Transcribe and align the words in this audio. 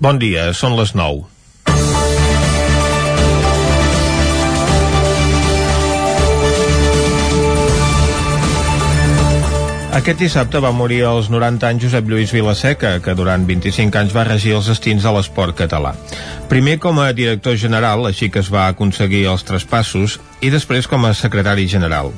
Bon 0.00 0.16
dia, 0.16 0.46
són 0.56 0.78
les 0.78 0.94
9. 0.96 1.26
Aquest 9.98 10.22
dissabte 10.22 10.62
va 10.64 10.70
morir 10.72 11.02
als 11.04 11.28
90 11.28 11.68
anys 11.68 11.84
Josep 11.84 12.08
Lluís 12.08 12.32
Vilaseca, 12.32 12.94
que 13.04 13.12
durant 13.18 13.44
25 13.44 14.00
anys 14.00 14.16
va 14.16 14.24
regir 14.24 14.54
els 14.56 14.72
destins 14.72 15.04
de 15.04 15.12
l'esport 15.12 15.52
català. 15.58 15.92
Primer 16.48 16.78
com 16.80 17.02
a 17.04 17.10
director 17.12 17.60
general, 17.60 18.08
així 18.08 18.30
que 18.32 18.40
es 18.40 18.48
va 18.48 18.70
aconseguir 18.72 19.26
els 19.28 19.44
traspassos, 19.44 20.16
i 20.40 20.48
després 20.48 20.88
com 20.88 21.04
a 21.04 21.12
secretari 21.12 21.68
general. 21.68 22.14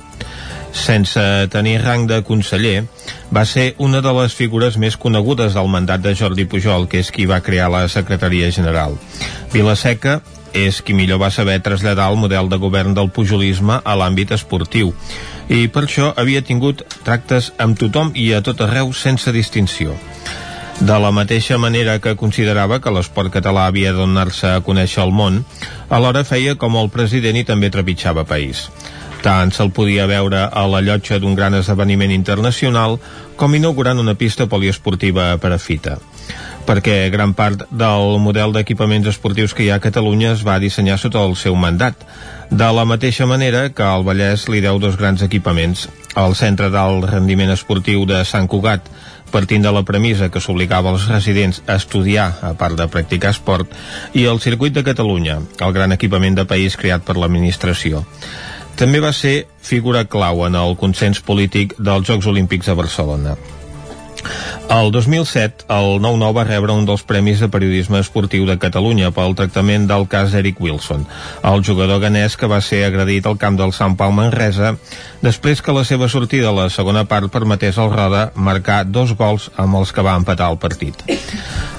Sense 0.73 1.23
tenir 1.53 1.79
rang 1.83 2.07
de 2.09 2.23
conseller, 2.25 2.87
va 3.31 3.45
ser 3.45 3.75
una 3.79 4.01
de 4.01 4.13
les 4.17 4.35
figures 4.35 4.79
més 4.81 4.97
conegudes 4.97 5.55
del 5.55 5.69
mandat 5.69 6.01
de 6.01 6.15
Jordi 6.17 6.47
Pujol, 6.49 6.89
que 6.89 7.03
és 7.05 7.13
qui 7.13 7.29
va 7.29 7.43
crear 7.45 7.69
la 7.71 7.87
secretaria 7.93 8.51
general. 8.51 8.97
Vilaseca 9.53 10.23
és 10.53 10.83
qui 10.85 10.95
millor 10.95 11.21
va 11.21 11.31
saber 11.33 11.61
traslladar 11.65 12.11
el 12.13 12.19
model 12.21 12.49
de 12.49 12.59
govern 12.61 12.95
del 12.95 13.11
pujolisme 13.11 13.81
a 13.85 13.97
l'àmbit 13.97 14.35
esportiu 14.37 14.93
i 15.49 15.67
per 15.73 15.85
això 15.87 16.13
havia 16.17 16.43
tingut 16.45 16.85
tractes 17.05 17.53
amb 17.59 17.79
tothom 17.79 18.13
i 18.15 18.33
a 18.33 18.43
tot 18.45 18.61
arreu 18.61 18.93
sense 18.93 19.33
distinció. 19.33 19.97
De 20.81 20.97
la 20.99 21.13
mateixa 21.13 21.59
manera 21.59 21.99
que 22.01 22.17
considerava 22.17 22.81
que 22.81 22.91
l'esport 22.91 23.33
català 23.33 23.67
havia 23.69 23.93
de 23.93 24.01
donar-se 24.01 24.49
a 24.51 24.63
conèixer 24.67 25.03
al 25.03 25.13
món, 25.13 25.43
alhora 25.89 26.25
feia 26.25 26.57
com 26.57 26.77
el 26.81 26.89
president 26.91 27.39
i 27.39 27.45
també 27.45 27.71
trepitjava 27.71 28.25
país. 28.25 28.67
Tant 29.23 29.53
se'l 29.55 29.71
podia 29.71 30.09
veure 30.11 30.49
a 30.51 30.65
la 30.67 30.81
llotja 30.83 31.21
d'un 31.23 31.37
gran 31.39 31.55
esdeveniment 31.55 32.11
internacional 32.11 32.99
com 33.39 33.55
inaugurant 33.55 34.03
una 34.03 34.17
pista 34.19 34.49
poliesportiva 34.51 35.31
a 35.33 35.39
Perafita 35.39 36.01
perquè 36.67 37.11
gran 37.11 37.33
part 37.35 37.65
del 37.71 38.19
model 38.23 38.53
d'equipaments 38.55 39.09
esportius 39.11 39.55
que 39.55 39.65
hi 39.65 39.71
ha 39.73 39.81
a 39.81 39.83
Catalunya 39.83 40.33
es 40.33 40.45
va 40.47 40.61
dissenyar 40.63 40.99
sota 41.01 41.23
el 41.27 41.35
seu 41.37 41.57
mandat. 41.59 42.07
De 42.51 42.69
la 42.77 42.85
mateixa 42.87 43.27
manera 43.27 43.69
que 43.75 43.83
al 43.83 44.05
Vallès 44.07 44.47
li 44.53 44.61
deu 44.63 44.79
dos 44.79 44.99
grans 45.01 45.23
equipaments, 45.27 45.89
el 46.15 46.37
Centre 46.37 46.69
d'Alt 46.71 47.09
Rendiment 47.11 47.51
Esportiu 47.51 48.05
de 48.07 48.21
Sant 48.29 48.47
Cugat, 48.47 48.87
partint 49.33 49.65
de 49.65 49.73
la 49.73 49.83
premissa 49.89 50.29
que 50.29 50.43
s'obligava 50.45 50.93
als 50.93 51.09
residents 51.09 51.63
a 51.67 51.79
estudiar, 51.81 52.29
a 52.45 52.53
part 52.55 52.77
de 52.77 52.87
practicar 52.93 53.33
esport, 53.33 53.73
i 54.13 54.27
el 54.29 54.41
Circuit 54.45 54.77
de 54.77 54.85
Catalunya, 54.85 55.41
el 55.59 55.73
gran 55.73 55.97
equipament 55.97 56.37
de 56.37 56.47
país 56.47 56.77
creat 56.77 57.07
per 57.09 57.17
l'administració. 57.17 58.05
També 58.77 59.01
va 59.05 59.13
ser 59.13 59.47
figura 59.63 60.05
clau 60.09 60.47
en 60.47 60.57
el 60.59 60.77
consens 60.81 61.21
polític 61.25 61.77
dels 61.79 62.09
Jocs 62.09 62.29
Olímpics 62.31 62.69
a 62.73 62.79
Barcelona. 62.79 63.37
El 64.73 64.91
2007, 64.93 65.67
el 65.69 66.01
9-9 66.01 66.37
va 66.37 66.45
rebre 66.49 66.73
un 66.73 66.87
dels 66.89 67.03
Premis 67.05 67.43
de 67.43 67.49
Periodisme 67.53 68.01
Esportiu 68.01 68.47
de 68.49 68.57
Catalunya 68.63 69.11
pel 69.13 69.35
tractament 69.37 69.85
del 69.91 70.07
cas 70.09 70.33
Eric 70.39 70.61
Wilson, 70.63 71.05
el 71.45 71.65
jugador 71.67 72.01
ganès 72.01 72.39
que 72.41 72.49
va 72.49 72.61
ser 72.65 72.85
agredit 72.87 73.27
al 73.29 73.37
camp 73.43 73.59
del 73.61 73.75
Sant 73.77 73.99
Pau 74.01 74.15
Manresa 74.17 74.77
després 75.21 75.61
que 75.63 75.75
la 75.77 75.85
seva 75.85 76.09
sortida 76.09 76.49
a 76.49 76.57
la 76.57 76.69
segona 76.71 77.05
part 77.11 77.29
permetés 77.35 77.79
al 77.79 77.93
Roda 77.93 78.31
marcar 78.35 78.85
dos 78.89 79.13
gols 79.19 79.51
amb 79.57 79.83
els 79.83 79.93
que 79.93 80.07
va 80.07 80.17
empatar 80.17 80.51
el 80.55 80.61
partit. 80.63 81.05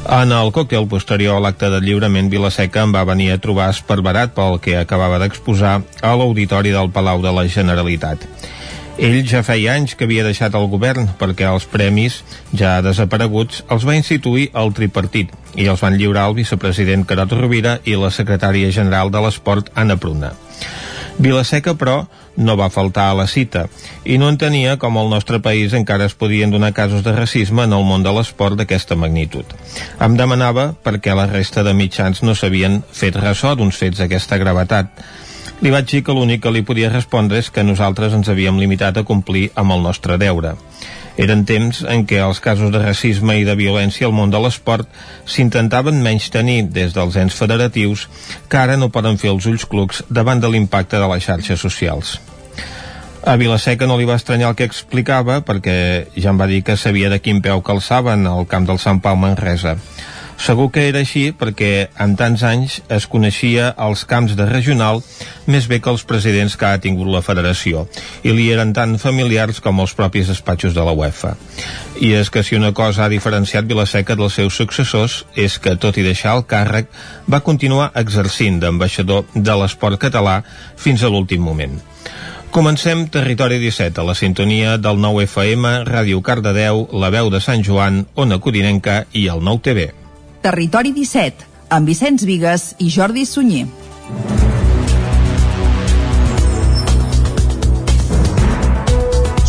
En 0.03 0.35
el 0.35 0.51
còctel 0.51 0.87
posterior 0.91 1.39
a 1.39 1.43
l'acte 1.43 1.69
de 1.71 1.79
lliurament, 1.81 2.29
Vilaseca 2.29 2.83
em 2.83 2.93
va 2.93 3.05
venir 3.07 3.31
a 3.31 3.39
trobar 3.41 3.71
esperberat 3.71 4.35
pel 4.35 4.59
que 4.59 4.75
acabava 4.77 5.21
d'exposar 5.23 5.79
a 6.01 6.13
l'auditori 6.19 6.75
del 6.75 6.91
Palau 6.91 7.23
de 7.23 7.31
la 7.31 7.47
Generalitat. 7.47 8.27
Ell 8.97 9.23
ja 9.25 9.41
feia 9.41 9.73
anys 9.73 9.95
que 9.97 10.05
havia 10.05 10.23
deixat 10.25 10.53
el 10.53 10.67
govern 10.69 11.07
perquè 11.17 11.47
els 11.49 11.65
premis, 11.65 12.19
ja 12.53 12.75
desapareguts, 12.85 13.63
els 13.73 13.85
va 13.89 13.97
instituir 13.97 14.51
el 14.53 14.73
tripartit 14.77 15.33
i 15.57 15.65
els 15.71 15.81
van 15.81 15.97
lliurar 15.97 16.27
el 16.29 16.37
vicepresident 16.37 17.05
Carot 17.09 17.33
Rovira 17.33 17.79
i 17.89 17.97
la 17.97 18.11
secretària 18.13 18.69
general 18.71 19.09
de 19.09 19.23
l'Esport, 19.25 19.71
Anna 19.73 19.97
Pruna. 19.97 20.33
Vilaseca, 21.17 21.73
però, 21.77 22.03
no 22.37 22.55
va 22.57 22.69
faltar 22.73 23.09
a 23.09 23.17
la 23.17 23.27
cita 23.29 23.67
i 24.05 24.17
no 24.17 24.29
entenia 24.31 24.77
com 24.81 24.97
al 24.97 25.09
nostre 25.09 25.39
país 25.45 25.73
encara 25.77 26.07
es 26.09 26.15
podien 26.17 26.51
donar 26.53 26.73
casos 26.73 27.03
de 27.05 27.13
racisme 27.13 27.65
en 27.67 27.73
el 27.73 27.85
món 27.85 28.05
de 28.05 28.13
l'esport 28.13 28.57
d'aquesta 28.57 28.97
magnitud. 28.97 29.45
Em 30.01 30.17
demanava 30.17 30.71
per 30.73 30.97
què 30.97 31.13
la 31.13 31.27
resta 31.29 31.63
de 31.63 31.75
mitjans 31.77 32.23
no 32.25 32.33
s'havien 32.33 32.81
fet 32.91 33.17
ressò 33.21 33.53
d'uns 33.55 33.77
fets 33.77 34.01
d'aquesta 34.01 34.41
gravetat 34.41 35.05
li 35.63 35.71
vaig 35.71 35.87
dir 35.87 36.01
que 36.03 36.11
l'únic 36.11 36.41
que 36.43 36.51
li 36.51 36.61
podia 36.67 36.89
respondre 36.91 37.39
és 37.39 37.47
que 37.49 37.63
nosaltres 37.63 38.11
ens 38.17 38.27
havíem 38.27 38.57
limitat 38.59 38.97
a 38.99 39.05
complir 39.07 39.45
amb 39.55 39.71
el 39.71 39.85
nostre 39.85 40.17
deure. 40.19 40.57
Eren 41.23 41.45
temps 41.47 41.83
en 41.87 42.03
què 42.09 42.19
els 42.25 42.41
casos 42.43 42.71
de 42.73 42.81
racisme 42.81 43.37
i 43.39 43.45
de 43.47 43.55
violència 43.55 44.09
al 44.09 44.15
món 44.17 44.33
de 44.33 44.41
l'esport 44.43 44.89
s'intentaven 45.29 46.01
menys 46.03 46.27
tenir 46.33 46.65
des 46.75 46.91
dels 46.97 47.15
ens 47.21 47.37
federatius 47.37 48.07
que 48.49 48.59
ara 48.59 48.75
no 48.75 48.91
poden 48.91 49.19
fer 49.21 49.31
els 49.31 49.47
ulls 49.47 49.63
clucs 49.69 50.03
davant 50.09 50.41
de 50.43 50.51
l'impacte 50.51 50.99
de 50.99 51.07
les 51.13 51.23
xarxes 51.23 51.63
socials. 51.63 52.17
A 53.23 53.37
Vilaseca 53.39 53.87
no 53.87 53.95
li 53.95 54.09
va 54.09 54.17
estranyar 54.19 54.49
el 54.51 54.57
que 54.59 54.67
explicava 54.67 55.39
perquè 55.47 55.77
ja 56.17 56.33
em 56.33 56.41
va 56.41 56.49
dir 56.49 56.63
que 56.67 56.75
sabia 56.75 57.13
de 57.13 57.21
quin 57.23 57.39
peu 57.45 57.63
calçaven 57.63 58.27
al 58.27 58.49
camp 58.51 58.67
del 58.67 58.81
Sant 58.83 58.99
Pau 58.99 59.15
Manresa. 59.15 59.77
Segur 60.37 60.69
que 60.73 60.87
era 60.89 60.99
així 61.03 61.29
perquè 61.37 61.89
en 62.03 62.15
tants 62.19 62.41
anys 62.47 62.79
es 62.91 63.05
coneixia 63.07 63.69
els 63.85 64.03
camps 64.09 64.33
de 64.35 64.47
regional 64.49 65.01
més 65.47 65.67
bé 65.71 65.79
que 65.79 65.91
els 65.93 66.03
presidents 66.09 66.57
que 66.59 66.67
ha 66.67 66.81
tingut 66.83 67.07
la 67.13 67.21
federació 67.23 67.85
i 68.23 68.33
li 68.33 68.49
eren 68.51 68.73
tan 68.75 68.97
familiars 68.99 69.61
com 69.63 69.79
els 69.79 69.93
propis 69.95 70.27
despatxos 70.31 70.75
de 70.75 70.83
la 70.83 70.95
UEFA. 70.97 71.35
I 72.01 72.13
és 72.19 72.29
que 72.33 72.43
si 72.43 72.57
una 72.59 72.73
cosa 72.73 73.05
ha 73.05 73.13
diferenciat 73.13 73.69
Vilaseca 73.69 74.17
dels 74.19 74.35
seus 74.39 74.57
successors 74.57 75.23
és 75.35 75.59
que, 75.59 75.77
tot 75.77 75.97
i 75.97 76.03
deixar 76.03 76.35
el 76.37 76.45
càrrec, 76.49 76.89
va 77.29 77.43
continuar 77.45 77.91
exercint 77.95 78.59
d'ambaixador 78.59 79.25
de 79.33 79.57
l'esport 79.61 80.01
català 80.01 80.41
fins 80.75 81.03
a 81.03 81.11
l'últim 81.13 81.43
moment. 81.45 81.79
Comencem 82.53 83.07
Territori 83.09 83.57
17 83.57 83.97
a 83.97 84.03
la 84.05 84.13
sintonia 84.13 84.77
del 84.77 84.99
9 85.01 85.23
FM, 85.25 85.73
Ràdio 85.87 86.21
Cardedeu, 86.21 86.85
La 86.93 87.09
Veu 87.09 87.31
de 87.33 87.41
Sant 87.41 87.65
Joan, 87.65 88.05
Ona 88.13 88.37
Codinenca 88.37 89.05
i 89.11 89.25
el 89.25 89.41
9 89.41 89.65
TV. 89.65 90.02
Territori 90.43 90.91
17, 90.91 91.45
amb 91.71 91.87
Vicenç 91.87 92.25
Vigues 92.27 92.63
i 92.83 92.89
Jordi 92.91 93.21
Sunyer. 93.23 93.63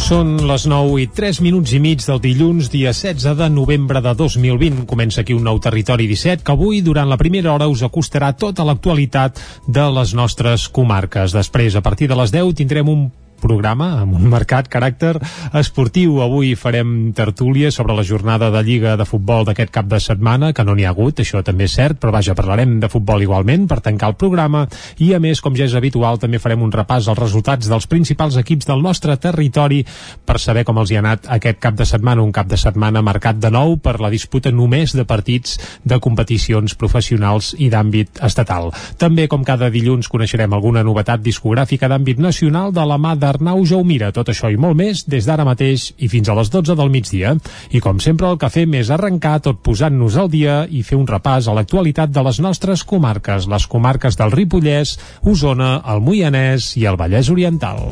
Són 0.05 0.37
les 0.47 0.69
9 0.71 1.01
i 1.03 1.09
3 1.11 1.41
minuts 1.43 1.75
i 1.75 1.81
mig 1.83 2.05
del 2.07 2.23
dilluns, 2.23 2.71
dia 2.71 2.93
16 2.95 3.35
de 3.41 3.51
novembre 3.51 4.05
de 4.05 4.15
2020. 4.15 4.85
Comença 4.87 5.25
aquí 5.25 5.35
un 5.35 5.43
nou 5.49 5.59
Territori 5.59 6.07
17 6.07 6.47
que 6.47 6.55
avui, 6.55 6.79
durant 6.87 7.11
la 7.11 7.19
primera 7.19 7.57
hora, 7.57 7.67
us 7.67 7.83
acostarà 7.83 8.31
tota 8.39 8.63
l'actualitat 8.63 9.43
de 9.67 9.91
les 9.99 10.15
nostres 10.15 10.69
comarques. 10.69 11.35
Després, 11.35 11.75
a 11.75 11.83
partir 11.83 12.07
de 12.07 12.23
les 12.23 12.31
10, 12.31 12.55
tindrem 12.63 12.95
un 12.95 13.09
programa 13.45 13.91
amb 14.01 14.17
un 14.17 14.29
marcat 14.33 14.71
caràcter 14.73 15.15
esportiu. 15.61 16.21
Avui 16.25 16.55
farem 16.57 17.13
tertúlia 17.17 17.71
sobre 17.75 17.97
la 17.97 18.05
jornada 18.07 18.51
de 18.55 18.63
Lliga 18.65 18.97
de 18.97 19.07
Futbol 19.09 19.45
d'aquest 19.45 19.73
cap 19.75 19.89
de 19.91 20.01
setmana, 20.01 20.53
que 20.57 20.65
no 20.65 20.75
n'hi 20.75 20.87
ha 20.89 20.95
hagut, 20.95 21.21
això 21.21 21.43
també 21.45 21.69
és 21.69 21.77
cert, 21.77 22.01
però 22.01 22.15
vaja, 22.15 22.37
parlarem 22.39 22.79
de 22.81 22.89
futbol 22.93 23.23
igualment 23.23 23.67
per 23.69 23.83
tancar 23.85 24.13
el 24.13 24.19
programa 24.21 24.65
i 25.05 25.13
a 25.15 25.21
més, 25.21 25.43
com 25.45 25.57
ja 25.57 25.67
és 25.69 25.77
habitual, 25.77 26.19
també 26.23 26.41
farem 26.43 26.63
un 26.65 26.73
repàs 26.73 27.09
als 27.11 27.21
resultats 27.21 27.69
dels 27.71 27.89
principals 27.91 28.39
equips 28.41 28.69
del 28.71 28.83
nostre 28.85 29.17
territori 29.21 29.83
per 30.25 30.39
saber 30.41 30.65
com 30.65 30.79
els 30.81 30.93
hi 30.93 30.99
ha 30.99 31.05
anat 31.05 31.29
aquest 31.37 31.61
cap 31.63 31.77
de 31.79 31.87
setmana, 31.89 32.25
un 32.25 32.33
cap 32.33 32.49
de 32.49 32.59
setmana 32.61 33.03
marcat 33.05 33.41
de 33.43 33.51
nou 33.53 33.77
per 33.83 33.99
la 34.01 34.13
disputa 34.13 34.53
només 34.55 34.95
de 34.97 35.05
partits 35.05 35.59
de 35.85 36.01
competicions 36.01 36.77
professionals 36.81 37.53
i 37.59 37.69
d'àmbit 37.73 38.23
estatal. 38.25 38.71
També, 39.01 39.27
com 39.29 39.45
cada 39.45 39.71
dilluns, 39.75 40.09
coneixerem 40.13 40.53
alguna 40.55 40.85
novetat 40.87 41.23
discogràfica 41.25 41.91
d'àmbit 41.91 42.23
nacional 42.23 42.73
de 42.75 42.85
la 42.87 42.99
mà 43.01 43.15
d'Arnau 43.35 43.65
Jaumira. 43.67 44.13
Tot 44.15 44.31
això 44.31 44.51
i 44.53 44.59
molt 44.61 44.79
més 44.79 45.05
des 45.11 45.27
d'ara 45.27 45.47
mateix 45.47 45.91
i 45.99 46.09
fins 46.13 46.31
a 46.31 46.37
les 46.39 46.51
12 46.53 46.77
del 46.79 46.93
migdia. 46.95 47.35
I 47.75 47.83
com 47.83 48.01
sempre 48.01 48.31
el 48.31 48.39
que 48.39 48.51
fem 48.53 48.79
és 48.79 48.93
arrencar 48.95 49.41
tot 49.45 49.63
posant-nos 49.67 50.19
al 50.21 50.31
dia 50.31 50.63
i 50.71 50.85
fer 50.87 50.99
un 51.01 51.09
repàs 51.11 51.49
a 51.49 51.57
l'actualitat 51.57 52.15
de 52.15 52.25
les 52.27 52.41
nostres 52.41 52.85
comarques, 52.87 53.49
les 53.51 53.67
comarques 53.67 54.19
del 54.21 54.35
Ripollès, 54.35 54.99
Osona, 55.23 55.81
el 55.91 56.05
Moianès 56.05 56.75
i 56.79 56.87
el 56.87 57.01
Vallès 57.01 57.33
Oriental. 57.35 57.83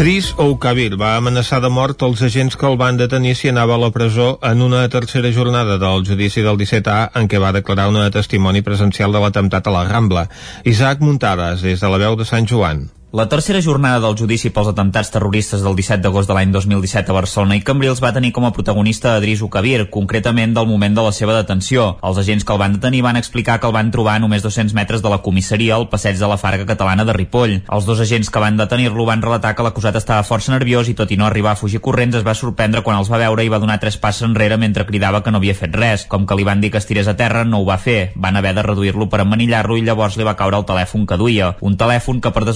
Dries 0.00 0.30
Oukavir 0.40 0.94
va 0.96 1.10
amenaçar 1.18 1.58
de 1.60 1.68
mort 1.68 2.00
els 2.06 2.22
agents 2.24 2.54
que 2.56 2.64
el 2.64 2.78
van 2.80 2.96
detenir 2.96 3.34
si 3.36 3.50
anava 3.50 3.74
a 3.74 3.80
la 3.82 3.90
presó 3.92 4.28
en 4.50 4.62
una 4.64 4.80
tercera 4.94 5.28
jornada 5.38 5.76
del 5.82 6.06
judici 6.08 6.40
del 6.46 6.56
17A 6.56 7.18
en 7.20 7.28
què 7.28 7.40
va 7.42 7.50
declarar 7.52 7.90
una 7.92 8.06
testimoni 8.14 8.62
presencial 8.64 9.12
de 9.12 9.20
l'atemptat 9.20 9.68
a 9.68 9.74
la 9.74 9.82
Rambla. 9.90 10.22
Isaac 10.64 11.04
Muntades, 11.04 11.60
des 11.68 11.84
de 11.84 11.92
la 11.92 12.00
veu 12.00 12.16
de 12.16 12.28
Sant 12.32 12.48
Joan. 12.48 12.86
La 13.12 13.28
tercera 13.28 13.60
jornada 13.60 13.98
del 13.98 14.14
judici 14.14 14.52
pels 14.54 14.68
atemptats 14.70 15.08
terroristes 15.10 15.64
del 15.66 15.74
17 15.74 15.98
d'agost 16.04 16.28
de 16.30 16.34
l'any 16.36 16.52
2017 16.54 17.10
a 17.10 17.14
Barcelona 17.16 17.56
i 17.58 17.62
Cambrils 17.66 17.98
va 17.98 18.12
tenir 18.14 18.28
com 18.30 18.44
a 18.46 18.52
protagonista 18.54 19.16
Adris 19.16 19.40
Ukabir, 19.42 19.88
concretament 19.90 20.52
del 20.54 20.68
moment 20.70 20.94
de 20.94 21.02
la 21.02 21.10
seva 21.10 21.34
detenció. 21.34 21.96
Els 22.06 22.20
agents 22.22 22.46
que 22.46 22.54
el 22.54 22.60
van 22.62 22.76
detenir 22.76 23.00
van 23.02 23.18
explicar 23.18 23.56
que 23.58 23.66
el 23.66 23.74
van 23.74 23.90
trobar 23.90 24.14
a 24.14 24.22
només 24.22 24.44
200 24.44 24.76
metres 24.78 25.02
de 25.02 25.10
la 25.10 25.18
comissaria 25.24 25.74
al 25.74 25.88
passeig 25.90 26.20
de 26.20 26.28
la 26.30 26.36
Farga 26.38 26.68
Catalana 26.68 27.04
de 27.04 27.16
Ripoll. 27.16 27.56
Els 27.66 27.88
dos 27.88 27.98
agents 27.98 28.30
que 28.30 28.44
van 28.44 28.60
detenir-lo 28.60 29.08
van 29.08 29.26
relatar 29.26 29.56
que 29.56 29.66
l'acusat 29.66 29.98
estava 29.98 30.22
força 30.22 30.54
nerviós 30.54 30.86
i 30.86 30.94
tot 30.94 31.10
i 31.10 31.18
no 31.18 31.26
arribar 31.26 31.56
a 31.56 31.58
fugir 31.58 31.82
corrents 31.82 32.20
es 32.20 32.22
va 32.22 32.36
sorprendre 32.38 32.84
quan 32.86 33.00
els 33.00 33.10
va 33.10 33.18
veure 33.24 33.42
i 33.42 33.50
va 33.50 33.58
donar 33.58 33.80
tres 33.82 33.98
passes 33.98 34.22
enrere 34.28 34.54
mentre 34.54 34.86
cridava 34.86 35.24
que 35.24 35.34
no 35.34 35.42
havia 35.42 35.58
fet 35.58 35.74
res. 35.74 36.06
Com 36.06 36.30
que 36.30 36.38
li 36.38 36.46
van 36.46 36.62
dir 36.62 36.70
que 36.70 36.78
estirés 36.78 37.10
a 37.10 37.16
terra, 37.18 37.42
no 37.42 37.64
ho 37.64 37.66
va 37.66 37.80
fer. 37.82 38.12
Van 38.14 38.38
haver 38.38 38.54
de 38.54 38.66
reduir-lo 38.70 39.10
per 39.10 39.24
emmanillar-lo 39.26 39.82
i 39.82 39.82
llavors 39.82 40.14
li 40.14 40.30
va 40.30 40.38
caure 40.38 40.62
el 40.62 40.70
telèfon 40.70 41.10
que 41.10 41.18
duia. 41.18 41.56
Un 41.58 41.74
telèfon 41.74 42.22
que 42.22 42.30
per 42.30 42.46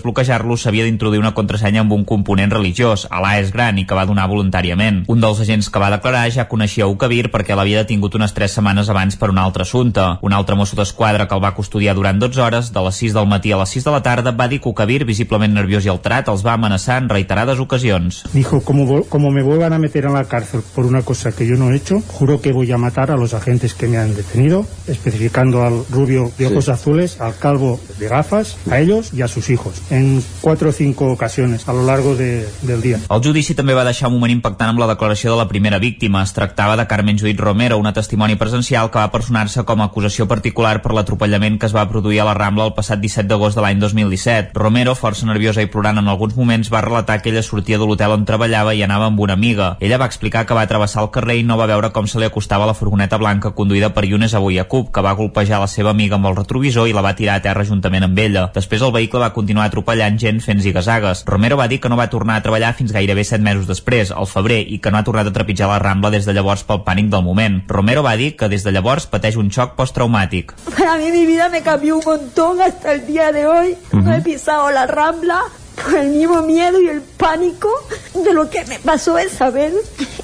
desbloquejar-lo 0.45 0.57
s'havia 0.57 0.85
d'introduir 0.85 1.21
una 1.21 1.35
contrasenya 1.35 1.81
amb 1.83 1.93
un 1.93 2.05
component 2.05 2.53
religiós, 2.53 3.07
Alà 3.11 3.41
és 3.41 3.51
gran 3.53 3.79
i 3.79 3.87
que 3.87 3.95
va 3.97 4.07
donar 4.07 4.29
voluntàriament. 4.29 5.05
Un 5.09 5.21
dels 5.21 5.41
agents 5.41 5.71
que 5.71 5.81
va 5.81 5.91
declarar 5.91 6.31
ja 6.31 6.49
coneixia 6.49 6.87
Ukabir 6.87 7.31
perquè 7.33 7.57
l'havia 7.57 7.83
detingut 7.83 8.15
unes 8.15 8.35
3 8.35 8.59
setmanes 8.59 8.89
abans 8.91 9.17
per 9.17 9.31
un 9.31 9.39
altre 9.39 9.63
assumpte. 9.63 10.05
Un 10.23 10.33
altre 10.33 10.57
mosso 10.57 10.77
d'esquadra 10.77 11.27
que 11.27 11.35
el 11.35 11.43
va 11.43 11.55
custodiar 11.55 11.95
durant 11.95 12.19
12 12.19 12.41
hores, 12.41 12.73
de 12.73 12.81
les 12.85 12.97
6 12.97 13.15
del 13.15 13.27
matí 13.27 13.53
a 13.53 13.59
les 13.59 13.71
6 13.71 13.85
de 13.85 13.95
la 13.95 14.03
tarda, 14.03 14.33
va 14.33 14.49
dir 14.49 14.61
que 14.61 14.69
Ukabir, 14.69 15.05
visiblement 15.05 15.55
nerviós 15.55 15.85
i 15.85 15.93
alterat, 15.93 16.29
els 16.29 16.45
va 16.45 16.55
amenaçar 16.55 16.99
en 17.03 17.09
reiterades 17.09 17.61
ocasions. 17.61 18.25
Dijo, 18.33 18.61
como, 18.63 19.05
como 19.09 19.31
me 19.31 19.43
vuelvan 19.43 19.73
a 19.73 19.79
meter 19.79 20.05
en 20.05 20.15
la 20.15 20.25
cárcel 20.25 20.63
por 20.75 20.87
una 20.87 21.03
cosa 21.03 21.33
que 21.33 21.47
yo 21.47 21.57
no 21.57 21.71
he 21.71 21.77
hecho, 21.77 22.01
juro 22.09 22.41
que 22.41 22.53
voy 22.53 22.71
a 22.73 22.79
matar 22.79 23.11
a 23.11 23.17
los 23.17 23.35
agentes 23.35 23.75
que 23.75 23.89
me 23.89 23.99
han 23.99 24.15
detenido, 24.15 24.67
especificando 24.87 25.63
al 25.65 25.85
rubio 25.91 26.31
de 26.39 26.47
ojos 26.47 26.67
sí. 26.67 26.71
azules, 26.71 27.21
al 27.21 27.37
calvo 27.37 27.81
de 27.99 28.09
gafas, 28.09 28.57
a 28.71 28.81
ellos 28.81 29.13
y 29.13 29.23
a 29.23 29.29
sus 29.29 29.51
hijos, 29.51 29.83
en 29.91 30.23
cuatro 30.45 30.69
o 30.69 30.73
cinco 30.73 31.11
ocasiones 31.11 31.67
a 31.71 31.73
lo 31.73 31.85
largo 31.85 32.15
de, 32.15 32.47
del 32.61 32.83
dia. 32.83 32.99
El 33.09 33.23
judici 33.25 33.55
també 33.57 33.73
va 33.73 33.87
deixar 33.87 34.11
un 34.11 34.19
moment 34.19 34.35
impactant 34.35 34.75
amb 34.75 34.83
la 34.83 34.91
declaració 34.91 35.31
de 35.33 35.39
la 35.39 35.47
primera 35.49 35.79
víctima. 35.81 36.21
Es 36.21 36.35
tractava 36.37 36.77
de 36.77 36.85
Carmen 36.87 37.17
Judit 37.17 37.41
Romero, 37.41 37.79
una 37.81 37.95
testimoni 37.97 38.37
presencial 38.37 38.91
que 38.93 39.01
va 39.01 39.09
personar-se 39.09 39.65
com 39.65 39.81
a 39.81 39.87
acusació 39.89 40.27
particular 40.29 40.83
per 40.85 40.93
l'atropellament 40.93 41.57
que 41.57 41.65
es 41.65 41.73
va 41.73 41.87
produir 41.89 42.21
a 42.21 42.27
la 42.29 42.35
Rambla 42.37 42.67
el 42.69 42.75
passat 42.77 43.01
17 43.01 43.25
d'agost 43.31 43.57
de 43.57 43.65
l'any 43.65 43.81
2017. 43.81 44.53
Romero, 44.53 44.93
força 44.93 45.25
nerviosa 45.25 45.65
i 45.65 45.71
plorant 45.73 46.03
en 46.03 46.11
alguns 46.13 46.37
moments, 46.37 46.69
va 46.69 46.85
relatar 46.85 47.23
que 47.23 47.33
ella 47.33 47.43
sortia 47.43 47.81
de 47.81 47.89
l'hotel 47.89 48.13
on 48.13 48.29
treballava 48.29 48.77
i 48.77 48.85
anava 48.85 49.09
amb 49.09 49.25
una 49.25 49.39
amiga. 49.41 49.79
Ella 49.81 49.97
va 49.97 50.11
explicar 50.13 50.45
que 50.45 50.61
va 50.61 50.67
travessar 50.69 51.07
el 51.07 51.11
carrer 51.17 51.39
i 51.41 51.49
no 51.49 51.57
va 51.57 51.71
veure 51.73 51.89
com 51.97 52.05
se 52.05 52.21
li 52.21 52.29
acostava 52.29 52.69
la 52.69 52.77
furgoneta 52.77 53.17
blanca 53.17 53.55
conduïda 53.57 53.95
per 53.97 54.05
Younes 54.05 54.37
Abouyakub, 54.37 54.93
que 54.93 55.09
va 55.09 55.17
golpejar 55.17 55.65
la 55.65 55.73
seva 55.73 55.97
amiga 55.97 56.21
amb 56.21 56.29
el 56.29 56.37
retrovisor 56.37 56.85
i 56.85 56.93
la 56.93 57.07
va 57.09 57.17
tirar 57.17 57.41
a 57.41 57.47
terra 57.49 57.65
juntament 57.65 58.05
amb 58.05 58.21
ella. 58.29 58.51
Després 58.53 58.85
el 58.85 58.93
vehicle 58.93 59.25
va 59.25 59.33
continuar 59.33 59.73
atropellant 59.73 60.21
gent 60.21 60.34
fent 60.41 60.63
zigazagues. 60.63 61.25
Romero 61.27 61.57
va 61.57 61.69
dir 61.69 61.81
que 61.81 61.89
no 61.89 61.99
va 62.01 62.09
tornar 62.11 62.37
a 62.39 62.43
treballar 62.43 62.75
fins 62.75 62.93
gairebé 62.93 63.25
7 63.25 63.43
mesos 63.45 63.67
després, 63.71 64.11
al 64.11 64.27
febrer, 64.27 64.63
i 64.67 64.81
que 64.81 64.91
no 64.91 64.99
ha 64.99 65.05
tornat 65.07 65.29
a 65.31 65.35
trepitjar 65.35 65.69
la 65.71 65.79
Rambla 65.83 66.11
des 66.15 66.27
de 66.27 66.35
llavors 66.35 66.65
pel 66.65 66.83
pànic 66.87 67.11
del 67.13 67.27
moment. 67.27 67.63
Romero 67.69 68.03
va 68.03 68.17
dir 68.17 68.35
que 68.37 68.49
des 68.49 68.65
de 68.65 68.73
llavors 68.73 69.07
pateix 69.07 69.37
un 69.37 69.51
xoc 69.51 69.77
postraumàtic. 69.77 70.55
Para 70.77 70.97
mí 70.99 71.11
mi 71.13 71.27
vida 71.27 71.49
me 71.49 71.63
cambió 71.63 71.99
un 71.99 72.05
montón 72.05 72.61
hasta 72.61 72.93
el 72.93 73.07
día 73.07 73.33
de 73.33 73.47
hoy. 73.47 73.77
Uh 73.93 73.99
-huh. 73.99 74.03
No 74.03 74.15
he 74.15 74.21
pisado 74.23 74.71
la 74.71 74.87
Rambla, 74.87 75.43
por 75.75 75.95
el 75.97 76.11
mismo 76.11 76.43
miedo 76.43 76.81
y 76.81 76.89
el 76.89 77.03
pánico 77.03 77.69
de 78.15 78.33
lo 78.33 78.49
que 78.49 78.65
me 78.67 78.79
pasó 78.79 79.19
esa 79.19 79.51
vez 79.51 79.75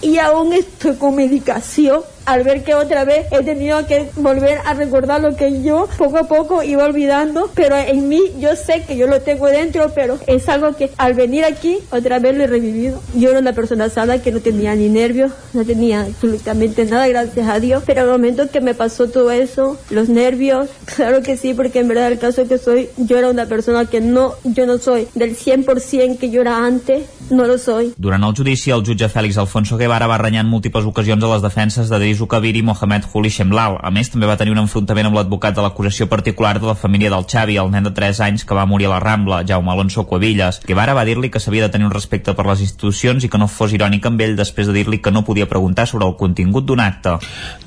y 0.01 0.19
aún 0.19 0.53
estoy 0.53 0.97
con 0.97 1.17
medicación 1.17 2.03
al 2.27 2.45
ver 2.45 2.63
que 2.63 2.75
otra 2.75 3.05
vez 3.05 3.27
he 3.31 3.43
tenido 3.43 3.87
que 3.87 4.09
volver 4.17 4.59
a 4.65 4.75
recordar 4.75 5.21
lo 5.21 5.37
que 5.37 5.63
yo 5.63 5.89
poco 5.99 6.19
a 6.19 6.25
poco 6.25 6.63
iba 6.63 6.85
olvidando, 6.85 7.51
pero 7.55 7.77
en 7.77 8.09
mí 8.09 8.21
yo 8.39 8.57
sé 8.57 8.85
que 8.87 8.97
yo 8.97 9.07
lo 9.07 9.21
tengo 9.21 9.47
dentro, 9.49 9.91
pero 9.95 10.19
es 10.27 10.49
algo 10.49 10.75
que 10.77 10.91
al 10.97 11.15
venir 11.15 11.45
aquí 11.45 11.79
otra 11.91 12.19
vez 12.19 12.37
lo 12.37 12.45
he 12.45 12.47
revivido. 12.47 13.01
Yo 13.15 13.31
era 13.31 13.41
una 13.41 13.53
persona 13.53 13.89
sana 13.89 14.19
que 14.19 14.33
no 14.33 14.41
tenía 14.41 14.75
ni 14.75 14.89
nervios, 14.89 15.33
no 15.53 15.65
tenía 15.65 16.03
absolutamente 16.03 16.85
nada, 16.85 17.09
gracias 17.09 17.49
a 17.49 17.61
Dios, 17.61 17.83
pero 17.87 18.03
al 18.03 18.09
momento 18.09 18.51
que 18.51 18.61
me 18.61 18.75
pasó 18.75 19.09
todo 19.09 19.31
eso, 19.31 19.79
los 19.91 20.09
nervios, 20.09 20.69
claro 20.97 21.23
que 21.23 21.37
sí, 21.37 21.55
porque 21.55 21.81
en 21.81 21.89
verdad 21.89 22.13
el 22.13 22.19
caso 22.19 22.47
que 22.47 22.59
soy, 22.59 22.89
yo 22.97 23.19
era 23.19 23.31
una 23.31 23.47
persona 23.47 23.87
que 23.87 24.01
no, 24.01 24.35
yo 24.45 24.67
no 24.67 24.79
soy 24.79 25.09
del 25.15 25.37
100% 25.37 26.19
que 26.19 26.31
yo 26.31 26.41
era 26.41 26.65
antes, 26.65 27.05
no 27.31 27.47
lo 27.47 27.59
soy. 27.59 27.95
Durant 27.97 28.25
el 28.25 28.35
judici, 28.35 28.71
el 28.71 28.85
jutge 28.85 29.09
Fèlix 29.09 29.39
Alfonso 29.39 29.77
Guevara 29.77 30.07
va 30.07 30.19
renyar 30.19 30.45
en 30.45 30.51
múltiples 30.51 30.85
ocasions 30.85 31.25
a 31.25 31.33
les 31.35 31.43
defenses 31.43 31.89
de 31.89 31.99
Deis 32.11 32.21
Ukabir 32.21 32.57
i 32.59 32.63
Mohamed 32.67 33.05
Huli 33.13 33.31
Shemlal. 33.31 33.77
A 33.87 33.91
més, 33.95 34.09
també 34.11 34.27
va 34.27 34.35
tenir 34.35 34.51
un 34.51 34.59
enfrontament 34.65 35.07
amb 35.07 35.15
l'advocat 35.15 35.55
de 35.55 35.63
l'acusació 35.63 36.09
particular 36.11 36.57
de 36.59 36.67
la 36.67 36.75
família 36.75 37.11
del 37.13 37.23
Xavi, 37.31 37.55
el 37.63 37.71
nen 37.71 37.85
de 37.87 37.93
3 37.95 38.19
anys 38.27 38.43
que 38.43 38.57
va 38.57 38.65
morir 38.67 38.89
a 38.89 38.97
la 38.97 38.99
Rambla, 38.99 39.45
Jaume 39.47 39.71
Alonso 39.71 40.03
Cuevillas. 40.11 40.59
Guevara 40.67 40.97
va 40.99 41.05
dir-li 41.07 41.31
que 41.31 41.39
s'havia 41.39 41.69
de 41.69 41.71
tenir 41.71 41.87
un 41.87 41.95
respecte 41.95 42.35
per 42.35 42.49
les 42.49 42.65
institucions 42.65 43.23
i 43.23 43.31
que 43.31 43.39
no 43.39 43.47
fos 43.47 43.71
irònic 43.77 44.09
amb 44.11 44.25
ell 44.27 44.35
després 44.35 44.67
de 44.67 44.75
dir-li 44.75 44.99
que 44.99 45.13
no 45.15 45.23
podia 45.23 45.47
preguntar 45.47 45.87
sobre 45.87 46.09
el 46.09 46.17
contingut 46.19 46.67
d'un 46.67 46.83
acte. 46.83 47.13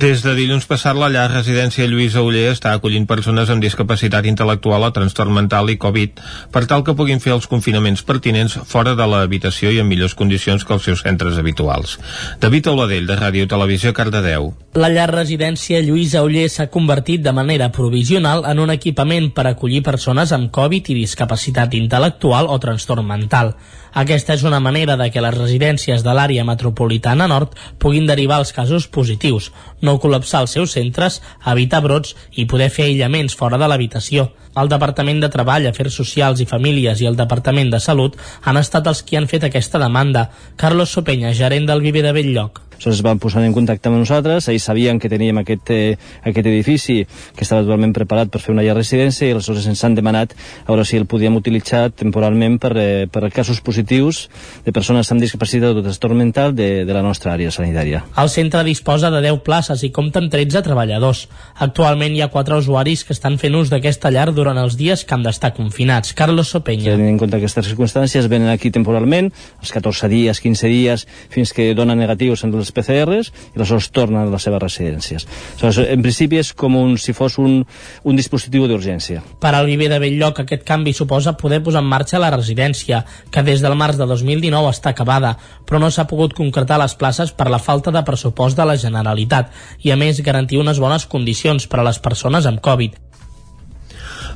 Des 0.01 0.25
de 0.25 0.35
dilluns 0.35 0.67
passat, 0.67 0.99
la 0.99 1.07
llar 1.13 1.29
residència 1.31 1.87
Lluís 1.87 2.19
Auller 2.19 2.49
està 2.51 2.75
acollint 2.75 3.07
persones 3.07 3.47
amb 3.47 3.63
discapacitat 3.63 4.27
intel·lectual 4.27 4.83
o 4.83 4.91
trastorn 4.91 5.31
mental 5.39 5.71
i 5.71 5.77
Covid 5.79 6.19
per 6.51 6.65
tal 6.67 6.83
que 6.83 6.97
puguin 6.99 7.23
fer 7.23 7.31
els 7.37 7.47
confinaments 7.47 8.03
pertinents 8.03 8.59
fora 8.67 8.97
de 8.99 9.07
l'habitació 9.07 9.71
i 9.71 9.79
en 9.79 9.87
millors 9.87 10.19
condicions 10.19 10.67
que 10.67 10.75
els 10.75 10.83
seus 10.83 11.07
centres 11.07 11.39
habituals. 11.39 11.95
David 12.43 12.73
Auladell, 12.73 13.07
de 13.07 13.15
Ràdio 13.23 13.47
Televisió, 13.47 13.95
Cardedeu. 13.95 14.32
La 14.73 14.89
llar 14.89 15.11
residència 15.11 15.83
Lluís 15.85 16.15
Auller 16.17 16.47
s'ha 16.49 16.65
convertit 16.73 17.21
de 17.21 17.31
manera 17.37 17.67
provisional 17.71 18.41
en 18.49 18.61
un 18.63 18.71
equipament 18.73 19.27
per 19.37 19.45
acollir 19.45 19.83
persones 19.85 20.31
amb 20.33 20.49
Covid 20.55 20.89
i 20.89 20.95
discapacitat 20.97 21.75
intel·lectual 21.77 22.49
o 22.49 22.57
trastorn 22.57 23.05
mental. 23.05 23.53
Aquesta 23.93 24.33
és 24.33 24.43
una 24.49 24.59
manera 24.59 24.95
de 24.97 25.11
que 25.13 25.21
les 25.21 25.37
residències 25.37 26.01
de 26.01 26.15
l'àrea 26.17 26.45
metropolitana 26.47 27.27
nord 27.29 27.53
puguin 27.77 28.09
derivar 28.09 28.39
els 28.41 28.53
casos 28.57 28.87
positius, 28.87 29.51
no 29.81 29.99
col·lapsar 30.01 30.41
els 30.41 30.57
seus 30.57 30.73
centres, 30.73 31.21
evitar 31.45 31.83
brots 31.85 32.15
i 32.33 32.47
poder 32.49 32.71
fer 32.73 32.89
aïllaments 32.89 33.37
fora 33.37 33.61
de 33.61 33.69
l'habitació. 33.69 34.31
El 34.57 34.69
Departament 34.69 35.21
de 35.21 35.29
Treball, 35.33 35.69
Afers 35.69 35.95
Socials 36.01 36.41
i 36.41 36.49
Famílies 36.49 37.01
i 37.01 37.09
el 37.09 37.17
Departament 37.17 37.69
de 37.73 37.79
Salut 37.81 38.17
han 38.41 38.57
estat 38.57 38.89
els 38.89 39.05
qui 39.05 39.17
han 39.17 39.29
fet 39.29 39.45
aquesta 39.45 39.81
demanda. 39.81 40.31
Carlos 40.57 40.93
Sopenya, 40.93 41.33
gerent 41.37 41.69
del 41.69 41.85
Viver 41.85 42.05
de 42.05 42.17
Belllloc. 42.17 42.61
Aleshores 42.83 42.99
es 42.99 43.03
van 43.05 43.19
posar 43.19 43.39
en 43.47 43.53
contacte 43.55 43.87
amb 43.87 43.95
nosaltres, 43.95 44.49
ells 44.51 44.65
sabien 44.67 44.97
que 44.99 45.07
teníem 45.07 45.37
aquest, 45.39 45.69
eh, 45.71 45.95
aquest 46.19 46.47
edifici 46.49 46.95
que 47.07 47.45
estava 47.45 47.61
totalment 47.63 47.93
preparat 47.95 48.27
per 48.27 48.41
fer 48.43 48.51
una 48.51 48.63
llar 48.65 48.75
residència 48.75 49.29
i 49.29 49.31
aleshores 49.31 49.69
ens 49.71 49.83
han 49.87 49.95
demanat 49.95 50.33
a 50.35 50.67
veure 50.67 50.83
si 50.83 50.97
el 50.99 51.05
podíem 51.07 51.37
utilitzar 51.39 51.93
temporalment 51.95 52.57
per, 52.59 52.73
eh, 52.75 53.07
per 53.07 53.31
casos 53.31 53.61
positius 53.61 54.27
de 54.65 54.73
persones 54.73 55.09
amb 55.11 55.21
discapacitat 55.23 55.77
o 55.77 55.83
trastorn 55.85 56.17
mental 56.17 56.53
de, 56.53 56.83
de 56.83 56.93
la 56.93 57.01
nostra 57.01 57.31
àrea 57.31 57.51
sanitària. 57.51 58.03
El 58.17 58.27
centre 58.27 58.65
disposa 58.67 59.09
de 59.09 59.21
10 59.21 59.39
places 59.47 59.83
i 59.83 59.91
compta 59.91 60.19
amb 60.19 60.29
13 60.29 60.61
treballadors. 60.61 61.29
Actualment 61.55 62.17
hi 62.17 62.21
ha 62.21 62.27
4 62.27 62.57
usuaris 62.57 63.05
que 63.05 63.15
estan 63.15 63.39
fent 63.39 63.55
ús 63.55 63.71
d'aquesta 63.71 64.11
llar 64.11 64.33
durant 64.33 64.59
els 64.59 64.75
dies 64.75 65.05
que 65.05 65.15
han 65.15 65.23
d'estar 65.23 65.53
confinats. 65.55 66.11
Carlos 66.11 66.51
Sopenya. 66.51 66.97
Tenint 66.97 67.15
en 67.15 67.17
compte 67.23 67.39
aquestes 67.39 67.71
circumstàncies, 67.71 68.27
venen 68.27 68.51
aquí 68.51 68.71
temporalment, 68.75 69.31
els 69.61 69.71
14 69.71 70.11
dies, 70.11 70.43
15 70.43 70.67
dies, 70.67 71.07
fins 71.31 71.55
que 71.55 71.71
donen 71.73 72.03
negatius 72.03 72.43
en 72.43 72.51
les 72.51 72.72
PCRs 72.73 73.31
i 73.53 73.59
aleshores 73.59 73.89
tornen 73.93 74.23
a 74.23 74.31
les 74.31 74.45
seves 74.45 74.61
residències. 74.63 75.27
Aleshores, 75.59 75.91
en 75.93 76.05
principi 76.05 76.39
és 76.41 76.53
com 76.57 76.77
un, 76.79 76.97
si 76.97 77.15
fos 77.17 77.37
un, 77.41 77.61
un 78.03 78.19
dispositiu 78.19 78.67
d'urgència. 78.69 79.23
Per 79.43 79.53
al 79.53 79.69
Viver 79.69 79.89
de 79.91 80.01
Belllloc 80.01 80.43
aquest 80.43 80.65
canvi 80.67 80.95
suposa 80.97 81.35
poder 81.39 81.61
posar 81.63 81.83
en 81.83 81.91
marxa 81.91 82.21
la 82.21 82.31
residència, 82.33 83.03
que 83.31 83.45
des 83.45 83.63
del 83.63 83.77
març 83.79 83.99
de 84.01 84.09
2019 84.09 84.73
està 84.73 84.93
acabada, 84.93 85.35
però 85.67 85.81
no 85.81 85.91
s'ha 85.91 86.07
pogut 86.09 86.35
concretar 86.37 86.79
les 86.81 86.97
places 86.99 87.31
per 87.31 87.49
la 87.51 87.61
falta 87.61 87.93
de 87.93 88.03
pressupost 88.07 88.57
de 88.57 88.67
la 88.67 88.79
Generalitat 88.79 89.53
i 89.83 89.93
a 89.93 89.99
més 89.99 90.21
garantir 90.25 90.61
unes 90.61 90.79
bones 90.79 91.07
condicions 91.09 91.67
per 91.67 91.81
a 91.81 91.89
les 91.89 91.99
persones 91.99 92.49
amb 92.49 92.63
Covid. 92.63 93.02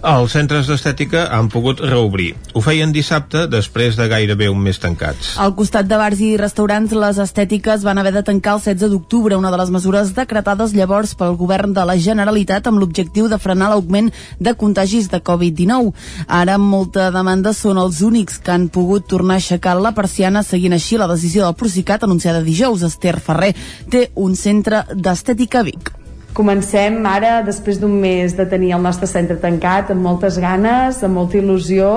Els 0.05 0.31
centres 0.31 0.67
d'estètica 0.69 1.23
han 1.33 1.47
pogut 1.49 1.79
reobrir. 1.81 2.35
Ho 2.53 2.61
feien 2.61 2.91
dissabte 2.93 3.47
després 3.49 3.97
de 3.97 4.05
gairebé 4.11 4.49
un 4.49 4.59
mes 4.61 4.77
tancats. 4.77 5.33
Al 5.41 5.55
costat 5.57 5.87
de 5.89 5.97
bars 5.97 6.21
i 6.21 6.35
restaurants, 6.37 6.93
les 6.93 7.17
estètiques 7.17 7.81
van 7.83 7.97
haver 7.97 8.13
de 8.13 8.23
tancar 8.23 8.57
el 8.57 8.61
16 8.61 8.91
d'octubre, 8.93 9.35
una 9.35 9.51
de 9.51 9.57
les 9.57 9.73
mesures 9.73 10.13
decretades 10.13 10.75
llavors 10.77 11.15
pel 11.17 11.35
govern 11.39 11.73
de 11.73 11.85
la 11.85 11.97
Generalitat 11.97 12.67
amb 12.67 12.79
l'objectiu 12.81 13.27
de 13.27 13.41
frenar 13.41 13.71
l'augment 13.73 14.11
de 14.39 14.53
contagis 14.53 15.09
de 15.09 15.21
Covid-19. 15.21 15.93
Ara, 16.27 16.57
amb 16.61 16.69
molta 16.69 17.09
demanda, 17.11 17.53
són 17.53 17.81
els 17.81 18.01
únics 18.05 18.37
que 18.37 18.53
han 18.53 18.69
pogut 18.69 19.07
tornar 19.09 19.39
a 19.39 19.43
aixecar 19.43 19.79
la 19.81 19.95
persiana 19.97 20.43
seguint 20.43 20.77
així 20.77 20.97
la 20.97 21.09
decisió 21.09 21.45
del 21.45 21.57
Procicat 21.57 22.03
anunciada 22.03 22.45
dijous. 22.45 22.85
Esther 22.85 23.17
Ferrer 23.19 23.55
té 23.89 24.11
un 24.15 24.35
centre 24.35 24.85
d'estètica 24.93 25.63
a 25.63 25.67
Vic. 25.71 25.97
Comencem 26.37 26.99
ara, 27.09 27.39
després 27.41 27.79
d'un 27.81 27.93
mes 27.97 28.35
de 28.37 28.45
tenir 28.45 28.75
el 28.75 28.83
nostre 28.85 29.07
centre 29.09 29.39
tancat, 29.41 29.89
amb 29.89 30.05
moltes 30.05 30.35
ganes, 30.37 30.99
amb 31.01 31.17
molta 31.17 31.39
il·lusió, 31.39 31.87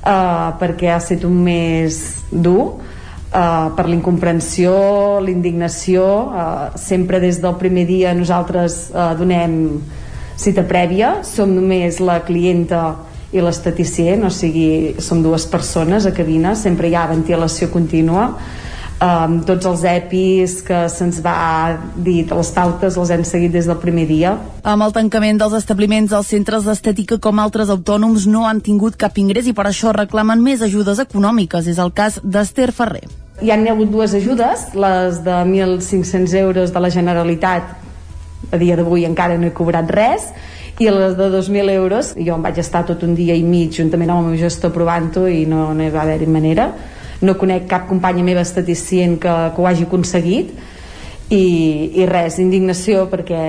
eh, 0.00 0.46
perquè 0.62 0.88
ha 0.94 0.96
estat 0.96 1.26
un 1.28 1.42
mes 1.44 1.98
dur, 2.32 2.78
eh, 3.36 3.68
per 3.76 3.84
l'incomprensió, 3.90 4.72
l'indignació. 5.20 6.06
Eh, 6.32 6.78
sempre 6.78 7.20
des 7.20 7.42
del 7.42 7.58
primer 7.60 7.84
dia 7.86 8.14
nosaltres 8.14 8.90
eh, 8.94 9.14
donem 9.18 9.82
cita 10.36 10.64
prèvia, 10.64 11.22
som 11.22 11.52
només 11.52 12.00
la 12.00 12.22
clienta 12.24 12.94
i 13.32 13.42
l'esteticient, 13.44 14.24
o 14.24 14.30
sigui, 14.30 14.96
som 15.04 15.20
dues 15.20 15.44
persones 15.52 16.06
a 16.06 16.14
cabina, 16.16 16.54
sempre 16.56 16.88
hi 16.88 16.94
ha 16.94 17.08
ventilació 17.10 17.68
contínua, 17.68 18.30
um, 19.00 19.40
tots 19.46 19.66
els 19.68 19.82
EPIs 19.86 20.60
que 20.66 20.80
se'ns 20.92 21.20
va 21.24 21.76
dir, 21.96 22.24
les 22.30 22.50
pautes 22.54 22.96
les 22.96 23.12
hem 23.12 23.24
seguit 23.28 23.52
des 23.52 23.68
del 23.68 23.78
primer 23.82 24.06
dia. 24.08 24.36
Amb 24.64 24.86
el 24.86 24.94
tancament 24.96 25.40
dels 25.40 25.56
establiments, 25.58 26.14
els 26.16 26.32
centres 26.32 26.66
d'estètica 26.66 27.20
com 27.22 27.40
altres 27.42 27.70
autònoms 27.72 28.26
no 28.30 28.46
han 28.48 28.62
tingut 28.64 28.96
cap 29.00 29.18
ingrés 29.18 29.46
i 29.46 29.54
per 29.56 29.68
això 29.68 29.92
reclamen 29.96 30.42
més 30.42 30.64
ajudes 30.64 31.00
econòmiques. 31.02 31.68
És 31.68 31.78
el 31.82 31.92
cas 31.92 32.20
d'Ester 32.22 32.72
Ferrer. 32.72 33.06
Hi 33.42 33.52
han 33.52 33.66
hagut 33.68 33.90
dues 33.92 34.14
ajudes, 34.16 34.70
les 34.72 35.20
de 35.24 35.40
1.500 35.44 36.34
euros 36.40 36.72
de 36.72 36.80
la 36.80 36.90
Generalitat, 36.90 37.74
a 38.50 38.56
dia 38.56 38.76
d'avui 38.78 39.04
encara 39.04 39.36
no 39.36 39.50
he 39.50 39.52
cobrat 39.52 39.90
res, 39.92 40.30
i 40.80 40.88
les 40.92 41.16
de 41.16 41.28
2.000 41.32 41.72
euros, 41.72 42.14
jo 42.16 42.36
em 42.36 42.42
vaig 42.44 42.58
estar 42.60 42.84
tot 42.88 43.02
un 43.04 43.14
dia 43.16 43.36
i 43.36 43.42
mig 43.44 43.76
juntament 43.76 44.12
amb 44.12 44.24
el 44.24 44.32
meu 44.32 44.40
gestor 44.40 44.72
provant-ho 44.72 45.26
i 45.28 45.44
no, 45.48 45.70
no 45.76 45.84
hi 45.84 45.92
va 45.92 46.04
haver 46.04 46.28
manera 46.28 46.70
no 47.22 47.36
conec 47.40 47.68
cap 47.70 47.86
companya 47.88 48.24
meva 48.24 48.44
esteticient 48.44 49.18
que, 49.22 49.34
que 49.54 49.62
ho 49.62 49.68
hagi 49.68 49.86
aconseguit. 49.88 50.54
I, 51.26 51.42
i 51.98 52.04
res, 52.06 52.36
indignació 52.38 53.08
perquè 53.10 53.48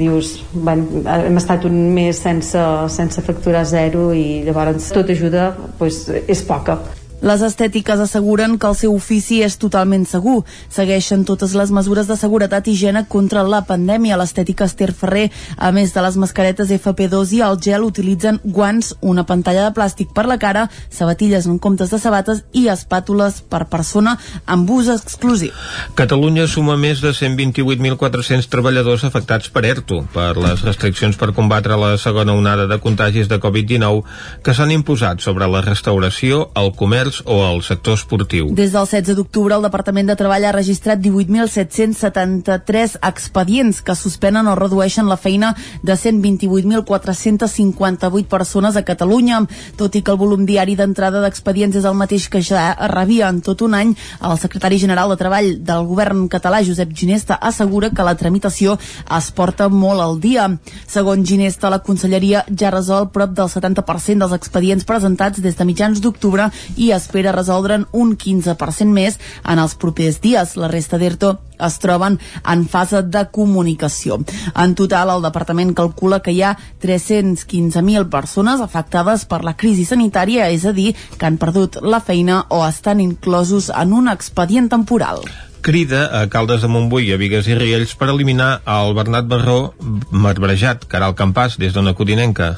dius, 0.00 0.32
bueno, 0.50 1.04
hem 1.06 1.38
estat 1.38 1.62
un 1.68 1.76
mes 1.94 2.18
sense, 2.18 2.64
sense 2.90 3.22
facturar 3.22 3.62
zero 3.70 4.08
i 4.10 4.42
llavors 4.42 4.90
tota 4.90 5.14
ajuda 5.14 5.52
pues, 5.78 6.08
és 6.10 6.42
poca 6.42 6.80
les 7.24 7.40
estètiques 7.40 8.00
asseguren 8.04 8.58
que 8.60 8.68
el 8.68 8.76
seu 8.76 8.92
ofici 8.92 9.38
és 9.42 9.56
totalment 9.56 10.04
segur. 10.04 10.42
Segueixen 10.72 11.24
totes 11.24 11.54
les 11.56 11.70
mesures 11.72 12.08
de 12.10 12.16
seguretat 12.20 12.66
i 12.68 12.74
higiene 12.74 13.06
contra 13.08 13.42
la 13.48 13.62
pandèmia. 13.64 14.18
L'estètica 14.20 14.66
Esther 14.68 14.90
Ferrer, 14.92 15.30
a 15.56 15.70
més 15.72 15.94
de 15.94 16.02
les 16.04 16.18
mascaretes 16.20 16.72
FP2 16.76 17.32
i 17.38 17.40
el 17.46 17.56
gel, 17.64 17.86
utilitzen 17.88 18.40
guants, 18.44 18.92
una 19.00 19.24
pantalla 19.24 19.64
de 19.64 19.72
plàstic 19.76 20.12
per 20.12 20.26
la 20.28 20.36
cara, 20.42 20.66
sabatilles 20.92 21.48
en 21.48 21.56
comptes 21.58 21.94
de 21.94 22.00
sabates 22.02 22.42
i 22.52 22.66
espàtules 22.68 23.40
per 23.48 23.64
persona 23.72 24.18
amb 24.44 24.68
ús 24.70 24.92
exclusiu. 24.92 25.54
Catalunya 25.96 26.44
suma 26.50 26.76
més 26.76 27.00
de 27.00 27.14
128.400 27.16 28.50
treballadors 28.52 29.06
afectats 29.08 29.48
per 29.48 29.64
ERTO, 29.70 30.02
per 30.12 30.34
les 30.36 30.60
restriccions 30.66 31.16
per 31.16 31.32
combatre 31.32 31.80
la 31.80 31.94
segona 31.96 32.36
onada 32.36 32.68
de 32.68 32.80
contagis 32.84 33.32
de 33.32 33.40
Covid-19 33.40 34.04
que 34.44 34.52
s'han 34.52 34.76
imposat 34.76 35.24
sobre 35.24 35.48
la 35.48 35.64
restauració, 35.64 36.50
el 36.60 36.74
comerç 36.76 37.13
comerç 37.14 37.22
o 37.26 37.44
al 37.44 37.62
sector 37.62 37.94
esportiu. 37.94 38.50
Des 38.54 38.72
del 38.72 38.86
16 38.86 39.16
d'octubre, 39.16 39.54
el 39.54 39.62
Departament 39.62 40.08
de 40.08 40.16
Treball 40.16 40.44
ha 40.44 40.52
registrat 40.52 40.98
18.773 40.98 42.96
expedients 43.02 43.82
que 43.82 43.94
suspenen 43.94 44.46
o 44.46 44.54
redueixen 44.54 45.08
la 45.08 45.16
feina 45.16 45.56
de 45.82 45.92
128.458 45.92 48.26
persones 48.26 48.76
a 48.76 48.82
Catalunya. 48.82 49.46
Tot 49.76 49.94
i 49.94 50.02
que 50.02 50.10
el 50.10 50.18
volum 50.18 50.46
diari 50.46 50.76
d'entrada 50.76 51.20
d'expedients 51.20 51.76
és 51.76 51.84
el 51.84 51.94
mateix 51.94 52.28
que 52.28 52.42
ja 52.42 52.74
rebia 52.88 53.28
en 53.28 53.40
tot 53.40 53.62
un 53.62 53.74
any, 53.74 53.94
el 54.20 54.38
secretari 54.38 54.78
general 54.78 55.08
de 55.10 55.16
Treball 55.16 55.64
del 55.64 55.86
govern 55.86 56.28
català, 56.28 56.64
Josep 56.64 56.92
Ginesta, 56.94 57.34
assegura 57.34 57.90
que 57.90 58.02
la 58.02 58.16
tramitació 58.16 58.78
es 59.16 59.30
porta 59.30 59.68
molt 59.68 60.00
al 60.00 60.20
dia. 60.20 60.58
Segons 60.86 61.28
Ginesta, 61.28 61.70
la 61.70 61.82
conselleria 61.82 62.44
ja 62.50 62.70
resol 62.70 63.10
prop 63.10 63.30
del 63.34 63.48
70% 63.48 64.18
dels 64.18 64.32
expedients 64.32 64.84
presentats 64.84 65.40
des 65.40 65.56
de 65.56 65.64
mitjans 65.64 66.00
d'octubre 66.00 66.50
i 66.76 66.90
es 66.92 67.03
espera 67.04 67.34
resoldre'n 67.36 67.86
un 67.92 68.16
15% 68.16 68.90
més 68.90 69.20
en 69.44 69.60
els 69.60 69.76
propers 69.80 70.20
dies. 70.24 70.56
La 70.56 70.70
resta 70.72 70.98
d'ERTO 70.98 71.36
es 71.64 71.78
troben 71.78 72.18
en 72.50 72.66
fase 72.68 73.04
de 73.06 73.24
comunicació. 73.30 74.18
En 74.58 74.74
total, 74.74 75.12
el 75.14 75.24
departament 75.24 75.74
calcula 75.76 76.20
que 76.24 76.34
hi 76.34 76.42
ha 76.42 76.56
315.000 76.82 78.10
persones 78.10 78.64
afectades 78.64 79.26
per 79.30 79.42
la 79.44 79.56
crisi 79.60 79.86
sanitària, 79.88 80.50
és 80.50 80.66
a 80.66 80.74
dir, 80.74 80.92
que 81.18 81.28
han 81.28 81.38
perdut 81.38 81.80
la 81.82 82.02
feina 82.02 82.44
o 82.50 82.64
estan 82.66 83.00
inclosos 83.04 83.70
en 83.70 83.92
un 83.92 84.10
expedient 84.12 84.70
temporal 84.72 85.24
crida 85.64 86.20
a 86.20 86.26
Caldes 86.28 86.60
de 86.60 86.68
Montbui 86.68 87.06
a 87.14 87.16
Vigues 87.16 87.46
i 87.48 87.54
Riells 87.56 87.94
per 87.96 88.10
eliminar 88.12 88.58
el 88.68 88.92
Bernat 88.92 89.24
Barró 89.24 89.72
marbrejat, 90.12 90.84
Caral 90.92 91.16
Campàs, 91.16 91.56
des 91.56 91.72
d'una 91.72 91.94
codinenca. 91.96 92.50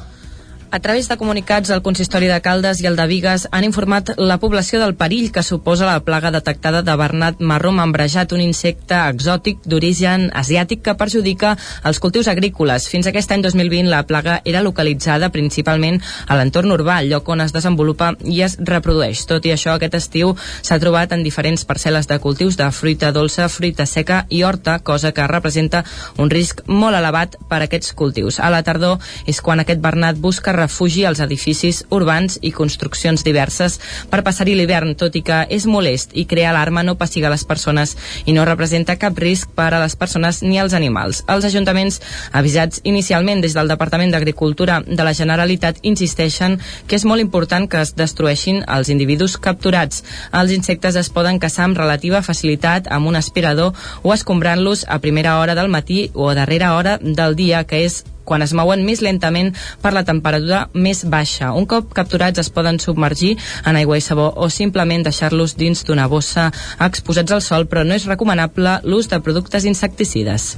A 0.71 0.81
través 0.81 1.09
de 1.09 1.17
comunicats, 1.17 1.71
el 1.71 1.81
consistori 1.81 2.27
de 2.27 2.41
Caldes 2.43 2.81
i 2.83 2.89
el 2.91 2.97
de 2.99 3.05
Vigues 3.07 3.47
han 3.55 3.65
informat 3.65 4.11
la 4.19 4.37
població 4.43 4.81
del 4.83 4.97
perill 4.99 5.31
que 5.33 5.45
suposa 5.47 5.87
la 5.87 6.01
plaga 6.03 6.33
detectada 6.35 6.83
de 6.83 6.97
bernat 6.99 7.39
marró 7.39 7.71
membrejat, 7.73 8.33
un 8.35 8.43
insecte 8.43 8.99
exòtic 8.99 9.63
d'origen 9.65 10.27
asiàtic 10.35 10.83
que 10.83 10.97
perjudica 10.99 11.53
els 11.87 12.01
cultius 12.03 12.27
agrícoles. 12.29 12.89
Fins 12.91 13.07
aquest 13.07 13.31
any 13.31 13.45
2020 13.47 13.93
la 13.93 14.03
plaga 14.09 14.41
era 14.45 14.65
localitzada 14.67 15.31
principalment 15.31 16.01
a 16.27 16.37
l'entorn 16.37 16.75
urbà, 16.75 16.99
lloc 17.07 17.31
on 17.31 17.47
es 17.47 17.55
desenvolupa 17.55 18.13
i 18.25 18.43
es 18.43 18.59
reprodueix. 18.59 19.23
Tot 19.31 19.47
i 19.47 19.55
això, 19.55 19.77
aquest 19.77 19.95
estiu 19.95 20.35
s'ha 20.63 20.81
trobat 20.83 21.15
en 21.15 21.23
diferents 21.23 21.65
parcel·les 21.65 22.11
de 22.11 22.19
cultius 22.19 22.59
de 22.59 22.69
fruita 22.75 23.13
dolça, 23.15 23.49
fruita 23.49 23.87
seca 23.87 24.25
i 24.31 24.43
horta, 24.43 24.81
cosa 24.81 25.15
que 25.15 25.31
representa 25.31 25.85
un 26.19 26.29
risc 26.31 26.67
molt 26.67 26.99
elevat 26.99 27.39
per 27.47 27.63
a 27.63 27.71
aquests 27.71 27.95
cultius. 27.95 28.41
A 28.43 28.51
la 28.51 28.65
tardor 28.67 28.99
és 29.31 29.41
quan 29.41 29.63
aquest 29.63 29.81
bernat 29.81 30.19
busca 30.19 30.57
refugi 30.67 31.07
als 31.07 31.23
edificis 31.25 31.85
urbans 31.95 32.39
i 32.43 32.53
construccions 32.53 33.23
diverses 33.25 33.79
per 34.11 34.23
passar-hi 34.27 34.57
l'hivern, 34.59 34.95
tot 34.99 35.15
i 35.17 35.23
que 35.25 35.45
és 35.53 35.67
molest 35.71 36.13
i 36.19 36.27
crea 36.29 36.51
alarma 36.51 36.83
no 36.83 36.97
passiga 36.99 37.31
les 37.33 37.45
persones 37.47 37.95
i 38.27 38.35
no 38.37 38.45
representa 38.45 38.99
cap 39.01 39.19
risc 39.19 39.53
per 39.57 39.71
a 39.73 39.81
les 39.83 39.97
persones 39.97 40.43
ni 40.43 40.59
als 40.59 40.75
animals. 40.75 41.23
Els 41.31 41.47
ajuntaments 41.49 42.01
avisats 42.33 42.83
inicialment 42.85 43.43
des 43.45 43.55
del 43.57 43.71
Departament 43.71 44.13
d'Agricultura 44.13 44.81
de 44.87 45.07
la 45.07 45.15
Generalitat 45.15 45.79
insisteixen 45.83 46.59
que 46.87 46.99
és 46.99 47.07
molt 47.07 47.23
important 47.23 47.69
que 47.71 47.81
es 47.85 47.95
destrueixin 47.97 48.63
els 48.67 48.91
individus 48.93 49.39
capturats. 49.39 50.03
Els 50.33 50.53
insectes 50.57 50.99
es 50.99 51.13
poden 51.13 51.39
caçar 51.43 51.69
amb 51.69 51.79
relativa 51.79 52.25
facilitat 52.27 52.91
amb 52.91 53.07
un 53.07 53.17
aspirador 53.17 53.73
o 54.03 54.13
escombrant-los 54.15 54.87
a 54.89 54.99
primera 54.99 55.39
hora 55.39 55.55
del 55.55 55.71
matí 55.71 56.11
o 56.15 56.31
a 56.31 56.35
darrera 56.35 56.75
hora 56.75 56.99
del 57.01 57.37
dia, 57.37 57.65
que 57.65 57.85
és 57.87 58.03
quan 58.27 58.45
es 58.45 58.53
mouen 58.53 58.85
més 58.85 59.01
lentament 59.07 59.55
per 59.81 59.95
la 59.97 60.05
temperatura 60.05 60.67
més 60.75 61.05
baixa. 61.09 61.55
Un 61.57 61.65
cop 61.71 61.95
capturats 61.97 62.43
es 62.43 62.53
poden 62.53 62.83
submergir 62.83 63.37
en 63.65 63.81
aigua 63.81 63.97
i 63.97 64.05
sabó 64.05 64.33
o 64.37 64.51
simplement 64.53 65.07
deixar-los 65.07 65.57
dins 65.57 65.87
d'una 65.87 66.11
bossa 66.13 66.51
exposats 66.91 67.33
al 67.33 67.45
sol, 67.45 67.71
però 67.71 67.87
no 67.87 67.97
és 67.97 68.11
recomanable 68.11 68.81
l'ús 68.85 69.09
de 69.09 69.23
productes 69.25 69.65
insecticides. 69.65 70.57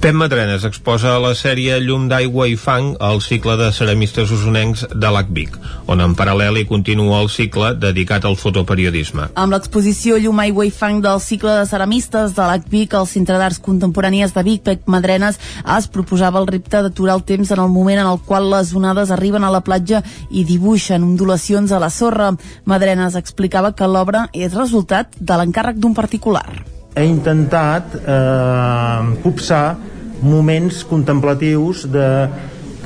Pep 0.00 0.14
Madrenes 0.14 0.64
exposa 0.68 1.16
la 1.18 1.32
sèrie 1.34 1.78
Llum 1.82 2.04
d'aigua 2.10 2.46
i 2.46 2.56
fang 2.60 2.92
el 3.02 3.22
cicle 3.24 3.56
de 3.58 3.70
ceramistes 3.74 4.30
usonencs 4.30 4.84
de 4.92 5.10
l'ACVIC, 5.10 5.56
on 5.90 6.02
en 6.04 6.14
paral·lel 6.18 6.60
hi 6.60 6.66
continua 6.68 7.22
el 7.24 7.30
cicle 7.32 7.72
dedicat 7.80 8.26
al 8.28 8.36
fotoperiodisme. 8.38 9.30
Amb 9.34 9.56
l'exposició 9.56 10.20
Llum, 10.22 10.42
aigua 10.44 10.66
i 10.68 10.70
fang 10.74 11.00
del 11.04 11.22
cicle 11.24 11.56
de 11.58 11.64
ceramistes 11.70 12.36
de 12.36 12.46
l'ACVIC 12.46 12.94
al 12.94 13.08
Centre 13.10 13.40
d'Arts 13.40 13.62
Contemporànies 13.64 14.36
de 14.36 14.46
Vic, 14.46 14.62
Pep 14.68 14.86
Madrenes 14.86 15.40
es 15.78 15.90
proposava 15.90 16.42
el 16.42 16.50
repte 16.52 16.84
d'aturar 16.84 17.18
el 17.18 17.26
temps 17.26 17.50
en 17.50 17.64
el 17.64 17.72
moment 17.72 18.04
en 18.04 18.12
el 18.12 18.22
qual 18.28 18.50
les 18.52 18.74
onades 18.76 19.10
arriben 19.10 19.44
a 19.44 19.52
la 19.54 19.64
platja 19.66 20.04
i 20.30 20.44
dibuixen 20.44 21.02
ondulacions 21.02 21.72
a 21.72 21.82
la 21.82 21.90
sorra. 21.90 22.32
Madrenes 22.64 23.18
explicava 23.18 23.74
que 23.74 23.90
l'obra 23.90 24.28
és 24.32 24.54
resultat 24.54 25.18
de 25.18 25.40
l'encàrrec 25.40 25.80
d'un 25.80 25.94
particular 25.96 26.75
he 26.96 27.04
intentat 27.04 27.96
eh, 28.00 29.16
copsar 29.22 29.76
moments 30.24 30.82
contemplatius 30.88 31.84
de, 31.92 32.06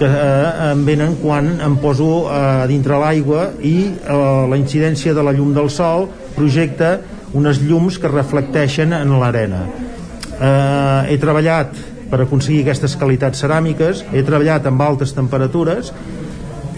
que 0.01 0.09
eh, 0.09 0.73
em 0.73 0.83
venen 0.85 1.15
quan 1.21 1.53
em 1.63 1.77
poso 1.79 2.25
eh, 2.27 2.67
dintre 2.71 2.99
l'aigua 2.99 3.51
i 3.63 3.77
eh, 3.93 4.17
la 4.51 4.59
incidència 4.59 5.15
de 5.15 5.23
la 5.23 5.35
llum 5.37 5.53
del 5.55 5.71
sol 5.71 6.09
projecta 6.35 6.97
unes 7.37 7.61
llums 7.63 8.01
que 8.01 8.11
reflecteixen 8.11 8.97
en 8.97 9.15
l'arena. 9.21 9.63
Eh, 10.41 11.13
he 11.13 11.21
treballat 11.23 11.77
per 12.11 12.25
aconseguir 12.25 12.65
aquestes 12.65 12.97
qualitats 12.99 13.45
ceràmiques, 13.45 14.03
he 14.11 14.25
treballat 14.27 14.67
amb 14.67 14.83
altes 14.83 15.15
temperatures 15.15 15.93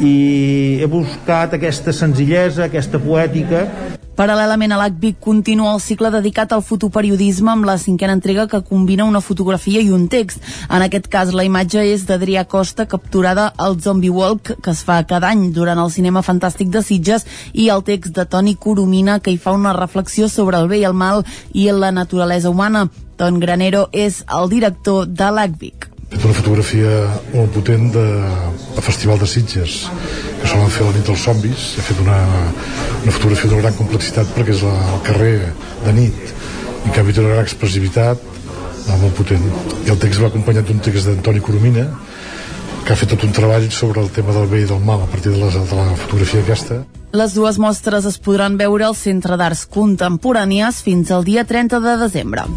i 0.02 0.82
he 0.82 0.88
buscat 0.90 1.54
aquesta 1.56 1.94
senzillesa, 1.96 2.66
aquesta 2.66 3.00
poètica 3.00 3.64
Paral·lelament 4.12 4.74
a 4.74 4.76
l'ACVIC 4.76 5.16
continua 5.24 5.70
el 5.72 5.80
cicle 5.80 6.10
dedicat 6.12 6.50
al 6.52 6.60
fotoperiodisme 6.60 7.48
amb 7.48 7.64
la 7.64 7.78
cinquena 7.80 8.12
entrega 8.12 8.44
que 8.46 8.60
combina 8.60 9.06
una 9.08 9.22
fotografia 9.24 9.80
i 9.80 9.88
un 9.88 10.04
text. 10.12 10.42
En 10.68 10.84
aquest 10.84 11.08
cas, 11.08 11.32
la 11.32 11.46
imatge 11.48 11.80
és 11.94 12.04
d'Adrià 12.04 12.42
Costa 12.44 12.84
capturada 12.84 13.46
al 13.56 13.78
Zombie 13.80 14.12
Walk 14.12 14.52
que 14.60 14.74
es 14.74 14.82
fa 14.84 14.98
cada 15.08 15.30
any 15.32 15.46
durant 15.56 15.80
el 15.80 15.90
cinema 15.94 16.20
fantàstic 16.26 16.68
de 16.74 16.82
Sitges 16.84 17.24
i 17.54 17.70
el 17.72 17.86
text 17.88 18.12
de 18.18 18.26
Toni 18.26 18.52
Coromina 18.54 19.16
que 19.20 19.32
hi 19.32 19.40
fa 19.40 19.56
una 19.56 19.72
reflexió 19.72 20.28
sobre 20.28 20.60
el 20.60 20.68
bé 20.68 20.82
i 20.82 20.84
el 20.90 20.98
mal 21.06 21.24
i 21.54 21.70
la 21.72 21.90
naturalesa 21.90 22.52
humana. 22.52 22.90
Ton 23.16 23.40
Granero 23.40 23.88
és 23.92 24.20
el 24.28 24.52
director 24.52 25.08
de 25.08 25.32
l'ACVIC 25.32 25.91
fet 25.91 25.91
una 26.20 26.34
fotografia 26.36 26.90
molt 27.32 27.54
potent 27.56 27.88
de, 27.94 28.04
Festival 28.82 29.18
de 29.20 29.28
Sitges 29.30 29.78
que 30.40 30.48
solen 30.50 30.70
fer 30.74 30.84
la 30.86 30.92
nit 30.96 31.06
dels 31.06 31.24
zombis 31.24 31.66
he 31.78 31.84
fet 31.86 32.00
una, 32.02 32.18
una 33.02 33.14
fotografia 33.14 33.50
d'una 33.50 33.62
gran 33.62 33.76
complexitat 33.78 34.32
perquè 34.36 34.56
és 34.56 34.64
la, 34.66 34.74
el 34.96 35.02
carrer 35.06 35.34
de 35.86 35.94
nit 35.96 36.32
en 36.82 36.94
canvi 36.96 37.14
té 37.14 37.22
una 37.22 37.34
gran 37.36 37.46
expressivitat 37.46 38.24
no, 38.88 38.98
molt 39.04 39.14
potent 39.18 39.44
i 39.86 39.92
el 39.94 40.00
text 40.02 40.22
va 40.22 40.32
acompanyat 40.32 40.68
d'un 40.68 40.82
text 40.84 41.08
d'Antoni 41.08 41.44
Coromina 41.44 41.86
que 42.82 42.94
ha 42.94 42.98
fet 42.98 43.12
tot 43.14 43.22
un 43.22 43.34
treball 43.34 43.68
sobre 43.70 44.02
el 44.02 44.10
tema 44.10 44.34
del 44.34 44.48
bé 44.50 44.64
i 44.64 44.66
del 44.68 44.82
mal 44.82 45.04
a 45.04 45.10
partir 45.10 45.30
de, 45.32 45.38
les, 45.38 45.54
de 45.54 45.78
la 45.78 45.94
fotografia 46.02 46.42
aquesta. 46.42 46.80
Les 47.14 47.36
dues 47.36 47.60
mostres 47.62 48.08
es 48.10 48.18
podran 48.18 48.58
veure 48.58 48.88
al 48.88 48.98
Centre 48.98 49.38
d'Arts 49.38 49.68
Contemporànies 49.70 50.82
fins 50.82 51.14
al 51.14 51.22
dia 51.28 51.46
30 51.46 51.78
de 51.84 51.96
desembre. 52.02 52.48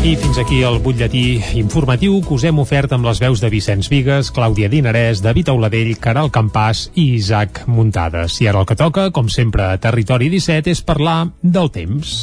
I 0.00 0.14
fins 0.16 0.38
aquí 0.40 0.62
el 0.64 0.78
butlletí 0.80 1.42
informatiu 1.60 2.22
que 2.24 2.32
us 2.32 2.46
hem 2.48 2.56
ofert 2.62 2.94
amb 2.96 3.04
les 3.04 3.18
veus 3.20 3.42
de 3.42 3.50
Vicenç 3.52 3.90
Vigues, 3.92 4.30
Clàudia 4.32 4.70
Dinarès, 4.72 5.20
David 5.20 5.50
Auladell, 5.52 5.90
Caral 6.00 6.30
Campàs 6.32 6.86
i 6.96 7.18
Isaac 7.18 7.66
Muntades. 7.68 8.38
I 8.40 8.48
ara 8.48 8.62
el 8.64 8.68
que 8.70 8.78
toca, 8.80 9.10
com 9.12 9.28
sempre 9.28 9.66
a 9.68 9.76
Territori 9.76 10.32
17, 10.32 10.72
és 10.72 10.80
parlar 10.80 11.18
del 11.42 11.68
temps. 11.76 12.16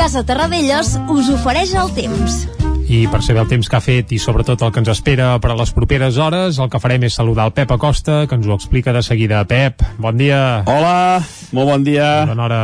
Casa 0.00 0.24
Terradellos 0.24 0.96
us 1.12 1.28
ofereix 1.36 1.76
el 1.76 1.92
temps. 2.00 2.61
I 2.92 3.06
per 3.08 3.22
saber 3.24 3.40
el 3.40 3.48
temps 3.48 3.70
que 3.72 3.76
ha 3.78 3.80
fet 3.80 4.10
i 4.12 4.18
sobretot 4.20 4.60
el 4.66 4.72
que 4.72 4.82
ens 4.82 4.90
espera 4.92 5.30
per 5.40 5.54
a 5.54 5.54
les 5.56 5.70
properes 5.72 6.18
hores, 6.20 6.58
el 6.60 6.68
que 6.68 6.80
farem 6.82 7.06
és 7.06 7.14
saludar 7.16 7.46
el 7.48 7.54
Pep 7.56 7.70
Acosta, 7.72 8.26
que 8.28 8.36
ens 8.36 8.44
ho 8.44 8.52
explica 8.52 8.92
de 8.92 9.00
seguida. 9.00 9.38
Pep, 9.48 9.80
bon 9.96 10.18
dia. 10.20 10.60
Hola, 10.68 11.22
molt 11.56 11.70
bon 11.70 11.86
dia. 11.86 12.08
Bona 12.28 12.44
hora. 12.44 12.58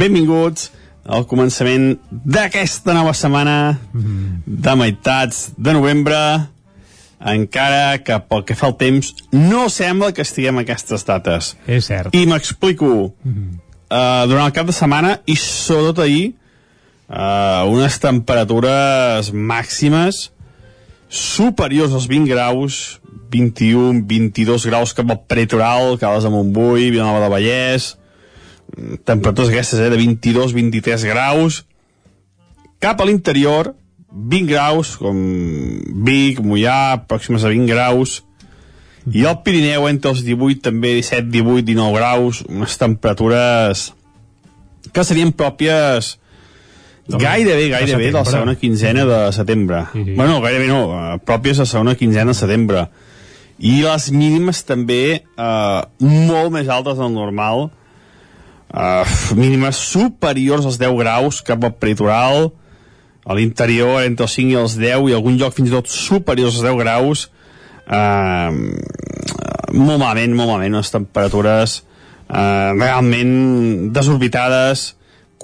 Benvinguts 0.00 0.70
al 1.04 1.26
començament 1.28 1.98
d'aquesta 2.08 2.94
nova 2.96 3.12
setmana 3.12 3.56
de 3.92 4.74
meitats 4.80 5.50
de 5.58 5.74
novembre 5.76 6.20
encara 7.34 7.98
que 8.06 8.16
pel 8.24 8.46
que 8.48 8.56
fa 8.56 8.70
al 8.70 8.78
temps 8.80 9.12
no 9.36 9.66
sembla 9.68 10.14
que 10.16 10.24
estiguem 10.24 10.62
a 10.62 10.64
aquestes 10.64 11.04
dates. 11.04 11.50
És 11.68 11.90
cert. 11.92 12.16
I 12.16 12.24
m'explico. 12.30 13.12
Uh, 13.20 14.24
durant 14.32 14.46
el 14.46 14.56
cap 14.56 14.64
de 14.64 14.72
setmana 14.72 15.18
i 15.28 15.36
sobretot 15.36 16.06
ahir 16.06 16.32
uh, 17.08 17.64
unes 17.70 17.98
temperatures 18.02 19.30
màximes 19.32 20.30
superiors 21.08 21.94
als 21.94 22.08
20 22.10 22.30
graus 22.30 23.00
21, 23.34 24.04
22 24.06 24.66
graus 24.66 24.92
cap 24.94 25.10
al 25.10 25.22
pretoral, 25.26 25.98
Cales 25.98 26.22
de 26.22 26.30
Montbui 26.30 26.90
Vilanova 26.90 27.24
de 27.24 27.30
Vallès. 27.32 27.94
Temperatures 29.04 29.50
aquestes 29.50 29.80
eh, 29.80 29.90
de 29.90 29.98
22, 29.98 30.54
23 30.54 31.06
graus. 31.10 31.64
Cap 32.78 33.00
a 33.00 33.08
l'interior 33.08 33.74
20 34.14 34.46
graus 34.46 34.94
com 35.00 35.18
Vic, 36.06 36.38
Mollà, 36.44 37.02
pròximes 37.10 37.44
a 37.44 37.50
20 37.50 37.70
graus. 37.72 38.20
I 39.10 39.26
al 39.28 39.42
Pirineu 39.44 39.88
entre 39.90 40.14
els 40.14 40.22
18 40.24 40.62
també 40.70 40.94
17, 41.00 41.28
18, 41.28 41.66
19 41.66 41.98
graus 41.98 42.40
unes 42.48 42.78
temperatures 42.80 43.90
que 44.94 45.02
serien 45.04 45.32
pròpies 45.34 46.14
gairebé, 47.08 47.68
gairebé 47.68 48.06
de, 48.06 48.12
la 48.12 48.24
segona 48.24 48.54
quinzena 48.56 49.04
de 49.04 49.32
setembre. 49.32 49.84
Sí, 49.92 50.04
sí. 50.04 50.14
Bueno, 50.14 50.40
gairebé 50.40 50.68
no, 50.68 50.82
eh, 50.94 51.18
pròpies 51.24 51.58
de 51.58 51.66
la 51.66 51.70
segona 51.70 51.94
quinzena 51.94 52.32
de 52.32 52.38
setembre. 52.38 52.88
I 53.58 53.78
les 53.84 54.10
mínimes 54.10 54.64
també 54.66 55.04
eh, 55.20 55.80
molt 56.00 56.52
més 56.54 56.68
altes 56.68 56.98
del 56.98 57.12
normal, 57.14 57.68
eh, 58.74 59.04
mínimes 59.36 59.78
superiors 59.92 60.66
als 60.66 60.80
10 60.80 60.96
graus 60.98 61.40
cap 61.46 61.64
al 61.64 61.76
peritoral, 61.78 62.50
a 63.24 63.36
l'interior 63.36 64.02
entre 64.04 64.26
els 64.26 64.36
5 64.36 64.52
i 64.52 64.58
els 64.60 64.76
10 64.80 65.08
i 65.08 65.16
algun 65.16 65.38
lloc 65.40 65.54
fins 65.56 65.70
i 65.70 65.76
tot 65.76 65.88
superiors 65.88 66.58
als 66.58 66.66
10 66.66 66.80
graus, 66.82 67.28
eh, 67.86 68.50
molt 69.74 69.98
malament, 70.00 70.34
molt 70.34 70.50
malament, 70.50 70.76
unes 70.80 70.92
temperatures 70.92 71.82
eh, 72.28 72.70
realment 72.78 73.92
desorbitades, 73.94 74.94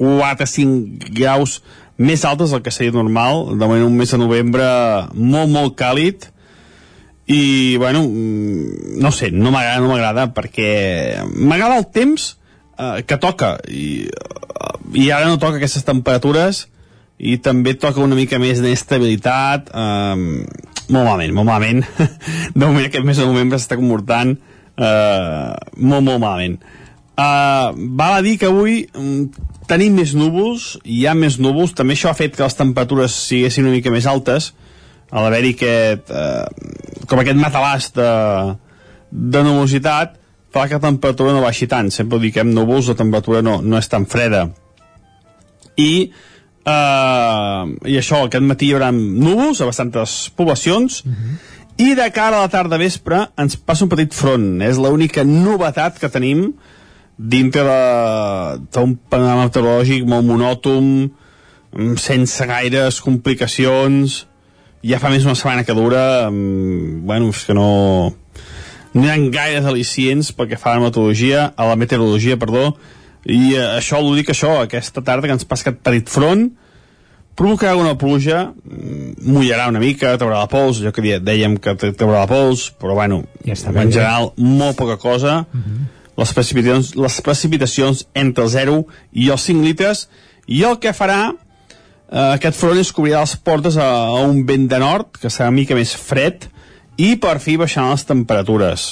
4-5 0.00 1.12
graus 1.14 1.60
més 2.00 2.24
altes 2.24 2.54
del 2.54 2.62
que 2.64 2.72
seria 2.72 2.96
normal, 2.96 3.50
de 3.52 3.66
moment 3.66 3.84
un 3.84 3.96
mes 3.98 4.10
de 4.10 4.18
novembre 4.18 4.66
molt, 5.12 5.52
molt 5.52 5.76
càlid, 5.76 6.30
i, 7.30 7.76
bueno, 7.76 8.02
mm, 8.08 8.96
no 9.04 9.12
sé, 9.12 9.30
no 9.30 9.52
m'agrada, 9.52 9.82
no 9.84 9.92
m'agrada, 9.92 10.30
perquè 10.34 10.70
m'agrada 11.36 11.76
el 11.78 11.86
temps 11.92 12.32
eh, 12.78 13.04
que 13.06 13.20
toca, 13.20 13.58
i, 13.68 14.08
i 14.96 15.10
ara 15.12 15.28
no 15.28 15.38
toca 15.38 15.60
aquestes 15.60 15.84
temperatures, 15.86 16.64
i 17.20 17.36
també 17.44 17.76
toca 17.76 18.00
una 18.00 18.16
mica 18.16 18.40
més 18.40 18.64
d'inestabilitat, 18.64 19.68
eh, 19.68 20.16
molt 20.90 21.04
malament, 21.04 21.36
molt 21.36 21.50
malament. 21.52 21.84
De 22.56 22.64
moment 22.64 22.86
aquest 22.88 23.06
mes 23.06 23.20
de 23.20 23.28
novembre 23.28 23.60
s'està 23.60 23.76
comportant 23.78 24.32
eh, 24.34 25.52
molt, 25.76 26.02
molt 26.02 26.18
malament. 26.18 26.56
Uh, 27.20 27.74
val 27.98 28.14
a 28.16 28.22
dir 28.24 28.38
que 28.40 28.48
avui 28.48 28.86
um, 28.96 29.26
tenim 29.68 29.98
més 29.98 30.14
núvols, 30.16 30.78
hi 30.88 31.02
ha 31.04 31.12
més 31.18 31.36
núvols, 31.42 31.74
també 31.76 31.92
això 31.96 32.08
ha 32.08 32.16
fet 32.16 32.36
que 32.36 32.46
les 32.46 32.56
temperatures 32.56 33.16
siguessin 33.26 33.66
una 33.66 33.74
mica 33.74 33.92
més 33.92 34.06
altes, 34.08 34.54
a 35.10 35.24
l'haver-hi 35.24 35.52
aquest, 35.56 36.14
uh, 36.14 37.04
com 37.10 37.20
aquest 37.20 37.36
matalàs 37.42 37.90
de, 37.98 38.08
de 39.10 39.44
nubositat, 39.44 40.16
fa 40.54 40.64
que 40.66 40.78
la 40.78 40.86
temperatura 40.86 41.34
no 41.36 41.44
baixi 41.44 41.68
tant. 41.70 41.92
Sempre 41.92 42.16
ho 42.16 42.22
dic, 42.22 42.38
que 42.38 42.44
amb 42.46 42.56
núvols 42.56 42.88
la 42.90 42.96
temperatura 43.02 43.44
no, 43.44 43.58
no 43.60 43.78
és 43.78 43.90
tan 43.90 44.08
freda. 44.08 44.46
I, 45.76 45.92
uh, 46.64 47.68
i 47.84 48.00
això, 48.00 48.24
aquest 48.24 48.46
matí 48.48 48.70
hi 48.70 48.74
haurà 48.78 48.90
núvols 48.96 49.60
a 49.60 49.68
bastantes 49.68 50.22
poblacions, 50.38 51.02
i 51.80 51.94
de 51.96 52.10
cara 52.12 52.38
a 52.38 52.46
la 52.46 52.52
tarda 52.52 52.80
vespre 52.80 53.26
ens 53.40 53.56
passa 53.56 53.86
un 53.86 53.92
petit 53.92 54.12
front. 54.14 54.52
És 54.64 54.80
l'única 54.80 55.24
novetat 55.26 56.00
que 56.00 56.10
tenim 56.12 56.52
dintre 57.20 57.64
d'un 58.72 58.94
panorama 59.12 59.48
meteorològic 59.48 60.06
molt 60.08 60.24
monòton, 60.24 60.86
mm, 61.76 61.96
sense 62.00 62.46
gaires 62.48 63.00
complicacions, 63.04 64.22
ja 64.82 64.98
fa 64.98 65.10
més 65.12 65.26
una 65.28 65.34
setmana 65.36 65.64
que 65.64 65.74
dura, 65.76 66.30
mm, 66.30 67.02
bueno, 67.04 67.28
és 67.28 67.44
que 67.44 67.54
no, 67.54 68.14
no 68.94 69.04
hi 69.04 69.10
ha 69.12 69.18
gaires 69.30 69.66
al·licients 69.68 70.32
pel 70.32 70.48
que 70.48 70.56
fa 70.56 70.72
a 70.72 70.78
la 70.78 70.86
meteorologia, 70.88 71.52
a 71.56 71.66
la 71.68 71.76
meteorologia, 71.76 72.38
perdó, 72.40 72.76
i 73.26 73.52
eh, 73.54 73.66
això 73.76 74.00
ho 74.00 74.14
dic 74.16 74.30
això, 74.32 74.62
aquesta 74.62 75.02
tarda 75.04 75.28
que 75.28 75.36
ens 75.36 75.44
passa 75.44 75.68
aquest 75.68 75.82
petit 75.84 76.08
front, 76.08 76.48
provocarà 77.36 77.76
una 77.76 77.94
pluja, 78.00 78.46
mm, 78.64 79.28
mullarà 79.28 79.68
una 79.68 79.78
mica, 79.80 80.16
traurà 80.16 80.40
la 80.40 80.48
pols, 80.48 80.80
allò 80.80 80.90
que 80.92 81.20
dèiem 81.20 81.58
que 81.60 81.74
tra- 81.76 81.92
traurà 81.92 82.24
la 82.24 82.26
pols, 82.26 82.70
però 82.80 82.94
bueno, 82.96 83.24
Ja 83.44 83.52
està 83.52 83.68
en 83.68 83.74
bé, 83.74 83.90
general, 83.92 84.32
molt 84.36 84.76
poca 84.76 84.96
cosa, 84.96 85.44
les, 86.20 86.32
precipitacions, 86.36 86.94
les 87.00 87.20
precipitacions 87.24 88.04
entre 88.14 88.44
el 88.46 88.52
0 88.52 88.78
i 89.12 89.30
els 89.32 89.46
5 89.48 89.64
litres, 89.64 90.06
i 90.46 90.62
el 90.68 90.78
que 90.82 90.92
farà 90.96 91.20
eh, 91.30 92.30
aquest 92.36 92.58
front 92.60 92.80
és 92.80 92.92
cobrirà 92.94 93.24
les 93.24 93.36
portes 93.40 93.78
a, 93.80 93.90
a 94.12 94.22
un 94.28 94.44
vent 94.48 94.68
de 94.70 94.80
nord, 94.82 95.16
que 95.20 95.32
serà 95.32 95.48
una 95.48 95.60
mica 95.62 95.78
més 95.78 95.94
fred, 95.96 96.50
i 97.00 97.14
per 97.20 97.38
fi 97.40 97.56
baixaran 97.60 97.94
les 97.94 98.04
temperatures. 98.04 98.90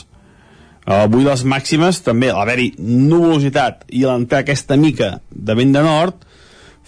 Uh, 0.89 1.03
avui 1.05 1.27
les 1.27 1.43
màximes 1.45 2.01
també, 2.01 2.31
l'haver-hi 2.33 2.71
nuvolositat 2.81 3.85
i 3.93 4.07
l'entrar 4.09 4.41
aquesta 4.41 4.79
mica 4.81 5.19
de 5.29 5.57
vent 5.59 5.75
de 5.75 5.85
nord, 5.85 6.25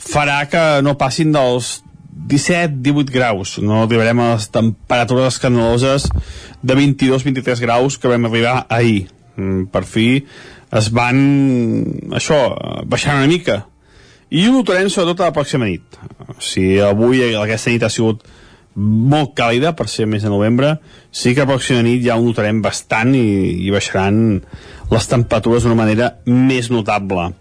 farà 0.00 0.40
que 0.48 0.62
no 0.80 0.96
passin 0.96 1.34
dels 1.34 1.82
17-18 2.30 3.12
graus. 3.12 3.58
No 3.60 3.82
arribarem 3.82 4.22
a 4.24 4.32
les 4.34 4.48
temperatures 4.52 5.34
escandaloses 5.34 6.08
de 6.62 6.76
22-23 6.78 7.60
graus 7.60 7.98
que 8.00 8.08
vam 8.08 8.28
arribar 8.30 8.64
ahir. 8.72 9.10
Mm, 9.40 9.70
Per 9.72 9.84
fi 9.88 10.08
es 10.76 10.90
van, 10.94 11.18
això, 12.14 12.38
baixant 12.86 13.22
una 13.22 13.30
mica. 13.30 13.64
I 14.30 14.46
ho 14.46 14.52
notarem 14.54 14.90
sobretot 14.92 15.24
a 15.24 15.30
la 15.30 15.34
pròxima 15.34 15.66
nit. 15.66 15.98
Si 16.38 16.78
avui 16.78 17.24
aquesta 17.34 17.72
nit 17.72 17.82
ha 17.82 17.90
sigut 17.90 18.22
molt 18.76 19.32
càlida 19.34 19.72
per 19.74 19.88
ser 19.90 20.06
mes 20.06 20.22
de 20.22 20.30
novembre, 20.30 20.76
sí 21.10 21.34
que 21.34 21.42
a 21.42 21.46
la 21.48 21.56
pròxima 21.56 21.82
nit 21.82 22.04
ja 22.04 22.16
ho 22.16 22.22
notarem 22.22 22.60
bastant 22.62 23.16
i, 23.18 23.26
i 23.66 23.72
baixaran 23.74 24.38
les 24.90 25.10
temperatures 25.10 25.66
d'una 25.66 25.78
manera 25.78 26.12
més 26.26 26.70
notable. 26.70 27.32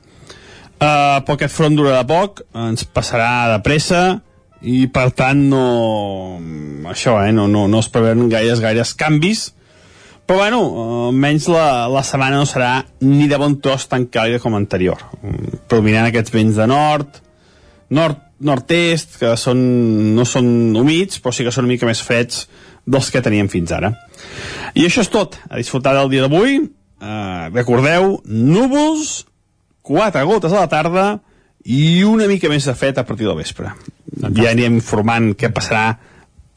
Uh, 0.79 1.19
però 1.27 1.35
aquest 1.35 1.53
front 1.53 1.75
durarà 1.75 2.01
poc, 2.07 2.41
ens 2.55 2.87
passarà 2.87 3.51
de 3.53 3.61
pressa 3.61 4.01
i 4.63 4.87
per 4.91 5.09
tant 5.15 5.41
no 5.51 5.63
això, 6.89 7.19
eh, 7.21 7.33
no, 7.35 7.45
no, 7.51 7.67
no 7.67 7.81
es 7.83 7.89
preveuen 7.91 8.31
gaires, 8.31 8.63
gaires 8.63 8.95
canvis 8.97 9.49
però 10.29 10.43
bueno, 10.43 10.59
almenys 11.09 11.47
la, 11.49 11.87
la 11.89 12.03
setmana 12.05 12.37
no 12.37 12.45
serà 12.45 12.83
ni 13.01 13.25
de 13.25 13.37
bon 13.41 13.55
tros 13.57 13.87
tan 13.89 14.03
càlida 14.13 14.37
com 14.43 14.53
l'anterior. 14.53 15.01
Mm, 15.23 15.63
predominant 15.65 16.05
aquests 16.05 16.35
vents 16.35 16.59
de 16.59 16.67
nord 16.69 17.17
nord, 17.89 18.19
nord-est 18.45 19.17
que 19.17 19.31
són, 19.41 19.61
no 20.13 20.25
són 20.29 20.77
humits 20.77 21.17
però 21.17 21.33
sí 21.33 21.45
que 21.47 21.53
són 21.55 21.65
una 21.65 21.73
mica 21.73 21.89
més 21.89 22.03
freds 22.05 22.43
dels 22.85 23.09
que 23.09 23.23
teníem 23.25 23.49
fins 23.49 23.73
ara. 23.73 23.95
I 24.77 24.85
això 24.85 25.01
és 25.01 25.09
tot, 25.09 25.39
a 25.49 25.57
disfrutar 25.57 25.95
del 25.97 26.13
dia 26.13 26.27
d'avui. 26.27 26.61
Eh, 26.61 27.49
recordeu, 27.49 28.19
núvols 28.29 29.23
4 29.89 30.25
gotes 30.29 30.53
a 30.53 30.61
la 30.61 30.69
tarda 30.69 31.07
i 31.65 32.03
una 32.05 32.29
mica 32.29 32.53
més 32.53 32.69
de 32.69 32.77
fred 32.77 33.01
a 33.01 33.05
partir 33.05 33.25
del 33.25 33.41
vespre. 33.41 33.73
Ja 34.13 34.51
anirem 34.51 34.77
informant 34.77 35.33
què 35.33 35.49
passarà 35.53 35.87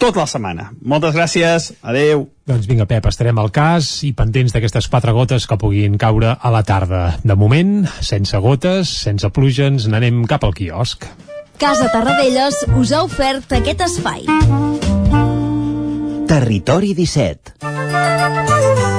tota 0.02 0.24
la 0.24 0.26
setmana. 0.26 0.70
Moltes 0.82 1.14
gràcies, 1.14 1.70
adeu. 1.86 2.26
Doncs 2.48 2.66
vinga, 2.66 2.88
Pep, 2.90 3.06
estarem 3.06 3.38
al 3.38 3.52
cas 3.54 4.00
i 4.02 4.10
pendents 4.18 4.54
d'aquestes 4.54 4.88
quatre 4.90 5.14
gotes 5.14 5.46
que 5.46 5.58
puguin 5.60 5.94
caure 6.00 6.34
a 6.34 6.50
la 6.50 6.64
tarda. 6.66 7.04
De 7.22 7.36
moment, 7.38 7.86
sense 8.02 8.38
gotes, 8.42 8.90
sense 9.06 9.30
pluja, 9.30 9.70
ens 9.70 9.86
n'anem 9.86 10.24
cap 10.26 10.42
al 10.42 10.56
quiosc. 10.58 11.06
Casa 11.62 11.86
Tarradellas 11.94 12.64
us 12.74 12.90
ha 12.90 13.04
ofert 13.06 13.54
aquest 13.54 13.86
espai. 13.86 14.26
Territori 16.32 16.96
17 16.98 18.91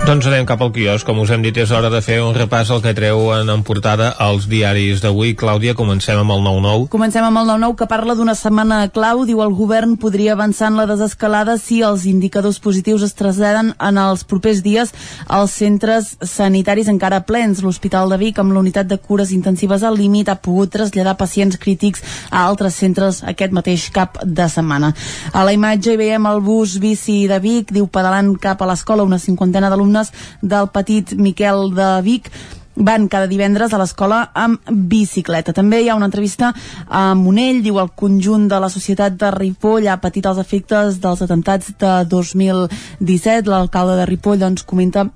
Doncs 0.00 0.24
anem 0.26 0.46
cap 0.48 0.62
al 0.64 0.70
quiosc. 0.72 1.04
Com 1.04 1.18
us 1.20 1.30
hem 1.30 1.42
dit, 1.44 1.58
és 1.60 1.70
hora 1.76 1.90
de 1.92 1.98
fer 2.00 2.16
un 2.24 2.32
repàs 2.32 2.70
al 2.72 2.80
que 2.80 2.94
treuen 2.96 3.50
en 3.52 3.60
portada 3.62 4.08
els 4.24 4.46
diaris 4.48 5.02
d'avui. 5.04 5.34
Clàudia, 5.38 5.74
comencem 5.76 6.16
amb 6.16 6.32
el 6.32 6.40
9-9. 6.40 6.86
Comencem 6.90 7.26
amb 7.26 7.38
el 7.38 7.50
9-9 7.52 7.76
que 7.76 7.88
parla 7.90 8.16
d'una 8.16 8.34
setmana 8.34 8.78
clau. 8.94 9.26
Diu 9.28 9.42
el 9.44 9.52
govern 9.54 9.98
podria 10.00 10.32
avançar 10.32 10.70
en 10.72 10.80
la 10.80 10.86
desescalada 10.88 11.58
si 11.60 11.82
els 11.84 12.06
indicadors 12.08 12.58
positius 12.64 13.04
es 13.06 13.12
traslladen 13.18 13.74
en 13.76 14.00
els 14.00 14.24
propers 14.24 14.62
dies 14.64 14.94
als 15.28 15.58
centres 15.60 16.16
sanitaris 16.24 16.88
encara 16.88 17.20
plens. 17.28 17.60
L'Hospital 17.60 18.08
de 18.10 18.18
Vic, 18.24 18.40
amb 18.40 18.56
la 18.56 18.64
unitat 18.64 18.88
de 18.88 18.98
cures 18.98 19.36
intensives 19.36 19.84
al 19.84 20.00
límit, 20.00 20.32
ha 20.32 20.40
pogut 20.40 20.72
traslladar 20.72 21.18
pacients 21.20 21.60
crítics 21.60 22.02
a 22.30 22.46
altres 22.48 22.80
centres 22.80 23.20
aquest 23.22 23.52
mateix 23.52 23.90
cap 23.92 24.16
de 24.24 24.48
setmana. 24.48 24.94
A 25.36 25.44
la 25.44 25.52
imatge 25.52 25.92
hi 25.92 26.00
veiem 26.00 26.32
el 26.32 26.40
bus 26.40 26.80
bici 26.80 27.28
de 27.28 27.38
Vic, 27.38 27.70
diu 27.70 27.86
pedalant 27.86 28.32
cap 28.40 28.64
a 28.64 28.72
l'escola 28.72 29.04
una 29.04 29.20
cinquantena 29.20 29.68
d'alumnes 29.68 29.99
del 30.42 30.70
petit 30.72 31.12
Miquel 31.18 31.68
de 31.76 31.90
Vic 32.06 32.32
van 32.80 33.08
cada 33.12 33.28
divendres 33.28 33.74
a 33.74 33.78
l'escola 33.80 34.22
amb 34.34 34.60
bicicleta. 34.70 35.52
També 35.52 35.82
hi 35.82 35.90
ha 35.90 35.96
una 35.98 36.08
entrevista 36.08 36.52
a 36.88 37.14
Monell, 37.14 37.62
diu 37.62 37.78
el 37.82 37.92
conjunt 37.94 38.48
de 38.48 38.60
la 38.62 38.70
societat 38.72 39.18
de 39.20 39.30
Ripoll 39.36 39.88
ha 39.88 40.00
patit 40.00 40.26
els 40.26 40.40
efectes 40.40 41.00
dels 41.02 41.22
atemptats 41.22 41.74
de 41.78 41.94
2017. 42.08 43.50
L'alcalde 43.50 43.98
de 44.00 44.06
Ripoll 44.08 44.40
doncs, 44.40 44.64
comenta 44.64 45.10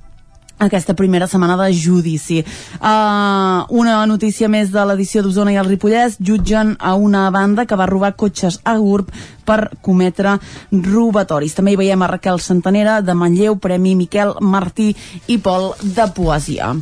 aquesta 0.59 0.95
primera 0.95 1.27
setmana 1.27 1.57
de 1.57 1.73
judici. 1.75 2.45
Uh, 2.79 3.65
una 3.75 4.05
notícia 4.07 4.49
més 4.49 4.71
de 4.71 4.85
l'edició 4.87 5.23
d'Osona 5.23 5.53
i 5.53 5.59
el 5.59 5.69
Ripollès 5.69 6.19
jutgen 6.21 6.77
a 6.79 6.95
una 6.95 7.29
banda 7.35 7.67
que 7.67 7.77
va 7.77 7.89
robar 7.91 8.15
cotxes 8.17 8.61
a 8.65 8.77
GURB 8.79 9.11
per 9.47 9.71
cometre 9.85 10.39
robatoris. 10.73 11.55
També 11.55 11.75
hi 11.75 11.81
veiem 11.81 12.03
a 12.03 12.11
Raquel 12.11 12.41
Santanera 12.41 13.01
de 13.05 13.15
Manlleu, 13.15 13.57
Premi 13.57 13.95
Miquel 13.99 14.35
Martí 14.41 14.91
i 15.29 15.39
Pol 15.39 15.73
de 15.83 16.09
Poesia. 16.17 16.73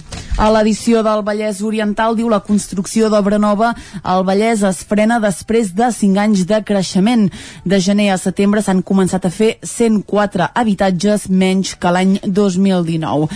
A 0.41 0.49
l'edició 0.49 1.03
del 1.05 1.21
Vallès 1.27 1.61
Oriental 1.61 2.17
diu 2.17 2.31
la 2.33 2.41
construcció 2.41 3.11
d'obra 3.13 3.37
nova 3.39 3.75
al 4.03 4.25
Vallès 4.25 4.63
es 4.65 4.81
frena 4.89 5.19
després 5.21 5.75
de 5.77 5.91
5 5.93 6.23
anys 6.23 6.47
de 6.49 6.63
creixement. 6.65 7.29
De 7.65 7.81
gener 7.81 8.11
a 8.13 8.21
setembre 8.21 8.63
s'han 8.65 8.81
començat 8.83 9.27
a 9.27 9.33
fer 9.35 9.57
104 9.63 10.49
habitatges 10.55 11.29
menys 11.29 11.75
que 11.77 11.93
l'any 11.93 12.17
2019. 12.25 13.29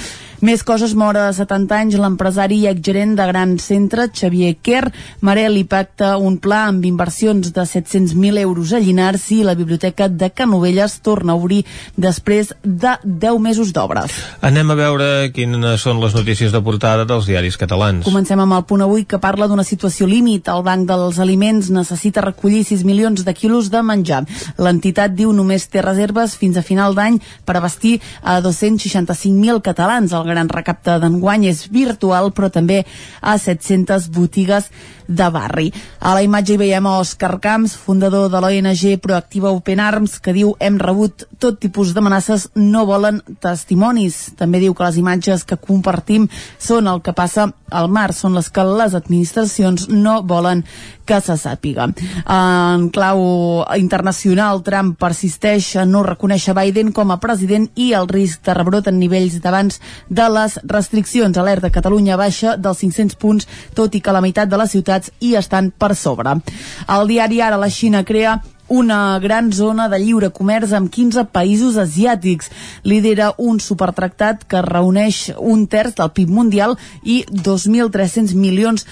Més 0.44 0.60
coses, 0.66 0.92
mora 0.92 1.26
de 1.30 1.32
70 1.36 1.72
anys, 1.72 1.94
l'empresari 1.96 2.58
i 2.60 2.66
exgerent 2.68 3.14
de 3.16 3.24
Gran 3.30 3.54
Centre, 3.62 4.08
Xavier 4.12 4.56
Kerr, 4.60 4.90
Marel 5.24 5.56
i 5.56 5.64
pacta 5.64 6.16
un 6.20 6.36
pla 6.42 6.66
amb 6.68 6.84
inversions 6.84 7.54
de 7.56 7.64
700.000 7.64 8.42
euros 8.42 8.74
a 8.76 8.80
Llinars 8.82 9.30
i 9.32 9.40
la 9.46 9.54
Biblioteca 9.56 10.10
de 10.12 10.28
Canovelles 10.30 10.98
torna 11.00 11.32
a 11.32 11.40
obrir 11.40 11.62
després 11.96 12.52
de 12.62 12.92
10 13.04 13.40
mesos 13.40 13.72
d'obres. 13.72 14.12
Anem 14.44 14.74
a 14.74 14.76
veure 14.76 15.08
quines 15.32 15.80
són 15.80 16.02
les 16.04 16.14
notícies 16.16 16.52
de 16.52 16.60
portada 16.60 17.06
dels 17.08 17.28
diaris 17.30 17.56
catalans. 17.56 18.04
Comencem 18.04 18.40
amb 18.44 18.58
el 18.58 18.66
punt 18.68 18.84
avui 18.84 19.06
que 19.08 19.20
parla 19.22 19.48
d'una 19.48 19.64
situació 19.64 20.04
límit. 20.10 20.50
El 20.52 20.66
Banc 20.66 20.84
dels 20.90 21.20
Aliments 21.22 21.72
necessita 21.72 22.24
recollir 22.24 22.64
6 22.68 22.84
milions 22.84 23.24
de 23.24 23.34
quilos 23.34 23.72
de 23.72 23.80
menjar. 23.80 24.24
L'entitat 24.60 25.16
diu 25.16 25.32
només 25.32 25.64
té 25.72 25.80
reserves 25.80 26.36
fins 26.36 26.60
a 26.60 26.66
final 26.66 26.94
d'any 26.94 27.18
per 27.48 27.56
abastir 27.56 27.96
a 28.22 28.38
265.000 28.44 29.64
catalans. 29.64 30.12
El 30.12 30.25
gran 30.28 30.50
recapte 30.52 30.98
d'enguany 31.02 31.46
és 31.50 31.66
virtual, 31.72 32.32
però 32.36 32.50
també 32.52 32.82
a 33.20 33.36
700 33.38 34.10
botigues 34.14 34.70
de 35.08 35.28
barri. 35.30 35.72
A 36.00 36.14
la 36.14 36.22
imatge 36.24 36.54
hi 36.54 36.60
veiem 36.60 36.86
Òscar 36.90 37.36
Camps, 37.42 37.76
fundador 37.76 38.30
de 38.32 38.40
l'ONG 38.42 38.96
Proactiva 39.02 39.52
Open 39.54 39.80
Arms, 39.80 40.18
que 40.20 40.34
diu 40.36 40.54
hem 40.60 40.78
rebut 40.82 41.26
tot 41.38 41.60
tipus 41.60 41.94
d'amenaces, 41.94 42.50
no 42.56 42.86
volen 42.88 43.22
testimonis. 43.42 44.36
També 44.38 44.60
diu 44.62 44.74
que 44.74 44.86
les 44.86 45.00
imatges 45.00 45.44
que 45.44 45.60
compartim 45.60 46.28
són 46.58 46.88
el 46.90 47.02
que 47.02 47.14
passa 47.16 47.50
al 47.70 47.88
mar, 47.90 48.12
són 48.14 48.36
les 48.36 48.50
que 48.50 48.64
les 48.66 48.94
administracions 48.94 49.88
no 49.90 50.20
volen 50.22 50.64
que 51.06 51.20
se 51.22 51.36
sàpiga. 51.38 51.86
En 52.26 52.88
clau 52.90 53.20
internacional, 53.78 54.62
Trump 54.66 54.96
persisteix 54.98 55.68
a 55.78 55.86
no 55.86 56.02
reconèixer 56.06 56.54
Biden 56.58 56.90
com 56.92 57.14
a 57.14 57.20
president 57.22 57.68
i 57.78 57.92
el 57.96 58.08
risc 58.10 58.42
de 58.46 58.56
rebrot 58.58 58.90
en 58.90 58.98
nivells 58.98 59.38
d'abans 59.42 59.78
de 60.10 60.26
les 60.34 60.58
restriccions. 60.66 61.38
Alerta 61.38 61.70
Catalunya 61.70 62.18
baixa 62.18 62.56
dels 62.58 62.82
500 62.82 63.18
punts, 63.22 63.46
tot 63.74 63.94
i 63.94 64.02
que 64.02 64.14
la 64.14 64.22
meitat 64.24 64.50
de 64.50 64.58
les 64.58 64.74
ciutats 64.96 65.12
hi 65.20 65.36
estan 65.36 65.70
per 65.70 65.94
sobre. 65.94 66.36
El 66.88 67.08
diari 67.08 67.40
Ara 67.40 67.56
la 67.56 67.70
Xina 67.70 68.04
crea 68.04 68.40
una 68.68 69.18
gran 69.20 69.52
zona 69.52 69.88
de 69.88 69.98
lliure 70.02 70.30
comerç 70.34 70.72
amb 70.74 70.90
15 70.90 71.28
països 71.30 71.76
asiàtics. 71.78 72.50
Lidera 72.82 73.32
un 73.38 73.60
supertractat 73.60 74.44
que 74.48 74.62
reuneix 74.62 75.32
un 75.38 75.66
terç 75.66 75.94
del 76.00 76.10
PIB 76.10 76.30
mundial 76.30 76.76
i 77.04 77.24
2.300 77.30 78.34
milions 78.34 78.86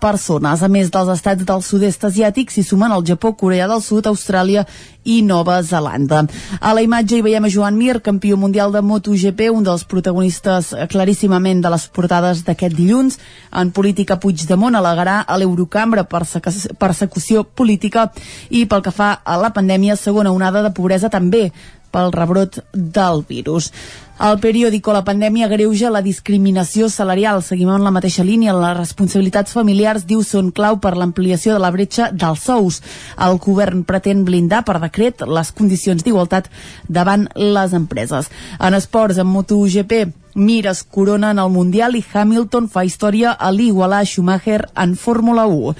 persones. 0.00 0.62
A 0.62 0.68
més 0.68 0.90
dels 0.90 1.08
estats 1.12 1.44
del 1.44 1.62
sud-est 1.62 2.04
asiàtic, 2.04 2.50
s'hi 2.50 2.62
sumen 2.62 2.92
el 2.92 3.04
Japó, 3.04 3.34
Corea 3.36 3.68
del 3.68 3.82
Sud, 3.82 4.06
Austràlia 4.06 4.66
i 5.04 5.22
Nova 5.22 5.62
Zelanda. 5.62 6.26
A 6.60 6.74
la 6.74 6.82
imatge 6.82 7.16
hi 7.16 7.22
veiem 7.22 7.44
a 7.44 7.48
Joan 7.48 7.76
Mir, 7.76 8.00
campió 8.02 8.36
mundial 8.36 8.72
de 8.72 8.82
MotoGP, 8.82 9.50
un 9.50 9.64
dels 9.64 9.84
protagonistes 9.84 10.74
claríssimament 10.88 11.62
de 11.62 11.70
les 11.70 11.88
portades 11.88 12.44
d'aquest 12.44 12.76
dilluns. 12.76 13.18
En 13.52 13.70
política, 13.72 14.18
Puigdemont 14.20 14.74
al·legarà 14.74 15.22
a 15.26 15.38
l'Eurocambra 15.38 16.04
persecució 16.04 17.44
política 17.44 18.10
i 18.50 18.66
pel 18.66 18.82
que 18.82 18.92
fa 18.92 19.14
a 19.24 19.38
la 19.40 19.52
pandèmia, 19.54 19.96
segona 19.96 20.32
onada 20.32 20.62
de 20.62 20.74
pobresa 20.76 21.08
també 21.08 21.52
pel 21.92 22.12
rebrot 22.12 22.60
del 22.72 23.24
virus. 23.28 23.72
El 24.18 24.40
periòdico 24.42 24.90
La 24.90 25.04
pandèmia 25.06 25.46
greuja 25.46 25.92
la 25.94 26.02
discriminació 26.02 26.88
salarial. 26.90 27.38
Seguim 27.46 27.68
en 27.70 27.84
la 27.86 27.92
mateixa 27.94 28.24
línia. 28.26 28.56
Les 28.56 28.74
responsabilitats 28.74 29.54
familiars, 29.54 30.08
diu, 30.08 30.24
són 30.26 30.50
clau 30.50 30.80
per 30.82 30.96
l'ampliació 30.98 31.54
de 31.54 31.62
la 31.62 31.70
bretxa 31.70 32.08
dels 32.10 32.42
sous. 32.42 32.80
El 33.14 33.38
govern 33.38 33.84
pretén 33.86 34.24
blindar 34.26 34.64
per 34.66 34.80
decret 34.82 35.22
les 35.22 35.52
condicions 35.54 36.02
d'igualtat 36.02 36.50
davant 36.88 37.28
les 37.36 37.78
empreses. 37.78 38.26
En 38.58 38.74
esports, 38.74 39.22
en 39.22 39.30
MotoGP, 39.30 40.08
Mir 40.38 40.66
es 40.66 40.84
corona 40.84 41.30
en 41.30 41.38
el 41.38 41.50
Mundial 41.50 41.96
i 41.98 42.04
Hamilton 42.12 42.68
fa 42.70 42.84
història 42.86 43.32
a 43.32 43.48
l'igualar 43.50 44.04
Schumacher 44.06 44.68
en 44.76 44.94
Fórmula 44.94 45.46
1. 45.46 45.74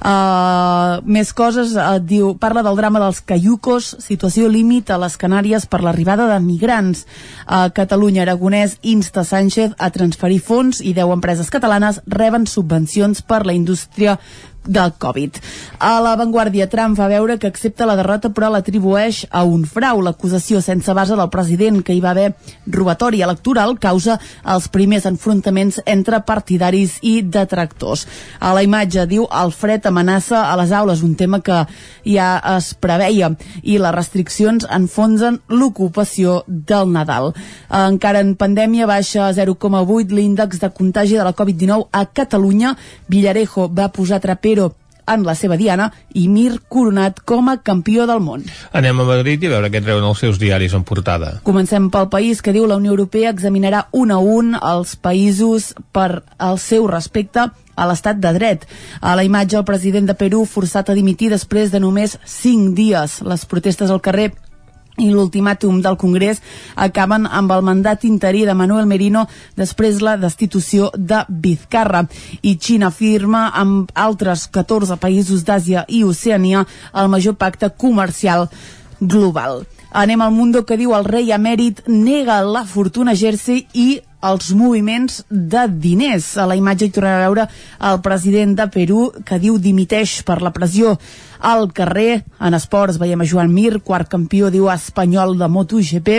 Uh, 0.00 1.02
més 1.04 1.28
coses, 1.36 1.74
uh, 1.76 1.98
diu, 2.00 2.32
parla 2.40 2.62
del 2.64 2.78
drama 2.78 3.02
dels 3.02 3.20
caiucos, 3.20 3.90
situació 4.00 4.48
límit 4.48 4.88
a 4.88 4.96
les 5.00 5.18
Canàries 5.20 5.66
per 5.68 5.82
l'arribada 5.84 6.24
de 6.30 6.38
migrants. 6.40 7.04
Uh, 7.44 7.68
Catalunya 7.76 8.24
Aragonès 8.24 8.78
insta 8.80 9.26
Sánchez 9.28 9.76
a 9.76 9.90
transferir 9.92 10.40
fons 10.40 10.80
i 10.80 10.94
10 10.96 11.12
empreses 11.18 11.52
catalanes 11.52 12.00
reben 12.08 12.48
subvencions 12.48 13.20
per 13.20 13.44
la 13.44 13.52
indústria 13.52 14.16
del 14.66 14.92
Covid. 14.98 15.38
A 15.78 16.00
la 16.00 16.14
Vanguardia, 16.16 16.68
Trump 16.68 16.98
va 16.98 17.08
veure 17.08 17.38
que 17.38 17.48
accepta 17.48 17.86
la 17.88 17.96
derrota 17.96 18.28
però 18.34 18.50
l'atribueix 18.52 19.24
a 19.30 19.44
un 19.48 19.64
frau. 19.64 20.02
L'acusació 20.04 20.60
sense 20.60 20.92
base 20.94 21.16
del 21.16 21.30
president 21.32 21.80
que 21.82 21.94
hi 21.96 22.02
va 22.04 22.10
haver 22.10 22.34
robatori 22.66 23.22
electoral 23.24 23.78
causa 23.80 24.18
els 24.44 24.68
primers 24.68 25.06
enfrontaments 25.08 25.80
entre 25.86 26.20
partidaris 26.28 26.98
i 27.00 27.20
detractors. 27.22 28.06
A 28.38 28.52
la 28.54 28.64
imatge 28.66 29.06
diu 29.08 29.26
el 29.30 29.54
fred 29.56 29.86
amenaça 29.88 30.44
a 30.50 30.56
les 30.60 30.72
aules, 30.76 31.02
un 31.02 31.16
tema 31.16 31.40
que 31.40 31.62
ja 32.04 32.28
es 32.56 32.74
preveia 32.74 33.32
i 33.62 33.78
les 33.80 33.96
restriccions 33.96 34.66
enfonsen 34.68 35.40
l'ocupació 35.48 36.42
del 36.46 36.92
Nadal. 36.92 37.32
Encara 37.70 38.20
en 38.20 38.34
pandèmia 38.36 38.88
baixa 38.90 39.26
a 39.28 39.32
0,8 39.32 40.12
l'índex 40.12 40.60
de 40.60 40.70
contagi 40.76 41.16
de 41.16 41.24
la 41.24 41.34
Covid-19 41.34 41.88
a 41.92 42.04
Catalunya. 42.06 42.76
Villarejo 43.08 43.68
va 43.72 43.88
posar 43.88 44.20
traper 44.20 44.49
Pero 44.50 44.72
en 45.06 45.24
la 45.26 45.34
seva 45.38 45.56
diana 45.58 45.90
i 46.14 46.26
Mir 46.30 46.60
coronat 46.68 47.20
com 47.26 47.50
a 47.50 47.56
campió 47.66 48.06
del 48.10 48.22
món. 48.24 48.44
Anem 48.76 49.02
a 49.02 49.06
Madrid 49.08 49.42
i 49.42 49.48
a 49.50 49.54
veure 49.54 49.70
què 49.72 49.82
treuen 49.82 50.06
els 50.06 50.22
seus 50.22 50.38
diaris 50.42 50.74
en 50.76 50.84
portada. 50.86 51.36
Comencem 51.46 51.88
pel 51.90 52.10
país 52.12 52.42
que 52.42 52.54
diu 52.56 52.66
la 52.66 52.78
Unió 52.80 52.94
Europea 52.94 53.32
examinarà 53.34 53.86
un 53.92 54.10
a 54.14 54.18
un 54.18 54.54
els 54.58 54.96
països 54.96 55.72
per 55.94 56.22
al 56.38 56.60
seu 56.62 56.86
respecte 56.90 57.48
a 57.50 57.88
l'estat 57.88 58.20
de 58.20 58.34
dret. 58.36 58.68
A 59.00 59.16
la 59.16 59.24
imatge, 59.24 59.56
el 59.58 59.66
president 59.66 60.10
de 60.10 60.18
Perú 60.18 60.44
forçat 60.44 60.90
a 60.90 60.98
dimitir 60.98 61.30
després 61.32 61.72
de 61.72 61.80
només 61.80 62.18
5 62.26 62.74
dies. 62.76 63.20
Les 63.24 63.46
protestes 63.48 63.90
al 63.90 64.02
carrer 64.04 64.32
i 65.00 65.08
l'ultimàtum 65.10 65.80
del 65.82 65.96
Congrés 66.00 66.42
acaben 66.76 67.26
amb 67.26 67.52
el 67.52 67.64
mandat 67.66 68.04
interí 68.04 68.44
de 68.46 68.54
Manuel 68.54 68.86
Merino 68.86 69.26
després 69.56 70.02
la 70.04 70.16
destitució 70.20 70.90
de 70.96 71.24
Vizcarra. 71.28 72.04
I 72.42 72.56
Xina 72.60 72.90
firma 72.90 73.48
amb 73.54 73.90
altres 73.94 74.46
14 74.52 75.00
països 75.00 75.44
d'Àsia 75.46 75.86
i 75.88 76.04
Oceania 76.04 76.66
el 76.94 77.08
major 77.08 77.36
pacte 77.40 77.72
comercial 77.76 78.48
global. 79.00 79.64
Anem 79.90 80.20
al 80.22 80.30
Mundo 80.30 80.62
que 80.66 80.78
diu 80.78 80.94
el 80.94 81.08
rei 81.08 81.32
emèrit 81.34 81.82
nega 81.88 82.42
la 82.46 82.62
fortuna 82.68 83.16
Jersey 83.18 83.64
i 83.74 83.88
els 84.22 84.52
moviments 84.52 85.22
de 85.30 85.66
diners. 85.70 86.36
A 86.36 86.46
la 86.48 86.56
imatge 86.58 86.86
hi 86.86 86.94
tornarà 86.94 87.24
a 87.24 87.28
veure 87.28 87.48
el 87.90 88.00
president 88.04 88.56
de 88.58 88.68
Perú 88.72 89.08
que 89.24 89.40
diu 89.40 89.58
dimiteix 89.58 90.20
per 90.28 90.40
la 90.42 90.52
pressió 90.52 90.96
al 91.40 91.70
carrer. 91.72 92.22
En 92.40 92.54
esports 92.54 93.00
veiem 93.00 93.24
a 93.24 93.28
Joan 93.28 93.52
Mir, 93.52 93.80
quart 93.84 94.08
campió, 94.12 94.50
diu 94.52 94.68
espanyol 94.72 95.36
de 95.40 95.48
MotoGP 95.48 96.16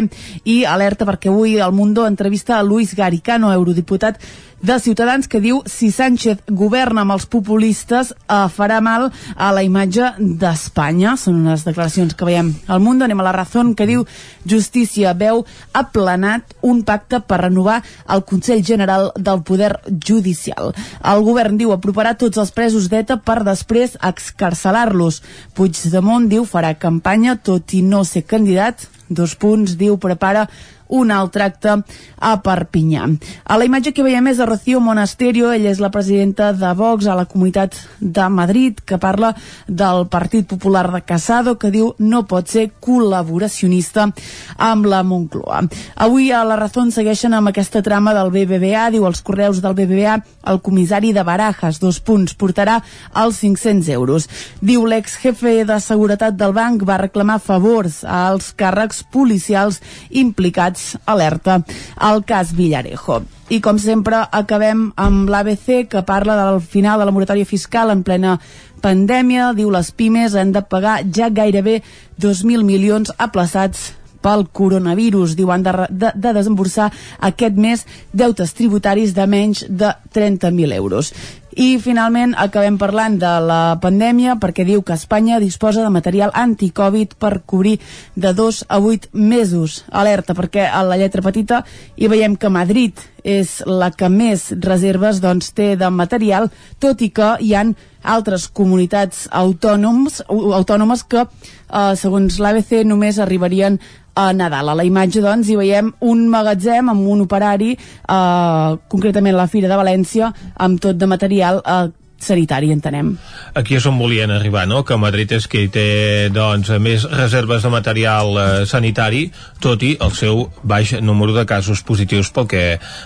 i 0.50 0.62
alerta 0.66 1.06
perquè 1.06 1.30
avui 1.30 1.60
el 1.62 1.76
Mundo 1.78 2.08
entrevista 2.08 2.58
a 2.58 2.64
Luis 2.66 2.96
Garicano, 2.98 3.54
eurodiputat 3.54 4.22
de 4.62 4.78
Ciutadans 4.80 5.26
que 5.28 5.42
diu 5.42 5.64
si 5.66 5.90
Sánchez 5.90 6.44
governa 6.46 7.02
amb 7.02 7.16
els 7.16 7.26
populistes 7.26 8.12
eh, 8.14 8.46
farà 8.54 8.78
mal 8.82 9.08
a 9.36 9.50
la 9.54 9.64
imatge 9.66 10.14
d'Espanya. 10.20 11.16
Són 11.18 11.40
unes 11.42 11.66
declaracions 11.66 12.14
que 12.14 12.28
veiem 12.28 12.54
al 12.68 12.82
Mundo. 12.84 13.06
Anem 13.06 13.24
a 13.24 13.26
la 13.26 13.36
Razón 13.36 13.74
que 13.76 13.90
diu 13.90 14.06
Justícia 14.46 15.16
veu 15.18 15.44
aplanat 15.74 16.54
un 16.62 16.84
pacte 16.86 17.22
per 17.26 17.42
renovar 17.42 17.82
el 18.10 18.24
Consell 18.28 18.64
General 18.66 19.12
del 19.16 19.44
Poder 19.48 19.74
Judicial. 19.88 20.74
El 21.14 21.24
govern 21.26 21.58
diu 21.60 21.74
aproparà 21.76 22.16
tots 22.18 22.42
els 22.42 22.54
presos 22.56 22.90
d'ETA 22.92 23.20
per 23.26 23.42
després 23.48 23.98
excarcelar-los. 24.02 25.22
Puigdemont 25.56 26.28
diu 26.32 26.46
farà 26.50 26.74
campanya 26.78 27.38
tot 27.38 27.74
i 27.78 27.82
no 27.82 28.04
ser 28.08 28.26
candidat. 28.28 28.88
Dos 29.12 29.36
punts, 29.36 29.76
diu, 29.76 29.98
prepara 30.00 30.48
un 30.92 31.12
altre 31.12 31.48
acte 31.48 31.78
a 32.20 32.32
Perpinyà. 32.44 33.08
A 33.46 33.58
la 33.58 33.66
imatge 33.66 33.94
que 33.96 34.04
veiem 34.04 34.28
és 34.30 34.38
de 34.38 34.46
Rocío 34.46 34.82
Monasterio, 34.84 35.52
ella 35.56 35.72
és 35.72 35.80
la 35.80 35.90
presidenta 35.92 36.52
de 36.54 36.72
Vox 36.78 37.08
a 37.08 37.16
la 37.16 37.26
Comunitat 37.26 37.78
de 38.00 38.28
Madrid, 38.30 38.80
que 38.86 39.00
parla 39.00 39.34
del 39.68 40.06
Partit 40.12 40.48
Popular 40.48 40.92
de 40.92 41.02
Casado, 41.08 41.56
que 41.58 41.72
diu 41.72 41.94
no 41.98 42.26
pot 42.28 42.52
ser 42.52 42.68
col·laboracionista 42.84 44.10
amb 44.58 44.90
la 44.92 45.02
Moncloa. 45.08 45.64
Avui 45.96 46.32
a 46.36 46.44
la 46.46 46.60
Razón 46.60 46.92
segueixen 46.92 47.34
amb 47.34 47.52
aquesta 47.52 47.82
trama 47.82 48.14
del 48.18 48.34
BBVA, 48.36 48.90
diu 48.92 49.08
els 49.08 49.24
correus 49.24 49.62
del 49.64 49.78
BBVA, 49.78 50.20
el 50.52 50.62
comissari 50.62 51.14
de 51.16 51.24
Barajas, 51.24 51.80
dos 51.80 52.02
punts, 52.04 52.36
portarà 52.36 52.82
els 53.16 53.40
500 53.40 53.90
euros. 53.96 54.28
Diu 54.60 54.86
l'ex 54.86 55.16
jefe 55.22 55.62
de 55.66 55.80
seguretat 55.80 56.36
del 56.36 56.54
banc 56.54 56.84
va 56.84 57.00
reclamar 57.00 57.40
favors 57.40 58.02
als 58.04 58.52
càrrecs 58.58 59.06
policials 59.14 59.80
implicats 60.10 60.81
alerta 61.06 61.62
al 61.96 62.24
cas 62.26 62.56
Villarejo. 62.58 63.22
I 63.52 63.60
com 63.60 63.80
sempre 63.82 64.22
acabem 64.32 64.90
amb 64.96 65.30
l'ABC 65.30 65.88
que 65.92 66.04
parla 66.08 66.38
del 66.40 66.62
final 66.62 67.02
de 67.02 67.08
la 67.10 67.16
moratòria 67.16 67.48
fiscal 67.48 67.92
en 67.92 68.04
plena 68.08 68.38
pandèmia. 68.82 69.52
Diu 69.58 69.72
les 69.74 69.92
pimes 69.92 70.36
han 70.36 70.54
de 70.56 70.64
pagar 70.64 71.02
ja 71.04 71.30
gairebé 71.30 71.82
2.000 72.22 72.64
milions 72.64 73.12
aplaçats 73.18 73.92
pel 74.22 74.46
coronavirus. 74.54 75.36
Diu, 75.36 75.52
han 75.52 75.66
de, 75.66 75.74
de, 75.90 76.14
de 76.16 76.34
desemborsar 76.38 76.92
aquest 77.32 77.58
mes 77.58 77.86
deutes 78.14 78.54
tributaris 78.58 79.16
de 79.18 79.28
menys 79.28 79.66
de 79.68 79.92
30.000 80.16 80.78
euros. 80.78 81.12
I 81.52 81.76
finalment 81.84 82.32
acabem 82.40 82.78
parlant 82.80 83.18
de 83.20 83.32
la 83.44 83.76
pandèmia 83.84 84.38
perquè 84.40 84.64
diu 84.64 84.86
que 84.88 84.96
Espanya 84.96 85.40
disposa 85.44 85.84
de 85.84 85.92
material 85.92 86.32
anticovid 86.34 87.18
per 87.20 87.42
cobrir 87.44 87.78
de 88.16 88.32
2 88.34 88.64
a 88.70 88.80
8 88.80 89.12
mesos. 89.12 89.84
Alerta, 89.92 90.34
perquè 90.34 90.70
a 90.72 90.84
la 90.88 90.96
lletra 90.96 91.22
petita 91.22 91.66
hi 91.98 92.08
veiem 92.08 92.38
que 92.40 92.50
Madrid 92.50 93.04
és 93.24 93.60
la 93.68 93.92
que 93.92 94.08
més 94.10 94.48
reserves 94.64 95.20
doncs, 95.22 95.52
té 95.52 95.76
de 95.76 95.90
material, 95.92 96.50
tot 96.80 97.02
i 97.04 97.12
que 97.12 97.36
hi 97.44 97.54
han 97.54 97.76
altres 98.02 98.48
comunitats 98.48 99.28
autònoms, 99.30 100.24
autònomes 100.28 101.04
que, 101.04 101.26
eh, 101.28 101.96
segons 101.96 102.40
l'ABC, 102.40 102.84
només 102.86 103.20
arribarien 103.20 103.80
a 104.16 104.32
Nadal. 104.34 104.70
A 104.70 104.76
la 104.76 104.86
imatge, 104.88 105.22
doncs, 105.24 105.50
hi 105.50 105.58
veiem 105.60 105.94
un 106.02 106.28
magatzem 106.32 106.92
amb 106.92 107.08
un 107.08 107.26
operari, 107.26 107.74
eh, 107.78 108.76
concretament 108.92 109.38
la 109.38 109.48
Fira 109.48 109.72
de 109.72 109.80
València, 109.80 110.34
amb 110.58 110.80
tot 110.82 110.98
de 110.98 111.08
material 111.08 111.62
eh, 111.66 111.90
sanitari, 112.22 112.72
entenem. 112.72 113.16
Aquí 113.58 113.76
és 113.76 113.86
on 113.90 113.98
volien 114.00 114.32
arribar, 114.32 114.68
no? 114.70 114.84
Que 114.86 114.98
Madrid 115.02 115.32
és 115.36 115.48
qui 115.50 115.66
té, 115.74 116.30
doncs, 116.34 116.70
més 116.80 117.08
reserves 117.10 117.66
de 117.66 117.74
material 117.74 118.38
eh, 118.38 118.48
sanitari, 118.70 119.26
tot 119.64 119.84
i 119.84 119.96
el 120.00 120.14
seu 120.16 120.46
baix 120.62 120.94
número 121.02 121.36
de 121.36 121.48
casos 121.50 121.82
positius 121.88 122.32
pel 122.32 122.48
que, 122.52 122.64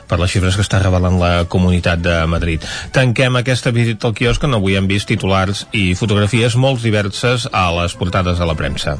per 0.10 0.20
les 0.20 0.36
xifres 0.36 0.60
que 0.60 0.66
està 0.66 0.84
revelant 0.84 1.20
la 1.22 1.34
Comunitat 1.50 2.04
de 2.04 2.20
Madrid. 2.30 2.66
Tanquem 2.96 3.40
aquesta 3.40 3.74
visita 3.76 4.10
al 4.10 4.18
quiosc 4.18 4.44
on 4.44 4.60
avui 4.60 4.76
hem 4.76 4.90
vist 4.92 5.08
titulars 5.10 5.66
i 5.72 5.94
fotografies 5.96 6.60
molt 6.60 6.84
diverses 6.84 7.48
a 7.52 7.70
les 7.80 7.96
portades 7.96 8.42
de 8.42 8.50
la 8.52 8.58
premsa. 8.60 9.00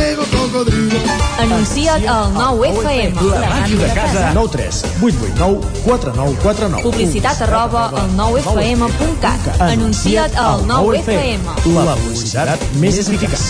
Anuncia't 1.51 2.07
al 2.07 2.31
9FM. 2.33 3.15
La 3.27 3.49
màquina 3.49 3.83
de 3.83 3.93
casa. 3.93 4.31
9 4.33 4.49
3 4.51 4.85
8 5.01 5.17
8 5.19 5.35
9 5.35 5.59
4 5.83 6.13
9 6.15 6.37
4 6.43 6.69
9. 6.69 6.83
Publicitat 6.83 7.41
arroba 7.41 7.89
al 7.89 8.09
9FM.cat. 8.15 9.59
Anuncia't 9.59 10.37
al 10.39 10.63
9FM. 10.69 11.75
La 11.75 11.97
publicitat 11.99 12.63
més 12.79 13.01
eficaç. 13.03 13.43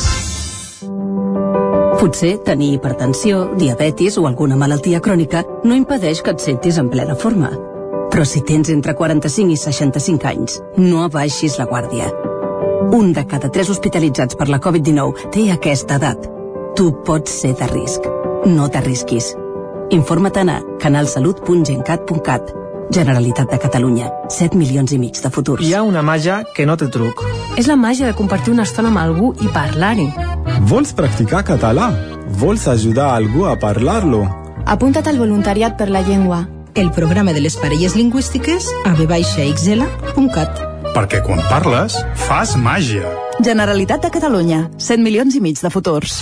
Potser 2.01 2.39
tenir 2.41 2.71
hipertensió, 2.73 3.43
diabetis 3.61 4.17
o 4.17 4.25
alguna 4.25 4.57
malaltia 4.57 4.99
crònica 5.05 5.45
no 5.63 5.77
impedeix 5.77 6.23
que 6.25 6.33
et 6.33 6.41
sentis 6.41 6.81
en 6.81 6.89
plena 6.89 7.13
forma. 7.13 7.53
Però 8.09 8.25
si 8.25 8.41
tens 8.41 8.73
entre 8.73 8.97
45 8.97 9.53
i 9.53 9.61
65 9.61 10.27
anys, 10.33 10.57
no 10.81 11.05
abaixis 11.05 11.61
la 11.61 11.69
guàrdia. 11.69 12.09
Un 12.97 13.13
de 13.13 13.27
cada 13.29 13.53
tres 13.53 13.69
hospitalitzats 13.69 14.35
per 14.35 14.49
la 14.49 14.59
Covid-19 14.59 15.29
té 15.31 15.51
aquesta 15.53 16.01
edat. 16.01 16.40
Tu 16.75 16.91
pots 17.05 17.31
ser 17.41 17.53
de 17.59 17.67
risc. 17.67 18.05
No 18.47 18.67
t'arrisquis. 18.71 19.33
Informa't 19.91 20.49
a 20.49 20.59
canalsalut.gencat.cat. 20.79 22.53
Generalitat 22.91 23.51
de 23.51 23.59
Catalunya. 23.59 24.09
7 24.29 24.57
milions 24.57 24.91
i 24.91 24.97
mig 24.97 25.19
de 25.21 25.29
futurs. 25.29 25.65
Hi 25.67 25.73
ha 25.75 25.83
una 25.83 26.01
màgia 26.01 26.41
que 26.55 26.65
no 26.65 26.77
té 26.77 26.87
truc. 26.87 27.23
És 27.57 27.67
la 27.67 27.75
màgia 27.75 28.07
de 28.07 28.15
compartir 28.15 28.53
una 28.53 28.63
estona 28.63 28.89
amb 28.89 29.01
algú 29.03 29.33
i 29.41 29.51
parlar-hi. 29.51 30.09
Vols 30.71 30.93
practicar 30.95 31.43
català? 31.43 31.91
Vols 32.39 32.67
ajudar 32.67 33.11
algú 33.15 33.45
a 33.45 33.57
parlar-lo? 33.59 34.23
Apunta't 34.65 35.07
al 35.07 35.19
voluntariat 35.19 35.77
per 35.77 35.89
la 35.89 36.01
llengua. 36.01 36.45
El 36.73 36.91
programa 36.91 37.33
de 37.33 37.41
les 37.41 37.57
parelles 37.59 37.95
lingüístiques 37.95 38.69
a 38.85 38.95
vxl.cat. 38.95 40.63
Perquè 40.91 41.21
quan 41.23 41.43
parles, 41.49 41.99
fas 42.27 42.55
màgia. 42.55 43.07
Generalitat 43.43 44.03
de 44.03 44.11
Catalunya. 44.11 44.69
100 44.77 45.03
milions 45.03 45.35
i 45.35 45.41
mig 45.43 45.59
de 45.59 45.69
futurs. 45.69 46.21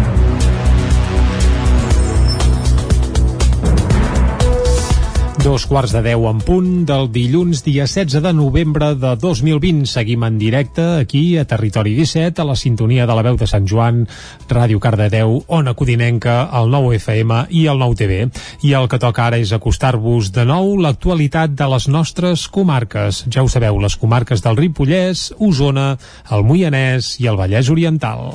Dos 5.41 5.63
quarts 5.65 5.89
de 5.89 6.03
deu 6.05 6.27
en 6.29 6.37
punt 6.45 6.83
del 6.85 7.07
dilluns 7.09 7.63
dia 7.65 7.87
16 7.87 8.21
de 8.21 8.31
novembre 8.37 8.91
de 8.93 9.15
2020. 9.17 9.87
Seguim 9.89 10.21
en 10.27 10.37
directe 10.37 10.83
aquí 10.99 11.35
a 11.41 11.47
Territori 11.49 11.95
17, 11.97 12.43
a 12.43 12.45
la 12.45 12.55
sintonia 12.55 13.07
de 13.09 13.15
la 13.17 13.23
veu 13.25 13.39
de 13.41 13.47
Sant 13.49 13.65
Joan, 13.65 14.03
Ràdio 14.45 14.77
Cardedeu, 14.77 15.39
Ona 15.47 15.73
Codinenca, 15.73 16.43
el 16.59 16.69
9 16.69 16.93
FM 16.99 17.39
i 17.57 17.65
el 17.73 17.81
9 17.81 17.97
TV. 17.97 18.19
I 18.69 18.75
el 18.77 18.85
que 18.85 19.01
toca 19.01 19.25
ara 19.25 19.41
és 19.41 19.49
acostar-vos 19.57 20.29
de 20.35 20.45
nou 20.45 20.75
l'actualitat 20.77 21.57
de 21.57 21.71
les 21.73 21.89
nostres 21.89 22.45
comarques. 22.45 23.25
Ja 23.33 23.41
ho 23.41 23.49
sabeu, 23.49 23.81
les 23.81 23.97
comarques 23.97 24.45
del 24.45 24.61
Ripollès, 24.61 25.31
Osona, 25.41 25.95
el 26.29 26.45
Moianès 26.45 27.15
i 27.17 27.25
el 27.33 27.41
Vallès 27.41 27.73
Oriental. 27.73 28.29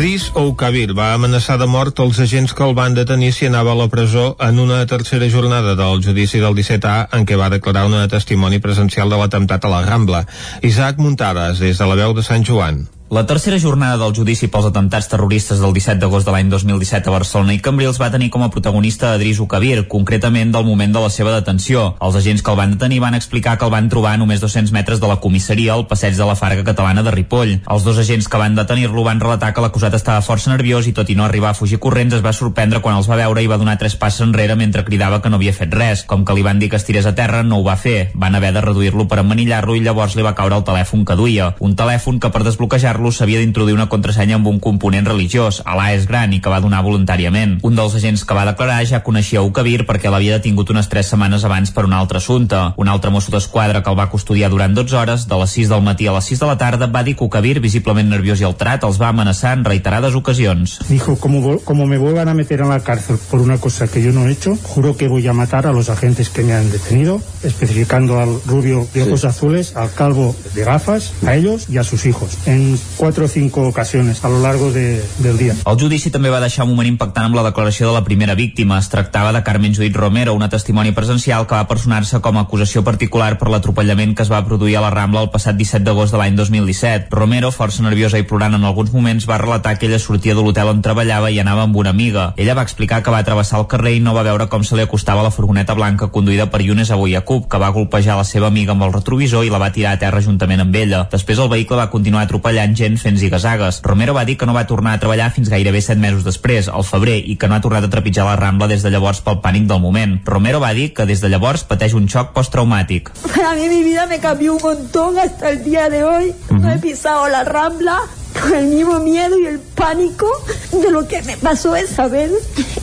Dris 0.00 0.30
Oukavir 0.32 0.94
va 0.96 1.10
amenaçar 1.12 1.58
de 1.60 1.66
mort 1.68 1.98
els 2.00 2.18
agents 2.24 2.54
que 2.56 2.62
el 2.64 2.70
van 2.76 2.94
detenir 2.96 3.34
si 3.36 3.48
anava 3.50 3.74
a 3.74 3.76
la 3.76 3.86
presó 3.92 4.22
en 4.46 4.60
una 4.62 4.78
tercera 4.92 5.26
jornada 5.34 5.74
del 5.76 6.00
judici 6.06 6.40
del 6.40 6.56
17A 6.56 7.18
en 7.18 7.26
què 7.28 7.36
va 7.36 7.50
declarar 7.52 7.82
una 7.90 8.06
testimoni 8.08 8.62
presencial 8.64 9.12
de 9.12 9.18
l'atemptat 9.20 9.66
a 9.68 9.72
la 9.74 9.82
Rambla. 9.84 10.22
Isaac 10.70 11.04
Muntades, 11.04 11.60
des 11.60 11.84
de 11.84 11.90
la 11.92 12.00
veu 12.00 12.16
de 12.16 12.24
Sant 12.24 12.48
Joan. 12.48 12.80
La 13.10 13.26
tercera 13.26 13.58
jornada 13.58 13.96
del 13.98 14.12
judici 14.14 14.46
pels 14.46 14.68
atemptats 14.68 15.08
terroristes 15.10 15.58
del 15.58 15.72
17 15.74 15.98
d'agost 15.98 16.28
de 16.28 16.30
l'any 16.30 16.46
2017 16.46 17.10
a 17.10 17.14
Barcelona 17.16 17.56
i 17.56 17.58
Cambrils 17.58 17.96
va 17.98 18.06
tenir 18.14 18.28
com 18.30 18.44
a 18.46 18.50
protagonista 18.54 19.08
Adris 19.16 19.40
Ukabir, 19.42 19.88
concretament 19.90 20.52
del 20.54 20.62
moment 20.62 20.94
de 20.94 21.02
la 21.02 21.08
seva 21.10 21.32
detenció. 21.34 21.96
Els 21.98 22.14
agents 22.20 22.44
que 22.46 22.52
el 22.52 22.58
van 22.60 22.76
detenir 22.76 23.00
van 23.02 23.16
explicar 23.18 23.56
que 23.58 23.66
el 23.66 23.72
van 23.74 23.88
trobar 23.90 24.12
a 24.14 24.20
només 24.20 24.38
200 24.38 24.70
metres 24.70 25.02
de 25.02 25.10
la 25.10 25.16
comissaria 25.24 25.72
al 25.74 25.88
passeig 25.90 26.14
de 26.14 26.28
la 26.28 26.36
Farga 26.38 26.62
Catalana 26.62 27.02
de 27.02 27.10
Ripoll. 27.10 27.56
Els 27.66 27.88
dos 27.88 27.98
agents 27.98 28.28
que 28.30 28.38
van 28.38 28.54
detenir-lo 28.54 29.02
van 29.02 29.18
relatar 29.18 29.50
que 29.56 29.66
l'acusat 29.66 29.98
estava 29.98 30.22
força 30.22 30.54
nerviós 30.54 30.86
i 30.86 30.94
tot 30.94 31.10
i 31.10 31.18
no 31.18 31.26
arribar 31.26 31.50
a 31.50 31.58
fugir 31.58 31.80
corrents 31.82 32.14
es 32.14 32.22
va 32.22 32.30
sorprendre 32.30 32.78
quan 32.78 32.94
els 32.94 33.10
va 33.10 33.18
veure 33.18 33.42
i 33.42 33.50
va 33.50 33.58
donar 33.58 33.74
tres 33.82 33.98
passes 33.98 34.22
enrere 34.22 34.54
mentre 34.54 34.86
cridava 34.86 35.18
que 35.18 35.34
no 35.34 35.42
havia 35.42 35.56
fet 35.58 35.74
res. 35.74 36.06
Com 36.06 36.22
que 36.22 36.38
li 36.38 36.46
van 36.46 36.62
dir 36.62 36.70
que 36.70 36.78
estirés 36.78 37.10
a 37.10 37.16
terra, 37.18 37.42
no 37.42 37.58
ho 37.58 37.66
va 37.66 37.74
fer. 37.74 38.12
Van 38.14 38.38
haver 38.38 38.54
de 38.54 38.62
reduir-lo 38.62 39.10
per 39.10 39.18
emmanillar-lo 39.24 39.74
i 39.74 39.82
llavors 39.82 40.14
li 40.14 40.22
va 40.22 40.36
caure 40.38 40.62
el 40.62 40.64
telèfon 40.70 41.02
que 41.02 41.18
duia. 41.18 41.56
Un 41.58 41.74
telèfon 41.74 42.22
que 42.22 42.30
per 42.30 42.46
desbloquejar 42.46 42.99
Carlos 43.00 43.16
s'havia 43.16 43.38
d'introduir 43.40 43.72
una 43.72 43.86
contrasenya 43.88 44.34
amb 44.36 44.48
un 44.50 44.58
component 44.60 45.06
religiós, 45.08 45.62
Alà 45.64 45.86
és 45.94 46.02
gran 46.04 46.34
i 46.36 46.40
que 46.44 46.50
va 46.52 46.58
donar 46.60 46.82
voluntàriament. 46.84 47.54
Un 47.64 47.78
dels 47.78 47.94
agents 47.96 48.26
que 48.28 48.34
va 48.36 48.42
declarar 48.44 48.82
ja 48.84 48.98
coneixia 49.06 49.40
Ukabir 49.40 49.86
perquè 49.88 50.10
l'havia 50.12 50.34
detingut 50.36 50.68
unes 50.74 50.90
3 50.92 51.08
setmanes 51.14 51.46
abans 51.48 51.72
per 51.72 51.86
un 51.88 51.94
altre 51.96 52.20
assumpte. 52.20 52.58
Un 52.76 52.90
altre 52.92 53.08
mosso 53.08 53.32
d'esquadra 53.32 53.80
que 53.80 53.88
el 53.88 53.96
va 53.96 54.10
custodiar 54.12 54.50
durant 54.52 54.76
12 54.76 54.98
hores, 55.00 55.24
de 55.30 55.38
les 55.40 55.54
6 55.56 55.70
del 55.72 55.86
matí 55.86 56.10
a 56.10 56.12
les 56.12 56.28
6 56.28 56.42
de 56.42 56.50
la 56.50 56.58
tarda, 56.60 56.90
va 56.92 57.02
dir 57.06 57.14
que 57.16 57.24
Ukabir, 57.24 57.54
visiblement 57.64 58.12
nerviós 58.12 58.42
i 58.44 58.44
alterat, 58.44 58.84
els 58.84 59.00
va 59.00 59.08
amenaçar 59.14 59.54
en 59.56 59.64
reiterades 59.64 60.14
ocasions. 60.20 60.76
Dijo, 60.90 61.16
como, 61.16 61.56
como 61.64 61.86
me 61.86 61.96
vuelvan 61.96 62.28
a 62.28 62.34
meter 62.34 62.60
en 62.60 62.68
la 62.68 62.80
cárcel 62.80 63.16
por 63.30 63.40
una 63.40 63.56
cosa 63.56 63.88
que 63.88 64.02
yo 64.02 64.12
no 64.12 64.26
he 64.26 64.32
hecho, 64.32 64.58
juro 64.62 64.98
que 64.98 65.08
voy 65.08 65.26
a 65.26 65.32
matar 65.32 65.66
a 65.66 65.72
los 65.72 65.88
agentes 65.88 66.28
que 66.28 66.42
me 66.42 66.52
han 66.52 66.70
detenido, 66.70 67.22
especificando 67.42 68.20
al 68.20 68.42
rubio 68.44 68.86
de 68.92 69.04
ojos 69.04 69.22
sí. 69.22 69.26
azules, 69.26 69.74
al 69.74 69.90
calvo 69.94 70.36
de 70.54 70.64
gafas, 70.64 71.14
a 71.24 71.34
ellos 71.34 71.70
y 71.70 71.78
a 71.78 71.84
sus 71.84 72.04
hijos, 72.04 72.36
en 72.44 72.78
cuatro 72.96 73.28
cinco 73.28 73.66
ocasiones 73.66 74.24
a 74.24 74.28
lo 74.28 74.40
largo 74.40 74.72
de, 74.72 75.02
del 75.18 75.38
dia. 75.38 75.54
El 75.66 75.78
judici 75.80 76.10
també 76.10 76.30
va 76.30 76.40
deixar 76.40 76.64
un 76.64 76.72
moment 76.72 76.88
impactant 76.88 77.28
amb 77.28 77.36
la 77.38 77.44
declaració 77.46 77.88
de 77.88 77.94
la 77.94 78.04
primera 78.04 78.34
víctima. 78.34 78.78
Es 78.78 78.88
tractava 78.92 79.32
de 79.32 79.42
Carmen 79.42 79.74
Judit 79.74 79.96
Romero, 79.96 80.34
una 80.34 80.48
testimoni 80.48 80.92
presencial 80.92 81.46
que 81.46 81.54
va 81.54 81.68
personar-se 81.68 82.20
com 82.20 82.38
a 82.38 82.44
acusació 82.46 82.84
particular 82.84 83.36
per 83.38 83.50
l'atropellament 83.50 84.14
que 84.16 84.24
es 84.26 84.32
va 84.32 84.44
produir 84.44 84.76
a 84.76 84.84
la 84.84 84.90
Rambla 84.90 85.22
el 85.24 85.30
passat 85.30 85.56
17 85.56 85.84
d'agost 85.84 86.14
de 86.14 86.20
l'any 86.20 86.36
2017. 86.36 87.08
Romero, 87.10 87.50
força 87.54 87.84
nerviosa 87.84 88.18
i 88.18 88.26
plorant 88.26 88.54
en 88.58 88.64
alguns 88.64 88.92
moments, 88.92 89.28
va 89.28 89.38
relatar 89.38 89.76
que 89.78 89.86
ella 89.86 89.98
sortia 89.98 90.34
de 90.34 90.42
l'hotel 90.42 90.72
on 90.72 90.82
treballava 90.82 91.30
i 91.30 91.40
anava 91.40 91.66
amb 91.68 91.76
una 91.76 91.94
amiga. 91.94 92.32
Ella 92.36 92.54
va 92.58 92.66
explicar 92.66 93.02
que 93.02 93.14
va 93.14 93.24
travessar 93.24 93.60
el 93.60 93.68
carrer 93.70 93.96
i 93.96 94.04
no 94.04 94.14
va 94.16 94.26
veure 94.26 94.48
com 94.52 94.64
se 94.64 94.76
li 94.76 94.84
acostava 94.86 95.24
la 95.24 95.32
furgoneta 95.34 95.74
blanca 95.78 96.10
conduïda 96.12 96.50
per 96.50 96.62
Younes 96.64 96.90
Abouyakub, 96.90 97.48
que 97.48 97.62
va 97.62 97.72
golpejar 97.74 98.16
la 98.18 98.26
seva 98.28 98.48
amiga 98.48 98.72
amb 98.72 98.86
el 98.86 98.94
retrovisor 98.94 99.44
i 99.46 99.52
la 99.52 99.60
va 99.62 99.72
tirar 99.74 99.94
a 99.94 100.00
terra 100.02 100.22
juntament 100.24 100.64
amb 100.64 100.76
ella. 100.76 101.06
Després 101.12 101.38
el 101.38 101.50
vehicle 101.52 101.78
va 101.80 101.90
continuar 101.92 102.24
atropellant 102.26 102.74
gent 102.80 102.98
fent 103.00 103.18
zigazagues. 103.20 103.82
Romero 103.84 104.14
va 104.16 104.24
dir 104.24 104.38
que 104.40 104.48
no 104.48 104.56
va 104.56 104.66
tornar 104.70 104.96
a 104.96 105.00
treballar 105.02 105.30
fins 105.36 105.50
gairebé 105.52 105.82
7 105.84 106.00
mesos 106.00 106.24
després, 106.24 106.68
al 106.68 106.86
febrer, 106.88 107.18
i 107.20 107.36
que 107.36 107.48
no 107.48 107.56
ha 107.56 107.64
tornat 107.64 107.86
a 107.86 107.92
trepitjar 107.92 108.26
la 108.26 108.38
Rambla 108.40 108.70
des 108.70 108.84
de 108.86 108.92
llavors 108.92 109.20
pel 109.26 109.40
pànic 109.44 109.68
del 109.70 109.82
moment. 109.84 110.18
Romero 110.24 110.62
va 110.62 110.72
dir 110.76 110.90
que 110.96 111.06
des 111.08 111.20
de 111.20 111.28
llavors 111.32 111.66
pateix 111.68 111.96
un 111.98 112.08
xoc 112.08 112.32
posttraumàtic. 112.36 113.12
Para 113.28 113.54
mí 113.58 113.68
mi 113.68 113.82
vida 113.84 114.06
me 114.06 114.20
cambió 114.20 114.54
un 114.56 114.62
montón 114.62 115.18
hasta 115.18 115.50
el 115.50 115.62
día 115.64 115.90
de 115.90 116.04
hoy. 116.04 116.30
Uh 116.30 116.54
-huh. 116.54 116.60
No 116.60 116.72
he 116.72 116.78
pisado 116.78 117.28
la 117.28 117.44
Rambla 117.44 118.00
con 118.40 118.54
el 118.54 118.66
mismo 118.66 118.98
miedo 119.00 119.38
y 119.38 119.46
el 119.46 119.58
pánico 119.58 120.26
de 120.72 120.90
lo 120.90 121.06
que 121.06 121.22
me 121.22 121.36
pasó 121.36 121.76
esa 121.76 122.08
vez 122.08 122.32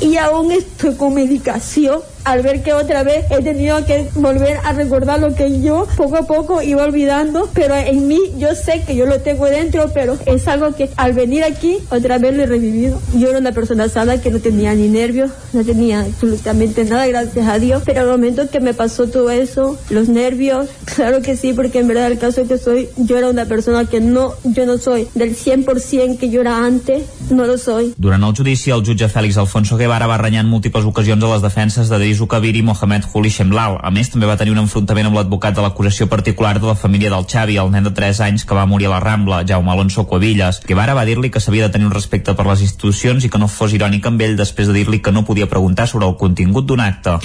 y 0.01 0.17
aún 0.17 0.51
estoy 0.51 0.95
con 0.95 1.13
medicación 1.13 2.01
al 2.27 2.41
ver 2.41 2.61
que 2.61 2.73
otra 2.73 3.03
vez 3.03 3.25
he 3.29 3.41
tenido 3.41 3.85
que 3.85 4.05
volver 4.15 4.57
a 4.65 4.73
recordar 4.73 5.19
lo 5.19 5.33
que 5.33 5.61
yo 5.61 5.87
poco 5.95 6.17
a 6.17 6.27
poco 6.27 6.61
iba 6.61 6.83
olvidando, 6.83 7.49
pero 7.53 7.73
en 7.73 8.05
mí 8.05 8.19
yo 8.37 8.53
sé 8.53 8.83
que 8.85 8.97
yo 8.97 9.05
lo 9.05 9.21
tengo 9.21 9.45
dentro, 9.45 9.89
pero 9.93 10.17
es 10.25 10.45
algo 10.49 10.75
que 10.75 10.89
al 10.97 11.13
venir 11.13 11.45
aquí 11.45 11.77
otra 11.89 12.17
vez 12.17 12.35
lo 12.35 12.43
he 12.43 12.45
revivido. 12.45 13.01
Yo 13.15 13.29
era 13.29 13.39
una 13.39 13.53
persona 13.53 13.87
sana 13.87 14.19
que 14.19 14.29
no 14.29 14.39
tenía 14.39 14.75
ni 14.75 14.89
nervios, 14.89 15.31
no 15.53 15.63
tenía 15.63 16.01
absolutamente 16.01 16.83
nada, 16.83 17.07
gracias 17.07 17.47
a 17.47 17.59
Dios, 17.59 17.83
pero 17.85 18.01
al 18.01 18.07
momento 18.07 18.49
que 18.49 18.59
me 18.59 18.73
pasó 18.73 19.07
todo 19.07 19.31
eso, 19.31 19.79
los 19.89 20.09
nervios, 20.09 20.67
claro 20.95 21.21
que 21.21 21.37
sí, 21.37 21.53
porque 21.53 21.79
en 21.79 21.87
verdad 21.87 22.11
el 22.11 22.19
caso 22.19 22.45
que 22.45 22.57
soy, 22.57 22.89
yo 22.97 23.17
era 23.17 23.29
una 23.29 23.45
persona 23.45 23.85
que 23.85 24.01
no, 24.01 24.33
yo 24.43 24.65
no 24.65 24.77
soy 24.77 25.07
del 25.15 25.33
100% 25.33 26.17
que 26.17 26.29
yo 26.29 26.41
era 26.41 26.65
antes, 26.65 27.03
no 27.29 27.45
lo 27.45 27.57
soy. 27.57 27.93
Durant 27.97 28.23
el 28.23 28.35
judici, 28.35 28.71
el 28.71 28.83
jutge 28.83 29.07
Fèlix 29.07 29.37
Alfonso 29.37 29.77
Guevara 29.77 30.07
va 30.07 30.17
renyar 30.17 30.43
en 30.43 30.51
múltiples 30.51 30.83
ocasions 30.83 31.23
a 31.23 31.33
les 31.33 31.41
defenses 31.41 31.87
de 31.87 31.97
Dris 32.17 32.25
Ukabir 32.25 32.55
i 32.57 32.63
Mohamed 32.63 33.03
Huli 33.13 33.29
Shemlal. 33.29 33.75
A 33.85 33.91
més, 33.93 34.07
també 34.09 34.25
va 34.25 34.35
tenir 34.39 34.55
un 34.55 34.63
enfrontament 34.63 35.05
amb 35.05 35.19
l'advocat 35.19 35.53
de 35.53 35.61
l'acusació 35.61 36.07
particular 36.09 36.55
de 36.57 36.65
la 36.65 36.73
família 36.73 37.11
del 37.13 37.27
Xavi, 37.29 37.59
el 37.61 37.69
nen 37.69 37.85
de 37.85 37.91
3 37.93 38.21
anys 38.25 38.45
que 38.47 38.55
va 38.57 38.65
morir 38.65 38.87
a 38.87 38.95
la 38.95 38.99
Rambla, 39.03 39.43
Jaume 39.45 39.69
Alonso 39.69 40.07
Cuevillas. 40.09 40.63
Guevara 40.65 40.95
va 40.97 41.03
dir-li 41.05 41.29
que 41.29 41.39
s'havia 41.39 41.67
de 41.67 41.75
tenir 41.75 41.85
un 41.85 41.93
respecte 41.93 42.33
per 42.33 42.47
les 42.47 42.63
institucions 42.65 43.21
i 43.21 43.29
que 43.29 43.37
no 43.37 43.45
fos 43.47 43.75
irònic 43.77 44.07
amb 44.09 44.23
ell 44.25 44.33
després 44.39 44.71
de 44.71 44.73
dir-li 44.73 44.97
que 44.97 45.13
no 45.13 45.25
podia 45.27 45.45
preguntar 45.45 45.85
sobre 45.85 46.07
el 46.09 46.15
contingut 46.17 46.65
d'un 46.65 46.81
acte. 46.81 47.19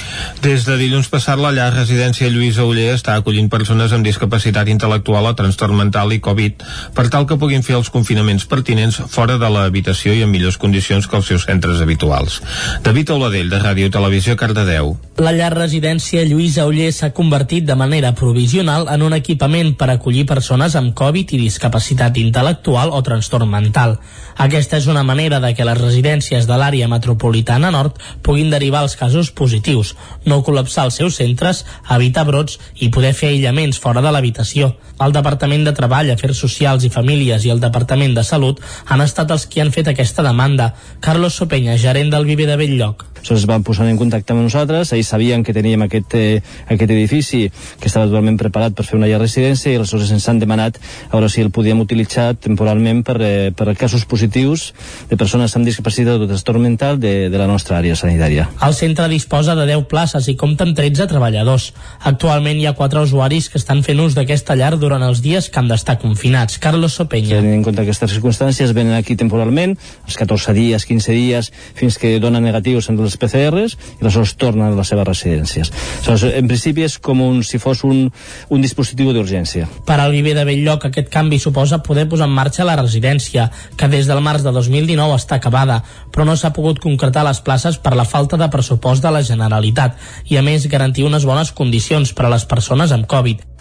Des 0.45 0.67
de 0.69 0.77
dilluns 0.77 1.09
passat, 1.09 1.41
la 1.41 1.55
llar 1.57 1.71
residència 1.73 2.29
Lluïsa 2.29 2.69
Uller 2.69 2.91
està 2.93 3.17
acollint 3.17 3.49
persones 3.49 3.97
amb 3.97 4.05
discapacitat 4.05 4.69
intel·lectual 4.69 5.31
o 5.31 5.35
trastorn 5.39 5.81
mental 5.81 6.13
i 6.13 6.21
Covid 6.21 6.67
per 6.93 7.07
tal 7.09 7.25
que 7.25 7.41
puguin 7.41 7.65
fer 7.65 7.79
els 7.81 7.89
confinaments 7.89 8.45
pertinents 8.45 9.01
fora 9.09 9.41
de 9.41 9.49
l'habitació 9.49 10.13
i 10.13 10.21
en 10.27 10.35
millors 10.37 10.61
condicions 10.61 11.09
que 11.09 11.17
els 11.17 11.33
seus 11.33 11.49
centres 11.49 11.81
habituals. 11.81 12.43
David 12.85 13.17
Oladell, 13.17 13.49
de 13.49 13.65
Ràdio 13.65 13.89
Televisió, 13.89 14.37
Cardedeu. 14.37 14.72
Cardedeu. 14.73 14.97
La 15.21 15.31
llar 15.37 15.53
residència 15.53 16.25
Lluïsa 16.25 16.65
Uller 16.67 16.89
s'ha 16.97 17.11
convertit 17.13 17.67
de 17.69 17.75
manera 17.77 18.15
provisional 18.17 18.87
en 18.89 19.03
un 19.05 19.13
equipament 19.13 19.75
per 19.77 19.91
acollir 19.93 20.25
persones 20.27 20.75
amb 20.75 20.95
Covid 20.97 21.35
i 21.37 21.41
discapacitat 21.43 22.17
intel·lectual 22.17 22.91
o 22.97 23.03
trastorn 23.05 23.51
mental. 23.53 23.99
Aquesta 24.41 24.81
és 24.81 24.89
una 24.89 25.05
manera 25.05 25.39
de 25.45 25.53
que 25.55 25.67
les 25.69 25.79
residències 25.79 26.49
de 26.49 26.57
l'àrea 26.57 26.89
metropolitana 26.89 27.71
nord 27.71 28.01
puguin 28.25 28.51
derivar 28.51 28.83
els 28.87 28.97
casos 28.97 29.31
positius, 29.31 29.93
no 30.25 30.41
col·lapsar 30.43 30.89
els 30.89 30.97
seus 31.03 31.21
centres, 31.21 31.67
evitar 31.93 32.25
brots 32.25 32.59
i 32.81 32.89
poder 32.89 33.13
fer 33.13 33.35
aïllaments 33.35 33.79
fora 33.79 34.01
de 34.01 34.11
l'habitació. 34.11 34.73
El 34.99 35.13
Departament 35.13 35.69
de 35.69 35.77
Treball, 35.77 36.11
Afers 36.17 36.41
Socials 36.41 36.89
i 36.89 36.91
Famílies 36.91 37.45
i 37.45 37.53
el 37.53 37.61
Departament 37.61 38.17
de 38.17 38.25
Salut 38.25 38.65
han 38.89 39.05
estat 39.05 39.31
els 39.31 39.47
qui 39.47 39.61
han 39.61 39.73
fet 39.77 39.93
aquesta 39.93 40.25
demanda. 40.25 40.73
Carlos 41.01 41.37
Sopenya, 41.37 41.77
gerent 41.77 42.11
del 42.11 42.25
Viver 42.25 42.49
de 42.49 42.57
Belllloc. 42.57 43.05
es 43.23 43.47
van 43.47 43.63
posar 43.63 43.87
en 43.89 43.97
contacte 43.97 44.33
amb 44.33 44.43
nosaltres, 44.43 44.62
ells 44.71 45.09
sabien 45.09 45.43
que 45.43 45.55
teníem 45.55 45.83
aquest, 45.83 46.15
eh, 46.15 46.43
aquest 46.69 46.91
edifici 46.91 47.51
que 47.81 47.89
estava 47.89 48.07
totalment 48.07 48.39
preparat 48.39 48.75
per 48.75 48.85
fer 48.87 48.97
una 48.99 49.09
llar 49.11 49.21
residència 49.21 49.73
i 49.73 49.77
aleshores 49.77 50.11
ens 50.13 50.29
han 50.29 50.39
demanat 50.39 50.79
a 51.09 51.17
veure 51.17 51.29
si 51.29 51.43
el 51.43 51.51
podíem 51.51 51.81
utilitzar 51.81 52.35
temporalment 52.35 53.03
per, 53.05 53.19
eh, 53.21 53.53
per 53.57 53.75
casos 53.77 54.05
positius 54.05 54.73
de 55.11 55.17
persones 55.17 55.55
amb 55.57 55.67
discapacitat 55.67 56.21
o 56.21 56.29
trastorn 56.29 56.63
mental 56.63 57.01
de, 57.01 57.29
de 57.31 57.39
la 57.39 57.47
nostra 57.47 57.79
àrea 57.79 57.97
sanitària. 57.97 58.49
El 58.63 58.75
centre 58.75 59.09
disposa 59.09 59.57
de 59.59 59.67
10 59.67 59.87
places 59.89 60.29
i 60.29 60.37
compta 60.37 60.65
amb 60.65 60.77
13 60.77 61.09
treballadors. 61.11 61.73
Actualment 62.13 62.61
hi 62.61 62.67
ha 62.67 62.77
4 62.79 63.03
usuaris 63.03 63.49
que 63.49 63.59
estan 63.59 63.83
fent 63.83 64.01
ús 64.05 64.15
d'aquesta 64.15 64.57
llar 64.59 64.77
durant 64.79 65.03
els 65.03 65.23
dies 65.25 65.49
que 65.49 65.59
han 65.59 65.69
d'estar 65.71 65.99
confinats. 65.99 66.59
Carlos 66.63 66.95
Sopenya. 67.01 67.41
Tenint 67.41 67.59
en 67.59 67.65
compte 67.67 67.83
aquestes 67.83 68.13
circumstàncies, 68.13 68.75
venen 68.77 68.95
aquí 68.95 69.17
temporalment, 69.17 69.77
els 70.07 70.17
14 70.21 70.55
dies, 70.55 70.87
15 70.87 71.17
dies, 71.17 71.53
fins 71.79 71.99
que 71.99 72.19
donen 72.21 72.45
negatius 72.45 72.91
en 72.91 73.01
els 73.01 73.17
PCRs 73.17 73.77
i 73.99 74.05
aleshores 74.05 74.37
tornen 74.37 74.52
a 74.61 74.71
les 74.75 74.89
seves 74.89 75.07
residències. 75.09 75.73
Aleshores, 76.07 76.37
en 76.39 76.49
principi 76.51 76.85
és 76.87 76.99
com 76.99 77.21
un, 77.25 77.43
si 77.47 77.61
fos 77.63 77.85
un, 77.89 78.05
un 78.51 78.65
dispositiu 78.65 79.13
d'urgència. 79.15 79.69
Per 79.87 79.99
al 79.99 80.15
Viver 80.15 80.35
de 80.39 80.47
Belllloc 80.49 80.89
aquest 80.89 81.11
canvi 81.13 81.39
suposa 81.43 81.83
poder 81.87 82.09
posar 82.11 82.29
en 82.29 82.37
marxa 82.37 82.67
la 82.69 82.77
residència, 82.81 83.49
que 83.77 83.91
des 83.93 84.11
del 84.11 84.23
març 84.25 84.45
de 84.47 84.53
2019 84.55 85.17
està 85.19 85.39
acabada, 85.39 85.83
però 86.13 86.27
no 86.29 86.37
s'ha 86.37 86.53
pogut 86.57 86.83
concretar 86.83 87.25
les 87.27 87.41
places 87.41 87.79
per 87.79 87.95
la 87.97 88.09
falta 88.09 88.41
de 88.41 88.51
pressupost 88.53 89.03
de 89.03 89.15
la 89.15 89.25
Generalitat 89.27 89.97
i 90.31 90.37
a 90.37 90.45
més 90.45 90.69
garantir 90.69 91.07
unes 91.09 91.27
bones 91.29 91.53
condicions 91.53 92.13
per 92.13 92.29
a 92.29 92.35
les 92.37 92.47
persones 92.49 92.93
amb 92.93 93.09
Covid. 93.09 93.52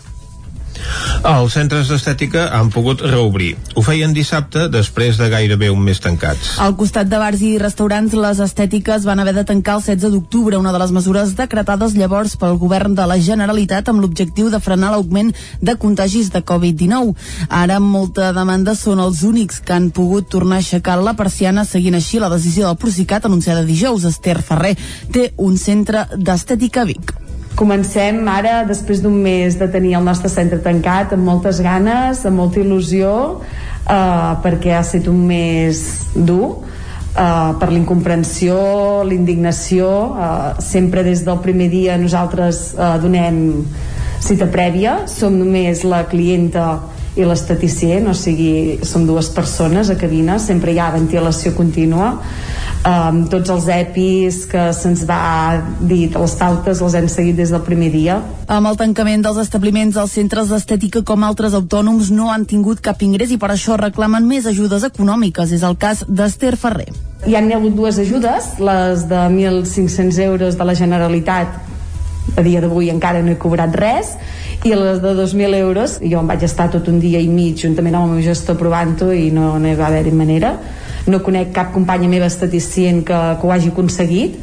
Els 1.28 1.54
centres 1.54 1.90
d'estètica 1.92 2.48
han 2.58 2.72
pogut 2.74 3.02
reobrir. 3.06 3.52
Ho 3.76 3.84
feien 3.86 4.14
dissabte 4.14 4.68
després 4.74 5.20
de 5.22 5.30
gairebé 5.30 5.70
un 5.70 5.84
mes 5.86 6.00
tancats. 6.02 6.56
Al 6.64 6.76
costat 6.80 7.10
de 7.12 7.20
bars 7.22 7.44
i 7.46 7.52
restaurants, 7.62 8.16
les 8.18 8.42
estètiques 8.42 9.06
van 9.06 9.22
haver 9.22 9.36
de 9.38 9.46
tancar 9.48 9.78
el 9.78 9.86
16 9.86 10.16
d'octubre, 10.16 10.58
una 10.58 10.74
de 10.74 10.82
les 10.82 10.94
mesures 10.96 11.36
decretades 11.38 11.96
llavors 11.98 12.36
pel 12.42 12.58
govern 12.62 12.96
de 12.98 13.06
la 13.08 13.20
Generalitat 13.22 13.90
amb 13.90 14.02
l'objectiu 14.02 14.50
de 14.50 14.60
frenar 14.60 14.92
l'augment 14.96 15.32
de 15.62 15.78
contagis 15.78 16.32
de 16.34 16.42
Covid-19. 16.42 17.16
Ara, 17.50 17.78
amb 17.78 17.94
molta 17.94 18.32
demanda, 18.34 18.76
són 18.76 19.00
els 19.04 19.24
únics 19.28 19.62
que 19.62 19.78
han 19.78 19.92
pogut 19.94 20.30
tornar 20.34 20.60
a 20.60 20.66
aixecar 20.66 20.98
la 21.02 21.16
persiana 21.20 21.66
seguint 21.66 22.00
així 22.00 22.20
la 22.20 22.32
decisió 22.34 22.68
del 22.68 22.80
Procicat 22.82 23.30
anunciada 23.30 23.66
dijous. 23.68 24.08
Esther 24.10 24.42
Ferrer 24.42 24.76
té 25.14 25.32
un 25.38 25.58
centre 25.58 26.08
d'estètica 26.18 26.82
a 26.82 26.90
Vic. 26.90 27.21
Comencem 27.60 28.22
ara, 28.32 28.62
després 28.64 29.02
d'un 29.04 29.16
mes 29.24 29.58
de 29.60 29.68
tenir 29.72 29.96
el 29.98 30.06
nostre 30.08 30.32
centre 30.32 30.62
tancat, 30.64 31.12
amb 31.14 31.28
moltes 31.28 31.60
ganes, 31.62 32.24
amb 32.26 32.40
molta 32.40 32.62
il·lusió, 32.62 33.12
eh, 33.42 34.32
perquè 34.44 34.76
ha 34.78 34.82
estat 34.86 35.10
un 35.12 35.20
mes 35.28 35.82
dur, 36.16 36.64
eh, 37.16 37.52
per 37.60 37.70
l'incomprensió, 37.72 39.04
l'indignació. 39.04 39.90
Eh, 40.16 40.62
sempre 40.62 41.04
des 41.04 41.26
del 41.26 41.40
primer 41.44 41.70
dia 41.70 41.98
nosaltres 41.98 42.74
eh, 42.74 42.98
donem 43.04 43.66
cita 44.22 44.48
prèvia, 44.48 45.08
som 45.08 45.38
només 45.38 45.84
la 45.84 46.06
clienta 46.08 46.80
i 47.18 47.26
l'esteticient, 47.28 48.08
o 48.08 48.14
sigui, 48.16 48.80
som 48.88 49.04
dues 49.06 49.28
persones 49.36 49.90
a 49.90 49.98
cabina, 50.00 50.40
sempre 50.40 50.72
hi 50.72 50.80
ha 50.80 50.92
ventilació 50.94 51.52
contínua 51.58 52.14
um, 52.86 53.22
tots 53.32 53.52
els 53.54 53.68
EPIs 53.72 54.42
que 54.52 54.68
se'ns 54.76 55.04
va 55.10 55.62
dir, 55.80 56.10
les 56.16 56.36
pautes 56.38 56.82
les 56.82 56.98
hem 56.98 57.08
seguit 57.12 57.38
des 57.38 57.54
del 57.54 57.64
primer 57.66 57.92
dia. 57.94 58.20
Amb 58.52 58.72
el 58.72 58.80
tancament 58.80 59.24
dels 59.26 59.40
establiments, 59.44 59.98
els 60.02 60.16
centres 60.18 60.52
d'estètica 60.52 61.04
com 61.08 61.26
altres 61.28 61.56
autònoms 61.58 62.12
no 62.16 62.32
han 62.34 62.46
tingut 62.50 62.82
cap 62.84 63.02
ingrés 63.06 63.32
i 63.32 63.40
per 63.42 63.52
això 63.54 63.78
reclamen 63.80 64.28
més 64.28 64.50
ajudes 64.50 64.86
econòmiques. 64.88 65.52
És 65.52 65.66
el 65.68 65.78
cas 65.78 66.06
d'Esther 66.08 66.56
Ferrer. 66.58 66.90
Hi 67.28 67.38
han 67.38 67.52
hagut 67.54 67.76
dues 67.78 68.00
ajudes, 68.02 68.56
les 68.60 69.06
de 69.10 69.28
1.500 69.30 70.24
euros 70.26 70.58
de 70.58 70.66
la 70.66 70.74
Generalitat 70.74 71.60
a 72.38 72.42
dia 72.42 72.62
d'avui 72.62 72.90
encara 72.90 73.22
no 73.22 73.34
he 73.34 73.40
cobrat 73.40 73.74
res 73.76 74.14
i 74.64 74.74
les 74.78 75.02
de 75.02 75.14
2.000 75.18 75.58
euros 75.58 75.98
jo 76.00 76.20
em 76.22 76.30
vaig 76.30 76.46
estar 76.46 76.70
tot 76.72 76.88
un 76.88 77.00
dia 77.02 77.20
i 77.20 77.28
mig 77.28 77.58
juntament 77.60 77.98
amb 77.98 78.08
el 78.08 78.14
meu 78.16 78.24
gestor 78.26 78.60
provant-ho 78.60 79.10
i 79.12 79.32
no, 79.34 79.58
no 79.60 79.68
hi 79.68 79.76
va 79.76 79.90
haver-hi 79.90 80.14
manera 80.16 80.54
no 81.08 81.22
conec 81.26 81.54
cap 81.56 81.72
companya 81.74 82.10
meva 82.12 82.30
estaticient 82.30 83.06
que, 83.08 83.22
que 83.40 83.48
ho 83.48 83.54
hagi 83.54 83.72
aconseguit 83.74 84.38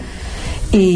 i, 0.74 0.88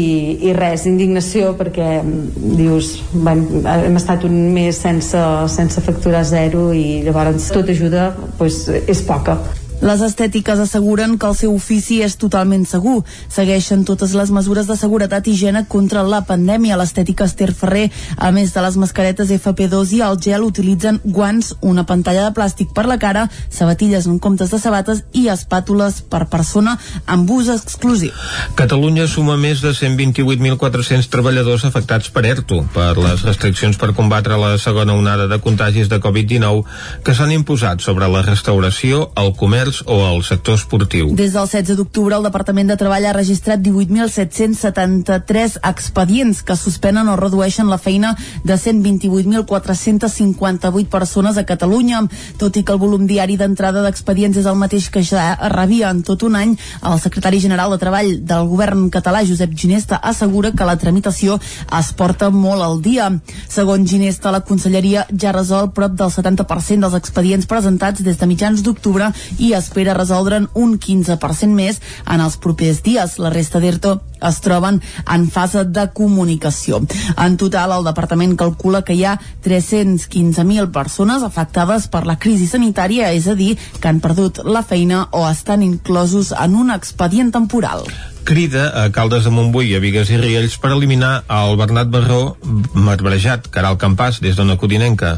i 0.49 0.53
res, 0.53 0.85
indignació 0.89 1.53
perquè 1.57 2.01
dius, 2.03 2.95
bueno, 3.13 3.63
hem 3.63 3.97
estat 3.97 4.27
un 4.27 4.37
mes 4.53 4.77
sense, 4.85 5.23
sense 5.49 5.81
facturar 5.81 6.23
zero 6.29 6.69
i 6.77 7.01
llavors 7.05 7.49
tota 7.53 7.73
ajuda 7.73 8.11
pues, 8.37 8.67
és 8.69 9.01
poca 9.07 9.39
les 9.83 10.01
estètiques 10.01 10.59
asseguren 10.63 11.17
que 11.19 11.27
el 11.27 11.35
seu 11.35 11.51
ofici 11.53 11.99
és 12.05 12.15
totalment 12.15 12.63
segur. 12.63 13.01
Segueixen 13.31 13.83
totes 13.83 14.13
les 14.15 14.31
mesures 14.31 14.67
de 14.69 14.77
seguretat 14.79 15.27
i 15.27 15.33
higiene 15.33 15.65
contra 15.67 16.05
la 16.07 16.21
pandèmia. 16.23 16.77
L'estètica 16.79 17.27
Esther 17.27 17.51
Ferrer, 17.51 17.89
a 18.15 18.31
més 18.31 18.53
de 18.55 18.63
les 18.63 18.77
mascaretes 18.79 19.33
FP2 19.35 19.91
i 19.97 19.99
el 20.07 20.19
gel, 20.23 20.45
utilitzen 20.47 21.01
guants, 21.03 21.51
una 21.59 21.83
pantalla 21.89 22.29
de 22.29 22.35
plàstic 22.37 22.71
per 22.73 22.85
la 22.87 22.97
cara, 23.01 23.25
sabatilles 23.51 24.07
en 24.07 24.21
comptes 24.23 24.53
de 24.55 24.61
sabates 24.63 25.03
i 25.11 25.25
espàtules 25.33 25.99
per 26.07 26.23
persona 26.31 26.77
amb 27.05 27.29
ús 27.35 27.51
exclusiu. 27.51 28.15
Catalunya 28.55 29.09
suma 29.11 29.35
més 29.35 29.59
de 29.65 29.73
128.400 29.75 31.11
treballadors 31.11 31.67
afectats 31.67 32.07
per 32.13 32.23
ERTO, 32.29 32.61
per 32.71 32.93
les 33.01 33.27
restriccions 33.27 33.75
per 33.81 33.91
combatre 33.97 34.39
la 34.39 34.55
segona 34.57 34.95
onada 34.95 35.27
de 35.27 35.41
contagis 35.43 35.91
de 35.91 35.99
Covid-19 35.99 36.63
que 37.03 37.15
s'han 37.17 37.35
imposat 37.35 37.83
sobre 37.83 38.07
la 38.07 38.23
restauració, 38.23 39.09
el 39.19 39.35
comerç 39.35 39.72
comerç 39.73 39.83
o 39.87 40.05
al 40.05 40.21
sector 40.23 40.55
esportiu. 40.55 41.15
Des 41.15 41.33
del 41.33 41.47
16 41.47 41.77
d'octubre, 41.77 42.15
el 42.15 42.23
Departament 42.23 42.69
de 42.69 42.77
Treball 42.77 43.05
ha 43.05 43.13
registrat 43.13 43.59
18.773 43.59 45.57
expedients 45.63 46.43
que 46.43 46.55
suspenen 46.55 47.07
o 47.07 47.15
redueixen 47.15 47.69
la 47.69 47.77
feina 47.77 48.17
de 48.43 48.53
128.458 48.53 50.87
persones 50.87 51.37
a 51.37 51.45
Catalunya. 51.45 52.07
Tot 52.37 52.57
i 52.57 52.63
que 52.63 52.73
el 52.73 52.79
volum 52.79 53.07
diari 53.07 53.37
d'entrada 53.37 53.81
d'expedients 53.83 54.37
és 54.37 54.45
el 54.45 54.55
mateix 54.55 54.89
que 54.89 55.03
ja 55.03 55.37
rebia 55.49 55.89
en 55.89 56.03
tot 56.03 56.23
un 56.23 56.35
any, 56.35 56.57
el 56.83 56.99
secretari 56.99 57.39
general 57.39 57.71
de 57.71 57.77
Treball 57.77 58.25
del 58.25 58.47
govern 58.47 58.89
català, 58.89 59.25
Josep 59.25 59.53
Ginesta, 59.55 59.95
assegura 59.97 60.51
que 60.51 60.65
la 60.65 60.77
tramitació 60.77 61.39
es 61.79 61.93
porta 61.93 62.29
molt 62.29 62.61
al 62.61 62.81
dia. 62.81 63.11
Segons 63.49 63.89
Ginesta, 63.89 64.31
la 64.31 64.41
conselleria 64.41 65.07
ja 65.09 65.31
resol 65.31 65.71
prop 65.73 65.91
del 65.97 66.11
70% 66.11 66.79
dels 66.83 66.95
expedients 66.95 67.45
presentats 67.47 68.03
des 68.03 68.17
de 68.17 68.25
mitjans 68.27 68.63
d'octubre 68.63 69.11
i 69.39 69.52
espera 69.57 69.95
resoldre'n 69.97 70.49
un 70.53 70.77
15% 70.79 71.53
més 71.53 71.79
en 72.05 72.23
els 72.23 72.37
propers 72.37 72.81
dies. 72.85 73.17
La 73.19 73.31
resta 73.33 73.61
d'ERTO 73.63 73.97
es 74.23 74.39
troben 74.43 74.79
en 75.11 75.27
fase 75.31 75.65
de 75.65 75.87
comunicació. 75.95 76.81
En 77.17 77.37
total, 77.37 77.75
el 77.77 77.87
departament 77.87 78.37
calcula 78.39 78.83
que 78.87 78.95
hi 78.95 79.03
ha 79.05 79.17
315.000 79.45 80.71
persones 80.71 81.23
afectades 81.23 81.89
per 81.91 82.05
la 82.07 82.17
crisi 82.19 82.47
sanitària, 82.47 83.11
és 83.11 83.27
a 83.27 83.35
dir, 83.35 83.53
que 83.79 83.91
han 83.91 84.01
perdut 84.03 84.43
la 84.47 84.63
feina 84.63 85.07
o 85.11 85.25
estan 85.29 85.63
inclosos 85.63 86.33
en 86.33 86.55
un 86.55 86.73
expedient 86.73 87.33
temporal 87.33 87.87
crida 88.23 88.69
a 88.83 88.89
Caldes 88.95 89.25
de 89.27 89.31
Montbui 89.35 89.73
a 89.75 89.81
Vigues 89.83 90.07
i 90.07 90.17
Riells 90.17 90.55
per 90.63 90.71
eliminar 90.71 91.25
el 91.27 91.57
Bernat 91.59 91.91
Barró 91.91 92.37
marbrejat, 92.71 93.49
Caral 93.51 93.75
Campàs, 93.81 94.21
des 94.23 94.39
d'una 94.39 94.55
codinenca. 94.55 95.17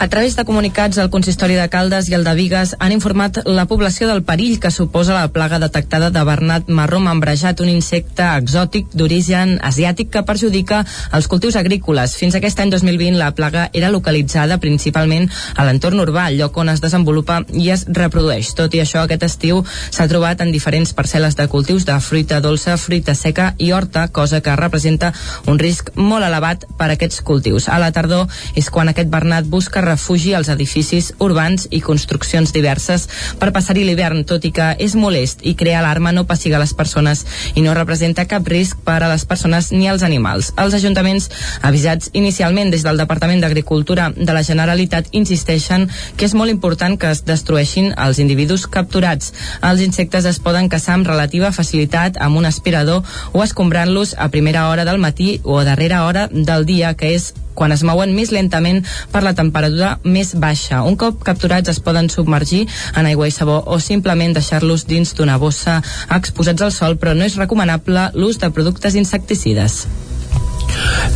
A 0.00 0.08
través 0.08 0.34
de 0.34 0.46
comunicats, 0.46 0.96
el 0.96 1.10
Consistori 1.12 1.58
de 1.60 1.66
Caldes 1.68 2.06
i 2.08 2.14
el 2.16 2.22
de 2.24 2.32
Vigues 2.32 2.70
han 2.80 2.94
informat 2.94 3.42
la 3.44 3.66
població 3.68 4.06
del 4.08 4.22
perill 4.24 4.54
que 4.58 4.70
suposa 4.72 5.12
la 5.12 5.28
plaga 5.28 5.58
detectada 5.60 6.08
de 6.08 6.22
bernat 6.24 6.70
marró 6.72 7.02
membrejat, 7.04 7.60
un 7.60 7.68
insecte 7.68 8.24
exòtic 8.24 8.94
d'origen 8.96 9.58
asiàtic 9.60 10.08
que 10.14 10.22
perjudica 10.24 10.78
els 11.12 11.28
cultius 11.28 11.58
agrícoles. 11.60 12.14
Fins 12.16 12.38
aquest 12.38 12.62
any 12.64 12.72
2020 12.72 13.18
la 13.20 13.34
plaga 13.36 13.66
era 13.74 13.90
localitzada 13.92 14.56
principalment 14.56 15.28
a 15.54 15.66
l'entorn 15.68 16.00
urbà, 16.00 16.30
lloc 16.32 16.56
on 16.56 16.72
es 16.72 16.80
desenvolupa 16.80 17.42
i 17.52 17.68
es 17.68 17.84
reprodueix. 17.84 18.54
Tot 18.56 18.72
i 18.72 18.80
això, 18.80 19.04
aquest 19.04 19.28
estiu 19.28 19.60
s'ha 19.90 20.08
trobat 20.08 20.40
en 20.40 20.48
diferents 20.56 20.94
parcel·les 20.96 21.36
de 21.36 21.48
cultius 21.52 21.84
de 21.84 21.98
fruita 22.00 22.40
dolça, 22.40 22.78
fruita 22.80 23.12
seca 23.12 23.50
i 23.58 23.68
horta, 23.76 24.08
cosa 24.08 24.40
que 24.40 24.56
representa 24.56 25.12
un 25.44 25.60
risc 25.60 25.92
molt 26.00 26.24
elevat 26.24 26.64
per 26.80 26.88
a 26.88 26.96
aquests 26.96 27.20
cultius. 27.20 27.68
A 27.68 27.76
la 27.76 27.92
tardor 27.92 28.32
és 28.56 28.72
quan 28.72 28.88
aquest 28.88 29.12
bernat 29.12 29.44
busca 29.44 29.89
refugi 29.90 30.34
als 30.38 30.48
edificis 30.52 31.12
urbans 31.18 31.66
i 31.70 31.82
construccions 31.84 32.54
diverses 32.54 33.08
per 33.40 33.50
passar-hi 33.52 33.84
l'hivern, 33.84 34.24
tot 34.24 34.44
i 34.46 34.52
que 34.54 34.70
és 34.78 34.94
molest 34.96 35.42
i 35.42 35.56
crea 35.58 35.80
alarma 35.82 36.12
no 36.14 36.26
passiga 36.30 36.60
les 36.62 36.74
persones 36.78 37.24
i 37.54 37.64
no 37.64 37.74
representa 37.76 38.26
cap 38.30 38.46
risc 38.48 38.78
per 38.86 39.00
a 39.02 39.10
les 39.10 39.26
persones 39.26 39.70
ni 39.74 39.88
als 39.90 40.04
animals. 40.06 40.52
Els 40.60 40.76
ajuntaments, 40.78 41.28
avisats 41.66 42.10
inicialment 42.12 42.70
des 42.70 42.84
del 42.86 43.00
Departament 43.00 43.42
d'Agricultura 43.42 44.10
de 44.16 44.32
la 44.32 44.44
Generalitat, 44.46 45.10
insisteixen 45.12 45.88
que 46.16 46.28
és 46.28 46.34
molt 46.34 46.52
important 46.52 46.96
que 47.00 47.10
es 47.10 47.24
destrueixin 47.26 47.92
els 47.96 48.20
individus 48.22 48.66
capturats. 48.70 49.32
Els 49.66 49.82
insectes 49.84 50.28
es 50.30 50.40
poden 50.42 50.70
caçar 50.72 50.96
amb 50.98 51.10
relativa 51.10 51.52
facilitat 51.52 52.20
amb 52.20 52.38
un 52.38 52.48
aspirador 52.48 53.02
o 53.32 53.44
escombrant-los 53.44 54.14
a 54.18 54.30
primera 54.30 54.68
hora 54.68 54.86
del 54.88 55.02
matí 55.02 55.40
o 55.44 55.58
a 55.58 55.64
darrera 55.64 56.04
hora 56.06 56.28
del 56.30 56.66
dia, 56.66 56.94
que 56.94 57.14
és 57.14 57.32
quan 57.60 57.76
es 57.76 57.84
mouen 57.84 58.14
més 58.16 58.32
lentament 58.32 58.80
per 59.12 59.20
la 59.26 59.34
temperatura 59.36 59.98
més 60.04 60.32
baixa. 60.40 60.80
Un 60.88 60.96
cop 61.00 61.20
capturats 61.26 61.68
es 61.68 61.82
poden 61.84 62.08
submergir 62.08 62.64
en 62.96 63.08
aigua 63.10 63.28
i 63.28 63.36
sabó 63.36 63.60
o 63.66 63.76
simplement 63.84 64.32
deixar-los 64.36 64.86
dins 64.88 65.12
d'una 65.18 65.36
bossa 65.42 65.82
exposats 66.16 66.64
al 66.64 66.72
sol, 66.72 66.96
però 66.96 67.12
no 67.12 67.28
és 67.28 67.36
recomanable 67.36 68.10
l'ús 68.16 68.40
de 68.40 68.48
productes 68.54 68.96
insecticides. 68.96 69.84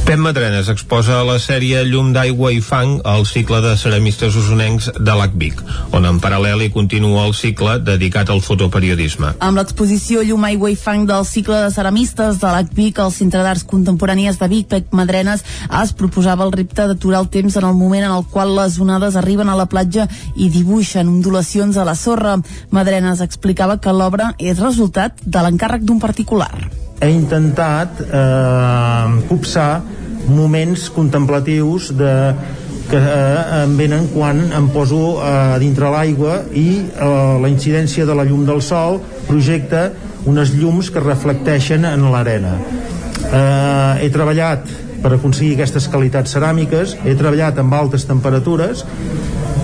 Pep 0.05 0.21
Madrenes 0.21 0.69
exposa 0.69 1.23
la 1.25 1.39
sèrie 1.41 1.81
Llum 1.89 2.11
d'aigua 2.13 2.51
i 2.53 2.59
fang 2.61 2.99
el 3.09 3.23
cicle 3.25 3.63
de 3.65 3.71
ceramistes 3.81 4.35
usonencs 4.37 4.91
de 4.99 5.15
l'ACVIC, 5.17 5.63
on 5.97 6.05
en 6.05 6.19
paral·lel 6.21 6.67
hi 6.67 6.69
continua 6.75 7.23
el 7.25 7.33
cicle 7.33 7.79
dedicat 7.81 8.29
al 8.29 8.43
fotoperiodisme. 8.45 9.33
Amb 9.41 9.57
l'exposició 9.57 10.21
Llum, 10.29 10.45
aigua 10.45 10.69
i 10.75 10.77
fang 10.77 11.09
del 11.09 11.25
cicle 11.25 11.63
de 11.65 11.73
ceramistes 11.73 12.37
de 12.43 12.53
l'ACVIC 12.53 13.01
al 13.01 13.17
Centre 13.17 13.41
d'Arts 13.47 13.65
Contemporànies 13.73 14.37
de 14.43 14.51
Vic, 14.53 14.69
Pep 14.77 14.93
Madrenes 14.93 15.47
es 15.81 15.97
proposava 15.97 16.45
el 16.45 16.53
repte 16.53 16.85
d'aturar 16.85 17.25
el 17.25 17.33
temps 17.33 17.57
en 17.57 17.65
el 17.65 17.77
moment 17.81 18.05
en 18.05 18.13
el 18.21 18.29
qual 18.29 18.53
les 18.61 18.77
onades 18.77 19.17
arriben 19.17 19.49
a 19.49 19.57
la 19.57 19.71
platja 19.73 20.05
i 20.37 20.53
dibuixen 20.53 21.09
ondulacions 21.17 21.81
a 21.81 21.89
la 21.89 21.97
sorra. 21.97 22.37
Madrenes 22.71 23.25
explicava 23.25 23.81
que 23.81 23.97
l'obra 23.97 24.35
és 24.39 24.61
resultat 24.61 25.25
de 25.25 25.49
l'encàrrec 25.49 25.89
d'un 25.89 26.03
particular 26.03 26.53
he 27.01 27.11
intentat 27.11 28.01
eh, 28.05 29.25
copsar 29.29 29.83
moments 30.29 30.89
contemplatius 30.95 31.91
de, 31.97 32.13
que 32.89 32.97
eh, 32.97 33.63
em 33.65 33.77
venen 33.77 34.09
quan 34.13 34.41
em 34.53 34.69
poso 34.73 35.19
eh, 35.19 35.59
dintre 35.63 35.91
l'aigua 35.93 36.41
i 36.53 36.69
eh, 36.85 37.11
la 37.41 37.51
incidència 37.51 38.07
de 38.07 38.17
la 38.17 38.27
llum 38.29 38.45
del 38.47 38.63
sol 38.63 39.01
projecta 39.29 39.89
unes 40.29 40.55
llums 40.57 40.91
que 40.93 41.03
reflecteixen 41.05 41.85
en 41.89 42.09
l'arena. 42.13 42.55
Eh, 43.25 44.05
he 44.05 44.11
treballat 44.13 44.69
per 45.05 45.13
aconseguir 45.17 45.59
aquestes 45.59 45.89
qualitats 45.93 46.33
ceràmiques, 46.33 46.97
he 47.05 47.13
treballat 47.17 47.59
amb 47.61 47.75
altes 47.77 48.07
temperatures 48.09 48.85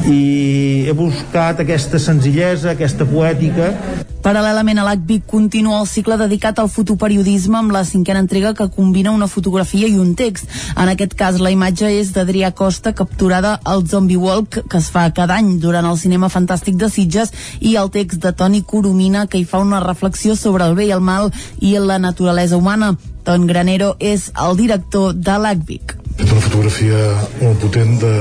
i 0.08 0.86
he 0.88 0.94
buscat 0.96 1.60
aquesta 1.60 2.00
senzillesa, 2.00 2.72
aquesta 2.72 3.04
poètica 3.08 3.74
Paral·lelament 4.20 4.76
a 4.76 4.82
l'ACVIC 4.84 5.22
continua 5.24 5.78
el 5.80 5.86
cicle 5.88 6.18
dedicat 6.20 6.58
al 6.60 6.68
fotoperiodisme 6.68 7.56
amb 7.56 7.72
la 7.72 7.80
cinquena 7.88 8.20
entrega 8.20 8.52
que 8.54 8.66
combina 8.74 9.14
una 9.16 9.28
fotografia 9.32 9.88
i 9.88 9.96
un 9.96 10.10
text. 10.14 10.50
En 10.76 10.90
aquest 10.92 11.14
cas, 11.16 11.38
la 11.40 11.52
imatge 11.54 11.88
és 11.96 12.10
d'Adrià 12.12 12.50
Costa 12.52 12.92
capturada 12.92 13.54
al 13.64 13.86
Zombie 13.88 14.20
Walk 14.20 14.58
que 14.68 14.76
es 14.76 14.90
fa 14.92 15.06
cada 15.16 15.38
any 15.40 15.54
durant 15.62 15.88
el 15.88 15.96
cinema 15.96 16.28
fantàstic 16.28 16.76
de 16.76 16.90
Sitges 16.92 17.32
i 17.60 17.76
el 17.80 17.88
text 17.94 18.20
de 18.20 18.34
Toni 18.36 18.60
Coromina 18.60 19.24
que 19.26 19.40
hi 19.40 19.46
fa 19.48 19.62
una 19.64 19.80
reflexió 19.80 20.36
sobre 20.36 20.68
el 20.68 20.76
bé 20.76 20.90
i 20.90 20.92
el 20.98 21.00
mal 21.00 21.32
i 21.58 21.78
la 21.78 21.96
naturalesa 21.98 22.60
humana. 22.60 22.92
Ton 23.24 23.48
Granero 23.48 23.94
és 23.98 24.28
el 24.36 24.60
director 24.60 25.16
de 25.16 25.38
l'ACVIC 25.40 25.99
fet 25.99 25.99
una 26.28 26.42
fotografia 26.44 26.98
molt 27.40 27.60
potent 27.62 27.94
de, 28.02 28.12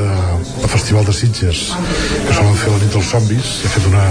de 0.61 0.69
Festival 0.71 1.05
de 1.07 1.13
Sitges 1.15 1.65
que 1.73 2.35
solen 2.35 2.55
fer 2.61 2.71
la 2.71 2.79
nit 2.79 2.95
dels 2.95 3.09
zombis. 3.11 3.49
He 3.65 3.71
fet 3.73 3.89
una, 3.89 4.05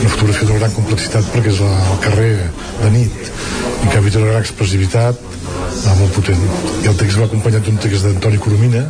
una 0.00 0.12
fotografia 0.12 0.46
d'una 0.46 0.60
gran 0.62 0.76
complexitat 0.76 1.28
perquè 1.34 1.52
és 1.54 1.60
al 1.66 1.98
carrer 2.04 2.30
de 2.84 2.92
nit 2.94 3.18
i 3.24 3.88
que 3.88 3.98
havia 3.98 4.20
una 4.20 4.30
gran 4.30 4.44
expressivitat 4.44 5.20
ah, 5.20 5.94
molt 5.98 6.14
potent. 6.16 6.42
I 6.84 6.90
el 6.92 6.98
text 7.00 7.20
va 7.20 7.26
acompanyat 7.26 7.66
d'un 7.66 7.80
text 7.82 8.06
d'Antoni 8.06 8.40
Coromina 8.42 8.84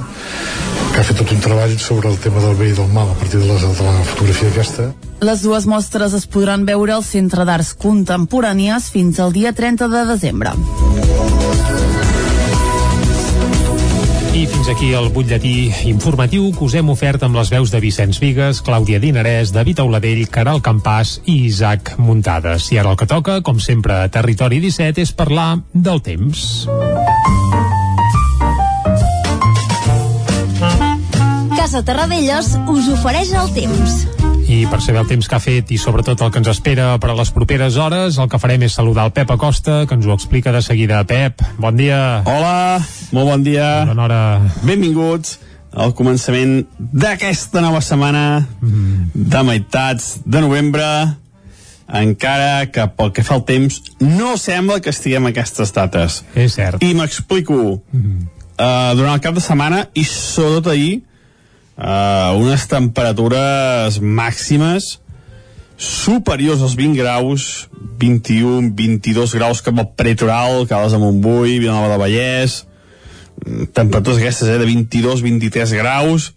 que 0.91 1.01
ha 1.01 1.07
fet 1.07 1.21
tot 1.23 1.31
un 1.33 1.43
treball 1.45 1.77
sobre 1.79 2.11
el 2.11 2.19
tema 2.21 2.43
del 2.45 2.57
bé 2.59 2.71
i 2.73 2.77
del 2.77 2.91
mal 2.93 3.13
a 3.13 3.19
partir 3.19 3.41
de 3.41 3.47
la, 3.49 3.59
de 3.63 3.87
la 3.87 4.07
fotografia 4.11 4.51
aquesta. 4.51 4.91
Les 5.25 5.45
dues 5.47 5.69
mostres 5.71 6.17
es 6.17 6.27
podran 6.27 6.67
veure 6.69 6.97
al 6.97 7.07
Centre 7.07 7.47
d'Arts 7.49 7.75
Contemporànies 7.79 8.91
fins 8.93 9.21
al 9.21 9.33
dia 9.37 9.55
30 9.57 9.89
de 9.93 10.05
desembre. 10.15 10.57
Fins 14.47 14.69
aquí 14.73 14.93
el 14.97 15.11
butlletí 15.13 15.73
informatiu 15.91 16.47
que 16.55 16.65
us 16.65 16.75
hem 16.79 16.89
ofert 16.93 17.25
amb 17.27 17.37
les 17.37 17.51
veus 17.53 17.73
de 17.73 17.81
Vicenç 17.83 18.21
Vigues, 18.23 18.63
Clàudia 18.65 19.01
Dinarès, 19.03 19.51
David 19.53 19.83
Auladell, 19.83 20.23
Caral 20.33 20.63
Campàs 20.65 21.19
i 21.27 21.35
Isaac 21.49 21.95
Muntades. 21.99 22.71
I 22.73 22.81
ara 22.81 22.95
el 22.95 23.01
que 23.01 23.09
toca, 23.11 23.41
com 23.45 23.61
sempre 23.61 23.99
a 23.99 24.09
Territori 24.13 24.63
17, 24.63 25.03
és 25.05 25.13
parlar 25.13 25.61
del 25.75 26.01
temps. 26.01 26.47
Casa 31.57 31.85
Terradellos 31.85 32.57
us 32.71 32.89
ofereix 32.97 33.37
el 33.37 33.55
temps. 33.57 34.20
I 34.51 34.65
per 34.67 34.81
saber 34.83 35.05
el 35.05 35.07
temps 35.07 35.29
que 35.31 35.37
ha 35.37 35.43
fet 35.43 35.69
i 35.71 35.77
sobretot 35.79 36.25
el 36.27 36.31
que 36.35 36.41
ens 36.41 36.49
espera 36.51 36.97
per 36.99 37.13
a 37.13 37.15
les 37.15 37.29
properes 37.31 37.77
hores, 37.79 38.17
el 38.19 38.27
que 38.27 38.39
farem 38.43 38.65
és 38.67 38.75
saludar 38.75 39.05
el 39.07 39.13
Pep 39.15 39.31
Acosta, 39.31 39.85
que 39.87 39.95
ens 39.95 40.09
ho 40.09 40.15
explica 40.17 40.51
de 40.51 40.59
seguida. 40.67 41.05
Pep, 41.07 41.45
bon 41.63 41.77
dia. 41.79 42.25
Hola, 42.27 42.81
molt 43.15 43.31
bon 43.31 43.45
dia. 43.47 43.69
Bona 43.87 44.09
hora. 44.09 44.19
Benvinguts 44.67 45.37
al 45.71 45.95
començament 45.95 46.65
d'aquesta 46.81 47.63
nova 47.63 47.79
setmana 47.79 48.25
mm. 48.43 49.13
de 49.15 49.43
meitats 49.47 50.17
de 50.27 50.43
novembre 50.43 50.89
encara 52.01 52.67
que 52.75 52.89
pel 52.97 53.13
que 53.15 53.23
fa 53.27 53.37
al 53.39 53.45
temps 53.47 53.79
no 54.03 54.35
sembla 54.35 54.81
que 54.83 54.91
estiguem 54.91 55.29
a 55.29 55.31
aquestes 55.31 55.71
dates. 55.79 56.25
És 56.35 56.59
cert. 56.59 56.83
I 56.83 56.91
m'explico. 56.99 57.79
Mm. 57.95 58.27
Uh, 58.59 58.99
durant 58.99 59.15
el 59.15 59.23
cap 59.23 59.39
de 59.39 59.47
setmana 59.47 59.85
i 59.95 60.03
sobretot 60.05 60.75
ahir 60.75 60.99
uh, 61.81 62.37
unes 62.39 62.67
temperatures 62.69 63.99
màximes 64.01 64.99
superiors 65.81 66.61
als 66.61 66.77
20 66.77 67.01
graus 67.01 67.71
21, 68.01 68.73
22 68.77 69.35
graus 69.37 69.61
cap 69.65 69.79
al 69.79 69.89
pretoral, 69.97 70.67
Cales 70.69 70.93
de 70.93 71.01
Montbui 71.01 71.59
Vilanova 71.59 71.93
de 71.93 71.99
Vallès. 72.01 72.61
Mm, 73.45 73.73
temperatures 73.77 74.21
aquestes 74.21 74.49
eh, 74.49 74.59
de 74.61 74.69
22, 74.69 75.21
23 75.25 75.75
graus. 75.77 76.33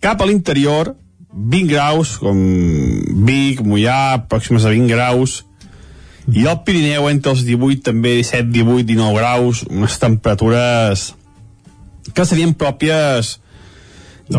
Cap 0.00 0.20
a 0.20 0.28
l'interior 0.28 0.94
20 1.32 1.68
graus 1.72 2.18
com 2.20 2.36
Vic, 3.24 3.62
Mollà, 3.64 4.20
pròximes 4.28 4.66
a 4.68 4.72
20 4.74 4.92
graus. 4.92 5.42
I 6.28 6.44
al 6.46 6.60
Pirineu 6.66 7.08
entre 7.10 7.32
els 7.32 7.44
18 7.46 7.82
també 7.88 8.18
17, 8.20 8.52
18, 8.52 8.86
19 8.92 9.16
graus 9.18 9.64
unes 9.66 9.96
temperatures 9.98 11.08
que 12.14 12.26
serien 12.28 12.52
pròpies 12.54 13.38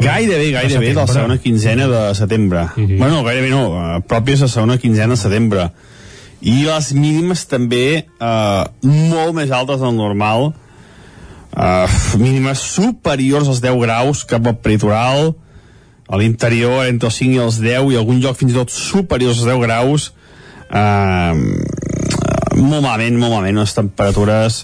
Gairebé, 0.01 0.51
gairebé 0.51 0.89
de 0.89 0.95
la 0.95 1.07
segona 1.07 1.37
quinzena 1.37 1.87
de 1.87 2.15
setembre. 2.15 2.63
Uh 2.75 2.83
-huh. 2.83 2.97
Bueno, 2.97 3.23
gairebé 3.23 3.49
no, 3.49 3.69
uh, 3.69 4.01
pròpies 4.07 4.39
de 4.39 4.45
la 4.45 4.47
segona 4.47 4.77
quinzena 4.77 5.13
de 5.13 5.17
setembre. 5.17 5.71
I 6.41 6.65
les 6.65 6.93
mínimes 6.93 7.45
també 7.47 8.05
uh, 8.19 8.65
molt 8.81 9.33
més 9.33 9.51
altes 9.51 9.79
del 9.79 9.95
normal, 9.95 10.53
uh, 11.55 12.17
mínimes 12.17 12.59
superiors 12.59 13.47
als 13.47 13.61
10 13.61 13.79
graus 13.79 14.25
cap 14.25 14.47
al 14.47 14.57
peritoral, 14.57 15.35
a 16.07 16.17
l'interior 16.17 16.85
entre 16.85 17.07
els 17.07 17.15
5 17.15 17.33
i 17.33 17.39
els 17.41 17.59
10 17.61 17.93
i 17.93 17.97
algun 17.97 18.19
lloc 18.21 18.37
fins 18.37 18.51
i 18.51 18.57
tot 18.57 18.73
superiors 18.73 19.39
als 19.39 19.47
10 19.47 19.61
graus 19.63 20.11
uh, 20.69 21.33
molt 22.59 22.83
malament, 22.83 23.17
molt 23.17 23.31
malament 23.33 23.61
les 23.63 23.73
temperatures 23.73 24.59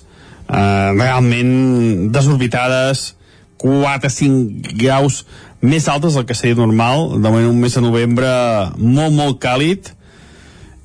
uh, 0.50 0.92
realment 0.98 2.12
desorbitades 2.14 3.14
4-5 3.62 4.74
graus 4.80 5.24
més 5.62 5.88
altes 5.92 6.16
del 6.16 6.26
que 6.26 6.38
seria 6.38 6.58
normal, 6.58 7.20
de 7.20 7.28
moment 7.28 7.50
un 7.52 7.60
mes 7.60 7.76
de 7.76 7.84
novembre 7.84 8.30
molt, 8.78 9.14
molt 9.16 9.40
càlid, 9.44 9.92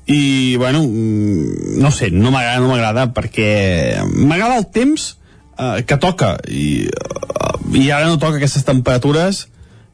i, 0.05 0.55
bueno, 0.61 0.83
mm, 0.83 1.79
no 1.81 1.91
sé, 1.91 2.11
no 2.11 2.29
m'agrada, 2.29 2.61
no 2.61 2.69
m'agrada, 2.69 3.07
perquè 3.15 4.03
m'agrada 4.05 4.59
el 4.59 4.67
temps 4.75 5.15
eh, 5.57 5.81
que 5.87 5.97
toca, 5.97 6.35
i, 6.51 6.85
uh, 6.85 7.55
i 7.73 7.89
ara 7.89 8.09
no 8.11 8.19
toca 8.21 8.37
aquestes 8.37 8.67
temperatures, 8.67 9.45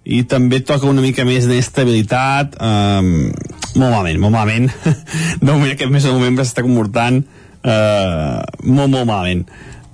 i 0.04 0.24
també 0.26 0.60
toca 0.66 0.90
una 0.90 1.04
mica 1.04 1.24
més 1.28 1.46
d'inestabilitat, 1.46 2.58
eh, 2.58 3.02
molt 3.78 3.92
malament, 3.92 4.18
molt 4.20 4.34
malament. 4.34 4.72
de 5.44 5.52
moment 5.52 5.70
aquest 5.70 5.94
mes 5.94 6.08
de 6.08 6.14
novembre 6.16 6.46
s'està 6.46 6.66
comportant 6.66 7.22
eh, 7.22 8.40
molt, 8.64 8.90
molt 8.90 9.06
malament. 9.06 9.46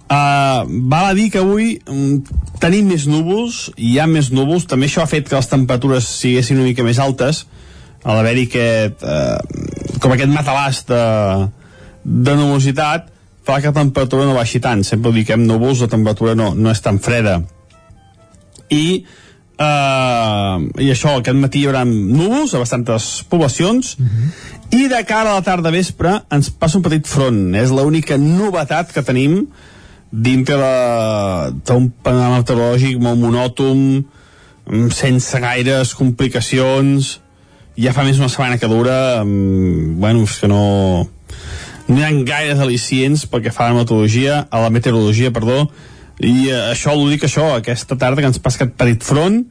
Uh, 0.08 0.64
val 0.88 1.10
a 1.10 1.14
dir 1.14 1.28
que 1.34 1.42
avui 1.44 1.82
um, 1.92 2.22
tenim 2.62 2.88
més 2.88 3.10
núvols, 3.12 3.66
hi 3.76 3.98
ha 4.00 4.06
més 4.08 4.30
núvols, 4.32 4.64
també 4.72 4.88
això 4.88 5.04
ha 5.04 5.10
fet 5.10 5.28
que 5.28 5.36
les 5.36 5.52
temperatures 5.52 6.08
siguessin 6.22 6.62
una 6.62 6.70
mica 6.70 6.86
més 6.88 7.02
altes, 7.04 7.44
a 8.08 8.16
l'haver-hi 8.16 8.46
aquest, 8.48 9.04
uh, 9.04 10.00
com 10.00 10.16
aquest 10.16 10.32
matalàs 10.32 10.82
de, 10.88 11.04
de 12.06 12.38
nubositat, 12.40 13.12
fa 13.44 13.60
que 13.60 13.72
la 13.72 13.76
temperatura 13.82 14.26
no 14.28 14.36
baixi 14.38 14.64
tant. 14.64 14.84
Sempre 14.88 15.12
dic 15.16 15.28
que 15.28 15.36
amb 15.36 15.48
núvols 15.48 15.84
la 15.84 15.92
temperatura 15.92 16.36
no, 16.40 16.54
no 16.56 16.72
és 16.72 16.84
tan 16.84 17.04
freda. 17.04 17.42
I 18.72 18.86
uh, 19.60 20.58
i 20.80 20.92
això, 20.92 21.18
aquest 21.18 21.40
matí 21.40 21.62
hi 21.62 21.70
haurà 21.70 21.84
núvols 21.88 22.56
a 22.56 22.62
bastantes 22.64 23.26
poblacions, 23.30 23.96
uh 24.00 24.06
-huh. 24.06 24.32
i 24.72 24.88
de 24.88 25.04
cara 25.04 25.32
a 25.32 25.40
la 25.40 25.44
tarda 25.44 25.72
vespre 25.72 26.22
ens 26.32 26.50
passa 26.50 26.78
un 26.78 26.84
petit 26.84 27.08
front. 27.08 27.56
És 27.56 27.72
l'única 27.72 28.18
novetat 28.18 28.92
que 28.92 29.04
tenim 29.04 29.48
dintre 30.12 30.58
d'un 31.68 31.90
panorama 32.04 32.42
meteorològic 32.42 33.00
molt 33.02 33.20
monòton, 33.20 34.06
mm, 34.70 34.90
sense 34.96 35.40
gaires 35.44 35.94
complicacions, 35.96 37.20
ja 37.78 37.94
fa 37.94 38.04
més 38.04 38.18
una 38.18 38.30
setmana 38.30 38.58
que 38.58 38.68
dura, 38.68 39.22
um, 39.22 40.00
bueno, 40.00 40.24
és 40.24 40.40
que 40.40 40.48
no 40.48 41.08
no 41.88 42.00
hi 42.00 42.04
ha 42.04 42.12
gaires 42.28 42.60
al·licients 42.60 43.28
pel 43.32 43.46
que 43.46 43.54
fa 43.56 43.68
a 43.68 43.72
la 43.72 43.80
meteorologia, 43.80 44.42
a 44.52 44.60
la 44.60 44.72
meteorologia, 44.74 45.32
perdó, 45.32 45.70
i 46.20 46.50
eh, 46.50 46.72
això, 46.74 46.96
l'únic 46.98 47.24
això, 47.28 47.54
aquesta 47.56 47.96
tarda 47.96 48.24
que 48.24 48.28
ens 48.28 48.42
passa 48.44 48.60
aquest 48.60 48.76
petit 48.80 49.06
front, 49.08 49.46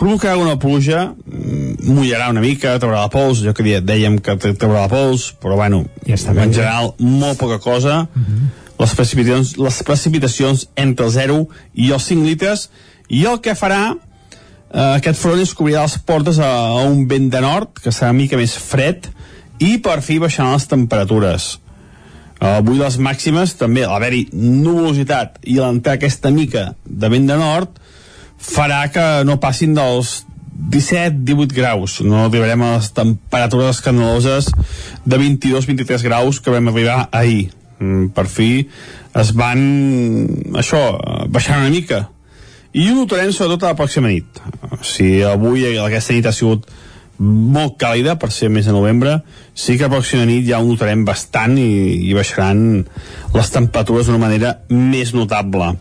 provocarà 0.00 0.34
una 0.40 0.56
pluja, 0.58 1.12
mm, 1.14 1.92
mullarà 1.94 2.30
una 2.32 2.42
mica, 2.42 2.74
traurà 2.82 3.04
la 3.04 3.12
pols, 3.12 3.44
jo 3.44 3.54
que 3.54 3.78
dèiem 3.80 4.18
que 4.18 4.34
traurà 4.42 4.86
la 4.86 4.90
pols, 4.90 5.28
però 5.38 5.58
bueno, 5.60 5.84
ja 6.08 6.18
està 6.18 6.34
en 6.34 6.52
general, 6.52 6.94
molt 6.98 7.38
poca 7.38 7.60
cosa, 7.62 8.08
uh 8.08 8.20
-huh. 8.20 8.63
Les, 8.78 8.94
precipitacions, 8.94 9.54
les 9.60 9.82
precipitacions 9.86 10.66
entre 10.76 11.06
el 11.06 11.14
0 11.14 11.38
i 11.74 11.90
els 11.94 12.10
5 12.10 12.26
litres, 12.26 12.68
i 13.08 13.24
el 13.28 13.40
que 13.44 13.56
farà 13.58 13.82
eh, 13.94 14.94
aquest 14.96 15.20
front 15.20 15.40
és 15.42 15.54
cobrirà 15.56 15.84
les 15.86 15.98
portes 16.06 16.40
a, 16.42 16.50
a 16.80 16.86
un 16.88 17.06
vent 17.10 17.30
de 17.32 17.42
nord, 17.44 17.78
que 17.80 17.92
serà 17.92 18.12
una 18.12 18.22
mica 18.22 18.40
més 18.40 18.56
fred, 18.58 19.10
i 19.62 19.78
per 19.78 20.00
fi 20.02 20.18
baixaran 20.18 20.56
les 20.56 20.66
temperatures. 20.70 21.54
Uh, 22.40 22.58
avui 22.58 22.80
les 22.80 22.98
màximes 22.98 23.54
també 23.56 23.84
l'haver-hi 23.86 24.26
nuvolositat 24.34 25.38
i 25.46 25.60
l'entrar 25.60 25.94
aquesta 25.96 26.32
mica 26.34 26.72
de 26.84 27.10
vent 27.12 27.28
de 27.30 27.36
nord 27.38 27.78
farà 28.42 28.82
que 28.92 29.04
no 29.24 29.38
passin 29.40 29.76
dels 29.76 30.24
17-18 30.74 31.54
graus. 31.54 32.00
No 32.02 32.24
arribarem 32.24 32.62
a 32.62 32.74
les 32.76 32.90
temperatures 32.94 33.78
escandaloses 33.78 34.50
de 35.04 35.20
22-23 35.22 36.04
graus 36.04 36.42
que 36.42 36.52
vam 36.52 36.68
arribar 36.72 37.04
ahir 37.12 37.52
per 38.14 38.26
fi 38.30 38.50
es 39.20 39.32
van 39.36 39.62
això, 40.60 40.82
baixar 41.28 41.60
una 41.62 41.72
mica. 41.74 42.08
I 42.74 42.88
ho 42.90 42.96
notarem 42.96 43.30
sobretot 43.32 43.62
a 43.62 43.74
la 43.74 43.78
pròxima 43.78 44.10
nit. 44.10 44.40
Si 44.82 45.22
avui 45.22 45.66
aquesta 45.78 46.16
nit 46.16 46.26
ha 46.26 46.34
sigut 46.34 46.66
molt 47.18 47.76
càlida 47.78 48.16
per 48.18 48.32
ser 48.34 48.48
mes 48.50 48.66
de 48.66 48.72
novembre 48.74 49.20
sí 49.54 49.76
que 49.78 49.86
a 49.86 49.90
pròxima 49.92 50.26
nit 50.26 50.48
ja 50.48 50.58
ho 50.58 50.66
notarem 50.66 51.04
bastant 51.06 51.54
i, 51.58 52.08
i 52.08 52.14
baixaran 52.16 52.82
les 53.34 53.52
temperatures 53.54 54.08
d'una 54.08 54.18
manera 54.18 54.56
més 54.70 55.14
notable. 55.14 55.74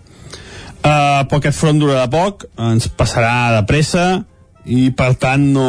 Uh, 0.83 1.23
però 1.25 1.39
aquest 1.39 1.57
front 1.57 1.79
durarà 1.79 2.05
poc 2.11 2.45
ens 2.59 2.89
passarà 2.91 3.55
de 3.55 3.63
pressa 3.65 4.05
i 4.69 4.91
per 4.95 5.13
tant 5.19 5.43
no 5.55 5.67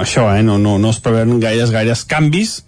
això, 0.00 0.28
eh, 0.32 0.42
no, 0.46 0.56
no, 0.62 0.78
no 0.78 0.90
es 0.94 1.00
preveuen 1.02 1.42
gaires 1.42 1.72
gaires 1.74 2.06
canvis 2.08 2.60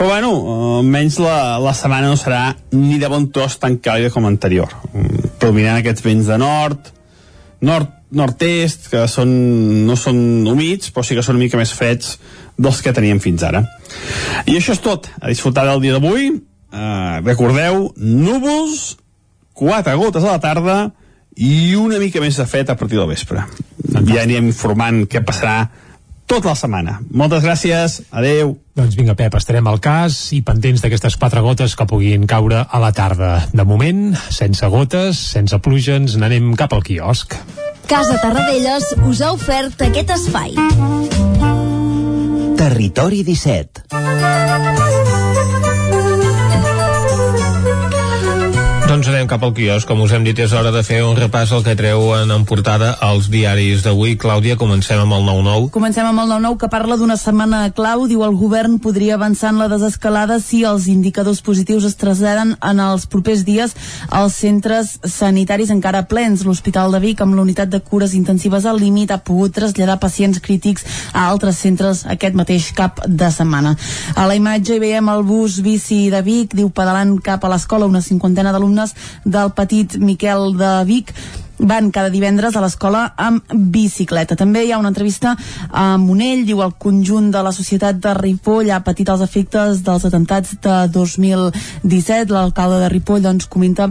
però 0.00 0.14
bueno, 0.14 0.32
almenys 0.80 1.18
la, 1.20 1.58
la 1.60 1.74
setmana 1.76 2.08
no 2.08 2.16
serà 2.16 2.54
ni 2.72 2.96
de 2.96 3.08
bon 3.12 3.26
tros 3.28 3.58
tan 3.60 3.74
càlida 3.84 4.08
com 4.14 4.24
anterior. 4.24 4.72
Predominant 5.36 5.76
aquests 5.76 6.06
vents 6.06 6.30
de 6.30 6.38
nord, 6.40 6.88
nord 7.60 7.98
nord-est, 8.16 8.88
que 8.90 9.02
són, 9.12 9.28
no 9.84 9.96
són 10.00 10.48
humits, 10.48 10.88
però 10.88 11.04
sí 11.04 11.18
que 11.18 11.22
són 11.22 11.36
una 11.36 11.44
mica 11.44 11.60
més 11.60 11.74
freds 11.76 12.16
dels 12.56 12.80
que 12.80 12.94
teníem 12.96 13.20
fins 13.20 13.44
ara. 13.44 13.60
I 14.48 14.56
això 14.56 14.72
és 14.72 14.80
tot. 14.80 15.10
A 15.20 15.28
disfrutar 15.28 15.66
del 15.68 15.84
dia 15.84 15.98
d'avui. 15.98 16.30
Uh, 16.70 17.20
recordeu, 17.20 17.90
núvols, 18.00 18.96
quatre 19.52 19.94
gotes 20.00 20.24
a 20.24 20.32
la 20.32 20.40
tarda 20.42 20.78
i 21.36 21.76
una 21.76 22.00
mica 22.00 22.24
més 22.24 22.40
de 22.40 22.48
fred 22.48 22.72
a 22.72 22.78
partir 22.80 22.96
del 22.96 23.10
vespre. 23.12 23.44
Ja 23.84 24.24
anirem 24.24 24.48
informant 24.48 25.04
què 25.12 25.20
passarà 25.28 25.68
tota 26.30 26.52
la 26.52 26.58
setmana. 26.58 26.98
Moltes 27.10 27.42
gràcies, 27.42 28.00
adeu. 28.14 28.54
Doncs 28.78 28.94
vinga, 28.96 29.16
Pep, 29.18 29.34
estarem 29.34 29.66
al 29.66 29.80
cas 29.82 30.16
i 30.36 30.40
pendents 30.46 30.84
d'aquestes 30.84 31.18
quatre 31.18 31.42
gotes 31.42 31.74
que 31.76 31.88
puguin 31.90 32.28
caure 32.30 32.62
a 32.62 32.82
la 32.82 32.92
tarda. 32.94 33.32
De 33.52 33.66
moment, 33.66 34.14
sense 34.30 34.70
gotes, 34.70 35.18
sense 35.34 35.58
pluja, 35.58 35.98
ens 35.98 36.14
n'anem 36.20 36.54
cap 36.60 36.76
al 36.76 36.86
quiosc. 36.86 37.34
Casa 37.90 38.20
Tarradellas 38.22 38.92
us 39.10 39.24
ha 39.26 39.32
ofert 39.34 39.82
aquest 39.90 40.14
espai. 40.14 40.54
Territori 42.60 43.24
17 43.26 44.89
Doncs 48.90 49.06
anem 49.06 49.28
cap 49.30 49.44
al 49.46 49.52
quios. 49.54 49.84
Com 49.86 50.00
us 50.02 50.10
hem 50.10 50.24
dit, 50.26 50.34
és 50.42 50.50
hora 50.50 50.72
de 50.74 50.80
fer 50.82 50.96
un 51.06 51.14
repàs 51.14 51.52
al 51.54 51.62
que 51.62 51.76
treuen 51.78 52.32
en 52.34 52.42
portada 52.42 52.88
als 53.06 53.28
diaris 53.30 53.84
d'avui. 53.84 54.16
Clàudia, 54.18 54.56
comencem 54.58 54.98
amb 54.98 55.14
el 55.14 55.22
9-9. 55.28 55.68
Comencem 55.70 56.08
amb 56.08 56.18
el 56.18 56.32
9-9 56.32 56.58
que 56.58 56.68
parla 56.72 56.96
d'una 56.98 57.14
setmana 57.14 57.60
clau. 57.70 58.08
Diu 58.10 58.24
el 58.26 58.34
govern 58.34 58.80
podria 58.82 59.14
avançar 59.14 59.52
en 59.54 59.60
la 59.62 59.68
desescalada 59.70 60.40
si 60.42 60.64
els 60.66 60.88
indicadors 60.90 61.38
positius 61.46 61.86
es 61.86 61.94
traslladen 62.00 62.56
en 62.58 62.80
els 62.82 63.04
propers 63.06 63.44
dies 63.46 63.76
als 64.10 64.40
centres 64.42 64.96
sanitaris 65.06 65.70
encara 65.70 66.02
plens. 66.10 66.42
L'Hospital 66.42 66.90
de 66.90 66.98
Vic, 67.06 67.22
amb 67.22 67.38
l'unitat 67.38 67.70
de 67.70 67.78
cures 67.78 68.18
intensives 68.18 68.66
al 68.66 68.82
límit, 68.82 69.14
ha 69.14 69.20
pogut 69.22 69.54
traslladar 69.54 70.00
pacients 70.02 70.42
crítics 70.42 70.82
a 71.12 71.28
altres 71.28 71.62
centres 71.62 72.02
aquest 72.10 72.34
mateix 72.34 72.72
cap 72.74 72.98
de 73.06 73.30
setmana. 73.30 73.76
A 74.18 74.26
la 74.26 74.34
imatge 74.34 74.74
hi 74.74 74.82
veiem 74.82 75.14
el 75.14 75.22
bus 75.22 75.62
bici 75.62 76.02
de 76.10 76.26
Vic, 76.26 76.58
diu 76.58 76.74
pedalant 76.74 77.14
cap 77.22 77.46
a 77.46 77.54
l'escola 77.54 77.86
una 77.86 78.02
cinquantena 78.02 78.50
d'alumnes 78.50 78.78
alumnes 78.90 78.94
del 79.24 79.52
petit 79.52 79.96
Miquel 79.98 80.56
de 80.56 80.84
Vic 80.84 81.12
van 81.58 81.90
cada 81.90 82.08
divendres 82.08 82.56
a 82.56 82.60
l'escola 82.62 83.12
amb 83.16 83.42
bicicleta. 83.52 84.34
També 84.34 84.64
hi 84.64 84.72
ha 84.72 84.78
una 84.78 84.88
entrevista 84.88 85.36
a 85.70 85.98
Monell, 85.98 86.46
diu 86.46 86.62
el 86.62 86.72
conjunt 86.78 87.30
de 87.30 87.42
la 87.42 87.52
societat 87.52 88.00
de 88.00 88.14
Ripoll 88.14 88.70
ha 88.70 88.80
patit 88.80 89.08
els 89.08 89.20
efectes 89.20 89.82
dels 89.84 90.04
atentats 90.04 90.56
de 90.62 90.88
2017. 90.88 92.32
L'alcalde 92.32 92.80
de 92.80 92.88
Ripoll 92.88 93.22
doncs, 93.22 93.46
comenta 93.46 93.90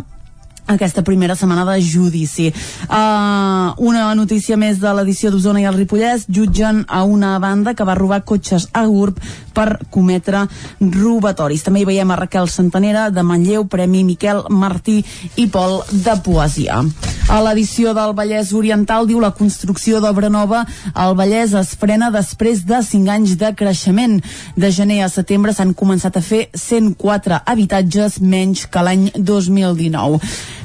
aquesta 0.70 1.04
primera 1.04 1.36
setmana 1.36 1.66
de 1.66 1.82
judici. 1.82 2.50
Uh, 2.88 3.74
una 3.82 4.14
notícia 4.16 4.58
més 4.58 4.80
de 4.80 4.94
l'edició 4.94 5.32
d'Osona 5.34 5.64
i 5.64 5.68
el 5.70 5.78
Ripollès 5.78 6.28
jutgen 6.30 6.86
a 6.88 7.04
una 7.04 7.38
banda 7.42 7.74
que 7.74 7.88
va 7.88 7.98
robar 7.98 8.22
cotxes 8.24 8.70
a 8.74 8.86
GURB 8.86 9.18
per 9.54 9.80
cometre 9.92 10.46
robatoris. 10.80 11.66
També 11.66 11.84
hi 11.84 11.90
veiem 11.90 12.12
a 12.12 12.20
Raquel 12.22 12.50
Santanera 12.52 13.10
de 13.12 13.26
Manlleu, 13.26 13.66
Premi 13.68 14.06
Miquel 14.08 14.46
Martí 14.50 15.02
i 15.36 15.50
Pol 15.52 15.82
de 15.92 16.16
Poesia. 16.24 16.84
A 17.30 17.44
l'edició 17.46 17.92
del 17.94 18.16
Vallès 18.18 18.56
Oriental 18.58 19.06
diu 19.06 19.20
la 19.22 19.30
construcció 19.38 20.00
d'obra 20.02 20.32
nova 20.34 20.64
al 20.98 21.14
Vallès 21.18 21.54
es 21.60 21.76
frena 21.78 22.10
després 22.10 22.64
de 22.66 22.80
5 22.82 23.12
anys 23.14 23.36
de 23.38 23.52
creixement. 23.54 24.18
De 24.58 24.72
gener 24.74 25.04
a 25.06 25.12
setembre 25.14 25.54
s'han 25.54 25.76
començat 25.78 26.18
a 26.18 26.24
fer 26.26 26.48
104 26.58 27.44
habitatges 27.46 28.18
menys 28.22 28.66
que 28.66 28.82
l'any 28.82 29.12
2019. 29.14 30.18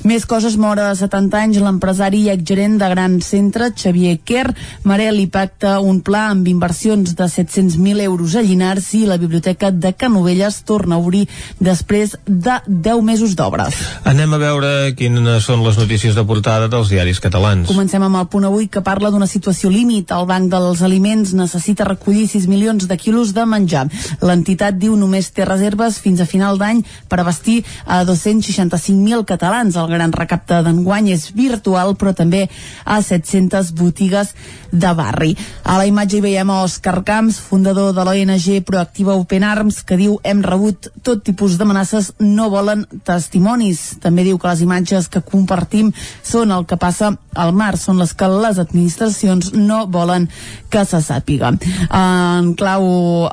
Més 0.05 0.27
coses, 0.29 0.59
mora 0.61 0.91
de 0.91 0.97
70 0.99 1.39
anys, 1.39 1.59
l'empresari 1.65 2.27
i 2.27 2.29
exgerent 2.29 2.75
de 2.77 2.89
Gran 2.93 3.15
Centre, 3.25 3.71
Xavier 3.73 4.19
Kerr, 4.21 4.53
Marel 4.85 5.17
i 5.23 5.25
pacta 5.33 5.79
un 5.81 6.03
pla 6.05 6.27
amb 6.29 6.45
inversions 6.51 7.15
de 7.17 7.25
700.000 7.25 8.03
euros 8.05 8.35
a 8.37 8.43
Llinars 8.45 8.91
i 8.99 9.07
la 9.09 9.17
Biblioteca 9.17 9.71
de 9.73 9.95
Canovelles 9.97 10.59
torna 10.69 10.99
a 10.99 11.01
obrir 11.01 11.23
després 11.57 12.19
de 12.27 12.59
10 12.67 13.01
mesos 13.01 13.33
d'obres. 13.39 13.79
Anem 14.05 14.37
a 14.37 14.41
veure 14.43 14.75
quines 14.99 15.49
són 15.49 15.65
les 15.65 15.81
notícies 15.81 16.13
de 16.13 16.27
portada 16.29 16.69
dels 16.69 16.93
diaris 16.93 17.23
catalans. 17.25 17.65
Comencem 17.73 18.05
amb 18.05 18.21
el 18.21 18.29
punt 18.29 18.45
avui 18.45 18.69
que 18.69 18.85
parla 18.85 19.09
d'una 19.09 19.31
situació 19.31 19.73
límit. 19.73 20.13
El 20.13 20.29
Banc 20.29 20.53
dels 20.53 20.85
Aliments 20.85 21.33
necessita 21.33 21.89
recollir 21.89 22.27
6 22.29 22.45
milions 22.53 22.91
de 22.93 23.01
quilos 23.01 23.33
de 23.33 23.49
menjar. 23.49 23.87
L'entitat 24.21 24.77
diu 24.77 25.01
només 25.01 25.33
té 25.33 25.49
reserves 25.49 25.97
fins 26.05 26.21
a 26.21 26.29
final 26.29 26.61
d'any 26.61 26.85
per 27.09 27.23
abastir 27.25 27.63
a 27.89 28.05
265.000 28.05 29.25
catalans. 29.25 29.81
El 29.81 29.94
gran 29.95 30.13
recapte 30.13 30.61
d'enguany 30.67 31.13
és 31.15 31.31
virtual, 31.35 31.95
però 31.99 32.15
també 32.15 32.49
a 32.85 33.01
700 33.03 33.73
botigues 33.79 34.35
de 34.73 34.93
barri. 34.95 35.35
A 35.63 35.79
la 35.79 35.87
imatge 35.87 36.19
hi 36.19 36.25
veiem 36.25 36.51
Òscar 36.51 37.01
Camps, 37.07 37.39
fundador 37.39 37.93
de 37.95 38.05
l'ONG 38.05 38.61
Proactiva 38.67 39.15
Open 39.15 39.45
Arms, 39.47 39.83
que 39.87 39.99
diu 40.01 40.19
hem 40.25 40.43
rebut 40.43 40.91
tot 41.07 41.23
tipus 41.25 41.59
d'amenaces, 41.59 42.13
no 42.19 42.51
volen 42.51 42.85
testimonis. 43.07 43.95
També 44.03 44.25
diu 44.27 44.39
que 44.39 44.51
les 44.51 44.65
imatges 44.67 45.09
que 45.09 45.23
compartim 45.25 45.93
són 46.23 46.53
el 46.55 46.67
que 46.67 46.79
passa 46.81 47.15
al 47.35 47.53
mar, 47.55 47.75
són 47.79 47.99
les 47.99 48.15
que 48.15 48.29
les 48.31 48.59
administracions 48.63 49.53
no 49.55 49.85
volen 49.91 50.29
que 50.71 50.85
se 50.87 51.01
sàpiga. 51.03 51.53
En 51.95 52.53
clau 52.59 52.87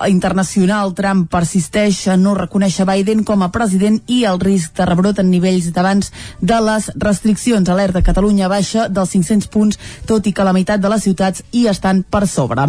internacional, 0.10 0.94
Trump 0.98 1.28
persisteix 1.32 2.04
a 2.12 2.18
no 2.18 2.36
reconèixer 2.38 2.86
Biden 2.90 3.24
com 3.28 3.42
a 3.42 3.52
president 3.54 4.00
i 4.08 4.24
el 4.30 4.42
risc 4.42 4.76
de 4.78 4.88
rebrot 4.90 5.22
en 5.22 5.32
nivells 5.32 5.72
d'abans 5.74 6.12
de 6.42 6.51
les 6.60 6.92
restriccions. 6.96 7.70
Alerta 7.70 8.02
Catalunya 8.04 8.50
baixa 8.52 8.90
dels 8.90 9.16
500 9.16 9.48
punts, 9.48 9.80
tot 10.06 10.28
i 10.28 10.34
que 10.34 10.44
la 10.44 10.54
meitat 10.54 10.82
de 10.82 10.90
les 10.92 11.04
ciutats 11.04 11.44
hi 11.52 11.68
estan 11.72 12.04
per 12.04 12.28
sobre. 12.28 12.68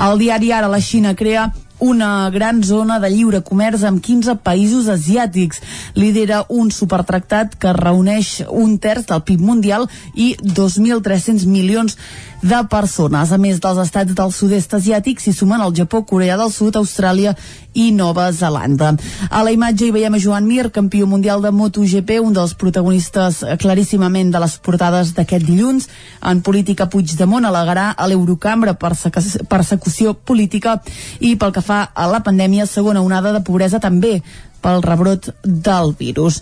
El 0.00 0.18
diari 0.18 0.50
Ara 0.52 0.68
la 0.68 0.80
Xina 0.80 1.14
crea 1.14 1.50
una 1.80 2.30
gran 2.30 2.62
zona 2.62 2.98
de 3.00 3.08
lliure 3.10 3.40
comerç 3.42 3.82
amb 3.88 4.02
15 4.04 4.36
països 4.44 4.88
asiàtics. 4.92 5.60
Lidera 5.96 6.44
un 6.48 6.70
supertractat 6.70 7.56
que 7.58 7.72
reuneix 7.72 8.44
un 8.46 8.76
terç 8.78 9.08
del 9.08 9.24
PIB 9.24 9.40
mundial 9.40 9.88
i 10.14 10.34
2.300 10.42 11.46
milions 11.48 11.96
de 11.96 12.29
persones. 12.68 13.32
A 13.32 13.38
més 13.38 13.60
dels 13.60 13.78
estats 13.78 14.14
del 14.14 14.32
sud-est 14.32 14.74
asiàtic 14.74 15.20
s'hi 15.20 15.32
sumen 15.32 15.60
el 15.60 15.74
Japó, 15.74 16.04
Corea 16.04 16.36
del 16.36 16.50
Sud, 16.52 16.76
Austràlia 16.76 17.34
i 17.74 17.90
Nova 17.92 18.32
Zelanda. 18.32 18.96
A 19.30 19.42
la 19.44 19.52
imatge 19.52 19.86
hi 19.86 19.92
veiem 19.94 20.14
a 20.14 20.18
Joan 20.18 20.46
Mir, 20.46 20.70
campió 20.70 21.06
mundial 21.06 21.42
de 21.42 21.50
MotoGP, 21.50 22.18
un 22.20 22.32
dels 22.32 22.54
protagonistes 22.54 23.44
claríssimament 23.60 24.32
de 24.32 24.40
les 24.40 24.58
portades 24.58 25.14
d'aquest 25.14 25.46
dilluns. 25.46 25.88
En 26.22 26.40
política, 26.42 26.88
Puigdemont 26.90 27.44
alegarà 27.44 27.90
a 27.92 28.08
l'Eurocambra 28.08 28.74
persecució 28.74 30.14
política 30.14 30.80
i 31.20 31.36
pel 31.36 31.52
que 31.52 31.62
fa 31.62 31.90
a 31.94 32.08
la 32.10 32.22
pandèmia, 32.24 32.66
segona 32.66 33.02
onada 33.02 33.32
de 33.32 33.44
pobresa 33.44 33.80
també 33.80 34.22
pel 34.62 34.82
rebrot 34.84 35.30
del 35.44 35.94
virus. 35.98 36.40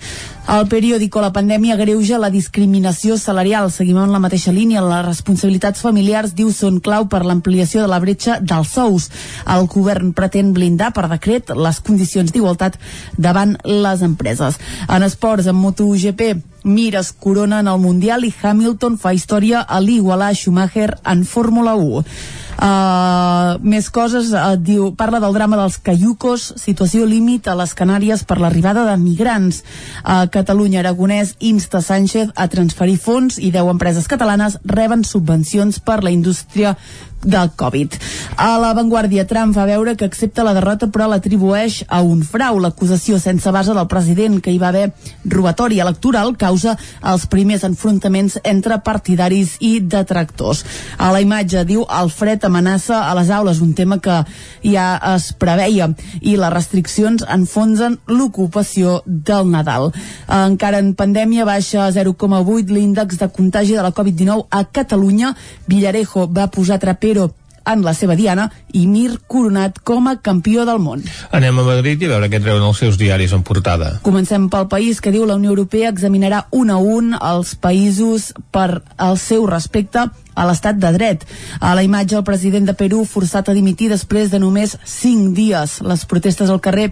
El 0.49 0.64
periòdico 0.71 1.21
La 1.21 1.33
pandèmia 1.33 1.77
greuja 1.77 2.19
la 2.19 2.31
discriminació 2.33 3.19
salarial. 3.21 3.71
Seguim 3.71 3.99
en 4.01 4.12
la 4.12 4.21
mateixa 4.23 4.53
línia. 4.53 4.81
Les 4.85 5.05
responsabilitats 5.05 5.83
familiars, 5.85 6.35
diu, 6.35 6.53
són 6.53 6.81
clau 6.81 7.09
per 7.09 7.25
l'ampliació 7.27 7.83
de 7.85 7.91
la 7.93 8.01
bretxa 8.01 8.39
dels 8.41 8.73
sous. 8.73 9.11
El 9.47 9.69
govern 9.69 10.14
pretén 10.16 10.55
blindar 10.57 10.93
per 10.97 11.09
decret 11.12 11.53
les 11.55 11.81
condicions 11.85 12.33
d'igualtat 12.33 12.79
davant 13.16 13.59
les 13.64 14.03
empreses. 14.03 14.57
En 14.89 15.05
esports, 15.05 15.47
en 15.47 15.61
MotoGP, 15.61 16.39
Mir 16.65 16.97
es 16.97 17.13
corona 17.13 17.61
en 17.61 17.69
el 17.69 17.79
Mundial 17.79 18.25
i 18.27 18.35
Hamilton 18.35 18.99
fa 18.99 19.15
història 19.15 19.63
a 19.63 19.79
l'igualar 19.81 20.35
Schumacher 20.35 20.91
en 21.07 21.25
Fórmula 21.25 21.77
1. 21.79 22.05
Uh, 22.59 23.55
més 23.63 23.87
coses, 23.95 24.33
uh, 24.35 24.57
diu, 24.59 24.89
parla 24.99 25.21
del 25.23 25.37
drama 25.37 25.61
dels 25.61 25.77
caiucos, 25.79 26.49
situació 26.59 27.07
límit 27.07 27.47
a 27.47 27.55
les 27.55 27.71
Canàries 27.79 28.25
per 28.27 28.41
l'arribada 28.43 28.83
de 28.89 28.97
migrants. 28.99 29.63
Uh, 30.03 30.27
Catalunya 30.35 30.83
Aragonès 30.83 31.37
insta 31.39 31.79
Sánchez 31.79 32.35
a 32.35 32.49
transferir 32.51 32.99
fons 32.99 33.39
i 33.39 33.53
10 33.55 33.71
empreses 33.77 34.11
catalanes 34.11 34.59
reben 34.67 35.07
subvencions 35.07 35.79
per 35.79 36.03
la 36.03 36.11
indústria 36.11 36.75
del 37.23 37.51
Covid. 37.57 37.95
A 38.37 38.59
la 38.59 38.73
Vanguardia, 38.75 39.27
Trump 39.27 39.55
fa 39.55 39.64
veure 39.66 39.97
que 39.97 40.07
accepta 40.07 40.45
la 40.47 40.55
derrota 40.55 40.87
però 40.93 41.09
l'atribueix 41.11 41.83
a 41.89 42.01
un 42.07 42.23
frau. 42.23 42.61
L'acusació 42.62 43.19
sense 43.19 43.51
base 43.51 43.75
del 43.75 43.89
president 43.91 44.39
que 44.41 44.53
hi 44.55 44.61
va 44.62 44.69
haver 44.69 44.93
robatori 45.25 45.81
electoral 45.83 46.37
causa 46.39 46.77
els 47.03 47.27
primers 47.27 47.64
enfrontaments 47.66 48.39
entre 48.45 48.79
partidaris 48.87 49.57
i 49.59 49.79
detractors. 49.81 50.64
A 50.99 51.11
la 51.12 51.23
imatge 51.25 51.64
diu 51.66 51.85
el 51.89 52.12
fred 52.14 52.45
amenaça 52.47 53.03
a 53.09 53.16
les 53.19 53.33
aules, 53.35 53.62
un 53.64 53.75
tema 53.75 53.99
que 53.99 54.21
ja 54.62 54.87
es 55.14 55.33
preveia 55.33 55.91
i 56.21 56.37
les 56.39 56.55
restriccions 56.55 57.27
enfonsen 57.27 57.99
l'ocupació 58.07 59.03
del 59.07 59.51
Nadal. 59.51 59.91
Encara 60.29 60.79
en 60.79 60.95
pandèmia 60.95 61.49
baixa 61.49 61.87
a 61.87 61.91
0,8 61.93 62.71
l'índex 62.71 63.19
de 63.19 63.31
contagi 63.35 63.75
de 63.75 63.83
la 63.83 63.93
Covid-19 63.93 64.47
a 64.51 64.64
Catalunya. 64.64 65.35
Villarejo 65.66 66.29
va 66.31 66.49
posar 66.53 66.79
traper 66.79 67.08
Trapero 67.09 67.35
en 67.69 67.83
la 67.85 67.93
seva 67.93 68.15
diana 68.17 68.47
i 68.73 68.87
Mir 68.89 69.19
coronat 69.29 69.77
com 69.85 70.07
a 70.09 70.15
campió 70.25 70.65
del 70.65 70.79
món. 70.81 71.03
Anem 71.37 71.59
a 71.61 71.65
Madrid 71.67 72.01
i 72.01 72.07
a 72.09 72.15
veure 72.15 72.31
què 72.33 72.41
treuen 72.41 72.65
els 72.65 72.81
seus 72.81 72.97
diaris 72.97 73.35
en 73.37 73.43
portada. 73.45 73.91
Comencem 74.05 74.47
pel 74.49 74.71
país 74.73 75.03
que 75.05 75.13
diu 75.13 75.27
la 75.29 75.37
Unió 75.37 75.53
Europea 75.53 75.91
examinarà 75.93 76.47
un 76.57 76.73
a 76.73 76.79
un 76.81 77.13
els 77.19 77.53
països 77.61 78.31
per 78.53 78.81
al 78.97 79.21
seu 79.21 79.45
respecte 79.49 80.07
a 80.09 80.47
l'estat 80.49 80.81
de 80.81 80.95
dret. 80.97 81.27
A 81.61 81.75
la 81.77 81.85
imatge, 81.85 82.17
el 82.17 82.25
president 82.25 82.71
de 82.71 82.77
Perú 82.79 83.05
forçat 83.05 83.51
a 83.51 83.57
dimitir 83.57 83.91
després 83.93 84.33
de 84.33 84.41
només 84.41 84.79
5 84.85 85.35
dies. 85.37 85.81
Les 85.85 86.09
protestes 86.09 86.49
al 86.49 86.65
carrer 86.65 86.89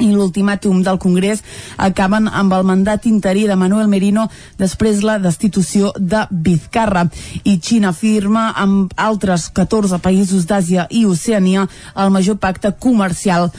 i 0.00 0.10
l'ultimàtum 0.12 0.82
del 0.82 0.98
Congrés 0.98 1.42
acaben 1.76 2.28
amb 2.28 2.52
el 2.56 2.64
mandat 2.66 3.06
interí 3.06 3.46
de 3.48 3.56
Manuel 3.56 3.88
Merino 3.88 4.28
després 4.58 5.04
la 5.06 5.18
destitució 5.18 5.92
de 5.98 6.24
Vizcarra. 6.30 7.06
I 7.44 7.58
Xina 7.60 7.92
firma 7.92 8.50
amb 8.56 8.92
altres 8.96 9.48
14 9.54 10.00
països 10.02 10.48
d'Àsia 10.48 10.88
i 10.90 11.04
Oceania 11.06 11.68
el 11.96 12.10
major 12.10 12.40
pacte 12.40 12.72
comercial 12.78 13.50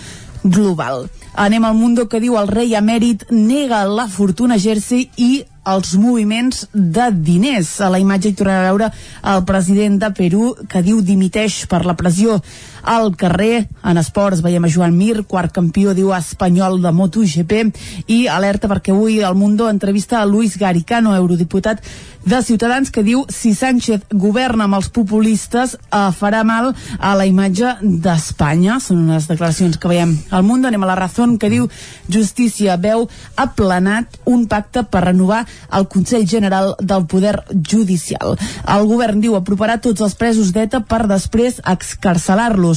global. 0.43 1.07
Anem 1.33 1.63
al 1.63 1.75
Mundo 1.77 2.07
que 2.09 2.19
diu 2.19 2.35
el 2.39 2.49
rei 2.49 2.73
emèrit 2.75 3.23
nega 3.31 3.85
la 3.87 4.07
fortuna 4.11 4.57
Jersey 4.59 5.07
i 5.15 5.45
els 5.63 5.93
moviments 6.01 6.65
de 6.73 7.07
diners. 7.13 7.69
A 7.79 7.91
la 7.93 8.01
imatge 8.01 8.31
hi 8.31 8.35
tornarà 8.37 8.65
a 8.65 8.71
veure 8.71 8.89
el 9.33 9.43
president 9.47 9.99
de 10.01 10.09
Perú 10.17 10.51
que 10.69 10.81
diu 10.83 11.01
dimiteix 11.05 11.61
per 11.71 11.83
la 11.85 11.95
pressió 11.95 12.41
al 12.83 13.15
carrer. 13.15 13.67
En 13.83 13.97
esports 14.01 14.41
veiem 14.45 14.65
a 14.65 14.71
Joan 14.71 14.95
Mir, 14.97 15.23
quart 15.27 15.53
campió, 15.53 15.95
diu 15.97 16.13
espanyol 16.15 16.81
de 16.81 16.91
MotoGP 16.91 17.59
i 18.07 18.25
alerta 18.27 18.69
perquè 18.71 18.93
avui 18.93 19.19
el 19.21 19.35
Mundo 19.35 19.69
entrevista 19.69 20.21
a 20.21 20.25
Luis 20.25 20.57
Garicano, 20.57 21.15
eurodiputat 21.15 21.81
de 22.25 22.41
Ciutadans, 22.43 22.91
que 22.91 23.01
diu 23.03 23.23
si 23.33 23.55
Sánchez 23.57 24.05
governa 24.13 24.67
amb 24.67 24.77
els 24.77 24.91
populistes 24.93 25.73
eh, 25.73 26.01
farà 26.13 26.43
mal 26.45 26.69
a 26.99 27.13
la 27.17 27.25
imatge 27.25 27.73
d'Espanya. 27.81 28.77
Són 28.83 29.01
unes 29.07 29.27
declaracions 29.29 29.79
que 29.81 29.89
veiem 29.89 30.13
al 30.29 30.45
Mundo. 30.45 30.69
Anem 30.69 30.83
a 30.85 30.91
la 30.91 30.97
Razón, 30.99 31.37
que 31.41 31.49
diu 31.49 31.67
Justícia 32.11 32.77
veu 32.77 33.07
aplanat 33.41 34.19
un 34.29 34.45
pacte 34.51 34.83
per 34.83 35.05
renovar 35.07 35.45
el 35.73 35.87
Consell 35.89 36.27
General 36.29 36.75
del 36.79 37.07
Poder 37.09 37.39
Judicial. 37.49 38.37
El 38.69 38.87
govern 38.89 39.21
diu 39.23 39.35
aproparà 39.39 39.79
tots 39.81 40.03
els 40.05 40.15
presos 40.15 40.53
d'ETA 40.53 40.83
per 40.85 41.07
després 41.09 41.59
excarcelar-los. 41.65 42.70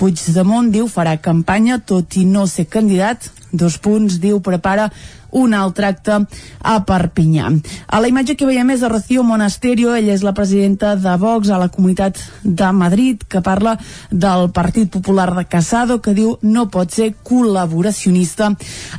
Puigdemont 0.00 0.70
diu 0.72 0.88
farà 0.90 1.16
campanya 1.20 1.78
tot 1.78 2.16
i 2.20 2.24
no 2.28 2.46
ser 2.50 2.68
candidat. 2.70 3.30
Dos 3.50 3.80
punts, 3.82 4.20
diu, 4.22 4.38
prepara 4.44 4.90
un 5.32 5.54
altre 5.54 5.86
acte 5.86 6.18
a 6.62 6.74
Perpinyà. 6.86 7.50
A 7.88 8.00
la 8.00 8.08
imatge 8.10 8.36
que 8.36 8.48
veiem 8.48 8.70
és 8.74 8.82
a 8.82 8.90
Rocío 8.90 9.22
Monasterio, 9.26 9.94
ella 9.94 10.14
és 10.14 10.24
la 10.26 10.34
presidenta 10.34 10.94
de 10.96 11.16
Vox 11.20 11.50
a 11.50 11.58
la 11.60 11.68
Comunitat 11.68 12.18
de 12.42 12.70
Madrid, 12.72 13.22
que 13.28 13.42
parla 13.42 13.76
del 14.10 14.50
Partit 14.50 14.90
Popular 14.90 15.34
de 15.36 15.44
Casado, 15.44 16.00
que 16.00 16.14
diu 16.14 16.36
no 16.42 16.68
pot 16.70 16.90
ser 16.92 17.12
col·laboracionista 17.26 18.50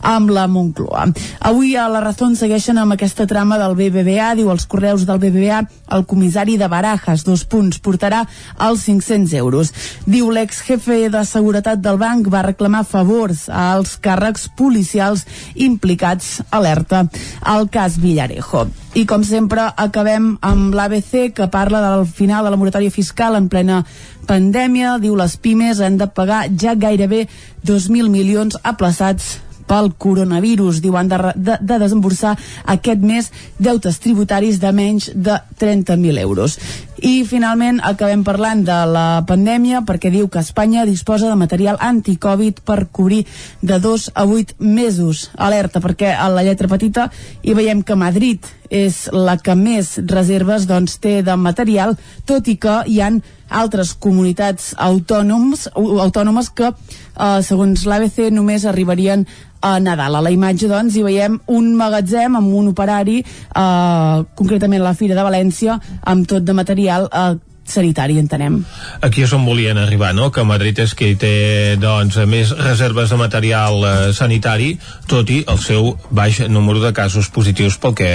amb 0.02 0.32
la 0.32 0.48
Moncloa. 0.48 1.08
Avui 1.40 1.76
a 1.76 1.88
la 1.92 2.04
Razón 2.04 2.36
segueixen 2.36 2.78
amb 2.78 2.96
aquesta 2.96 3.28
trama 3.28 3.60
del 3.62 3.76
BBVA, 3.76 4.34
diu 4.38 4.52
els 4.54 4.68
correus 4.70 5.06
del 5.08 5.20
BBVA, 5.22 5.64
el 5.92 6.06
comissari 6.08 6.58
de 6.58 6.70
Barajas, 6.72 7.26
dos 7.28 7.44
punts, 7.46 7.82
portarà 7.84 8.24
els 8.60 8.86
500 8.88 9.34
euros. 9.40 9.74
Diu 10.06 10.32
l'ex 10.32 10.62
jefe 10.66 11.10
de 11.12 11.24
seguretat 11.28 11.82
del 11.82 12.00
banc 12.02 12.30
va 12.32 12.46
reclamar 12.46 12.84
favors 12.88 13.48
als 13.50 13.98
càrrecs 14.02 14.48
policials 14.58 15.26
implicats 15.56 16.21
Estats 16.22 16.42
alerta 16.52 17.08
al 17.42 17.70
cas 17.70 17.98
Villarejo. 18.00 18.68
I 18.94 19.06
com 19.10 19.24
sempre 19.26 19.66
acabem 19.78 20.36
amb 20.46 20.76
l'ABC 20.76 21.32
que 21.34 21.48
parla 21.50 21.82
del 21.82 22.06
final 22.06 22.46
de 22.46 22.52
la 22.52 22.60
moratòria 22.60 22.92
fiscal 22.92 23.36
en 23.36 23.50
plena 23.50 23.82
pandèmia. 24.30 25.00
Diu 25.02 25.16
les 25.18 25.38
pimes 25.38 25.82
han 25.82 25.98
de 25.98 26.08
pagar 26.08 26.46
ja 26.54 26.76
gairebé 26.76 27.28
2.000 27.66 28.12
milions 28.12 28.60
aplaçats 28.64 29.40
pel 29.68 29.94
coronavirus. 29.98 30.82
Diu, 30.84 30.98
han 31.00 31.10
de, 31.10 31.18
de, 31.36 31.58
de 31.62 31.80
desemborsar 31.80 32.36
aquest 32.76 33.02
mes 33.02 33.32
deutes 33.58 34.00
tributaris 34.04 34.60
de 34.60 34.72
menys 34.76 35.10
de 35.16 35.40
30.000 35.62 36.20
euros. 36.20 36.60
I 37.02 37.24
finalment 37.26 37.80
acabem 37.82 38.22
parlant 38.22 38.60
de 38.62 38.76
la 38.86 39.24
pandèmia 39.26 39.80
perquè 39.88 40.12
diu 40.14 40.28
que 40.30 40.44
Espanya 40.46 40.84
disposa 40.86 41.32
de 41.32 41.38
material 41.40 41.80
anticovid 41.82 42.60
per 42.62 42.92
cobrir 42.94 43.24
de 43.66 43.80
dos 43.82 44.12
a 44.14 44.28
vuit 44.30 44.54
mesos. 44.60 45.32
Alerta, 45.34 45.82
perquè 45.82 46.14
a 46.14 46.30
la 46.30 46.46
lletra 46.46 46.70
petita 46.70 47.08
hi 47.42 47.58
veiem 47.58 47.82
que 47.82 47.98
Madrid 47.98 48.46
és 48.70 49.08
la 49.12 49.40
que 49.42 49.58
més 49.58 49.96
reserves 50.06 50.70
doncs, 50.70 51.00
té 51.02 51.24
de 51.26 51.34
material, 51.42 51.98
tot 52.30 52.46
i 52.46 52.60
que 52.62 52.84
hi 52.86 53.02
han 53.02 53.24
altres 53.52 53.94
comunitats 54.00 54.72
autònoms, 54.80 55.68
autònomes 55.76 56.50
que, 56.56 56.72
eh, 56.72 57.42
segons 57.44 57.86
l'ABC, 57.86 58.32
només 58.32 58.66
arribarien 58.66 59.26
a 59.62 59.80
Nadal. 59.80 60.16
A 60.16 60.22
la 60.22 60.32
imatge, 60.32 60.68
doncs, 60.68 60.96
hi 60.96 61.04
veiem 61.04 61.40
un 61.48 61.76
magatzem 61.76 62.36
amb 62.36 62.54
un 62.54 62.72
operari, 62.72 63.20
eh, 63.22 64.24
concretament 64.36 64.82
la 64.82 64.96
Fira 64.96 65.16
de 65.16 65.24
València, 65.24 65.80
amb 66.02 66.28
tot 66.28 66.44
de 66.44 66.54
material 66.54 67.10
eh, 67.12 67.36
sanitari, 67.66 68.18
entenem. 68.20 68.62
Aquí 69.02 69.24
és 69.24 69.34
on 69.34 69.46
volien 69.46 69.78
arribar, 69.78 70.12
no? 70.18 70.30
Que 70.34 70.44
Madrid 70.48 70.80
és 70.84 70.94
qui 70.98 71.14
té, 71.20 71.78
doncs, 71.82 72.18
més 72.30 72.52
reserves 72.58 73.12
de 73.12 73.20
material 73.20 73.80
eh, 73.86 73.94
sanitari, 74.18 74.74
tot 75.08 75.30
i 75.32 75.42
el 75.48 75.60
seu 75.62 75.94
baix 76.10 76.42
número 76.50 76.84
de 76.84 76.94
casos 76.94 77.32
positius 77.34 77.78
pel 77.82 77.96
que, 77.98 78.12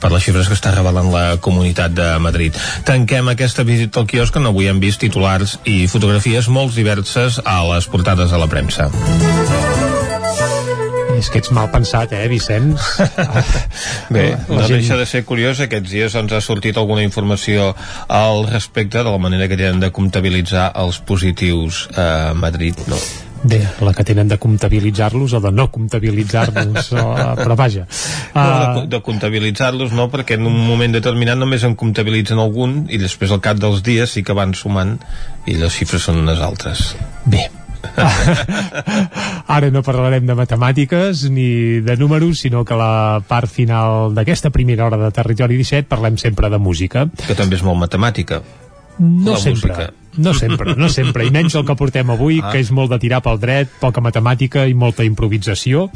per 0.00 0.12
les 0.14 0.24
xifres 0.24 0.48
que 0.48 0.58
està 0.58 0.74
revelant 0.76 1.10
la 1.12 1.26
Comunitat 1.42 1.94
de 1.96 2.10
Madrid. 2.22 2.56
Tanquem 2.86 3.32
aquesta 3.32 3.66
visita 3.66 4.00
al 4.00 4.10
quiosc 4.10 4.36
on 4.40 4.50
avui 4.50 4.70
hem 4.70 4.82
vist 4.82 5.02
titulars 5.02 5.58
i 5.64 5.86
fotografies 5.90 6.48
molt 6.48 6.76
diverses 6.76 7.40
a 7.44 7.60
les 7.74 7.90
portades 7.90 8.30
de 8.30 8.40
la 8.40 8.50
premsa. 8.50 8.90
És 11.20 11.28
que 11.28 11.42
ets 11.42 11.50
mal 11.52 11.68
pensat, 11.68 12.14
eh, 12.16 12.26
Vicenç? 12.32 12.80
Bé, 14.14 14.30
no 14.48 14.62
gent... 14.64 14.78
deixa 14.78 14.96
de 14.96 15.04
ser 15.08 15.20
curiós. 15.28 15.60
Aquests 15.60 15.92
dies 15.92 16.16
ens 16.16 16.32
ha 16.32 16.40
sortit 16.40 16.80
alguna 16.80 17.04
informació 17.04 17.74
al 18.08 18.46
respecte 18.48 19.02
de 19.02 19.10
la 19.10 19.20
manera 19.20 19.48
que 19.50 19.58
tenen 19.60 19.82
de 19.84 19.92
comptabilitzar 19.92 20.70
els 20.80 21.02
positius 21.04 21.88
a 22.00 22.32
Madrid, 22.32 22.80
no? 22.88 22.96
Bé, 23.42 23.60
la 23.80 23.92
que 23.96 24.04
tenen 24.04 24.28
de 24.28 24.36
comptabilitzar-los 24.40 25.32
o 25.32 25.40
de 25.40 25.52
no 25.52 25.70
comptabilitzar-los, 25.72 26.90
però 27.40 27.56
vaja. 27.56 27.86
No, 28.34 28.48
de, 28.80 28.82
de 28.92 29.00
comptabilitzar-los 29.04 29.94
no, 29.96 30.10
perquè 30.12 30.36
en 30.36 30.44
un 30.48 30.58
moment 30.66 30.92
determinat 30.92 31.40
només 31.40 31.64
en 31.64 31.76
comptabilitzen 31.80 32.40
algun 32.40 32.82
i 32.92 33.00
després 33.00 33.32
al 33.32 33.40
cap 33.44 33.60
dels 33.60 33.80
dies 33.86 34.12
sí 34.16 34.24
que 34.24 34.36
van 34.36 34.52
sumant 34.52 34.98
i 35.48 35.56
les 35.56 35.72
xifres 35.72 36.04
són 36.08 36.20
unes 36.20 36.44
altres. 36.44 36.90
Bé, 37.24 37.48
Ara 39.56 39.70
no 39.74 39.82
parlarem 39.86 40.26
de 40.26 40.36
matemàtiques 40.38 41.24
ni 41.30 41.80
de 41.84 41.96
números, 42.00 42.42
sinó 42.44 42.64
que 42.64 42.78
la 42.78 43.20
part 43.26 43.50
final 43.50 44.14
d'aquesta 44.16 44.50
primera 44.54 44.86
hora 44.86 45.00
de 45.00 45.10
Territori 45.14 45.58
17 45.60 45.88
parlem 45.90 46.18
sempre 46.20 46.50
de 46.50 46.58
música. 46.58 47.08
Que 47.26 47.38
també 47.38 47.58
és 47.58 47.64
molt 47.66 47.80
matemàtica. 47.80 48.42
No 49.00 49.36
la 49.36 49.42
sempre. 49.42 49.72
música. 49.72 49.99
No 50.16 50.34
sempre, 50.34 50.74
no 50.76 50.88
sempre, 50.90 51.24
i 51.24 51.30
menys 51.30 51.54
el 51.54 51.64
que 51.64 51.76
portem 51.78 52.08
avui, 52.10 52.40
Ah. 52.42 52.50
que 52.50 52.58
és 52.58 52.70
molt 52.74 52.90
de 52.90 52.98
tirar 52.98 53.20
pel 53.22 53.38
dret, 53.38 53.68
poca 53.80 54.00
matemàtica 54.02 54.66
i 54.66 54.74
molta 54.74 55.04
improvisació, 55.06 55.88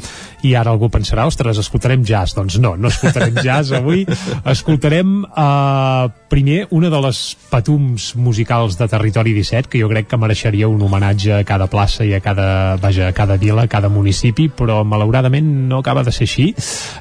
i 0.43 0.53
ara 0.55 0.71
algú 0.71 0.87
pensarà, 0.89 1.25
ostres, 1.27 1.57
escoltarem 1.57 2.03
jazz. 2.05 2.33
Doncs 2.35 2.57
no, 2.59 2.75
no 2.77 2.87
escoltarem 2.87 3.35
jazz 3.43 3.71
avui, 3.75 4.05
escoltarem 4.45 5.25
eh, 5.25 6.09
primer 6.29 6.67
una 6.71 6.89
de 6.89 7.01
les 7.01 7.19
patums 7.49 8.13
musicals 8.15 8.77
de 8.79 8.87
Territori 8.87 9.33
17, 9.33 9.69
que 9.69 9.81
jo 9.81 9.89
crec 9.91 10.07
que 10.07 10.17
mereixeria 10.17 10.67
un 10.71 10.81
homenatge 10.81 11.33
a 11.39 11.43
cada 11.43 11.67
plaça 11.67 12.05
i 12.05 12.13
a 12.15 12.21
cada, 12.23 12.77
vaja, 12.81 13.09
a 13.09 13.13
cada 13.13 13.37
vila, 13.37 13.63
a 13.63 13.67
cada 13.71 13.89
municipi, 13.89 14.47
però 14.49 14.83
malauradament 14.87 15.67
no 15.69 15.79
acaba 15.83 16.03
de 16.03 16.11
ser 16.15 16.23
així. 16.29 16.47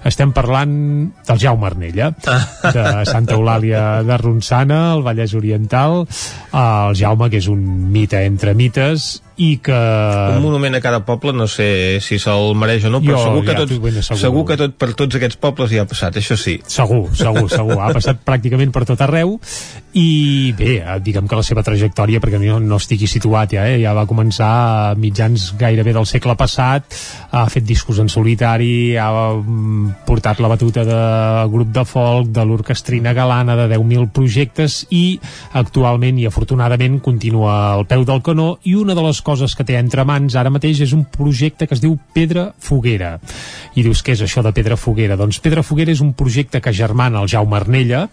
Estem 0.04 0.32
parlant 0.32 0.74
del 1.26 1.38
Jaume 1.38 1.66
Arnella, 1.70 2.10
de 2.74 2.84
Santa 3.06 3.34
Eulàlia 3.38 4.02
de 4.02 4.18
Ronçana, 4.18 4.94
el 4.96 5.02
Vallès 5.06 5.34
Oriental, 5.34 6.04
el 6.52 6.94
Jaume, 7.04 7.28
que 7.28 7.36
és 7.36 7.50
un 7.52 7.60
mite 7.92 8.22
entre 8.24 8.54
mites, 8.56 9.18
i 9.36 9.56
que... 9.64 9.74
Un 9.74 10.42
monument 10.44 10.76
a 10.78 10.80
cada 10.84 11.00
poble, 11.06 11.32
no 11.34 11.48
sé 11.50 11.98
si 12.04 12.20
se'l 12.22 12.54
mereix 12.58 12.86
o 12.86 12.92
no, 12.92 13.00
però 13.02 13.18
Jo 13.18 13.24
segur, 13.24 13.44
que 13.44 13.52
ja 13.52 13.62
tot, 13.62 13.72
t'ho 13.72 13.80
ben 13.82 13.98
asseguro. 13.98 14.20
segur 14.20 14.44
que 14.50 14.58
tot 14.60 14.76
per 14.78 14.90
tots 14.94 15.18
aquests 15.18 15.40
pobles 15.42 15.74
hi 15.74 15.80
ha 15.82 15.86
passat, 15.90 16.20
això 16.20 16.38
sí. 16.38 16.60
Segur, 16.70 17.08
segur, 17.18 17.48
segur. 17.50 17.78
Ha 17.82 17.90
passat 17.96 18.22
pràcticament 18.28 18.74
per 18.74 18.84
tot 18.86 19.02
arreu 19.02 19.38
i 19.94 20.52
bé, 20.58 20.76
eh, 20.82 20.98
diguem 21.02 21.26
que 21.30 21.38
la 21.38 21.46
seva 21.46 21.62
trajectòria, 21.66 22.20
perquè 22.22 22.38
no, 22.42 22.58
no 22.62 22.78
estigui 22.82 23.06
situat 23.10 23.54
ja, 23.54 23.66
eh, 23.70 23.78
ja 23.82 23.94
va 23.94 24.06
començar 24.10 24.50
a 24.50 24.94
mitjans 24.98 25.52
gairebé 25.58 25.94
del 25.94 26.06
segle 26.10 26.34
passat, 26.38 26.96
ha 27.30 27.44
fet 27.50 27.66
discos 27.66 28.00
en 28.02 28.10
solitari, 28.10 28.96
ha 28.98 29.08
mm, 29.34 30.06
portat 30.06 30.42
la 30.42 30.50
batuta 30.50 30.86
de 30.86 31.00
grup 31.50 31.70
de 31.74 31.84
folk, 31.86 32.30
de 32.34 32.46
l'orquestrina 32.46 33.14
galana, 33.14 33.54
de 33.58 33.68
10.000 33.76 34.10
projectes 34.14 34.80
i 34.94 35.18
actualment 35.58 36.18
i 36.18 36.26
afortunadament 36.30 36.98
continua 37.02 37.54
al 37.74 37.86
peu 37.90 38.02
del 38.06 38.22
canó 38.22 38.54
i 38.66 38.74
una 38.78 38.94
de 38.98 39.06
les 39.06 39.22
coses 39.24 39.56
que 39.56 39.66
té 39.66 39.78
entre 39.80 40.04
mans 40.06 40.36
ara 40.38 40.52
mateix 40.52 40.84
és 40.84 40.94
un 40.96 41.06
projecte 41.10 41.66
que 41.66 41.76
es 41.76 41.82
diu 41.82 41.96
Pedra 42.14 42.50
Foguera. 42.58 43.16
I 43.74 43.86
dius, 43.86 44.04
què 44.04 44.14
és 44.14 44.24
això 44.24 44.44
de 44.44 44.54
Pedra 44.54 44.78
Foguera? 44.80 45.18
Doncs 45.20 45.40
Pedra 45.42 45.64
Foguera 45.66 45.94
és 45.94 46.04
un 46.04 46.14
projecte 46.14 46.60
que 46.62 46.76
germana 46.76 47.24
el 47.24 47.30
Jaume 47.32 47.58
Arnella, 47.58 48.06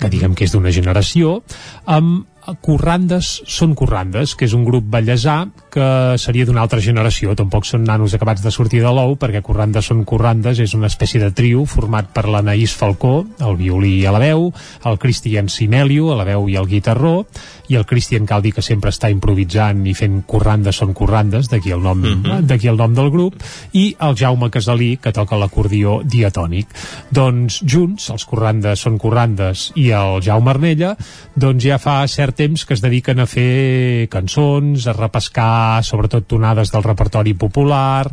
que 0.00 0.10
diguem 0.12 0.34
que 0.36 0.44
és 0.44 0.52
d'una 0.52 0.72
generació, 0.74 1.40
amb 1.88 2.26
Corrandes 2.64 3.42
són 3.46 3.74
Corrandes, 3.76 4.32
que 4.34 4.46
és 4.48 4.54
un 4.56 4.64
grup 4.64 4.86
ballesà 4.90 5.44
que 5.70 6.16
seria 6.18 6.46
d'una 6.48 6.62
altra 6.64 6.80
generació, 6.82 7.34
tampoc 7.36 7.66
són 7.68 7.84
nanos 7.86 8.14
acabats 8.16 8.42
de 8.42 8.50
sortir 8.50 8.80
de 8.82 8.90
l'ou, 8.96 9.14
perquè 9.20 9.42
Corrandes 9.44 9.90
són 9.92 10.02
Corrandes 10.08 10.58
és 10.64 10.74
una 10.74 10.88
espècie 10.90 11.20
de 11.22 11.30
trio 11.36 11.66
format 11.68 12.08
per 12.14 12.26
l'Anaïs 12.26 12.74
Falcó, 12.80 13.20
el 13.44 13.58
violí 13.60 13.94
a 14.06 14.14
la 14.16 14.22
veu, 14.22 14.48
el 14.88 14.98
Cristian 14.98 15.52
Simelio, 15.52 16.10
a 16.10 16.18
la 16.18 16.26
veu 16.32 16.48
i 16.48 16.56
el 16.58 16.68
guitarró, 16.70 17.26
i 17.70 17.76
el 17.78 17.86
Cristian 17.86 18.26
Caldi, 18.26 18.50
que 18.50 18.64
sempre 18.66 18.90
està 18.90 19.08
improvisant 19.12 19.84
i 19.86 19.94
fent 19.94 20.20
Corrandes 20.26 20.80
són 20.82 20.90
Corrandes, 20.96 21.46
d'aquí 21.52 21.70
el, 21.70 21.84
nom, 21.84 22.02
d'aquí 22.48 22.66
el 22.70 22.78
nom 22.80 22.96
del 22.96 23.12
grup, 23.14 23.36
i 23.78 23.92
el 24.02 24.16
Jaume 24.18 24.50
Casalí, 24.50 24.96
que 24.98 25.12
toca 25.14 25.38
l'acordió 25.38 26.00
diatònic. 26.02 26.74
Doncs 27.14 27.60
junts, 27.62 28.08
els 28.10 28.26
Corrandes 28.26 28.82
són 28.82 28.98
Corrandes 28.98 29.68
i 29.78 29.90
el 29.94 30.18
Jaume 30.26 30.50
Arnella, 30.50 30.96
doncs 31.38 31.68
ja 31.68 31.78
fa 31.78 32.00
cert 32.10 32.40
temps 32.40 32.66
que 32.66 32.74
es 32.74 32.82
dediquen 32.82 33.22
a 33.22 33.28
fer 33.30 34.08
cançons, 34.10 34.88
a 34.90 34.96
repescar 34.96 35.84
sobretot 35.86 36.26
tonades 36.26 36.74
del 36.74 36.84
repertori 36.86 37.36
popular, 37.38 38.08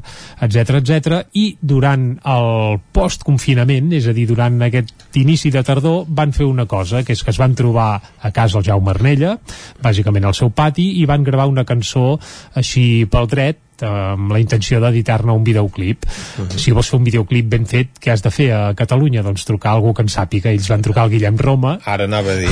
etc 0.46 0.78
etc. 0.84 1.24
i 1.34 1.48
durant 1.62 2.12
el 2.30 2.78
post-confinament, 2.94 3.90
és 3.98 4.06
a 4.06 4.14
dir, 4.14 4.28
durant 4.30 4.62
aquest 4.68 5.18
inici 5.18 5.50
de 5.50 5.66
tardor, 5.66 6.06
van 6.08 6.34
fer 6.36 6.46
una 6.46 6.68
cosa, 6.70 7.02
que 7.02 7.18
és 7.18 7.26
que 7.26 7.34
es 7.34 7.42
van 7.42 7.58
trobar 7.58 7.90
a 7.98 8.32
casa 8.36 8.62
el 8.62 8.68
Jaume 8.70 8.94
Arnella, 8.94 9.38
bàsicament 9.84 10.28
al 10.28 10.36
seu 10.38 10.50
pati, 10.50 10.90
i 11.02 11.06
van 11.10 11.26
gravar 11.28 11.48
una 11.52 11.66
cançó 11.68 12.18
així 12.58 13.06
pel 13.12 13.30
dret, 13.32 13.62
amb 13.86 14.32
la 14.32 14.40
intenció 14.40 14.80
d'editar-ne 14.82 15.32
un 15.32 15.44
videoclip. 15.44 16.06
Uh 16.06 16.46
-huh. 16.46 16.58
Si 16.58 16.72
vols 16.72 16.90
fer 16.90 17.00
un 17.00 17.06
videoclip 17.06 17.46
ben 17.50 17.66
fet, 17.66 17.90
què 18.02 18.12
has 18.12 18.24
de 18.24 18.32
fer 18.32 18.52
a 18.54 18.74
Catalunya? 18.74 19.24
Doncs 19.24 19.46
trucar 19.46 19.72
a 19.72 19.74
algú 19.76 19.94
que 19.94 20.02
en 20.02 20.08
sàpiga. 20.08 20.52
Ells 20.52 20.70
van 20.70 20.82
trucar 20.82 21.04
al 21.04 21.10
Guillem 21.10 21.38
Roma, 21.38 21.80
Ara 21.86 22.06
anava 22.06 22.32
a 22.32 22.36
dir. 22.36 22.50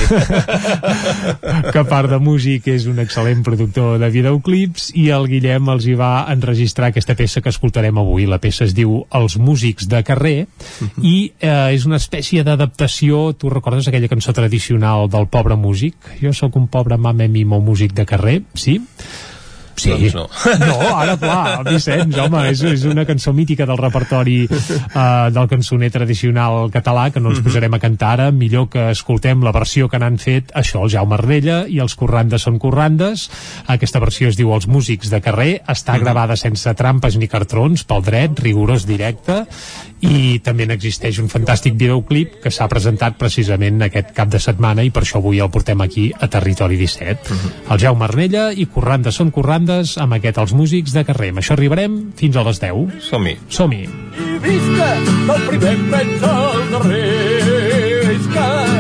que 1.71 1.80
a 1.80 1.84
part 1.84 2.09
de 2.09 2.19
músic 2.19 2.67
és 2.67 2.86
un 2.86 2.99
excel·lent 3.03 3.43
productor 3.43 3.99
de 3.99 4.09
videoclips 4.09 4.91
i 4.95 5.09
el 5.15 5.28
Guillem 5.28 5.69
els 5.73 5.86
hi 5.86 5.95
va 5.99 6.26
enregistrar 6.32 6.89
aquesta 6.89 7.15
peça 7.15 7.41
que 7.41 7.49
escoltarem 7.49 7.97
avui. 7.97 8.26
La 8.30 8.39
peça 8.39 8.65
es 8.65 8.76
diu 8.78 9.05
Els 9.15 9.38
músics 9.38 9.89
de 9.91 10.01
carrer 10.07 10.47
i 11.01 11.15
eh, 11.39 11.76
és 11.76 11.86
una 11.86 11.99
espècie 12.01 12.43
d'adaptació, 12.47 13.34
tu 13.34 13.49
recordes 13.49 13.88
aquella 13.88 14.11
cançó 14.11 14.34
tradicional 14.34 15.09
del 15.11 15.30
pobre 15.32 15.55
músic? 15.55 15.95
Jo 16.21 16.34
sóc 16.34 16.55
un 16.55 16.67
pobre 16.71 16.97
mame 16.97 17.28
mimo 17.28 17.61
músic 17.61 17.93
de 17.93 18.05
carrer, 18.05 18.41
sí? 18.53 18.80
Sí. 19.76 19.91
Doncs 19.91 20.15
no. 20.15 20.26
No, 20.65 20.78
ara 20.95 21.17
clar, 21.19 21.63
Vicenç, 21.67 22.15
home, 22.21 22.45
és, 22.51 22.61
és 22.65 22.86
una 22.89 23.05
cançó 23.07 23.34
mítica 23.36 23.67
del 23.67 23.80
repertori 23.80 24.38
uh, 24.47 25.28
del 25.36 25.49
cançoner 25.51 25.91
tradicional 25.93 26.69
català 26.73 27.09
que 27.13 27.21
no 27.23 27.34
ens 27.34 27.43
posarem 27.45 27.76
a 27.76 27.82
cantar 27.84 28.13
ara, 28.15 28.30
millor 28.32 28.69
que 28.71 28.89
escoltem 28.93 29.43
la 29.45 29.53
versió 29.55 29.89
que 29.91 29.99
n'han 30.01 30.19
fet 30.21 30.53
això, 30.55 30.86
el 30.86 30.93
Jaume 30.95 31.17
Ardella 31.19 31.63
i 31.71 31.82
els 31.84 31.97
Corrandes 31.99 32.47
són 32.47 32.59
Corrandes 32.61 33.28
aquesta 33.67 33.99
versió 34.03 34.30
es 34.30 34.38
diu 34.38 34.53
Els 34.55 34.67
músics 34.71 35.09
de 35.11 35.21
carrer. 35.23 35.51
Està 35.71 35.97
gravada 36.01 36.38
sense 36.39 36.73
trampes 36.78 37.17
ni 37.19 37.30
cartrons 37.32 37.86
pel 37.88 38.03
dret, 38.05 38.39
rigorós 38.45 38.86
directe. 38.88 39.43
I 40.05 40.39
també 40.45 40.67
n'existeix 40.69 41.19
un 41.23 41.32
fantàstic 41.32 41.78
videoclip 41.80 42.39
que 42.43 42.51
s'ha 42.53 42.67
presentat 42.69 43.17
precisament 43.17 43.82
aquest 43.88 44.11
cap 44.17 44.30
de 44.30 44.41
setmana 44.43 44.84
i 44.86 44.91
per 44.93 45.05
això 45.05 45.21
avui 45.21 45.39
el 45.41 45.49
portem 45.53 45.82
aquí 45.82 46.11
a 46.13 46.30
Territori 46.30 46.78
17 46.78 47.36
el 47.71 47.80
Jaume 47.82 48.05
Arnella 48.05 48.43
i 48.53 48.67
Corrandes 48.69 49.17
són 49.17 49.32
Corrandes 49.34 49.64
amb 49.72 50.18
aquest 50.18 50.38
Els 50.41 50.53
músics 50.57 50.93
de 50.95 51.03
carrer 51.07 51.32
amb 51.34 51.41
això 51.41 51.55
arribarem 51.55 51.97
fins 52.20 52.36
a 52.36 52.45
les 52.47 52.61
10 52.61 53.01
Som-hi. 53.09 53.38
som-hi 53.49 53.84
I 53.86 54.39
visca 54.43 54.91
el 55.36 55.45
primer 55.49 55.76
pens 55.91 56.24
al 56.30 56.63
carrer. 56.76 57.03
Visca 57.45 57.76
i 57.86 58.07
visca 58.09 58.74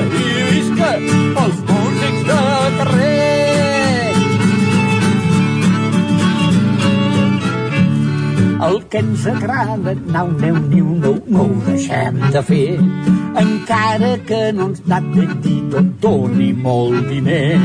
El 8.65 8.79
que 8.89 8.97
ens 8.97 9.25
agrada, 9.29 9.91
nau, 10.09 10.29
neu, 10.41 10.55
niu, 10.71 10.85
no, 11.01 11.11
no 11.29 11.43
ho 11.43 11.57
deixem 11.67 12.15
de 12.33 12.41
fer. 12.47 12.79
Encara 13.41 14.09
que 14.25 14.39
no 14.57 14.65
ens 14.71 14.79
dat 14.89 15.05
de 15.13 15.25
dir 15.43 15.59
doctor 15.75 16.23
ni 16.33 16.47
molt 16.65 17.05
diner. 17.11 17.59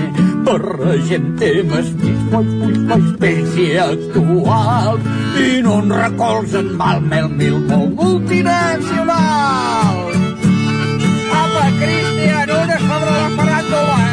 Gent 1.09 1.31
temes 1.41 1.89
més 2.03 2.21
boix, 2.33 2.51
boix, 2.61 2.77
boix, 2.91 3.07
vells 3.23 3.57
i 3.65 3.67
actuals. 3.87 5.09
I 5.41 5.49
no 5.65 5.79
ens 5.81 5.97
recolzen 6.03 6.69
mal, 6.83 7.01
mel, 7.15 7.33
mil, 7.41 7.57
molt 7.71 7.97
multinacional. 8.03 10.05
Apa, 11.41 11.65
Cristian, 11.81 12.55
una 12.61 12.79
sobre 12.85 13.17
la 13.17 13.29
faràndula, 13.41 14.10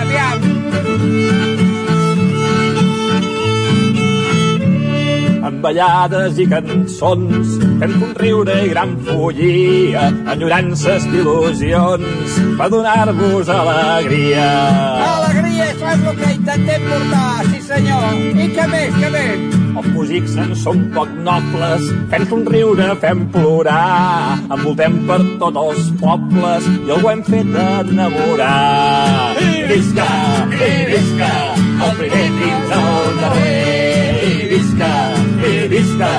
amb 5.48 5.62
ballades 5.64 6.40
i 6.44 6.46
cançons, 6.52 7.54
fent 7.80 7.94
un 8.04 8.14
riure 8.20 8.56
i 8.66 8.72
gran 8.74 8.96
follia, 9.08 10.08
enyorances 10.34 11.06
d'il·lusions, 11.12 12.40
per 12.60 12.68
donar-vos 12.74 13.52
alegria. 13.54 14.48
Alegria, 15.08 15.70
això 15.72 15.94
és 15.94 16.10
el 16.12 16.20
que 16.20 16.34
intentem 16.34 16.90
portar, 16.90 17.30
sí 17.52 17.62
senyor. 17.70 18.10
I 18.34 18.50
què 18.58 18.68
més, 18.74 18.98
què 18.98 19.14
més? 19.16 19.56
Els 19.78 19.88
músics 19.94 20.36
en 20.42 20.54
som 20.58 20.84
poc 20.96 21.12
nobles, 21.24 21.88
fent 22.12 22.28
un 22.34 22.46
riure, 22.52 22.90
fem 23.04 23.24
plorar, 23.32 24.40
envoltem 24.50 25.00
per 25.08 25.22
tots 25.44 25.64
els 25.64 25.92
pobles 26.02 26.68
i 26.74 26.78
el 26.90 26.98
ho 26.98 27.14
hem 27.14 27.24
fet 27.30 27.56
enamorar. 27.64 29.38
I 29.48 29.64
visca, 29.72 30.12
i 30.58 30.74
visca, 30.92 31.34
el 31.56 31.98
primer 32.02 32.30
dins 32.42 32.78
el 32.82 33.20
darrer. 33.24 34.17
Visca, 34.78 34.96
i 35.42 35.68
visca, 35.72 36.10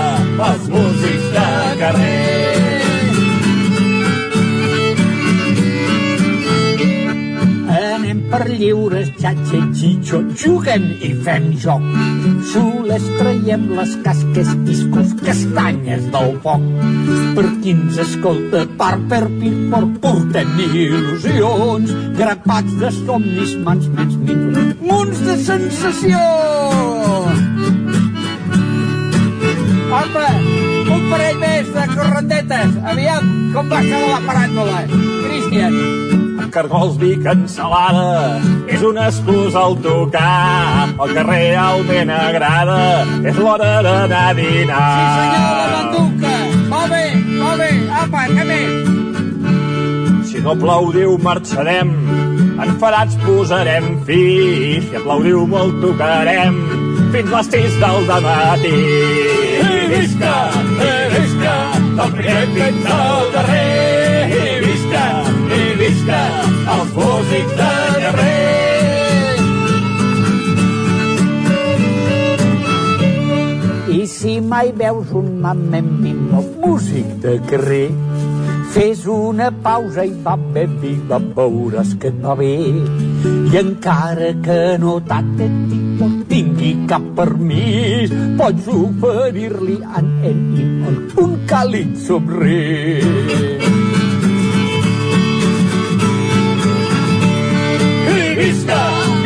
els 0.42 0.64
músics 0.72 1.26
de 1.34 1.48
carrer. 1.78 2.14
Per 8.28 8.44
lliures, 8.50 9.08
xatxa, 9.16 9.60
xitxo, 9.78 10.18
juguem 10.36 10.84
i 11.06 11.12
fem 11.24 11.46
joc. 11.62 11.86
Xules 12.50 13.06
traiem 13.20 13.68
les 13.78 13.94
casques, 14.04 14.50
piscos, 14.66 15.14
castanyes 15.22 16.10
del 16.12 16.34
foc. 16.44 16.66
Per 17.38 17.46
qui 17.62 17.72
ens 17.76 18.02
escolta, 18.04 18.66
par 18.80 18.98
per 19.08 19.22
pir, 19.38 19.54
per 19.72 19.84
portem 20.02 20.54
il·lusions, 20.66 21.96
grapats 22.18 22.76
de 22.82 22.92
somnis, 23.00 23.56
mans, 23.64 23.88
mans, 23.96 24.20
mans, 24.26 24.78
munts 24.82 25.26
de 25.30 25.40
sensació. 25.46 26.24
Home, 29.88 30.24
un 30.92 31.04
parell 31.08 31.38
més 31.40 31.68
de 31.72 31.84
correndetes. 31.94 32.74
Aviam, 32.92 33.28
com 33.54 33.70
va 33.72 33.78
quedar 33.80 34.10
la 34.10 34.18
paràndola? 34.26 34.82
Cristian. 34.90 35.78
Cargols 36.52 36.96
vi 37.00 37.14
cancel·lada 37.24 38.38
és 38.72 38.84
una 38.84 39.06
excusa 39.08 39.62
al 39.64 39.78
tocar. 39.84 40.88
El 40.92 41.14
que 41.16 41.24
realment 41.24 42.12
agrada 42.12 42.78
és 43.20 43.40
l'hora 43.40 43.72
d'anar 43.84 44.22
a 44.28 44.36
dinar. 44.36 44.84
Sí, 44.92 45.08
senyor, 45.16 45.56
la 45.56 45.66
banduca. 45.74 46.36
Molt 46.72 46.92
bé, 46.92 47.02
molt 47.40 47.64
bé. 47.64 47.70
Apa, 48.04 48.24
què 48.32 48.46
més? 48.52 48.72
Si 50.28 50.44
no 50.44 50.56
aplaudiu, 50.56 51.16
marxarem. 51.24 51.92
Enfadats 52.68 53.16
posarem 53.24 53.92
fi. 54.08 54.22
Si 54.88 55.00
aplaudiu, 55.00 55.46
molt 55.48 55.80
tocarem. 55.84 56.64
Fins 57.12 57.36
les 57.36 57.54
6 57.56 57.78
del 57.84 58.10
dematí. 58.12 59.47
Visca, 59.98 60.34
i 60.78 60.90
visca, 61.10 61.54
del 61.98 62.12
primer 62.14 62.42
fins 62.54 62.84
al 62.94 63.32
darrer. 63.34 64.28
I 64.30 64.52
visca, 64.62 65.06
i 65.56 65.64
visca, 65.80 66.20
els 66.74 66.92
músics 66.94 67.56
de 67.58 67.72
carrer. 68.04 68.36
I 73.98 74.06
si 74.06 74.36
mai 74.54 74.70
veus 74.84 75.10
un 75.18 75.34
mamem 75.42 75.90
bimbo 76.04 76.44
músic 76.62 77.18
de 77.24 77.34
carrer, 77.50 77.88
fes 78.74 79.04
una 79.06 79.50
pausa 79.64 80.04
i 80.04 80.14
va 80.24 80.36
ben 80.54 80.78
viva, 80.82 81.18
veuràs 81.36 81.94
que 82.00 82.12
et 82.12 82.22
va 82.24 82.34
bé. 82.38 82.54
I 83.52 83.60
encara 83.62 84.32
que 84.44 84.58
no 84.82 84.98
t'atenti 85.08 85.78
no 85.98 86.08
tingui 86.30 86.72
cap 86.90 87.04
permís, 87.18 88.12
pots 88.38 88.68
oferir-li 88.74 89.78
en 90.00 90.10
en 90.30 90.42
un 91.24 91.32
càlid 91.50 91.96
somrís. 92.06 93.08
Visca, 98.38 98.82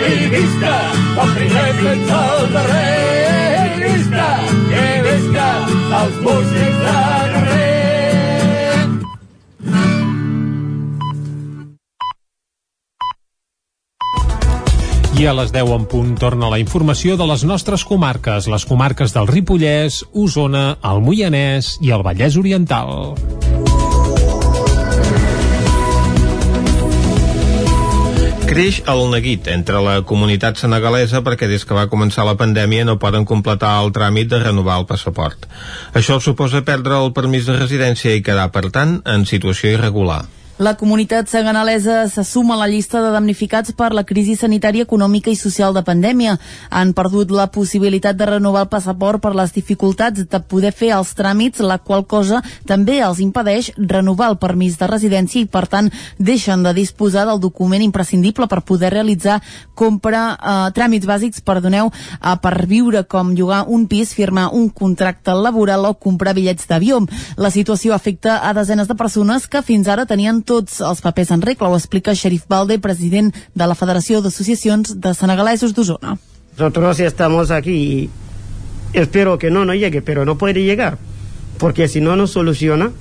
i 0.08 0.30
visca, 0.32 0.76
del 1.16 1.34
primer 1.36 1.68
fins 1.80 2.14
al 2.20 2.48
darrer. 2.54 3.66
I 3.66 3.82
visca, 3.82 4.30
i 4.78 4.88
visca, 5.08 5.50
els 6.00 6.24
músics 6.24 6.80
de 6.86 7.31
I 15.12 15.26
a 15.28 15.32
les 15.36 15.50
10 15.52 15.68
en 15.74 15.82
punt 15.84 16.14
torna 16.16 16.48
la 16.48 16.58
informació 16.62 17.18
de 17.20 17.26
les 17.28 17.42
nostres 17.44 17.84
comarques, 17.84 18.48
les 18.48 18.64
comarques 18.64 19.12
del 19.12 19.28
Ripollès, 19.28 20.00
Osona, 20.16 20.78
el 20.88 21.02
Moianès 21.04 21.76
i 21.84 21.92
el 21.92 22.04
Vallès 22.06 22.38
Oriental. 22.40 23.12
Creix 28.48 28.82
el 28.88 29.06
neguit 29.12 29.46
entre 29.52 29.84
la 29.84 30.00
comunitat 30.08 30.58
senegalesa 30.60 31.22
perquè 31.24 31.46
des 31.48 31.62
que 31.64 31.76
va 31.76 31.86
començar 31.92 32.26
la 32.28 32.36
pandèmia 32.40 32.88
no 32.88 32.98
poden 33.00 33.28
completar 33.28 33.78
el 33.84 33.92
tràmit 33.96 34.32
de 34.32 34.42
renovar 34.42 34.80
el 34.80 34.88
passaport. 34.88 35.48
Això 35.96 36.18
suposa 36.20 36.64
perdre 36.64 36.98
el 37.04 37.14
permís 37.16 37.48
de 37.48 37.56
residència 37.56 38.12
i 38.12 38.24
quedar, 38.24 38.50
per 38.52 38.68
tant, 38.74 38.98
en 39.08 39.28
situació 39.28 39.76
irregular. 39.76 40.24
La 40.62 40.76
comunitat 40.76 41.26
seganalesa 41.26 42.06
se 42.06 42.22
suma 42.22 42.54
a 42.54 42.56
la 42.60 42.68
llista 42.70 43.00
de 43.02 43.08
damnificats 43.10 43.72
per 43.74 43.88
la 43.90 44.04
crisi 44.06 44.36
sanitària, 44.38 44.84
econòmica 44.86 45.32
i 45.32 45.34
social 45.34 45.72
de 45.74 45.80
pandèmia. 45.82 46.36
Han 46.70 46.92
perdut 46.94 47.32
la 47.34 47.48
possibilitat 47.50 48.14
de 48.14 48.28
renovar 48.30 48.62
el 48.62 48.68
passaport 48.70 49.18
per 49.24 49.32
les 49.34 49.50
dificultats 49.56 50.22
de 50.22 50.40
poder 50.52 50.70
fer 50.70 50.92
els 50.94 51.16
tràmits, 51.18 51.64
la 51.66 51.80
qual 51.82 52.04
cosa 52.06 52.44
també 52.68 53.00
els 53.02 53.18
impedeix 53.24 53.72
renovar 53.76 54.28
el 54.30 54.38
permís 54.38 54.76
de 54.78 54.86
residència 54.86 55.42
i, 55.42 55.48
per 55.50 55.64
tant, 55.66 55.88
deixen 56.18 56.62
de 56.62 56.74
disposar 56.76 57.26
del 57.26 57.42
document 57.42 57.82
imprescindible 57.82 58.46
per 58.46 58.62
poder 58.62 58.92
realitzar 58.94 59.40
compra, 59.74 60.22
eh, 60.38 60.70
tràmits 60.78 61.10
bàsics, 61.10 61.42
perdoneu, 61.42 61.90
eh, 61.90 62.36
per 62.38 62.54
viure 62.68 63.02
com 63.02 63.34
llogar 63.34 63.64
un 63.66 63.88
pis, 63.88 64.14
firmar 64.14 64.52
un 64.52 64.70
contracte 64.70 65.34
laboral 65.34 65.90
o 65.90 65.94
comprar 65.98 66.36
bitllets 66.38 66.70
d'avió. 66.70 67.02
La 67.36 67.50
situació 67.50 67.94
afecta 67.94 68.38
a 68.48 68.54
desenes 68.54 68.86
de 68.86 68.94
persones 68.94 69.48
que 69.48 69.66
fins 69.66 69.88
ara 69.88 70.06
tenien 70.06 70.44
tots 70.52 70.82
els 70.84 71.00
papers 71.00 71.30
en 71.32 71.40
regla, 71.40 71.70
ho 71.72 71.78
explica 71.78 72.12
Xerif 72.18 72.44
Balde, 72.48 72.76
president 72.82 73.32
de 73.32 73.68
la 73.68 73.76
Federació 73.78 74.20
d'Associacions 74.20 74.98
de 75.00 75.14
Senegalesos 75.16 75.72
d'Osona. 75.72 76.18
Nosotros 76.58 77.00
estamos 77.00 77.50
aquí 77.50 77.72
y 77.72 78.10
espero 78.92 79.38
que 79.38 79.50
no, 79.50 79.64
no 79.64 79.74
llegue, 79.74 80.02
pero 80.02 80.26
no 80.26 80.36
puede 80.36 80.62
llegar, 80.64 80.98
porque 81.58 81.88
si 81.88 82.02
no, 82.02 82.16
no 82.16 82.26
soluciona. 82.26 82.92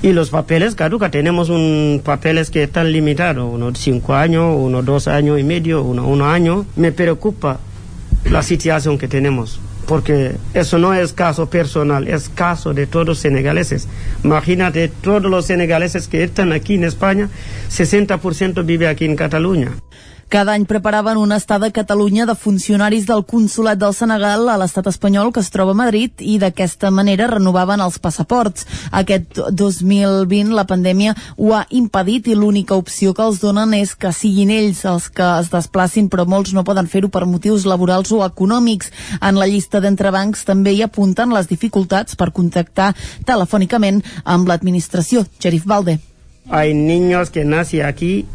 Y 0.00 0.12
los 0.12 0.30
papeles 0.30 0.76
caduca, 0.76 1.10
tenemos 1.10 1.48
un 1.48 2.00
papeles 2.04 2.50
que 2.50 2.62
están 2.62 2.92
limitados, 2.92 3.52
unos 3.52 3.78
cinco 3.78 4.14
años, 4.14 4.54
unos 4.56 4.84
dos 4.84 5.08
años 5.08 5.40
y 5.40 5.44
medio, 5.44 5.82
unos 5.82 6.06
uno 6.06 6.26
año. 6.26 6.66
Me 6.76 6.92
preocupa 6.92 7.58
la 8.30 8.42
situación 8.42 8.98
que 8.98 9.08
tenemos, 9.08 9.58
porque 9.88 10.36
eso 10.52 10.78
no 10.78 10.92
es 10.92 11.14
caso 11.14 11.48
personal, 11.48 12.06
es 12.08 12.28
caso 12.28 12.74
de 12.74 12.86
todos 12.86 13.06
los 13.06 13.18
senegaleses. 13.18 13.88
Imagínate, 14.22 14.88
todos 14.88 15.22
los 15.22 15.46
senegaleses 15.46 16.08
que 16.08 16.22
están 16.22 16.52
aquí 16.52 16.74
en 16.74 16.84
España, 16.84 17.30
60% 17.70 18.66
vive 18.66 18.86
aquí 18.86 19.06
en 19.06 19.16
Cataluña. 19.16 19.72
Cada 20.28 20.52
any 20.52 20.66
preparaven 20.68 21.16
una 21.16 21.36
estada 21.36 21.66
a 21.66 21.70
Catalunya 21.72 22.26
de 22.26 22.34
funcionaris 22.34 23.06
del 23.06 23.24
Consolat 23.24 23.78
del 23.80 23.94
Senegal 23.96 24.50
a 24.52 24.58
l'estat 24.60 24.90
espanyol 24.90 25.30
que 25.32 25.40
es 25.40 25.48
troba 25.48 25.72
a 25.72 25.78
Madrid 25.78 26.20
i 26.20 26.34
d'aquesta 26.42 26.90
manera 26.92 27.30
renovaven 27.30 27.80
els 27.80 27.96
passaports. 27.96 28.66
Aquest 28.92 29.40
2020 29.56 30.52
la 30.52 30.66
pandèmia 30.68 31.14
ho 31.38 31.54
ha 31.56 31.62
impedit 31.70 32.28
i 32.28 32.36
l'única 32.36 32.76
opció 32.76 33.14
que 33.16 33.24
els 33.24 33.40
donen 33.40 33.72
és 33.80 33.96
que 33.96 34.12
siguin 34.12 34.52
ells 34.52 34.84
els 34.84 35.08
que 35.08 35.24
es 35.40 35.48
desplacin, 35.48 36.12
però 36.12 36.28
molts 36.28 36.52
no 36.52 36.60
poden 36.60 36.92
fer-ho 36.92 37.08
per 37.08 37.24
motius 37.24 37.64
laborals 37.64 38.12
o 38.12 38.20
econòmics. 38.26 38.92
En 39.24 39.40
la 39.40 39.48
llista 39.48 39.80
d'entrebancs 39.80 40.44
també 40.44 40.76
hi 40.76 40.84
apunten 40.84 41.32
les 41.32 41.48
dificultats 41.48 42.20
per 42.20 42.34
contactar 42.36 42.92
telefònicament 43.24 44.04
amb 44.24 44.44
l'administració. 44.44 45.24
Xerif 45.40 45.64
Balde. 45.64 46.02
Hay 46.50 46.74
niños 46.74 47.30
que 47.30 47.44
nacen 47.44 47.86
aquí 47.86 48.26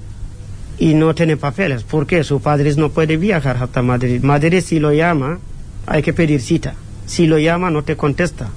y 0.80 0.94
no 0.94 1.14
tienen 1.14 1.38
papeles. 1.38 1.84
¿Por 1.84 2.08
qué? 2.08 2.24
Sus 2.24 2.42
padres 2.42 2.78
no 2.78 2.90
pueden 2.90 3.20
viajar 3.20 3.58
hasta 3.58 3.82
Madrid. 3.82 4.22
Madrid 4.24 4.62
si 4.62 4.80
lo 4.80 4.92
llama, 4.92 5.40
hay 5.86 6.02
que 6.02 6.14
pedir 6.14 6.42
cita. 6.42 6.76
Si 7.06 7.28
lo 7.28 7.38
llama, 7.38 7.70
no 7.70 7.84
te 7.84 7.96
contesta. 7.96 8.50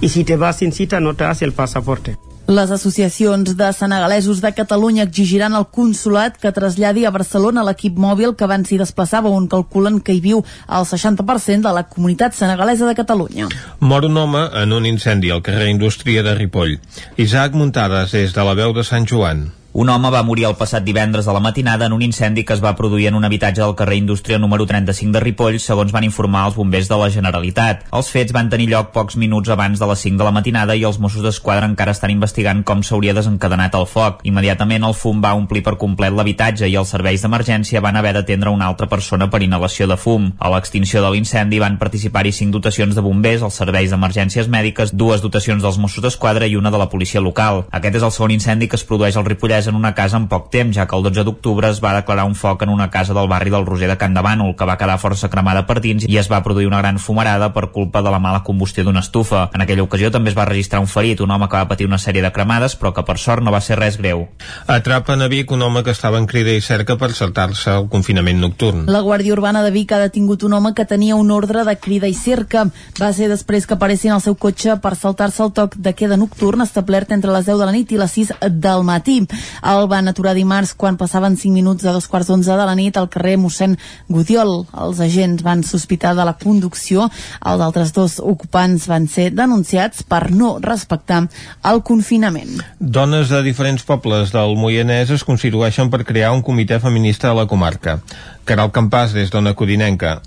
Y 0.00 0.08
si 0.08 0.24
te 0.24 0.36
vas 0.36 0.58
sin 0.58 0.72
cita, 0.72 1.00
no 1.00 1.14
te 1.14 1.24
hace 1.24 1.44
el 1.44 1.52
pasaporte. 1.52 2.16
Les 2.48 2.72
associacions 2.72 3.56
de 3.56 3.72
senegalesos 3.72 4.40
de 4.42 4.52
Catalunya 4.52 5.04
exigiran 5.04 5.54
al 5.54 5.68
consulat 5.70 6.34
que 6.42 6.50
traslladi 6.50 7.04
a 7.06 7.12
Barcelona 7.14 7.62
l'equip 7.62 7.94
mòbil 8.02 8.34
que 8.34 8.44
abans 8.44 8.66
s'hi 8.66 8.80
desplaçava, 8.80 9.30
on 9.30 9.46
calculen 9.46 10.00
que 10.02 10.16
hi 10.16 10.20
viu 10.20 10.42
el 10.66 10.88
60% 10.90 11.62
de 11.68 11.72
la 11.72 11.86
comunitat 11.86 12.34
senegalesa 12.34 12.90
de 12.90 12.98
Catalunya. 12.98 13.48
Mor 13.78 14.10
un 14.10 14.18
home 14.18 14.42
en 14.58 14.74
un 14.74 14.90
incendi 14.90 15.30
al 15.30 15.42
carrer 15.46 15.70
Indústria 15.70 16.26
de 16.26 16.34
Ripoll. 16.34 16.80
Isaac 17.16 17.54
Muntades, 17.54 18.10
des 18.10 18.34
de 18.34 18.44
la 18.50 18.58
veu 18.58 18.74
de 18.74 18.82
Sant 18.82 19.06
Joan. 19.06 19.52
Un 19.74 19.88
home 19.88 20.10
va 20.12 20.20
morir 20.20 20.44
el 20.44 20.56
passat 20.60 20.84
divendres 20.84 21.24
a 21.26 21.32
la 21.32 21.40
matinada 21.40 21.86
en 21.86 21.94
un 21.96 22.02
incendi 22.04 22.42
que 22.44 22.52
es 22.52 22.60
va 22.62 22.74
produir 22.76 23.06
en 23.08 23.14
un 23.14 23.24
habitatge 23.24 23.62
del 23.62 23.74
carrer 23.74 23.96
Indústria 23.96 24.38
número 24.38 24.66
35 24.66 25.12
de 25.14 25.20
Ripoll, 25.20 25.54
segons 25.64 25.94
van 25.94 26.04
informar 26.04 26.42
els 26.44 26.58
bombers 26.58 26.90
de 26.90 26.98
la 27.00 27.06
Generalitat. 27.08 27.86
Els 27.88 28.10
fets 28.12 28.34
van 28.36 28.50
tenir 28.52 28.66
lloc 28.68 28.90
pocs 28.92 29.16
minuts 29.16 29.48
abans 29.48 29.80
de 29.80 29.88
les 29.88 30.02
5 30.04 30.20
de 30.20 30.26
la 30.28 30.32
matinada 30.36 30.76
i 30.76 30.84
els 30.84 30.98
Mossos 31.00 31.24
d'Esquadra 31.24 31.64
encara 31.64 31.94
estan 31.96 32.12
investigant 32.12 32.60
com 32.68 32.82
s'hauria 32.84 33.14
desencadenat 33.16 33.78
el 33.78 33.86
foc. 33.88 34.20
Immediatament 34.28 34.84
el 34.84 34.92
fum 34.92 35.22
va 35.24 35.32
omplir 35.38 35.64
per 35.64 35.78
complet 35.80 36.12
l'habitatge 36.12 36.68
i 36.68 36.76
els 36.76 36.92
serveis 36.92 37.24
d'emergència 37.24 37.80
van 37.80 37.96
haver 37.96 38.12
d'atendre 38.18 38.52
una 38.52 38.68
altra 38.68 38.90
persona 38.92 39.30
per 39.32 39.40
inhalació 39.40 39.88
de 39.88 39.96
fum. 39.96 40.34
A 40.36 40.52
l'extinció 40.52 41.00
de 41.00 41.14
l'incendi 41.16 41.62
van 41.64 41.80
participar-hi 41.80 42.34
5 42.42 42.58
dotacions 42.58 42.92
de 42.92 43.06
bombers, 43.08 43.40
els 43.40 43.56
serveis 43.64 43.88
d'emergències 43.88 44.52
mèdiques, 44.52 44.92
dues 44.92 45.24
dotacions 45.24 45.64
dels 45.64 45.80
Mossos 45.80 46.04
d'Esquadra 46.04 46.44
i 46.44 46.60
una 46.60 46.70
de 46.70 46.84
la 46.84 46.90
policia 46.92 47.24
local. 47.24 47.64
Aquest 47.72 48.02
és 48.02 48.08
el 48.10 48.12
segon 48.12 48.36
incendi 48.36 48.68
que 48.68 48.76
es 48.76 48.84
produeix 48.84 49.16
al 49.16 49.24
Ripollès 49.24 49.61
encès 49.62 49.68
en 49.68 49.76
una 49.76 49.94
casa 49.94 50.16
en 50.16 50.28
poc 50.28 50.50
temps, 50.50 50.74
ja 50.74 50.86
que 50.86 50.96
el 50.96 51.02
12 51.02 51.24
d'octubre 51.24 51.68
es 51.70 51.80
va 51.82 51.94
declarar 51.94 52.26
un 52.26 52.34
foc 52.34 52.62
en 52.62 52.70
una 52.70 52.90
casa 52.90 53.14
del 53.14 53.28
barri 53.28 53.50
del 53.50 53.66
Roser 53.66 53.88
de 53.88 53.96
Can 53.96 54.14
de 54.14 54.22
Bànol, 54.22 54.56
que 54.56 54.66
va 54.66 54.76
quedar 54.78 54.98
força 54.98 55.30
cremada 55.30 55.66
per 55.66 55.80
dins 55.80 56.04
i 56.08 56.18
es 56.18 56.30
va 56.30 56.42
produir 56.42 56.66
una 56.66 56.80
gran 56.82 56.98
fumarada 56.98 57.52
per 57.52 57.70
culpa 57.72 58.02
de 58.02 58.10
la 58.10 58.18
mala 58.18 58.42
combustió 58.42 58.84
d'una 58.84 59.00
estufa. 59.00 59.50
En 59.54 59.62
aquella 59.62 59.82
ocasió 59.82 60.10
també 60.10 60.30
es 60.30 60.36
va 60.36 60.44
registrar 60.44 60.80
un 60.80 60.88
ferit, 60.88 61.20
un 61.20 61.30
home 61.30 61.48
que 61.48 61.56
va 61.56 61.68
patir 61.68 61.86
una 61.86 61.98
sèrie 61.98 62.22
de 62.22 62.32
cremades, 62.32 62.76
però 62.76 62.92
que 62.92 63.04
per 63.04 63.18
sort 63.18 63.42
no 63.42 63.52
va 63.52 63.60
ser 63.60 63.78
res 63.78 63.98
greu. 63.98 64.26
Atrapen 64.66 65.22
a 65.22 65.28
Vic 65.28 65.50
un 65.52 65.62
home 65.62 65.82
que 65.82 65.94
estava 65.94 66.18
en 66.18 66.26
crida 66.26 66.52
i 66.52 66.60
cerca 66.60 66.96
per 66.98 67.12
saltar-se 67.12 67.70
el 67.76 67.88
confinament 67.88 68.40
nocturn. 68.40 68.86
La 68.90 69.02
Guàrdia 69.02 69.36
Urbana 69.36 69.62
de 69.62 69.70
Vic 69.70 69.92
ha 69.92 70.02
detingut 70.02 70.42
un 70.42 70.54
home 70.58 70.74
que 70.74 70.86
tenia 70.86 71.16
un 71.16 71.30
ordre 71.30 71.64
de 71.64 71.76
crida 71.76 72.08
i 72.08 72.14
cerca. 72.14 72.66
Va 73.00 73.12
ser 73.12 73.28
després 73.30 73.66
que 73.66 73.78
aparessin 73.78 74.12
al 74.12 74.24
seu 74.24 74.34
cotxe 74.34 74.76
per 74.82 74.96
saltar-se 74.96 75.42
el 75.44 75.52
toc 75.52 75.76
de 75.76 75.94
queda 75.94 76.16
nocturn 76.16 76.62
establert 76.62 77.12
entre 77.12 77.32
les 77.32 77.46
10 77.46 77.58
de 77.58 77.66
la 77.66 77.72
nit 77.72 77.92
i 77.92 78.00
les 78.00 78.18
6 78.18 78.34
del 78.50 78.84
matí. 78.84 79.20
El 79.60 79.86
van 79.90 80.08
aturar 80.08 80.34
dimarts 80.34 80.72
quan 80.78 80.96
passaven 80.96 81.36
5 81.36 81.52
minuts 81.54 81.84
de 81.84 81.92
dos 81.92 82.08
quarts 82.08 82.30
d'onze 82.30 82.56
de 82.56 82.66
la 82.66 82.76
nit 82.78 82.96
al 82.96 83.10
carrer 83.12 83.36
mossèn 83.36 83.76
Gudiol. 84.08 84.66
Els 84.72 85.00
agents 85.04 85.44
van 85.44 85.62
sospitar 85.66 86.14
de 86.18 86.26
la 86.26 86.36
conducció. 86.40 87.08
Els 87.40 87.62
altres 87.62 87.92
dos 87.92 88.18
ocupants 88.18 88.88
van 88.90 89.08
ser 89.08 89.30
denunciats 89.36 90.02
per 90.02 90.30
no 90.30 90.56
respectar 90.62 91.22
el 91.68 91.82
confinament. 91.82 92.60
Dones 92.78 93.30
de 93.32 93.42
diferents 93.46 93.84
pobles 93.86 94.32
del 94.34 94.56
Moianès 94.56 95.12
es 95.14 95.24
constitueixen 95.28 95.90
per 95.90 96.04
crear 96.08 96.32
un 96.32 96.42
comitè 96.42 96.80
feminista 96.80 97.30
a 97.30 97.38
la 97.38 97.46
comarca. 97.46 98.00
Caral 98.44 98.72
Campàs, 98.74 99.14
des 99.14 99.30
d'Ona 99.30 99.54
Codinenca. 99.54 100.20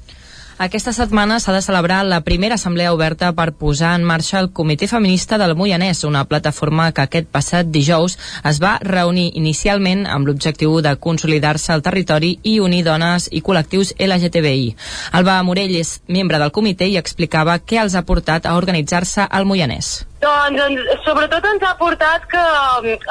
Aquesta 0.58 0.94
setmana 0.96 1.36
s'ha 1.44 1.52
de 1.52 1.60
celebrar 1.60 2.06
la 2.08 2.22
primera 2.24 2.56
assemblea 2.56 2.94
oberta 2.96 3.34
per 3.36 3.50
posar 3.60 3.90
en 4.00 4.06
marxa 4.08 4.38
el 4.40 4.54
Comitè 4.56 4.88
Feminista 4.88 5.36
del 5.38 5.52
Moianès, 5.60 6.06
una 6.08 6.24
plataforma 6.32 6.86
que 6.96 7.04
aquest 7.04 7.28
passat 7.28 7.68
dijous 7.76 8.16
es 8.52 8.62
va 8.64 8.78
reunir 8.80 9.34
inicialment 9.36 10.06
amb 10.08 10.32
l'objectiu 10.32 10.80
de 10.80 10.96
consolidar-se 10.96 11.76
al 11.76 11.84
territori 11.84 12.38
i 12.44 12.62
unir 12.64 12.86
dones 12.88 13.28
i 13.36 13.44
col·lectius 13.44 13.98
LGTBI. 14.00 14.72
Alba 15.12 15.42
Morell 15.44 15.76
és 15.76 15.98
membre 16.08 16.40
del 16.40 16.56
comitè 16.56 16.88
i 16.88 16.96
explicava 17.04 17.60
què 17.60 17.84
els 17.84 18.00
ha 18.00 18.08
portat 18.08 18.48
a 18.48 18.56
organitzar-se 18.56 19.28
al 19.28 19.44
Moianès. 19.44 20.06
Doncs 20.26 20.58
ens, 20.58 20.80
sobretot 21.06 21.46
ens 21.46 21.64
ha 21.68 21.76
portat 21.78 22.24
que 22.32 22.44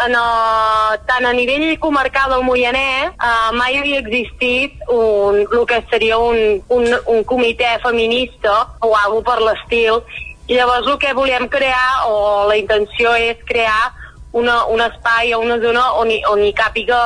en 0.04 0.14
el, 0.18 0.96
tant 1.06 1.26
a 1.28 1.32
nivell 1.36 1.76
comarcal 1.78 2.32
del 2.32 2.42
Moianès 2.42 3.12
eh, 3.14 3.50
mai 3.54 3.78
havia 3.78 4.00
existit 4.02 4.80
un, 4.90 5.44
el 5.44 5.66
que 5.70 5.78
seria 5.92 6.18
un, 6.18 6.58
un, 6.74 6.88
un 7.14 7.22
comitè 7.22 7.76
feminista 7.84 8.56
o 8.82 8.90
algo 9.04 9.22
per 9.22 9.38
l'estil 9.44 10.00
llavors 10.48 10.90
el 10.90 10.98
que 10.98 11.14
volíem 11.14 11.46
crear 11.48 12.08
o 12.10 12.48
la 12.50 12.58
intenció 12.58 13.14
és 13.14 13.38
crear 13.46 13.92
una, 14.34 14.64
un 14.66 14.82
espai 14.82 15.30
o 15.34 15.38
una 15.40 15.60
zona 15.62 15.84
on 16.00 16.10
hi, 16.10 16.18
on 16.26 16.42
hi 16.42 16.50
càpiga 16.58 16.98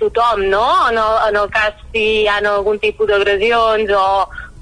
tothom, 0.00 0.48
no? 0.50 0.66
En 0.90 0.98
el, 0.98 1.18
en 1.28 1.38
el 1.44 1.52
cas 1.54 1.78
si 1.92 2.02
hi 2.24 2.26
ha 2.26 2.40
algun 2.42 2.82
tipus 2.82 3.06
d'agressions 3.06 3.94
o, 3.94 4.08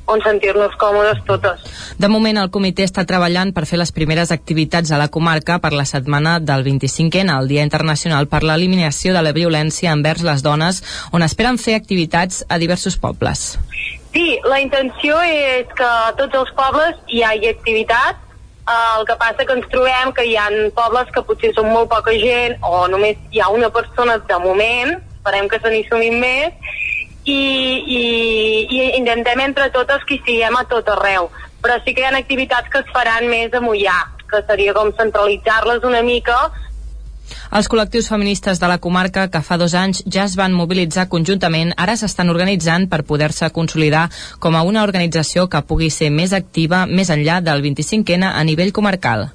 on 0.06 0.22
sentir-nos 0.24 0.74
còmodes 0.80 1.22
totes. 1.26 1.62
De 1.98 2.08
moment, 2.10 2.38
el 2.40 2.50
comitè 2.54 2.86
està 2.86 3.04
treballant 3.08 3.52
per 3.54 3.66
fer 3.70 3.78
les 3.80 3.92
primeres 3.94 4.32
activitats 4.34 4.90
a 4.92 4.98
la 5.00 5.08
comarca 5.08 5.58
per 5.62 5.72
la 5.72 5.86
setmana 5.88 6.38
del 6.40 6.64
25N, 6.66 7.30
el 7.38 7.48
Dia 7.48 7.66
Internacional 7.66 8.28
per 8.28 8.42
l'Eliminació 8.42 9.14
de 9.14 9.22
la 9.22 9.34
Violència 9.36 9.92
envers 9.92 10.24
les 10.26 10.42
dones, 10.42 10.82
on 11.12 11.22
esperen 11.22 11.58
fer 11.58 11.76
activitats 11.78 12.42
a 12.48 12.58
diversos 12.58 12.98
pobles. 12.98 13.56
Sí, 14.12 14.38
la 14.44 14.60
intenció 14.60 15.16
és 15.24 15.70
que 15.76 15.86
a 15.86 16.12
tots 16.18 16.36
els 16.36 16.50
pobles 16.58 16.98
hi 17.08 17.22
hagi 17.24 17.48
activitat, 17.48 18.18
el 18.72 19.06
que 19.08 19.16
passa 19.18 19.44
que 19.46 19.56
ens 19.56 19.66
trobem 19.72 20.12
que 20.14 20.24
hi 20.28 20.36
ha 20.38 20.48
pobles 20.76 21.08
que 21.14 21.24
potser 21.26 21.50
són 21.56 21.72
molt 21.72 21.90
poca 21.90 22.12
gent 22.14 22.58
o 22.62 22.86
només 22.92 23.18
hi 23.32 23.40
ha 23.42 23.48
una 23.50 23.72
persona 23.74 24.18
de 24.28 24.38
moment, 24.38 24.98
esperem 25.16 25.48
que 25.48 25.58
se 25.62 25.72
n'hi 25.72 25.82
sumin 25.88 26.18
més, 26.20 26.76
i, 27.24 27.42
i, 27.98 28.02
i 28.70 28.80
intentem 28.98 29.40
entre 29.44 29.70
totes 29.74 30.04
que 30.08 30.16
hi 30.16 30.22
siguem 30.26 30.56
a 30.58 30.64
tot 30.70 30.88
arreu. 30.94 31.30
Però 31.62 31.78
sí 31.84 31.94
que 31.94 32.02
hi 32.02 32.08
ha 32.08 32.16
activitats 32.18 32.70
que 32.72 32.82
es 32.82 32.90
faran 32.94 33.28
més 33.30 33.54
a 33.54 33.62
Mollà, 33.62 33.98
que 34.30 34.42
seria 34.48 34.74
com 34.74 34.90
centralitzar-les 34.98 35.84
una 35.86 36.02
mica 36.02 36.38
els 37.52 37.68
col·lectius 37.68 38.08
feministes 38.12 38.60
de 38.60 38.68
la 38.70 38.78
comarca, 38.78 39.28
que 39.28 39.42
fa 39.42 39.58
dos 39.60 39.74
anys 39.74 40.02
ja 40.06 40.24
es 40.24 40.36
van 40.36 40.54
mobilitzar 40.56 41.08
conjuntament, 41.12 41.74
ara 41.76 41.96
s'estan 41.96 42.30
organitzant 42.32 42.88
per 42.90 43.02
poder-se 43.08 43.50
consolidar 43.50 44.08
com 44.38 44.56
a 44.56 44.62
una 44.62 44.82
organització 44.82 45.48
que 45.48 45.62
pugui 45.66 45.90
ser 45.90 46.10
més 46.10 46.32
activa 46.32 46.84
més 46.86 47.10
enllà 47.10 47.40
del 47.44 47.62
25N 47.64 48.30
a 48.30 48.42
nivell 48.44 48.72
comarcal. 48.72 49.28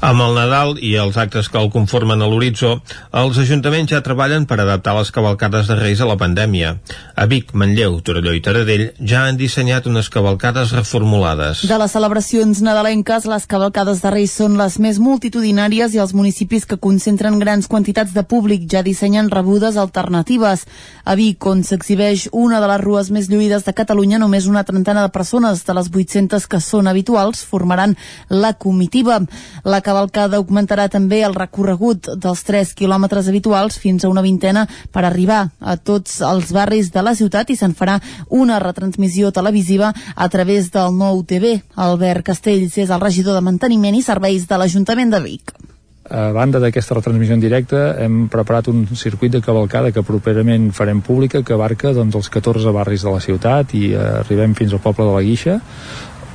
Amb 0.00 0.24
el 0.26 0.36
Nadal 0.36 0.76
i 0.80 0.94
els 1.00 1.16
actes 1.20 1.48
que 1.48 1.60
el 1.60 1.70
conformen 1.74 2.22
a 2.22 2.28
l'horitzó, 2.30 2.78
els 3.22 3.38
ajuntaments 3.38 3.92
ja 3.92 4.02
treballen 4.04 4.46
per 4.46 4.60
adaptar 4.60 4.96
les 4.98 5.12
cavalcades 5.14 5.68
de 5.68 5.76
Reis 5.78 6.00
a 6.00 6.08
la 6.08 6.18
pandèmia. 6.20 6.76
A 7.16 7.26
Vic, 7.30 7.52
Manlleu, 7.58 7.98
Torelló 8.04 8.34
i 8.36 8.42
Taradell 8.44 8.88
ja 8.98 9.26
han 9.26 9.38
dissenyat 9.40 9.86
unes 9.90 10.08
cavalcades 10.12 10.72
reformulades. 10.76 11.64
De 11.68 11.78
les 11.78 11.92
celebracions 11.92 12.62
nadalenques, 12.64 13.26
les 13.28 13.46
cavalcades 13.46 14.02
de 14.02 14.14
Reis 14.14 14.36
són 14.38 14.56
les 14.60 14.78
més 14.82 15.00
multitudinàries 15.02 15.94
i 15.94 16.02
els 16.02 16.14
municipis 16.16 16.66
que 16.68 16.80
concentren 16.80 17.38
grans 17.42 17.66
quantitats 17.68 18.14
de 18.14 18.22
públic 18.22 18.68
ja 18.70 18.84
dissenyen 18.86 19.30
rebudes 19.30 19.76
alternatives. 19.76 20.64
A 21.04 21.16
Vic, 21.18 21.42
on 21.46 21.64
s'exhibeix 21.66 22.28
una 22.32 22.60
de 22.62 22.68
les 22.70 22.80
rues 22.82 23.10
més 23.10 23.28
lluïdes 23.30 23.66
de 23.66 23.74
Catalunya, 23.74 24.20
només 24.22 24.46
una 24.46 24.62
trentena 24.64 25.02
de 25.02 25.10
persones 25.14 25.64
de 25.66 25.74
les 25.74 25.90
800 25.90 26.46
que 26.46 26.60
són 26.62 26.90
habituals 26.90 27.42
formaran 27.48 27.96
la 28.28 28.52
comitiva. 28.54 29.18
La 29.64 29.82
cavalcada 29.82 30.38
augmentarà 30.38 30.86
també 30.92 31.22
el 31.26 31.34
recorregut 31.34 32.12
dels 32.14 32.44
3 32.46 32.74
quilòmetres 32.78 33.28
habituals 33.28 33.80
fins 33.82 34.04
a 34.04 34.12
una 34.12 34.22
vintena 34.22 34.68
per 34.92 35.04
arribar 35.04 35.42
a 35.58 35.76
tots 35.76 36.20
els 36.22 36.54
barris 36.54 36.92
de 36.94 37.02
la 37.02 37.16
ciutat 37.18 37.50
i 37.50 37.58
se'n 37.58 37.74
farà 37.74 37.98
una 38.30 38.60
retransmissió 38.62 39.32
televisiva 39.32 39.92
a 40.14 40.28
través 40.28 40.70
del 40.70 40.94
nou 40.94 41.24
TV. 41.26 41.58
Albert 41.74 42.26
Castells 42.30 42.78
és 42.78 42.90
el 42.90 43.02
regidor 43.02 43.34
de 43.34 43.46
Manteniment 43.50 43.98
i 43.98 44.06
Serveis 44.06 44.46
de 44.46 44.62
l'Ajuntament 44.62 45.10
de 45.10 45.22
Vic. 45.26 45.71
A 46.12 46.26
banda 46.36 46.60
d'aquesta 46.60 46.98
retransmissió 46.98 47.32
en 47.32 47.40
directe, 47.40 47.78
hem 48.04 48.26
preparat 48.28 48.66
un 48.68 48.84
circuit 49.00 49.32
de 49.32 49.40
cavalcada 49.40 49.94
que 49.96 50.02
properament 50.04 50.66
farem 50.76 51.00
pública, 51.00 51.40
que 51.40 51.54
abarca 51.56 51.94
doncs, 51.96 52.18
els 52.18 52.28
14 52.28 52.74
barris 52.76 53.06
de 53.06 53.14
la 53.14 53.22
ciutat 53.24 53.72
i 53.78 53.94
eh, 53.94 54.00
arribem 54.20 54.52
fins 54.58 54.74
al 54.76 54.82
poble 54.84 55.06
de 55.08 55.14
la 55.14 55.22
Guixa. 55.24 55.56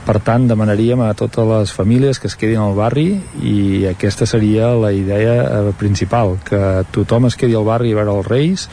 Per 0.07 0.15
tant, 0.25 0.47
demanaríem 0.49 1.03
a 1.03 1.11
totes 1.19 1.45
les 1.51 1.75
famílies 1.75 2.17
que 2.17 2.29
es 2.31 2.37
quedin 2.39 2.63
al 2.63 2.73
barri 2.73 3.19
i 3.43 3.85
aquesta 3.91 4.25
seria 4.25 4.71
la 4.73 4.89
idea 4.95 5.35
eh, 5.43 5.75
principal, 5.77 6.39
que 6.47 6.63
tothom 6.95 7.29
es 7.29 7.37
quedi 7.37 7.53
al 7.59 7.67
barri 7.67 7.93
a 7.93 7.99
veure 7.99 8.17
els 8.17 8.31
Reis, 8.31 8.65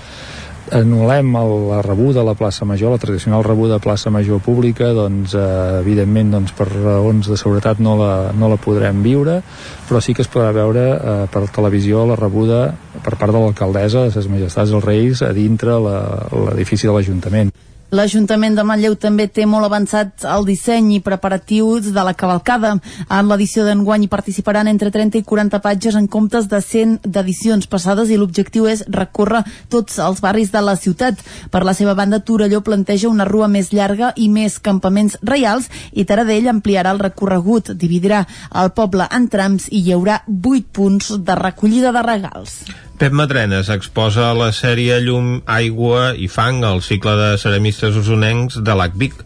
anul·lem 0.73 1.35
el, 1.37 1.53
la 1.69 1.81
rebuda 1.85 2.23
a 2.23 2.27
la 2.27 2.35
plaça 2.39 2.65
Major, 2.65 2.95
la 2.95 3.03
tradicional 3.03 3.45
rebuda 3.45 3.77
a 3.77 3.83
plaça 3.83 4.13
Major 4.15 4.41
pública, 4.41 4.93
doncs 4.97 5.35
eh, 5.37 5.45
evidentment 5.83 6.33
doncs, 6.39 6.55
per 6.57 6.69
raons 6.71 7.29
de 7.29 7.37
seguretat 7.41 7.83
no 7.85 7.99
la, 8.01 8.15
no 8.33 8.49
la 8.49 8.61
podrem 8.61 9.03
viure, 9.05 9.41
però 9.89 10.01
sí 10.01 10.15
que 10.17 10.25
es 10.25 10.31
podrà 10.33 10.55
veure 10.57 10.87
eh, 10.95 11.19
per 11.33 11.47
televisió 11.53 12.07
la 12.09 12.17
rebuda 12.21 12.65
per 13.05 13.19
part 13.19 13.35
de 13.35 13.43
l'alcaldessa 13.43 14.07
de 14.07 14.15
ses 14.15 14.31
majestats 14.33 14.73
dels 14.73 14.85
Reis 14.85 15.23
a 15.23 15.33
dintre 15.37 15.77
l'edifici 15.83 16.89
de 16.89 16.97
l'Ajuntament. 16.97 17.53
L'Ajuntament 17.95 18.57
de 18.59 18.63
Manlleu 18.67 18.97
també 18.99 19.29
té 19.31 19.45
molt 19.47 19.69
avançat 19.69 20.25
el 20.27 20.43
disseny 20.49 20.89
i 20.97 21.03
preparatius 21.05 21.93
de 21.95 22.03
la 22.03 22.15
cavalcada. 22.19 22.73
En 23.07 23.29
l'edició 23.31 23.63
d'enguany 23.63 24.09
participaran 24.11 24.67
entre 24.67 24.91
30 24.91 25.21
i 25.21 25.23
40 25.23 25.61
patges 25.63 25.95
en 26.01 26.09
comptes 26.11 26.49
de 26.51 26.59
100 26.59 27.07
d'edicions 27.07 27.69
passades 27.71 28.11
i 28.11 28.19
l'objectiu 28.19 28.67
és 28.67 28.83
recórrer 28.97 29.45
tots 29.71 30.01
els 30.03 30.23
barris 30.25 30.51
de 30.51 30.63
la 30.67 30.75
ciutat. 30.75 31.23
Per 31.55 31.63
la 31.63 31.75
seva 31.79 31.95
banda, 31.95 32.19
Torelló 32.19 32.65
planteja 32.67 33.13
una 33.13 33.29
rua 33.29 33.47
més 33.47 33.71
llarga 33.71 34.11
i 34.17 34.27
més 34.27 34.59
campaments 34.59 35.15
reials 35.23 35.69
i 35.93 36.03
Taradell 36.09 36.51
ampliarà 36.51 36.97
el 36.97 37.05
recorregut, 37.05 37.71
dividirà 37.79 38.25
el 38.51 38.75
poble 38.75 39.07
en 39.07 39.31
trams 39.31 39.69
i 39.71 39.85
hi 39.85 39.95
haurà 39.95 40.25
8 40.27 40.67
punts 40.75 41.15
de 41.23 41.39
recollida 41.39 41.95
de 41.95 42.03
regals. 42.03 42.59
Pep 42.95 43.11
Madrenes 43.11 43.67
exposa 43.75 44.29
la 44.39 44.53
sèrie 44.55 45.01
Llum, 45.03 45.41
Aigua 45.51 46.13
i 46.15 46.29
Fang 46.31 46.63
al 46.63 46.79
cicle 46.79 47.17
de 47.19 47.31
ceramistes 47.43 47.97
usonencs 47.99 48.61
de 48.63 48.77
l'ACVIC, 48.79 49.17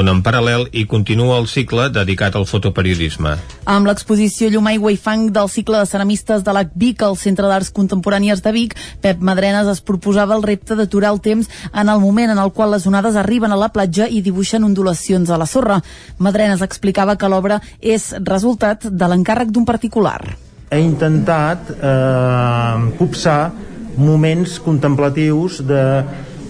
on 0.00 0.08
en 0.08 0.22
paral·lel 0.24 0.64
hi 0.72 0.86
continua 0.88 1.36
el 1.36 1.44
cicle 1.52 1.90
dedicat 1.92 2.38
al 2.40 2.48
fotoperiodisme. 2.48 3.34
Amb 3.68 3.90
l'exposició 3.90 4.48
Llum, 4.48 4.70
Aigua 4.72 4.94
i 4.96 4.96
Fang 4.96 5.28
del 5.36 5.52
cicle 5.52 5.76
de 5.76 5.90
ceramistes 5.92 6.46
de 6.46 6.56
l'ACVIC 6.56 7.04
al 7.04 7.20
Centre 7.20 7.52
d'Arts 7.52 7.68
Contemporànies 7.76 8.40
de 8.40 8.56
Vic, 8.56 8.78
Pep 9.04 9.20
Madrenes 9.20 9.68
es 9.76 9.84
proposava 9.84 10.38
el 10.40 10.48
repte 10.48 10.80
d'aturar 10.80 11.12
el 11.12 11.20
temps 11.20 11.52
en 11.68 11.84
el 11.92 12.00
moment 12.00 12.32
en 12.32 12.40
el 12.40 12.56
qual 12.56 12.72
les 12.72 12.88
onades 12.88 13.20
arriben 13.20 13.52
a 13.52 13.60
la 13.60 13.68
platja 13.76 14.08
i 14.08 14.24
dibuixen 14.24 14.64
ondulacions 14.64 15.28
a 15.28 15.36
la 15.36 15.46
sorra. 15.46 15.82
Madrenes 16.16 16.64
explicava 16.64 17.20
que 17.20 17.28
l'obra 17.28 17.60
és 17.78 18.14
resultat 18.24 18.88
de 18.88 19.04
l'encàrrec 19.12 19.52
d'un 19.52 19.68
particular 19.68 20.22
he 20.70 20.80
intentat 20.84 21.70
eh, 21.72 22.96
copsar 22.98 23.52
moments 23.96 24.58
contemplatius 24.62 25.62
de, 25.66 25.82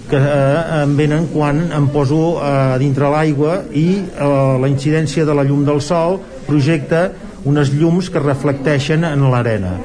que 0.08 0.16
eh, 0.16 0.82
em 0.82 0.96
venen 0.96 1.28
quan 1.32 1.60
em 1.74 1.86
poso 1.92 2.38
eh, 2.40 2.78
dintre 2.80 3.10
l'aigua 3.12 3.60
i 3.70 3.86
eh, 4.00 4.58
la 4.60 4.70
incidència 4.70 5.26
de 5.28 5.36
la 5.36 5.44
llum 5.46 5.64
del 5.68 5.80
sol 5.84 6.18
projecta 6.48 7.08
unes 7.48 7.70
llums 7.70 8.08
que 8.10 8.20
reflecteixen 8.20 9.04
en 9.06 9.28
l'arena. 9.30 9.76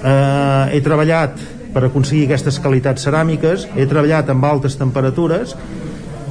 Eh, 0.00 0.76
he 0.76 0.80
treballat 0.84 1.38
per 1.70 1.84
aconseguir 1.86 2.26
aquestes 2.26 2.58
qualitats 2.58 3.06
ceràmiques 3.06 3.68
he 3.76 3.86
treballat 3.86 4.32
amb 4.32 4.48
altes 4.48 4.74
temperatures 4.80 5.54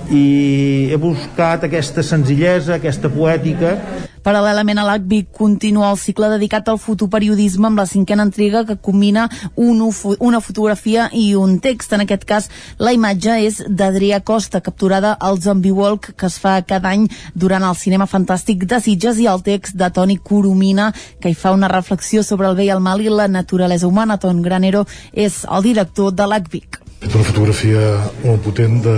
i 0.09 0.89
he 0.89 0.97
buscat 0.97 1.63
aquesta 1.63 2.03
senzillesa, 2.03 2.79
aquesta 2.79 3.11
poètica 3.13 3.77
Paral·lelament 4.23 4.81
a 4.81 4.85
l'ACVIC 4.87 5.29
continua 5.35 5.91
el 5.91 5.99
cicle 6.01 6.29
dedicat 6.33 6.67
al 6.69 6.79
fotoperiodisme 6.81 7.69
amb 7.69 7.79
la 7.79 7.85
cinquena 7.89 8.25
entrega 8.27 8.65
que 8.67 8.75
combina 8.75 9.27
un, 9.55 9.81
una 10.19 10.41
fotografia 10.41 11.09
i 11.13 11.33
un 11.35 11.59
text. 11.63 11.93
En 11.93 12.03
aquest 12.05 12.25
cas, 12.29 12.49
la 12.77 12.93
imatge 12.95 13.37
és 13.45 13.61
d'Adrià 13.67 14.21
Costa, 14.25 14.61
capturada 14.65 15.15
al 15.19 15.41
Zombie 15.41 15.75
Walk 15.75 16.13
que 16.15 16.27
es 16.27 16.39
fa 16.41 16.57
cada 16.61 16.91
any 16.91 17.07
durant 17.33 17.63
el 17.63 17.77
cinema 17.79 18.09
fantàstic 18.09 18.65
de 18.69 18.81
Sitges 18.83 19.21
i 19.23 19.29
el 19.31 19.43
text 19.45 19.77
de 19.79 19.89
Toni 19.95 20.17
Coromina 20.17 20.91
que 21.21 21.31
hi 21.31 21.37
fa 21.37 21.55
una 21.55 21.71
reflexió 21.71 22.23
sobre 22.23 22.49
el 22.49 22.59
bé 22.59 22.67
i 22.67 22.73
el 22.75 22.83
mal 22.83 23.01
i 23.01 23.09
la 23.09 23.27
naturalesa 23.27 23.87
humana. 23.87 24.19
Ton 24.19 24.43
Granero 24.43 24.85
és 25.13 25.45
el 25.47 25.63
director 25.71 26.11
de 26.11 26.27
l'ACVIC 26.27 26.83
fet 26.99 27.13
una 27.15 27.23
fotografia 27.23 27.81
molt 28.25 28.41
potent 28.43 28.81
de, 28.83 28.95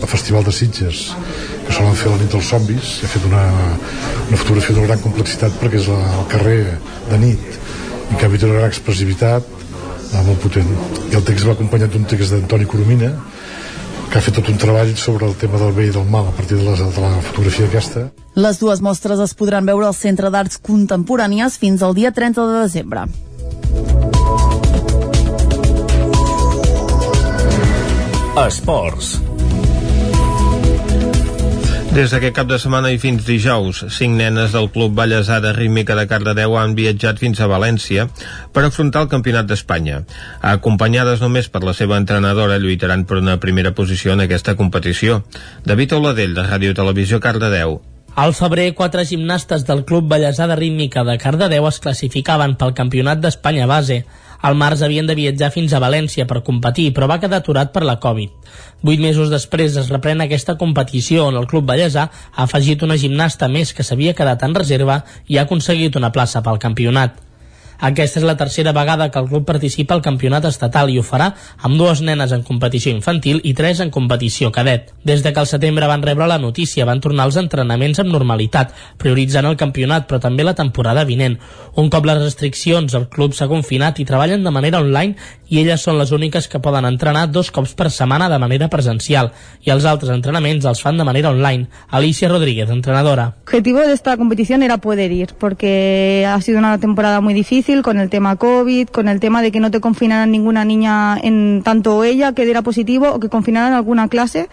de 0.00 0.06
Festival 0.06 0.44
de 0.46 0.52
Sitges 0.54 1.08
que 1.66 1.74
solen 1.74 1.96
fer 1.98 2.12
la 2.12 2.20
nit 2.20 2.32
dels 2.32 2.50
zombis 2.52 2.94
he 3.02 3.10
fet 3.10 3.26
una, 3.28 3.44
una 4.28 4.40
fotografia 4.40 4.76
d'una 4.76 4.90
gran 4.90 5.02
complexitat 5.04 5.56
perquè 5.60 5.80
és 5.80 5.90
la, 5.92 6.00
el 6.20 6.26
carrer 6.32 6.58
de 7.10 7.20
nit 7.22 7.44
i 7.54 8.14
en 8.14 8.20
canvi 8.20 8.40
té 8.40 8.48
una 8.48 8.60
gran 8.60 8.72
expressivitat 8.72 9.48
eh, 9.48 10.22
molt 10.26 10.40
potent 10.44 10.70
i 11.10 11.16
el 11.16 11.24
text 11.26 11.48
va 11.48 11.56
acompanyat 11.56 11.94
d'un 11.94 12.06
text 12.10 12.34
d'Antoni 12.34 12.68
Coromina 12.70 13.14
que 14.14 14.20
ha 14.20 14.22
fet 14.22 14.36
tot 14.36 14.46
un 14.46 14.58
treball 14.62 14.92
sobre 15.00 15.26
el 15.26 15.34
tema 15.40 15.58
del 15.58 15.72
bé 15.74 15.88
i 15.88 15.94
del 15.94 16.04
mal 16.06 16.28
a 16.30 16.34
partir 16.36 16.60
de 16.60 16.62
la, 16.62 16.76
de 16.78 17.02
la 17.02 17.16
fotografia 17.18 17.66
aquesta. 17.66 18.04
Les 18.38 18.60
dues 18.62 18.78
mostres 18.78 19.18
es 19.18 19.34
podran 19.34 19.66
veure 19.66 19.88
al 19.88 19.96
Centre 19.98 20.30
d'Arts 20.30 20.60
Contemporànies 20.62 21.58
fins 21.58 21.82
al 21.82 21.98
dia 21.98 22.14
30 22.14 22.46
de 22.46 22.62
desembre. 22.62 23.08
Esports. 28.46 29.16
Des 31.94 32.10
d'aquest 32.10 32.34
cap 32.34 32.48
de 32.50 32.56
setmana 32.58 32.88
i 32.90 32.96
fins 32.98 33.22
dijous, 33.22 33.84
cinc 33.94 34.16
nenes 34.18 34.50
del 34.50 34.66
Club 34.74 34.96
Vallesada 34.98 35.52
Rítmica 35.54 35.94
de 35.94 36.08
Cardedeu 36.10 36.56
han 36.58 36.72
viatjat 36.74 37.20
fins 37.22 37.38
a 37.38 37.46
València 37.46 38.08
per 38.50 38.64
afrontar 38.66 39.04
el 39.04 39.12
Campionat 39.12 39.46
d'Espanya. 39.46 40.00
Acompanyades 40.42 41.22
només 41.22 41.46
per 41.46 41.62
la 41.62 41.76
seva 41.78 42.00
entrenadora, 42.02 42.58
lluitaran 42.58 43.04
per 43.06 43.20
una 43.20 43.38
primera 43.38 43.76
posició 43.78 44.18
en 44.18 44.24
aquesta 44.24 44.56
competició. 44.58 45.20
David 45.62 45.94
Oladell, 46.00 46.34
de 46.34 46.48
Ràdio 46.48 46.74
Televisió 46.74 47.22
Cardedeu. 47.22 47.78
Al 48.18 48.34
febrer, 48.34 48.72
quatre 48.74 49.06
gimnastes 49.06 49.62
del 49.70 49.84
Club 49.86 50.10
Vallesada 50.10 50.58
Rítmica 50.58 51.06
de 51.06 51.14
Cardedeu 51.22 51.70
es 51.70 51.78
classificaven 51.78 52.58
pel 52.58 52.74
Campionat 52.74 53.22
d'Espanya 53.22 53.70
base. 53.70 54.02
Al 54.44 54.58
març 54.60 54.82
havien 54.84 55.06
de 55.08 55.16
viatjar 55.16 55.48
fins 55.54 55.72
a 55.72 55.80
València 55.80 56.26
per 56.28 56.42
competir, 56.44 56.90
però 56.92 57.08
va 57.08 57.16
quedar 57.22 57.40
aturat 57.40 57.72
per 57.72 57.84
la 57.88 57.96
Covid. 58.02 58.34
Vuit 58.84 59.00
mesos 59.00 59.32
després 59.32 59.78
es 59.80 59.88
reprèn 59.92 60.20
aquesta 60.20 60.58
competició 60.60 61.30
on 61.30 61.40
el 61.40 61.48
Club 61.48 61.70
Vallèsà 61.70 62.10
ha 62.10 62.44
afegit 62.44 62.84
una 62.84 63.00
gimnasta 63.00 63.48
més 63.48 63.72
que 63.72 63.86
s'havia 63.86 64.16
quedat 64.18 64.44
en 64.44 64.56
reserva 64.60 65.00
i 65.32 65.38
ha 65.38 65.48
aconseguit 65.48 65.96
una 65.96 66.12
plaça 66.12 66.44
pel 66.44 66.60
campionat. 66.60 67.23
Aquesta 67.78 68.20
és 68.20 68.24
la 68.24 68.36
tercera 68.36 68.72
vegada 68.72 69.10
que 69.10 69.18
el 69.18 69.28
club 69.28 69.44
participa 69.44 69.94
al 69.94 70.02
campionat 70.02 70.44
estatal 70.48 70.90
i 70.90 70.98
ho 70.98 71.04
farà 71.04 71.32
amb 71.66 71.76
dues 71.78 72.00
nenes 72.02 72.32
en 72.32 72.44
competició 72.46 72.92
infantil 72.94 73.40
i 73.44 73.54
tres 73.54 73.80
en 73.80 73.90
competició 73.90 74.52
cadet. 74.52 74.92
Des 75.04 75.22
de 75.24 75.32
que 75.32 75.40
al 75.40 75.50
setembre 75.50 75.88
van 75.90 76.02
rebre 76.02 76.28
la 76.30 76.38
notícia 76.38 76.86
van 76.86 77.00
tornar 77.00 77.26
els 77.26 77.36
entrenaments 77.40 78.00
amb 78.00 78.12
normalitat, 78.12 78.72
prioritzant 78.98 79.48
el 79.50 79.58
campionat 79.60 80.08
però 80.08 80.20
també 80.20 80.44
la 80.44 80.54
temporada 80.54 81.04
vinent. 81.04 81.38
Un 81.76 81.90
cop 81.90 82.06
les 82.06 82.20
restriccions, 82.22 82.94
el 82.94 83.08
club 83.08 83.34
s'ha 83.34 83.50
confinat 83.50 83.98
i 83.98 84.06
treballen 84.08 84.44
de 84.44 84.54
manera 84.54 84.80
online 84.80 85.16
i 85.48 85.60
elles 85.60 85.82
són 85.82 85.98
les 85.98 86.12
úniques 86.12 86.48
que 86.48 86.62
poden 86.62 86.86
entrenar 86.86 87.26
dos 87.30 87.50
cops 87.50 87.74
per 87.74 87.90
setmana 87.90 88.30
de 88.30 88.38
manera 88.38 88.70
presencial 88.70 89.32
i 89.62 89.70
els 89.74 89.84
altres 89.84 90.14
entrenaments 90.14 90.64
els 90.64 90.80
fan 90.82 90.96
de 90.98 91.04
manera 91.04 91.30
online. 91.30 91.68
Alicia 91.90 92.28
Rodríguez, 92.28 92.70
entrenadora. 92.70 93.34
El 93.34 93.42
objetivo 93.54 93.80
de 93.80 93.92
esta 93.92 94.16
competición 94.16 94.62
era 94.62 94.78
poder 94.78 95.12
ir 95.12 95.34
porque 95.38 96.26
ha 96.28 96.40
sido 96.40 96.58
una 96.58 96.78
temporada 96.78 97.20
muy 97.20 97.34
difícil 97.34 97.63
con 97.82 97.98
el 97.98 98.10
tema 98.10 98.36
COVID, 98.36 98.88
con 98.88 99.08
el 99.08 99.20
tema 99.20 99.40
de 99.40 99.50
que 99.50 99.58
no 99.58 99.70
te 99.70 99.80
confinaran 99.80 100.30
ninguna 100.30 100.66
niña 100.66 101.16
en 101.16 101.62
tanto 101.64 102.04
ella 102.04 102.32
que 102.32 102.44
diera 102.44 102.60
positivo 102.60 103.08
o 103.08 103.20
que 103.20 103.30
confinaran 103.30 103.72
alguna 103.72 104.08
clase. 104.08 104.48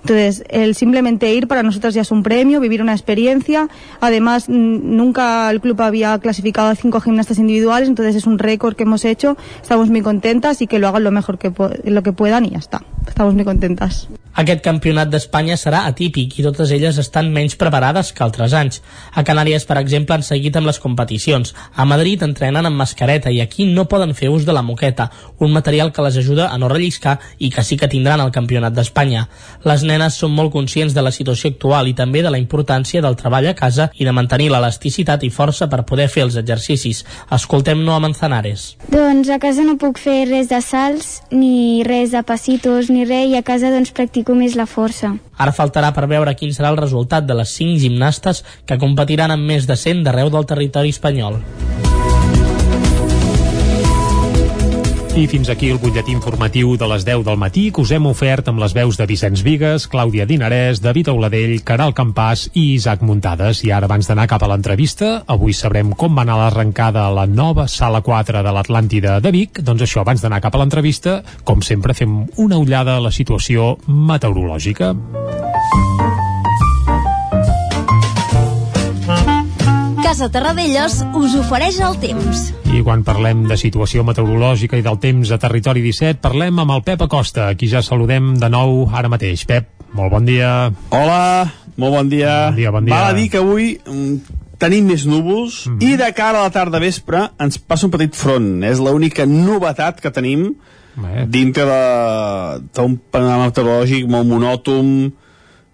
Entonces, 0.00 0.44
el 0.48 0.74
simplemente 0.74 1.34
ir 1.34 1.46
para 1.46 1.62
nosotros 1.62 1.94
ya 1.94 2.02
es 2.02 2.10
un 2.10 2.22
premio, 2.22 2.60
vivir 2.60 2.80
una 2.80 2.92
experiencia. 2.92 3.68
Además, 4.00 4.48
nunca 4.48 5.50
el 5.50 5.60
club 5.60 5.80
había 5.82 6.18
clasificado 6.18 6.68
a 6.68 6.74
cinco 6.74 7.00
gimnastas 7.00 7.38
individuales, 7.38 7.88
entonces 7.88 8.16
es 8.16 8.26
un 8.26 8.38
récord 8.38 8.76
que 8.76 8.84
hemos 8.84 9.04
hecho. 9.04 9.36
Estamos 9.60 9.90
muy 9.90 10.00
contentas 10.00 10.62
y 10.62 10.66
que 10.66 10.78
lo 10.78 10.88
hagan 10.88 11.04
lo 11.04 11.10
mejor 11.10 11.38
que, 11.38 11.52
lo 11.84 12.02
que 12.02 12.12
puedan 12.12 12.46
y 12.46 12.50
ya 12.50 12.58
está. 12.58 12.82
Estamos 13.08 13.34
muy 13.34 13.44
contentas. 13.44 14.08
Aquest 14.34 14.64
campionat 14.66 15.12
d'Espanya 15.12 15.54
serà 15.54 15.84
atípic 15.86 16.32
i 16.40 16.42
totes 16.42 16.72
elles 16.74 16.96
estan 16.98 17.28
menys 17.30 17.54
preparades 17.54 18.08
que 18.10 18.24
altres 18.24 18.52
anys. 18.58 18.80
A 19.14 19.22
Canàries, 19.22 19.62
per 19.68 19.76
exemple, 19.78 20.16
han 20.16 20.24
seguit 20.26 20.56
amb 20.58 20.66
les 20.66 20.80
competicions. 20.82 21.52
A 21.78 21.84
Madrid 21.86 22.24
entrenen 22.26 22.66
amb 22.66 22.80
mascareta 22.80 23.30
i 23.30 23.38
aquí 23.40 23.68
no 23.70 23.84
poden 23.86 24.10
fer 24.18 24.32
ús 24.34 24.42
de 24.42 24.56
la 24.56 24.64
moqueta, 24.66 25.06
un 25.38 25.52
material 25.54 25.92
que 25.92 26.02
les 26.02 26.18
ajuda 26.18 26.48
a 26.50 26.58
no 26.58 26.68
relliscar 26.72 27.20
i 27.38 27.50
que 27.54 27.62
sí 27.62 27.78
que 27.78 27.86
tindran 27.86 28.20
al 28.20 28.32
campionat 28.34 28.74
d'Espanya. 28.74 29.28
Les 29.62 29.86
nenes 29.86 30.18
són 30.18 30.34
molt 30.34 30.50
conscients 30.50 30.98
de 30.98 31.06
la 31.06 31.14
situació 31.14 31.52
actual 31.54 31.86
i 31.86 31.94
també 31.94 32.24
de 32.26 32.34
la 32.34 32.42
importància 32.42 33.04
del 33.06 33.14
treball 33.14 33.46
a 33.46 33.54
casa 33.54 33.92
i 33.94 34.04
de 34.04 34.16
mantenir 34.18 34.50
l'elasticitat 34.50 35.22
i 35.22 35.30
força 35.30 35.70
per 35.70 35.84
poder 35.86 36.08
fer 36.10 36.26
els 36.26 36.40
exercicis. 36.42 37.04
Escoltem 37.30 37.86
Noa 37.86 38.02
Manzanares. 38.02 38.66
Doncs 38.90 39.30
a 39.30 39.38
casa 39.38 39.62
no 39.62 39.78
puc 39.78 40.02
fer 40.02 40.24
res 40.26 40.50
de 40.50 40.58
salts, 40.58 41.20
ni 41.30 41.86
res 41.86 42.10
de 42.10 42.26
passitos, 42.26 42.90
ni 42.94 43.04
res, 43.08 43.28
i 43.32 43.38
a 43.38 43.42
casa 43.42 43.72
doncs 43.74 43.92
practico 43.96 44.36
més 44.38 44.54
la 44.54 44.68
força. 44.70 45.12
Ara 45.36 45.54
faltarà 45.56 45.90
per 45.96 46.06
veure 46.10 46.36
quin 46.38 46.54
serà 46.54 46.70
el 46.72 46.80
resultat 46.80 47.26
de 47.26 47.36
les 47.40 47.52
5 47.58 47.82
gimnastes 47.82 48.44
que 48.64 48.78
competiran 48.78 49.34
amb 49.34 49.50
més 49.50 49.66
de 49.66 49.76
100 49.76 50.06
d'arreu 50.06 50.30
del 50.30 50.46
territori 50.46 50.94
espanyol. 50.94 51.42
I 55.14 55.28
fins 55.30 55.46
aquí 55.46 55.68
el 55.70 55.78
butlletí 55.78 56.10
informatiu 56.10 56.72
de 56.74 56.88
les 56.90 57.04
10 57.06 57.20
del 57.22 57.36
matí 57.38 57.68
que 57.70 57.84
us 57.84 57.92
hem 57.94 58.08
ofert 58.10 58.48
amb 58.50 58.58
les 58.58 58.72
veus 58.74 58.96
de 58.98 59.06
Vicenç 59.06 59.44
Vigues, 59.46 59.84
Clàudia 59.86 60.26
Dinarès, 60.26 60.80
David 60.82 61.12
Auladell, 61.12 61.60
Caral 61.62 61.94
Campàs 61.94 62.48
i 62.50 62.64
Isaac 62.72 63.04
Muntades. 63.06 63.62
I 63.62 63.70
ara, 63.70 63.86
abans 63.86 64.10
d'anar 64.10 64.26
cap 64.26 64.42
a 64.42 64.48
l'entrevista, 64.50 65.20
avui 65.30 65.54
sabrem 65.54 65.92
com 65.94 66.18
va 66.18 66.24
anar 66.26 66.40
l'arrencada 66.40 67.06
a 67.06 67.14
la 67.14 67.28
nova 67.30 67.68
Sala 67.70 68.02
4 68.02 68.42
de 68.42 68.56
l'Atlàntida 68.58 69.20
de 69.22 69.30
Vic. 69.30 69.62
Doncs 69.62 69.86
això, 69.86 70.02
abans 70.02 70.24
d'anar 70.24 70.42
cap 70.42 70.58
a 70.58 70.64
l'entrevista, 70.64 71.20
com 71.46 71.62
sempre, 71.62 71.94
fem 71.94 72.24
una 72.34 72.58
ullada 72.58 72.98
a 72.98 73.06
la 73.06 73.14
situació 73.14 73.76
meteorològica. 73.86 74.96
Casa 80.04 80.26
Terradellos 80.28 80.98
us 81.16 81.32
ofereix 81.40 81.78
el 81.80 81.94
temps. 81.96 82.50
I 82.68 82.82
quan 82.84 83.00
parlem 83.06 83.46
de 83.48 83.56
situació 83.56 84.02
meteorològica 84.04 84.76
i 84.76 84.82
del 84.84 84.98
temps 85.00 85.30
a 85.32 85.38
Territori 85.40 85.80
17, 85.80 86.18
parlem 86.20 86.60
amb 86.60 86.74
el 86.74 86.82
Pep 86.84 87.06
Acosta, 87.06 87.46
qui 87.56 87.70
ja 87.72 87.80
saludem 87.80 88.34
de 88.36 88.50
nou 88.52 88.82
ara 88.92 89.08
mateix. 89.08 89.46
Pep, 89.48 89.70
molt 89.96 90.12
bon 90.12 90.28
dia. 90.28 90.50
Hola, 90.92 91.48
molt 91.80 91.96
bon 91.96 92.10
dia. 92.12 92.34
Bon 92.50 92.58
dia, 92.60 92.74
bon 92.74 92.84
dia. 92.84 92.92
Val 92.92 93.14
a 93.14 93.16
dir 93.16 93.30
que 93.32 93.40
avui 93.40 93.70
mm, 93.80 94.36
tenim 94.60 94.92
més 94.92 95.06
núvols 95.08 95.64
mm 95.70 95.78
-hmm. 95.78 95.88
i 95.88 95.96
de 95.96 96.10
cara 96.12 96.44
a 96.44 96.50
la 96.50 96.52
tarda 96.52 96.84
vespre 96.84 97.30
ens 97.40 97.56
passa 97.56 97.86
un 97.86 97.96
petit 97.96 98.14
front. 98.14 98.62
És 98.62 98.84
l'única 98.84 99.24
novetat 99.24 100.04
que 100.04 100.10
tenim 100.12 100.54
Bé. 100.96 101.24
dintre 101.26 101.64
d'un 102.76 103.00
panorama 103.10 103.46
meteorològic 103.46 104.06
molt 104.06 104.28
monòton, 104.28 105.14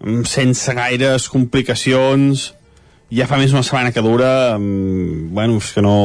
mm, 0.06 0.22
sense 0.22 0.72
gaires 0.72 1.28
complicacions 1.28 2.54
ja 3.10 3.26
fa 3.26 3.38
més 3.40 3.52
una 3.52 3.64
setmana 3.66 3.92
que 3.92 4.02
dura 4.04 4.56
bueno, 4.58 5.58
és 5.58 5.72
que 5.74 5.82
no 5.82 5.96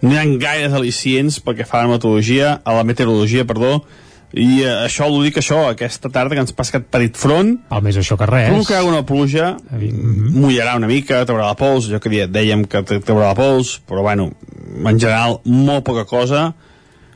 no 0.00 0.12
hi 0.14 0.18
ha 0.20 0.28
gaires 0.40 0.72
al·licients 0.72 1.40
perquè 1.44 1.66
fa 1.68 1.82
la 1.82 1.90
meteorologia, 1.90 2.54
a 2.64 2.76
la 2.78 2.86
meteorologia, 2.88 3.44
perdó, 3.44 3.82
i 4.30 4.62
eh, 4.62 4.70
això 4.86 5.08
ho 5.10 5.18
dic 5.24 5.40
això, 5.40 5.64
aquesta 5.68 6.08
tarda 6.14 6.36
que 6.36 6.44
ens 6.44 6.54
passa 6.56 6.76
aquest 6.76 6.88
petit 6.94 7.18
front 7.18 7.56
el 7.74 7.82
més 7.84 7.98
això 7.98 8.16
que 8.16 8.28
res 8.30 8.48
provocarà 8.48 8.84
una 8.86 9.02
pluja, 9.06 9.56
mm 9.58 9.78
-hmm. 9.78 10.30
mullarà 10.38 10.76
una 10.76 10.86
mica 10.86 11.24
traurà 11.26 11.50
la 11.50 11.58
pols, 11.58 11.90
jo 11.90 12.00
que 12.00 12.26
dèiem 12.26 12.64
que 12.66 12.82
traurà 12.82 13.28
la 13.28 13.34
pols, 13.34 13.80
però 13.88 14.02
bueno 14.02 14.32
en 14.86 14.98
general 14.98 15.40
molt 15.44 15.84
poca 15.84 16.04
cosa 16.04 16.54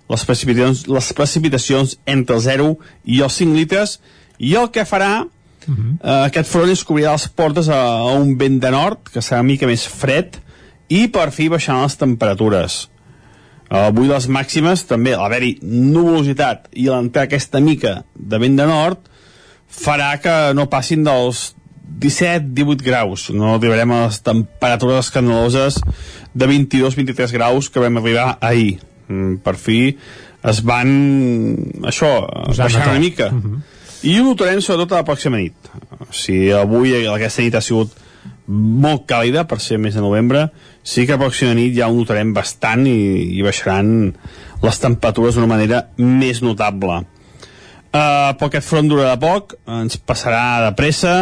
les 0.08 0.24
precipitacions, 0.24 0.86
les 0.86 1.12
precipitacions 1.12 1.98
entre 2.04 2.36
el 2.36 2.42
0 2.42 2.78
i 3.04 3.20
els 3.20 3.32
5 3.32 3.54
litres 3.54 4.00
i 4.38 4.54
el 4.54 4.70
que 4.70 4.84
farà 4.84 5.26
Uh 5.66 5.74
-huh. 5.74 5.92
uh, 6.00 6.24
aquest 6.24 6.50
front 6.50 6.70
es 6.70 6.84
cobrirà 6.84 7.12
les 7.12 7.28
portes 7.28 7.68
a, 7.68 7.80
a 7.80 8.12
un 8.12 8.36
vent 8.38 8.60
de 8.60 8.70
nord 8.70 8.98
que 9.12 9.20
serà 9.20 9.40
una 9.40 9.52
mica 9.52 9.66
més 9.66 9.86
fred 9.86 10.36
i 10.88 11.08
per 11.08 11.30
fi 11.30 11.48
baixaran 11.48 11.82
les 11.82 11.96
temperatures. 11.96 12.88
Uh, 13.70 13.88
avui 13.88 14.08
les 14.08 14.28
màximes 14.28 14.84
també 14.86 15.16
l'haver-hi 15.16 15.58
nuvolositat 15.62 16.68
i 16.72 16.88
l'entrar 16.88 17.24
aquesta 17.24 17.60
mica 17.60 18.04
de 18.14 18.38
vent 18.38 18.56
de 18.56 18.66
nord 18.66 18.98
farà 19.68 20.20
que 20.20 20.54
no 20.54 20.68
passin 20.70 21.04
dels 21.04 21.54
17-18 22.00 22.82
graus. 22.82 23.30
No 23.30 23.54
arribarem 23.54 23.90
a 23.92 24.06
les 24.06 24.20
temperatures 24.22 25.06
escandaloses 25.06 25.80
de 26.34 26.46
22-23 26.46 27.32
graus 27.32 27.70
que 27.70 27.80
vam 27.80 27.96
arribar 28.00 28.38
ahir. 28.40 28.80
Mm, 29.08 29.36
per 29.44 29.56
fi 29.60 29.96
es 30.44 30.60
van 30.64 30.90
això, 31.84 32.10
Posant 32.48 32.64
baixant 32.66 32.90
una 32.90 33.00
mica 33.00 33.30
i 34.04 34.18
ho 34.20 34.24
notarem 34.28 34.60
sobretot 34.60 34.92
a 34.92 35.00
la 35.02 35.08
pròxima 35.08 35.40
nit. 35.40 35.70
O 35.96 36.12
sigui, 36.12 36.52
avui 36.52 36.92
aquesta 37.08 37.44
nit 37.44 37.56
ha 37.56 37.64
sigut 37.64 37.94
molt 38.46 39.06
càlida 39.08 39.46
per 39.48 39.58
ser 39.62 39.78
mes 39.80 39.94
de 39.96 40.02
novembre 40.04 40.48
sí 40.84 41.06
que 41.08 41.16
a 41.16 41.20
pròxima 41.20 41.54
nit 41.56 41.72
ja 41.76 41.88
ho 41.88 41.96
notarem 41.96 42.34
bastant 42.36 42.84
i, 42.86 42.98
i 43.38 43.40
baixaran 43.42 44.12
les 44.64 44.80
temperatures 44.80 45.36
d'una 45.36 45.48
manera 45.48 45.80
més 45.96 46.42
notable. 46.44 47.00
Uh, 47.94 48.34
però 48.36 48.50
aquest 48.50 48.68
front 48.68 48.90
durarà 48.90 49.16
poc 49.22 49.56
ens 49.70 49.96
passarà 49.96 50.66
de 50.66 50.74
pressa 50.76 51.14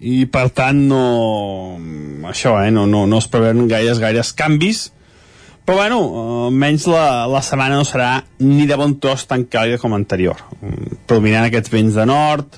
i 0.00 0.24
per 0.30 0.46
tant 0.56 0.78
no 0.88 1.04
això 2.28 2.54
eh, 2.62 2.70
no, 2.72 2.86
no, 2.88 3.06
no 3.08 3.20
es 3.20 3.28
preveuen 3.32 3.68
gaires 3.68 4.00
gaires 4.00 4.32
canvis 4.36 4.90
però 5.70 5.78
bueno, 5.78 5.98
eh, 6.02 6.46
almenys 6.48 6.88
la, 6.90 7.28
la 7.30 7.40
setmana 7.46 7.76
no 7.78 7.84
serà 7.86 8.24
ni 8.42 8.64
de 8.66 8.74
bon 8.74 8.96
tros 8.98 9.22
tan 9.30 9.44
càlida 9.46 9.78
com 9.78 9.92
l'anterior. 9.94 10.40
Mm, 10.58 10.96
Predominant 11.06 11.44
aquests 11.46 11.70
vents 11.70 11.94
de 11.94 12.06
nord, 12.10 12.56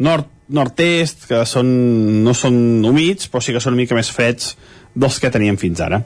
nord, 0.00 0.30
nord-est, 0.48 1.26
que 1.28 1.42
són, 1.44 1.68
no 2.24 2.32
són 2.32 2.54
humits, 2.88 3.28
però 3.28 3.42
sí 3.44 3.52
que 3.52 3.60
són 3.60 3.76
una 3.76 3.82
mica 3.82 3.98
més 3.98 4.08
freds 4.08 4.54
dels 4.96 5.18
que 5.20 5.28
teníem 5.34 5.58
fins 5.60 5.82
ara. 5.84 6.00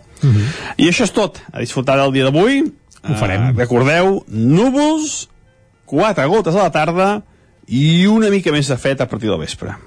I 0.75 0.89
això 0.91 1.07
és 1.07 1.15
tot. 1.15 1.39
A 1.55 1.63
disfrutar 1.63 2.01
del 2.01 2.11
dia 2.17 2.27
d'avui. 2.27 2.65
Ho 3.05 3.15
farem. 3.21 3.53
Eh, 3.53 3.55
recordeu, 3.61 4.25
núvols, 4.27 5.29
quatre 5.87 6.27
gotes 6.35 6.59
a 6.59 6.67
la 6.67 6.75
tarda 6.75 7.09
i 7.71 8.09
una 8.11 8.33
mica 8.35 8.51
més 8.51 8.67
de 8.73 8.81
fred 8.81 8.99
a 8.99 9.07
partir 9.07 9.31
del 9.31 9.39
vespre. 9.39 9.79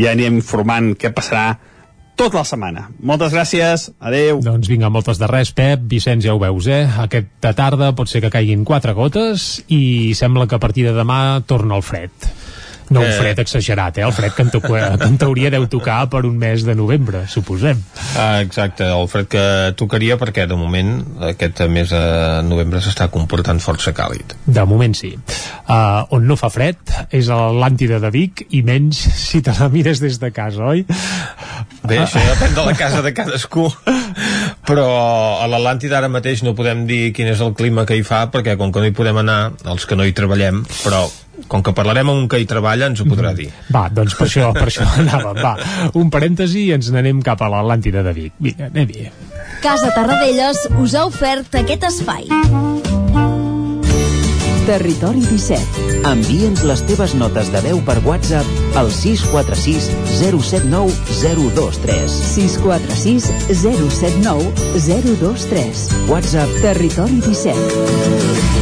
Ja 0.00 0.16
anirem 0.16 0.40
informant 0.40 0.94
què 0.96 1.12
passarà 1.12 1.50
tota 2.16 2.40
la 2.40 2.44
setmana. 2.48 2.86
Moltes 3.00 3.32
gràcies, 3.34 3.88
adeu. 4.00 4.42
Doncs 4.44 4.70
vinga, 4.70 4.90
moltes 4.92 5.20
de 5.20 5.28
res, 5.30 5.52
Pep. 5.56 5.84
Vicenç, 5.90 6.26
ja 6.26 6.36
ho 6.36 6.40
veus, 6.42 6.68
eh? 6.70 6.84
Aquesta 7.04 7.54
tarda 7.58 7.92
pot 7.96 8.10
ser 8.10 8.22
que 8.24 8.32
caiguin 8.32 8.66
quatre 8.68 8.94
gotes 8.96 9.62
i 9.72 10.12
sembla 10.18 10.46
que 10.46 10.58
a 10.58 10.62
partir 10.62 10.86
de 10.88 10.96
demà 10.96 11.42
torna 11.46 11.78
el 11.80 11.86
fred. 11.86 12.12
No 12.92 13.00
un 13.00 13.06
Eh. 13.08 13.16
fred 13.18 13.38
exagerat, 13.42 13.98
eh? 13.98 14.04
El 14.06 14.12
fred 14.12 14.32
que 14.36 14.42
en, 14.42 14.50
to 14.52 14.60
que 14.60 14.80
en 15.06 15.18
teoria 15.18 15.50
deu 15.50 15.66
tocar 15.72 16.08
per 16.12 16.24
un 16.28 16.36
mes 16.38 16.64
de 16.66 16.74
novembre, 16.78 17.24
suposem. 17.28 17.80
Ah, 18.18 18.40
exacte, 18.42 18.84
el 18.84 19.08
fred 19.08 19.26
que 19.32 19.44
tocaria 19.76 20.18
perquè 20.20 20.46
de 20.46 20.56
moment 20.58 20.92
aquest 21.32 21.62
mes 21.72 21.90
de 21.90 22.02
novembre 22.46 22.80
s'està 22.84 23.08
comportant 23.12 23.60
força 23.62 23.92
càlid. 23.96 24.36
De 24.46 24.64
moment 24.68 24.94
sí. 24.96 25.14
Uh, 25.68 26.04
on 26.12 26.26
no 26.28 26.36
fa 26.36 26.50
fred 26.52 26.76
és 27.10 27.28
a 27.32 27.36
l'Atlàntida 27.48 27.98
de 28.02 28.10
Vic 28.12 28.46
i 28.50 28.62
menys 28.66 28.98
si 29.16 29.40
te 29.42 29.54
la 29.58 29.68
mires 29.72 30.00
des 30.02 30.18
de 30.20 30.30
casa, 30.34 30.64
oi? 30.74 30.84
Bé, 31.86 31.98
això 32.02 32.20
depèn 32.28 32.54
de 32.54 32.64
la 32.66 32.74
casa 32.78 33.00
de 33.02 33.12
cadascú, 33.16 33.68
però 34.66 34.86
a 35.42 35.48
l'Atlàntida 35.50 35.98
ara 35.98 36.10
mateix 36.12 36.42
no 36.46 36.54
podem 36.58 36.84
dir 36.86 37.12
quin 37.16 37.30
és 37.32 37.40
el 37.42 37.54
clima 37.58 37.86
que 37.88 37.96
hi 37.98 38.04
fa, 38.06 38.26
perquè 38.32 38.56
com 38.60 38.72
que 38.72 38.82
no 38.82 38.86
hi 38.90 38.94
podem 38.96 39.18
anar, 39.22 39.52
els 39.64 39.86
que 39.86 39.96
no 39.98 40.04
hi 40.06 40.14
treballem, 40.16 40.62
però 40.84 41.06
com 41.48 41.62
que 41.64 41.72
parlarem 41.76 42.08
amb 42.08 42.24
un 42.24 42.28
que 42.28 42.40
hi 42.40 42.46
treballa 42.48 42.88
ens 42.90 43.00
ho 43.02 43.06
podrà 43.08 43.32
dir. 43.36 43.48
Va, 43.72 43.86
doncs 43.92 44.16
per 44.18 44.28
això, 44.28 44.52
per 44.56 44.68
això 44.68 44.86
anàvem. 45.02 45.40
Va, 45.42 45.54
un 45.98 46.10
parèntesi 46.12 46.66
i 46.68 46.72
ens 46.76 46.92
n'anem 46.92 47.22
cap 47.24 47.42
a 47.42 47.50
l'Atlàntida 47.52 48.04
de 48.06 48.14
Vic. 48.16 48.36
Vinga, 48.42 48.70
anem-hi. 48.72 49.08
Casa 49.62 49.92
Tarradellas 49.94 50.66
us 50.82 50.96
ha 50.98 51.06
ofert 51.08 51.54
aquest 51.62 51.86
espai. 51.88 52.28
Territori 54.62 55.24
17. 55.26 56.04
Envia'ns 56.06 56.62
les 56.68 56.82
teves 56.86 57.16
notes 57.18 57.50
de 57.50 57.62
veu 57.64 57.80
per 57.82 57.96
WhatsApp 58.06 58.78
al 58.78 58.92
646 58.94 59.90
079 60.20 60.94
023. 61.18 62.18
646 62.30 63.26
079 63.50 64.52
023. 64.86 65.86
WhatsApp 66.12 66.60
Territori 66.62 67.18
17. 67.26 68.61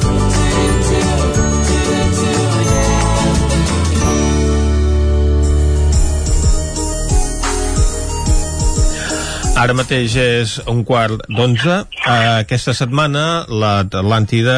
Ara 9.61 9.75
mateix 9.77 10.15
és 10.17 10.51
un 10.71 10.79
quart 10.81 11.19
d'onze. 11.29 11.73
Eh, 12.01 12.13
aquesta 12.41 12.73
setmana 12.73 13.43
l'Atlàntida 13.45 14.55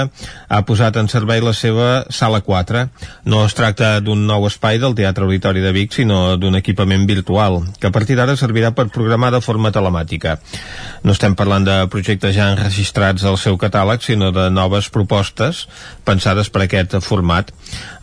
ha 0.47 0.61
posat 0.63 0.95
en 1.01 1.09
servei 1.11 1.41
la 1.43 1.51
seva 1.51 1.87
sala 2.07 2.39
4. 2.45 2.85
No 3.27 3.41
es 3.43 3.55
tracta 3.57 3.97
d'un 3.99 4.21
nou 4.29 4.47
espai 4.47 4.79
del 4.79 4.95
Teatre 4.95 5.25
Auditori 5.27 5.59
de 5.59 5.73
Vic, 5.75 5.91
sinó 5.97 6.37
d'un 6.39 6.55
equipament 6.55 7.03
virtual, 7.09 7.59
que 7.81 7.89
a 7.89 7.91
partir 7.91 8.15
d'ara 8.15 8.37
servirà 8.39 8.71
per 8.71 8.85
programar 8.95 9.33
de 9.35 9.41
forma 9.43 9.73
telemàtica. 9.75 10.37
No 11.03 11.11
estem 11.11 11.35
parlant 11.35 11.67
de 11.67 11.75
projectes 11.91 12.37
ja 12.37 12.53
enregistrats 12.53 13.27
al 13.27 13.35
seu 13.41 13.59
catàleg, 13.59 13.99
sinó 14.07 14.31
de 14.31 14.47
noves 14.55 14.87
propostes 14.87 15.65
pensades 16.07 16.47
per 16.47 16.63
aquest 16.63 16.95
format. 17.03 17.51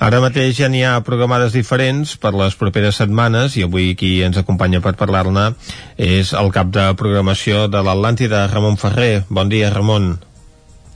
Ara 0.05 0.21
mateix 0.21 0.59
ja 0.61 0.69
n'hi 0.69 0.85
ha 0.85 1.01
programades 1.07 1.57
diferents 1.57 2.13
per 2.21 2.35
les 2.37 2.61
properes 2.61 3.01
setmanes 3.01 3.57
i 3.57 3.65
avui 3.65 3.95
qui 3.97 4.19
ens 4.27 4.37
acompanya 4.37 4.85
per 4.85 4.99
parlar-ne 5.01 5.55
és 5.97 6.37
el 6.37 6.53
cap 6.53 6.69
de 6.69 6.90
programació 6.99 7.67
de 7.71 7.83
l'Atlàntida, 7.85 8.47
Ramon 8.53 8.79
Ferrer. 8.81 9.25
Bon 9.29 9.49
dia, 9.51 9.71
Ramon. 9.75 10.12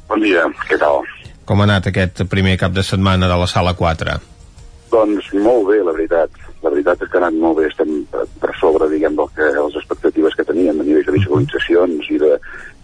Bon 0.09 0.23
dia, 0.23 0.45
què 0.69 0.79
tal? 0.81 1.03
Com 1.45 1.61
ha 1.61 1.66
anat 1.69 1.91
aquest 1.91 2.25
primer 2.33 2.57
cap 2.61 2.73
de 2.73 2.85
setmana 2.87 3.29
de 3.31 3.37
la 3.41 3.49
Sala 3.51 3.75
4? 3.77 4.16
Doncs 4.93 5.31
molt 5.45 5.69
bé, 5.71 5.81
la 5.85 5.95
veritat. 5.97 6.43
La 6.65 6.73
veritat 6.73 7.03
és 7.05 7.11
que 7.11 7.19
ha 7.19 7.23
anat 7.25 7.39
molt 7.41 7.59
bé, 7.59 7.66
estem 7.69 7.91
per, 8.12 8.25
per 8.41 8.53
sobre, 8.61 8.89
diguem, 8.93 9.16
del 9.19 9.33
que, 9.37 9.49
les 9.57 9.81
expectatives 9.81 10.37
que 10.39 10.47
teníem 10.49 10.81
a 10.81 10.87
nivell 10.87 11.05
de 11.05 11.16
visualitzacions 11.19 12.12
i 12.15 12.21
de, 12.23 12.31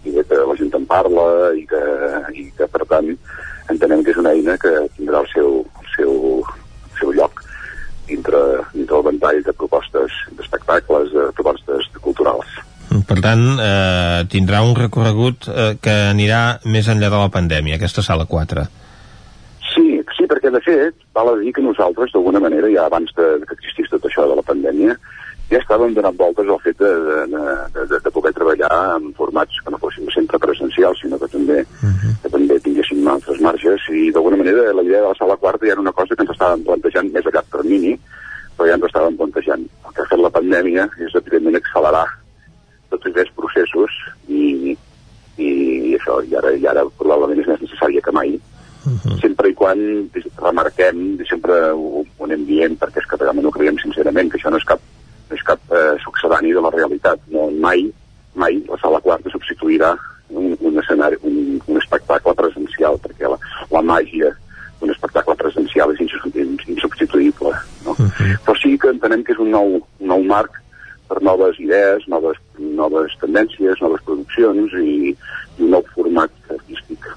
i 0.05 0.13
de 0.17 0.25
que 0.27 0.41
la 0.49 0.57
gent 0.59 0.75
en 0.77 0.85
parla 0.89 1.27
i 1.57 1.63
que, 1.69 1.81
i 2.37 2.49
que 2.57 2.67
per 2.69 2.85
tant, 2.91 3.09
entenem 3.73 4.03
que 4.05 4.13
és 4.13 4.19
una 4.21 4.35
eina 4.35 4.57
que 4.61 4.73
tindrà 4.97 5.23
el 5.23 5.31
seu, 5.33 5.61
el 5.81 5.95
seu, 5.95 6.13
el 6.41 6.99
seu 6.99 7.15
lloc 7.17 7.41
dintre, 8.11 8.41
dintre 8.73 8.97
el 8.99 9.07
ventall 9.07 9.41
de 9.45 9.53
propostes 9.53 10.17
d'espectacles, 10.37 11.13
de 11.15 11.29
propostes 11.37 11.89
culturals. 12.01 12.59
Per 12.91 13.17
tant, 13.23 13.43
eh, 13.63 14.23
tindrà 14.27 14.59
un 14.67 14.75
recorregut 14.75 15.47
eh, 15.47 15.73
que 15.79 15.93
anirà 16.09 16.59
més 16.67 16.89
enllà 16.91 17.07
de 17.07 17.21
la 17.21 17.31
pandèmia, 17.31 17.77
aquesta 17.79 18.03
Sala 18.03 18.25
4. 18.27 18.65
Sí, 19.71 19.85
sí, 20.17 20.27
perquè 20.27 20.51
de 20.51 20.59
fet, 20.65 20.97
val 21.15 21.31
a 21.31 21.37
dir 21.39 21.53
que 21.55 21.63
nosaltres, 21.63 22.11
d'alguna 22.11 22.41
manera, 22.43 22.67
ja 22.73 22.89
abans 22.89 23.13
de, 23.15 23.29
que 23.47 23.55
existís 23.55 23.87
tot 23.93 24.03
això 24.09 24.27
de 24.27 24.35
la 24.35 24.43
pandèmia, 24.43 24.97
ja 25.51 25.59
estàvem 25.59 25.93
donant 25.95 26.17
voltes 26.19 26.47
al 26.47 26.59
fet 26.63 26.79
de, 26.83 26.89
de, 27.31 27.43
de, 27.75 27.85
de, 27.93 27.99
de 28.03 28.11
poder 28.11 28.33
treballar 28.35 28.71
en 28.97 29.09
formats 29.15 29.59
que 29.63 29.71
no 29.71 29.79
fossin 29.79 30.11
sempre 30.11 30.39
presencials, 30.43 30.99
sinó 30.99 31.19
que 31.19 31.31
també, 31.31 31.61
uh 31.63 31.91
-huh. 31.91 32.13
que 32.23 32.31
també 32.35 32.59
tinguéssim 32.59 33.07
altres 33.07 33.39
marges, 33.39 33.87
i 33.89 34.11
d'alguna 34.11 34.39
manera 34.41 34.73
la 34.73 34.83
idea 34.83 35.01
de 35.01 35.07
la 35.07 35.19
sala 35.19 35.37
quarta 35.37 35.65
ja 35.65 35.73
era 35.73 35.81
una 35.81 35.95
cosa 35.95 36.15
que 36.15 36.23
ens 36.23 36.31
estàvem 36.35 36.63
plantejant 36.63 37.11
més 37.11 37.25
a 37.25 37.31
llarg 37.31 37.47
termini, 37.51 37.99
però 38.57 38.67
ja 38.67 38.75
ens 38.75 38.83
estàvem 38.83 39.15
plantejant. 39.15 39.63
El 39.87 39.93
que 39.93 40.01
ha 40.01 40.11
fet 40.11 40.19
la 40.19 40.35
pandèmia 40.37 40.89
és, 40.99 41.15
evidentment, 41.15 41.55
accelerar 41.55 42.07
tots 42.91 43.09
aquests 43.09 43.33
processos 43.37 43.97
i, 44.27 44.75
i 45.41 45.51
això, 45.97 46.19
i 46.27 46.35
ara, 46.37 46.53
i 46.55 46.67
ara 46.69 46.85
probablement 46.99 47.39
és 47.41 47.49
més 47.49 47.63
necessària 47.63 48.03
que 48.05 48.13
mai, 48.15 48.35
sempre 49.21 49.51
i 49.51 49.53
quan 49.57 49.79
remarquem, 50.41 51.01
i 51.21 51.27
sempre 51.29 51.57
ho, 51.71 52.01
ho 52.01 52.25
anem 52.25 52.45
dient, 52.47 52.77
perquè 52.81 53.01
és 53.01 53.09
que 53.09 53.19
realment 53.21 53.47
ho 53.47 53.53
creiem 53.53 53.77
sincerament, 53.81 54.31
que 54.31 54.39
això 54.39 54.51
no 54.51 54.57
és 54.61 54.67
cap, 54.67 54.81
no 55.29 55.37
és 55.37 55.43
cap 55.45 55.75
eh, 55.77 55.97
succedani 56.03 56.53
de 56.55 56.63
la 56.65 56.71
realitat. 56.73 57.21
No, 57.33 57.49
mai, 57.61 57.85
mai 58.35 58.61
la 58.69 58.79
sala 58.81 59.01
quarta 59.05 59.29
substituirà 59.33 59.93
un, 60.29 60.55
un 60.59 60.79
escenari, 60.81 61.19
un, 61.27 61.59
un 61.67 61.81
espectacle 61.81 62.33
presencial, 62.33 62.97
perquè 63.03 63.29
la, 63.29 63.37
la 63.71 63.83
màgia 63.85 64.31
d'un 64.81 64.89
espectacle 64.89 65.35
presencial 65.37 65.93
és 65.93 66.01
insubs- 66.01 66.67
insubstituïble. 66.73 67.53
No? 67.85 67.93
Però 68.47 68.57
sí 68.57 68.73
que 68.81 68.89
entenem 68.89 69.23
que 69.23 69.35
és 69.35 69.43
un 69.43 69.53
nou, 69.53 69.77
un 69.77 70.09
nou 70.09 70.25
marc 70.25 70.57
per 71.11 71.19
noves 71.27 71.59
idees, 71.59 72.05
noves, 72.07 72.39
noves 72.55 73.17
tendències, 73.19 73.81
noves 73.83 74.03
produccions 74.07 74.77
i, 74.79 75.11
i 75.11 75.65
un 75.65 75.75
nou 75.75 75.83
format 75.91 76.31
artístic. 76.53 77.09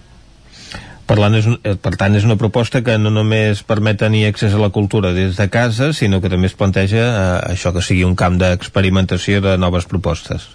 Parlant 1.07 1.37
és 1.39 1.47
eh, 1.53 1.77
per 1.79 1.93
tant, 2.01 2.17
és 2.19 2.27
una 2.27 2.39
proposta 2.41 2.81
que 2.83 2.97
no 2.99 3.13
només 3.15 3.63
permet 3.69 4.01
tenir 4.03 4.25
accés 4.27 4.57
a 4.57 4.63
la 4.63 4.73
cultura 4.75 5.13
des 5.15 5.39
de 5.39 5.47
casa, 5.53 5.93
sinó 5.95 6.19
que 6.21 6.33
també 6.33 6.51
es 6.51 6.59
planteja 6.59 7.05
eh, 7.05 7.39
això 7.53 7.75
que 7.77 7.85
sigui 7.85 8.03
un 8.09 8.17
camp 8.19 8.41
d'experimentació 8.41 9.45
de 9.45 9.55
noves 9.61 9.87
propostes. 9.87 10.49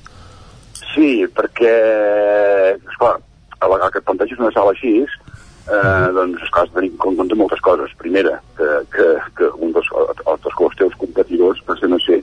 Sí, 0.90 1.24
perquè, 1.38 1.76
esclar, 2.76 3.16
a 3.60 3.70
la 3.72 3.78
el 3.86 3.94
que 3.94 4.02
et 4.02 4.08
planteges 4.10 4.42
una 4.42 4.52
sala 4.52 4.74
així, 4.76 4.98
eh, 5.06 6.08
doncs, 6.18 6.42
esclar, 6.44 6.66
has 6.66 6.74
de 6.74 6.82
tenir 6.82 6.92
en 6.92 7.16
compte 7.22 7.40
moltes 7.40 7.64
coses. 7.64 7.94
Primera, 8.02 8.36
que, 8.58 8.70
que, 8.98 9.08
que 9.38 9.54
un 9.62 9.72
dels, 9.78 9.94
altres 10.26 10.60
dels 10.60 10.82
teus 10.82 11.00
competidors 11.06 11.62
passen 11.70 11.94
a 11.94 12.02
ser 12.04 12.20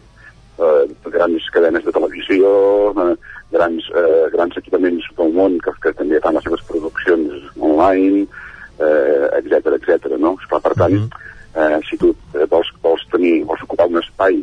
eh, 0.59 0.85
grans 1.13 1.51
cadenes 1.53 1.85
de 1.85 1.93
televisió, 1.93 2.51
eh, 2.91 3.17
grans, 3.53 3.91
eh, 3.95 4.27
grans 4.33 4.57
equipaments 4.57 5.07
del 5.19 5.33
món 5.33 5.59
que, 5.61 5.73
que 5.83 5.93
també 5.99 6.21
fan 6.25 6.37
les 6.39 6.45
seves 6.45 6.65
produccions 6.69 7.49
online, 7.61 8.27
eh, 8.79 9.27
etc 9.41 9.77
etc. 9.79 10.17
no? 10.19 10.37
Esclar, 10.41 10.63
per 10.65 10.75
tant, 10.75 10.99
mhm. 10.99 11.09
eh, 11.55 11.81
si 11.89 11.99
tu 12.01 12.13
eh, 12.35 12.47
vols, 12.51 12.73
vols, 12.83 13.07
tenir, 13.13 13.45
vols 13.45 13.63
ocupar 13.63 13.89
un 13.89 14.01
espai 14.03 14.43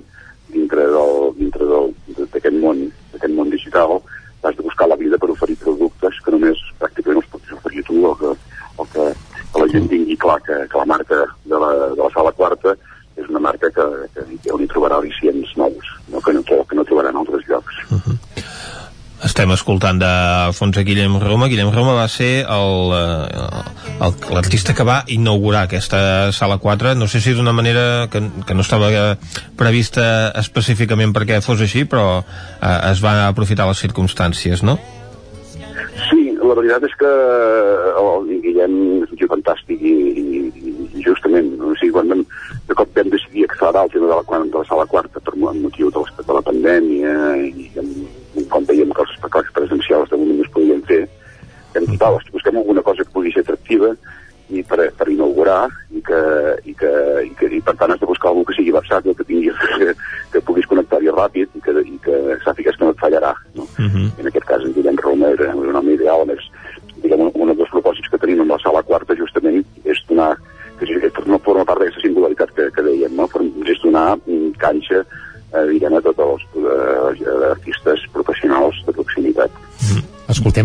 dintre 0.53 0.85
del, 0.85 1.31
dintre 1.40 1.65
del, 1.65 1.94
d'aquest 2.19 2.57
món, 2.61 2.85
d'aquest 3.14 3.34
món 3.34 3.49
digital, 3.49 3.99
has 4.44 4.57
de 4.57 4.64
buscar 4.64 4.90
la 4.90 4.99
vida 4.99 5.18
per 5.18 5.30
oferir 5.31 5.56
productes 5.61 6.18
que 6.23 6.31
només 6.34 6.60
pràcticament 6.80 7.22
els 7.22 7.30
pots 7.31 7.53
oferir 7.56 7.84
tu 7.88 8.02
o 8.06 8.11
que, 8.19 8.34
o 8.76 8.85
que, 8.91 9.06
que 9.53 9.61
la 9.61 9.69
gent 9.72 9.85
mhm. 9.85 9.91
tingui 9.94 10.18
clar 10.19 10.41
que, 10.44 10.57
que 10.68 10.81
la 10.81 10.90
marca 10.90 11.22
de 11.45 11.61
la, 11.64 11.72
de 11.95 12.02
la 12.02 12.10
sala 12.14 12.34
quarta 12.35 12.76
és 13.18 13.30
una 13.30 13.41
marca 13.44 13.69
que, 13.73 13.85
que, 14.14 14.26
que 14.44 14.53
on 14.53 14.64
hi 14.64 14.69
trobarà 14.72 14.99
al·licients 14.99 15.56
nous, 15.60 15.94
no? 16.10 16.22
Que, 16.23 16.34
no, 16.35 16.44
que 16.44 16.77
no 16.77 16.85
trobarà 16.88 17.14
en 17.14 17.22
altres 17.22 17.45
llocs. 17.49 17.84
Estem 19.23 19.53
escoltant 19.56 20.02
de 20.02 20.10
fons 20.52 20.76
a 20.76 20.81
Guillem 20.84 21.14
Roma. 21.22 21.48
Guillem 21.48 21.69
Roma 21.72 21.94
va 21.95 22.10
ser 22.11 22.44
eh, 22.44 24.07
l'artista 24.35 24.76
que 24.76 24.84
va 24.84 24.98
inaugurar 25.07 25.61
aquesta 25.64 26.34
sala 26.35 26.57
4. 26.60 26.91
No 26.99 27.07
sé 27.07 27.22
si 27.23 27.31
d'una 27.38 27.53
manera 27.56 28.10
que, 28.11 28.19
que 28.19 28.57
no 28.57 28.65
estava 28.65 28.90
eh, 28.91 29.15
prevista 29.56 30.34
específicament 30.41 31.15
perquè 31.15 31.40
fos 31.45 31.64
així, 31.64 31.85
però 31.88 32.19
eh, 32.19 32.80
es 32.91 32.99
va 33.06 33.30
aprofitar 33.30 33.69
les 33.69 33.80
circumstàncies, 33.85 34.65
no? 34.68 34.76
Sí, 36.10 36.34
la 36.35 36.57
veritat 36.60 36.84
és 36.90 36.98
que 36.99 37.14
eh, 37.14 37.95
el 38.03 38.27
Guillem 38.44 38.76
és 39.06 39.15
un 39.15 39.23
tio 39.23 39.31
fantàstic 39.31 39.88
i, 39.88 39.95
i, 40.19 40.76
i 40.99 41.07
justament, 41.07 41.53
o 41.64 41.72
sigui, 41.80 41.95
quan 41.95 42.11
vam 42.11 42.27
el 43.82 43.91
tema 43.91 44.08
de 44.08 44.16
la, 44.16 44.24
quan- 44.24 44.50
de 44.52 44.58
la 44.60 44.66
sala 44.66 44.86
quarta 44.86 45.12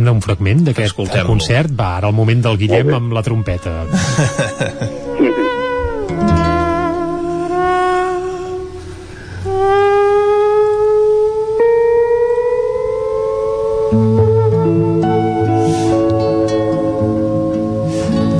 Escoltem-ne 0.08 0.16
un 0.16 0.22
fragment 0.24 0.64
d'aquest 0.64 0.94
concert. 1.28 1.72
Va, 1.76 1.96
ara 1.98 2.08
el 2.08 2.16
moment 2.16 2.40
del 2.44 2.56
Guillem 2.56 2.94
amb 2.96 3.12
la 3.12 3.22
trompeta. 3.22 3.84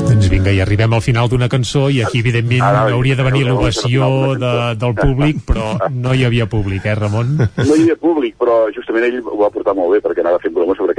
Doncs 0.09 0.31
i 0.49 0.61
arribem 0.65 0.95
al 0.97 1.03
final 1.05 1.29
d'una 1.29 1.49
cançó 1.53 1.89
i 1.93 2.01
aquí, 2.03 2.23
evidentment, 2.25 2.63
Ara, 2.65 2.87
hauria 2.95 3.17
de 3.19 3.25
venir 3.27 3.45
l'ovació 3.47 4.09
de, 4.41 4.53
del 4.81 4.95
públic, 4.97 5.43
però 5.45 5.75
no 5.93 6.15
hi 6.17 6.25
havia 6.25 6.49
públic, 6.49 6.87
eh, 6.89 6.97
Ramon? 6.97 7.37
No 7.37 7.77
hi 7.77 7.85
havia 7.85 7.99
públic, 8.01 8.39
però 8.41 8.65
justament 8.73 9.11
ell 9.11 9.21
ho 9.21 9.37
va 9.43 9.53
portar 9.53 9.77
molt 9.77 9.93
bé 9.93 10.01
perquè 10.05 10.25
anava 10.25 10.41
fent 10.41 10.57
broma 10.57 10.77
sobre? 10.79 10.98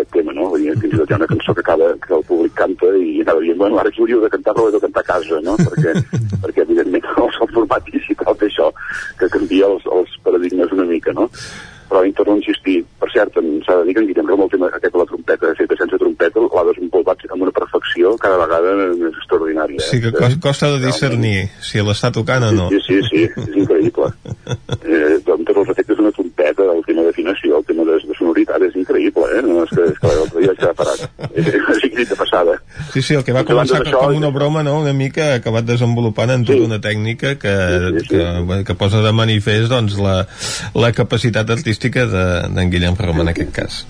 Vull 0.59 0.67
dir, 0.67 0.75
fins 0.83 0.93
i 0.93 0.99
tot 0.99 1.09
hi 1.11 1.15
ha 1.15 1.19
una 1.21 1.29
cançó 1.31 1.55
que, 1.55 1.63
acaba, 1.63 1.89
que 2.03 2.13
el 2.17 2.23
públic 2.27 2.53
canta 2.59 2.91
i 2.99 3.21
anava 3.23 3.39
dient, 3.45 3.57
bueno, 3.61 3.79
ara 3.79 3.91
hauríeu 3.95 4.19
de 4.25 4.29
cantar, 4.35 4.53
però 4.57 4.67
de 4.75 4.83
cantar 4.83 5.05
a 5.05 5.09
casa, 5.13 5.39
no? 5.45 5.55
Perquè, 5.63 5.95
perquè 6.43 6.65
evidentment, 6.67 7.07
el, 7.23 7.33
format 7.55 7.87
digital 7.89 8.35
té 8.37 8.51
això, 8.51 8.69
que 9.19 9.31
canvia 9.31 9.71
els, 9.71 9.87
els 9.95 10.15
paradigmes 10.27 10.75
una 10.75 10.85
mica, 10.89 11.15
no? 11.15 11.29
Però 11.89 12.03
hi 12.05 12.11
torno 12.13 12.35
a 12.35 12.37
insistir, 12.37 12.83
per 13.01 13.07
cert, 13.09 13.33
s'ha 13.65 13.75
de 13.79 13.85
dir 13.87 13.95
que 13.95 14.01
en 14.03 14.09
Guillem 14.11 14.27
Roma 14.29 14.45
el 14.45 14.51
tema 14.51 14.67
aquest 14.69 14.93
de 14.93 14.99
la 15.01 15.05
trompeta, 15.09 15.49
feta 15.57 15.77
sense 15.79 15.97
trompeta, 15.97 16.43
l'ha 16.43 16.65
desenvolupat 16.67 17.23
amb 17.33 17.47
una 17.47 17.53
perfecció 17.55 18.11
cada 18.21 18.37
vegada 18.43 18.75
més 18.99 19.15
extraordinària. 19.17 19.81
Sí 19.87 19.97
que 20.03 20.11
cos- 20.13 20.35
costa 20.43 20.69
de 20.75 20.83
discernir 20.83 21.47
si 21.65 21.81
l'està 21.81 22.11
tocant 22.13 22.45
o 22.45 22.51
no. 22.53 22.67
Sí, 22.69 22.77
sí, 22.85 22.99
sí, 23.09 23.23
és 23.25 23.57
increïble. 23.63 24.11
Eh, 24.85 25.17
amb 25.33 25.41
tots 25.47 25.63
els 25.63 25.71
efectes 25.73 25.97
d'una 25.97 26.13
trompeta, 26.13 26.69
el 26.75 26.85
tema 26.85 27.07
d'afinació, 27.07 27.57
el 27.57 27.65
tema 27.71 27.87
de, 27.89 27.97
de 28.05 28.19
sonoritat, 28.21 28.67
és 28.69 28.77
increïble, 28.83 29.25
eh? 29.33 29.41
No, 29.49 29.63
és 29.65 29.73
que, 29.73 29.89
és 29.89 29.97
que 29.97 30.13
l'altre 30.13 30.43
dia 30.45 30.53
vaig 30.53 30.61
quedar 30.61 30.77
parat. 30.83 31.09
És, 31.33 31.49
és 31.49 31.83
increïble 31.89 32.05
de 32.13 32.19
passada. 32.21 32.59
Sí, 32.99 33.05
sí, 33.05 33.15
el 33.15 33.23
que 33.23 33.31
va 33.31 33.43
Doncs 33.43 33.53
començar 33.71 33.79
d'això- 33.83 33.99
com 34.01 34.15
una 34.17 34.29
broma, 34.35 34.61
no?, 34.63 34.79
una 34.81 34.91
mica 34.93 35.29
ha 35.31 35.35
acabat 35.39 35.63
desenvolupant 35.63 36.31
en 36.33 36.43
tota 36.43 36.65
una 36.65 36.79
tècnica 36.83 37.37
que, 37.39 37.53
que, 38.09 38.63
que 38.67 38.75
posa 38.75 38.99
de 39.05 39.13
manifest 39.15 39.69
doncs, 39.71 39.95
la, 40.03 40.25
la 40.75 40.91
capacitat 40.91 41.49
artística 41.49 42.05
de- 42.05 42.49
d'en 42.51 42.69
Guillem 42.73 42.97
Roma 42.99 43.21
en 43.23 43.29
aquest 43.31 43.51
cas. 43.55 43.85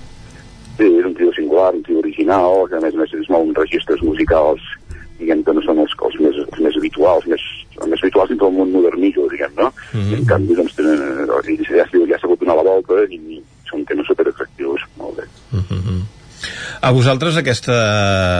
Sí, 0.78 0.86
és 0.86 1.06
un 1.06 1.16
tio 1.18 1.32
singular, 1.34 1.74
un 1.74 1.82
tio 1.84 1.98
original, 2.04 2.68
que 2.70 2.78
a 2.78 2.84
més 2.86 2.94
a 2.94 3.02
més 3.02 3.14
es 3.18 3.30
mou 3.34 3.42
en 3.48 3.56
registres 3.58 4.04
musicals 4.06 4.62
diguem 5.20 5.42
que 5.44 5.52
no 5.58 5.62
són 5.66 5.80
els, 5.84 5.92
els, 6.06 6.20
més, 6.22 6.38
els 6.46 6.60
més 6.64 6.78
habituals, 6.78 7.26
més, 7.28 7.42
els 7.82 7.90
més 7.92 8.04
habituals 8.06 8.30
dintre 8.30 8.48
del 8.48 8.56
món 8.62 8.72
modernillo, 8.78 9.26
diguem, 9.34 9.52
no? 9.58 9.74
Mhm. 9.92 10.12
I 10.14 10.20
en 10.22 10.26
canvi, 10.30 10.56
doncs, 10.56 10.76
tenen, 10.78 11.02
eh, 11.26 11.52
i 11.52 11.58
ja, 11.66 11.84
ja 11.84 12.20
s'ha 12.20 12.28
hagut 12.30 12.40
donar 12.46 12.56
la 12.62 12.68
volta 12.70 13.02
i, 13.10 13.18
i 13.36 13.42
són 13.68 13.84
temes 13.90 14.08
superatractius, 14.08 14.86
molt 15.02 15.18
bé. 15.18 15.28
A 16.90 16.92
vosaltres 16.92 17.36
aquesta, 17.38 17.76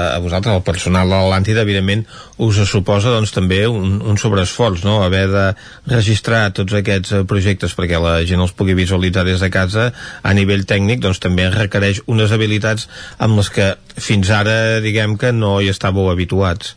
a 0.10 0.18
vosaltres 0.18 0.56
el 0.58 0.64
personal 0.66 1.12
de 1.12 1.14
l'Atlàntida 1.14 1.62
evidentment 1.62 2.00
us 2.42 2.58
suposa 2.66 3.12
doncs 3.14 3.30
també 3.36 3.60
un, 3.70 4.00
un 4.02 4.18
sobreesforç, 4.18 4.82
no? 4.88 5.04
Haver 5.06 5.28
de 5.30 5.44
registrar 5.92 6.48
tots 6.58 6.74
aquests 6.80 7.14
eh, 7.14 7.22
projectes 7.30 7.78
perquè 7.78 8.00
la 8.02 8.16
gent 8.26 8.42
els 8.42 8.56
pugui 8.58 8.74
visualitzar 8.80 9.28
des 9.28 9.44
de 9.46 9.52
casa 9.54 9.92
a 10.26 10.34
nivell 10.34 10.66
tècnic 10.66 11.04
doncs 11.06 11.22
també 11.22 11.46
requereix 11.54 12.02
unes 12.10 12.34
habilitats 12.34 12.90
amb 13.22 13.38
les 13.38 13.54
que 13.54 13.70
fins 14.02 14.34
ara 14.34 14.80
diguem 14.82 15.14
que 15.22 15.30
no 15.30 15.60
hi 15.62 15.70
estàveu 15.70 16.10
habituats. 16.10 16.74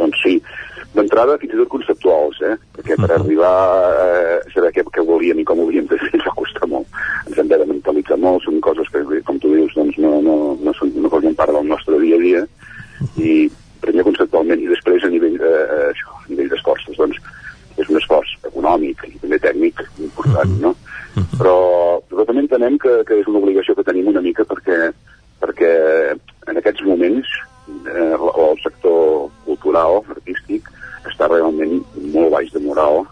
Doncs 0.00 0.24
sí, 0.24 0.38
d'entrada 0.96 1.36
fins 1.40 1.54
i 1.54 1.60
tot 1.60 1.70
conceptuals, 1.72 2.40
eh? 2.48 2.54
perquè 2.76 2.96
per 2.98 3.10
arribar 3.14 3.52
a 3.52 4.08
saber 4.54 4.72
què, 4.74 4.84
què 4.94 5.04
volíem 5.06 5.40
i 5.42 5.46
com 5.48 5.60
ho 5.60 5.68
volíem 5.68 5.88
fer 5.90 5.98
ens 6.08 6.24
va 6.24 6.34
costar 6.38 6.68
molt. 6.70 6.98
Ens 7.28 7.40
hem 7.40 7.50
de 7.52 7.60
mentalitzar 7.64 8.18
molt, 8.22 8.44
són 8.44 8.60
coses 8.64 8.88
que, 8.92 9.02
com 9.28 9.40
tu 9.42 9.52
dius, 9.54 9.74
doncs 9.76 9.98
no, 10.02 10.16
no, 10.24 10.36
no, 10.60 10.74
són, 10.78 10.92
no 10.96 11.12
formen 11.12 11.36
part 11.38 11.54
del 11.54 11.68
nostre 11.68 12.00
dia 12.02 12.18
a 12.18 12.22
dia, 12.24 12.44
i 13.20 13.32
primer 13.84 14.06
conceptualment 14.06 14.62
i 14.62 14.70
després 14.70 15.04
a 15.04 15.12
nivell, 15.12 15.36
eh, 15.36 15.90
això, 15.90 16.14
a 16.22 16.30
nivell 16.30 16.52
d'esforços, 16.52 16.96
doncs 16.98 17.20
és 17.76 17.90
un 17.92 17.98
esforç 18.00 18.30
econòmic 18.48 19.02
i 19.04 19.18
també 19.20 19.38
tècnic 19.42 19.82
important, 20.00 20.54
no? 20.62 20.72
Però, 21.36 21.58
però 22.08 22.24
també 22.28 22.42
entenem 22.44 22.78
que, 22.80 23.02
que 23.08 23.20
és 23.20 23.28
una 23.28 23.42
obligació 23.42 23.76
que 23.76 23.84
tenim 23.84 24.08
una 24.08 24.22
mica 24.24 24.44
perquè, 24.48 24.78
perquè 25.40 25.72
en 26.48 26.60
aquests 26.60 26.84
moments 26.88 27.28
eh, 27.68 28.14
el, 28.16 28.30
el 28.46 28.58
sector 28.62 29.28
cultural, 29.44 30.00
artístic, 30.12 30.70
està 31.10 31.28
realment 31.30 31.78
molt 32.14 32.32
baix 32.34 32.50
de 32.54 32.62
moral. 32.62 33.04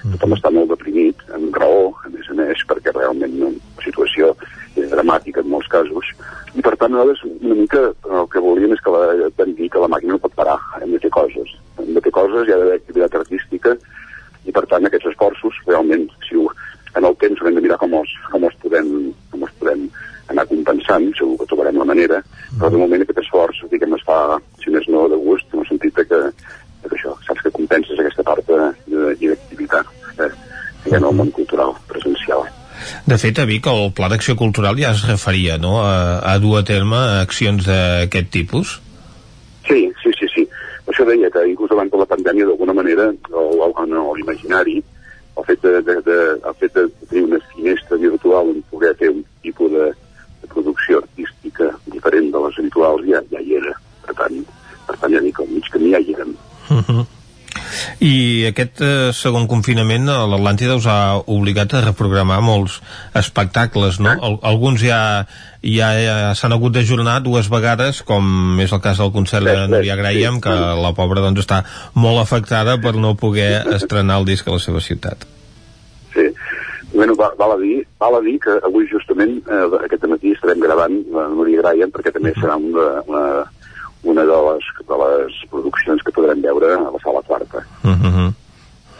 Tothom 0.00 0.34
està 0.36 0.50
molt 0.52 0.70
deprimit, 0.72 1.20
amb 1.36 1.56
raó, 1.60 1.90
a 2.06 2.10
més 2.12 2.28
a 2.32 2.36
més, 2.38 2.62
perquè 2.68 2.92
realment 2.96 3.34
no, 3.36 3.50
la 3.52 3.84
situació 3.84 4.32
és 4.78 4.88
dramàtica 4.92 5.42
en 5.42 5.50
molts 5.52 5.68
casos. 5.68 6.12
I 6.56 6.64
per 6.64 6.72
tant, 6.80 6.94
nosaltres 6.94 7.24
una 7.28 7.56
mica 7.58 7.82
el 7.90 8.28
que 8.32 8.42
volíem 8.42 8.72
és 8.74 8.82
que 8.84 8.94
la, 8.94 9.28
vam 9.38 9.54
dir 9.58 9.68
que 9.70 9.82
la 9.82 9.90
màquina 9.92 10.16
no 10.16 10.22
pot 10.22 10.34
parar, 10.38 10.56
hem 10.80 10.94
de 10.94 11.02
fer 11.02 11.12
coses. 11.14 11.52
Hem 11.78 11.92
de 11.96 12.04
fer 12.06 12.14
coses, 12.16 12.46
hi 12.46 12.54
ha 12.54 12.60
d'haver 12.62 12.78
activitat 12.80 13.18
artística, 13.20 13.76
i 14.48 14.54
per 14.56 14.64
tant 14.70 14.88
aquests 14.88 15.10
esforços 15.12 15.58
realment, 15.66 16.08
si 16.24 16.38
ho, 16.40 16.46
en 16.96 17.04
el 17.04 17.18
temps 17.20 17.42
haurem 17.42 17.58
de 17.58 17.66
mirar 17.66 17.78
com 17.82 17.98
els, 18.00 18.14
com 18.32 18.48
els, 18.48 18.56
podem, 18.64 18.88
com 19.34 19.44
els 19.44 19.58
podem 19.60 19.84
anar 20.30 20.46
compensant, 20.48 21.10
segur 21.18 21.36
que 21.40 21.48
trobarem 21.50 21.78
la 21.80 21.88
manera, 21.90 22.20
però 22.56 22.70
de 22.72 22.80
moment 22.80 23.04
aquest 23.04 23.20
esforç, 23.24 23.60
diguem, 23.72 23.96
es 23.98 24.06
fa, 24.06 24.38
si 24.62 24.72
més 24.74 24.86
no, 24.88 25.06
de 25.10 25.18
gust, 25.20 25.46
en 25.52 25.62
el 25.62 25.68
sentit 25.68 25.96
de 25.98 26.06
que, 26.06 26.20
de 26.82 26.88
que 26.88 26.98
això, 26.98 27.14
saps 27.26 27.42
que 27.44 27.54
compenses 27.56 27.98
aquesta 27.98 28.24
part 28.26 28.46
de, 28.48 28.60
de, 28.86 29.10
i 29.20 29.32
d'activitat 29.32 29.90
eh, 30.16 30.30
que 30.82 30.92
hi 30.92 30.96
ha 30.96 31.02
en 31.02 31.08
el 31.10 31.18
món 31.22 31.32
cultural 31.36 31.74
presencial. 31.90 32.46
De 33.06 33.09
fet, 33.20 33.38
a 33.38 33.46
Vic 33.48 33.66
el 33.70 33.90
Pla 33.96 34.08
d'Acció 34.12 34.36
Cultural 34.38 34.78
ja 34.80 34.92
es 34.94 35.04
referia 35.08 35.58
no? 35.58 35.78
a, 35.84 36.20
a 36.32 36.38
dur 36.42 36.58
a 36.60 36.64
terme 36.66 36.98
accions 37.20 37.66
d'aquest 37.66 38.30
tipus. 38.32 38.78
Sí, 39.68 39.88
sí, 40.02 40.12
sí, 40.18 40.28
sí. 40.34 40.46
Això 40.90 41.06
deia 41.06 41.30
que 41.30 41.44
inclús 41.46 41.70
abans 41.74 41.92
de 41.92 42.00
la 42.00 42.08
pandèmia, 42.10 42.48
d'alguna 42.48 42.74
manera, 42.74 43.10
o, 43.30 43.44
o, 43.62 43.68
en 43.84 43.94
l'imaginari, 44.18 44.80
el 45.38 45.46
fet 45.46 45.62
de, 45.62 45.80
de, 45.86 45.96
de, 46.06 46.16
el 46.50 46.56
fet 46.60 46.74
de 46.74 46.86
tenir 47.08 47.24
una 47.28 47.40
finestra 47.52 47.96
virtual 47.96 48.50
on 48.50 48.64
poder 48.72 48.94
fer 48.98 49.12
un 49.12 49.22
tipus 49.44 49.70
de, 49.72 49.86
de 50.42 50.50
producció 50.52 50.98
artística 51.04 51.70
diferent 51.94 52.32
de 52.34 52.42
les 52.46 52.58
habituals 52.58 53.06
ja, 53.06 53.22
ja 53.30 53.40
hi 53.44 53.56
era. 53.60 53.76
Per 54.04 54.16
tant, 54.18 54.42
per 54.88 54.98
tant 54.98 55.14
ja 55.14 55.22
dic, 55.24 55.40
al 55.40 55.54
mig 55.54 55.70
camí 55.72 55.94
ja 55.94 56.02
hi 56.02 56.16
érem. 56.16 56.34
Uh 56.70 56.82
-huh. 56.82 57.06
I 58.10 58.46
aquest 58.48 58.80
eh, 58.82 59.10
segon 59.14 59.44
confinament 59.50 60.08
a 60.10 60.22
l'Atlàntida 60.30 60.74
us 60.80 60.86
ha 60.90 61.18
obligat 61.30 61.74
a 61.76 61.82
reprogramar 61.84 62.40
molts 62.42 62.78
espectacles, 63.20 64.00
no? 64.02 64.14
Al 64.26 64.38
alguns 64.50 64.82
ja, 64.82 65.00
ja, 65.62 65.90
ja 66.00 66.16
s'han 66.38 66.54
hagut 66.56 66.74
d'ajornar 66.74 67.18
dues 67.22 67.50
vegades, 67.52 68.00
com 68.08 68.58
és 68.64 68.72
el 68.72 68.80
cas 68.82 68.98
del 69.02 69.12
concert 69.14 69.44
de 69.46 69.68
Núria 69.70 69.98
Graham, 70.00 70.40
que 70.42 70.56
la 70.80 70.94
pobra 70.96 71.22
doncs 71.22 71.44
està 71.44 71.60
molt 71.94 72.18
afectada 72.24 72.78
per 72.82 72.96
no 72.96 73.14
poder 73.20 73.62
estrenar 73.76 74.18
el 74.22 74.26
disc 74.32 74.48
a 74.48 74.56
la 74.56 74.64
seva 74.64 74.80
ciutat. 74.80 75.28
Sí. 76.14 76.26
Bueno, 76.90 77.14
val, 77.14 77.36
val, 77.38 77.52
a 77.54 77.60
dir, 77.60 77.84
val 78.02 78.16
a 78.18 78.24
dir 78.24 78.40
que 78.42 78.56
avui 78.66 78.88
justament 78.90 79.36
eh, 79.46 79.66
aquest 79.84 80.08
matí 80.10 80.32
estarem 80.34 80.58
gravant 80.64 80.96
la 81.14 81.28
Núria 81.30 81.62
Graham 81.62 81.92
perquè 81.94 82.10
també 82.16 82.32
serà 82.40 82.56
una, 82.58 82.88
una, 83.06 83.22
una 84.10 84.24
de, 84.26 84.38
les, 84.48 84.66
de 84.88 84.98
les 85.04 85.38
produccions 85.52 86.02
que 86.02 86.14
podrem 86.16 86.42
veure 86.42 86.72
a 86.80 86.90
la 86.90 86.98
sala 87.04 87.22
quarta. 87.28 87.62
Uh 87.84 87.94
-huh. 87.94 88.26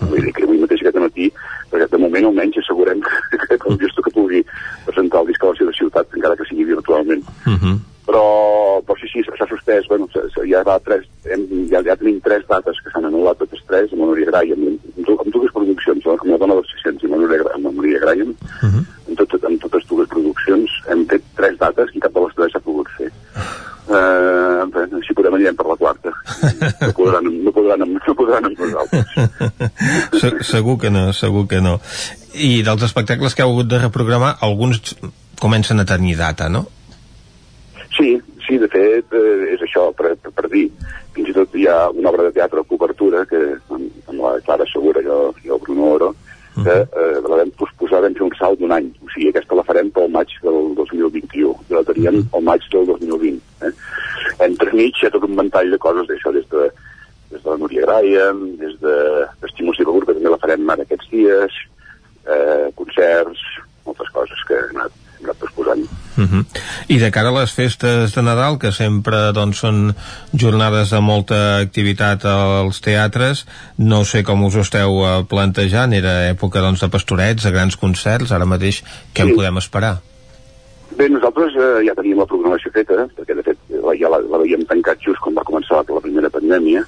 Vull 0.06 0.22
dir 0.22 0.32
que 0.32 0.44
avui 0.46 0.58
mateix 0.62 0.80
aquest 0.80 0.96
matí, 1.02 1.26
perquè 1.72 1.90
de 1.90 1.98
moment 1.98 2.24
almenys 2.30 2.58
assegurem 2.62 3.00
que, 3.02 3.38
que, 3.48 3.58
que 3.58 3.68
el 3.72 3.78
Justo 3.82 4.02
que 4.02 4.10
pugui 4.14 4.44
presentar 4.86 5.20
el 5.20 5.26
disc 5.26 5.42
a 5.42 5.46
la 5.50 5.54
seva 5.58 5.72
ciutat, 5.72 6.06
encara 6.14 6.36
que 6.36 6.44
sigui 6.48 6.64
virtualment. 6.64 7.24
Uh 7.46 7.58
-huh. 7.58 7.76
Però, 8.06 8.82
però 8.86 8.94
sí, 9.00 9.06
sí, 9.12 9.20
s'ha 9.22 9.46
suspès, 9.46 9.86
bueno, 9.88 10.06
s- 10.12 10.18
s- 10.34 10.48
ja, 10.50 10.62
va 10.64 10.78
tres, 10.80 11.04
hem, 11.30 11.42
ja, 11.70 11.80
ja 11.82 11.94
tenim 11.96 12.20
tres 12.20 12.42
dates 12.48 12.76
que 12.82 12.90
s'han 12.90 13.04
anul·lat 13.04 13.38
totes 13.38 13.60
tres, 13.68 13.92
amb 13.92 14.00
la 14.00 14.06
Núria 14.06 14.26
Graham, 14.26 14.50
amb, 14.66 14.78
amb, 14.96 15.06
du- 15.06 15.18
amb 15.22 15.32
dues 15.32 15.52
produccions, 15.52 16.06
amb 16.06 16.24
la 16.32 16.38
dona 16.38 16.54
dels 16.54 16.68
600 16.74 17.02
i 17.02 17.06
amb 17.06 17.14
la 17.14 17.20
Núria, 17.20 17.38
Gra- 17.42 17.54
amb 17.54 17.64
la 17.66 17.70
Núria 17.72 17.98
Graham, 18.00 18.30
Uh 18.62 18.68
-huh. 18.72 18.84
amb, 19.08 19.16
tot, 19.18 19.44
amb 19.44 19.60
totes 19.60 19.84
dues 19.86 20.08
produccions 20.08 20.70
hem 20.90 21.06
fet 21.06 21.22
tres 21.36 21.56
dates 21.58 21.88
i 21.94 22.00
cap 22.00 22.12
de 22.14 22.20
les 22.20 22.34
tres 22.34 22.52
s'ha 22.52 22.60
pogut 22.60 22.88
fer. 22.98 23.12
Uh, 23.90 24.62
bé, 24.70 24.86
si 25.06 25.12
podem 25.14 25.34
anirem 25.34 25.56
per 25.56 25.66
la 25.66 25.74
quarta. 25.76 26.10
No 26.86 26.92
podran, 26.92 27.24
no 27.44 27.50
podran, 27.52 27.80
amb- 27.82 28.00
no 28.06 28.14
podran 28.14 28.44
amb 28.44 28.58
nosaltres. 28.58 29.06
Se 30.20 30.30
segur 30.44 30.78
que 30.80 30.90
no, 30.92 31.10
segur 31.16 31.46
que 31.48 31.60
no. 31.64 31.78
I 32.34 32.60
dels 32.66 32.84
espectacles 32.86 33.34
que 33.34 33.44
heu 33.44 33.54
hagut 33.54 33.70
de 33.70 33.80
reprogramar, 33.80 34.36
alguns 34.46 34.94
comencen 35.40 35.80
a 35.80 35.88
tenir 35.88 36.16
data, 36.18 36.48
no? 36.48 36.66
Sí, 37.96 38.18
sí, 38.46 38.58
de 38.60 38.68
fet, 38.70 39.12
eh, 39.16 39.54
és 39.54 39.62
això, 39.66 39.88
per, 39.96 40.14
per, 40.20 40.34
per 40.36 40.50
dir. 40.52 40.68
Fins 41.16 41.30
i 41.32 41.36
tot 41.36 41.54
hi 41.56 41.66
ha 41.66 41.88
una 41.90 42.12
obra 42.12 42.28
de 42.28 42.34
teatre 42.36 42.62
a 42.62 42.68
cobertura 42.68 43.24
que, 43.26 43.40
amb, 43.72 43.88
amb 44.08 44.18
la 44.20 44.36
Clara 44.46 44.68
Segura 44.70 45.02
i 45.02 45.08
el 45.50 45.64
Bruno 45.64 45.94
Oro, 45.96 46.12
que 46.64 46.76
eh, 46.82 47.20
la 47.24 47.38
vam 47.40 47.50
posposar, 47.56 48.02
vam 48.04 48.14
fer 48.16 48.26
un 48.26 48.36
salt 48.38 48.60
d'un 48.60 48.72
any. 48.74 48.90
O 49.04 49.10
sigui, 49.12 49.30
aquesta 49.30 49.56
la 49.58 49.64
farem 49.66 49.90
pel 49.94 50.10
maig 50.12 50.32
del 50.44 50.74
2021. 50.78 51.52
I 51.70 51.76
la 51.76 51.84
teníem 51.88 52.20
al 52.36 52.46
maig 52.46 52.66
del 52.72 52.86
2020. 52.90 53.40
Eh? 53.66 53.72
Entremig 54.48 54.98
hi 54.98 55.08
ha 55.08 55.12
tot 55.14 55.26
un 55.28 55.36
ventall 55.38 55.70
de 55.72 55.80
coses 55.82 56.08
d'això, 56.10 56.34
des 56.36 56.48
de, 56.52 56.68
des 57.30 57.42
de 57.42 57.50
la 57.50 57.58
Núria 57.62 57.86
Graham, 57.86 58.44
des 58.60 58.76
de 58.82 58.96
Estímuls 59.48 59.80
i 59.80 59.86
Begur, 59.88 60.04
que 60.06 60.16
també 60.16 60.32
la 60.32 60.40
farem 60.42 60.74
ara 60.74 60.86
aquests 60.86 61.12
dies, 61.12 61.60
eh, 62.26 62.66
concerts, 62.80 63.46
moltes 63.86 64.10
coses 64.16 64.44
que 64.48 64.58
hem 64.58 64.76
anat, 64.76 64.98
hem 65.18 65.30
anat 65.30 65.42
posposant. 65.44 65.86
Uh 66.18 66.26
-huh. 66.26 66.44
I 66.88 66.98
de 66.98 67.10
cara 67.14 67.28
a 67.30 67.36
les 67.40 67.52
festes 67.54 68.14
de 68.14 68.22
Nadal, 68.22 68.58
que 68.62 68.72
sempre 68.72 69.30
doncs, 69.36 69.60
són 69.62 69.94
jornades 70.34 70.90
de 70.94 71.00
molta 71.04 71.40
activitat 71.60 72.24
als 72.24 72.80
teatres, 72.84 73.44
no 73.78 74.04
sé 74.04 74.22
com 74.26 74.44
us 74.46 74.56
ho 74.56 74.64
esteu 74.64 75.00
eh, 75.04 75.16
plantejant, 75.30 75.92
era 75.96 76.30
època 76.30 76.62
doncs, 76.64 76.80
de 76.84 76.88
pastorets, 76.92 77.44
de 77.44 77.52
grans 77.54 77.76
concerts, 77.76 78.32
ara 78.32 78.46
mateix 78.48 78.82
què 79.14 79.26
en 79.26 79.30
Sí. 79.34 79.36
podem 79.36 79.58
esperar? 79.58 79.98
Bé, 80.98 81.06
nosaltres 81.08 81.54
eh, 81.54 81.84
ja 81.86 81.94
teníem 81.94 82.18
la 82.18 82.26
programació 82.26 82.72
feta, 82.74 83.04
perquè 83.16 83.36
de 83.38 83.44
fet 83.46 83.58
la, 83.70 83.94
ja 83.94 84.08
la, 84.10 84.18
la 84.26 84.40
havíem 84.40 84.64
tancat 84.66 84.98
just 85.04 85.20
quan 85.22 85.36
va 85.38 85.44
començar 85.46 85.78
la, 85.78 85.84
la 85.94 86.02
primera 86.02 86.30
pandèmia, 86.34 86.82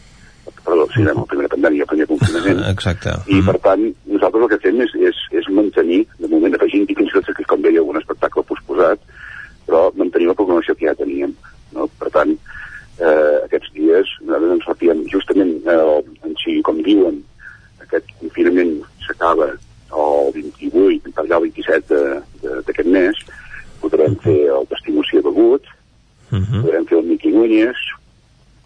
perdó, 0.66 0.88
sí, 0.94 1.02
la 1.06 1.14
primera 1.30 1.48
pandèmia, 1.48 1.84
el 1.86 1.90
primer 1.90 2.08
confinament, 2.10 2.64
Exacte. 2.74 3.14
i 3.30 3.38
per 3.46 3.58
tant 3.62 3.84
nosaltres 4.10 4.42
el 4.42 4.50
que 4.50 4.60
fem 4.66 4.82
és, 4.82 4.94
és, 5.10 5.22
és 5.38 5.48
mantenir, 5.54 6.02
de 6.18 6.28
moment 6.30 6.58
afegint 6.58 6.88
i 6.90 6.98
fins 6.98 7.14
i 7.14 7.22
tot 7.22 7.46
com 7.46 7.62
deia 7.62 7.78
algun 7.82 8.00
espectacle 8.02 8.42
posposat, 8.50 8.98
però 9.72 9.88
mantenir 9.96 10.28
la 10.28 10.36
programació 10.36 10.76
que 10.76 10.86
ja 10.90 10.94
teníem. 10.98 11.32
No? 11.72 11.88
Per 11.98 12.10
tant, 12.12 12.36
eh, 13.00 13.36
aquests 13.48 13.72
dies 13.72 14.06
nosaltres 14.20 14.52
ens 14.58 14.66
refiem 14.68 15.04
justament 15.08 15.54
eh, 15.64 16.00
en 16.28 16.36
si, 16.44 16.58
com 16.62 16.82
diuen, 16.84 17.22
aquest 17.80 18.12
confinament 18.20 18.82
s'acaba 19.06 19.48
el 19.92 20.32
28, 20.36 21.12
per 21.16 21.24
allà 21.24 21.38
el 21.40 21.48
27 21.48 21.88
de- 21.94 22.20
de- 22.42 22.60
d'aquest 22.68 22.88
mes, 22.88 23.16
podrem 23.80 24.14
fer 24.24 24.38
el 24.52 24.66
Testimonci 24.68 25.16
de 25.16 25.22
Begut, 25.28 25.64
Uh 26.32 26.38
-huh. 26.40 26.62
podrem 26.62 26.86
fer 26.88 26.96
el 26.98 27.04
Miqui 27.04 27.28
Núñez, 27.28 27.76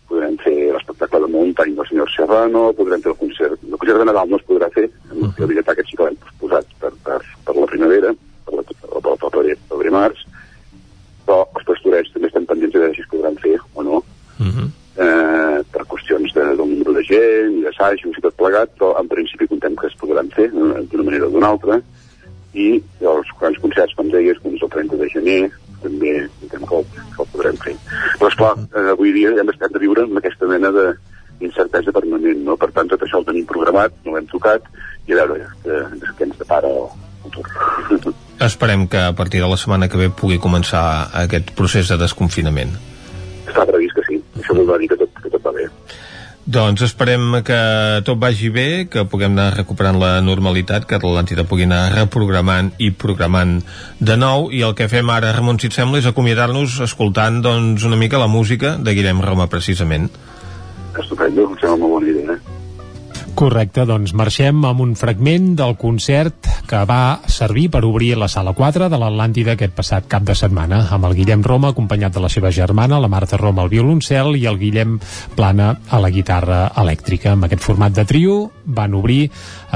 podrem 0.08 0.36
fer 0.38 0.72
l'espectacle 0.72 1.18
de 1.18 1.26
muntany 1.26 1.74
del 1.74 1.86
senyor 1.88 2.08
Serrano, 2.14 2.72
podrem 2.72 3.00
fer 3.02 3.10
el 3.10 3.18
concert... 3.18 3.58
El 3.64 3.76
concert 3.78 3.98
de 3.98 4.04
Nadal 4.04 4.28
no 4.30 4.36
es 4.36 4.46
podrà 4.46 4.70
fer, 4.70 4.84
uh 5.10 5.18
-huh. 5.18 5.70
aquest 5.70 5.88
sí 5.90 5.96
que 5.96 6.04
l'hem 6.04 6.16
posat 6.38 6.64
per, 6.80 6.92
per, 7.02 7.20
per 7.44 7.56
la 7.56 7.66
primavera, 7.66 8.14
per 8.44 8.54
la, 8.54 8.62
per, 8.62 8.76
per, 9.02 9.16
per, 9.18 9.30
per, 9.30 9.56
per 9.68 9.90
març, 9.90 10.25
però 11.26 11.42
els 11.56 11.66
pastorets 11.68 12.12
també 12.14 12.30
estem 12.30 12.46
pendents 12.46 12.72
de 12.74 12.84
veure 12.84 12.94
si 12.94 13.02
es 13.04 13.10
podran 13.12 13.36
fer 13.42 13.58
o 13.74 13.82
no, 13.82 14.02
Uh 14.36 14.46
-huh. 14.46 14.68
eh, 15.00 15.64
per 15.72 15.82
qüestions 15.88 16.32
de, 16.34 16.44
del 16.44 16.68
número 16.68 16.92
de 16.92 17.02
gent 17.04 17.62
d'assajos 17.64 18.18
i 18.18 18.20
tot 18.20 18.36
plegat, 18.36 18.68
però 18.78 19.00
en 19.00 19.08
principi 19.08 19.48
contem 19.48 19.74
que 19.76 19.86
es 19.86 19.96
podran 19.96 20.28
fer 20.28 20.44
eh, 20.44 20.82
d'una 20.90 21.04
manera 21.04 21.26
o 21.26 21.30
d'una 21.30 21.48
altra, 21.48 21.80
i 22.52 22.82
els 23.00 23.26
grans 23.40 23.58
concerts, 23.58 23.94
com 23.94 24.10
deies, 24.10 24.36
doncs 24.42 24.62
el 24.62 24.68
30 24.68 24.96
de 24.96 25.08
gener, 25.08 25.50
també 25.82 26.28
contem 26.40 26.66
que 26.68 26.76
el, 26.76 26.84
que 27.16 27.22
el 27.22 27.28
podrem 27.32 27.56
fer. 27.64 27.76
Però, 28.18 28.28
esclar, 28.28 28.54
eh, 28.76 28.90
avui 28.90 29.12
dia 29.12 29.30
hem 29.30 29.48
estat 29.48 29.72
de 29.72 29.78
viure 29.78 30.02
amb 30.02 30.18
aquesta 30.18 30.46
mena 30.46 30.70
de 30.70 30.86
incertesa 31.40 31.92
permanent, 31.92 32.44
no? 32.44 32.56
Per 32.56 32.70
tant, 32.72 32.88
tot 32.88 33.02
això 33.02 33.18
el 33.18 33.24
tenim 33.24 33.46
programat, 33.46 33.92
no 34.04 34.14
l'hem 34.14 34.26
tocat, 34.26 34.62
i 35.06 35.12
a 35.12 35.16
veure 35.24 35.48
què, 35.64 35.82
què 36.18 36.24
ens 36.24 36.38
depara 36.38 36.68
el 36.68 36.88
futur. 37.22 38.14
Esperem 38.40 38.86
que 38.88 38.98
a 39.00 39.14
partir 39.16 39.40
de 39.40 39.48
la 39.48 39.56
setmana 39.56 39.88
que 39.88 39.96
ve 39.96 40.10
pugui 40.12 40.36
començar 40.36 41.08
aquest 41.24 41.54
procés 41.56 41.88
de 41.88 41.96
desconfinament. 41.96 42.74
Està 43.48 43.64
previst 43.64 43.96
que 43.96 44.04
sí, 44.08 44.18
això 44.36 44.56
vol 44.58 44.82
dir 44.82 44.90
que 44.90 44.98
tot, 45.00 45.22
que 45.22 45.30
tot 45.32 45.46
va 45.46 45.54
bé. 45.56 45.64
Doncs 46.46 46.84
esperem 46.86 47.40
que 47.42 47.56
tot 48.06 48.20
vagi 48.22 48.52
bé, 48.54 48.86
que 48.92 49.02
puguem 49.10 49.32
anar 49.34 49.56
recuperant 49.56 49.96
la 49.98 50.20
normalitat, 50.22 50.84
que 50.86 51.00
l'Atlàntida 51.00 51.46
pugui 51.48 51.64
anar 51.66 51.88
reprogramant 51.94 52.68
i 52.78 52.92
programant 52.92 53.56
de 53.98 54.18
nou, 54.20 54.50
i 54.52 54.60
el 54.62 54.76
que 54.78 54.86
fem 54.92 55.10
ara, 55.10 55.32
Ramon, 55.34 55.58
si 55.58 55.72
et 55.72 55.74
sembla, 55.74 55.98
és 55.98 56.06
acomiadar-nos 56.06 56.76
escoltant 56.86 57.40
doncs, 57.42 57.88
una 57.88 57.98
mica 57.98 58.20
la 58.22 58.28
música 58.30 58.76
de 58.76 58.94
Guillem 58.94 59.24
Roma, 59.24 59.48
precisament. 59.50 60.06
Estupendo, 60.94 61.48
em 61.48 61.58
sembla 61.58 61.80
molt 61.82 61.98
bona 61.98 62.14
idea. 62.14 62.55
Correcte, 63.36 63.82
doncs 63.84 64.14
marxem 64.16 64.62
amb 64.64 64.80
un 64.80 64.94
fragment 64.96 65.50
del 65.58 65.74
concert 65.76 66.46
que 66.64 66.78
va 66.88 67.18
servir 67.28 67.66
per 67.68 67.82
obrir 67.84 68.14
la 68.16 68.30
sala 68.32 68.54
4 68.56 68.86
de 68.88 68.96
l'Atlàntida 68.96 69.52
aquest 69.52 69.74
passat 69.76 70.06
cap 70.08 70.24
de 70.24 70.32
setmana, 70.32 70.78
amb 70.96 71.04
el 71.04 71.12
Guillem 71.18 71.42
Roma 71.44 71.74
acompanyat 71.74 72.14
de 72.14 72.22
la 72.24 72.30
seva 72.32 72.48
germana, 72.48 72.96
la 72.96 73.10
Marta 73.12 73.36
Roma 73.36 73.60
al 73.60 73.68
violoncel 73.68 74.38
i 74.40 74.46
el 74.48 74.56
Guillem 74.56 74.96
Plana 75.36 75.68
a 75.92 76.00
la 76.00 76.08
guitarra 76.14 76.62
elèctrica. 76.80 77.34
Amb 77.36 77.44
aquest 77.44 77.60
format 77.66 77.92
de 77.92 78.06
trio 78.08 78.38
van 78.64 78.96
obrir 78.96 79.26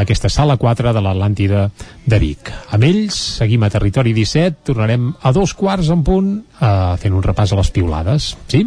aquesta 0.01 0.33
sala 0.33 0.57
4 0.57 0.95
de 0.97 1.03
l'Atlàntida 1.05 1.67
de 2.07 2.21
Vic. 2.23 2.49
Amb 2.73 2.89
ells 2.89 3.19
seguim 3.43 3.69
a 3.69 3.71
Territori 3.77 4.17
17, 4.17 4.65
tornarem 4.73 5.11
a 5.21 5.35
dos 5.37 5.53
quarts 5.53 5.93
en 5.93 6.01
punt 6.07 6.33
eh, 6.41 6.73
fent 6.97 7.13
un 7.13 7.29
repàs 7.29 7.53
a 7.53 7.61
les 7.61 7.75
piulades. 7.77 8.33
Sí? 8.49 8.65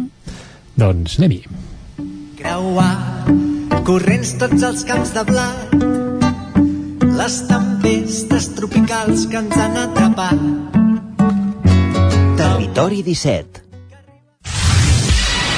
Doncs 0.78 1.18
anem-hi. 1.18 1.42
creuar 2.38 2.92
corrents 3.84 4.30
tots 4.40 4.62
els 4.64 4.82
camps 4.88 5.10
de 5.12 5.22
blat 5.28 5.74
les 7.18 7.34
tempestes 7.48 8.46
tropicals 8.56 9.26
que 9.28 9.36
ens 9.42 9.58
han 9.60 9.76
atrapat 9.82 10.40
Territori 12.40 13.02
17. 13.06 13.60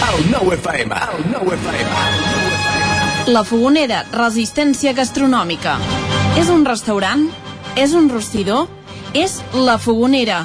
El 0.06 0.26
nou 0.32 0.50
FM, 0.56 0.98
el 1.14 1.22
nou 1.30 1.52
FM. 1.54 3.30
La 3.32 3.42
Fogonera, 3.46 4.02
resistència 4.12 4.92
gastronòmica. 4.94 5.78
És 6.38 6.50
un 6.52 6.66
restaurant? 6.68 7.24
És 7.78 7.94
un 7.96 8.10
rostidor? 8.12 8.66
És 9.16 9.38
La 9.54 9.78
Fogonera, 9.80 10.44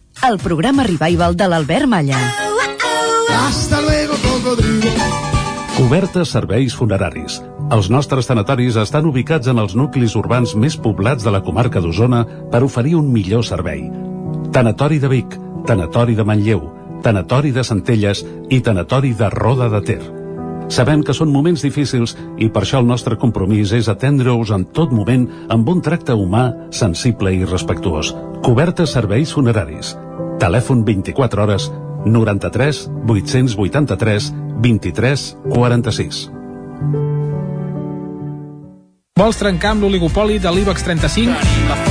El 0.29 0.37
programa 0.37 0.83
Revival 0.83 1.35
de 1.35 1.47
l'Albert 1.47 1.87
Malla. 1.87 2.17
Hasta 3.29 3.81
luego, 3.81 4.13
cocodrilo. 4.21 4.89
Cobertes 5.77 6.29
serveis 6.29 6.75
funeraris. 6.75 7.41
Els 7.71 7.89
nostres 7.89 8.27
tanatoris 8.27 8.75
estan 8.77 9.07
ubicats 9.09 9.47
en 9.47 9.57
els 9.57 9.73
nuclis 9.75 10.15
urbans 10.19 10.53
més 10.55 10.77
poblats 10.77 11.25
de 11.25 11.31
la 11.33 11.41
comarca 11.41 11.81
d'Osona 11.81 12.25
per 12.51 12.61
oferir 12.63 12.97
un 12.99 13.09
millor 13.11 13.45
servei. 13.47 13.87
Tanatori 14.53 14.99
de 14.99 15.09
Vic, 15.09 15.37
Tanatori 15.65 16.15
de 16.15 16.25
Manlleu, 16.27 16.67
Tanatori 17.01 17.51
de 17.55 17.63
Centelles 17.63 18.25
i 18.49 18.59
Tanatori 18.61 19.15
de 19.17 19.29
Roda 19.29 19.71
de 19.73 19.81
Ter. 19.81 20.01
Sabem 20.71 21.01
que 21.03 21.15
són 21.17 21.33
moments 21.33 21.65
difícils 21.65 22.13
i 22.37 22.47
per 22.47 22.61
això 22.61 22.79
el 22.79 22.87
nostre 22.87 23.17
compromís 23.17 23.73
és 23.73 23.89
atendre-us 23.89 24.53
en 24.53 24.69
tot 24.75 24.93
moment 24.93 25.25
amb 25.49 25.67
un 25.67 25.81
tracte 25.81 26.13
humà, 26.13 26.51
sensible 26.69 27.33
i 27.33 27.43
respectuós. 27.43 28.13
Cobertes 28.45 28.93
serveis 28.93 29.33
funeraris. 29.33 29.95
Telèfon 30.41 30.81
24 30.87 31.43
hores 31.43 31.69
93 32.05 32.89
883 33.05 34.33
23 34.65 35.25
46. 35.53 36.21
Vols 39.21 39.37
trencar 39.37 39.75
amb 39.75 39.85
l'oligopoli 39.85 40.41
de 40.41 40.53
l'IBEX 40.55 40.87
35? 40.87 41.90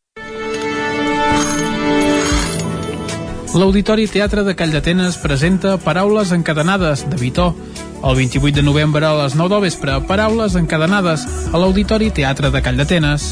L'Auditori 3.51 4.05
Teatre 4.07 4.45
de 4.47 4.53
Call 4.55 4.71
d'Atenes 4.71 5.17
presenta 5.19 5.73
Paraules 5.75 6.29
encadenades, 6.31 7.01
de 7.11 7.17
Vitó. 7.19 7.49
El 7.99 8.15
28 8.15 8.55
de 8.55 8.63
novembre 8.63 9.03
a 9.03 9.11
les 9.17 9.35
9 9.35 9.51
del 9.51 9.65
vespre, 9.65 9.97
Paraules 10.07 10.55
encadenades, 10.55 11.25
a 11.51 11.59
l'Auditori 11.59 12.07
Teatre 12.15 12.47
de 12.47 12.61
Call 12.63 12.79
d'Atenes. 12.79 13.25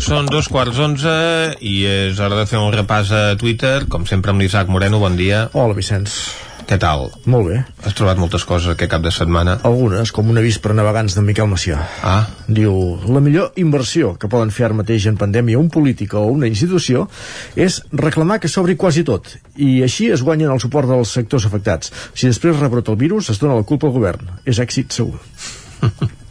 Són 0.00 0.32
dos 0.32 0.48
quarts 0.48 0.80
onze 0.80 1.12
i 1.60 1.76
és 1.84 2.24
hora 2.24 2.40
de 2.40 2.48
fer 2.48 2.56
un 2.56 2.72
repàs 2.72 3.12
a 3.12 3.22
Twitter, 3.36 3.84
com 3.92 4.08
sempre 4.08 4.32
amb 4.32 4.40
l'Isaac 4.40 4.72
Moreno, 4.72 5.04
bon 5.04 5.20
dia. 5.20 5.50
Hola, 5.52 5.76
Vicenç. 5.76 6.53
Què 6.64 6.78
tal? 6.80 7.10
Molt 7.28 7.48
bé. 7.50 7.58
Has 7.84 7.94
trobat 7.96 8.16
moltes 8.20 8.44
coses 8.48 8.70
aquest 8.72 8.90
cap 8.94 9.02
de 9.04 9.10
setmana? 9.12 9.58
Algunes, 9.68 10.12
com 10.16 10.30
un 10.32 10.40
avís 10.40 10.56
per 10.62 10.72
navegants 10.76 11.16
de 11.16 11.24
Miquel 11.24 11.48
Macià. 11.50 11.80
Ah. 12.06 12.24
Diu, 12.48 12.72
la 13.04 13.20
millor 13.24 13.52
inversió 13.60 14.14
que 14.20 14.30
poden 14.32 14.52
fer 14.54 14.68
ara 14.68 14.78
mateix 14.78 15.06
en 15.10 15.18
pandèmia 15.20 15.60
un 15.60 15.68
polític 15.72 16.16
o 16.16 16.24
una 16.32 16.48
institució 16.48 17.04
és 17.54 17.82
reclamar 17.92 18.40
que 18.40 18.48
s'obri 18.48 18.78
quasi 18.80 19.04
tot, 19.04 19.28
i 19.60 19.82
així 19.84 20.08
es 20.14 20.24
guanyen 20.24 20.52
el 20.54 20.62
suport 20.62 20.88
dels 20.88 21.12
sectors 21.18 21.44
afectats. 21.50 21.92
Si 22.16 22.30
després 22.30 22.60
rebrota 22.60 22.94
el 22.94 23.00
virus, 23.00 23.28
es 23.34 23.42
dona 23.42 23.60
la 23.60 23.68
culpa 23.68 23.90
al 23.90 23.96
govern. 23.98 24.24
És 24.48 24.60
èxit 24.62 24.96
segur. 24.96 25.20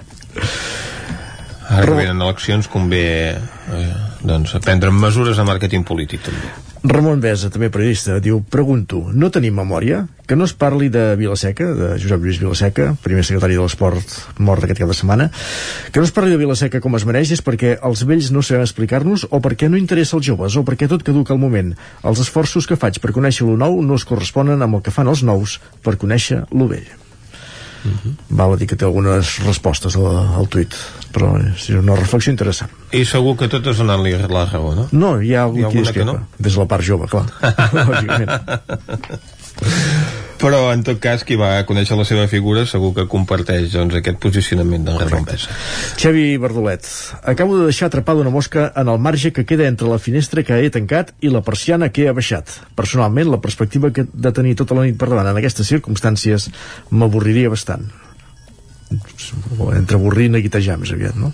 Ara 1.74 1.86
que 1.88 1.96
venen 1.96 2.22
eleccions 2.22 2.68
convé 2.70 3.06
eh, 3.38 3.94
doncs, 4.24 4.56
prendre 4.64 4.92
mesures 4.92 5.38
de 5.38 5.46
màrqueting 5.48 5.84
polític 5.88 6.24
també. 6.26 6.52
Ramon 6.84 7.22
Besa, 7.24 7.48
també 7.48 7.70
periodista, 7.72 8.18
diu 8.20 8.42
Pregunto, 8.52 8.98
no 9.16 9.30
tenim 9.32 9.56
memòria? 9.56 10.02
Que 10.28 10.36
no 10.36 10.44
es 10.44 10.52
parli 10.52 10.90
de 10.92 11.14
Vilaseca, 11.20 11.70
de 11.78 11.92
Josep 11.96 12.24
Lluís 12.24 12.42
Vilaseca, 12.42 12.90
primer 13.04 13.24
secretari 13.24 13.56
de 13.56 13.64
l'Esport 13.64 14.18
mort 14.44 14.66
aquest 14.66 14.82
cap 14.82 14.92
de 14.92 14.98
setmana, 14.98 15.30
que 15.92 16.04
no 16.04 16.08
es 16.08 16.12
parli 16.16 16.36
de 16.36 16.42
Vilaseca 16.42 16.82
com 16.84 17.00
es 17.00 17.06
mereix 17.08 17.32
és 17.36 17.44
perquè 17.44 17.78
els 17.80 18.04
vells 18.10 18.34
no 18.36 18.44
sabem 18.44 18.66
explicar-nos 18.68 19.24
o 19.32 19.40
perquè 19.44 19.72
no 19.72 19.80
interessa 19.80 20.18
als 20.20 20.28
joves 20.28 20.58
o 20.60 20.66
perquè 20.68 20.90
tot 20.92 21.08
caduca 21.08 21.32
al 21.36 21.40
moment. 21.40 21.72
Els 22.04 22.24
esforços 22.26 22.68
que 22.68 22.80
faig 22.80 23.00
per 23.00 23.16
conèixer 23.16 23.48
lo 23.48 23.56
nou 23.60 23.80
no 23.80 23.96
es 23.96 24.08
corresponen 24.08 24.60
amb 24.60 24.80
el 24.80 24.84
que 24.84 24.92
fan 24.92 25.08
els 25.08 25.24
nous 25.24 25.62
per 25.84 25.96
conèixer 25.96 26.44
lo 26.52 26.68
vell. 26.72 27.03
Uh 27.84 27.92
-huh. 27.92 28.14
Val 28.30 28.54
a 28.54 28.58
dir 28.58 28.68
que 28.68 28.76
té 28.76 28.86
algunes 28.86 29.40
respostes 29.46 29.96
al, 29.96 30.06
al 30.40 30.48
tuit 30.48 30.76
però 31.14 31.36
és 31.54 31.70
una 31.70 31.96
reflexió 31.96 32.32
interessant 32.32 32.70
I 32.92 33.06
segur 33.06 33.36
que 33.38 33.48
totes 33.48 33.78
donant-li 33.78 34.12
la 34.30 34.46
raó, 34.46 34.74
no? 34.76 34.88
no, 34.92 35.22
hi 35.22 35.36
ha 35.36 35.44
algú 35.44 35.60
Hi 35.60 35.64
ha 35.64 35.70
que 35.70 35.80
discrepa 35.80 36.12
no? 36.12 36.28
des 36.38 36.54
de 36.54 36.60
la 36.60 36.66
part 36.66 36.84
jove, 36.84 37.08
clar 37.08 37.26
lògicament 37.90 38.32
Però, 40.44 40.74
en 40.76 40.82
tot 40.84 40.98
cas, 41.00 41.22
qui 41.24 41.38
va 41.40 41.62
conèixer 41.64 41.96
la 41.96 42.04
seva 42.04 42.26
figura 42.28 42.66
segur 42.68 42.90
que 42.98 43.06
comparteix 43.08 43.70
doncs, 43.72 43.96
aquest 43.96 44.18
posicionament 44.20 44.84
d'en 44.84 44.98
Ramon 45.00 45.24
Besa. 45.30 45.56
Xavi 46.02 46.26
Verdolet, 46.44 46.90
acabo 47.24 47.56
de 47.56 47.70
deixar 47.70 47.88
atrapada 47.88 48.20
una 48.20 48.34
mosca 48.34 48.66
en 48.76 48.92
el 48.92 49.00
marge 49.00 49.32
que 49.32 49.46
queda 49.48 49.70
entre 49.72 49.88
la 49.88 50.02
finestra 50.04 50.44
que 50.44 50.60
he 50.60 50.74
tancat 50.74 51.14
i 51.24 51.32
la 51.32 51.46
persiana 51.48 51.94
que 51.96 52.04
he 52.04 52.12
abaixat. 52.12 52.58
Personalment, 52.76 53.32
la 53.32 53.40
perspectiva 53.40 53.94
que 53.96 54.04
de 54.04 54.34
tenir 54.36 54.58
tota 54.60 54.76
la 54.76 54.84
nit 54.84 55.00
per 55.00 55.14
davant 55.14 55.32
en 55.32 55.40
aquestes 55.40 55.72
circumstàncies 55.72 56.50
m'avorriria 56.92 57.54
bastant. 57.54 57.88
Entre 58.92 59.96
avorrir 59.96 60.28
i 60.28 60.36
neguitejar 60.36 60.76
més 60.82 60.92
aviat, 60.92 61.16
no? 61.16 61.32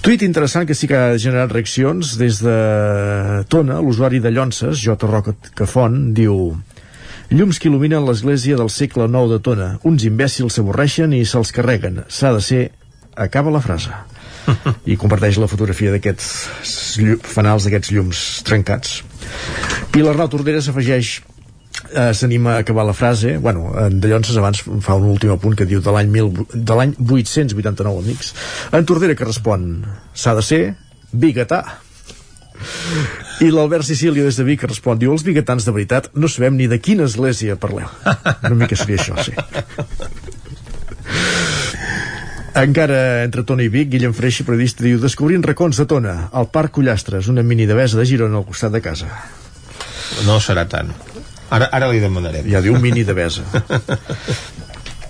Tuit 0.00 0.22
interessant 0.24 0.64
que 0.64 0.72
sí 0.72 0.88
que 0.88 0.96
ha 0.96 1.18
generat 1.20 1.52
reaccions 1.52 2.16
des 2.16 2.40
de 2.40 2.60
Tona, 3.52 3.82
l'usuari 3.84 4.24
de 4.24 4.32
Llonces, 4.32 4.80
J. 4.80 4.96
Roca 5.04 5.36
Cafont, 5.52 6.14
diu 6.16 6.54
Llums 7.32 7.58
que 7.58 7.70
il·luminen 7.70 8.04
l'església 8.04 8.56
del 8.60 8.70
segle 8.72 9.06
IX 9.08 9.30
de 9.32 9.38
Tona. 9.44 9.68
Uns 9.88 10.04
imbècils 10.04 10.58
s'avorreixen 10.58 11.14
i 11.16 11.24
se'ls 11.24 11.52
carreguen. 11.56 12.02
S'ha 12.08 12.34
de 12.36 12.42
ser... 12.44 12.64
Acaba 13.14 13.52
la 13.54 13.62
frase. 13.62 13.94
I 14.92 14.96
comparteix 15.00 15.38
la 15.38 15.48
fotografia 15.48 15.92
d'aquests 15.94 16.26
fanals 17.22 17.68
d'aquests 17.68 17.92
llums 17.94 18.24
trencats. 18.44 18.98
I 19.94 20.02
l'Arnau 20.02 20.28
Tordera 20.32 20.60
s'afegeix 20.64 21.20
eh, 21.94 22.12
s'anima 22.12 22.56
a 22.56 22.64
acabar 22.64 22.84
la 22.84 22.92
frase 22.92 23.36
bueno, 23.38 23.72
en 23.78 24.00
de 24.00 24.10
Llonses 24.10 24.36
abans 24.36 24.64
fa 24.84 24.98
un 24.98 25.08
últim 25.14 25.32
apunt 25.34 25.56
que 25.58 25.66
diu 25.68 25.80
de 25.80 25.94
l'any 25.94 26.10
1000 26.10 26.32
de 26.54 26.76
l'any 26.76 26.94
889 26.98 28.02
amics 28.02 28.34
en 28.72 28.86
Tordera 28.86 29.14
que 29.14 29.28
respon 29.28 29.84
s'ha 30.12 30.34
de 30.34 30.42
ser 30.42 30.62
biguetà 31.12 31.62
i 33.44 33.50
l'Albert 33.50 33.86
Sicília 33.86 34.24
des 34.24 34.38
de 34.38 34.46
Vic 34.46 34.62
respon 34.66 34.98
diu 34.98 35.12
els 35.14 35.24
biguetans 35.26 35.66
de 35.66 35.74
veritat 35.74 36.10
no 36.14 36.30
sabem 36.30 36.56
ni 36.58 36.68
de 36.70 36.78
quina 36.78 37.08
església 37.08 37.56
parleu 37.60 37.88
una 38.44 38.54
mica 38.54 38.78
seria 38.78 39.00
això, 39.00 39.18
sí 39.22 39.34
encara 42.54 43.24
entre 43.24 43.42
Tona 43.42 43.64
i 43.64 43.68
Vic, 43.68 43.88
Guillem 43.90 44.14
Freixa, 44.14 44.44
periodista, 44.46 44.84
diu 44.86 45.00
Descobrint 45.02 45.42
racons 45.42 45.80
de 45.80 45.86
Tona, 45.90 46.14
al 46.32 46.46
Parc 46.54 46.76
Cullastres, 46.78 47.28
una 47.28 47.42
mini 47.42 47.66
devesa 47.66 47.98
de 47.98 48.06
Girona 48.06 48.38
al 48.38 48.46
costat 48.46 48.72
de 48.74 48.80
casa. 48.84 49.08
No 50.26 50.38
serà 50.38 50.62
tant. 50.70 50.92
Ara, 51.50 51.68
ara 51.72 51.90
li 51.90 52.02
demanarem. 52.02 52.46
Ja 52.50 52.62
diu 52.62 52.78
mini 52.80 53.04
devesa. 53.06 53.44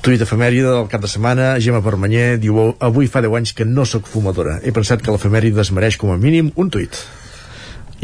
Tuit 0.05 0.21
efemèride 0.21 0.69
del 0.69 0.89
cap 0.93 1.05
de 1.05 1.09
setmana, 1.09 1.55
Gemma 1.65 1.81
Permanyer 1.85 2.39
diu 2.41 2.59
avui 2.85 3.09
fa 3.09 3.23
10 3.25 3.39
anys 3.39 3.55
que 3.57 3.65
no 3.69 3.87
sóc 3.89 4.09
fumadora. 4.09 4.59
He 4.61 4.73
pensat 4.77 5.05
que 5.05 5.12
l'efemèride 5.12 5.62
es 5.62 5.73
mereix 5.73 5.97
com 6.01 6.12
a 6.12 6.19
mínim 6.21 6.51
un 6.61 6.73
tuit. 6.73 6.99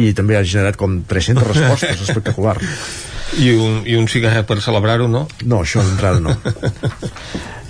I 0.01 0.11
també 0.17 0.39
ha 0.39 0.43
generat 0.47 0.79
com 0.81 1.01
300 1.09 1.47
respostes, 1.53 2.03
espectacular. 2.09 2.57
I 3.39 3.53
un, 3.55 3.81
i 3.87 3.95
un 3.95 4.09
cigarret 4.11 4.47
per 4.49 4.59
celebrar-ho, 4.63 5.07
no? 5.07 5.27
No, 5.47 5.61
això 5.63 5.85
d'entrada 5.87 6.19
no. 6.25 6.35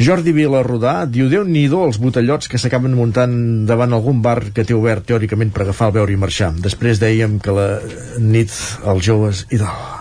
Jordi 0.01 0.33
Vilarrodà 0.33 1.05
diu 1.05 1.29
déu 1.29 1.45
nhi 1.45 1.67
els 1.69 1.99
botellots 2.01 2.49
que 2.49 2.57
s'acaben 2.57 2.95
muntant 2.97 3.67
davant 3.69 3.93
algun 3.93 4.23
bar 4.25 4.39
que 4.57 4.65
té 4.65 4.73
obert 4.73 5.05
teòricament 5.05 5.53
per 5.53 5.67
agafar 5.67 5.91
el 5.91 5.99
beure 5.99 6.15
i 6.15 6.17
marxar. 6.17 6.55
Després 6.57 7.03
dèiem 7.03 7.37
que 7.39 7.53
la 7.53 7.69
nit 8.17 8.55
els 8.89 9.05
joves 9.05 9.45
i 9.53 9.61
dalt. 9.61 10.01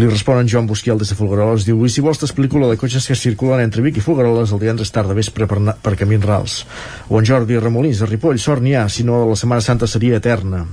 Li 0.00 0.08
responen 0.08 0.48
Joan 0.48 0.68
Busquiel 0.70 0.98
des 1.00 1.10
de 1.12 1.16
Folgueroles, 1.18 1.66
diu, 1.68 1.80
i 1.84 1.90
si 1.92 2.00
vols 2.04 2.20
t'explico 2.22 2.60
la 2.62 2.70
de 2.70 2.78
cotxes 2.80 3.04
que 3.10 3.16
circulen 3.18 3.60
entre 3.60 3.82
Vic 3.84 3.98
i 4.00 4.04
Folgueroles 4.04 4.54
el 4.54 4.62
divendres 4.62 4.92
tard 4.94 5.10
de 5.10 5.16
vespre 5.18 5.48
per, 5.50 5.58
per 5.82 5.96
camins 6.00 6.24
rals. 6.24 6.60
O 7.10 7.20
en 7.20 7.28
Jordi 7.28 7.58
Remolins, 7.60 8.00
de 8.00 8.08
Ripoll, 8.08 8.40
sort 8.40 8.64
n'hi 8.64 8.76
ha, 8.78 8.86
si 8.88 9.04
no 9.04 9.26
la 9.28 9.36
Setmana 9.36 9.64
Santa 9.66 9.90
seria 9.90 10.16
eterna. 10.16 10.64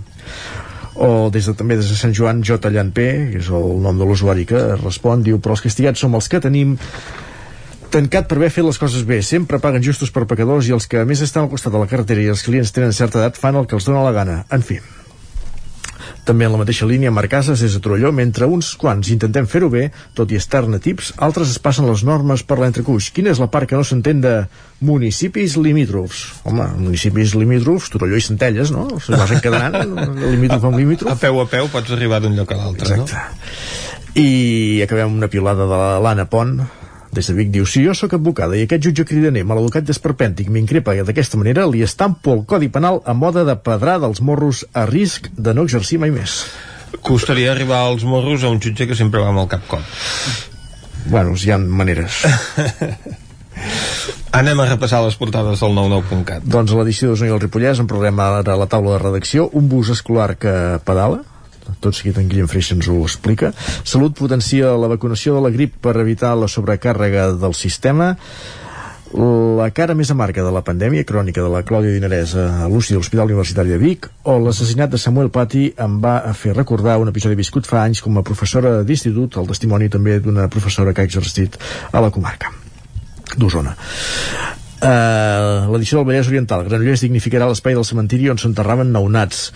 O 0.97 1.29
des 1.33 1.47
de, 1.47 1.53
també 1.57 1.77
des 1.79 1.89
de 1.91 1.95
Sant 1.99 2.13
Joan 2.15 2.43
J. 2.45 2.71
Llanpé, 2.73 3.07
que 3.31 3.41
és 3.41 3.49
el 3.53 3.79
nom 3.83 3.97
de 3.99 4.07
l'usuari 4.07 4.45
que 4.49 4.59
respon, 4.81 5.23
diu 5.25 5.39
però 5.39 5.57
els 5.57 5.63
castigats 5.65 6.03
som 6.03 6.17
els 6.17 6.29
que 6.31 6.41
tenim 6.43 6.75
tancat 7.93 8.27
per 8.27 8.37
haver 8.39 8.51
fet 8.51 8.65
les 8.67 8.79
coses 8.81 9.05
bé. 9.07 9.21
Sempre 9.23 9.61
paguen 9.63 9.85
justos 9.85 10.11
per 10.13 10.27
pecadors 10.29 10.67
i 10.67 10.75
els 10.75 10.89
que 10.89 11.01
a 11.01 11.07
més 11.07 11.23
estan 11.23 11.45
al 11.45 11.51
costat 11.53 11.73
de 11.73 11.81
la 11.81 11.89
carretera 11.89 12.23
i 12.23 12.31
els 12.33 12.43
clients 12.45 12.73
tenen 12.75 12.95
certa 12.95 13.21
edat 13.21 13.39
fan 13.39 13.55
el 13.55 13.67
que 13.69 13.77
els 13.79 13.87
dona 13.87 14.03
la 14.05 14.15
gana. 14.15 14.41
En 14.51 14.65
fi, 14.65 14.81
també 16.27 16.47
en 16.47 16.53
la 16.53 16.59
mateixa 16.59 16.87
línia, 16.89 17.13
Marc 17.13 17.31
Casas 17.31 17.63
és 17.65 17.77
a 17.77 17.81
Torelló, 17.83 18.11
mentre 18.15 18.47
uns 18.51 18.73
quants 18.79 19.09
intentem 19.13 19.47
fer-ho 19.49 19.69
bé, 19.71 19.87
tot 20.17 20.31
i 20.31 20.39
estar 20.39 20.65
tips, 20.83 21.13
altres 21.23 21.53
es 21.55 21.59
passen 21.63 21.87
les 21.87 22.03
normes 22.03 22.43
per 22.43 22.59
l'entrecuix. 22.59 23.09
Quina 23.15 23.31
és 23.31 23.39
la 23.39 23.49
part 23.51 23.69
que 23.69 23.79
no 23.79 23.85
s'entén 23.87 24.21
de 24.21 24.33
municipis 24.83 25.57
limítrofs? 25.57 26.23
Home, 26.47 26.67
municipis 26.77 27.35
limítrofs, 27.39 27.91
Torelló 27.93 28.19
i 28.19 28.25
Centelles, 28.25 28.73
no? 28.75 28.87
Se 29.03 29.15
vas 29.15 29.31
encadenant, 29.31 29.95
limítrof 30.33 30.67
amb 30.69 30.81
limítrof. 30.81 31.15
A 31.15 31.21
peu 31.21 31.39
a 31.41 31.47
peu 31.49 31.71
pots 31.71 31.95
arribar 31.95 32.21
d'un 32.23 32.35
lloc 32.37 32.51
a 32.51 32.59
l'altre, 32.59 32.99
no? 32.99 33.07
I 34.17 34.81
acabem 34.83 35.13
una 35.13 35.29
piulada 35.29 35.67
de 35.69 35.79
l'Anna 36.03 36.25
Pont, 36.29 36.59
des 37.17 37.27
de 37.27 37.33
Vic 37.33 37.49
diu, 37.49 37.65
si 37.65 37.81
jo 37.81 37.95
sóc 37.97 38.13
advocada 38.13 38.57
i 38.57 38.63
aquest 38.67 38.83
jutge 38.85 39.05
cridaner 39.09 39.41
maleducat 39.47 39.85
desperpèntic 39.87 40.51
m'increpa 40.53 40.93
d'aquesta 41.07 41.39
manera, 41.41 41.65
li 41.65 41.81
estampo 41.81 42.35
el 42.37 42.43
Codi 42.45 42.69
Penal 42.69 43.01
a 43.05 43.15
moda 43.17 43.43
de 43.47 43.55
pedrar 43.57 43.97
dels 44.03 44.21
morros 44.21 44.65
a 44.73 44.85
risc 44.85 45.31
de 45.33 45.55
no 45.57 45.65
exercir 45.65 45.97
mai 46.03 46.13
més. 46.13 46.43
Costaria 47.01 47.51
arribar 47.51 47.81
als 47.83 48.05
morros 48.05 48.43
a 48.43 48.51
un 48.53 48.61
jutge 48.61 48.87
que 48.87 48.95
sempre 48.95 49.23
va 49.23 49.31
amb 49.33 49.41
el 49.43 49.49
cap 49.51 49.65
cop. 49.67 49.81
Bueno, 51.09 51.33
hi 51.33 51.51
ha 51.51 51.57
maneres. 51.57 52.21
Anem 54.37 54.59
a 54.59 54.67
repassar 54.69 54.99
les 55.01 55.15
portades 55.17 55.63
del 55.63 55.73
99.cat. 55.73 56.45
Doncs 56.45 56.73
a 56.73 56.77
l'edició 56.77 57.09
d'Osona 57.09 57.31
i 57.31 57.33
el 57.33 57.41
Ripollès 57.41 57.81
en 57.81 57.89
parlem 57.89 58.19
ara 58.21 58.43
a 58.53 58.59
la 58.59 58.67
taula 58.69 58.93
de 58.93 59.01
redacció, 59.01 59.47
un 59.57 59.69
bus 59.71 59.89
escolar 59.95 60.35
que 60.37 60.53
pedala, 60.85 61.23
tot 61.83 61.97
seguit 61.97 62.17
en 62.21 62.29
Guillem 62.29 62.47
Freixa 62.51 62.75
ens 62.77 62.87
ho 62.91 62.99
explica. 63.05 63.53
Salut 63.83 64.15
potencia 64.17 64.75
la 64.79 64.91
vacunació 64.91 65.35
de 65.35 65.43
la 65.45 65.51
grip 65.53 65.77
per 65.81 65.97
evitar 66.01 66.35
la 66.37 66.49
sobrecàrrega 66.51 67.31
del 67.39 67.55
sistema. 67.57 68.15
La 69.15 69.69
cara 69.71 69.95
més 69.95 70.09
amarga 70.11 70.43
de 70.43 70.51
la 70.51 70.61
pandèmia 70.67 71.05
crònica 71.07 71.39
de 71.39 71.47
la 71.51 71.61
Clàudia 71.63 71.93
Dinarès 71.95 72.33
a 72.35 72.67
l'UCI 72.67 72.93
de 72.93 72.99
l'Hospital 72.99 73.29
Universitari 73.31 73.71
de 73.71 73.77
Vic 73.79 74.09
o 74.27 74.35
l'assassinat 74.43 74.91
de 74.91 74.99
Samuel 74.99 75.31
Pati 75.31 75.69
em 75.79 75.95
va 76.03 76.17
fer 76.35 76.51
recordar 76.57 76.97
un 76.99 77.07
episodi 77.07 77.39
viscut 77.39 77.69
fa 77.69 77.85
anys 77.85 78.03
com 78.03 78.19
a 78.19 78.25
professora 78.27 78.81
d'institut, 78.83 79.39
el 79.39 79.47
testimoni 79.47 79.87
també 79.89 80.19
d'una 80.19 80.49
professora 80.51 80.91
que 80.91 81.05
ha 81.05 81.07
exercit 81.07 81.55
a 81.91 82.03
la 82.03 82.11
comarca 82.11 82.51
d'Osona. 83.37 83.77
Uh, 84.77 85.71
l'edició 85.71 85.97
del 85.97 86.05
Vallès 86.11 86.27
Oriental 86.29 86.67
Granollers 86.67 87.01
dignificarà 87.01 87.47
l'espai 87.49 87.73
del 87.73 87.87
cementiri 87.87 88.27
on 88.29 88.37
s'enterraven 88.37 88.91
naunats 88.93 89.47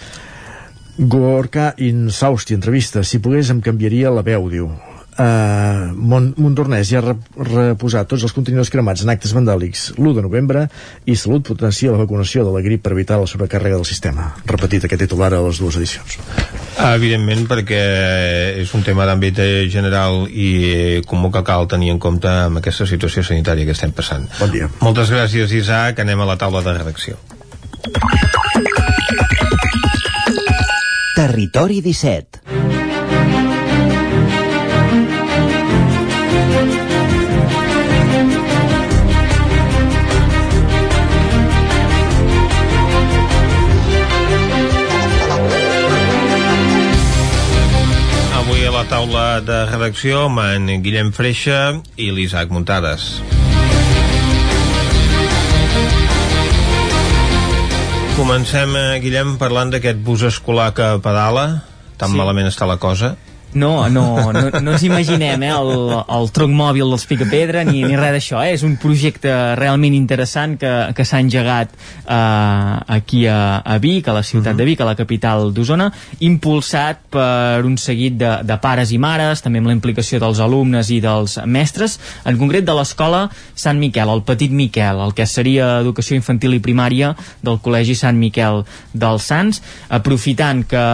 Gorka 1.02 1.73
Insausti, 1.82 2.53
entrevista. 2.53 3.02
Si 3.03 3.18
pogués 3.18 3.49
em 3.49 3.61
canviaria 3.61 4.11
la 4.14 4.22
veu, 4.22 4.48
diu. 4.52 4.69
Uh, 5.11 5.91
Mont 5.91 6.30
Montornès 6.40 6.88
ja 6.88 7.02
ha 7.02 7.03
rep 7.03 7.26
reposat 7.36 8.07
tots 8.07 8.23
els 8.23 8.32
contenidors 8.32 8.69
cremats 8.72 9.02
en 9.03 9.10
actes 9.11 9.34
vandàlics 9.36 9.90
l'1 9.98 10.14
de 10.15 10.23
novembre 10.23 10.61
i 11.03 11.18
Salut 11.19 11.44
potencia 11.49 11.91
la 11.91 11.99
vacunació 11.99 12.45
de 12.48 12.53
la 12.56 12.61
grip 12.64 12.86
per 12.86 12.94
evitar 12.95 13.18
la 13.19 13.28
sobrecàrrega 13.28 13.76
del 13.76 13.86
sistema. 13.90 14.30
Repetit 14.48 14.88
aquest 14.88 15.03
titular 15.03 15.34
a 15.36 15.41
les 15.44 15.60
dues 15.60 15.78
edicions. 15.82 16.15
Evidentment, 16.94 17.44
perquè 17.49 17.82
és 18.64 18.72
un 18.78 18.88
tema 18.88 19.06
d'àmbit 19.10 19.44
general 19.73 20.23
i 20.32 21.02
comú 21.10 21.34
que 21.34 21.44
cal 21.44 21.68
tenir 21.68 21.91
en 21.91 21.99
compte 21.99 22.32
amb 22.48 22.61
aquesta 22.61 22.88
situació 22.88 23.26
sanitària 23.28 23.68
que 23.68 23.76
estem 23.76 23.91
passant. 23.91 24.30
Bon 24.40 24.53
dia. 24.53 24.72
Moltes 24.80 25.11
gràcies, 25.11 25.52
Isaac. 25.60 25.99
Anem 26.06 26.23
a 26.23 26.32
la 26.32 26.40
taula 26.40 26.64
de 26.64 26.78
redacció. 26.80 27.19
Territori 31.22 31.81
17 31.81 32.41
Avui 48.34 48.65
a 48.65 48.72
la 48.73 48.81
taula 48.89 49.41
de 49.45 49.69
redacció 49.69 50.26
amb 50.26 50.41
en 50.41 50.81
Guillem 50.81 51.14
Freixa 51.14 51.77
i 52.02 52.10
l'Isaac 52.10 52.49
Muntades. 52.49 53.41
Comencem, 58.16 58.76
eh, 58.76 59.00
Guillem, 59.02 59.38
parlant 59.42 59.72
d'aquest 59.74 60.02
bus 60.06 60.22
escolar 60.28 60.72
que 60.78 60.88
pedala. 61.04 61.64
Tan 61.98 62.12
Sí. 62.12 62.18
malament 62.18 62.48
està 62.48 62.68
la 62.68 62.78
cosa. 62.78 63.16
No, 63.53 63.90
no, 63.90 64.32
no, 64.32 64.49
no 64.61 64.72
ens 64.72 64.84
imaginem 64.88 65.44
eh, 65.44 65.52
el, 65.52 65.72
el 65.99 66.30
tronc 66.32 66.53
mòbil 66.56 66.94
dels 66.94 67.03
Picapedra 67.10 67.65
ni, 67.68 67.82
ni 67.84 67.98
res 67.99 68.14
d'això. 68.15 68.40
Eh? 68.45 68.53
És 68.56 68.64
un 68.64 68.78
projecte 68.80 69.32
realment 69.60 69.95
interessant 69.98 70.56
que, 70.61 70.72
que 70.95 71.03
s'ha 71.07 71.19
engegat 71.19 71.73
eh, 71.76 72.15
aquí 72.95 73.26
a, 73.28 73.60
a 73.60 73.76
Vic, 73.84 74.07
a 74.07 74.15
la 74.15 74.23
ciutat 74.23 74.56
de 74.56 74.68
Vic, 74.68 74.80
a 74.80 74.88
la 74.88 74.95
capital 74.95 75.52
d'Osona, 75.52 75.90
impulsat 76.23 77.03
per 77.11 77.65
un 77.68 77.76
seguit 77.82 78.15
de, 78.22 78.38
de 78.48 78.57
pares 78.64 78.94
i 78.95 78.99
mares, 79.02 79.44
també 79.44 79.60
amb 79.60 79.72
la 79.73 79.76
implicació 79.76 80.22
dels 80.23 80.40
alumnes 80.40 80.94
i 80.95 81.02
dels 81.03 81.36
mestres, 81.44 81.98
en 82.23 82.40
concret 82.40 82.68
de 82.68 82.78
l'escola 82.78 83.26
Sant 83.60 83.80
Miquel, 83.82 84.10
el 84.10 84.23
Petit 84.28 84.52
Miquel, 84.56 85.03
el 85.03 85.15
que 85.18 85.28
seria 85.28 85.82
educació 85.82 86.15
infantil 86.15 86.56
i 86.56 86.64
primària 86.64 87.11
del 87.44 87.60
Col·legi 87.60 87.98
Sant 87.99 88.15
Miquel 88.22 88.64
dels 88.95 89.28
Sants, 89.28 89.60
aprofitant 89.91 90.64
que 90.72 90.88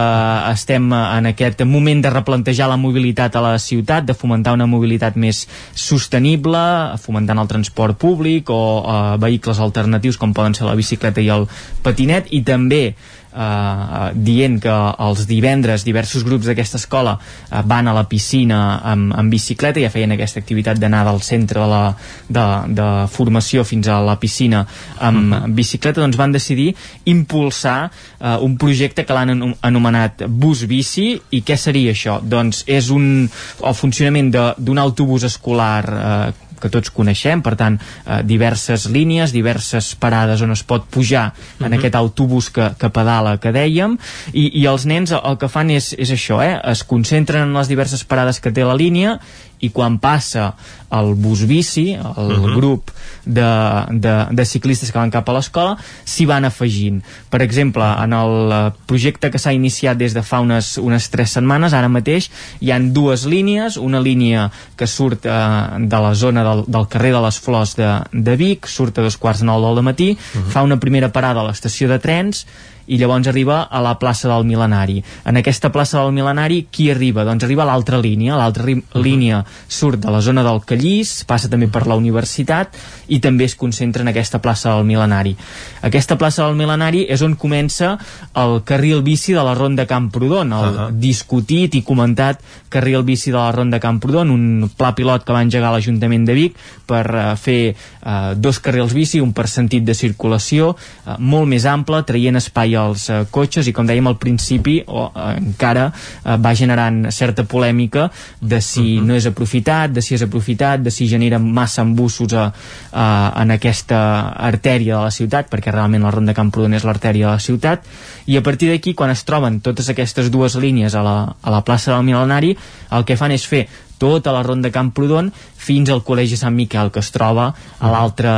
estem 0.50 0.90
en 0.90 1.30
aquest 1.30 1.62
moment 1.68 2.02
de 2.02 2.10
replantejar 2.12 2.47
la 2.56 2.76
mobilitat 2.76 3.36
a 3.36 3.40
la 3.44 3.58
ciutat, 3.58 4.04
de 4.04 4.14
fomentar 4.14 4.54
una 4.56 4.66
mobilitat 4.66 5.16
més 5.16 5.46
sostenible, 5.74 6.58
fomentant 6.98 7.38
el 7.38 7.48
transport 7.48 7.98
públic 7.98 8.50
o 8.50 8.60
eh, 8.80 9.16
vehicles 9.20 9.60
alternatius 9.60 10.16
com 10.16 10.32
poden 10.32 10.54
ser 10.54 10.64
la 10.64 10.76
bicicleta 10.78 11.20
i 11.20 11.28
el 11.28 11.48
patinet 11.82 12.30
i 12.30 12.42
també 12.42 12.94
eh, 13.38 14.10
dient 14.14 14.58
que 14.62 14.76
els 15.06 15.24
divendres 15.30 15.84
diversos 15.86 16.24
grups 16.26 16.48
d'aquesta 16.48 16.80
escola 16.80 17.16
eh, 17.18 17.62
van 17.64 17.88
a 17.88 17.94
la 17.96 18.04
piscina 18.10 18.80
amb, 18.82 19.14
amb 19.14 19.32
bicicleta, 19.32 19.80
ja 19.80 19.92
feien 19.94 20.12
aquesta 20.14 20.42
activitat 20.42 20.80
d'anar 20.82 21.04
del 21.08 21.22
centre 21.22 21.62
de, 21.62 21.68
la, 21.70 21.82
de, 22.28 22.46
de 22.80 22.88
formació 23.12 23.64
fins 23.68 23.88
a 23.88 24.00
la 24.04 24.18
piscina 24.20 24.64
amb 24.98 25.32
uh 25.32 25.38
-huh. 25.38 25.54
bicicleta, 25.54 26.00
doncs 26.00 26.16
van 26.16 26.32
decidir 26.32 26.74
impulsar 27.04 27.90
eh, 28.20 28.36
un 28.40 28.56
projecte 28.56 29.04
que 29.04 29.14
l'han 29.14 29.54
anomenat 29.62 30.26
Bus 30.28 30.66
Bici 30.66 31.20
i 31.30 31.42
què 31.42 31.56
seria 31.56 31.92
això? 31.92 32.20
Doncs 32.22 32.64
és 32.66 32.90
un, 32.90 33.28
el 33.64 33.74
funcionament 33.74 34.30
d'un 34.58 34.78
autobús 34.78 35.22
escolar 35.22 35.84
eh, 35.88 36.47
que 36.58 36.70
tots 36.70 36.90
coneixem, 36.90 37.42
per 37.42 37.54
tant, 37.56 37.78
eh, 38.06 38.22
diverses 38.24 38.86
línies, 38.90 39.32
diverses 39.32 39.94
parades 39.98 40.42
on 40.42 40.52
es 40.52 40.62
pot 40.62 40.86
pujar 40.90 41.32
en 41.60 41.70
Mhm. 41.70 41.78
aquest 41.78 41.94
autobús 41.94 42.50
que, 42.50 42.70
que 42.78 42.90
pedala, 42.90 43.38
que 43.38 43.52
dèiem, 43.52 43.98
i, 44.32 44.60
i 44.60 44.66
els 44.66 44.86
nens 44.86 45.12
el 45.12 45.38
que 45.38 45.48
fan 45.48 45.70
és, 45.70 45.94
és 45.98 46.10
això, 46.10 46.42
eh? 46.42 46.58
es 46.70 46.84
concentren 46.84 47.42
en 47.42 47.54
les 47.54 47.68
diverses 47.68 48.04
parades 48.04 48.40
que 48.40 48.50
té 48.52 48.64
la 48.64 48.74
línia 48.74 49.18
i 49.60 49.70
quan 49.70 49.98
passa 49.98 50.54
el 50.90 51.14
bus 51.14 51.42
bici, 51.46 51.92
el 51.94 52.28
Mhm. 52.38 52.54
grup 52.56 52.90
de, 53.26 53.44
de, 53.90 54.14
de 54.30 54.44
ciclistes 54.44 54.90
que 54.92 54.98
van 54.98 55.10
cap 55.10 55.28
a 55.28 55.32
l'escola, 55.32 55.76
s'hi 56.04 56.24
van 56.26 56.44
afegint. 56.44 57.02
Per 57.30 57.42
exemple, 57.42 57.84
en 57.84 58.12
el 58.12 58.72
projecte 58.86 59.30
que 59.30 59.38
s'ha 59.38 59.52
iniciat 59.52 59.98
des 59.98 60.14
de 60.14 60.22
fa 60.22 60.40
unes, 60.40 60.78
unes 60.78 61.10
tres 61.10 61.30
setmanes, 61.36 61.72
ara 61.74 61.88
mateix, 61.88 62.30
hi 62.60 62.70
han 62.72 62.92
dues 62.94 63.26
línies, 63.26 63.76
una 63.76 64.00
línia 64.00 64.50
que 64.76 64.86
surt 64.86 65.26
eh, 65.26 65.30
de 65.78 66.00
la 66.00 66.14
zona 66.14 66.44
del, 66.44 66.64
del 66.66 66.88
carrer 66.88 67.12
de 67.12 67.20
les 67.20 67.38
Flors 67.38 67.76
de, 67.76 67.90
de 68.12 68.36
Vic, 68.36 68.66
surt 68.66 68.98
a 68.98 69.02
dos 69.02 69.16
quarts 69.16 69.40
de 69.40 69.46
nou 69.46 69.62
del 69.74 69.82
matí, 69.84 70.16
fa 70.48 70.62
una 70.62 70.78
primera 70.80 71.12
parada 71.12 71.40
a 71.40 71.48
l'estació 71.48 71.88
de 71.88 71.98
trens 71.98 72.46
i 72.88 72.96
llavors 72.98 73.28
arriba 73.28 73.62
a 73.70 73.80
la 73.84 73.94
plaça 74.00 74.28
del 74.32 74.44
Milenari. 74.48 75.02
En 75.28 75.36
aquesta 75.36 75.70
plaça 75.72 76.00
del 76.02 76.12
Milenari, 76.16 76.62
qui 76.72 76.90
arriba? 76.90 77.24
Doncs 77.28 77.44
arriba 77.44 77.66
l'altra 77.68 77.98
línia. 78.00 78.36
L'altra 78.40 78.64
ri- 78.64 78.82
línia 78.94 79.42
surt 79.68 80.00
de 80.00 80.10
la 80.10 80.20
zona 80.24 80.42
del 80.42 80.62
Callís, 80.64 81.24
passa 81.28 81.48
també 81.52 81.68
per 81.68 81.86
la 81.86 81.96
universitat 82.00 82.74
i 83.08 83.20
també 83.20 83.44
es 83.44 83.54
concentra 83.56 84.02
en 84.02 84.08
aquesta 84.08 84.40
plaça 84.40 84.72
del 84.74 84.84
Milenari. 84.88 85.34
Aquesta 85.82 86.16
plaça 86.18 86.46
del 86.46 86.56
Milenari 86.56 87.04
és 87.08 87.22
on 87.22 87.36
comença 87.36 87.98
el 88.34 88.62
carril 88.64 89.02
bici 89.02 89.32
de 89.36 89.44
la 89.44 89.54
Ronda 89.54 89.86
Camprodon, 89.86 90.52
el 90.52 90.68
Ahà. 90.78 90.88
discutit 90.92 91.74
i 91.74 91.82
comentat 91.82 92.40
carril 92.68 93.02
bici 93.04 93.30
de 93.30 93.36
la 93.38 93.52
Ronda 93.52 93.78
Camprodon, 93.80 94.30
un 94.30 94.70
pla 94.76 94.94
pilot 94.94 95.24
que 95.24 95.32
va 95.36 95.42
engegar 95.44 95.70
l'Ajuntament 95.72 96.24
de 96.28 96.34
Vic 96.36 96.56
per 96.88 97.04
eh, 97.12 97.36
fer 97.36 97.60
eh, 97.74 98.34
dos 98.36 98.58
carrils 98.64 98.92
bici, 98.96 99.20
un 99.20 99.32
per 99.36 99.46
sentit 99.48 99.84
de 99.84 99.94
circulació, 99.96 100.74
eh, 101.06 101.16
molt 101.18 101.48
més 101.48 101.64
ample, 101.68 102.02
traient 102.08 102.36
espai 102.40 102.77
els 102.78 103.08
eh, 103.10 103.24
cotxes 103.30 103.68
i 103.68 103.74
com 103.76 103.86
dèiem 103.88 104.06
al 104.10 104.18
principi 104.20 104.78
o 104.86 105.08
eh, 105.08 105.26
encara 105.40 105.88
eh, 105.90 106.36
va 106.40 106.54
generant 106.54 107.08
certa 107.14 107.44
polèmica 107.44 108.08
de 108.40 108.60
si 108.60 108.80
uh 108.80 109.02
-huh. 109.02 109.06
no 109.06 109.14
és 109.14 109.26
aprofitat, 109.26 109.92
de 109.92 110.02
si 110.02 110.14
és 110.14 110.22
aprofitat, 110.22 110.80
de 110.80 110.90
si 110.90 111.08
genera 111.08 111.38
massa 111.38 111.82
embussos 111.82 112.32
a, 112.32 112.52
a, 112.92 113.32
en 113.42 113.50
aquesta 113.50 114.30
artèria 114.36 114.96
de 114.96 115.02
la 115.02 115.10
ciutat, 115.10 115.50
perquè 115.50 115.70
realment 115.72 116.02
la 116.02 116.10
Ronda 116.10 116.34
Camprodon 116.34 116.74
és 116.74 116.84
l'artèria 116.84 117.26
de 117.26 117.32
la 117.32 117.38
ciutat, 117.38 117.84
i 118.26 118.36
a 118.36 118.42
partir 118.42 118.70
d'aquí, 118.70 118.94
quan 118.94 119.10
es 119.10 119.24
troben 119.24 119.60
totes 119.60 119.88
aquestes 119.88 120.30
dues 120.30 120.54
línies 120.54 120.94
a 120.94 121.02
la, 121.02 121.36
a 121.42 121.50
la 121.50 121.62
plaça 121.62 121.92
del 121.92 122.04
Mil·lenari, 122.04 122.56
el 122.90 123.04
que 123.04 123.16
fan 123.16 123.32
és 123.32 123.46
fer 123.46 123.68
tota 123.98 124.32
la 124.34 124.44
ronda 124.46 124.72
Camprodon 124.74 125.32
fins 125.58 125.90
al 125.90 126.02
Col·legi 126.06 126.38
Sant 126.38 126.54
Miquel, 126.56 126.90
que 126.94 127.02
es 127.02 127.10
troba 127.12 127.50
a 127.52 127.90
l'altre 127.92 128.30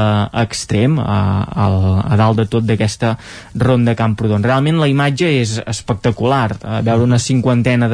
extrem, 0.43 0.97
a, 0.99 1.19
a, 1.45 1.67
a 2.11 2.19
dalt 2.19 2.41
de 2.41 2.47
tot 2.51 2.67
d'aquesta 2.67 3.15
ronda 3.61 3.95
Camprodon. 3.99 4.43
Realment 4.45 4.81
la 4.81 4.89
imatge 4.91 5.29
és 5.41 5.59
espectacular. 5.61 6.57
A 6.65 6.81
veure 6.87 7.07
una 7.07 7.21
cinquantena 7.23 7.89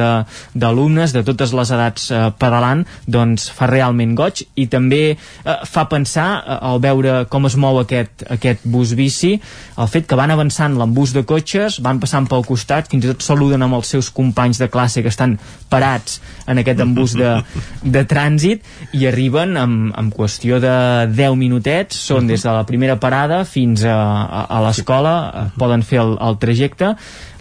d'alumnes 0.55 1.13
de, 1.13 1.21
de 1.21 1.27
totes 1.27 1.53
les 1.57 1.73
edats 1.75 2.09
eh, 2.11 2.23
pedalant 2.39 2.85
doncs 3.05 3.49
fa 3.53 3.67
realment 3.69 4.15
goig 4.17 4.43
i 4.55 4.67
també 4.71 5.01
eh, 5.11 5.57
fa 5.67 5.85
pensar, 5.91 6.27
eh, 6.39 6.57
al 6.71 6.81
veure 6.83 7.19
com 7.31 7.45
es 7.49 7.57
mou 7.59 7.81
aquest, 7.81 8.25
aquest 8.37 8.65
bus 8.65 8.95
bici, 8.97 9.35
el 9.77 9.91
fet 9.91 10.07
que 10.09 10.19
van 10.19 10.33
avançant 10.33 10.77
l'embús 10.79 11.13
de 11.15 11.25
cotxes, 11.27 11.81
van 11.83 12.01
passant 12.01 12.29
pel 12.29 12.45
costat, 12.47 12.89
fins 12.91 13.05
i 13.05 13.13
tot 13.13 13.25
saluden 13.25 13.65
amb 13.65 13.77
els 13.79 13.93
seus 13.93 14.09
companys 14.13 14.61
de 14.61 14.69
classe 14.71 15.03
que 15.03 15.11
estan 15.13 15.37
parats 15.69 16.21
en 16.47 16.63
aquest 16.63 16.81
embús 16.83 17.17
de, 17.17 17.35
de 17.83 18.03
trànsit 18.07 18.65
i 18.97 19.07
arriben 19.09 19.57
en, 19.59 19.77
en 19.97 20.11
qüestió 20.13 20.61
de 20.63 20.75
10 21.11 21.37
minutets, 21.39 21.97
són 22.09 22.29
des 22.29 22.43
de 22.43 22.53
la 22.53 22.65
primera 22.69 22.97
parada 23.01 23.43
fins 23.47 23.85
a, 23.85 23.95
a, 23.95 24.45
a 24.57 24.61
l'escola, 24.65 25.15
eh, 25.27 25.45
poden 25.59 25.85
fer 25.85 26.01
el, 26.03 26.15
el 26.23 26.39
trajecte. 26.41 26.93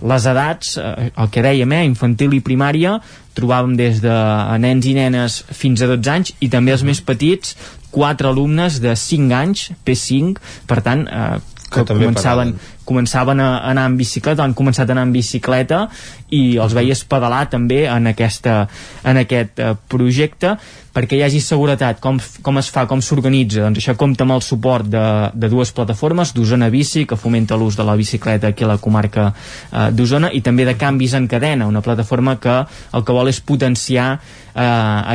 Les 0.07 0.29
edats, 0.29 0.77
eh, 0.81 1.11
el 1.13 1.33
que 1.33 1.45
dèiem, 1.45 1.73
eh, 1.77 1.85
infantil 1.89 2.37
i 2.37 2.43
primària, 2.45 2.99
trobàvem 3.37 3.75
des 3.77 4.01
de 4.05 4.15
nens 4.63 4.87
i 4.89 4.95
nenes 4.97 5.43
fins 5.53 5.83
a 5.85 5.91
12 5.91 6.13
anys 6.13 6.33
i 6.41 6.49
també 6.53 6.73
els 6.73 6.87
més 6.89 7.03
petits, 7.05 7.57
quatre 7.93 8.31
alumnes 8.33 8.81
de 8.85 8.97
5 8.97 9.37
anys, 9.37 9.69
P5, 9.85 10.41
per 10.69 10.81
tant, 10.85 11.05
eh, 11.09 11.37
que, 11.67 11.83
que 11.83 11.93
començaven, 11.93 12.55
començaven 12.87 13.43
a 13.43 13.51
anar 13.71 13.89
en 13.91 13.99
bicicleta, 13.99 14.45
han 14.47 14.57
començat 14.57 14.89
a 14.89 14.97
anar 14.97 15.07
en 15.09 15.15
bicicleta 15.15 15.87
i 16.31 16.57
els 16.63 16.75
veies 16.75 17.05
pedalar 17.07 17.47
també 17.51 17.85
en, 17.91 18.11
aquesta, 18.13 18.65
en 19.05 19.23
aquest 19.23 19.63
uh, 19.63 19.75
projecte 19.91 20.57
perquè 20.97 21.19
hi 21.19 21.25
hagi 21.27 21.43
seguretat, 21.45 21.99
com, 22.01 22.17
com 22.43 22.57
es 22.57 22.71
fa, 22.73 22.87
com 22.89 23.03
s'organitza, 23.05 23.61
doncs 23.67 23.83
això 23.83 23.93
compta 24.01 24.25
amb 24.25 24.33
el 24.39 24.43
suport 24.45 24.89
de, 24.89 25.05
de 25.37 25.51
dues 25.53 25.73
plataformes, 25.77 26.33
d'Osona 26.33 26.71
Bici, 26.73 27.05
que 27.05 27.19
fomenta 27.21 27.59
l'ús 27.61 27.77
de 27.77 27.85
la 27.85 27.99
bicicleta 28.01 28.49
aquí 28.49 28.65
a 28.65 28.71
la 28.71 28.79
comarca 28.81 29.27
eh, 29.29 29.91
d'Osona, 29.93 30.33
i 30.33 30.41
també 30.41 30.65
de 30.65 30.73
Canvis 30.81 31.19
en 31.19 31.29
Cadena, 31.29 31.69
una 31.69 31.85
plataforma 31.85 32.39
que 32.41 32.57
el 32.97 33.05
que 33.05 33.17
vol 33.17 33.29
és 33.29 33.43
potenciar 33.45 34.09
eh, 34.17 34.65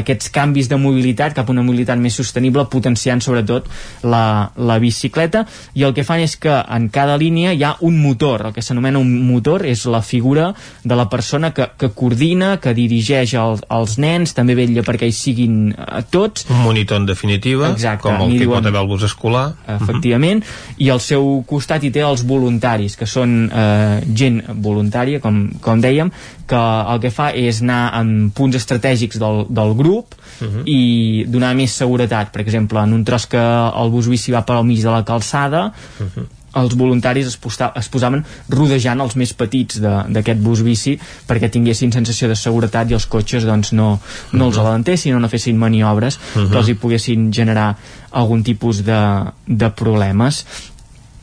aquests 0.01 0.29
canvis 0.35 0.69
de 0.69 0.77
mobilitat 0.77 1.33
cap 1.39 1.49
a 1.49 1.55
una 1.55 1.65
mobilitat 1.65 1.97
més 1.97 2.13
sostenible, 2.21 2.67
potenciant 2.69 3.25
sobretot 3.25 3.65
la, 4.05 4.51
la 4.61 4.77
bicicleta, 4.83 5.47
i 5.73 5.87
el 5.87 5.97
que 5.97 6.05
fan 6.05 6.21
és 6.21 6.37
que 6.37 6.61
en 6.61 6.91
cada 6.93 7.17
línia 7.17 7.55
hi 7.57 7.60
ha 7.63 7.75
un 7.81 7.97
motor, 8.01 8.45
el 8.47 8.53
que 8.53 8.61
s'anomena 8.63 8.99
un 8.99 9.11
motor 9.27 9.65
és 9.67 9.85
la 9.89 10.01
figura 10.01 10.51
de 10.83 10.95
la 10.95 11.07
persona 11.09 11.51
que, 11.53 11.67
que 11.77 11.91
coordina, 11.95 12.55
que 12.61 12.73
dirigeix 12.77 13.33
el, 13.39 13.59
els 13.71 13.97
nens, 14.01 14.35
també 14.37 14.55
vetlla 14.57 14.83
perquè 14.87 15.09
hi 15.09 15.15
siguin 15.15 15.57
a 15.77 16.01
tots. 16.01 16.47
Un 16.49 16.63
monitor 16.65 17.01
en 17.01 17.07
definitiva, 17.09 17.71
Exacte, 17.75 18.07
com 18.07 18.25
el 18.25 18.37
que 18.39 18.49
pot 18.49 18.65
haver 18.65 18.81
el 18.81 18.89
bus 18.89 19.05
escolar. 19.07 19.45
Efectivament, 19.75 20.43
uh 20.43 20.47
-huh. 20.47 20.75
i 20.85 20.89
al 20.89 20.99
seu 20.99 21.43
costat 21.47 21.83
hi 21.83 21.91
té 21.91 22.01
els 22.01 22.25
voluntaris, 22.25 22.95
que 22.95 23.05
són 23.05 23.51
eh, 23.51 24.01
gent 24.13 24.41
voluntària, 24.55 25.19
com, 25.19 25.49
com 25.61 25.81
dèiem, 25.81 26.11
que 26.47 26.61
el 26.93 26.99
que 26.99 27.11
fa 27.11 27.31
és 27.31 27.61
anar 27.61 27.93
en 28.01 28.31
punts 28.35 28.55
estratègics 28.55 29.17
del, 29.19 29.45
del 29.49 29.73
grup 29.75 30.15
uh 30.41 30.47
-huh. 30.47 30.63
i 30.65 31.25
donar 31.27 31.55
més 31.55 31.71
seguretat. 31.71 32.31
Per 32.31 32.41
exemple, 32.41 32.79
en 32.79 32.93
un 32.93 33.03
tros 33.03 33.25
que 33.27 33.37
el 33.81 33.89
bus 33.89 34.07
bici 34.07 34.31
va 34.31 34.45
per 34.45 34.55
al 34.55 34.65
mig 34.65 34.81
de 34.81 34.91
la 34.91 35.05
calçada, 35.05 35.73
uh 35.99 36.05
-huh 36.05 36.40
els 36.59 36.75
voluntaris 36.75 37.27
es, 37.27 37.37
posta, 37.39 37.71
es 37.79 37.87
posaven 37.91 38.23
rodejant 38.51 39.01
els 39.03 39.15
més 39.19 39.33
petits 39.37 39.79
d'aquest 39.81 40.41
bus 40.43 40.63
bici 40.65 40.97
perquè 41.27 41.49
tinguessin 41.51 41.93
sensació 41.95 42.27
de 42.31 42.35
seguretat 42.35 42.91
i 42.91 42.97
els 42.97 43.07
cotxes 43.11 43.47
doncs, 43.47 43.71
no, 43.77 43.93
no 44.33 44.49
els 44.49 44.59
alentessin 44.59 45.15
o 45.15 45.21
no 45.23 45.31
fessin 45.31 45.57
maniobres 45.57 46.17
uh 46.17 46.21
-huh. 46.41 46.49
que 46.51 46.57
els 46.57 46.69
hi 46.69 46.75
poguessin 46.75 47.31
generar 47.31 47.75
algun 48.11 48.43
tipus 48.43 48.83
de, 48.83 49.01
de 49.47 49.69
problemes 49.69 50.45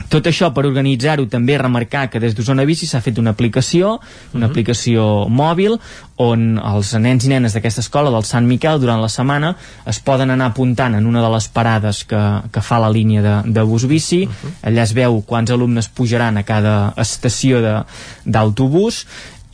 tot 0.09 0.27
això 0.27 0.51
per 0.55 0.65
organitzar-ho 0.67 1.27
també 1.29 1.59
remarcar 1.59 2.09
que 2.11 2.21
des 2.21 2.35
d'Osona 2.37 2.65
Bici 2.69 2.87
s'ha 2.89 3.01
fet 3.05 3.19
una 3.19 3.31
aplicació, 3.31 3.99
una 3.99 4.01
uh 4.01 4.41
-huh. 4.41 4.51
aplicació 4.51 5.29
mòbil 5.29 5.79
on 6.17 6.59
els 6.59 6.95
nens 6.99 7.25
i 7.25 7.29
nenes 7.29 7.55
d'aquesta 7.55 7.81
escola 7.81 8.11
del 8.11 8.25
Sant 8.25 8.47
Miquel 8.47 8.81
durant 8.81 9.01
la 9.01 9.09
setmana 9.09 9.57
es 9.87 10.01
poden 10.01 10.31
anar 10.31 10.47
apuntant 10.47 10.95
en 10.95 11.07
una 11.07 11.23
de 11.23 11.31
les 11.31 11.49
parades 11.49 12.05
que, 12.05 12.41
que 12.51 12.61
fa 12.61 12.79
la 12.79 12.91
línia 12.91 13.23
de, 13.23 13.53
de 13.53 13.63
bus 13.63 13.87
bici, 13.87 14.27
uh 14.27 14.29
-huh. 14.29 14.69
allà 14.69 14.83
es 14.83 14.93
veu 14.93 15.23
quants 15.23 15.51
alumnes 15.51 15.89
pujaran 15.89 16.37
a 16.37 16.43
cada 16.43 16.93
estació 16.97 17.85
d'autobús 18.25 19.07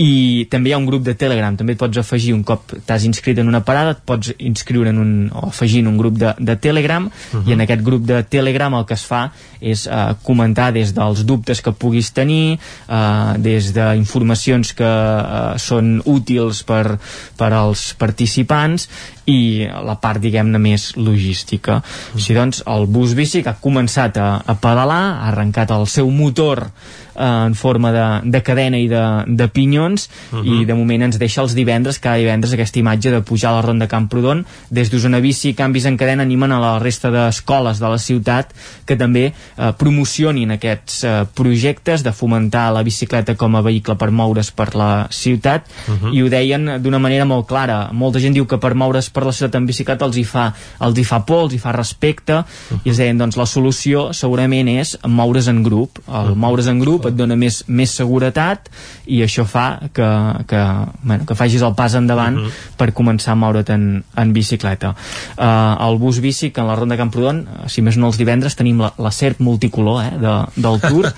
i 0.02 0.46
també 0.50 0.70
hi 0.70 0.74
ha 0.74 0.78
un 0.80 0.86
grup 0.88 1.04
de 1.06 1.14
Telegram 1.14 1.54
també 1.54 1.76
et 1.76 1.78
pots 1.78 1.98
afegir 2.00 2.32
un 2.34 2.42
cop 2.46 2.72
t'has 2.86 3.04
inscrit 3.06 3.38
en 3.38 3.46
una 3.50 3.60
parada 3.62 3.92
et 3.94 4.00
pots 4.02 4.32
inscriure 4.42 4.90
en 4.90 4.98
un, 4.98 5.12
o 5.30 5.46
afegir 5.52 5.84
en 5.84 5.92
un 5.92 5.98
grup 6.00 6.18
de, 6.18 6.32
de 6.38 6.56
Telegram 6.56 7.06
uh 7.06 7.10
-huh. 7.10 7.48
i 7.48 7.52
en 7.52 7.60
aquest 7.60 7.82
grup 7.82 8.02
de 8.02 8.22
Telegram 8.24 8.74
el 8.74 8.86
que 8.86 8.94
es 8.94 9.04
fa 9.04 9.30
és 9.60 9.86
eh, 9.86 10.14
comentar 10.22 10.72
des 10.72 10.92
dels 10.94 11.24
dubtes 11.24 11.60
que 11.60 11.72
puguis 11.72 12.10
tenir 12.12 12.58
eh, 12.88 13.32
des 13.38 13.72
d'informacions 13.72 14.72
que 14.72 14.84
eh, 14.84 15.58
són 15.58 16.02
útils 16.04 16.62
per, 16.62 16.98
per 17.36 17.52
als 17.52 17.94
participants 17.94 18.88
i 19.26 19.66
la 19.66 19.96
part 20.01 20.20
diguem-ne 20.20 20.59
més 20.59 20.96
logística 20.96 21.82
-huh. 21.82 22.18
si 22.18 22.34
doncs 22.34 22.62
el 22.66 22.86
bus 22.86 23.14
bici 23.14 23.42
que 23.42 23.51
ha 23.51 23.60
començat 23.60 24.16
a, 24.18 24.42
a 24.46 24.55
pedalar 24.55 25.02
ha 25.20 25.28
arrencat 25.28 25.70
el 25.70 25.86
seu 25.86 26.10
motor 26.10 26.70
eh, 27.14 27.44
en 27.46 27.55
forma 27.55 27.92
de, 27.92 28.30
de 28.30 28.42
cadena 28.42 28.78
i 28.78 28.88
de, 28.88 29.02
de 29.26 29.48
pinyons 29.48 30.09
uh 30.32 30.38
-huh. 30.38 30.62
i 30.62 30.64
de 30.64 30.74
moment 30.74 31.02
ens 31.02 31.18
deixa 31.18 31.42
els 31.42 31.55
divendres, 31.55 31.98
cada 31.98 32.16
divendres 32.16 32.52
aquesta 32.52 32.78
imatge 32.78 33.10
de 33.10 33.20
pujar 33.22 33.51
a 33.51 33.56
la 33.56 33.62
ronda 33.62 33.86
Camprodon 33.86 34.44
des 34.70 34.90
d'Osona 34.90 35.20
Bici, 35.20 35.55
canvis 35.55 35.84
en 35.86 35.96
cadena 35.96 36.22
animen 36.22 36.52
a 36.52 36.60
la 36.60 36.78
resta 36.78 37.10
d'escoles 37.10 37.78
de 37.78 37.88
la 37.88 37.98
ciutat 37.98 38.55
que 38.84 38.96
també 38.96 39.32
eh, 39.56 39.72
promocionin 39.76 40.51
aquests 40.51 41.05
eh, 41.05 41.24
projectes 41.34 42.02
de 42.02 42.12
fomentar 42.12 42.72
la 42.72 42.82
bicicleta 42.82 43.34
com 43.34 43.56
a 43.56 43.62
vehicle 43.62 43.96
per 43.96 44.10
moure's 44.10 44.51
per 44.51 44.74
la 44.74 45.06
ciutat 45.10 45.66
uh 45.88 45.94
-huh. 45.94 46.14
i 46.14 46.22
ho 46.22 46.28
deien 46.28 46.82
d'una 46.82 46.98
manera 46.98 47.24
molt 47.24 47.46
clara 47.46 47.90
molta 47.92 48.18
gent 48.18 48.34
diu 48.34 48.46
que 48.46 48.59
per 48.59 48.74
moure's 48.74 49.10
per 49.14 49.24
la 49.26 49.32
ciutat 49.32 49.60
en 49.60 49.68
bicicleta 49.68 50.08
els 50.08 50.18
hi 50.18 50.24
fa, 50.28 50.48
els 50.84 50.98
hi 50.98 51.06
fa 51.06 51.22
por, 51.26 51.46
els 51.46 51.54
hi 51.54 51.60
fa 51.62 51.72
respecte 51.72 52.40
uh 52.40 52.44
-huh. 52.44 52.80
i 52.84 52.90
es 52.90 52.98
deien 52.98 53.18
doncs 53.18 53.36
la 53.36 53.46
solució 53.46 54.12
segurament 54.12 54.68
és 54.68 54.98
moure's 55.06 55.48
en 55.48 55.62
grup 55.62 55.98
el 56.08 56.14
uh 56.14 56.30
-huh. 56.30 56.34
moure's 56.34 56.66
en 56.66 56.80
grup 56.80 57.06
et 57.06 57.14
dona 57.16 57.36
més, 57.36 57.64
més 57.66 57.90
seguretat 57.90 58.68
i 59.06 59.22
això 59.22 59.44
fa 59.44 59.78
que, 59.92 60.08
que, 60.46 60.62
bueno, 61.02 61.24
que 61.26 61.34
facis 61.34 61.62
el 61.62 61.74
pas 61.74 61.94
endavant 61.94 62.36
uh 62.36 62.44
-huh. 62.44 62.76
per 62.76 62.92
començar 62.92 63.32
a 63.32 63.34
moure't 63.34 63.70
en, 63.70 64.04
en 64.16 64.32
bicicleta 64.32 64.94
uh, 65.38 65.88
el 65.88 65.98
bus 65.98 66.20
bici 66.20 66.50
que 66.50 66.60
en 66.60 66.66
la 66.66 66.76
Ronda 66.76 66.96
Camprodon 66.96 67.46
si 67.66 67.82
més 67.82 67.96
no 67.96 68.06
els 68.06 68.18
divendres 68.18 68.56
tenim 68.56 68.80
la, 68.80 68.92
la 68.98 69.10
CERT 69.10 69.40
multicolor 69.40 70.04
eh, 70.04 70.12
de, 70.18 70.34
del 70.56 70.80
Tour 70.80 71.12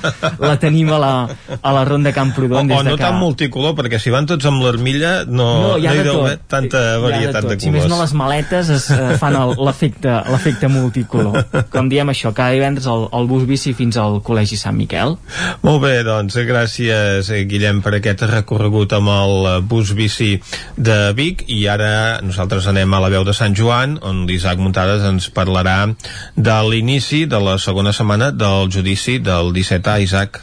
la 0.49 0.57
tenim 0.59 0.93
a 0.93 0.99
la, 0.99 1.29
a 1.63 1.73
la 1.73 1.85
Ronda 1.85 2.13
Camprodon 2.13 2.71
o, 2.71 2.79
o 2.79 2.83
no 2.83 2.97
que... 2.97 3.03
tan 3.03 3.19
multicolor 3.19 3.75
perquè 3.79 3.99
si 4.03 4.11
van 4.11 4.27
tots 4.27 4.45
amb 4.47 4.63
l'armilla 4.63 5.25
no, 5.25 5.47
no, 5.63 5.79
hi, 5.79 5.87
no 5.87 5.95
hi 5.95 6.03
deu 6.03 6.21
haver 6.25 6.39
tanta 6.49 6.99
varietat 7.03 7.43
de, 7.43 7.49
de 7.49 7.57
colors 7.57 7.63
si 7.63 7.71
més 7.75 7.86
no 7.91 7.99
les 8.01 8.13
maletes 8.17 8.71
es, 8.73 8.89
uh, 8.95 9.15
fan 9.21 9.37
l'efecte 9.57 10.71
multicolor. 10.73 11.43
Com 11.73 11.91
diem 11.93 12.11
això, 12.13 12.33
cada 12.37 12.55
divendres 12.57 12.89
el, 12.91 13.07
el 13.17 13.29
bus 13.31 13.47
bici 13.49 13.75
fins 13.77 13.99
al 14.01 14.21
Col·legi 14.27 14.59
Sant 14.61 14.77
Miquel. 14.77 15.17
Molt 15.67 15.83
bé, 15.85 15.95
doncs 16.07 16.39
gràcies 16.49 17.31
eh, 17.33 17.45
Guillem 17.49 17.83
per 17.85 17.97
aquest 17.99 18.27
recorregut 18.31 18.97
amb 18.97 19.13
el 19.13 19.51
eh, 19.51 19.55
bus 19.61 19.93
bici 19.99 20.35
de 20.77 20.99
Vic. 21.17 21.47
I 21.53 21.63
ara 21.73 21.93
nosaltres 22.25 22.69
anem 22.73 22.95
a 22.95 23.03
la 23.03 23.13
veu 23.13 23.27
de 23.27 23.37
Sant 23.37 23.57
Joan 23.57 23.99
on 24.07 24.25
l'Isaac 24.29 24.61
Muntades 24.63 25.05
ens 25.07 25.31
parlarà 25.35 25.79
de 26.37 26.59
l'inici 26.71 27.25
de 27.31 27.41
la 27.43 27.57
segona 27.63 27.95
setmana 27.97 28.33
del 28.35 28.71
judici 28.73 29.19
del 29.23 29.53
17A 29.57 30.01
Isaac 30.05 30.43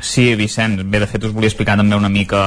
Sí, 0.00 0.34
Vicenç, 0.34 0.82
bé, 0.88 1.00
de 1.02 1.06
fet 1.06 1.24
us 1.28 1.32
volia 1.36 1.50
explicar 1.50 1.76
també 1.76 1.96
una 1.96 2.08
mica 2.08 2.40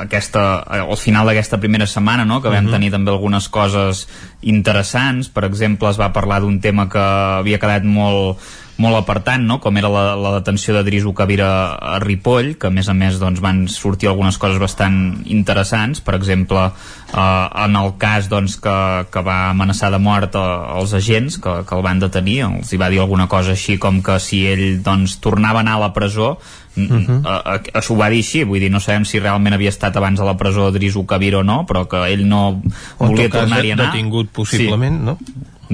aquesta, 0.00 0.64
al 0.64 0.96
final 1.00 1.28
d'aquesta 1.28 1.60
primera 1.60 1.86
setmana, 1.86 2.24
no?, 2.24 2.40
que 2.40 2.48
vam 2.48 2.56
uh 2.56 2.60
mhm. 2.62 2.68
-huh. 2.68 2.76
tenir 2.78 2.90
també 2.90 3.10
algunes 3.10 3.48
coses 3.48 4.08
interessants, 4.42 5.28
per 5.28 5.44
exemple 5.44 5.88
es 5.90 6.00
va 6.00 6.12
parlar 6.12 6.40
d'un 6.40 6.60
tema 6.60 6.88
que 6.88 6.98
havia 6.98 7.58
quedat 7.58 7.84
molt 7.84 8.38
molt 8.76 8.96
apartant, 8.98 9.44
no? 9.46 9.60
com 9.62 9.76
era 9.78 9.88
la, 9.92 10.02
la 10.18 10.32
detenció 10.38 10.74
de 10.74 10.82
Drisu 10.86 11.12
Cavira 11.14 11.48
a 11.78 11.98
Ripoll, 12.02 12.54
que 12.58 12.68
a 12.68 12.74
més 12.74 12.88
a 12.90 12.94
més 12.96 13.20
doncs, 13.22 13.42
van 13.44 13.64
sortir 13.70 14.10
algunes 14.10 14.38
coses 14.40 14.58
bastant 14.58 14.96
interessants, 15.30 16.02
per 16.02 16.16
exemple, 16.18 16.64
eh, 17.12 17.64
en 17.64 17.78
el 17.78 17.92
cas 18.02 18.28
doncs, 18.32 18.56
que, 18.62 18.76
que 19.14 19.22
va 19.22 19.38
amenaçar 19.52 19.92
de 19.94 20.02
mort 20.02 20.34
eh, 20.34 20.44
els 20.80 20.94
agents 20.98 21.38
que, 21.38 21.54
que 21.68 21.78
el 21.78 21.86
van 21.86 22.02
detenir, 22.02 22.40
els 22.48 22.74
hi 22.74 22.80
va 22.80 22.90
dir 22.90 23.00
alguna 23.04 23.28
cosa 23.30 23.54
així 23.54 23.78
com 23.78 24.02
que 24.02 24.18
si 24.18 24.44
ell 24.50 24.82
doncs, 24.82 25.20
tornava 25.22 25.62
a 25.62 25.66
anar 25.66 25.78
a 25.78 25.84
la 25.86 25.92
presó 25.94 26.34
Uh 26.76 26.90
-huh. 26.90 27.18
uh, 27.20 27.60
això 27.72 27.94
ho 27.94 27.96
va 27.96 28.08
dir 28.10 28.18
així, 28.18 28.44
vull 28.44 28.60
dir, 28.60 28.70
no 28.70 28.80
sabem 28.80 29.04
si 29.04 29.20
realment 29.20 29.54
havia 29.54 29.70
estat 29.70 29.96
abans 29.96 30.20
a 30.20 30.24
la 30.24 30.36
presó 30.36 30.70
Drisu 30.70 31.06
Kabir 31.06 31.36
o 31.36 31.42
no, 31.42 31.64
però 31.68 31.86
que 31.86 32.02
ell 32.12 32.26
no 32.26 32.60
volia 32.98 33.30
tornar-hi 33.30 33.70
a 33.70 33.74
anar. 33.74 33.92
detingut 33.92 34.28
possiblement, 34.30 34.98
sí. 34.98 35.04
no? 35.04 35.18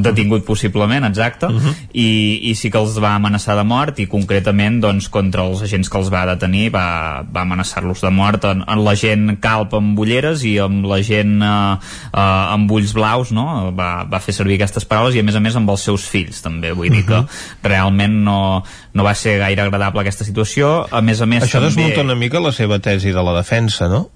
Detingut 0.03 0.45
possiblement, 0.45 1.05
exacte, 1.07 1.47
uh 1.47 1.53
-huh. 1.53 1.75
i, 1.93 2.51
i 2.51 2.55
sí 2.55 2.71
que 2.71 2.79
els 2.79 2.99
va 2.99 3.15
amenaçar 3.15 3.57
de 3.57 3.65
mort 3.65 3.99
i 3.99 4.07
concretament 4.07 4.81
doncs, 4.81 5.09
contra 5.09 5.43
els 5.43 5.63
agents 5.63 5.89
que 5.89 5.99
els 5.99 6.11
va 6.13 6.27
detenir 6.27 6.71
va, 6.71 7.23
va 7.23 7.43
amenaçar-los 7.43 8.01
de 8.01 8.11
mort 8.11 8.45
en, 8.45 8.65
en 8.67 8.85
la 8.85 8.95
gent 8.95 9.39
calp 9.41 9.75
amb 9.75 9.99
ulleres 9.99 10.45
i 10.45 10.59
amb 10.59 10.85
la 10.85 11.03
gent 11.03 11.43
eh, 11.43 11.77
eh, 12.13 12.55
amb 12.55 12.71
ulls 12.71 12.93
blaus 12.93 13.33
no? 13.33 13.73
va, 13.77 14.05
va 14.05 14.21
fer 14.21 14.35
servir 14.35 14.55
aquestes 14.55 14.85
paraules 14.85 15.15
i 15.15 15.21
a 15.21 15.23
més 15.23 15.35
a 15.35 15.41
més 15.41 15.57
amb 15.57 15.71
els 15.71 15.81
seus 15.81 16.07
fills 16.09 16.43
també, 16.43 16.73
vull 16.73 16.89
uh 16.89 16.95
-huh. 16.95 16.97
dir 16.97 17.07
que 17.07 17.69
realment 17.69 18.25
no, 18.25 18.63
no 18.93 19.05
va 19.05 19.15
ser 19.15 19.39
gaire 19.39 19.63
agradable 19.63 20.01
aquesta 20.01 20.25
situació 20.25 20.87
a 20.91 21.01
més 21.01 21.21
a 21.21 21.27
més 21.27 21.45
Això 21.45 21.61
també... 21.61 21.67
desmunta 21.67 22.01
una 22.01 22.15
mica 22.15 22.41
la 22.41 22.53
seva 22.53 22.79
tesi 22.79 23.13
de 23.13 23.23
la 23.23 23.35
defensa, 23.37 23.89
no? 23.89 24.11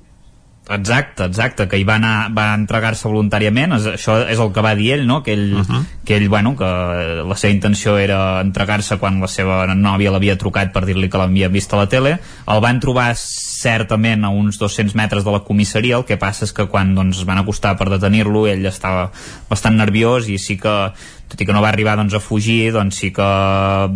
Exacte, 0.66 1.26
exacte, 1.28 1.66
que 1.68 1.76
hi 1.76 1.84
va 1.84 1.98
anar, 1.98 2.30
va 2.32 2.46
entregar-se 2.56 3.04
voluntàriament, 3.10 3.74
és, 3.76 3.88
això 3.98 4.14
és 4.32 4.38
el 4.40 4.48
que 4.54 4.62
va 4.64 4.72
dir 4.78 4.94
ell, 4.94 5.02
no? 5.04 5.18
Que 5.22 5.34
ell, 5.36 5.52
uh 5.60 5.60
-huh. 5.60 5.82
que 6.06 6.16
ell, 6.16 6.28
bueno, 6.28 6.56
que 6.56 6.64
la 6.64 7.36
seva 7.36 7.52
intenció 7.52 7.98
era 7.98 8.40
entregar-se 8.40 8.96
quan 8.96 9.20
la 9.20 9.28
seva 9.28 9.66
nòvia 9.74 10.10
l'havia 10.10 10.38
trucat 10.38 10.72
per 10.72 10.86
dir-li 10.86 11.10
que 11.10 11.18
l'havia 11.18 11.48
vist 11.48 11.72
a 11.74 11.76
la 11.76 11.86
tele, 11.86 12.18
el 12.46 12.60
van 12.60 12.80
trobar 12.80 13.14
certament 13.14 14.24
a 14.24 14.30
uns 14.30 14.58
200 14.58 14.94
metres 14.94 15.24
de 15.24 15.30
la 15.30 15.40
comissaria, 15.40 15.98
el 15.98 16.04
que 16.04 16.16
passa 16.16 16.46
és 16.46 16.52
que 16.52 16.66
quan 16.66 16.94
doncs, 16.94 17.18
es 17.18 17.26
van 17.26 17.38
acostar 17.38 17.76
per 17.76 17.90
detenir-lo, 17.90 18.46
ell 18.46 18.64
estava 18.64 19.10
bastant 19.50 19.76
nerviós 19.76 20.28
i 20.28 20.38
sí 20.38 20.56
que 20.56 20.92
tot 21.34 21.42
i 21.42 21.48
que 21.48 21.54
no 21.56 21.62
va 21.64 21.72
arribar 21.72 21.96
doncs, 21.98 22.14
a 22.14 22.22
fugir, 22.22 22.70
doncs 22.74 23.00
sí 23.02 23.10
que 23.14 23.26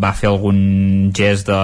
va 0.03 0.13
fer 0.19 0.29
algun 0.33 1.13
gest 1.15 1.47
de, 1.47 1.61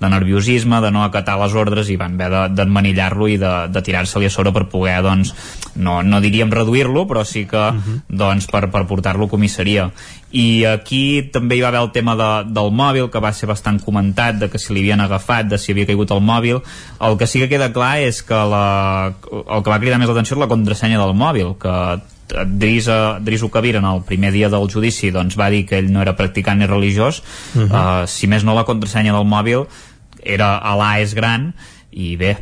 de 0.00 0.10
nerviosisme, 0.12 0.78
de 0.84 0.92
no 0.94 1.02
acatar 1.02 1.36
les 1.42 1.56
ordres 1.58 1.90
i 1.90 1.98
van 1.98 2.14
haver 2.14 2.46
d'emmanillar-lo 2.54 3.28
i 3.32 3.38
de, 3.42 3.54
de 3.74 3.82
tirar-se-li 3.82 4.30
a 4.30 4.32
sobre 4.32 4.54
per 4.54 4.68
poder, 4.70 5.00
doncs, 5.04 5.34
no, 5.74 5.98
no 6.06 6.22
diríem 6.22 6.52
reduir-lo, 6.54 7.04
però 7.10 7.24
sí 7.26 7.44
que 7.50 7.58
uh 7.58 7.74
-huh. 7.74 8.00
doncs, 8.08 8.46
per, 8.46 8.70
per 8.70 8.86
portar-lo 8.86 9.26
a 9.26 9.28
comissaria. 9.28 9.90
I 10.30 10.64
aquí 10.64 11.30
també 11.32 11.56
hi 11.56 11.62
va 11.62 11.68
haver 11.68 11.80
el 11.80 11.92
tema 11.92 12.14
de, 12.16 12.30
del 12.52 12.70
mòbil, 12.70 13.10
que 13.10 13.20
va 13.20 13.32
ser 13.32 13.48
bastant 13.48 13.80
comentat, 13.80 14.38
de 14.38 14.50
que 14.50 14.58
si 14.58 14.74
li 14.74 14.80
havien 14.80 15.00
agafat, 15.00 15.46
de 15.46 15.58
si 15.58 15.72
havia 15.72 15.86
caigut 15.86 16.10
el 16.10 16.20
mòbil. 16.20 16.60
El 17.00 17.16
que 17.16 17.26
sí 17.26 17.38
que 17.38 17.48
queda 17.48 17.72
clar 17.72 17.98
és 17.98 18.22
que 18.22 18.34
la, 18.34 19.14
el 19.32 19.62
que 19.62 19.70
va 19.70 19.80
cridar 19.80 19.98
més 19.98 20.08
l'atenció 20.08 20.36
és 20.36 20.40
la 20.40 20.48
contrasenya 20.48 20.98
del 20.98 21.14
mòbil, 21.14 21.56
que 21.58 22.00
Drisa, 22.46 23.18
Drisu 23.20 23.50
Kabir 23.50 23.76
en 23.76 23.84
el 23.84 24.02
primer 24.02 24.32
dia 24.34 24.50
del 24.52 24.68
judici 24.72 25.12
doncs 25.14 25.38
va 25.38 25.50
dir 25.52 25.64
que 25.66 25.78
ell 25.78 25.92
no 25.92 26.02
era 26.02 26.16
practicant 26.18 26.58
ni 26.58 26.66
religiós 26.66 27.22
uh 27.54 27.62
-huh. 27.62 27.70
uh, 27.70 28.06
si 28.06 28.26
més 28.26 28.44
no 28.44 28.54
la 28.54 28.64
contrasenya 28.64 29.12
del 29.12 29.26
mòbil 29.26 29.66
era 30.22 30.56
a 30.58 30.76
l'A 30.76 31.00
és 31.00 31.14
gran 31.14 31.52
i 31.96 32.12
bé, 32.20 32.34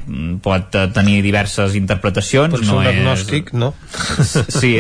pot 0.43 0.73
tenir 0.97 1.21
diverses 1.23 1.77
interpretacions 1.79 2.57
pot 2.57 2.65
ser 2.65 2.73
no 2.73 2.81
un 2.81 2.87
és... 2.89 2.97
agnòstic, 2.97 3.53
no? 3.55 3.69
sí, 4.61 4.73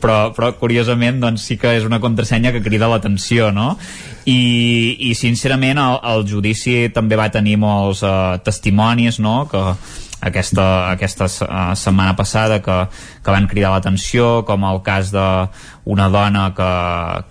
però, 0.00 0.32
però 0.32 0.48
curiosament 0.56 1.20
doncs 1.20 1.44
sí 1.44 1.58
que 1.60 1.74
és 1.76 1.84
una 1.84 2.00
contrasenya 2.00 2.54
que 2.54 2.62
crida 2.64 2.88
l'atenció 2.88 3.50
no? 3.52 3.76
I, 4.24 4.96
i 5.10 5.14
sincerament 5.18 5.76
el, 5.82 5.98
el 6.14 6.24
judici 6.30 6.88
també 6.94 7.18
va 7.20 7.28
tenir 7.28 7.58
molts 7.60 8.00
uh, 8.02 8.40
testimonis 8.40 9.20
no? 9.20 9.44
que 9.50 9.60
aquesta, 10.24 10.64
aquesta 10.94 11.28
uh, 11.28 11.74
setmana 11.76 12.16
passada 12.16 12.60
que, 12.64 12.78
que 13.22 13.34
van 13.34 13.48
cridar 13.50 13.74
l'atenció, 13.74 14.42
com 14.48 14.64
el 14.68 14.80
cas 14.86 15.12
d'una 15.14 16.08
dona 16.12 16.48
que, 16.56 16.72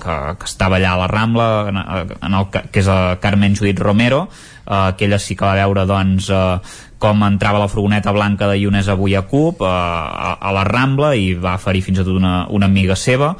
que, 0.03 0.17
que 0.39 0.49
estava 0.49 0.79
allà 0.79 0.93
a 0.93 1.01
la 1.03 1.11
Rambla, 1.11 1.49
en, 1.71 1.83
en 2.19 2.39
el, 2.39 2.49
que 2.53 2.83
és 2.83 2.89
a 2.91 3.17
Carmen 3.23 3.57
Judit 3.57 3.81
Romero, 3.81 4.27
uh, 4.27 4.93
que 4.97 5.09
ella 5.09 5.19
sí 5.19 5.37
que 5.39 5.47
va 5.47 5.57
veure 5.59 5.87
doncs, 5.89 6.29
uh, 6.29 6.57
com 7.03 7.25
entrava 7.27 7.59
la 7.59 7.67
furgoneta 7.67 8.13
blanca 8.15 8.47
de 8.47 8.61
Younes 8.61 8.87
avui 8.87 9.17
a 9.17 9.25
Cup 9.27 9.65
uh, 9.65 9.67
a, 9.67 10.37
a 10.39 10.55
la 10.55 10.63
Rambla 10.69 11.13
i 11.19 11.33
va 11.35 11.57
ferir 11.59 11.83
fins 11.83 11.99
i 11.99 12.05
tot 12.05 12.15
una, 12.15 12.43
una 12.53 12.69
amiga 12.69 12.95
seva 12.95 13.33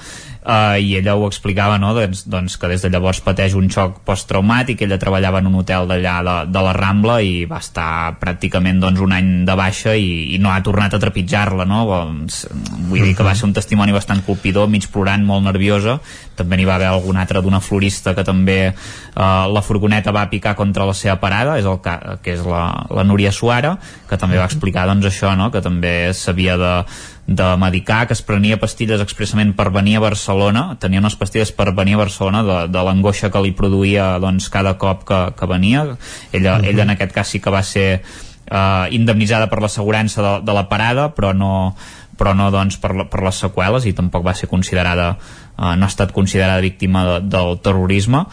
uh, 0.46 0.78
i 0.80 0.96
ella 1.00 1.16
ho 1.16 1.26
explicava 1.28 1.78
no? 1.82 1.94
doncs, 1.96 2.26
doncs 2.30 2.58
que 2.60 2.70
des 2.72 2.84
de 2.84 2.92
llavors 2.94 3.22
pateix 3.26 3.56
un 3.60 3.70
xoc 3.72 4.02
posttraumàtic 4.08 4.84
ella 4.86 5.00
treballava 5.02 5.42
en 5.44 5.50
un 5.52 5.60
hotel 5.62 5.88
d'allà 5.90 6.16
de, 6.28 6.36
de 6.54 6.66
la 6.68 6.74
Rambla 6.78 7.20
i 7.24 7.46
va 7.50 7.62
estar 7.64 8.16
pràcticament 8.22 8.82
doncs, 8.84 9.02
un 9.04 9.16
any 9.16 9.32
de 9.48 9.58
baixa 9.60 9.96
i, 9.96 10.36
i 10.36 10.42
no 10.44 10.52
ha 10.54 10.62
tornat 10.66 10.94
a 10.96 11.02
trepitjar-la 11.04 11.68
no? 11.70 11.84
Doncs, 11.90 12.44
vull 12.90 13.06
dir 13.08 13.16
que 13.18 13.28
va 13.28 13.36
ser 13.38 13.48
un 13.50 13.56
testimoni 13.56 13.96
bastant 13.96 14.24
colpidor 14.28 14.70
mig 14.72 14.90
plorant, 14.94 15.26
molt 15.26 15.48
nerviosa 15.48 16.00
també 16.36 16.58
n'hi 16.58 16.68
va 16.68 16.78
haver 16.80 16.90
algun 16.90 17.18
altre 17.22 17.42
d'una 17.44 17.62
florista 17.62 18.14
que 18.18 18.26
també 18.26 18.58
eh, 18.70 18.74
la 19.56 19.64
furgoneta 19.66 20.14
va 20.16 20.26
picar 20.32 20.56
contra 20.58 20.88
la 20.90 20.96
seva 20.98 21.20
parada, 21.22 21.58
és 21.62 21.68
el 21.70 21.80
que, 21.84 21.96
que 22.26 22.36
és 22.38 22.46
la, 22.48 22.66
la 22.90 23.06
Núria 23.08 23.32
Suara, 23.32 23.76
que 24.10 24.20
també 24.20 24.40
va 24.42 24.50
explicar 24.50 24.88
doncs 24.90 25.10
això, 25.10 25.34
no? 25.38 25.52
que 25.54 25.62
també 25.62 26.14
s'havia 26.18 26.58
de, 26.60 26.74
de 27.28 27.46
medicar, 27.58 28.06
que 28.08 28.14
es 28.18 28.22
prenia 28.22 28.60
pastilles 28.60 29.02
expressament 29.02 29.54
per 29.56 29.70
venir 29.72 29.96
a 29.98 30.04
Barcelona, 30.04 30.64
tenia 30.80 31.00
unes 31.00 31.16
pastilles 31.16 31.54
per 31.56 31.72
venir 31.72 31.96
a 31.96 32.04
Barcelona 32.04 32.44
de, 32.44 32.58
de 32.74 32.84
l'angoixa 32.84 33.32
que 33.32 33.42
li 33.46 33.54
produïa 33.56 34.18
doncs, 34.20 34.50
cada 34.52 34.76
cop 34.78 35.06
que, 35.08 35.22
que 35.40 35.48
venia. 35.48 35.86
Ella, 36.34 36.58
uh 36.58 36.62
-huh. 36.62 36.70
ella 36.70 36.84
en 36.84 36.90
aquest 36.90 37.14
cas 37.14 37.28
sí 37.28 37.40
que 37.40 37.50
va 37.50 37.64
ser 37.64 38.04
eh, 38.52 38.88
indemnitzada 38.92 39.50
per 39.50 39.62
l'assegurança 39.62 40.22
de, 40.22 40.46
de 40.46 40.54
la 40.54 40.68
parada, 40.68 41.16
però 41.16 41.34
no, 41.34 41.76
però 42.18 42.34
no 42.38 42.52
doncs, 42.52 42.78
per, 42.78 42.94
per 43.10 43.24
les 43.26 43.40
seqüeles 43.42 43.88
i 43.90 43.94
tampoc 43.94 44.26
va 44.26 44.36
ser 44.38 44.50
considerada 44.50 45.16
uh, 45.58 45.74
no 45.76 45.86
ha 45.86 45.92
estat 45.92 46.14
considerada 46.14 46.62
víctima 46.62 47.04
de, 47.08 47.16
del 47.36 47.60
terrorisme 47.66 48.26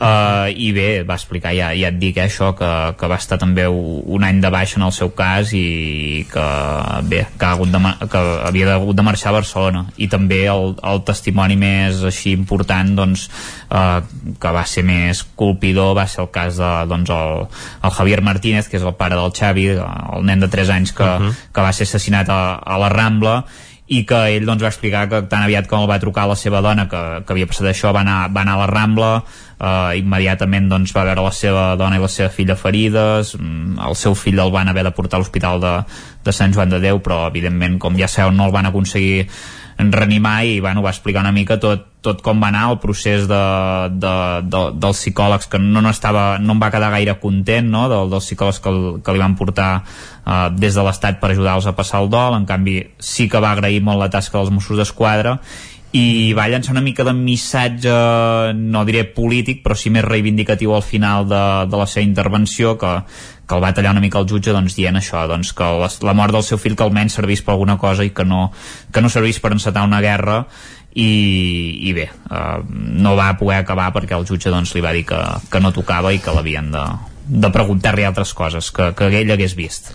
uh, 0.00 0.48
i 0.50 0.70
bé, 0.74 1.02
va 1.06 1.16
explicar 1.18 1.52
ja, 1.56 1.70
ja 1.76 1.90
et 1.90 1.98
dic 2.00 2.18
eh, 2.18 2.26
això, 2.28 2.52
que, 2.58 2.70
que 2.98 3.10
va 3.10 3.18
estar 3.20 3.38
també 3.40 3.66
un 3.68 4.24
any 4.26 4.40
de 4.42 4.50
baix 4.52 4.76
en 4.78 4.86
el 4.86 4.94
seu 4.94 5.10
cas 5.16 5.52
i 5.56 6.24
que 6.30 6.46
bé, 7.10 7.24
que, 7.38 7.44
ha 7.46 7.52
hagut 7.56 7.72
de, 7.74 7.82
que 8.10 8.24
havia 8.48 8.74
hagut 8.76 8.98
de 8.98 9.06
marxar 9.06 9.32
a 9.32 9.38
Barcelona 9.38 9.84
i 9.96 10.08
també 10.10 10.44
el, 10.50 10.74
el 10.92 11.02
testimoni 11.08 11.58
més 11.60 12.02
així 12.08 12.34
important 12.36 12.94
doncs, 12.98 13.28
uh, 13.70 14.00
que 14.40 14.54
va 14.54 14.66
ser 14.68 14.86
més 14.88 15.24
colpidor 15.38 15.94
va 15.98 16.08
ser 16.10 16.22
el 16.24 16.32
cas 16.34 16.60
de 16.60 16.72
doncs, 16.90 17.14
el, 17.14 17.46
el 17.84 17.96
Javier 17.98 18.22
Martínez, 18.24 18.68
que 18.68 18.78
és 18.80 18.86
el 18.86 18.96
pare 18.98 19.18
del 19.18 19.34
Xavi 19.34 19.70
el 19.78 20.28
nen 20.28 20.44
de 20.44 20.50
3 20.50 20.76
anys 20.76 20.92
que, 20.92 21.04
uh 21.04 21.22
-huh. 21.22 21.32
que 21.54 21.64
va 21.64 21.72
ser 21.72 21.88
assassinat 21.88 22.28
a, 22.28 22.58
a 22.64 22.78
la 22.78 22.88
Rambla 22.88 23.44
i 23.88 24.04
que 24.04 24.18
ell 24.36 24.46
doncs, 24.48 24.62
va 24.62 24.68
explicar 24.68 25.06
que 25.08 25.22
tan 25.32 25.42
aviat 25.42 25.68
com 25.68 25.82
el 25.82 25.88
va 25.88 25.98
trucar 25.98 26.26
la 26.28 26.36
seva 26.36 26.60
dona 26.60 26.88
que, 26.88 27.02
que 27.24 27.32
havia 27.32 27.48
passat 27.48 27.70
això 27.70 27.92
va 27.96 28.04
anar, 28.04 28.28
va 28.34 28.44
anar 28.44 28.58
a 28.58 28.62
la 28.64 28.66
Rambla 28.66 29.12
eh, 29.58 29.98
immediatament 30.00 30.70
doncs, 30.70 30.94
va 30.96 31.06
veure 31.08 31.26
la 31.26 31.34
seva 31.34 31.68
dona 31.80 31.98
i 31.98 32.02
la 32.02 32.10
seva 32.12 32.30
filla 32.34 32.56
ferides 32.58 33.34
mm, 33.38 33.78
el 33.88 33.98
seu 33.98 34.16
fill 34.18 34.40
el 34.40 34.54
van 34.54 34.70
haver 34.70 34.86
de 34.86 34.94
portar 34.96 35.18
a 35.18 35.22
l'hospital 35.22 35.62
de, 35.62 35.76
de 36.24 36.34
Sant 36.34 36.54
Joan 36.54 36.74
de 36.74 36.82
Déu 36.82 37.02
però 37.04 37.26
evidentment 37.28 37.78
com 37.82 37.98
ja 37.98 38.10
sabeu 38.10 38.34
no 38.34 38.48
el 38.48 38.54
van 38.54 38.70
aconseguir 38.70 39.26
reanimar 39.78 40.44
i 40.44 40.58
bueno, 40.60 40.82
va 40.82 40.90
explicar 40.90 41.22
una 41.22 41.32
mica 41.32 41.58
tot, 41.62 41.84
tot 42.02 42.22
com 42.22 42.40
va 42.42 42.48
anar 42.50 42.64
el 42.72 42.80
procés 42.82 43.28
de, 43.30 43.42
de, 43.94 44.14
de, 44.42 44.62
dels 44.74 44.98
psicòlegs 44.98 45.46
que 45.46 45.60
no, 45.62 45.80
no, 45.80 45.92
estava, 45.94 46.38
no 46.42 46.56
em 46.56 46.62
va 46.62 46.72
quedar 46.74 46.90
gaire 46.96 47.14
content 47.22 47.70
no? 47.70 47.86
del, 47.90 48.10
dels 48.10 48.26
psicòlegs 48.26 48.58
que, 48.64 48.72
el, 48.74 49.00
que 49.06 49.14
li 49.14 49.22
van 49.22 49.36
portar 49.38 49.70
uh, 49.78 50.48
des 50.50 50.74
de 50.74 50.82
l'Estat 50.82 51.22
per 51.22 51.30
ajudar-los 51.30 51.70
a 51.70 51.76
passar 51.78 52.02
el 52.02 52.10
dol 52.10 52.34
en 52.40 52.48
canvi 52.48 52.80
sí 52.98 53.28
que 53.30 53.42
va 53.44 53.54
agrair 53.54 53.78
molt 53.86 54.02
la 54.02 54.10
tasca 54.10 54.40
dels 54.40 54.50
Mossos 54.50 54.82
d'Esquadra 54.82 55.38
i 55.96 56.34
va 56.36 56.48
llançar 56.52 56.74
una 56.74 56.84
mica 56.84 57.04
de 57.06 57.14
missatge 57.16 57.92
no 58.58 58.84
diré 58.84 59.06
polític 59.16 59.62
però 59.64 59.76
sí 59.78 59.88
més 59.88 60.04
reivindicatiu 60.04 60.74
al 60.76 60.84
final 60.84 61.24
de, 61.28 61.42
de 61.70 61.80
la 61.80 61.86
seva 61.88 62.04
intervenció 62.04 62.74
que, 62.76 62.90
que 63.48 63.56
el 63.56 63.62
va 63.64 63.72
tallar 63.72 63.94
una 63.96 64.02
mica 64.04 64.20
el 64.20 64.28
jutge 64.28 64.52
doncs, 64.52 64.76
dient 64.76 65.00
això, 65.00 65.24
doncs, 65.30 65.54
que 65.56 65.68
la, 65.80 65.88
la 66.04 66.14
mort 66.16 66.36
del 66.36 66.44
seu 66.44 66.60
fill 66.60 66.76
que 66.76 66.84
almenys 66.84 67.16
servís 67.16 67.40
per 67.44 67.54
alguna 67.54 67.78
cosa 67.80 68.04
i 68.04 68.12
que 68.12 68.26
no, 68.28 68.50
que 68.92 69.00
no 69.00 69.08
servís 69.08 69.40
per 69.40 69.54
encetar 69.56 69.86
una 69.88 70.02
guerra. 70.04 70.42
I, 70.98 71.08
i 71.88 71.92
bé, 71.94 72.08
uh, 72.32 72.58
no 72.68 73.12
va 73.14 73.28
poder 73.38 73.60
acabar 73.60 73.92
perquè 73.94 74.16
el 74.16 74.24
jutge 74.26 74.50
doncs, 74.50 74.72
li 74.74 74.82
va 74.82 74.92
dir 74.96 75.04
que, 75.06 75.20
que 75.52 75.60
no 75.62 75.70
tocava 75.72 76.10
i 76.12 76.18
que 76.18 76.32
l'havien 76.34 76.72
de, 76.74 76.84
de 77.28 77.50
preguntar-li 77.54 78.06
altres 78.08 78.32
coses 78.34 78.72
que, 78.74 78.90
que 78.98 79.10
ell 79.20 79.30
hagués 79.36 79.54
vist 79.54 79.92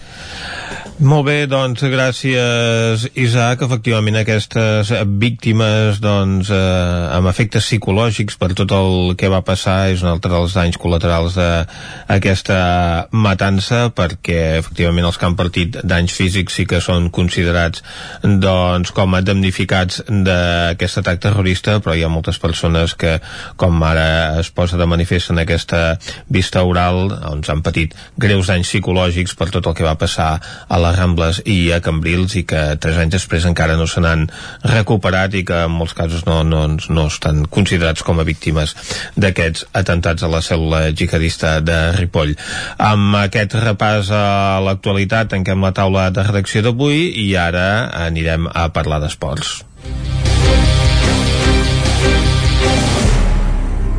Molt 1.02 1.26
bé, 1.26 1.48
doncs 1.50 1.82
gràcies 1.90 3.08
Isaac. 3.18 3.64
Efectivament 3.66 4.20
aquestes 4.20 4.92
víctimes 5.18 5.98
doncs, 5.98 6.52
eh, 6.54 7.16
amb 7.18 7.26
efectes 7.32 7.66
psicològics 7.66 8.38
per 8.38 8.52
tot 8.54 8.70
el 8.78 9.16
que 9.18 9.32
va 9.32 9.42
passar 9.42 9.90
és 9.90 10.04
un 10.04 10.12
altre 10.12 10.30
dels 10.30 10.54
danys 10.54 10.78
col·laterals 10.78 11.34
d'aquesta 11.34 13.08
matança 13.10 13.90
perquè 13.90 14.60
efectivament 14.60 15.08
els 15.10 15.18
que 15.18 15.26
han 15.26 15.36
partit 15.36 15.80
danys 15.82 16.14
físics 16.14 16.60
sí 16.60 16.68
que 16.70 16.80
són 16.80 17.10
considerats 17.10 17.82
doncs, 18.22 18.94
com 18.94 19.18
a 19.18 19.24
damnificats 19.26 20.04
d'aquest 20.08 21.02
atac 21.02 21.24
terrorista 21.26 21.80
però 21.82 21.98
hi 21.98 22.06
ha 22.06 22.14
moltes 22.14 22.38
persones 22.38 22.94
que 22.94 23.18
com 23.58 23.82
ara 23.82 24.38
es 24.44 24.54
posa 24.54 24.78
de 24.78 24.86
manifest 24.86 25.34
en 25.34 25.42
aquesta 25.42 25.98
vista 26.30 26.62
oral 26.62 27.10
doncs, 27.10 27.50
han 27.50 27.66
patit 27.66 27.98
greus 28.16 28.54
danys 28.54 28.70
psicològics 28.70 29.34
per 29.34 29.50
tot 29.50 29.66
el 29.66 29.74
que 29.74 29.90
va 29.90 29.98
passar 29.98 30.38
a 30.38 30.83
les 30.84 30.98
Rambles 30.98 31.42
i 31.50 31.58
a 31.76 31.80
Cambrils 31.84 32.36
i 32.40 32.44
que 32.50 32.62
tres 32.82 33.00
anys 33.02 33.16
després 33.18 33.48
encara 33.50 33.78
no 33.80 33.88
se 33.90 34.04
n'han 34.04 34.28
recuperat 34.68 35.36
i 35.40 35.44
que 35.48 35.64
en 35.68 35.74
molts 35.74 35.96
casos 35.98 36.26
no, 36.28 36.42
no, 36.48 36.66
no 36.68 37.08
estan 37.08 37.46
considerats 37.58 38.04
com 38.06 38.20
a 38.20 38.28
víctimes 38.28 38.76
d'aquests 39.16 39.68
atentats 39.84 40.24
a 40.24 40.32
la 40.32 40.44
cèl·lula 40.46 40.86
jihadista 40.92 41.58
de 41.64 41.80
Ripoll. 41.98 42.36
Amb 42.78 43.20
aquest 43.24 43.58
repàs 43.64 44.12
a 44.14 44.60
l'actualitat 44.66 45.34
tanquem 45.34 45.64
la 45.64 45.74
taula 45.76 46.10
de 46.14 46.26
redacció 46.28 46.64
d'avui 46.66 47.08
i 47.26 47.34
ara 47.40 47.90
anirem 48.06 48.50
a 48.52 48.70
parlar 48.76 49.02
d'esports. 49.04 49.62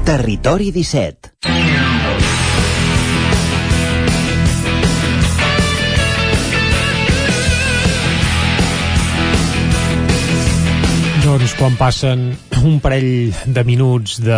Territori 0.04 0.68
17 0.70 1.93
Doncs 11.34 11.56
quan 11.58 11.74
passen 11.74 12.20
un 12.62 12.76
parell 12.78 13.32
de 13.50 13.62
minuts 13.66 14.20
de 14.22 14.36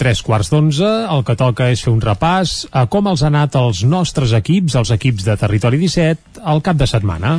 tres 0.00 0.22
quarts 0.24 0.48
d'onze, 0.48 0.86
el 1.12 1.20
que 1.28 1.34
toca 1.36 1.66
és 1.68 1.82
fer 1.84 1.92
un 1.92 1.98
repàs 2.00 2.62
a 2.72 2.86
com 2.88 3.10
els 3.10 3.20
ha 3.20 3.28
anat 3.28 3.58
els 3.60 3.82
nostres 3.84 4.32
equips, 4.38 4.78
els 4.80 4.88
equips 4.94 5.26
de 5.26 5.34
Territori 5.36 5.76
17, 5.82 6.40
al 6.40 6.62
cap 6.64 6.80
de 6.80 6.88
setmana. 6.88 7.34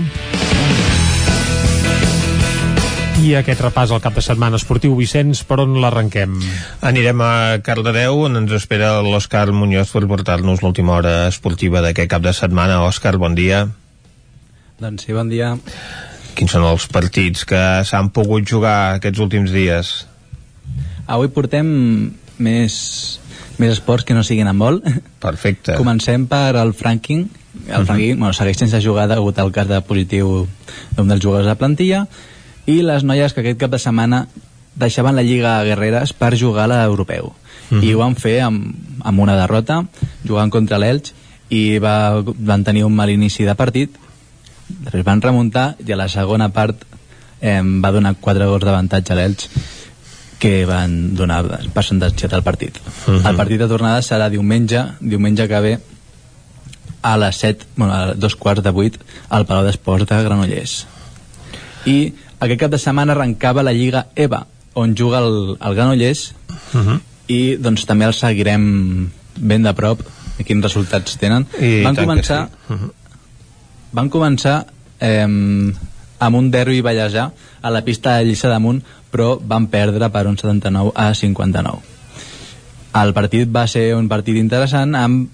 I 3.25 3.33
aquest 3.39 3.65
repàs 3.65 3.89
al 3.89 4.03
cap 4.05 4.13
de 4.13 4.21
setmana 4.21 4.61
esportiu, 4.61 4.93
Vicenç, 4.99 5.41
per 5.49 5.57
on 5.65 5.81
l'arrenquem? 5.81 6.37
Anirem 6.85 7.25
a 7.25 7.33
Cardedeu, 7.65 8.21
on 8.29 8.43
ens 8.43 8.53
espera 8.59 8.93
l'Òscar 9.01 9.47
Muñoz 9.49 9.97
per 9.97 10.05
portar-nos 10.13 10.61
l'última 10.61 10.99
hora 10.99 11.17
esportiva 11.33 11.81
d'aquest 11.81 12.13
cap 12.13 12.21
de 12.29 12.37
setmana. 12.37 12.83
Òscar, 12.85 13.17
bon 13.17 13.33
dia. 13.33 13.65
Doncs 14.77 15.09
sí, 15.09 15.17
bon 15.17 15.33
dia. 15.33 15.55
Quins 16.35 16.51
són 16.51 16.65
els 16.65 16.87
partits 16.91 17.45
que 17.47 17.61
s'han 17.87 18.09
pogut 18.15 18.47
jugar 18.47 18.95
aquests 18.97 19.21
últims 19.23 19.51
dies? 19.53 19.91
Avui 21.11 21.29
portem 21.33 21.67
més, 22.41 22.75
més 23.59 23.73
esports 23.75 24.07
que 24.07 24.15
no 24.17 24.23
siguin 24.23 24.49
en 24.51 24.59
vol. 24.59 24.81
Perfecte. 25.23 25.75
Comencem 25.79 26.27
per 26.31 26.55
el 26.61 26.73
Franking. 26.73 27.27
El 27.67 27.83
uh 27.83 27.87
-huh. 27.87 28.17
bueno, 28.17 28.33
segueix 28.33 28.57
sense 28.57 28.81
jugar 28.81 29.07
degut 29.07 29.37
al 29.39 29.51
cas 29.51 29.67
de 29.67 29.81
positiu 29.81 30.47
d'un 30.95 31.07
dels 31.07 31.21
jugadors 31.21 31.47
de 31.47 31.55
plantilla 31.55 32.07
i 32.65 32.81
les 32.81 33.03
noies 33.03 33.33
que 33.33 33.41
aquest 33.41 33.59
cap 33.59 33.71
de 33.71 33.79
setmana 33.79 34.27
deixaven 34.75 35.15
la 35.15 35.23
Lliga 35.23 35.63
Guerreres 35.63 36.13
per 36.13 36.37
jugar 36.37 36.63
a 36.63 36.67
l'Europeu. 36.67 37.25
Uh 37.25 37.77
-huh. 37.77 37.83
I 37.83 37.93
ho 37.93 37.99
van 37.99 38.15
fer 38.15 38.41
amb, 38.41 38.75
amb 39.03 39.19
una 39.19 39.35
derrota, 39.35 39.85
jugant 40.25 40.49
contra 40.49 40.77
l'Elx 40.77 41.13
i 41.49 41.79
va, 41.79 42.23
van 42.23 42.63
tenir 42.63 42.85
un 42.85 42.95
mal 42.95 43.09
inici 43.09 43.43
de 43.43 43.55
partit 43.55 43.89
després 44.85 45.05
van 45.05 45.21
remuntar 45.21 45.75
i 45.85 45.91
a 45.91 45.99
la 45.99 46.07
segona 46.09 46.49
part 46.49 46.85
eh, 47.41 47.61
va 47.61 47.91
donar 47.91 48.15
4 48.19 48.47
gols 48.49 48.65
d'avantatge 48.65 49.13
a 49.13 49.17
l'Elx 49.19 49.49
que 50.41 50.65
van 50.65 51.13
donar 51.13 51.43
percentatge 51.73 52.27
del 52.27 52.41
partit. 52.41 52.77
Uh 53.05 53.13
-huh. 53.13 53.29
El 53.29 53.35
partit 53.35 53.59
de 53.59 53.67
tornada 53.67 54.01
serà 54.01 54.29
diumenge, 54.29 54.85
diumenge 54.99 55.47
que 55.47 55.59
ve 55.59 55.79
a 57.01 57.17
les 57.17 57.35
7, 57.35 57.65
bueno, 57.75 57.93
a 57.93 58.13
dos 58.13 58.35
quarts 58.35 58.63
de 58.63 58.69
8 58.69 58.99
al 59.29 59.45
Palau 59.45 59.63
d'Esports 59.63 60.07
de 60.07 60.23
Granollers. 60.23 60.87
I 61.85 62.13
aquest 62.39 62.59
cap 62.59 62.71
de 62.71 62.77
setmana 62.77 63.13
arrencava 63.13 63.63
la 63.63 63.73
Lliga 63.73 64.07
EVA, 64.15 64.47
on 64.73 64.95
juga 64.95 65.19
el, 65.19 65.57
el 65.61 65.75
Granollers 65.75 66.33
uh 66.73 66.79
-huh. 66.79 66.99
i 67.27 67.57
doncs 67.57 67.85
també 67.85 68.05
el 68.05 68.13
seguirem 68.13 69.11
ben 69.37 69.63
de 69.63 69.73
prop 69.73 70.01
quins 70.45 70.63
resultats 70.63 71.17
tenen. 71.17 71.45
I 71.59 71.83
van 71.83 71.95
començar 71.95 72.47
sí. 72.47 72.73
uh 72.73 72.79
-huh 72.79 72.91
van 73.91 74.09
començar 74.09 74.65
eh, 74.99 75.25
amb 75.25 76.37
un 76.37 76.51
derbi 76.53 76.81
ballesà 76.85 77.29
a 77.61 77.71
la 77.73 77.83
pista 77.85 78.17
de 78.17 78.29
Lliça 78.29 78.51
damunt 78.51 78.81
però 79.11 79.35
van 79.41 79.67
perdre 79.67 80.09
per 80.09 80.27
un 80.29 80.37
79 80.37 80.93
a 80.95 81.11
59 81.13 81.91
el 83.01 83.13
partit 83.15 83.51
va 83.51 83.65
ser 83.71 83.91
un 83.95 84.07
partit 84.11 84.37
interessant 84.39 84.95
amb 84.99 85.29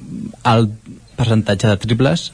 el 0.45 0.69
percentatge 1.17 1.69
de 1.69 1.77
triples 1.81 2.31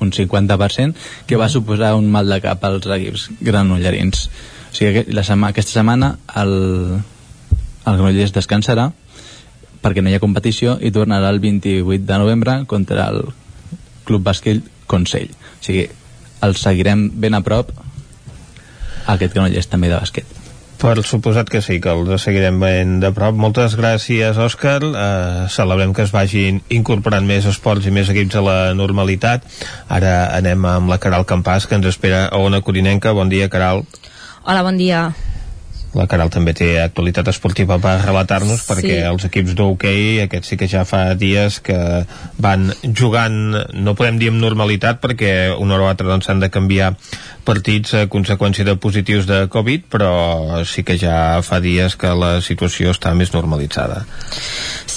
un 0.00 0.12
50% 0.12 0.94
que 1.26 1.36
va 1.40 1.48
suposar 1.48 1.94
un 1.98 2.10
mal 2.10 2.28
de 2.28 2.40
cap 2.44 2.64
als 2.64 2.86
equips 2.86 3.28
granollerins 3.40 4.28
o 4.28 4.74
sigui, 4.76 5.04
la 5.16 5.24
setmana, 5.24 5.50
aquesta 5.50 5.80
setmana 5.80 6.12
el, 6.36 6.52
el 7.88 7.96
Granollers 7.96 8.34
descansarà 8.36 8.90
perquè 9.82 10.02
no 10.02 10.10
hi 10.10 10.16
ha 10.18 10.22
competició 10.22 10.76
i 10.82 10.92
tornarà 10.94 11.30
el 11.32 11.40
28 11.42 12.04
de 12.04 12.18
novembre 12.20 12.60
contra 12.66 13.08
el 13.10 13.24
Club 14.04 14.22
Basquet 14.26 14.62
Consell 14.86 15.32
o 15.58 15.64
sigui, 15.64 15.88
el 16.46 16.56
seguirem 16.56 17.08
ben 17.20 17.34
a 17.34 17.42
prop 17.44 17.72
aquest 19.08 19.34
Granollers 19.34 19.70
també 19.70 19.90
de 19.90 19.98
bàsquet 19.98 20.38
per 20.78 21.02
suposat 21.02 21.50
que 21.50 21.60
sí, 21.60 21.80
que 21.82 21.90
els 21.90 22.22
seguirem 22.22 22.60
ben 22.62 22.98
de 23.02 23.10
prop. 23.14 23.34
Moltes 23.34 23.74
gràcies, 23.78 24.38
Òscar. 24.38 24.78
Eh, 24.86 25.46
celebrem 25.50 25.92
que 25.94 26.04
es 26.06 26.14
vagin 26.14 26.62
incorporant 26.70 27.26
més 27.26 27.48
esports 27.50 27.88
i 27.90 27.94
més 27.94 28.10
equips 28.14 28.38
a 28.38 28.44
la 28.46 28.58
normalitat. 28.78 29.46
Ara 29.90 30.30
anem 30.38 30.68
amb 30.70 30.94
la 30.94 31.00
Caral 31.02 31.26
Campàs, 31.26 31.66
que 31.66 31.74
ens 31.78 31.90
espera 31.90 32.28
a 32.28 32.38
Ona 32.38 32.62
Corinenca. 32.62 33.12
Bon 33.12 33.28
dia, 33.28 33.50
Caral. 33.50 33.82
Hola, 34.44 34.62
bon 34.62 34.78
dia. 34.78 35.08
La 35.96 36.04
Caral 36.10 36.28
també 36.32 36.52
té 36.56 36.68
actualitat 36.82 37.30
esportiva 37.32 37.78
per 37.80 37.94
relatar-nos 38.02 38.60
sí. 38.60 38.66
perquè 38.68 38.98
els 39.08 39.24
equips 39.28 39.54
d'hoquei, 39.56 40.20
aquests 40.26 40.52
sí 40.52 40.58
que 40.60 40.68
ja 40.68 40.84
fa 40.88 41.14
dies 41.18 41.60
que 41.64 41.78
van 42.36 42.68
jugant, 42.84 43.56
no 43.72 43.96
podem 43.96 44.20
dir 44.20 44.32
amb 44.32 44.42
normalitat 44.42 45.00
perquè 45.00 45.32
una 45.56 45.78
hora 45.78 45.88
o 45.88 45.90
altra 45.92 46.10
doncs 46.10 46.28
s'han 46.28 46.44
de 46.44 46.50
canviar 46.52 46.92
partits 47.48 47.94
a 47.96 48.06
conseqüència 48.12 48.66
de 48.68 48.76
positius 48.76 49.26
de 49.28 49.46
Covid, 49.48 49.86
però 49.88 50.64
sí 50.68 50.84
que 50.84 50.98
ja 51.00 51.40
fa 51.46 51.62
dies 51.64 51.96
que 51.96 52.12
la 52.12 52.38
situació 52.44 52.92
està 52.92 53.14
més 53.16 53.32
normalitzada. 53.32 54.02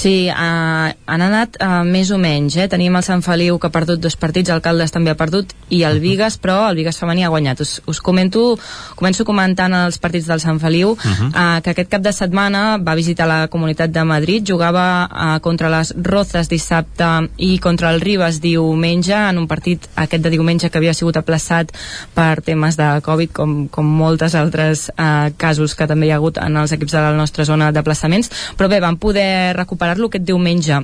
Sí, 0.02 0.32
uh, 0.34 0.90
han 0.90 1.22
anat 1.22 1.60
uh, 1.62 1.84
més 1.86 2.10
o 2.12 2.18
menys, 2.18 2.56
eh? 2.58 2.66
Tenim 2.72 2.96
el 2.98 3.06
Sant 3.06 3.22
Feliu 3.22 3.60
que 3.62 3.70
ha 3.70 3.76
perdut 3.76 4.02
dos 4.02 4.16
partits, 4.18 4.50
el 4.50 4.64
Caldes 4.66 4.92
també 4.96 5.14
ha 5.14 5.20
perdut, 5.20 5.54
i 5.70 5.84
el 5.86 6.02
Vigas, 6.02 6.40
però 6.42 6.58
el 6.72 6.80
Vigas 6.80 6.98
femení 6.98 7.22
ha 7.22 7.30
guanyat. 7.30 7.62
Us, 7.62 7.76
us 7.86 8.02
comento, 8.02 8.56
començo 8.98 9.28
comentant 9.28 9.76
els 9.84 10.02
partits 10.02 10.26
del 10.32 10.42
Sant 10.42 10.58
Feliu, 10.64 10.81
uh 10.90 10.98
-huh. 10.98 11.28
uh, 11.30 11.62
que 11.62 11.70
aquest 11.72 11.90
cap 11.90 12.02
de 12.02 12.12
setmana 12.12 12.78
va 12.78 12.96
visitar 12.96 13.28
la 13.28 13.48
Comunitat 13.48 13.92
de 13.92 14.04
Madrid, 14.04 14.44
jugava 14.48 15.08
uh, 15.12 15.40
contra 15.40 15.70
les 15.70 15.94
Rozas 16.02 16.50
dissabte 16.50 17.30
i 17.38 17.60
contra 17.60 17.92
el 17.94 18.02
Ribas 18.02 18.42
diumenge, 18.42 19.14
en 19.14 19.38
un 19.38 19.48
partit 19.48 19.88
aquest 19.96 20.24
de 20.24 20.30
diumenge 20.30 20.70
que 20.70 20.78
havia 20.78 20.94
sigut 20.94 21.18
aplaçat 21.18 21.72
per 22.14 22.42
temes 22.42 22.78
de 22.78 23.02
Covid, 23.02 23.32
com, 23.32 23.68
com 23.68 23.86
moltes 23.86 24.36
altres 24.36 24.92
uh, 24.98 25.32
casos 25.38 25.76
que 25.76 25.88
també 25.88 26.08
hi 26.08 26.12
ha 26.12 26.16
hagut 26.16 26.38
en 26.38 26.58
els 26.58 26.72
equips 26.72 26.92
de 26.92 27.02
la 27.02 27.14
nostra 27.14 27.46
zona 27.46 27.72
de 27.72 27.84
plaçaments, 27.84 28.32
però 28.58 28.68
bé, 28.68 28.80
van 28.80 28.98
poder 28.98 29.56
recuperar-lo 29.56 30.08
aquest 30.08 30.26
diumenge 30.26 30.82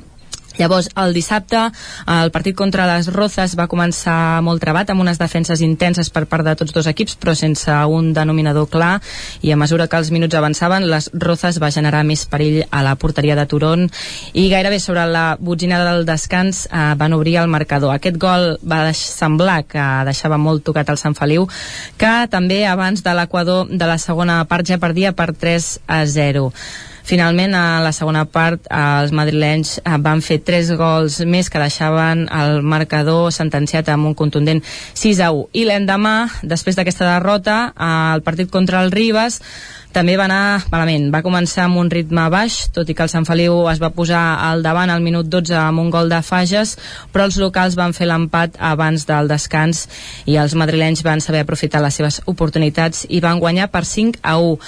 Llavors, 0.57 0.89
el 0.97 1.13
dissabte, 1.13 1.59
el 2.09 2.31
partit 2.33 2.55
contra 2.57 2.87
les 2.89 3.09
Rozas 3.13 3.53
va 3.57 3.67
començar 3.69 4.41
molt 4.45 4.61
trebat, 4.63 4.89
amb 4.89 5.03
unes 5.03 5.19
defenses 5.21 5.61
intenses 5.61 6.09
per 6.13 6.25
part 6.29 6.45
de 6.47 6.55
tots 6.57 6.73
dos 6.73 6.89
equips, 6.89 7.17
però 7.21 7.35
sense 7.37 7.73
un 7.93 8.09
denominador 8.15 8.69
clar, 8.73 8.97
i 9.45 9.53
a 9.53 9.59
mesura 9.59 9.87
que 9.87 9.99
els 10.01 10.11
minuts 10.11 10.37
avançaven, 10.37 10.87
les 10.89 11.11
Rozas 11.13 11.61
va 11.61 11.71
generar 11.73 12.03
més 12.07 12.25
perill 12.25 12.63
a 12.71 12.81
la 12.85 12.95
porteria 12.97 13.37
de 13.37 13.45
Turon, 13.45 13.85
i 14.33 14.47
gairebé 14.49 14.81
sobre 14.81 15.05
la 15.05 15.27
botzina 15.39 15.83
del 15.85 16.05
descans 16.09 16.65
eh, 16.65 16.93
van 16.97 17.13
obrir 17.13 17.37
el 17.37 17.51
marcador. 17.53 17.93
Aquest 17.93 18.17
gol 18.17 18.57
va 18.65 18.81
semblar 18.97 19.61
que 19.69 19.85
deixava 20.09 20.41
molt 20.41 20.65
tocat 20.65 20.89
el 20.89 20.99
Sant 21.01 21.15
Feliu, 21.17 21.47
que 22.01 22.13
també 22.33 22.63
abans 22.65 23.03
de 23.05 23.13
l'equador 23.13 23.69
de 23.69 23.89
la 23.89 24.01
segona 24.01 24.43
part 24.49 24.67
ja 24.67 24.81
perdia 24.81 25.13
per 25.13 25.31
3 25.33 25.73
a 25.87 26.05
0. 26.05 26.51
Finalment, 27.07 27.53
a 27.55 27.79
la 27.79 27.93
segona 27.95 28.25
part, 28.27 28.65
els 28.67 29.13
madrilenys 29.15 29.77
eh, 29.79 29.95
van 30.03 30.19
fer 30.19 30.41
tres 30.43 30.73
gols 30.75 31.21
més 31.23 31.47
que 31.47 31.61
deixaven 31.61 32.25
el 32.35 32.59
marcador 32.67 33.31
sentenciat 33.31 33.87
amb 33.93 34.09
un 34.09 34.17
contundent 34.17 34.59
6 34.91 35.21
a 35.23 35.31
1. 35.31 35.45
I 35.55 35.63
l'endemà, 35.69 36.17
després 36.43 36.75
d'aquesta 36.75 37.07
derrota, 37.07 37.57
el 37.79 38.25
partit 38.27 38.51
contra 38.51 38.83
el 38.83 38.91
Ribas 38.91 39.39
també 39.97 40.13
va 40.13 40.27
anar 40.27 40.61
malament. 40.69 41.07
Va 41.09 41.23
començar 41.25 41.63
amb 41.65 41.79
un 41.81 41.87
ritme 41.89 42.27
baix, 42.29 42.67
tot 42.73 42.85
i 42.85 42.93
que 42.93 43.01
el 43.01 43.09
Sant 43.09 43.25
Feliu 43.25 43.63
es 43.71 43.79
va 43.81 43.89
posar 43.95 44.21
al 44.45 44.61
davant 44.61 44.91
al 44.93 45.01
minut 45.01 45.25
12 45.25 45.55
amb 45.57 45.81
un 45.81 45.89
gol 45.89 46.11
de 46.11 46.19
Fages, 46.21 46.75
però 47.13 47.25
els 47.25 47.39
locals 47.41 47.73
van 47.79 47.95
fer 47.97 48.05
l'empat 48.05 48.59
abans 48.61 49.07
del 49.09 49.29
descans 49.31 49.87
i 50.29 50.37
els 50.37 50.53
madrilenys 50.53 51.01
van 51.05 51.23
saber 51.23 51.41
aprofitar 51.41 51.81
les 51.81 51.97
seves 51.97 52.19
oportunitats 52.29 53.07
i 53.09 53.21
van 53.23 53.41
guanyar 53.41 53.71
per 53.73 53.81
5 53.89 54.21
a 54.21 54.35
1. 54.37 54.59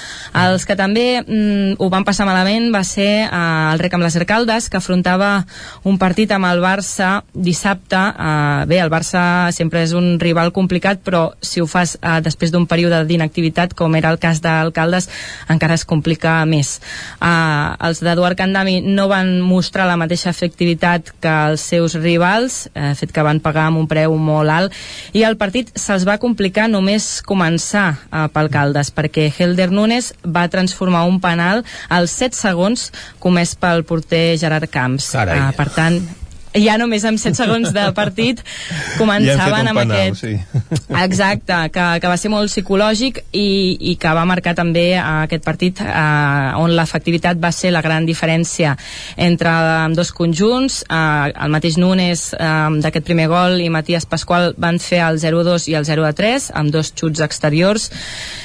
Els 0.46 0.66
que 0.66 0.78
també 0.80 1.06
mm, 1.22 1.78
ho 1.78 1.92
van 1.94 2.08
passar 2.08 2.26
malament 2.26 2.72
va 2.74 2.82
ser 2.88 3.12
eh, 3.28 3.30
el 3.30 3.84
rec 3.84 3.94
amb 3.94 4.08
les 4.08 4.18
Arcaldes, 4.18 4.70
que 4.70 4.82
afrontava 4.82 5.46
un 5.86 6.02
partit 6.02 6.34
amb 6.34 6.50
el 6.50 6.64
Barça 6.66 7.12
dissabte. 7.36 8.02
Eh, 8.02 8.66
bé, 8.72 8.82
el 8.82 8.90
Barça 8.90 9.52
sempre 9.54 9.86
és 9.86 9.94
un 9.94 10.16
rival 10.18 10.50
complicat, 10.58 11.06
però 11.06 11.28
si 11.38 11.62
ho 11.62 11.70
fas 11.70 12.00
eh, 12.02 12.18
després 12.26 12.50
d'un 12.56 12.66
període 12.66 13.06
d'inactivitat, 13.06 13.78
com 13.78 13.94
era 14.00 14.10
el 14.10 14.18
cas 14.18 14.42
d'Alcaldes, 14.42 15.12
encara 15.50 15.78
es 15.78 15.86
complica 15.88 16.38
més. 16.50 16.78
Uh, 17.20 17.76
els 17.90 18.02
d'Eduard 18.06 18.38
Candami 18.40 18.80
no 18.86 19.08
van 19.12 19.40
mostrar 19.42 19.88
la 19.90 19.98
mateixa 20.00 20.32
efectivitat 20.34 21.14
que 21.22 21.34
els 21.50 21.64
seus 21.72 21.96
rivals, 22.00 22.68
eh, 22.74 22.94
fet 23.00 23.12
que 23.16 23.26
van 23.26 23.42
pagar 23.44 23.68
amb 23.70 23.82
un 23.82 23.88
preu 23.90 24.16
molt 24.18 24.54
alt, 24.54 24.78
i 25.14 25.24
el 25.28 25.38
partit 25.40 25.72
se'ls 25.76 26.06
va 26.08 26.20
complicar 26.22 26.70
només 26.72 27.20
començar 27.26 27.88
uh, 28.10 28.28
pel 28.34 28.52
Caldes, 28.54 28.94
perquè 28.96 29.30
Helder 29.32 29.70
Nunes 29.72 30.14
va 30.24 30.48
transformar 30.52 31.06
un 31.10 31.20
penal 31.24 31.66
als 31.90 32.16
7 32.20 32.38
segons 32.38 32.90
comès 33.20 33.56
pel 33.60 33.86
porter 33.88 34.38
Gerard 34.40 34.70
Camps. 34.72 35.14
Uh, 35.16 35.52
per 35.58 35.70
tant, 35.76 36.02
ja 36.58 36.78
només 36.82 37.04
amb 37.06 37.20
7 37.22 37.38
segons 37.38 37.74
de 37.76 37.84
partit 37.94 38.42
començaven 39.02 39.68
ja 39.68 39.72
amb 39.72 39.82
penal, 39.82 39.98
aquest 40.00 40.24
sí. 40.24 40.34
exacte, 41.06 41.58
que, 41.74 41.86
que 42.02 42.10
va 42.10 42.18
ser 42.18 42.32
molt 42.34 42.50
psicològic 42.50 43.22
i, 43.38 43.78
i 43.92 43.96
que 44.02 44.14
va 44.18 44.26
marcar 44.30 44.56
també 44.58 44.88
eh, 44.96 45.04
aquest 45.28 45.46
partit 45.46 45.82
eh, 45.86 46.58
on 46.58 46.74
l'efectivitat 46.74 47.38
va 47.42 47.52
ser 47.54 47.74
la 47.76 47.84
gran 47.86 48.08
diferència 48.08 48.76
entre 49.18 49.52
eh, 49.52 49.94
dos 49.98 50.12
conjunts. 50.16 50.82
Eh, 50.90 51.30
el 51.30 51.54
mateix 51.54 51.78
Nunes 51.78 52.30
eh, 52.34 52.50
d'aquest 52.82 53.06
primer 53.06 53.30
gol 53.30 53.60
i 53.62 53.70
Matías 53.70 54.10
Pasqual 54.10 54.54
van 54.58 54.82
fer 54.82 55.04
el 55.06 55.22
0-2 55.22 55.70
i 55.70 55.78
el 55.78 55.86
0-3 55.86 56.50
amb 56.58 56.74
dos 56.74 56.94
xuts 56.96 57.22
exteriors. 57.26 57.90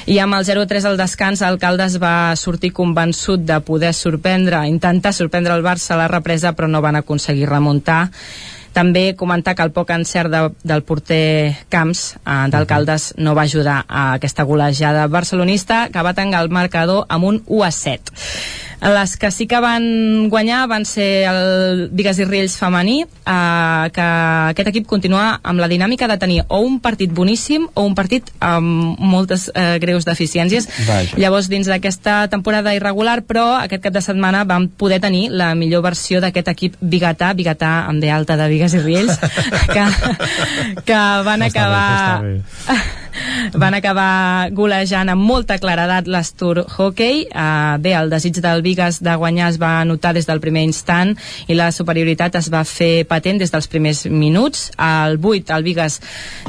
I 0.05 0.19
amb 0.21 0.37
el 0.37 0.45
0-3 0.45 0.85
al 0.91 0.99
descans 1.01 1.41
Alcaldes 1.45 1.97
va 2.01 2.35
sortir 2.37 2.73
convençut 2.75 3.41
de 3.41 3.57
poder 3.65 3.93
sorprendre, 3.97 4.61
intentar 4.69 5.15
sorprendre 5.17 5.55
el 5.57 5.65
Barça 5.65 5.95
a 5.95 6.01
la 6.03 6.09
represa 6.11 6.53
però 6.53 6.69
no 6.69 6.83
van 6.85 6.99
aconseguir 6.99 7.49
remuntar 7.49 7.94
també 8.75 9.15
comentar 9.15 9.55
que 9.55 9.63
el 9.63 9.71
poc 9.71 9.93
encert 9.95 10.31
de, 10.33 10.41
del 10.67 10.83
porter 10.83 11.55
Camps 11.71 12.03
eh, 12.17 12.35
d'Alcaldes 12.51 13.13
no 13.17 13.35
va 13.37 13.47
ajudar 13.47 13.83
a 13.87 14.05
aquesta 14.17 14.43
golejada 14.43 15.07
barcelonista 15.07 15.85
que 15.93 16.03
va 16.03 16.15
tancar 16.17 16.43
el 16.43 16.51
marcador 16.51 17.05
amb 17.07 17.31
un 17.31 17.41
1 17.47 17.63
a 17.63 17.71
7 17.71 18.15
les 18.85 19.17
que 19.17 19.31
sí 19.31 19.47
que 19.47 19.59
van 19.61 20.29
guanyar 20.29 20.65
van 20.69 20.85
ser 20.85 21.25
el 21.29 21.87
Vigues 21.95 22.19
i 22.21 22.25
Riells 22.27 22.57
femení, 22.59 23.01
eh, 23.03 23.85
que 23.95 24.05
aquest 24.51 24.69
equip 24.71 24.87
continua 24.89 25.39
amb 25.43 25.61
la 25.61 25.69
dinàmica 25.71 26.07
de 26.11 26.17
tenir 26.21 26.41
o 26.47 26.59
un 26.61 26.79
partit 26.83 27.11
boníssim 27.11 27.67
o 27.73 27.85
un 27.87 27.95
partit 27.97 28.29
amb 28.39 28.99
moltes 28.99 29.49
eh, 29.53 29.77
greus 29.81 30.05
deficiències. 30.05 30.69
Vaja. 30.87 31.17
Llavors, 31.17 31.49
dins 31.49 31.69
d'aquesta 31.69 32.27
temporada 32.29 32.75
irregular, 32.77 33.21
però 33.25 33.47
aquest 33.61 33.83
cap 33.87 33.95
de 33.95 34.03
setmana 34.05 34.43
vam 34.45 34.67
poder 34.69 34.99
tenir 35.01 35.29
la 35.31 35.53
millor 35.55 35.83
versió 35.85 36.21
d'aquest 36.21 36.53
equip 36.53 36.77
biguetà, 36.81 37.33
biguetà 37.33 37.85
amb 37.89 38.03
de 38.03 38.11
alta 38.11 38.37
de 38.37 38.49
Vigues 38.51 38.77
i 38.77 38.83
Riells, 38.83 39.17
que, 39.73 39.87
que 40.85 41.01
van 41.25 41.47
Està 41.47 41.49
bé, 41.49 41.49
acabar... 41.49 42.21
bé. 42.21 43.01
van 43.61 43.73
acabar 43.73 44.49
golejant 44.55 45.09
amb 45.11 45.23
molta 45.25 45.57
claredat 45.61 46.07
l'Astur 46.07 46.65
Hockey. 46.65 47.25
Uh, 47.31 47.77
bé, 47.81 47.95
el 47.97 48.11
desig 48.11 48.39
del 48.43 48.63
Vigas 48.65 49.01
de 49.03 49.15
guanyar 49.15 49.49
es 49.53 49.59
va 49.61 49.83
notar 49.87 50.13
des 50.15 50.27
del 50.27 50.41
primer 50.43 50.65
instant 50.65 51.15
i 51.47 51.57
la 51.57 51.71
superioritat 51.75 52.35
es 52.39 52.49
va 52.53 52.63
fer 52.67 53.05
patent 53.07 53.39
des 53.41 53.51
dels 53.51 53.69
primers 53.71 54.05
minuts. 54.09 54.69
Al 54.77 55.17
8 55.21 55.55
el 55.55 55.65
Vigas 55.65 55.99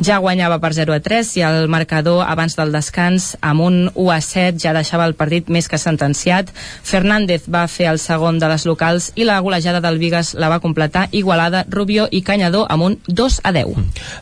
ja 0.04 0.18
guanyava 0.22 0.58
per 0.62 0.72
0 0.76 0.96
a 0.96 1.00
3 1.00 1.32
i 1.38 1.44
el 1.46 1.68
marcador 1.72 2.24
abans 2.26 2.56
del 2.58 2.74
descans 2.74 3.34
amb 3.40 3.66
un 3.66 3.78
1 3.94 4.10
a 4.12 4.20
7 4.20 4.60
ja 4.62 4.74
deixava 4.76 5.06
el 5.06 5.16
partit 5.18 5.48
més 5.48 5.68
que 5.68 5.80
sentenciat. 5.80 6.50
Fernández 6.82 7.48
va 7.52 7.66
fer 7.68 7.90
el 7.92 8.00
segon 8.02 8.40
de 8.42 8.50
les 8.50 8.66
locals 8.66 9.12
i 9.14 9.24
la 9.28 9.38
golejada 9.40 9.80
del 9.80 9.98
Vigas 10.02 10.34
la 10.34 10.50
va 10.52 10.60
completar 10.60 11.08
Igualada, 11.12 11.64
Rubio 11.70 12.08
i 12.10 12.22
Canyador 12.22 12.66
amb 12.70 12.90
un 12.90 12.98
2 13.06 13.40
a 13.44 13.52
10. 13.54 13.76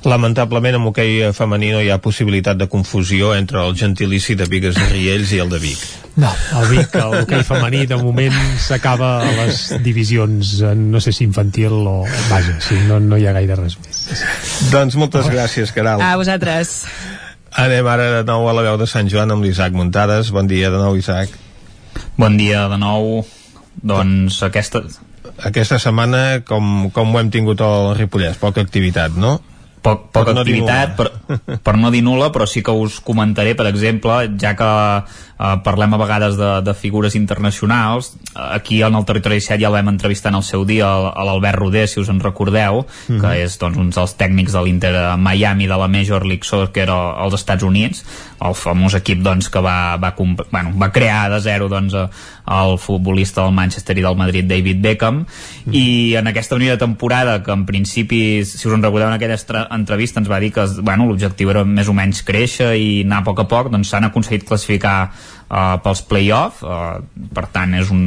Lamentablement 0.05 0.79
amb 0.79 0.93
hoquei 0.93 1.33
femení 1.33 1.73
no 1.73 1.81
hi 1.83 1.91
ha 1.91 2.01
possibilitat 2.03 2.34
de 2.43 2.69
confusió 2.69 3.35
entre 3.35 3.61
el 3.63 3.77
gentilici 3.77 4.35
de 4.35 4.47
Vigues 4.47 4.77
i 4.77 4.89
Riells 4.91 5.33
i 5.33 5.39
el 5.39 5.51
de 5.51 5.59
Vic. 5.59 5.79
No, 6.17 6.31
el 6.59 6.67
Vic, 6.71 6.95
el 6.95 7.15
hoquei 7.21 7.43
femení, 7.43 7.87
de 7.87 7.97
moment 7.97 8.35
s'acaba 8.59 9.21
a 9.23 9.31
les 9.39 9.75
divisions, 9.83 10.61
eh, 10.63 10.75
no 10.75 11.01
sé 11.01 11.13
si 11.13 11.25
infantil 11.25 11.73
o... 11.87 12.05
Vaja, 12.31 12.59
sí, 12.61 12.79
no, 12.89 13.01
no 13.01 13.19
hi 13.19 13.27
ha 13.27 13.33
gaire 13.35 13.57
res 13.59 13.79
més. 13.83 14.03
Doncs 14.73 14.97
moltes 14.97 15.31
gràcies, 15.31 15.73
Caral. 15.75 16.03
A 16.03 16.17
vosaltres. 16.17 16.85
Anem 17.55 17.87
ara 17.87 18.11
de 18.19 18.23
nou 18.27 18.49
a 18.51 18.55
la 18.55 18.67
veu 18.67 18.79
de 18.79 18.87
Sant 18.91 19.11
Joan 19.11 19.31
amb 19.31 19.47
l'Isaac 19.47 19.75
Muntades. 19.75 20.31
Bon 20.35 20.47
dia 20.51 20.71
de 20.75 20.79
nou, 20.79 20.97
Isaac. 20.99 21.35
Bon 22.19 22.37
dia 22.39 22.67
de 22.71 22.79
nou. 22.79 23.25
Doncs 23.83 24.43
aquesta... 24.47 24.85
Aquesta 25.35 25.81
setmana, 25.83 26.45
com, 26.47 26.93
com 26.95 27.11
ho 27.11 27.19
hem 27.19 27.31
tingut 27.35 27.59
al 27.65 27.97
Ripollès? 27.99 28.37
Poca 28.39 28.63
activitat, 28.63 29.17
no? 29.19 29.41
Poc, 29.85 30.09
poca 30.15 30.33
Per 30.33 30.35
no 30.35 30.43
activitat, 30.43 30.97
per, 30.97 31.59
per 31.65 31.77
no 31.81 31.93
dir 31.95 32.03
nula, 32.07 32.31
però 32.35 32.49
sí 32.49 32.65
que 32.65 32.75
us 32.75 32.99
comentaré, 33.05 33.55
per 33.59 33.69
exemple, 33.71 34.17
ja 34.41 34.55
que 34.59 34.71
eh, 35.39 35.57
parlem 35.65 35.95
a 35.95 35.99
vegades 35.99 36.37
de, 36.37 36.51
de 36.63 36.75
figures 36.75 37.15
internacionals, 37.15 38.15
aquí 38.35 38.83
en 38.83 38.95
el 38.95 39.05
Territori 39.05 39.37
17 39.41 39.61
ja 39.63 39.69
el 39.69 39.73
vam 39.75 39.89
entrevistar 39.93 40.31
en 40.33 40.37
el 40.41 40.43
seu 40.47 40.65
dia 40.65 40.87
a, 40.89 41.25
l'Albert 41.25 41.59
Roder, 41.59 41.87
si 41.89 42.01
us 42.01 42.09
en 42.09 42.21
recordeu, 42.21 42.85
Mhm. 43.09 43.21
que 43.21 43.43
és 43.45 43.59
doncs, 43.59 43.77
un 43.79 43.91
dels 43.91 44.17
tècnics 44.17 44.53
de 44.53 44.63
l'Inter 44.65 45.17
Miami 45.19 45.67
de 45.67 45.77
la 45.77 45.89
Major 45.89 46.25
League 46.27 46.45
Soccer 46.45 46.89
als 46.91 47.35
Estats 47.35 47.63
Units, 47.63 48.05
el 48.45 48.55
famós 48.55 48.95
equip 48.95 49.23
doncs, 49.23 49.49
que 49.49 49.61
va, 49.61 49.97
va, 49.97 50.15
bueno, 50.17 50.73
va 50.79 50.93
crear 50.93 51.31
de 51.31 51.41
zero 51.41 51.69
doncs, 51.69 51.95
a- 51.95 52.11
el 52.47 52.77
futbolista 52.79 53.43
del 53.43 53.53
Manchester 53.57 53.97
i 53.99 54.03
del 54.03 54.17
Madrid 54.17 54.45
David 54.45 54.77
Beckham. 54.83 55.25
I 55.73 56.15
en 56.17 56.27
aquesta 56.29 56.57
primera 56.57 56.77
temporada 56.77 57.43
que 57.43 57.51
en 57.53 57.65
principi, 57.65 58.45
si 58.45 58.69
us 58.69 58.75
en 58.75 58.83
recordeu 58.83 59.09
en 59.09 59.15
aquella 59.15 59.39
entrevista 59.71 60.21
ens 60.21 60.31
va 60.31 60.41
dir 60.41 60.53
que 60.53 60.67
bueno, 60.83 61.07
l'objectiu 61.07 61.51
era 61.51 61.65
més 61.65 61.89
o 61.89 61.95
menys 61.95 62.23
créixer 62.23 62.75
i 62.77 63.03
anar 63.03 63.23
a 63.23 63.25
poc 63.25 63.41
a 63.41 63.49
poc 63.49 63.71
doncs 63.73 63.89
s'han 63.89 64.05
aconseguit 64.05 64.45
classificar 64.45 65.11
uh, 65.49 65.77
pels 65.83 66.03
play-off 66.09 66.63
uh, 66.65 66.99
per 67.35 67.47
tant 67.53 67.75
és 67.77 67.91
un, 67.93 68.03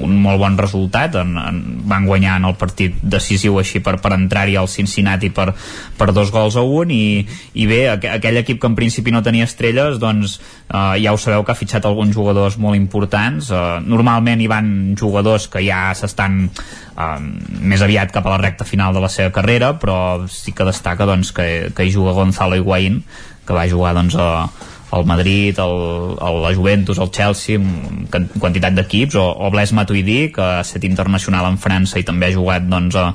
un 0.00 0.14
molt 0.20 0.40
bon 0.42 0.56
resultat. 0.58 1.18
En, 1.20 1.34
en, 1.38 1.60
van 1.88 2.06
guanyar 2.08 2.38
en 2.40 2.48
el 2.50 2.56
partit 2.60 2.96
decisiu 3.00 3.58
així 3.60 3.82
per, 3.84 3.96
per 4.02 4.14
entrar-hi 4.16 4.56
al 4.58 4.70
Cincinnati 4.70 5.30
per, 5.34 5.50
per 5.98 6.10
dos 6.16 6.32
gols 6.34 6.56
a 6.56 6.64
un 6.64 6.92
i, 6.94 7.24
i 7.54 7.68
bé, 7.70 7.84
aqu 7.92 8.12
aquell 8.14 8.40
equip 8.40 8.60
que 8.62 8.70
en 8.70 8.78
principi 8.78 9.14
no 9.14 9.22
tenia 9.26 9.48
estrelles 9.48 10.00
doncs 10.02 10.38
uh, 10.38 10.94
ja 11.00 11.14
ho 11.14 11.20
sabeu 11.20 11.44
que 11.44 11.54
ha 11.54 11.58
fitxat 11.58 11.86
alguns 11.88 12.14
jugadors 12.16 12.58
molt 12.58 12.78
importants. 12.78 13.50
Uh, 13.52 13.78
normalment 13.84 14.40
hi 14.40 14.50
van 14.50 14.68
jugadors 14.98 15.48
que 15.52 15.62
ja 15.66 15.86
s'estan 15.96 16.46
uh, 16.48 17.18
més 17.60 17.84
aviat 17.84 18.12
cap 18.14 18.26
a 18.26 18.34
la 18.34 18.42
recta 18.42 18.66
final 18.68 18.94
de 18.94 19.02
la 19.04 19.12
seva 19.12 19.32
carrera 19.34 19.74
però 19.80 20.26
sí 20.30 20.54
que 20.56 20.66
destaca 20.66 21.06
doncs, 21.08 21.32
que, 21.34 21.70
que 21.74 21.86
hi 21.86 21.92
juga 21.94 22.16
Gonzalo 22.16 22.56
Higuaín 22.58 23.02
que 23.44 23.52
va 23.52 23.68
jugar 23.68 23.92
doncs, 23.96 24.16
a, 24.16 24.46
al 24.90 25.04
Madrid, 25.06 25.58
el, 25.58 26.16
el, 26.20 26.36
la 26.42 26.52
Juventus, 26.54 26.98
el 26.98 27.10
Chelsea, 27.10 27.56
amb 27.58 28.04
quan- 28.12 28.28
quantitat 28.38 28.74
d'equips, 28.76 29.16
o, 29.18 29.24
o 29.46 29.50
Blaise 29.50 29.74
Matuidi, 29.74 30.28
que 30.34 30.42
ha 30.44 30.60
estat 30.62 30.84
internacional 30.86 31.48
en 31.50 31.56
França 31.58 31.98
i 31.98 32.04
també 32.06 32.28
ha 32.28 32.34
jugat 32.36 32.68
doncs, 32.70 32.94
a, 33.00 33.08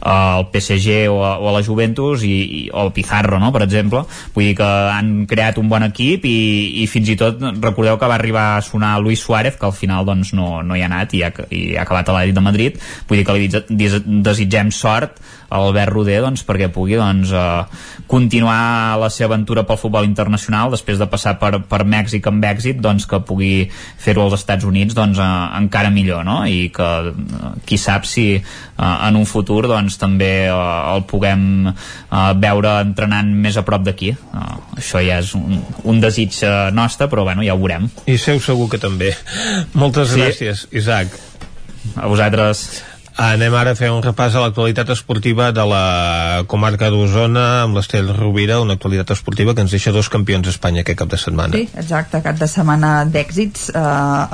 a, 0.00 0.14
al 0.38 0.46
PSG 0.52 1.08
o 1.10 1.18
a, 1.26 1.32
o 1.42 1.48
a 1.50 1.54
la 1.56 1.62
Juventus, 1.66 2.22
i, 2.22 2.34
i, 2.44 2.62
o 2.72 2.90
Pizarro, 2.94 3.40
no?, 3.42 3.50
per 3.54 3.64
exemple. 3.66 4.04
Vull 4.34 4.50
dir 4.50 4.54
que 4.60 4.68
han 4.68 5.12
creat 5.30 5.58
un 5.58 5.68
bon 5.72 5.82
equip 5.88 6.24
i, 6.30 6.36
i 6.84 6.86
fins 6.90 7.10
i 7.10 7.16
tot 7.18 7.42
recordeu 7.62 7.98
que 7.98 8.10
va 8.10 8.18
arribar 8.20 8.46
a 8.56 8.62
sonar 8.62 8.96
Luis 9.02 9.20
Suárez, 9.24 9.56
que 9.58 9.66
al 9.66 9.74
final 9.74 10.06
doncs, 10.06 10.32
no, 10.38 10.62
no 10.62 10.76
hi 10.78 10.84
ha 10.84 10.90
anat 10.92 11.14
i 11.18 11.24
ha, 11.26 11.32
i 11.50 11.64
ha 11.74 11.82
acabat 11.82 12.08
a 12.08 12.18
l'Atlètic 12.18 12.38
de 12.38 12.46
Madrid. 12.46 12.78
Vull 13.08 13.18
dir 13.22 13.26
que 13.26 13.38
li 13.40 13.48
des- 13.50 13.66
des- 13.70 14.02
desitgem 14.06 14.70
sort 14.70 15.18
Albert 15.50 15.92
Roder 15.92 16.20
doncs, 16.24 16.44
perquè 16.46 16.70
pugui 16.72 16.96
doncs, 16.98 17.32
eh, 17.32 17.64
continuar 18.06 18.98
la 19.00 19.10
seva 19.10 19.34
aventura 19.34 19.64
pel 19.66 19.78
futbol 19.80 20.06
internacional 20.06 20.72
després 20.72 20.98
de 21.00 21.08
passar 21.10 21.36
per, 21.40 21.62
per 21.68 21.82
Mèxic 21.84 22.26
amb 22.30 22.44
èxit 22.44 22.80
doncs, 22.84 23.06
que 23.10 23.20
pugui 23.26 23.68
fer-ho 23.98 24.26
als 24.26 24.38
Estats 24.40 24.64
Units 24.64 24.96
doncs, 24.96 25.18
eh, 25.18 25.58
encara 25.60 25.92
millor 25.94 26.24
no? 26.26 26.42
i 26.46 26.70
que 26.74 26.90
eh, 27.10 27.52
qui 27.66 27.78
sap 27.80 28.08
si 28.08 28.26
eh, 28.36 28.42
en 28.78 29.16
un 29.20 29.26
futur 29.26 29.64
doncs, 29.70 29.98
també 30.00 30.46
eh, 30.46 30.54
el 30.94 31.04
puguem 31.10 31.68
eh, 31.68 32.32
veure 32.40 32.78
entrenant 32.84 33.34
més 33.34 33.58
a 33.60 33.64
prop 33.66 33.84
d'aquí 33.86 34.14
eh, 34.14 34.48
això 34.78 35.02
ja 35.04 35.20
és 35.22 35.34
un, 35.38 35.60
un 35.84 36.00
desig 36.02 36.36
eh, 36.42 36.70
nostre 36.74 37.08
però 37.12 37.24
bueno, 37.28 37.44
ja 37.46 37.54
ho 37.54 37.60
veurem 37.60 37.88
I 38.06 38.16
seu 38.20 38.40
segur 38.42 38.68
que 38.72 38.80
també. 38.80 39.12
Moltes 39.74 40.12
Sí. 40.14 40.20
gràcies, 40.20 40.66
Isaac. 40.72 41.14
A 41.96 42.06
vosaltres. 42.10 42.82
Anem 43.14 43.54
ara 43.54 43.70
a 43.70 43.78
fer 43.78 43.92
un 43.94 44.00
repàs 44.02 44.34
a 44.34 44.40
l'actualitat 44.42 44.88
esportiva 44.90 45.52
de 45.54 45.62
la 45.70 46.42
comarca 46.50 46.88
d'Osona 46.90 47.44
amb 47.62 47.76
l'Estel 47.78 48.08
Rovira, 48.16 48.56
una 48.58 48.74
actualitat 48.74 49.12
esportiva 49.14 49.54
que 49.54 49.62
ens 49.62 49.70
deixa 49.70 49.92
dos 49.94 50.08
campions 50.10 50.42
d'Espanya 50.48 50.82
aquest 50.82 50.98
cap 50.98 51.12
de 51.12 51.20
setmana. 51.22 51.54
Sí, 51.54 51.68
exacte, 51.78 52.18
cap 52.24 52.40
de 52.40 52.48
setmana 52.50 53.04
d'èxits 53.06 53.68
eh, 53.70 53.84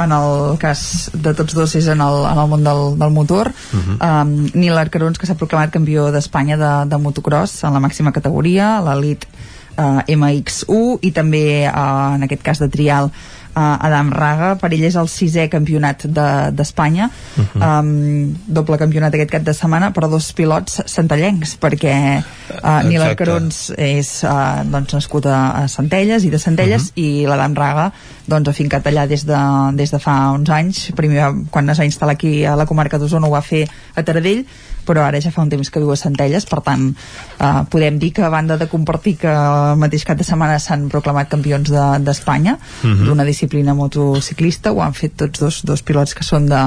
en 0.04 0.14
el 0.16 0.56
cas 0.62 1.10
de 1.12 1.34
tots 1.36 1.52
dos 1.58 1.76
és 1.76 1.90
en 1.92 2.00
el, 2.00 2.22
en 2.30 2.40
el 2.40 2.48
món 2.54 2.64
del, 2.64 2.82
del 3.04 3.12
motor 3.12 3.52
uh 3.52 3.76
Mhm. 3.76 3.98
-huh. 4.00 4.22
um, 4.22 4.50
Nil 4.54 4.78
Arcarons 4.78 5.18
que 5.18 5.26
s'ha 5.26 5.34
proclamat 5.36 5.70
campió 5.70 6.10
d'Espanya 6.10 6.56
de, 6.56 6.88
de 6.88 6.96
motocross 6.98 7.64
en 7.64 7.74
la 7.74 7.80
màxima 7.80 8.12
categoria, 8.12 8.80
l'elit 8.80 9.26
uh, 9.76 10.00
MX1 10.08 10.98
i 11.02 11.10
també 11.12 11.68
uh, 11.68 12.14
en 12.14 12.22
aquest 12.22 12.42
cas 12.42 12.58
de 12.58 12.68
trial 12.68 13.10
uh, 13.54 13.76
Adam 13.86 14.10
Raga, 14.12 14.54
per 14.60 14.70
ell 14.72 14.84
és 14.88 14.96
el 14.96 15.08
sisè 15.10 15.48
campionat 15.52 16.06
d'Espanya. 16.06 17.10
De, 17.10 17.40
Mhm. 17.40 17.62
um, 17.62 18.36
doble 18.46 18.78
campionat 18.78 19.14
aquest 19.14 19.30
cap 19.30 19.42
de 19.42 19.54
setmana 19.54 19.92
però 19.92 20.08
dos 20.10 20.32
pilots 20.32 20.80
centellencs 20.86 21.56
perquè 21.60 21.94
uh, 22.20 22.82
Nil. 22.88 23.02
Arcarons 23.02 23.72
és 23.78 24.22
uh, 24.24 24.62
doncs, 24.64 24.94
nascut 24.94 25.26
a, 25.26 25.62
a 25.62 25.68
Centelles 25.68 26.24
i 26.24 26.30
de 26.30 26.38
Centelles 26.38 26.90
i 26.96 27.26
l'Adam 27.26 27.54
Raga 27.54 27.90
doncs 28.30 28.48
afincat 28.52 28.86
allà 28.86 29.06
des 29.10 29.24
de, 29.26 29.38
des 29.74 29.90
de 29.90 29.98
fa 29.98 30.30
uns 30.32 30.50
anys. 30.50 30.90
Primer 30.96 31.30
quan 31.50 31.68
es 31.70 31.78
va 31.78 31.86
instal·lar 31.88 32.14
aquí 32.14 32.44
a 32.44 32.56
la 32.56 32.66
comarca 32.66 32.98
d'Osona 32.98 33.26
ho 33.26 33.32
va 33.34 33.42
fer 33.42 33.66
a 33.94 34.02
Taradell 34.02 34.44
però 34.86 35.04
ara 35.06 35.20
ja 35.20 35.30
fa 35.30 35.42
un 35.42 35.50
temps 35.52 35.70
que 35.70 35.80
viu 35.80 35.90
a 35.92 35.96
Centelles 35.96 36.46
per 36.46 36.60
tant 36.66 36.88
eh, 36.90 37.62
podem 37.70 37.98
dir 37.98 38.12
que 38.12 38.22
a 38.22 38.28
banda 38.32 38.56
de 38.58 38.66
compartir 38.68 39.16
que 39.18 39.28
el 39.30 39.76
mateix 39.78 40.04
cap 40.04 40.18
de 40.18 40.24
setmana 40.24 40.58
s'han 40.58 40.88
proclamat 40.88 41.28
campions 41.28 41.70
de- 41.70 41.98
d'Espanya 42.04 42.58
de, 42.82 42.88
Mhm. 42.88 43.04
d'una 43.06 43.24
disciplina 43.24 43.74
motociclista 43.74 44.72
ho 44.72 44.82
han 44.82 44.94
fet 44.94 45.16
tots 45.16 45.40
dos, 45.40 45.62
dos 45.64 45.82
pilots 45.82 46.14
que 46.14 46.24
són 46.24 46.46
de, 46.48 46.62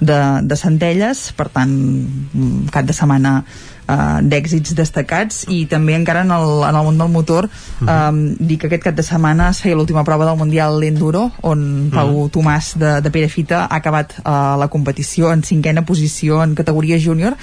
de, 0.00 0.18
de 0.42 0.56
Centelles 0.56 1.32
per 1.36 1.48
tant 1.48 1.70
mm, 1.70 2.68
cap 2.72 2.84
de 2.84 2.92
setmana 2.92 3.44
uh, 3.88 4.18
d'èxits 4.22 4.74
destacats 4.78 5.44
i 5.52 5.64
també 5.70 5.96
encara 5.96 6.24
en 6.26 6.32
el, 6.34 6.62
en 6.68 6.78
el 6.78 6.88
món 6.88 7.00
del 7.00 7.12
motor 7.12 7.48
um, 7.80 8.20
dir 8.38 8.58
que 8.58 8.70
aquest 8.70 8.86
cap 8.88 8.98
de 8.98 9.06
setmana 9.06 9.50
es 9.54 9.62
feia 9.64 9.78
l'última 9.78 10.04
prova 10.04 10.28
del 10.28 10.38
Mundial 10.40 10.82
Enduro 10.86 11.30
on 11.42 11.90
Pau 11.94 12.28
Tomàs 12.32 12.74
de, 12.80 12.98
de 13.04 13.14
Perefita 13.14 13.64
ha 13.66 13.80
acabat 13.80 14.18
uh, 14.22 14.56
la 14.60 14.70
competició 14.72 15.32
en 15.32 15.44
cinquena 15.46 15.86
posició 15.86 16.42
en 16.44 16.54
categoria 16.58 17.00
júnior 17.02 17.36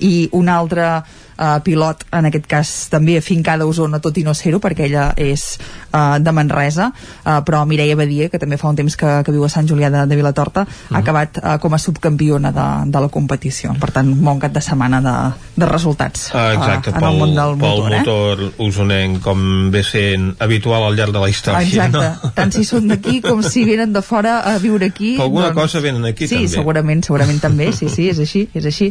i 0.00 0.28
un 0.32 0.48
altre 0.48 1.02
uh, 1.40 1.56
pilot, 1.64 2.04
en 2.12 2.28
aquest 2.28 2.46
cas 2.50 2.70
també 2.92 3.16
afincada 3.18 3.64
a 3.64 3.70
Osona, 3.70 3.98
tot 4.04 4.18
i 4.20 4.24
no 4.26 4.34
ser-ho, 4.36 4.60
perquè 4.60 4.86
ella 4.86 5.08
és 5.16 5.56
uh, 5.90 6.18
de 6.20 6.32
Manresa, 6.36 6.90
uh, 7.24 7.40
però 7.46 7.64
Mireia 7.66 7.96
Badia, 7.96 8.28
que 8.28 8.38
també 8.38 8.58
fa 8.60 8.68
un 8.68 8.76
temps 8.78 8.96
que, 8.96 9.16
que 9.24 9.32
viu 9.34 9.44
a 9.44 9.50
Sant 9.52 9.66
Julià 9.68 9.90
de, 9.90 10.04
de 10.10 10.16
Vilatorta, 10.20 10.66
ha 10.90 10.98
acabat 11.00 11.40
uh, 11.42 11.56
com 11.62 11.74
a 11.74 11.78
subcampiona 11.80 12.52
de, 12.52 12.68
de 12.92 13.00
la 13.06 13.08
competició. 13.08 13.74
Per 13.80 13.90
tant, 13.94 14.12
un 14.12 14.22
bon 14.24 14.38
cap 14.42 14.52
de 14.52 14.60
setmana 14.62 15.00
de, 15.04 15.16
de 15.56 15.66
resultats 15.70 16.28
Ah, 16.34 16.52
exacte, 16.54 16.90
uh, 16.92 16.98
en 17.00 17.04
el 17.10 17.18
món 17.18 17.34
del 17.34 17.56
pel 17.58 17.80
motor. 17.80 17.92
eh? 17.92 17.98
motor 18.00 18.44
usonenc 18.66 19.20
com 19.24 19.70
ve 19.72 19.82
sent 19.86 20.34
habitual 20.42 20.84
al 20.86 20.96
llarg 20.98 21.14
de 21.14 21.20
la 21.22 21.28
història 21.32 21.64
Exacte, 21.66 21.98
no? 21.98 22.30
tant 22.36 22.52
si 22.54 22.64
són 22.68 22.88
d'aquí 22.90 23.20
com 23.24 23.40
si 23.46 23.64
venen 23.68 23.92
de 23.94 24.02
fora 24.04 24.40
a 24.50 24.56
viure 24.62 24.86
aquí 24.90 25.14
Per 25.16 25.24
alguna 25.28 25.52
cosa 25.56 25.80
venen 25.80 26.04
aquí, 26.08 26.26
sí, 26.28 26.42
també. 26.42 26.52
segurament, 26.54 27.02
segurament 27.06 27.40
també 27.42 27.70
sí, 27.76 27.88
sí, 27.88 28.08
és 28.12 28.18
així, 28.22 28.44
és 28.54 28.66
així 28.68 28.90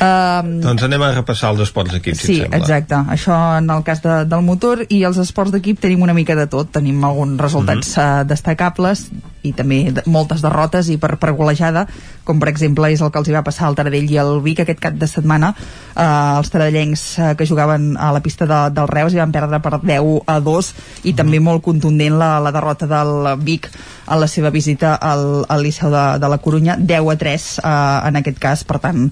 um, 0.00 0.50
doncs 0.64 0.84
anem 0.86 1.02
a 1.06 1.10
repassar 1.14 1.50
els 1.60 1.68
esports 1.68 1.92
d'equip 1.94 2.16
si 2.16 2.26
Sí, 2.26 2.36
et 2.38 2.46
sembla 2.46 2.60
exacte. 2.60 3.00
Això 3.14 3.36
en 3.58 3.70
el 3.70 3.84
cas 3.86 4.02
de, 4.04 4.16
del 4.30 4.44
motor 4.46 4.84
i 4.88 5.02
els 5.08 5.20
esports 5.20 5.52
d'equip 5.54 5.80
tenim 5.82 6.02
una 6.06 6.16
mica 6.16 6.36
de 6.38 6.46
tot. 6.50 6.72
Tenim 6.72 7.04
alguns 7.04 7.40
resultats 7.40 7.96
mm 7.96 8.00
-hmm. 8.00 8.26
destacables 8.32 9.08
i 9.42 9.52
també 9.52 9.92
moltes 10.06 10.42
derrotes 10.42 10.88
i 10.88 10.96
per, 11.00 11.16
per 11.16 11.32
golejada, 11.32 11.86
com 12.30 12.38
per 12.38 12.52
exemple 12.52 12.88
és 12.94 13.02
el 13.02 13.10
que 13.10 13.18
els 13.18 13.28
hi 13.30 13.34
va 13.34 13.44
passar 13.46 13.66
al 13.66 13.76
Taradell 13.78 14.10
i 14.10 14.18
al 14.22 14.38
Vic 14.44 14.62
aquest 14.62 14.80
cap 14.82 14.94
de 14.98 15.08
setmana. 15.10 15.50
Eh, 15.90 16.06
els 16.38 16.52
taradellencs 16.52 17.04
eh, 17.18 17.30
que 17.38 17.48
jugaven 17.50 17.96
a 17.98 18.12
la 18.14 18.22
pista 18.22 18.46
de, 18.46 18.60
del 18.76 18.90
Reus 18.90 19.16
i 19.16 19.20
van 19.22 19.34
perdre 19.34 19.58
per 19.64 19.80
10 19.82 20.30
a 20.30 20.38
2 20.44 20.72
i 21.10 21.14
també 21.18 21.42
molt 21.42 21.64
contundent 21.66 22.18
la, 22.20 22.36
la 22.42 22.54
derrota 22.54 22.86
del 22.90 23.34
Vic 23.42 23.66
en 24.10 24.20
la 24.22 24.28
seva 24.30 24.50
visita 24.54 24.94
al, 24.94 25.44
al 25.48 25.62
Liceu 25.66 25.90
de, 25.90 26.04
de 26.22 26.30
la 26.30 26.38
Corunya 26.42 26.78
10 26.78 27.10
a 27.10 27.18
3 27.24 27.48
eh, 27.58 27.74
en 28.10 28.20
aquest 28.22 28.42
cas. 28.42 28.64
Per 28.68 28.78
tant 28.82 29.08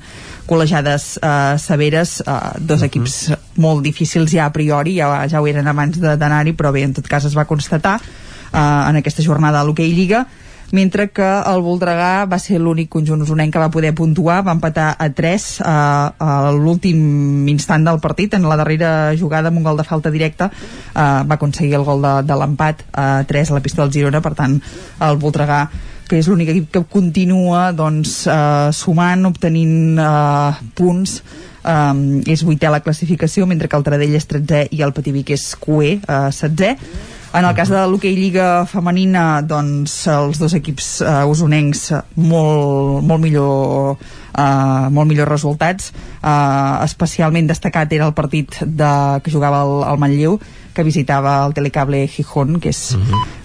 col·legiades 0.49 1.11
eh, 1.19 1.59
severes 1.61 2.19
eh, 2.23 2.39
dos 2.61 2.87
equips 2.87 3.19
molt 3.61 3.83
difícils 3.85 4.33
ja 4.33 4.47
a 4.47 4.55
priori 4.55 4.97
ja, 5.03 5.11
ja 5.29 5.43
ho 5.43 5.51
eren 5.51 5.67
abans 5.69 5.99
d'anar-hi 6.01 6.55
però 6.57 6.73
bé, 6.73 6.87
en 6.87 6.95
tot 6.97 7.11
cas 7.11 7.27
es 7.29 7.37
va 7.37 7.49
constatar 7.51 7.99
eh, 8.01 8.59
en 8.59 9.03
aquesta 9.03 9.25
jornada 9.27 9.61
a 9.61 9.67
l'Hockey 9.67 9.93
Lliga 9.93 10.25
mentre 10.71 11.09
que 11.15 11.27
el 11.49 11.63
Voltregà 11.65 12.27
va 12.29 12.39
ser 12.43 12.59
l'únic 12.61 12.91
conjunt 12.93 13.23
usonenc 13.25 13.55
que 13.55 13.63
va 13.63 13.71
poder 13.73 13.95
puntuar, 13.97 14.43
va 14.45 14.55
empatar 14.57 14.91
a 15.01 15.09
3 15.09 15.47
eh, 15.61 15.67
a 15.67 16.53
l'últim 16.53 17.49
instant 17.49 17.87
del 17.89 18.01
partit, 18.05 18.35
en 18.37 18.49
la 18.49 18.59
darrera 18.61 19.15
jugada 19.19 19.49
amb 19.49 19.63
un 19.63 19.69
gol 19.69 19.81
de 19.81 19.87
falta 19.89 20.13
directa 20.13 20.51
eh, 20.53 21.01
va 21.01 21.39
aconseguir 21.39 21.79
el 21.81 21.87
gol 21.89 22.05
de, 22.05 22.15
de 22.29 22.41
l'empat 22.41 22.85
a 22.93 23.09
3 23.29 23.51
a 23.53 23.59
la 23.59 23.65
pista 23.65 23.83
del 23.83 23.95
Girona, 23.95 24.21
per 24.21 24.35
tant 24.37 24.59
el 25.01 25.21
Voltregà 25.23 25.67
que 26.09 26.17
és 26.17 26.29
l'únic 26.29 26.49
equip 26.55 26.71
que 26.73 26.87
continua 26.89 27.69
doncs, 27.77 28.23
eh, 28.29 28.73
sumant, 28.77 29.29
obtenint 29.29 30.01
eh, 30.01 30.67
punts 30.77 31.21
um, 31.69 32.03
és 32.25 32.45
vuitè 32.45 32.69
a 32.69 32.73
la 32.73 32.81
classificació 32.85 33.47
mentre 33.47 33.69
que 33.69 33.77
el 33.77 33.85
Taradell 33.87 34.17
és 34.17 34.29
13è 34.29 34.69
i 34.77 34.83
el 34.85 34.95
Pativic 34.97 35.35
és 35.37 35.51
QE, 35.61 35.99
uh, 36.01 36.29
16è 36.33 36.75
en 37.35 37.45
el 37.45 37.55
cas 37.55 37.69
de 37.69 37.81
l'hoquei 37.91 38.15
Lliga 38.17 38.65
femenina 38.69 39.41
doncs 39.45 39.95
els 40.09 40.39
dos 40.41 40.55
equips 40.57 40.87
uh, 41.05 41.27
usonencs 41.29 41.83
eh, 41.93 42.01
molt, 42.25 43.05
molt 43.05 43.21
millor 43.21 43.99
uh, 43.99 44.89
molt 44.95 45.11
millors 45.11 45.31
resultats. 45.31 45.93
Uh, 46.23 46.81
especialment 46.87 47.51
destacat 47.51 47.93
era 47.93 48.09
el 48.09 48.17
partit 48.17 48.61
de, 48.65 48.93
que 49.25 49.35
jugava 49.35 49.61
el, 49.67 49.83
el 49.93 50.01
Manlleu 50.01 50.39
que 50.79 50.87
visitava 50.87 51.41
el 51.49 51.55
Telecable 51.59 52.05
Gijón 52.07 52.61
que 52.63 52.71
és 52.71 52.95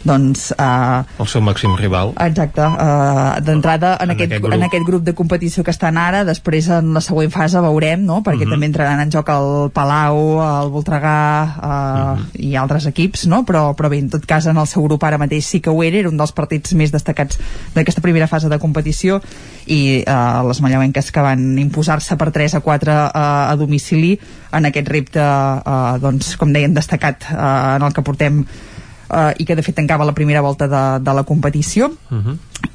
doncs 0.05 0.49
uh, 0.53 1.01
el 1.23 1.27
seu 1.31 1.41
màxim 1.41 1.73
rival 1.79 2.11
Exacte, 2.21 2.61
uh, 2.61 3.39
d'entrada 3.41 3.95
en, 4.03 4.11
En 4.11 4.13
aquest, 4.13 4.31
aquest 4.33 4.43
grup. 4.43 4.53
en 4.57 4.63
aquest 4.67 4.85
grup 4.85 5.03
de 5.07 5.13
competició 5.17 5.63
que 5.63 5.71
estan 5.73 5.97
ara, 5.97 6.21
després 6.27 6.67
en 6.69 6.91
la 6.93 7.01
següent 7.01 7.31
fase 7.33 7.61
veurem, 7.63 8.03
no? 8.05 8.19
perquè 8.21 8.43
Mhm. 8.45 8.51
també 8.53 8.65
entraran 8.69 8.99
en 8.99 9.11
joc 9.11 9.29
el 9.33 9.71
Palau, 9.73 10.19
el 10.43 10.69
Voltregà 10.75 11.17
uh, 11.57 12.19
Mhm. 12.19 12.27
i 12.35 12.55
altres 12.59 12.85
equips, 12.91 13.25
no? 13.27 13.43
però, 13.47 13.73
però 13.75 13.89
bé, 13.89 13.97
en 14.03 14.09
tot 14.09 14.25
cas 14.25 14.45
en 14.45 14.57
el 14.57 14.67
seu 14.67 14.83
grup 14.83 15.03
ara 15.03 15.17
mateix 15.17 15.45
sí 15.45 15.61
que 15.61 15.69
ho 15.71 15.81
era, 15.83 15.97
era 15.97 16.09
un 16.09 16.17
dels 16.17 16.31
partits 16.35 16.73
més 16.75 16.91
destacats 16.91 17.39
d'aquesta 17.73 18.01
primera 18.01 18.27
fase 18.27 18.49
de 18.49 18.59
competició 18.59 19.21
i 19.67 20.03
uh, 20.03 20.43
les 20.47 20.61
mallauenques 20.63 21.11
que 21.11 21.23
van 21.23 21.43
imposar-se 21.61 22.17
per 22.19 22.31
3 22.35 22.57
a 22.59 22.61
4 22.65 22.93
uh, 22.93 23.09
a 23.51 23.55
domicili 23.59 24.13
en 24.51 24.69
aquest 24.69 24.89
repte, 24.91 25.23
uh, 25.23 25.97
doncs, 26.03 26.35
com 26.39 26.53
deien, 26.53 26.73
destacat 26.73 27.29
uh, 27.31 27.75
en 27.77 27.85
el 27.87 27.93
que 27.93 28.05
portem 28.05 28.43
uh, 28.43 29.31
i 29.37 29.45
que 29.45 29.55
de 29.55 29.65
fet 29.65 29.77
tancava 29.79 30.07
la 30.07 30.15
primera 30.17 30.41
volta 30.41 30.67
de, 30.67 30.83
de 31.03 31.13
la 31.13 31.23
competició 31.23 31.93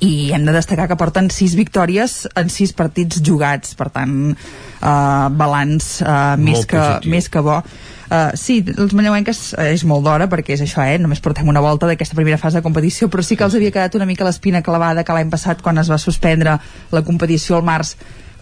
i 0.04 0.30
hem 0.34 0.44
de 0.46 0.54
destacar 0.54 0.88
que 0.88 0.98
porten 1.00 1.30
6 1.32 1.56
victòries 1.58 2.26
en 2.38 2.50
6 2.52 2.74
partits 2.78 3.22
jugats 3.24 3.74
per 3.78 3.88
tant 3.94 4.16
uh, 4.32 5.28
balanç 5.34 5.98
uh, 6.04 6.36
més, 6.38 6.60
Molt 6.60 6.70
que, 6.70 6.82
positiu. 6.82 7.14
més 7.16 7.30
que 7.32 7.44
bo 7.44 7.62
Uh, 8.08 8.32
sí, 8.40 8.62
els 8.64 8.94
manlleuenques 8.96 9.38
uh, 9.52 9.66
és 9.68 9.82
molt 9.84 10.00
d'hora 10.06 10.30
perquè 10.32 10.54
és 10.54 10.62
això, 10.64 10.80
eh? 10.80 10.94
només 10.96 11.20
portem 11.20 11.48
una 11.52 11.60
volta 11.60 11.84
d'aquesta 11.84 12.16
primera 12.16 12.38
fase 12.40 12.56
de 12.56 12.64
competició, 12.64 13.10
però 13.12 13.20
sí 13.20 13.36
que 13.36 13.44
els 13.44 13.56
havia 13.58 13.68
quedat 13.74 13.98
una 13.98 14.06
mica 14.08 14.24
l'espina 14.24 14.62
clavada 14.64 15.04
que 15.04 15.12
l'any 15.12 15.28
passat 15.28 15.60
quan 15.60 15.76
es 15.76 15.90
va 15.92 15.98
suspendre 16.00 16.54
la 16.88 17.02
competició 17.04 17.58
al 17.58 17.66
març 17.68 17.92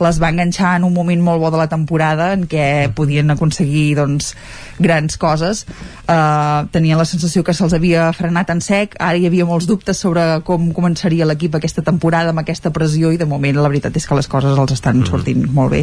les 0.02 0.20
va 0.20 0.28
enganxar 0.28 0.76
en 0.76 0.84
un 0.84 0.92
moment 0.92 1.22
molt 1.24 1.40
bo 1.40 1.50
de 1.50 1.60
la 1.60 1.68
temporada 1.72 2.32
en 2.36 2.44
què 2.50 2.92
podien 2.94 3.32
aconseguir 3.32 3.96
doncs, 3.98 4.34
grans 4.78 5.16
coses 5.20 5.64
uh, 5.66 6.66
tenien 6.72 7.00
la 7.00 7.08
sensació 7.08 7.44
que 7.44 7.54
se'ls 7.56 7.74
havia 7.76 8.10
frenat 8.16 8.52
en 8.52 8.60
sec, 8.64 8.96
ara 9.00 9.16
hi 9.16 9.26
havia 9.28 9.48
molts 9.48 9.68
dubtes 9.68 9.98
sobre 9.98 10.26
com 10.46 10.68
començaria 10.76 11.28
l'equip 11.36 11.58
aquesta 11.58 11.84
temporada 11.84 12.32
amb 12.32 12.40
aquesta 12.40 12.72
pressió 12.72 13.12
i 13.12 13.20
de 13.20 13.28
moment 13.28 13.60
la 13.60 13.68
veritat 13.68 13.94
és 14.00 14.08
que 14.08 14.16
les 14.16 14.28
coses 14.32 14.56
els 14.56 14.72
estan 14.72 15.04
sortint 15.06 15.44
molt 15.52 15.74
bé. 15.76 15.82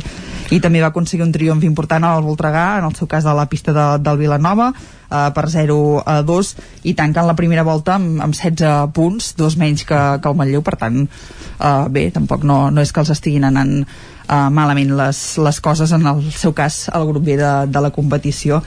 I 0.51 0.59
també 0.59 0.81
va 0.81 0.89
aconseguir 0.89 1.25
un 1.25 1.31
triomf 1.31 1.63
important 1.63 2.03
al 2.03 2.25
Voltregà 2.25 2.79
en 2.79 2.89
el 2.89 2.95
seu 2.97 3.07
cas 3.07 3.23
de 3.23 3.33
la 3.37 3.45
pista 3.49 3.73
de, 3.75 3.85
del 4.03 4.17
Vilanova 4.17 4.71
uh, 4.73 5.29
per 5.35 5.45
0 5.53 5.77
a 6.05 6.21
2 6.25 6.53
i 6.89 6.95
tanquen 6.97 7.29
la 7.29 7.37
primera 7.37 7.63
volta 7.63 7.99
amb, 7.99 8.19
amb 8.25 8.33
16 8.33 8.89
punts, 8.97 9.33
dos 9.37 9.57
menys 9.61 9.85
que, 9.85 10.01
que 10.19 10.31
el 10.31 10.39
Manlleu. 10.39 10.65
Per 10.65 10.75
tant, 10.79 11.03
uh, 11.05 11.85
bé, 11.93 12.09
tampoc 12.15 12.43
no, 12.47 12.65
no 12.73 12.81
és 12.81 12.91
que 12.91 13.03
els 13.03 13.13
estiguin 13.13 13.45
anant 13.49 13.83
uh, 13.83 14.49
malament 14.49 14.95
les, 14.97 15.21
les 15.37 15.61
coses 15.61 15.93
en 15.93 16.09
el 16.09 16.25
seu 16.33 16.55
cas 16.57 16.87
el 16.93 17.07
grup 17.09 17.29
B 17.29 17.37
de, 17.37 17.53
de 17.69 17.85
la 17.85 17.93
competició. 17.93 18.63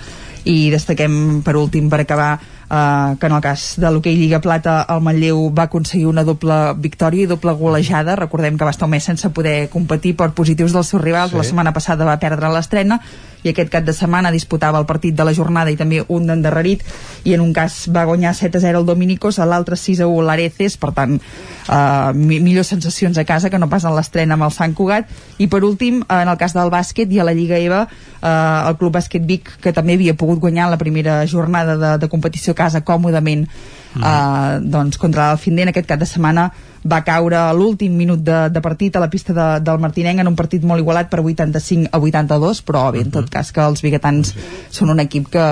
I 0.46 0.70
destaquem 0.70 1.42
per 1.42 1.56
últim 1.58 1.90
per 1.90 2.04
acabar 2.04 2.36
eh, 2.70 3.16
que 3.20 3.26
en 3.26 3.32
el 3.32 3.40
cas 3.42 3.74
de 3.76 3.90
l'hoquei 3.90 4.16
Lliga 4.16 4.40
Plata 4.40 4.84
el 4.88 5.00
Manlleu 5.00 5.52
va 5.54 5.68
aconseguir 5.68 6.06
una 6.06 6.24
doble 6.24 6.74
victòria 6.82 7.24
i 7.24 7.30
doble 7.30 7.52
golejada, 7.52 8.16
recordem 8.16 8.58
que 8.58 8.64
va 8.64 8.70
estar 8.74 8.86
un 8.86 8.94
mes 8.96 9.04
sense 9.04 9.30
poder 9.30 9.68
competir 9.70 10.16
per 10.16 10.30
positius 10.32 10.72
dels 10.72 10.88
seus 10.88 11.02
rivals, 11.02 11.30
Sí. 11.32 11.36
la 11.36 11.44
setmana 11.44 11.72
passada 11.72 12.04
va 12.04 12.18
perdre 12.18 12.48
l'estrena 12.52 13.00
i 13.46 13.52
aquest 13.52 13.70
cap 13.70 13.86
de 13.86 13.94
setmana 13.94 14.32
disputava 14.34 14.80
el 14.82 14.88
partit 14.88 15.14
de 15.14 15.24
la 15.26 15.34
jornada 15.36 15.70
i 15.70 15.78
també 15.78 16.02
un 16.02 16.26
d'endarrerit. 16.26 16.82
I 17.24 17.36
en 17.36 17.44
un 17.44 17.52
cas 17.54 17.84
va 17.94 18.04
guanyar 18.08 18.34
7 18.34 18.58
a 18.58 18.64
0 18.66 18.82
el 18.82 18.88
Dominicos, 18.88 19.38
a 19.38 19.46
l'altre 19.46 19.78
6 19.78 20.02
a 20.02 20.10
1 20.10 20.26
l'Areces, 20.26 20.76
per 20.82 20.92
tant 20.96 21.14
eh, 21.16 22.12
millors 22.16 22.74
sensacions 22.74 23.18
a 23.18 23.24
casa 23.24 23.50
que 23.50 23.60
no 23.62 23.70
pas 23.70 23.86
en 23.86 23.94
l'estrena 23.94 24.34
amb 24.34 24.48
el 24.48 24.54
Sant 24.54 24.74
Cugat. 24.74 25.14
I 25.38 25.46
per 25.52 25.62
últim, 25.62 26.02
en 26.02 26.28
el 26.28 26.38
cas 26.40 26.56
del 26.56 26.74
bàsquet 26.74 27.12
i 27.14 27.22
a 27.22 27.28
la 27.28 27.36
Lliga 27.36 27.60
EVA, 27.62 27.86
eh, 28.26 28.68
el 28.68 28.76
Club 28.80 28.96
Bàsquet 28.98 29.26
Vic 29.26 29.50
que 29.62 29.72
també 29.76 29.96
havia 29.96 30.16
pogut 30.18 30.40
guanyar 30.42 30.70
la 30.70 30.80
primera 30.80 31.20
jornada 31.26 31.76
de, 31.76 31.92
de 32.02 32.08
competició 32.12 32.54
a 32.54 32.60
casa 32.62 32.82
còmodament 32.84 33.46
mm. 33.46 34.02
eh, 34.02 34.58
doncs 34.62 34.98
contra 34.98 35.30
el 35.32 35.42
Findent 35.42 35.72
aquest 35.72 35.88
cap 35.88 36.02
de 36.02 36.08
setmana 36.08 36.50
va 36.86 37.02
caure 37.06 37.38
a 37.40 37.52
l'últim 37.56 37.94
minut 37.98 38.22
de, 38.24 38.46
de 38.52 38.62
partit 38.64 38.96
a 38.96 39.02
la 39.02 39.10
pista 39.12 39.34
de, 39.36 39.48
del 39.66 39.82
Martinenc 39.82 40.22
en 40.22 40.30
un 40.30 40.38
partit 40.38 40.64
molt 40.64 40.82
igualat 40.82 41.10
per 41.12 41.20
85 41.24 41.92
a 41.92 42.00
82 42.00 42.64
però 42.66 42.88
bé, 42.94 43.04
en 43.06 43.12
tot 43.14 43.30
cas 43.30 43.52
que 43.52 43.62
els 43.64 43.84
biguetans 43.84 44.34
són 44.70 44.94
un 44.94 45.02
equip 45.04 45.30
que 45.34 45.46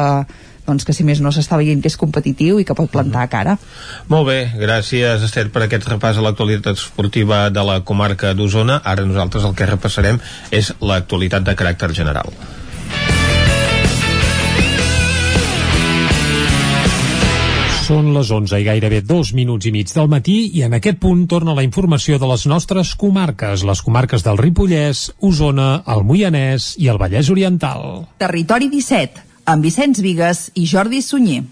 doncs 0.64 0.86
que 0.88 0.94
si 0.96 1.04
més 1.04 1.20
no 1.20 1.32
s'està 1.34 1.58
veient 1.60 1.82
que 1.84 1.90
és 1.92 1.98
competitiu 2.00 2.58
i 2.60 2.64
que 2.64 2.76
pot 2.76 2.88
plantar 2.90 3.26
cara. 3.32 3.58
Molt 4.08 4.28
bé, 4.30 4.38
gràcies 4.56 5.24
Esther 5.26 5.50
per 5.52 5.66
aquest 5.66 5.88
repàs 5.90 6.16
a 6.16 6.24
l'actualitat 6.24 6.80
esportiva 6.80 7.44
de 7.52 7.64
la 7.68 7.80
comarca 7.84 8.32
d'Osona. 8.32 8.80
Ara 8.80 9.04
nosaltres 9.04 9.44
el 9.44 9.56
que 9.58 9.68
repassarem 9.68 10.20
és 10.50 10.72
l'actualitat 10.80 11.44
de 11.44 11.56
caràcter 11.58 11.92
general. 11.92 12.32
Són 17.84 18.14
les 18.14 18.30
11 18.32 18.62
i 18.62 18.64
gairebé 18.64 19.02
dos 19.04 19.34
minuts 19.36 19.66
i 19.68 19.70
mig 19.74 19.90
del 19.92 20.06
matí 20.08 20.36
i 20.56 20.62
en 20.64 20.72
aquest 20.78 20.96
punt 21.02 21.26
torna 21.28 21.52
la 21.58 21.64
informació 21.66 22.16
de 22.22 22.30
les 22.30 22.46
nostres 22.48 22.94
comarques, 22.96 23.60
les 23.68 23.82
comarques 23.84 24.24
del 24.24 24.40
Ripollès, 24.40 25.10
Osona, 25.20 25.82
el 25.92 26.00
Moianès 26.08 26.70
i 26.80 26.88
el 26.88 27.00
Vallès 27.02 27.28
Oriental. 27.34 28.06
Territori 28.24 28.70
17, 28.72 29.26
amb 29.52 29.68
Vicenç 29.68 30.00
Vigues 30.00 30.46
i 30.56 30.64
Jordi 30.70 31.02
Sunyer. 31.04 31.42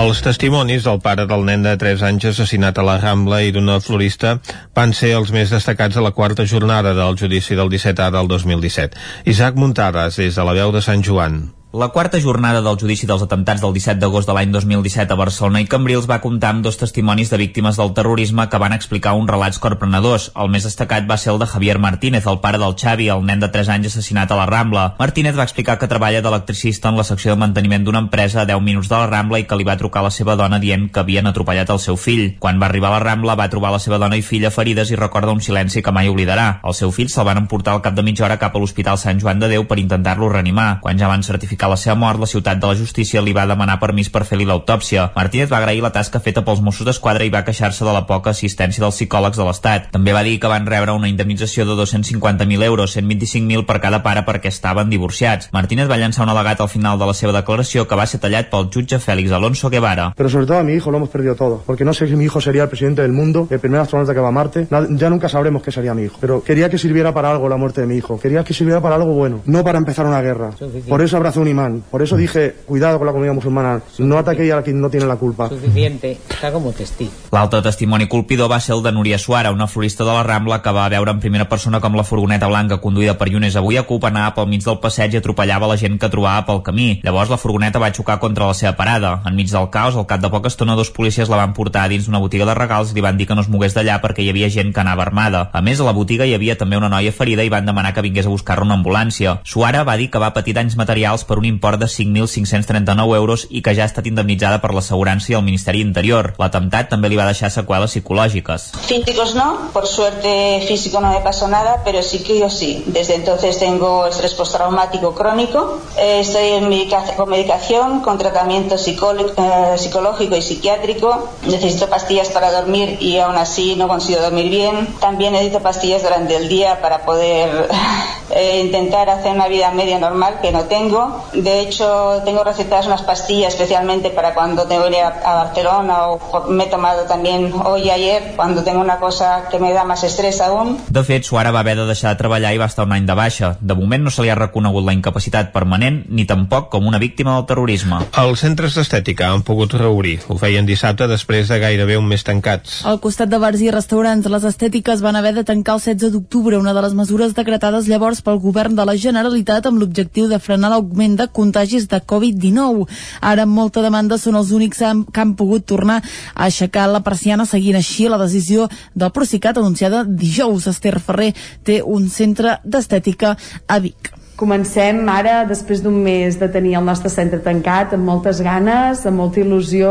Els 0.00 0.22
testimonis 0.24 0.86
del 0.86 1.00
pare 1.04 1.26
del 1.28 1.42
nen 1.44 1.66
de 1.66 1.74
3 1.80 2.00
anys 2.08 2.24
assassinat 2.30 2.78
a 2.80 2.84
la 2.86 2.94
Rambla 3.02 3.42
i 3.44 3.52
d'una 3.52 3.76
florista 3.84 4.32
van 4.78 4.96
ser 4.96 5.12
els 5.18 5.34
més 5.36 5.52
destacats 5.52 6.00
a 6.00 6.06
la 6.06 6.14
quarta 6.16 6.48
jornada 6.54 6.96
del 6.96 7.20
judici 7.20 7.58
del 7.58 7.68
17A 7.68 8.08
del 8.16 8.32
2017. 8.32 8.96
Isaac 9.36 9.60
Muntades, 9.60 10.16
des 10.24 10.40
de 10.40 10.48
la 10.48 10.56
veu 10.56 10.72
de 10.72 10.80
Sant 10.88 11.04
Joan. 11.04 11.42
La 11.72 11.90
quarta 11.90 12.18
jornada 12.18 12.60
del 12.62 12.76
judici 12.80 13.06
dels 13.06 13.22
atemptats 13.22 13.60
del 13.62 13.70
17 13.70 14.00
d'agost 14.02 14.26
de 14.26 14.34
l'any 14.34 14.50
2017 14.50 15.14
a 15.14 15.16
Barcelona 15.16 15.60
i 15.62 15.68
Cambrils 15.70 16.08
va 16.10 16.16
comptar 16.18 16.48
amb 16.50 16.64
dos 16.66 16.74
testimonis 16.80 17.28
de 17.30 17.38
víctimes 17.38 17.76
del 17.78 17.92
terrorisme 17.94 18.48
que 18.50 18.58
van 18.58 18.72
explicar 18.74 19.12
uns 19.14 19.30
relats 19.30 19.60
corprenedors. 19.62 20.32
El 20.34 20.50
més 20.50 20.66
destacat 20.66 21.06
va 21.06 21.14
ser 21.14 21.30
el 21.30 21.38
de 21.38 21.46
Javier 21.46 21.76
Martínez, 21.78 22.26
el 22.26 22.40
pare 22.42 22.58
del 22.58 22.74
Xavi, 22.74 23.06
el 23.14 23.22
nen 23.22 23.38
de 23.38 23.48
3 23.54 23.70
anys 23.76 23.86
assassinat 23.86 24.32
a 24.32 24.38
la 24.40 24.48
Rambla. 24.50 24.96
Martínez 24.98 25.38
va 25.38 25.46
explicar 25.46 25.76
que 25.78 25.86
treballa 25.86 26.24
d'electricista 26.24 26.90
en 26.90 26.98
la 26.98 27.04
secció 27.06 27.36
de 27.36 27.38
manteniment 27.44 27.86
d'una 27.86 28.02
empresa 28.02 28.42
a 28.42 28.46
10 28.50 28.66
minuts 28.66 28.90
de 28.90 28.96
la 28.96 29.06
Rambla 29.06 29.38
i 29.38 29.46
que 29.46 29.60
li 29.60 29.68
va 29.70 29.78
trucar 29.78 30.02
la 30.02 30.10
seva 30.10 30.34
dona 30.34 30.58
dient 30.58 30.90
que 30.90 31.04
havien 31.04 31.30
atropellat 31.30 31.70
el 31.70 31.78
seu 31.78 31.94
fill. 31.94 32.34
Quan 32.40 32.58
va 32.58 32.66
arribar 32.66 32.90
a 32.90 32.96
la 32.96 33.04
Rambla 33.06 33.38
va 33.38 33.46
trobar 33.54 33.70
la 33.70 33.78
seva 33.78 34.02
dona 34.02 34.18
i 34.18 34.26
filla 34.26 34.50
ferides 34.50 34.90
i 34.90 34.98
recorda 34.98 35.30
un 35.30 35.38
silenci 35.38 35.86
que 35.86 35.94
mai 35.94 36.10
oblidarà. 36.10 36.50
El 36.66 36.74
seu 36.74 36.90
fill 36.90 37.14
se'l 37.14 37.30
van 37.30 37.44
emportar 37.44 37.78
al 37.78 37.86
cap 37.86 37.94
de 37.94 38.02
mitja 38.02 38.26
hora 38.26 38.42
cap 38.42 38.58
a 38.58 38.58
l'Hospital 38.58 38.98
Sant 38.98 39.22
Joan 39.22 39.38
de 39.38 39.54
Déu 39.54 39.70
per 39.70 39.78
intentar-lo 39.78 40.34
reanimar. 40.34 40.80
Quan 40.82 40.98
ja 40.98 41.06
van 41.06 41.22
certificar 41.22 41.59
la 41.68 41.76
seva 41.76 41.96
mort, 41.96 42.20
la 42.20 42.26
ciutat 42.26 42.60
de 42.60 42.66
la 42.66 42.76
justícia 42.78 43.20
li 43.20 43.34
va 43.36 43.46
demanar 43.46 43.80
permís 43.80 44.08
per 44.08 44.24
fer-li 44.24 44.46
l'autòpsia. 44.48 45.10
Martínez 45.16 45.50
va 45.52 45.58
agrair 45.58 45.82
la 45.82 45.92
tasca 45.92 46.20
feta 46.20 46.44
pels 46.46 46.62
Mossos 46.64 46.86
d'Esquadra 46.86 47.26
i 47.26 47.32
va 47.34 47.44
queixar-se 47.44 47.84
de 47.84 47.92
la 47.92 48.06
poca 48.06 48.30
assistència 48.30 48.82
dels 48.84 48.96
psicòlegs 48.96 49.36
de 49.36 49.44
l'Estat. 49.44 49.90
També 49.92 50.14
va 50.16 50.22
dir 50.22 50.38
que 50.40 50.48
van 50.48 50.66
rebre 50.66 50.92
una 50.96 51.08
indemnització 51.08 51.66
de 51.66 51.76
250.000 51.82 52.64
euros, 52.64 52.96
125.000 52.96 53.66
per 53.66 53.80
cada 53.80 54.02
pare 54.02 54.24
perquè 54.26 54.48
estaven 54.48 54.90
divorciats. 54.90 55.50
Martínez 55.52 55.90
va 55.90 55.98
llançar 56.00 56.24
un 56.24 56.32
al·legat 56.32 56.60
al 56.60 56.72
final 56.72 56.98
de 56.98 57.10
la 57.10 57.14
seva 57.14 57.34
declaració 57.36 57.86
que 57.88 57.98
va 57.98 58.06
ser 58.06 58.20
tallat 58.20 58.50
pel 58.50 58.70
jutge 58.72 58.98
Félix 58.98 59.32
Alonso 59.32 59.70
Guevara. 59.70 60.12
Pero 60.16 60.28
sobre 60.28 60.46
todo 60.46 60.58
a 60.58 60.62
mi 60.62 60.74
hijo 60.74 60.90
lo 60.90 60.98
hemos 60.98 61.08
perdido 61.08 61.34
todo, 61.34 61.62
porque 61.66 61.84
no 61.84 61.92
sé 61.92 62.06
si 62.06 62.16
mi 62.16 62.24
hijo 62.24 62.40
sería 62.40 62.64
el 62.64 62.68
presidente 62.68 63.02
del 63.02 63.12
mundo, 63.12 63.46
el 63.50 63.60
primer 63.60 63.80
astronauta 63.80 64.14
que 64.14 64.20
va 64.20 64.28
a 64.28 64.32
Marte, 64.32 64.66
ya 64.90 65.10
nunca 65.10 65.28
sabremos 65.28 65.62
qué 65.62 65.72
sería 65.72 65.94
mi 65.94 66.04
hijo. 66.04 66.18
Pero 66.20 66.42
quería 66.42 66.68
que 66.70 66.78
sirviera 66.78 67.12
para 67.12 67.30
algo 67.30 67.48
la 67.48 67.56
muerte 67.56 67.80
de 67.80 67.86
mi 67.86 67.96
hijo, 67.96 68.18
quería 68.18 68.44
que 68.44 68.54
sirviera 68.54 68.80
para 68.80 68.96
algo 68.96 69.12
bueno, 69.12 69.40
no 69.46 69.64
para 69.64 69.78
empezar 69.78 70.06
una 70.06 70.20
guerra. 70.20 70.50
Por 70.88 71.02
eso 71.02 71.16
abrazé 71.16 71.40
un 71.40 71.48
imán, 71.50 71.82
por 71.90 72.02
eso 72.02 72.16
dije, 72.16 72.54
cuidado 72.66 72.98
con 72.98 73.06
la 73.06 73.12
comunidad 73.12 73.34
musulmana, 73.34 73.82
no 73.98 74.18
ataquéis 74.18 74.52
a 74.52 74.62
quien 74.62 74.80
no 74.80 74.90
tiene 74.90 75.06
la 75.06 75.16
culpa. 75.16 75.48
Suficiente, 75.48 76.18
está 76.28 76.52
como 76.52 76.72
testigo. 76.72 77.10
L'altre 77.32 77.62
testimoni 77.62 78.08
colpidor 78.08 78.50
va 78.50 78.60
ser 78.60 78.74
el 78.74 78.82
de 78.82 78.92
Núria 78.92 79.18
Suara, 79.18 79.52
una 79.52 79.66
florista 79.66 80.04
de 80.04 80.12
la 80.12 80.22
Rambla 80.22 80.62
que 80.62 80.72
va 80.72 80.88
veure 80.88 81.10
en 81.10 81.20
primera 81.20 81.48
persona 81.48 81.80
com 81.80 81.94
la 81.96 82.04
furgoneta 82.04 82.48
blanca 82.48 82.80
conduïda 82.82 83.16
per 83.18 83.28
Yunes 83.30 83.56
avui 83.56 83.78
a 83.78 83.84
Cup 83.86 84.06
anava 84.08 84.34
pel 84.34 84.48
mig 84.50 84.64
del 84.64 84.80
passeig 84.82 85.14
i 85.14 85.20
atropellava 85.20 85.68
la 85.70 85.76
gent 85.80 85.98
que 85.98 86.10
trobava 86.10 86.46
pel 86.46 86.62
camí. 86.66 87.00
Llavors 87.04 87.30
la 87.30 87.38
furgoneta 87.40 87.82
va 87.82 87.92
xocar 87.94 88.18
contra 88.22 88.48
la 88.48 88.54
seva 88.54 88.74
parada. 88.78 89.20
Enmig 89.26 89.50
del 89.50 89.70
caos, 89.70 89.96
al 89.96 90.06
cap 90.06 90.22
de 90.22 90.30
poca 90.30 90.48
estona, 90.48 90.76
dos 90.78 90.90
policies 90.94 91.28
la 91.28 91.40
van 91.40 91.54
portar 91.56 91.88
dins 91.90 92.06
d'una 92.06 92.20
botiga 92.22 92.46
de 92.48 92.54
regals 92.54 92.92
i 92.92 92.98
li 92.98 93.04
van 93.04 93.18
dir 93.18 93.26
que 93.28 93.34
no 93.34 93.44
es 93.44 93.50
mogués 93.50 93.74
d'allà 93.76 94.00
perquè 94.02 94.24
hi 94.24 94.30
havia 94.30 94.50
gent 94.50 94.72
que 94.74 94.82
anava 94.82 95.04
armada. 95.06 95.48
A 95.52 95.62
més, 95.62 95.80
a 95.80 95.88
la 95.88 95.96
botiga 95.96 96.26
hi 96.26 96.34
havia 96.34 96.56
també 96.58 96.78
una 96.78 96.90
noia 96.92 97.12
ferida 97.12 97.44
i 97.44 97.52
van 97.52 97.66
demanar 97.66 97.94
que 97.94 98.04
vingués 98.06 98.26
a 98.26 98.34
buscar-la 98.34 98.66
una 98.68 98.78
ambulància. 98.78 99.38
Suara 99.44 99.84
va 99.84 99.96
dir 99.96 100.10
que 100.10 100.22
va 100.22 100.32
patir 100.36 100.54
danys 100.54 100.76
materials 100.76 101.24
per 101.24 101.39
un 101.40 101.46
import 101.48 101.80
de 101.80 101.86
5.539 101.86 103.16
euros 103.16 103.46
i 103.50 103.62
que 103.64 103.72
ja 103.74 103.86
ha 103.86 103.88
estat 103.88 104.06
indemnitzada 104.10 104.60
per 104.60 104.74
l'assegurança 104.76 105.32
i 105.32 105.36
el 105.38 105.44
Ministeri 105.46 105.80
Interior. 105.80 106.34
L'atemptat 106.38 106.90
també 106.92 107.08
li 107.08 107.16
va 107.16 107.24
deixar 107.28 107.48
seqüeles 107.54 107.94
psicològiques. 107.96 108.66
Físicos 108.86 109.34
no, 109.38 109.46
por 109.72 109.86
suerte 109.88 110.62
físico 110.68 111.00
no 111.00 111.10
me 111.14 111.20
pasó 111.24 111.48
nada, 111.48 111.80
pero 111.84 112.02
sí 112.02 112.20
que 112.22 112.38
yo 112.38 112.50
sí. 112.50 112.84
Desde 112.86 113.14
entonces 113.16 113.58
tengo 113.58 114.06
estrés 114.06 114.34
postraumático 114.34 115.14
crónico, 115.14 115.80
eh, 115.96 116.20
estoy 116.20 116.60
en 116.60 116.68
medica- 116.68 117.16
con 117.16 117.30
medicación, 117.30 118.00
con 118.00 118.18
tratamiento 118.18 118.76
eh, 118.76 119.78
psicológico 119.78 120.36
y 120.36 120.42
psiquiátrico, 120.42 121.30
necesito 121.46 121.88
pastillas 121.88 122.28
para 122.28 122.52
dormir 122.52 122.98
y 123.00 123.16
aún 123.18 123.36
así 123.36 123.76
no 123.76 123.88
consigo 123.88 124.20
dormir 124.20 124.50
bien. 124.50 124.86
También 125.00 125.32
necesito 125.32 125.60
pastillas 125.60 126.02
durante 126.02 126.36
el 126.36 126.48
día 126.48 126.80
para 126.82 127.06
poder 127.06 127.68
eh, 128.30 128.60
intentar 128.64 129.08
hacer 129.08 129.32
una 129.32 129.48
vida 129.48 129.70
media 129.70 129.98
normal 129.98 130.38
que 130.42 130.52
no 130.52 130.64
tengo. 130.64 131.24
De 131.32 131.60
hecho, 131.60 132.22
tengo 132.24 132.42
recetadas 132.44 132.86
unas 132.86 133.02
pastillas 133.02 133.54
especialmente 133.54 134.10
para 134.10 134.34
cuando 134.34 134.66
tengo 134.66 134.84
que 134.84 134.98
ir 134.98 135.02
a, 135.02 135.08
a 135.24 135.34
Barcelona 135.44 136.08
o 136.08 136.48
me 136.48 136.64
he 136.64 136.66
tomado 136.66 137.04
también 137.04 137.52
hoy 137.64 137.82
y 137.82 137.90
ayer 137.90 138.32
cuando 138.36 138.64
tengo 138.64 138.80
una 138.80 138.98
cosa 138.98 139.48
que 139.50 139.58
me 139.58 139.72
da 139.72 139.84
más 139.84 140.02
estrés 140.04 140.40
aún. 140.40 140.78
De 140.88 141.04
fet, 141.04 141.24
Suara 141.24 141.50
va 141.50 141.60
haver 141.60 141.76
de 141.76 141.86
deixar 141.86 142.10
de 142.14 142.18
treballar 142.18 142.52
i 142.54 142.58
va 142.58 142.66
estar 142.66 142.86
un 142.86 142.92
any 142.92 143.06
de 143.06 143.14
baixa. 143.14 143.56
De 143.60 143.74
moment 143.74 144.02
no 144.04 144.10
se 144.10 144.22
li 144.22 144.30
ha 144.30 144.34
reconegut 144.34 144.84
la 144.84 144.94
incapacitat 144.96 145.52
permanent 145.52 146.02
ni 146.08 146.26
tampoc 146.26 146.70
com 146.72 146.86
una 146.86 146.98
víctima 146.98 147.36
del 147.36 147.46
terrorisme. 147.46 148.00
Els 148.22 148.42
centres 148.42 148.74
d'estètica 148.74 149.30
han 149.30 149.44
pogut 149.46 149.74
reobrir. 149.78 150.18
Ho 150.28 150.38
feien 150.40 150.66
dissabte 150.66 151.06
després 151.10 151.48
de 151.48 151.60
gairebé 151.62 151.98
un 152.00 152.08
mes 152.10 152.24
tancats. 152.26 152.80
Al 152.84 153.00
costat 153.00 153.30
de 153.30 153.38
bars 153.38 153.62
i 153.62 153.70
restaurants, 153.70 154.26
les 154.26 154.48
estètiques 154.50 155.04
van 155.04 155.16
haver 155.16 155.34
de 155.38 155.44
tancar 155.44 155.78
el 155.78 155.84
16 155.84 156.12
d'octubre, 156.16 156.58
una 156.58 156.74
de 156.74 156.82
les 156.82 156.96
mesures 156.98 157.36
decretades 157.36 157.86
llavors 157.86 158.24
pel 158.26 158.40
govern 158.42 158.74
de 158.76 158.88
la 158.88 158.96
Generalitat 158.96 159.68
amb 159.68 159.80
l'objectiu 159.80 160.28
de 160.28 160.40
frenar 160.42 160.72
l'augment 160.72 161.19
de 161.20 161.28
contagis 161.28 161.88
de 161.90 162.00
Covid-19. 162.00 162.86
Ara, 163.20 163.44
amb 163.44 163.56
molta 163.56 163.84
demanda, 163.84 164.18
són 164.18 164.38
els 164.40 164.52
únics 164.56 164.80
que 164.80 165.20
han, 165.22 165.34
pogut 165.36 165.66
tornar 165.68 166.00
a 166.00 166.46
aixecar 166.48 166.88
la 166.90 167.02
persiana 167.06 167.46
seguint 167.48 167.78
així 167.78 168.08
la 168.08 168.18
decisió 168.20 168.68
del 168.94 169.12
Procicat 169.14 169.60
anunciada 169.60 170.04
dijous. 170.04 170.66
Esther 170.70 170.98
Ferrer 171.00 171.34
té 171.64 171.80
un 171.84 172.08
centre 172.08 172.58
d'estètica 172.64 173.36
a 173.68 173.78
Vic. 173.84 174.14
Comencem 174.40 175.02
ara, 175.12 175.42
després 175.44 175.82
d'un 175.84 175.96
mes 176.00 176.38
de 176.40 176.48
tenir 176.48 176.78
el 176.78 176.86
nostre 176.86 177.10
centre 177.12 177.42
tancat, 177.44 177.92
amb 177.92 178.08
moltes 178.08 178.40
ganes, 178.40 179.04
amb 179.04 179.20
molta 179.20 179.42
il·lusió, 179.42 179.90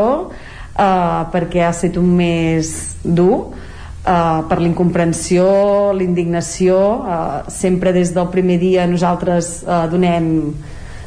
eh, 0.74 1.20
perquè 1.34 1.62
ha 1.68 1.70
estat 1.70 2.00
un 2.02 2.10
mes 2.18 2.72
dur, 3.04 3.52
eh, 4.10 4.42
per 4.50 4.60
l'incomprensió, 4.60 5.94
l'indignació. 5.94 6.80
Eh, 7.06 7.52
sempre 7.52 7.94
des 7.94 8.14
del 8.16 8.30
primer 8.34 8.58
dia 8.60 8.88
nosaltres 8.88 9.64
eh, 9.64 9.86
donem 9.92 10.34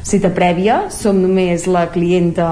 cita 0.03 0.31
prèvia, 0.35 0.87
som 0.91 1.19
només 1.21 1.67
la 1.67 1.87
clienta 1.91 2.49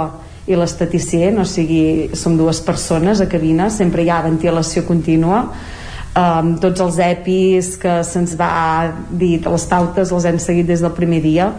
i 0.48 0.58
l'esteticient, 0.58 1.38
o 1.40 1.46
sigui, 1.46 2.12
som 2.18 2.38
dues 2.40 2.62
persones 2.66 3.22
a 3.22 3.30
cabina, 3.30 3.70
sempre 3.70 4.04
hi 4.04 4.10
ha 4.10 4.22
ventilació 4.26 4.84
contínua, 4.88 5.44
um, 6.16 6.56
tots 6.64 6.82
els 6.82 6.98
EPIs 7.12 7.76
que 7.82 8.00
se'ns 8.08 8.38
va 8.40 8.54
dir, 9.12 9.38
les 9.46 9.68
pautes 9.70 10.16
les 10.16 10.26
hem 10.26 10.40
seguit 10.42 10.68
des 10.68 10.82
del 10.82 10.96
primer 10.98 11.22
dia, 11.22 11.52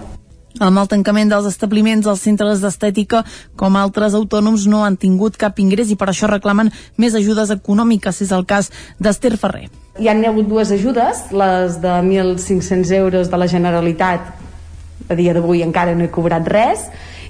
Amb 0.60 0.77
el 0.82 0.89
tancament 0.90 1.31
dels 1.32 1.47
establiments, 1.48 2.06
els 2.06 2.20
centres 2.20 2.60
d'estètica, 2.60 3.23
com 3.56 3.77
altres 3.81 4.12
autònoms, 4.14 4.66
no 4.69 4.82
han 4.85 4.98
tingut 5.01 5.39
cap 5.40 5.56
ingrés 5.62 5.89
i 5.90 5.97
per 5.97 6.10
això 6.12 6.28
reclamen 6.28 6.69
més 7.01 7.16
ajudes 7.16 7.51
econòmiques. 7.55 8.20
És 8.20 8.32
el 8.36 8.44
cas 8.44 8.69
d'Esther 9.01 9.39
Ferrer. 9.40 9.70
Hi 9.98 10.10
han 10.12 10.20
hagut 10.28 10.48
dues 10.48 10.70
ajudes, 10.70 11.24
les 11.32 11.81
de 11.81 11.97
1.500 12.05 12.93
euros 13.01 13.32
de 13.32 13.40
la 13.40 13.48
Generalitat, 13.48 14.28
a 15.09 15.16
dia 15.19 15.35
d'avui 15.35 15.62
encara 15.65 15.95
no 15.95 16.05
he 16.05 16.12
cobrat 16.12 16.47
res, 16.49 16.87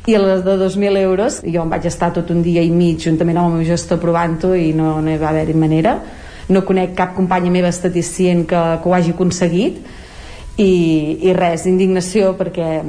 i 0.07 0.16
les 0.19 0.43
de 0.43 0.57
2.000 0.59 0.99
euros 0.99 1.39
jo 1.47 1.62
em 1.62 1.70
vaig 1.70 1.86
estar 1.86 2.11
tot 2.15 2.31
un 2.35 2.43
dia 2.43 2.62
i 2.62 2.70
mig 2.74 3.05
juntament 3.05 3.39
amb 3.39 3.53
el 3.53 3.61
meu 3.61 3.66
gestor 3.69 4.01
provant-ho 4.03 4.55
i 4.59 4.73
no, 4.74 4.97
no 5.01 5.12
hi 5.12 5.19
va 5.20 5.31
haver 5.31 5.55
manera. 5.55 5.97
No 6.51 6.65
conec 6.66 6.97
cap 6.99 7.15
companya 7.15 7.53
meva 7.55 7.70
estaticient 7.70 8.47
que, 8.51 8.62
que 8.82 8.89
ho 8.89 8.94
hagi 8.97 9.15
aconseguit 9.15 9.78
i, 10.59 10.73
i 11.23 11.32
res, 11.39 11.69
indignació 11.70 12.35
perquè 12.36 12.82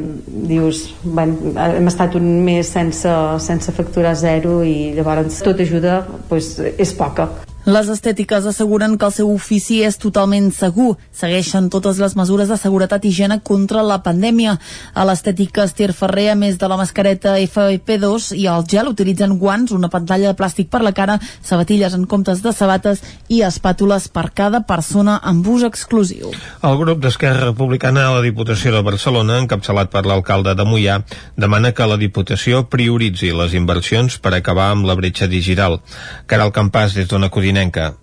dius, 0.49 0.87
bueno, 1.03 1.53
hem 1.53 1.87
estat 1.87 2.17
un 2.19 2.27
mes 2.43 2.73
sense, 2.73 3.13
sense 3.45 3.71
facturar 3.77 4.17
zero 4.19 4.61
i 4.65 4.91
llavors 4.97 5.43
tota 5.45 5.63
ajuda 5.63 6.01
pues, 6.29 6.57
és 6.59 6.97
poca 6.97 7.29
les 7.65 7.87
estètiques 7.87 8.43
asseguren 8.45 8.97
que 8.97 9.05
el 9.07 9.13
seu 9.15 9.29
ofici 9.31 9.77
és 9.87 9.95
totalment 9.95 10.49
segur. 10.51 10.97
Segueixen 11.15 11.69
totes 11.71 11.99
les 12.01 12.15
mesures 12.19 12.49
de 12.51 12.57
seguretat 12.59 13.05
i 13.05 13.11
higiene 13.13 13.37
contra 13.39 13.83
la 13.87 14.01
pandèmia. 14.03 14.57
A 14.93 15.05
l'estètica 15.07 15.63
Ester 15.63 15.93
Ferrer, 15.95 16.29
a 16.33 16.35
més 16.35 16.57
de 16.59 16.67
la 16.67 16.75
mascareta 16.75 17.37
FP2 17.39 18.33
i 18.35 18.47
el 18.51 18.65
gel, 18.67 18.89
utilitzen 18.91 19.37
guants, 19.39 19.71
una 19.71 19.87
pantalla 19.93 20.33
de 20.33 20.37
plàstic 20.39 20.67
per 20.73 20.81
la 20.83 20.91
cara, 20.91 21.19
sabatilles 21.41 21.95
en 21.95 22.03
comptes 22.03 22.41
de 22.43 22.51
sabates 22.51 22.99
i 23.31 23.39
espàtules 23.47 24.09
per 24.11 24.25
cada 24.35 24.65
persona 24.67 25.19
amb 25.23 25.47
ús 25.47 25.63
exclusiu. 25.63 26.33
El 26.63 26.77
grup 26.81 26.99
d'Esquerra 26.99 27.47
Republicana 27.47 28.09
a 28.09 28.17
la 28.17 28.25
Diputació 28.27 28.75
de 28.75 28.83
Barcelona, 28.83 29.39
encapçalat 29.39 29.93
per 29.93 30.03
l'alcalde 30.03 30.51
de 30.51 30.67
Mollà, 30.67 30.99
demana 31.39 31.71
que 31.71 31.87
la 31.87 32.01
Diputació 32.01 32.65
prioritzi 32.67 33.31
les 33.31 33.55
inversions 33.55 34.19
per 34.19 34.35
acabar 34.35 34.73
amb 34.73 34.89
la 34.89 34.99
bretxa 34.99 35.31
digital. 35.31 35.79
Caral 36.27 36.51
Campàs, 36.51 36.99
des 36.99 37.07
Codina 37.31 37.52
Codinenca. 37.53 38.02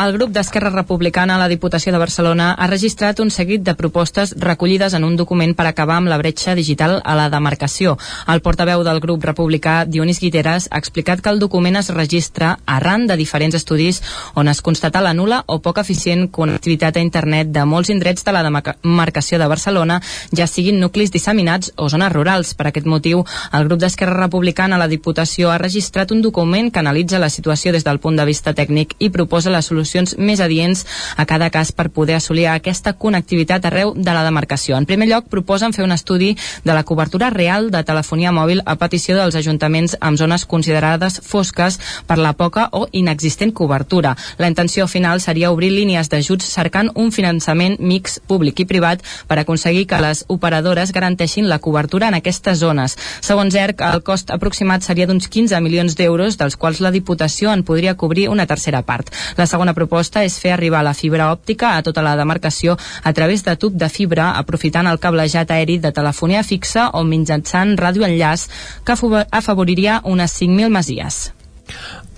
El 0.00 0.14
grup 0.14 0.30
d'Esquerra 0.32 0.70
Republicana 0.70 1.34
a 1.34 1.38
la 1.38 1.48
Diputació 1.50 1.92
de 1.92 1.98
Barcelona 2.00 2.54
ha 2.56 2.66
registrat 2.70 3.18
un 3.20 3.28
seguit 3.30 3.60
de 3.60 3.74
propostes 3.76 4.30
recollides 4.40 4.94
en 4.96 5.04
un 5.04 5.16
document 5.18 5.50
per 5.52 5.66
acabar 5.68 5.98
amb 6.00 6.08
la 6.08 6.16
bretxa 6.16 6.54
digital 6.56 7.02
a 7.04 7.16
la 7.18 7.26
demarcació. 7.28 7.98
El 8.32 8.40
portaveu 8.40 8.80
del 8.86 9.00
grup 9.04 9.26
republicà, 9.28 9.84
Dionís 9.84 10.22
Guiteres, 10.22 10.70
ha 10.70 10.80
explicat 10.80 11.20
que 11.20 11.28
el 11.28 11.40
document 11.42 11.76
es 11.76 11.90
registra 11.92 12.54
arran 12.64 13.04
de 13.10 13.18
diferents 13.20 13.58
estudis 13.58 14.00
on 14.40 14.48
es 14.48 14.62
constata 14.62 15.02
la 15.04 15.12
nula 15.12 15.42
o 15.46 15.58
poc 15.60 15.82
eficient 15.84 16.30
connectivitat 16.32 16.96
a 16.96 17.04
internet 17.04 17.52
de 17.52 17.66
molts 17.68 17.92
indrets 17.92 18.24
de 18.24 18.32
la 18.32 18.42
demarcació 18.46 19.36
de 19.36 19.50
Barcelona, 19.52 20.00
ja 20.32 20.48
siguin 20.48 20.80
nuclis 20.80 21.12
disseminats 21.12 21.74
o 21.76 21.90
zones 21.90 22.12
rurals. 22.16 22.54
Per 22.54 22.70
aquest 22.70 22.88
motiu, 22.88 23.26
el 23.52 23.68
grup 23.68 23.84
d'Esquerra 23.84 24.16
Republicana 24.16 24.80
a 24.80 24.82
la 24.86 24.88
Diputació 24.88 25.52
ha 25.52 25.60
registrat 25.60 26.16
un 26.16 26.24
document 26.24 26.72
que 26.72 26.80
analitza 26.80 27.20
la 27.20 27.28
situació 27.28 27.76
des 27.76 27.84
del 27.84 28.00
punt 28.00 28.16
de 28.16 28.28
vista 28.32 28.56
tècnic 28.56 28.96
i 28.98 29.12
proposa 29.12 29.52
la 29.52 29.60
solució 29.60 29.89
solucions 29.90 30.16
més 30.18 30.40
adients 30.40 30.84
a 31.16 31.26
cada 31.26 31.50
cas 31.50 31.72
per 31.72 31.90
poder 31.90 32.16
assolir 32.16 32.46
aquesta 32.48 32.92
connectivitat 32.94 33.64
arreu 33.66 33.92
de 33.96 34.12
la 34.14 34.24
demarcació. 34.24 34.76
En 34.78 34.86
primer 34.86 35.08
lloc, 35.10 35.28
proposen 35.30 35.72
fer 35.72 35.84
un 35.84 35.92
estudi 35.92 36.36
de 36.64 36.74
la 36.74 36.84
cobertura 36.84 37.30
real 37.30 37.70
de 37.70 37.82
telefonia 37.84 38.32
mòbil 38.32 38.62
a 38.64 38.76
petició 38.76 39.16
dels 39.18 39.34
ajuntaments 39.34 39.96
amb 40.00 40.18
zones 40.18 40.46
considerades 40.46 41.20
fosques 41.26 41.80
per 42.06 42.18
la 42.18 42.32
poca 42.34 42.68
o 42.72 42.86
inexistent 42.92 43.52
cobertura. 43.52 44.16
La 44.38 44.48
intenció 44.48 44.86
final 44.86 45.20
seria 45.20 45.50
obrir 45.50 45.72
línies 45.72 46.08
d'ajuts 46.10 46.46
cercant 46.46 46.90
un 46.94 47.10
finançament 47.12 47.76
mix 47.80 48.20
públic 48.26 48.60
i 48.60 48.68
privat 48.68 49.02
per 49.26 49.40
aconseguir 49.40 49.86
que 49.86 50.00
les 50.00 50.24
operadores 50.28 50.92
garanteixin 50.92 51.48
la 51.48 51.58
cobertura 51.58 52.08
en 52.08 52.14
aquestes 52.18 52.58
zones. 52.58 52.96
Segons 53.20 53.54
ERC, 53.54 53.82
el 53.90 54.04
cost 54.06 54.30
aproximat 54.30 54.84
seria 54.86 55.06
d'uns 55.06 55.28
15 55.28 55.60
milions 55.64 55.96
d'euros, 55.96 56.38
dels 56.38 56.56
quals 56.56 56.80
la 56.80 56.90
Diputació 56.90 57.52
en 57.52 57.64
podria 57.64 57.96
cobrir 57.96 58.28
una 58.28 58.46
tercera 58.46 58.82
part. 58.82 59.10
La 59.36 59.46
segona 59.46 59.74
proposta 59.80 60.24
és 60.28 60.36
fer 60.42 60.52
arribar 60.54 60.84
la 60.84 60.94
fibra 60.96 61.30
òptica 61.32 61.74
a 61.78 61.82
tota 61.86 62.04
la 62.04 62.14
demarcació 62.20 62.76
a 63.02 63.14
través 63.16 63.44
de 63.48 63.56
tub 63.56 63.74
de 63.80 63.88
fibra, 63.88 64.30
aprofitant 64.44 64.92
el 64.92 65.00
cablejat 65.00 65.56
aeri 65.56 65.80
de 65.80 65.94
telefonia 65.96 66.44
fixa 66.44 66.90
o 66.92 67.04
mitjançant 67.08 67.76
radioenllaç 67.80 68.48
que 68.84 68.96
afavoriria 69.42 70.00
unes 70.04 70.40
5.000 70.40 70.68
masies. 70.78 71.22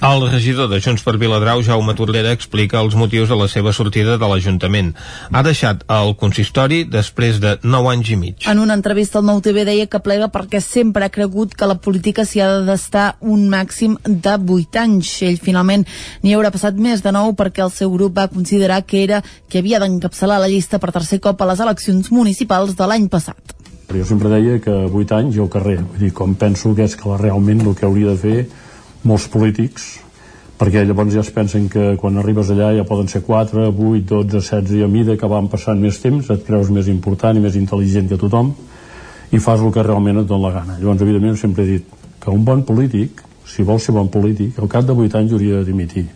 El 0.03 0.25
regidor 0.27 0.67
de 0.67 0.81
Junts 0.83 1.05
per 1.07 1.15
Viladrau, 1.15 1.61
Jaume 1.63 1.95
Torrera, 1.95 2.33
explica 2.35 2.81
els 2.83 2.97
motius 2.99 3.29
de 3.31 3.37
la 3.39 3.47
seva 3.47 3.71
sortida 3.71 4.17
de 4.19 4.29
l'Ajuntament. 4.29 4.89
Ha 5.31 5.43
deixat 5.47 5.85
el 5.95 6.17
consistori 6.19 6.81
després 6.91 7.39
de 7.39 7.53
9 7.63 7.93
anys 7.93 8.11
i 8.11 8.17
mig. 8.19 8.49
En 8.51 8.59
una 8.59 8.75
entrevista 8.75 9.21
al 9.21 9.29
Nou 9.29 9.39
TV 9.45 9.63
deia 9.69 9.87
que 9.87 10.03
plega 10.03 10.27
perquè 10.35 10.59
sempre 10.59 11.07
ha 11.07 11.15
cregut 11.15 11.55
que 11.55 11.71
la 11.71 11.79
política 11.79 12.27
s'hi 12.27 12.43
ha 12.43 12.49
d'estar 12.67 13.05
un 13.21 13.47
màxim 13.53 13.95
de 14.03 14.35
8 14.35 14.83
anys. 14.83 15.13
Ell 15.23 15.39
finalment 15.39 15.87
n'hi 16.25 16.35
haurà 16.35 16.51
passat 16.51 16.75
més 16.75 17.05
de 17.07 17.13
9 17.15 17.37
perquè 17.39 17.63
el 17.63 17.71
seu 17.71 17.95
grup 17.95 18.19
va 18.19 18.27
considerar 18.33 18.83
que 18.83 19.05
era 19.05 19.23
que 19.49 19.63
havia 19.63 19.79
d'encapçalar 19.79 20.41
la 20.43 20.51
llista 20.51 20.83
per 20.83 20.91
tercer 20.91 21.21
cop 21.23 21.39
a 21.39 21.51
les 21.53 21.63
eleccions 21.63 22.11
municipals 22.11 22.75
de 22.75 22.91
l'any 22.91 23.07
passat. 23.07 23.55
Jo 23.93 24.05
sempre 24.09 24.31
deia 24.33 24.59
que 24.59 24.73
8 24.89 25.15
anys 25.21 25.39
i 25.39 25.41
al 25.45 25.51
carrer. 25.53 25.79
Vull 25.85 26.05
dir, 26.09 26.13
com 26.17 26.35
penso 26.35 26.75
que 26.75 26.87
és 26.91 26.99
que 26.99 27.23
realment 27.23 27.63
el 27.63 27.79
que 27.79 27.87
hauria 27.87 28.17
de 28.17 28.19
fer 28.19 28.37
molts 29.09 29.29
polítics 29.33 29.93
perquè 30.59 30.85
llavors 30.87 31.11
ja 31.15 31.23
es 31.25 31.31
pensen 31.35 31.67
que 31.71 31.97
quan 31.99 32.19
arribes 32.21 32.53
allà 32.55 32.71
ja 32.77 32.85
poden 32.87 33.09
ser 33.11 33.25
4, 33.27 33.65
8, 33.73 34.05
12, 34.11 34.29
16 34.39 34.77
i 34.79 34.85
a 34.87 34.91
mida 34.91 35.17
que 35.19 35.31
van 35.31 35.49
passant 35.51 35.81
més 35.81 35.99
temps 36.03 36.29
et 36.31 36.45
creus 36.47 36.71
més 36.71 36.91
important 36.93 37.37
i 37.37 37.43
més 37.43 37.59
intel·ligent 37.59 38.11
que 38.11 38.21
tothom 38.21 38.53
i 39.33 39.41
fas 39.41 39.65
el 39.65 39.73
que 39.75 39.83
realment 39.83 40.21
et 40.23 40.29
dona 40.29 40.49
la 40.49 40.55
gana. 40.61 40.79
Llavors 40.79 41.03
evidentment 41.03 41.41
sempre 41.41 41.65
he 41.65 41.79
dit 41.79 41.97
que 42.23 42.31
un 42.31 42.45
bon 42.45 42.63
polític 42.69 43.25
si 43.49 43.67
vol 43.67 43.81
ser 43.83 43.97
bon 43.97 44.11
polític 44.13 44.61
al 44.61 44.71
cap 44.71 44.87
de 44.87 44.95
8 44.95 45.19
anys 45.19 45.35
hauria 45.35 45.63
de 45.63 45.71
dimitir. 45.73 46.07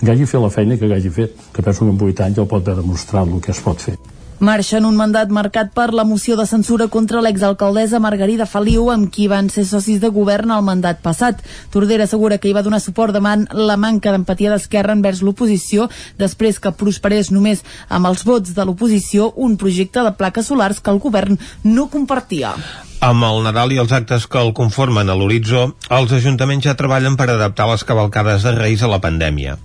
Que 0.00 0.14
hagi 0.14 0.26
fet 0.26 0.40
la 0.40 0.50
feina 0.50 0.78
que 0.78 0.88
hagi 0.88 1.10
fet 1.10 1.36
que 1.52 1.62
penso 1.62 1.84
que 1.84 1.92
en 1.92 2.00
8 2.00 2.26
anys 2.30 2.40
ja 2.40 2.48
pot 2.48 2.64
haver 2.64 2.80
demostrat 2.80 3.28
el 3.28 3.44
que 3.44 3.52
es 3.52 3.60
pot 3.60 3.80
fer 3.90 3.98
marxa 4.42 4.78
en 4.78 4.86
un 4.88 4.96
mandat 4.98 5.30
marcat 5.30 5.70
per 5.70 5.92
la 5.94 6.02
moció 6.02 6.34
de 6.36 6.48
censura 6.50 6.88
contra 6.90 7.22
l'exalcaldessa 7.22 8.00
Margarida 8.02 8.46
Feliu, 8.50 8.90
amb 8.90 9.06
qui 9.14 9.28
van 9.30 9.48
ser 9.54 9.62
socis 9.70 10.02
de 10.02 10.10
govern 10.10 10.50
al 10.50 10.66
mandat 10.66 10.98
passat. 11.04 11.38
Tordera 11.70 12.10
assegura 12.10 12.40
que 12.42 12.50
hi 12.50 12.56
va 12.56 12.66
donar 12.66 12.82
suport 12.82 13.14
davant 13.14 13.46
la 13.54 13.78
manca 13.78 14.10
d'empatia 14.10 14.50
d'Esquerra 14.50 14.98
envers 14.98 15.22
l'oposició, 15.22 15.88
després 16.18 16.58
que 16.58 16.74
prosperés 16.74 17.30
només 17.30 17.62
amb 17.88 18.10
els 18.10 18.26
vots 18.26 18.56
de 18.56 18.66
l'oposició 18.66 19.32
un 19.36 19.56
projecte 19.56 20.02
de 20.02 20.16
plaques 20.18 20.50
solars 20.50 20.82
que 20.82 20.90
el 20.90 20.98
govern 20.98 21.38
no 21.62 21.86
compartia. 21.86 22.56
Amb 23.02 23.24
el 23.26 23.40
Nadal 23.42 23.72
i 23.74 23.80
els 23.82 23.90
actes 23.90 24.28
que 24.30 24.38
el 24.38 24.52
conformen 24.54 25.08
a 25.10 25.14
l'horitzó, 25.18 25.64
els 25.90 26.12
ajuntaments 26.14 26.62
ja 26.68 26.76
treballen 26.78 27.16
per 27.18 27.24
adaptar 27.32 27.64
les 27.66 27.82
cavalcades 27.82 28.44
de 28.46 28.52
Reis 28.54 28.84
a 28.86 28.90
la 28.92 29.00
pandèmia. 29.02 29.56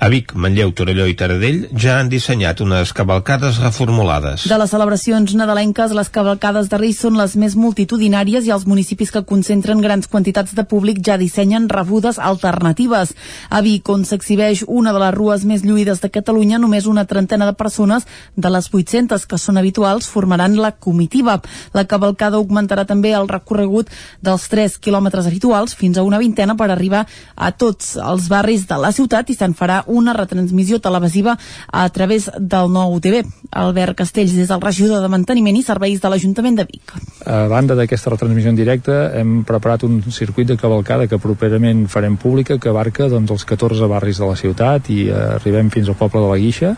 A 0.00 0.08
Vic, 0.08 0.32
Manlleu, 0.32 0.70
Torelló 0.72 1.04
i 1.04 1.12
Taradell 1.12 1.66
ja 1.76 1.98
han 2.00 2.08
dissenyat 2.08 2.62
unes 2.64 2.94
cavalcades 2.96 3.58
reformulades. 3.60 4.46
De 4.48 4.56
les 4.56 4.72
celebracions 4.72 5.34
nadalenques, 5.36 5.92
les 5.92 6.08
cavalcades 6.14 6.70
de 6.72 6.78
Reis 6.80 7.02
són 7.04 7.18
les 7.20 7.34
més 7.36 7.58
multitudinàries 7.60 8.48
i 8.48 8.54
els 8.56 8.64
municipis 8.64 9.12
que 9.12 9.26
concentren 9.28 9.84
grans 9.84 10.08
quantitats 10.08 10.56
de 10.56 10.64
públic 10.64 11.04
ja 11.04 11.18
dissenyen 11.20 11.68
rebudes 11.68 12.16
alternatives. 12.16 13.12
A 13.50 13.60
Vic, 13.60 13.92
on 13.92 14.08
s'exhibeix 14.08 14.64
una 14.66 14.96
de 14.96 15.04
les 15.04 15.14
rues 15.18 15.44
més 15.44 15.68
lluïdes 15.68 16.00
de 16.00 16.12
Catalunya, 16.16 16.56
només 16.64 16.88
una 16.88 17.04
trentena 17.04 17.44
de 17.44 17.58
persones 17.60 18.08
de 18.40 18.56
les 18.56 18.72
800 18.72 19.28
que 19.28 19.36
són 19.36 19.60
habituals 19.60 20.08
formaran 20.08 20.56
la 20.56 20.72
comitiva. 20.72 21.42
La 21.76 21.84
cavalcada 21.84 22.40
augmentarà 22.40 22.85
també 22.86 23.12
el 23.16 23.28
recorregut 23.28 23.90
dels 24.24 24.46
3 24.52 24.78
quilòmetres 24.82 25.26
habituals 25.28 25.74
fins 25.76 25.98
a 25.98 26.04
una 26.06 26.20
vintena 26.22 26.56
per 26.56 26.70
arribar 26.70 27.04
a 27.34 27.50
tots 27.52 27.96
els 27.96 28.28
barris 28.32 28.66
de 28.68 28.78
la 28.80 28.92
ciutat 28.94 29.30
i 29.30 29.36
se'n 29.36 29.54
farà 29.58 29.82
una 29.86 30.14
retransmissió 30.16 30.80
televisiva 30.80 31.36
a 31.66 31.88
través 31.90 32.30
del 32.38 32.72
nou 32.72 32.98
TV. 33.00 33.24
Albert 33.50 33.96
Castells 33.98 34.34
des 34.36 34.48
del 34.48 34.62
regidor 34.62 35.02
de 35.02 35.10
Manteniment 35.12 35.56
i 35.56 35.64
Serveis 35.66 36.00
de 36.00 36.10
l'Ajuntament 36.12 36.56
de 36.58 36.66
Vic. 36.68 36.94
A 37.26 37.46
banda 37.50 37.76
d'aquesta 37.78 38.12
retransmissió 38.14 38.52
en 38.52 38.58
directe 38.58 38.96
hem 39.20 39.42
preparat 39.46 39.84
un 39.86 40.00
circuit 40.10 40.48
de 40.48 40.58
cavalcada 40.60 41.06
que 41.10 41.20
properament 41.22 41.86
farem 41.90 42.16
pública 42.16 42.58
que 42.58 42.70
abarca 42.70 43.10
doncs, 43.12 43.30
els 43.30 43.44
14 43.44 43.88
barris 43.90 44.20
de 44.22 44.30
la 44.30 44.36
ciutat 44.38 44.90
i 44.94 45.06
eh, 45.08 45.16
arribem 45.36 45.70
fins 45.74 45.88
al 45.88 45.98
poble 45.98 46.22
de 46.22 46.30
la 46.30 46.40
Guixa 46.40 46.76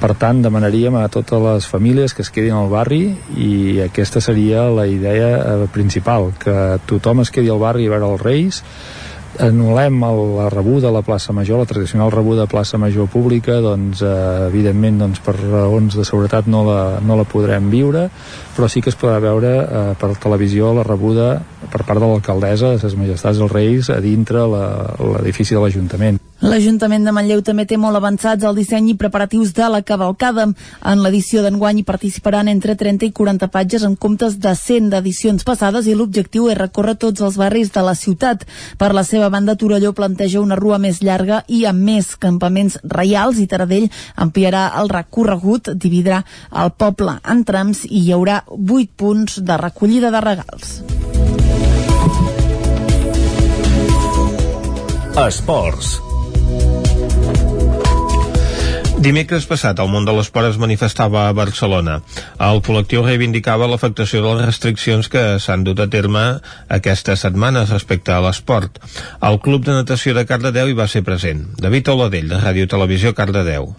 per 0.00 0.14
tant, 0.16 0.40
demanaríem 0.40 0.96
a 0.96 1.08
totes 1.12 1.42
les 1.44 1.66
famílies 1.68 2.14
que 2.16 2.24
es 2.24 2.32
quedin 2.32 2.56
al 2.56 2.70
barri 2.72 3.02
i 3.36 3.82
aquesta 3.84 4.22
seria 4.24 4.64
la 4.72 4.86
idea 4.88 5.28
eh, 5.36 5.68
principal, 5.72 6.32
que 6.40 6.54
tothom 6.88 7.20
es 7.20 7.30
quedi 7.30 7.52
al 7.52 7.60
barri 7.60 7.84
a 7.86 7.92
veure 7.92 8.08
els 8.14 8.24
Reis, 8.24 8.62
anul·lem 9.40 10.00
el, 10.04 10.20
la 10.38 10.46
rebuda 10.52 10.88
a 10.88 10.94
la 10.94 11.02
plaça 11.06 11.34
Major, 11.36 11.60
la 11.60 11.68
tradicional 11.68 12.10
rebuda 12.12 12.44
a 12.44 12.50
plaça 12.50 12.80
Major 12.80 13.08
pública, 13.12 13.58
doncs 13.60 14.00
eh, 14.02 14.14
evidentment 14.48 15.02
doncs, 15.04 15.20
per 15.24 15.36
raons 15.36 15.96
de 15.96 16.06
seguretat 16.08 16.48
no 16.48 16.64
la, 16.66 16.80
no 17.04 17.18
la 17.20 17.28
podrem 17.28 17.68
viure, 17.72 18.08
però 18.56 18.72
sí 18.72 18.80
que 18.80 18.92
es 18.92 18.98
podrà 18.98 19.20
veure 19.22 19.52
eh, 19.60 19.84
per 20.00 20.14
televisió 20.16 20.72
la 20.76 20.86
rebuda 20.86 21.34
per 21.68 21.84
part 21.84 22.00
de 22.00 22.08
l'alcaldessa 22.08 22.74
de 22.74 22.82
ses 22.82 22.96
majestats 22.96 23.38
dels 23.38 23.52
Reis 23.52 23.92
a 23.92 24.00
dintre 24.00 24.48
l'edifici 24.48 25.56
de 25.56 25.62
l'Ajuntament. 25.62 26.20
L'Ajuntament 26.40 27.04
de 27.04 27.12
Manlleu 27.12 27.42
també 27.44 27.66
té 27.68 27.76
molt 27.76 27.98
avançats 27.98 28.46
el 28.48 28.56
disseny 28.56 28.86
i 28.88 28.96
preparatius 28.96 29.50
de 29.52 29.66
la 29.68 29.82
cavalcada. 29.84 30.46
En 30.88 31.02
l'edició 31.04 31.42
d'enguany 31.44 31.82
hi 31.82 31.84
participaran 31.84 32.48
entre 32.48 32.78
30 32.80 33.10
i 33.10 33.12
40 33.12 33.50
patges 33.52 33.84
en 33.84 33.96
comptes 34.00 34.38
de 34.40 34.54
100 34.56 34.88
d'edicions 34.94 35.44
passades 35.44 35.84
i 35.84 35.94
l'objectiu 35.98 36.48
és 36.48 36.56
recórrer 36.56 36.96
tots 36.96 37.20
els 37.20 37.36
barris 37.36 37.74
de 37.76 37.84
la 37.84 37.94
ciutat. 37.94 38.48
Per 38.80 38.90
la 38.96 39.04
seva 39.04 39.28
banda, 39.28 39.58
Torelló 39.60 39.92
planteja 39.92 40.40
una 40.40 40.56
rua 40.56 40.80
més 40.80 41.02
llarga 41.04 41.44
i 41.46 41.66
amb 41.68 41.84
més 41.84 42.14
campaments 42.16 42.80
reials 42.84 43.36
i 43.36 43.46
Taradell 43.46 43.90
ampliarà 44.16 44.70
el 44.80 44.88
recorregut, 44.88 45.74
dividirà 45.76 46.24
el 46.56 46.72
poble 46.72 47.18
en 47.20 47.44
trams 47.44 47.84
i 47.84 48.06
hi 48.06 48.14
haurà 48.16 48.42
8 48.48 48.96
punts 48.96 49.42
de 49.44 49.60
recollida 49.60 50.08
de 50.08 50.24
regals. 50.24 50.78
Esports 55.20 55.98
Dimecres 59.00 59.46
passat, 59.48 59.78
el 59.80 59.88
món 59.88 60.04
de 60.04 60.12
l'esport 60.12 60.50
es 60.50 60.58
manifestava 60.60 61.22
a 61.24 61.32
Barcelona. 61.32 61.94
El 62.44 62.58
col·lectiu 62.66 63.00
reivindicava 63.00 63.68
l'afectació 63.70 64.20
de 64.20 64.34
les 64.34 64.50
restriccions 64.50 65.08
que 65.08 65.22
s'han 65.40 65.62
dut 65.64 65.80
a 65.80 65.86
terme 65.88 66.24
aquestes 66.76 67.22
setmanes 67.24 67.72
respecte 67.72 68.12
a 68.12 68.20
l'esport. 68.20 68.76
El 69.24 69.40
Club 69.40 69.64
de 69.64 69.78
Natació 69.78 70.12
de 70.12 70.26
Cardedeu 70.28 70.68
hi 70.68 70.76
va 70.76 70.84
ser 70.84 71.00
present. 71.06 71.46
David 71.56 71.88
Oladell, 71.94 72.28
de 72.28 72.42
Ràdio 72.42 72.68
Televisió 72.68 73.14
Cardedeu. 73.16 73.70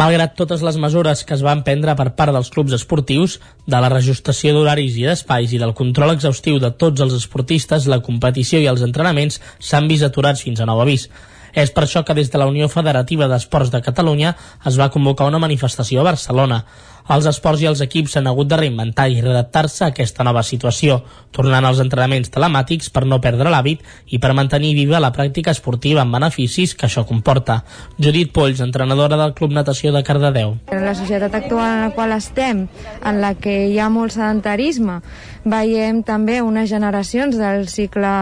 Malgrat 0.00 0.32
totes 0.38 0.64
les 0.64 0.78
mesures 0.80 1.26
que 1.28 1.36
es 1.36 1.44
van 1.44 1.60
prendre 1.66 1.92
per 1.98 2.14
part 2.16 2.32
dels 2.32 2.48
clubs 2.54 2.72
esportius, 2.72 3.36
de 3.68 3.82
la 3.84 3.90
reajustació 3.92 4.54
d'horaris 4.56 4.96
i 4.96 5.04
d'espais 5.10 5.52
i 5.52 5.60
del 5.60 5.76
control 5.76 6.14
exhaustiu 6.14 6.56
de 6.62 6.72
tots 6.72 7.04
els 7.04 7.18
esportistes, 7.18 7.90
la 7.90 8.00
competició 8.00 8.64
i 8.64 8.70
els 8.72 8.86
entrenaments 8.86 9.42
s'han 9.58 9.92
vist 9.92 10.08
aturats 10.08 10.40
fins 10.46 10.64
a 10.64 10.70
nou 10.72 10.80
avís. 10.80 11.10
És 11.52 11.72
per 11.74 11.84
això 11.84 12.04
que 12.04 12.14
des 12.14 12.30
de 12.30 12.38
la 12.38 12.48
Unió 12.50 12.68
Federativa 12.68 13.28
d'Esports 13.28 13.72
de 13.72 13.82
Catalunya 13.82 14.34
es 14.66 14.78
va 14.80 14.90
convocar 14.90 15.26
una 15.30 15.42
manifestació 15.42 16.00
a 16.00 16.10
Barcelona. 16.12 16.64
Els 17.08 17.26
esports 17.26 17.62
i 17.62 17.68
els 17.70 17.80
equips 17.80 18.14
s'han 18.14 18.28
hagut 18.30 18.48
de 18.50 18.58
reinventar 18.60 19.08
i 19.10 19.20
readaptar-se 19.22 19.84
a 19.84 19.90
aquesta 19.90 20.24
nova 20.26 20.42
situació, 20.46 21.00
tornant 21.32 21.64
als 21.66 21.80
entrenaments 21.82 22.30
telemàtics 22.30 22.90
per 22.92 23.06
no 23.06 23.20
perdre 23.24 23.50
l'hàbit 23.50 23.82
i 24.14 24.20
per 24.22 24.34
mantenir 24.36 24.74
viva 24.76 25.00
la 25.00 25.12
pràctica 25.16 25.54
esportiva 25.54 26.04
amb 26.04 26.14
beneficis 26.18 26.74
que 26.74 26.86
això 26.86 27.06
comporta. 27.08 27.62
Judit 27.98 28.32
Polls, 28.32 28.60
entrenadora 28.60 29.16
del 29.16 29.34
Club 29.34 29.56
Natació 29.56 29.94
de 29.94 30.04
Cardedeu. 30.06 30.56
En 30.70 30.84
la 30.84 30.94
societat 30.94 31.34
actual 31.34 31.70
en 31.70 31.84
la 31.88 31.94
qual 31.96 32.12
estem, 32.12 32.66
en 33.04 33.20
la 33.20 33.34
que 33.34 33.56
hi 33.70 33.78
ha 33.78 33.88
molt 33.90 34.14
sedentarisme, 34.14 35.00
veiem 35.44 36.02
també 36.04 36.40
unes 36.44 36.68
generacions 36.68 37.38
del 37.40 37.66
cicle, 37.68 38.12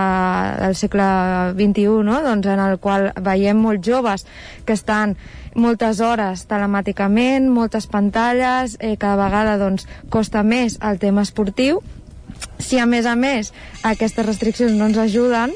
del 0.62 0.76
segle 0.78 1.08
XXI, 1.58 2.04
no? 2.06 2.22
doncs 2.22 2.46
en 2.46 2.62
el 2.62 2.78
qual 2.78 3.10
veiem 3.24 3.58
molts 3.58 3.86
joves 3.86 4.26
que 4.64 4.76
estan 4.76 5.16
moltes 5.58 6.00
hores 6.00 6.46
telemàticament, 6.48 7.48
moltes 7.52 7.86
pantalles, 7.90 8.76
eh, 8.80 8.96
cada 8.96 9.18
vegada 9.24 9.58
doncs, 9.60 9.86
costa 10.08 10.42
més 10.42 10.78
el 10.82 10.98
tema 10.98 11.22
esportiu. 11.22 11.82
Si 12.58 12.78
a 12.78 12.86
més 12.86 13.06
a 13.06 13.16
més 13.16 13.52
aquestes 13.82 14.26
restriccions 14.26 14.72
no 14.78 14.86
ens 14.86 14.98
ajuden, 14.98 15.54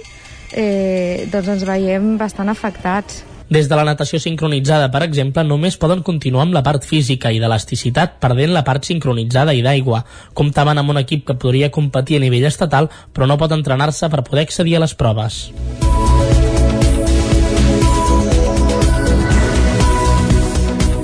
eh, 0.53 1.29
doncs 1.33 1.49
ens 1.49 1.65
veiem 1.69 2.17
bastant 2.19 2.49
afectats. 2.49 3.23
Des 3.53 3.69
de 3.69 3.77
la 3.77 3.85
natació 3.85 4.17
sincronitzada, 4.23 4.89
per 4.91 5.03
exemple, 5.05 5.45
només 5.45 5.77
poden 5.77 6.01
continuar 6.03 6.47
amb 6.47 6.55
la 6.57 6.63
part 6.65 6.87
física 6.89 7.33
i 7.33 7.41
d'elasticitat, 7.43 8.17
perdent 8.23 8.55
la 8.55 8.65
part 8.65 8.89
sincronitzada 8.89 9.53
i 9.53 9.61
d'aigua. 9.61 10.07
Comptaven 10.33 10.81
amb 10.81 10.95
un 10.95 11.03
equip 11.03 11.27
que 11.29 11.37
podria 11.37 11.71
competir 11.71 12.17
a 12.17 12.25
nivell 12.25 12.49
estatal, 12.49 12.89
però 13.13 13.29
no 13.29 13.37
pot 13.37 13.53
entrenar-se 13.53 14.09
per 14.09 14.25
poder 14.25 14.47
accedir 14.49 14.79
a 14.79 14.85
les 14.87 14.97
proves. 14.97 15.51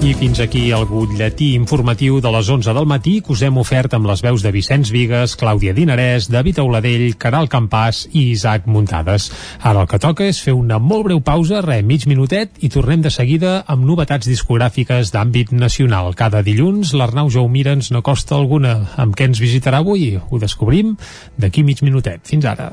I 0.08 0.14
fins 0.16 0.38
aquí 0.40 0.70
el 0.72 0.86
butlletí 0.88 1.50
informatiu 1.52 2.16
de 2.24 2.30
les 2.32 2.48
11 2.48 2.72
del 2.72 2.86
matí 2.88 3.18
que 3.20 3.34
us 3.34 3.42
hem 3.44 3.58
ofert 3.60 3.92
amb 3.92 4.08
les 4.08 4.22
veus 4.24 4.40
de 4.40 4.48
Vicenç 4.54 4.88
Vigues, 4.94 5.34
Clàudia 5.36 5.74
Dinarès, 5.76 6.30
David 6.32 6.62
Auladell, 6.62 7.04
Caral 7.20 7.50
Campàs 7.52 8.06
i 8.16 8.30
Isaac 8.30 8.64
Muntades. 8.64 9.28
Ara 9.60 9.84
el 9.84 9.90
que 9.92 10.00
toca 10.00 10.24
és 10.24 10.40
fer 10.40 10.56
una 10.56 10.80
molt 10.80 11.10
breu 11.10 11.20
pausa, 11.20 11.60
re, 11.60 11.82
mig 11.84 12.08
minutet, 12.08 12.56
i 12.64 12.72
tornem 12.72 13.04
de 13.04 13.12
seguida 13.12 13.58
amb 13.68 13.84
novetats 13.84 14.32
discogràfiques 14.32 15.12
d'àmbit 15.12 15.52
nacional. 15.52 16.14
Cada 16.16 16.40
dilluns 16.40 16.96
l'Arnau 16.96 17.28
Jaumira 17.28 17.76
ens 17.76 17.92
no 17.92 18.00
costa 18.00 18.38
alguna. 18.40 18.78
Amb 18.96 19.12
què 19.12 19.28
ens 19.28 19.44
visitarà 19.44 19.84
avui? 19.84 20.14
Ho 20.16 20.40
descobrim 20.40 20.96
d'aquí 21.36 21.68
mig 21.68 21.84
minutet. 21.84 22.24
Fins 22.24 22.48
ara. 22.48 22.72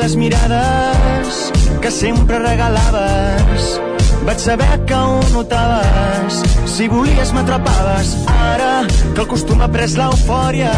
Les 0.00 0.16
mirades 0.16 1.52
que 1.82 1.90
sempre 1.90 2.38
regalaves, 2.38 3.80
vaig 4.24 4.38
saber 4.40 4.84
que 4.88 4.94
ho 4.96 5.20
notaves. 5.32 6.40
Si 6.66 6.88
volies 6.88 7.32
m'atrapaves. 7.36 8.14
Ara 8.50 8.86
que 9.14 9.20
el 9.20 9.28
costum 9.28 9.60
ha 9.60 9.68
pres 9.72 9.96
l'eufòria, 10.00 10.72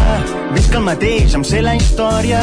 que 0.69 0.79
el 0.79 0.87
mateix 0.89 1.35
em 1.39 1.45
sé 1.47 1.61
la 1.63 1.77
història. 1.79 2.41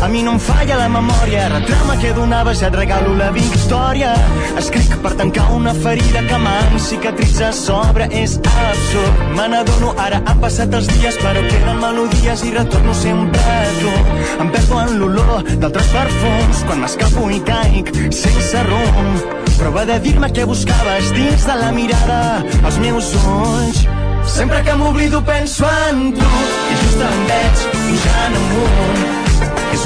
A 0.00 0.06
mi 0.06 0.22
no 0.22 0.32
em 0.32 0.38
falla 0.38 0.76
la 0.78 0.88
memòria, 0.88 1.48
retrama 1.50 1.96
que 1.98 2.12
donaves, 2.14 2.60
et 2.62 2.74
regalo 2.74 3.16
la 3.18 3.32
victòria. 3.34 4.12
Escric 4.60 4.94
per 5.02 5.10
tancar 5.18 5.48
una 5.56 5.72
ferida 5.74 6.22
que 6.28 6.38
m'han 6.38 6.78
cicatritzat 6.78 7.56
sobre, 7.58 8.06
és 8.14 8.36
absurd. 8.38 9.24
Me 9.34 9.48
n'adono, 9.50 9.96
ara 9.98 10.22
han 10.24 10.38
passat 10.44 10.76
els 10.78 10.86
dies, 10.92 11.18
però 11.18 11.42
queden 11.48 11.82
melodies 11.82 12.46
i 12.46 12.54
retorno 12.54 12.94
sempre 12.94 13.42
a 13.42 13.74
tu. 13.80 13.96
Em 14.38 14.54
perdo 14.54 14.80
en 14.84 14.94
l'olor 15.00 15.42
d'altres 15.58 15.90
perfums, 15.96 16.62
quan 16.70 16.84
m'escapo 16.84 17.26
i 17.34 17.42
caic 17.50 17.90
sense 18.14 18.64
rumb. 18.70 19.38
Prova 19.58 19.82
de 19.88 19.98
dir-me 20.06 20.30
què 20.30 20.46
buscaves 20.46 21.10
dins 21.18 21.50
de 21.50 21.58
la 21.58 21.72
mirada, 21.74 22.20
els 22.62 22.78
meus 22.86 23.10
ulls. 23.24 23.82
Sempre 24.28 24.62
que 24.62 24.74
m'oblido 24.78 25.24
penso 25.24 25.66
en 25.88 26.12
tu 26.14 26.28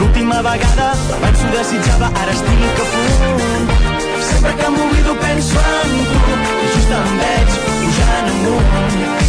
l'última 0.03 0.43
vegada, 0.43 0.93
abans 1.17 1.43
ho 1.45 1.49
desitjava, 1.57 2.11
ara 2.23 2.33
estic 2.33 2.81
a 2.83 2.87
punt. 2.93 3.73
Sempre 4.29 4.53
que 4.59 4.69
m'oblido 4.75 5.17
penso 5.25 5.59
en 5.79 5.99
tu 6.13 6.21
i 6.65 6.71
just 6.77 6.95
em 7.01 7.19
veig 7.25 7.59
pujant 7.67 8.33
amunt. 8.37 9.22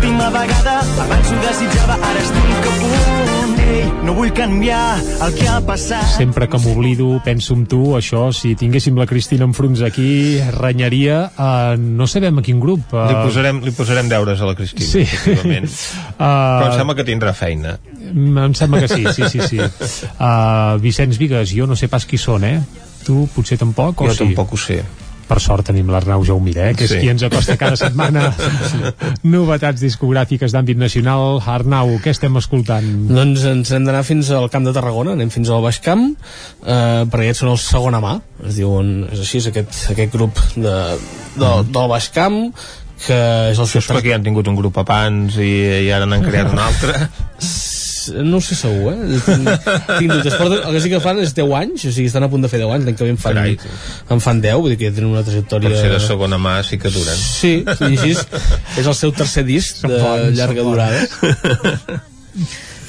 L'última 0.00 0.30
vegada, 0.32 0.78
abans 1.04 1.28
ho 1.28 1.38
desitjava, 1.44 1.92
ara 2.08 2.20
estic 2.24 2.68
a 2.70 2.70
punt. 2.80 3.50
Ei, 3.70 3.82
no 4.06 4.14
vull 4.16 4.30
canviar 4.32 4.94
el 5.26 5.34
que 5.36 5.44
ha 5.44 5.58
passat. 5.60 6.06
Sempre 6.14 6.46
que 6.48 6.56
m'oblido, 6.62 7.08
penso 7.26 7.52
en 7.52 7.66
tu, 7.68 7.82
això, 7.98 8.22
si 8.32 8.54
tinguéssim 8.56 8.96
la 8.96 9.04
Cristina 9.10 9.44
Enfruns 9.44 9.82
aquí, 9.84 10.40
renyaria, 10.56 11.18
uh, 11.36 11.76
no 11.76 12.08
sabem 12.08 12.40
a 12.40 12.44
quin 12.46 12.62
grup. 12.64 12.86
Uh, 12.96 13.10
Li 13.10 13.18
posarem, 13.26 13.60
li 13.66 13.74
posarem 13.76 14.08
deures 14.08 14.40
a 14.40 14.48
la 14.48 14.56
Cristina, 14.56 14.88
Sí. 14.88 15.04
efectivament. 15.04 15.68
Uh, 15.68 16.16
Però 16.62 16.70
em 16.70 16.78
sembla 16.80 16.96
que 16.96 17.06
tindrà 17.10 17.34
feina. 17.36 17.76
Em 18.00 18.56
sembla 18.56 18.80
que 18.86 18.88
sí, 18.88 19.04
sí, 19.12 19.28
sí, 19.28 19.44
sí. 19.52 19.60
Uh, 20.16 20.80
Vicenç 20.80 21.20
Vigues, 21.20 21.52
jo 21.52 21.68
no 21.68 21.76
sé 21.76 21.92
pas 21.92 22.08
qui 22.08 22.16
són, 22.16 22.48
eh? 22.48 22.56
Tu 23.04 23.20
potser 23.36 23.60
tampoc, 23.60 24.00
o 24.00 24.08
Jo 24.08 24.16
sí? 24.16 24.24
tampoc 24.24 24.56
ho 24.56 24.64
sé. 24.64 24.80
Per 25.30 25.38
sort 25.38 25.68
tenim 25.70 25.90
l'Arnau 25.92 26.24
Jaumira, 26.26 26.70
eh? 26.70 26.74
que 26.74 26.88
és 26.88 26.90
Sí. 26.90 26.98
qui 27.04 27.10
ens 27.12 27.22
acosta 27.22 27.54
cada 27.60 27.76
setmana 27.78 28.32
novetats 29.22 29.82
discogràfiques 29.82 30.50
d'àmbit 30.54 30.78
nacional. 30.80 31.38
Arnau, 31.46 31.92
què 32.02 32.10
estem 32.14 32.34
escoltant? 32.40 32.88
Doncs 33.10 33.44
ens 33.50 33.70
hem 33.76 33.86
d'anar 33.86 34.02
fins 34.08 34.30
al 34.34 34.50
Camp 34.50 34.66
de 34.66 34.74
Tarragona, 34.76 35.14
anem 35.14 35.30
fins 35.30 35.50
al 35.50 35.62
Baix 35.62 35.78
Camp, 35.84 36.08
eh, 36.64 37.06
perquè 37.06 37.28
aquests 37.30 37.44
són 37.44 37.52
el 37.54 37.62
segona 37.62 38.02
mà, 38.02 38.16
es 38.46 38.58
diuen, 38.58 38.92
és 39.12 39.22
així, 39.22 39.38
és 39.38 39.50
aquest, 39.52 39.80
aquest 39.94 40.14
grup 40.18 40.42
de, 40.56 40.76
de, 41.38 41.50
del 41.70 41.90
Baix 41.94 42.10
Camp, 42.14 42.40
que 43.06 43.16
és 43.52 43.58
el 43.58 43.64
Això 43.64 43.80
és 43.80 43.86
perquè 43.88 44.10
ja 44.12 44.18
han 44.18 44.26
tingut 44.26 44.48
un 44.50 44.58
grup 44.58 44.76
abans 44.82 45.38
i, 45.40 45.52
i 45.86 45.92
ara 45.94 46.08
n'han 46.10 46.26
creat 46.26 46.50
un 46.52 46.58
altre. 46.60 46.98
no 48.24 48.38
ho 48.38 48.44
sé 48.44 48.56
segur, 48.58 48.92
eh? 48.94 49.20
Tinc, 49.26 49.48
tinc 49.98 50.12
dubtes. 50.12 50.36
Però 50.40 50.58
el 50.58 50.76
que 50.76 50.82
sí 50.84 50.92
que 50.92 51.00
fan 51.04 51.20
és 51.22 51.34
10 51.36 51.54
anys, 51.60 51.86
o 51.86 51.92
sigui, 51.94 52.08
estan 52.10 52.26
a 52.26 52.30
punt 52.32 52.44
de 52.44 52.50
fer 52.52 52.60
10 52.62 52.74
anys, 52.76 52.88
l'any 52.88 52.98
que 52.98 53.06
ve 53.06 53.14
en 53.14 53.20
fan, 53.20 53.38
Carai. 53.38 53.56
en 54.16 54.22
fan 54.24 54.42
10, 54.44 54.60
vull 54.60 54.74
dir 54.74 54.78
que 54.80 54.90
ja 54.90 54.96
tenen 54.96 55.12
una 55.12 55.24
trajectòria... 55.26 55.72
Per 55.72 55.82
ser 55.82 55.92
de 55.94 56.02
segona 56.04 56.40
mà 56.40 56.58
sí 56.66 56.80
que 56.80 56.92
duren. 56.94 57.18
Sí, 57.20 57.52
sí, 57.66 57.90
així 57.90 58.14
és, 58.16 58.24
és 58.80 58.86
el 58.86 58.96
seu 58.98 59.12
tercer 59.16 59.44
disc 59.48 59.84
de 59.86 59.96
bons, 59.96 60.32
llarga 60.38 60.66
durada. 60.66 62.00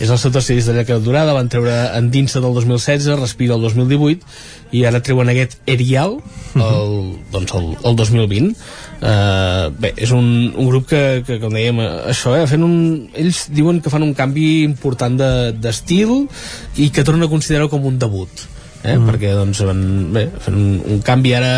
és 0.01 0.09
el 0.09 0.17
seu 0.17 0.31
tercer 0.33 0.55
disc 0.57 0.71
de 0.71 0.77
llarga 0.79 0.97
durada 1.03 1.35
van 1.37 1.49
treure 1.51 1.75
Endinsa 1.97 2.41
del 2.41 2.55
2016 2.57 3.19
Respira 3.19 3.57
el 3.57 3.65
2018 3.67 4.77
i 4.77 4.85
ara 4.89 5.01
treuen 5.05 5.29
aquest 5.29 5.59
Erial 5.69 6.17
el, 6.55 6.95
doncs 7.33 7.53
el, 7.57 7.67
el 7.85 7.99
2020 7.99 8.55
uh, 9.01 9.67
bé, 9.81 9.93
és 9.97 10.13
un, 10.15 10.25
un 10.55 10.69
grup 10.69 10.87
que, 10.91 11.03
que 11.27 11.39
com 11.41 11.53
dèiem, 11.53 11.81
això, 12.13 12.35
eh, 12.37 12.47
fent 12.49 12.65
un, 12.65 12.77
ells 13.17 13.45
diuen 13.53 13.81
que 13.81 13.93
fan 13.93 14.05
un 14.05 14.15
canvi 14.17 14.63
important 14.67 15.19
d'estil 15.61 16.15
de, 16.15 16.41
i 16.85 16.89
que 16.93 17.05
tornen 17.07 17.27
a 17.27 17.31
considerar 17.31 17.69
com 17.71 17.85
un 17.87 17.99
debut 18.01 18.47
eh? 18.83 18.95
Mm. 18.95 19.07
perquè 19.09 19.31
doncs 19.37 19.61
van, 19.67 19.81
bé, 20.15 20.25
fent 20.41 20.57
un, 20.57 20.67
un 20.95 21.01
canvi 21.05 21.33
ara 21.37 21.51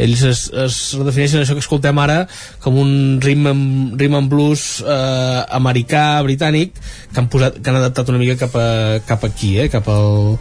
ells 0.00 0.24
es, 0.30 0.44
es 0.64 0.78
redefineixen 0.98 1.42
això 1.42 1.56
que 1.56 1.64
escoltem 1.64 1.98
ara 2.02 2.24
com 2.64 2.78
un 2.80 2.94
rhythm 3.22 3.50
and, 3.50 3.98
rhythm 4.00 4.18
and 4.20 4.32
blues 4.32 4.66
eh, 4.82 5.40
americà, 5.58 6.22
britànic 6.26 6.74
que 6.76 7.20
han, 7.22 7.30
posat, 7.32 7.60
que 7.60 7.70
han 7.70 7.80
adaptat 7.82 8.10
una 8.12 8.22
mica 8.22 8.38
cap, 8.46 8.56
a, 8.58 9.02
cap 9.06 9.26
aquí, 9.28 9.56
eh? 9.62 9.68
cap 9.72 9.88
al 9.92 10.38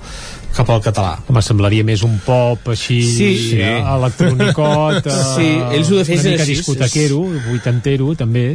cap 0.54 0.70
al 0.70 0.84
català. 0.86 1.16
Home, 1.28 1.42
semblaria 1.46 1.86
més 1.88 2.04
un 2.06 2.20
pop 2.26 2.70
així, 2.74 3.00
sí, 3.06 3.32
sí. 3.50 3.62
Eh, 3.64 3.80
electronicot, 3.96 5.02
eh, 5.06 5.18
sí, 5.34 5.50
ells 5.78 5.90
ho 5.92 6.00
una 6.00 6.06
mica 6.10 6.46
així, 6.46 6.60
discotequero, 6.60 7.24
vuitantero, 7.50 8.14
també. 8.20 8.48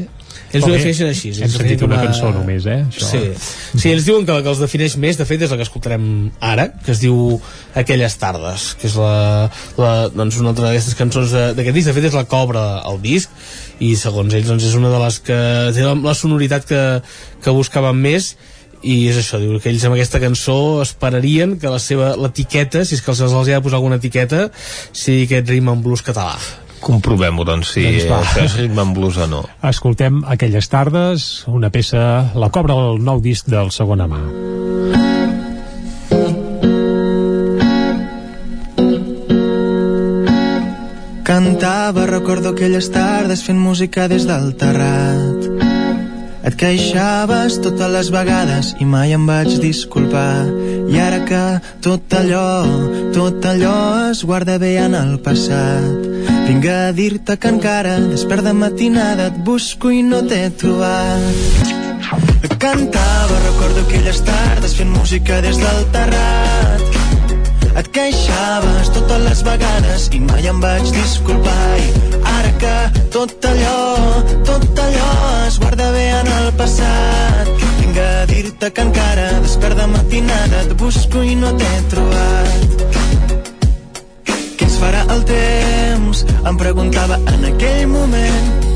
Ells 0.48 0.64
ho 0.64 0.70
defineixen 0.72 1.10
així. 1.10 1.30
Hem 1.44 1.50
sentit 1.52 1.82
una, 1.84 1.98
una 1.98 2.08
cançó 2.08 2.30
només, 2.32 2.64
eh? 2.70 2.78
Això. 2.88 3.08
Sí. 3.10 3.20
sí, 3.74 3.90
ells 3.90 4.06
diuen 4.06 4.24
que 4.24 4.36
la 4.36 4.44
que 4.44 4.48
els 4.52 4.62
defineix 4.62 4.96
més, 5.00 5.18
de 5.20 5.26
fet, 5.28 5.44
és 5.44 5.52
la 5.52 5.58
que 5.60 5.66
escoltarem 5.66 6.04
ara, 6.44 6.70
que 6.84 6.94
es 6.94 7.02
diu 7.02 7.38
Aquelles 7.78 8.16
tardes, 8.20 8.70
que 8.80 8.88
és 8.88 8.96
la, 8.98 9.48
la, 9.78 9.92
doncs 10.14 10.38
una 10.40 10.54
altra 10.54 10.70
d'aquestes 10.70 10.96
cançons 10.98 11.34
d'aquest 11.34 11.76
disc. 11.76 11.90
De 11.90 11.96
fet, 11.96 12.08
és 12.08 12.16
la 12.16 12.24
cobra 12.30 12.64
al 12.80 13.00
disc, 13.02 13.32
i 13.84 13.92
segons 13.98 14.34
ells 14.34 14.48
doncs, 14.48 14.64
és 14.70 14.78
una 14.78 14.92
de 14.92 15.02
les 15.02 15.20
que 15.26 15.40
té 15.76 15.84
la, 15.84 15.94
la 16.06 16.16
sonoritat 16.16 16.64
que, 16.68 16.84
que 17.44 17.54
buscaven 17.54 18.00
més, 18.00 18.32
i 18.82 19.08
és 19.10 19.18
això, 19.20 19.40
diu 19.42 19.58
que 19.62 19.70
ells 19.72 19.84
amb 19.88 19.96
aquesta 19.96 20.20
cançó 20.22 20.58
esperarien 20.84 21.56
que 21.58 21.72
la 21.72 21.80
seva 21.82 22.14
l'etiqueta, 22.20 22.84
si 22.84 22.98
és 22.98 23.02
que 23.02 23.12
els, 23.14 23.20
els 23.24 23.36
ha 23.36 23.44
de 23.48 23.60
posar 23.64 23.80
alguna 23.80 23.98
etiqueta, 24.00 24.48
sigui 24.92 25.26
aquest 25.26 25.50
ritme 25.54 25.74
en 25.74 25.84
blues 25.84 26.04
català. 26.06 26.36
Comprovem-ho, 26.78 27.42
doncs, 27.42 27.72
si 27.74 27.82
doncs 28.06 28.36
és 28.38 28.54
ritme 28.60 28.84
en 28.84 28.94
blues 28.94 29.18
o 29.18 29.26
no. 29.26 29.42
Escoltem 29.66 30.22
aquelles 30.30 30.70
tardes, 30.70 31.28
una 31.50 31.72
peça, 31.74 32.30
la 32.38 32.52
cobra 32.54 32.78
el 32.78 33.02
nou 33.02 33.22
disc 33.24 33.50
del 33.50 33.72
segona 33.74 34.06
mà. 34.10 34.22
Cantava, 41.28 42.06
recordo 42.08 42.54
aquelles 42.54 42.88
tardes 42.90 43.44
fent 43.44 43.58
música 43.60 44.08
des 44.08 44.24
del 44.26 44.54
terrat. 44.56 45.37
Et 46.46 46.54
queixaves 46.58 47.58
totes 47.64 47.90
les 47.92 48.10
vegades 48.14 48.74
i 48.78 48.86
mai 48.86 49.14
em 49.16 49.24
vaig 49.28 49.58
disculpar. 49.62 50.46
I 50.88 51.00
ara 51.02 51.22
que 51.28 51.42
tot 51.84 52.14
allò, 52.16 52.44
tot 53.14 53.44
allò 53.50 53.78
es 54.10 54.22
guarda 54.24 54.58
bé 54.62 54.76
en 54.84 54.94
el 54.98 55.18
passat, 55.24 56.06
vinc 56.46 56.68
a 56.72 56.92
dir-te 56.96 57.36
que 57.36 57.52
encara 57.54 57.98
despert 58.06 58.46
de 58.46 58.54
matinada 58.56 59.28
et 59.32 59.42
busco 59.44 59.90
i 59.90 60.04
no 60.06 60.22
t'he 60.28 60.46
trobat. 60.62 61.76
Cantava, 62.58 63.42
recordo 63.50 63.84
aquelles 63.84 64.22
tardes 64.24 64.78
fent 64.78 64.94
música 64.94 65.42
des 65.44 65.60
del 65.60 65.84
terrat 65.92 66.97
et 67.78 67.88
queixaves 67.94 68.88
totes 68.94 69.20
les 69.22 69.40
vegades 69.46 70.08
i 70.16 70.20
mai 70.24 70.48
em 70.50 70.58
vaig 70.62 70.88
disculpar. 70.94 71.76
I 71.78 72.22
ara 72.32 72.52
que 72.62 72.74
tot 73.14 73.46
allò, 73.50 73.78
tot 74.48 74.82
allò 74.84 75.10
es 75.46 75.58
guarda 75.62 75.90
bé 75.94 76.04
en 76.16 76.30
el 76.38 76.48
passat 76.58 77.52
vinc 77.80 78.00
a 78.02 78.10
dir-te 78.32 78.72
que 78.74 78.86
encara 78.88 79.28
despert 79.44 79.78
de 79.78 79.86
matinada 79.94 80.64
et 80.66 80.74
busco 80.82 81.22
i 81.22 81.38
no 81.38 81.54
t'he 81.60 81.74
trobat. 81.94 82.66
Farà 84.78 85.00
el 85.10 85.24
temps? 85.26 86.20
Em 86.46 86.58
preguntava 86.60 87.16
en 87.32 87.48
aquell 87.48 87.88
moment. 87.90 88.68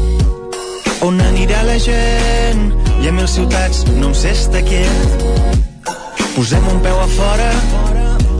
On 1.07 1.21
anirà 1.29 1.61
la 1.69 1.77
gent? 1.79 2.65
Hi 2.99 3.07
ha 3.07 3.15
mil 3.15 3.31
ciutats, 3.31 3.85
no 4.01 4.11
em 4.11 4.17
sé 4.19 4.35
estar 4.35 4.65
quiet 4.67 5.63
posem 6.35 6.67
un 6.67 6.81
peu 6.81 6.99
a 6.99 7.07
fora 7.13 7.49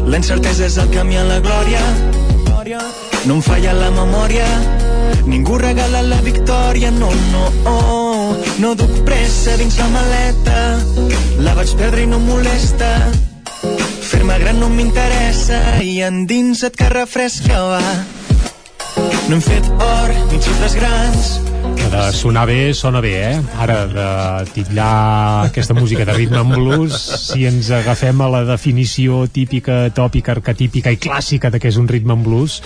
la 0.07 0.19
incertesa 0.19 0.67
és 0.67 0.77
el 0.79 0.91
camí 0.93 1.17
a 1.17 1.25
la 1.25 1.39
glòria. 1.45 1.81
No 3.27 3.37
em 3.39 3.43
falla 3.43 3.73
la 3.77 3.91
memòria. 3.95 4.47
Ningú 5.27 5.59
regala 5.59 6.03
la 6.03 6.21
victòria, 6.23 6.91
no, 6.91 7.11
no, 7.33 7.45
oh. 7.71 8.37
No 8.59 8.75
duc 8.75 8.91
pressa 9.07 9.57
dins 9.61 9.79
la 9.79 9.89
maleta. 9.93 10.59
La 11.47 11.55
vaig 11.55 11.75
perdre 11.79 12.03
i 12.03 12.09
no 12.11 12.19
em 12.19 12.27
molesta. 12.27 12.91
Fer-me 14.09 14.39
gran 14.43 14.59
no 14.61 14.69
m'interessa 14.73 15.61
i 15.83 16.01
endinsa't 16.07 16.77
que 16.77 16.91
refresca, 16.93 17.63
va. 17.71 17.81
No 19.29 19.39
hem 19.39 19.45
fet 19.45 19.71
or 19.79 20.11
ni 20.33 20.41
xifres 20.43 20.75
grans, 20.77 21.31
de 21.77 22.13
sonar 22.13 22.47
bé, 22.47 22.73
sona 22.75 23.01
bé, 23.05 23.13
eh? 23.33 23.41
Ara, 23.61 23.79
de 23.87 24.07
titllar 24.55 25.47
aquesta 25.49 25.75
música 25.75 26.07
de 26.09 26.15
ritme 26.17 26.41
en 26.41 26.53
blues, 26.55 26.97
si 27.29 27.47
ens 27.49 27.71
agafem 27.75 28.21
a 28.25 28.31
la 28.33 28.43
definició 28.49 29.27
típica, 29.29 29.85
tòpica, 29.95 30.37
arquetípica 30.37 30.93
i 30.93 31.01
clàssica 31.01 31.51
de 31.53 31.61
què 31.61 31.73
és 31.73 31.81
un 31.81 31.91
ritme 31.91 32.17
en 32.17 32.25
blues, 32.25 32.61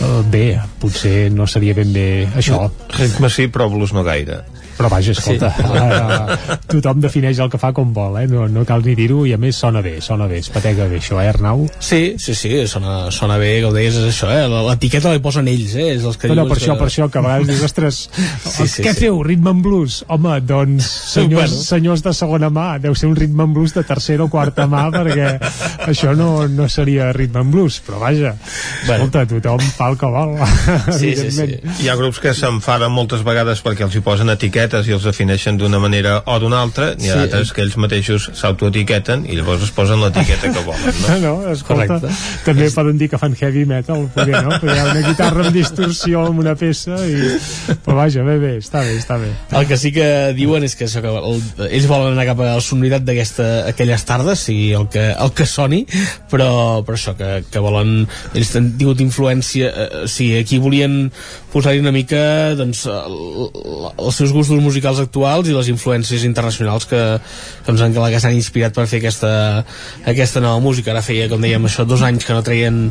eh, 0.00 0.20
bé, 0.32 0.46
potser 0.82 1.30
no 1.32 1.48
seria 1.48 1.76
ben 1.76 1.92
bé 1.96 2.08
això. 2.36 2.66
Ritme 2.98 3.32
sí, 3.32 3.48
però 3.48 3.70
blues 3.72 3.96
no 3.96 4.04
gaire 4.06 4.42
però 4.76 4.90
vaja, 4.92 5.14
escolta 5.16 5.50
sí. 5.56 5.64
uh, 5.64 6.58
tothom 6.68 7.00
defineix 7.00 7.40
el 7.42 7.50
que 7.52 7.60
fa 7.60 7.72
com 7.76 7.92
vol 7.96 8.18
eh? 8.20 8.26
no, 8.30 8.46
no 8.52 8.64
cal 8.68 8.84
ni 8.84 8.96
dir-ho 8.98 9.24
i 9.28 9.32
a 9.36 9.40
més 9.40 9.58
sona 9.58 9.82
bé 9.84 9.96
sona 10.04 10.28
bé, 10.30 10.40
es 10.44 10.50
patega 10.52 10.86
bé 10.90 11.00
això, 11.00 11.18
eh 11.22 11.30
Arnau? 11.30 11.66
Sí, 11.80 12.16
sí, 12.22 12.34
sí, 12.36 12.52
sona, 12.70 13.10
sona 13.14 13.38
bé 13.40 13.56
que 13.62 13.70
ho 13.70 13.72
deies 13.74 13.96
és 13.96 14.08
això, 14.10 14.28
eh? 14.32 14.44
l'etiqueta 14.68 15.12
la 15.12 15.22
posen 15.24 15.48
ells 15.50 15.76
eh? 15.76 15.88
és 15.94 16.04
els 16.06 16.20
que 16.20 16.30
no, 16.30 16.38
no, 16.38 16.46
per 16.50 16.58
que... 16.58 16.64
això, 16.64 16.76
per 16.78 16.88
això 16.90 17.08
que 17.12 17.20
a 17.20 17.24
vegades 17.24 17.50
dius, 17.50 17.64
ostres, 17.70 18.02
sí, 18.56 18.68
sí, 18.68 18.84
què 18.84 18.92
sí. 18.92 19.06
feu, 19.06 19.20
ritme 19.26 19.54
en 19.56 19.62
blues? 19.64 20.02
Home, 20.12 20.38
doncs 20.46 20.90
senyors, 21.16 21.54
bueno. 21.54 21.64
senyors 21.70 22.04
de 22.06 22.14
segona 22.16 22.52
mà, 22.52 22.68
deu 22.82 22.96
ser 22.98 23.10
un 23.10 23.16
ritme 23.18 23.46
en 23.48 23.56
blues 23.56 23.74
de 23.76 23.84
tercera 23.86 24.26
o 24.26 24.30
quarta 24.32 24.68
mà 24.70 24.86
perquè 24.96 25.32
això 25.88 26.14
no, 26.18 26.30
no 26.52 26.68
seria 26.72 27.10
ritme 27.16 27.44
en 27.44 27.54
blues 27.54 27.80
però 27.86 28.02
vaja, 28.02 28.36
bueno. 28.86 29.06
escolta, 29.06 29.26
tothom 29.32 29.64
fa 29.76 29.90
el 29.92 30.00
que 30.00 30.12
vol 30.12 30.36
sí, 30.96 31.14
sí, 31.16 31.30
sí. 31.34 31.60
hi 31.82 31.90
ha 31.90 31.96
grups 31.98 32.20
que 32.22 32.34
s'enfaden 32.36 32.92
moltes 32.92 33.24
vegades 33.26 33.62
perquè 33.64 33.86
els 33.86 33.96
hi 33.96 34.02
posen 34.04 34.32
etiqueta 34.32 34.65
etiquetes 34.66 34.88
i 34.88 34.94
els 34.96 35.04
defineixen 35.06 35.58
d'una 35.58 35.78
manera 35.80 36.20
o 36.26 36.38
d'una 36.40 36.60
altra, 36.62 36.94
n'hi 36.98 37.10
ha 37.10 37.14
sí. 37.14 37.18
d'altres 37.20 37.52
que 37.54 37.62
ells 37.62 37.76
mateixos 37.80 38.28
s'autoetiqueten 38.36 39.26
i 39.30 39.36
llavors 39.38 39.62
es 39.66 39.72
posen 39.74 40.00
l'etiqueta 40.02 40.50
que 40.52 40.62
volen, 40.66 40.98
no? 41.02 41.16
no, 41.26 41.34
escolta, 41.52 41.98
Correcte. 42.00 42.12
també 42.44 42.66
és... 42.66 42.74
poden 42.76 42.98
dir 42.98 43.08
que 43.12 43.20
fan 43.20 43.36
heavy 43.38 43.64
metal, 43.68 44.06
perquè 44.14 44.42
no? 44.42 44.54
Perquè 44.56 44.74
hi 44.74 44.82
ha 44.82 44.88
una 44.90 45.04
guitarra 45.06 45.46
amb 45.46 45.56
distorsió 45.56 46.26
amb 46.26 46.42
una 46.42 46.56
peça 46.58 46.98
i... 47.06 47.36
però 47.84 47.98
vaja, 48.00 48.24
bé, 48.26 48.38
bé, 48.42 48.52
està 48.62 48.82
bé, 48.84 48.96
està 48.98 49.18
bé. 49.22 49.32
El 49.56 49.68
que 49.70 49.78
sí 49.80 49.92
que 49.94 50.08
diuen 50.36 50.66
és 50.66 50.76
que, 50.78 50.88
això, 50.88 51.02
que 51.04 51.12
el, 51.12 51.40
ells 51.68 51.88
volen 51.90 52.14
anar 52.14 52.28
cap 52.32 52.42
a 52.42 52.50
la 52.56 52.64
sonoritat 52.64 53.06
d'aquesta 53.06 53.48
aquelles 53.72 54.06
tardes, 54.08 54.46
sigui 54.48 54.72
el 54.78 54.88
que, 54.92 55.08
el 55.14 55.34
que 55.36 55.48
soni, 55.48 55.84
però, 56.32 56.82
però 56.86 56.98
això, 56.98 57.16
que, 57.18 57.32
que 57.50 57.62
volen 57.62 57.98
ells 58.34 58.54
han 58.58 58.72
tingut 58.78 59.02
influència, 59.04 59.70
eh, 59.70 60.06
sí, 60.10 60.32
aquí 60.38 60.60
volien 60.62 61.06
posar-hi 61.56 61.80
una 61.80 61.92
mica 61.94 62.52
doncs, 62.58 62.84
el, 62.90 63.16
els 63.96 64.18
seus 64.18 64.32
gustos 64.34 64.55
musicals 64.64 65.00
actuals 65.02 65.50
i 65.50 65.54
les 65.56 65.70
influències 65.72 66.24
internacionals 66.28 66.86
que, 66.90 67.00
que, 67.18 67.72
ens, 67.72 67.82
que, 67.82 68.08
que 68.14 68.20
s'han 68.22 68.36
inspirat 68.36 68.76
per 68.76 68.86
fer 68.90 69.00
aquesta, 69.02 69.30
aquesta 70.08 70.42
nova 70.44 70.60
música. 70.64 70.92
Ara 70.92 71.04
feia, 71.04 71.28
com 71.32 71.42
dèiem, 71.42 71.68
això 71.68 71.86
dos 71.88 72.04
anys 72.06 72.26
que 72.26 72.36
no 72.36 72.44
traien, 72.46 72.82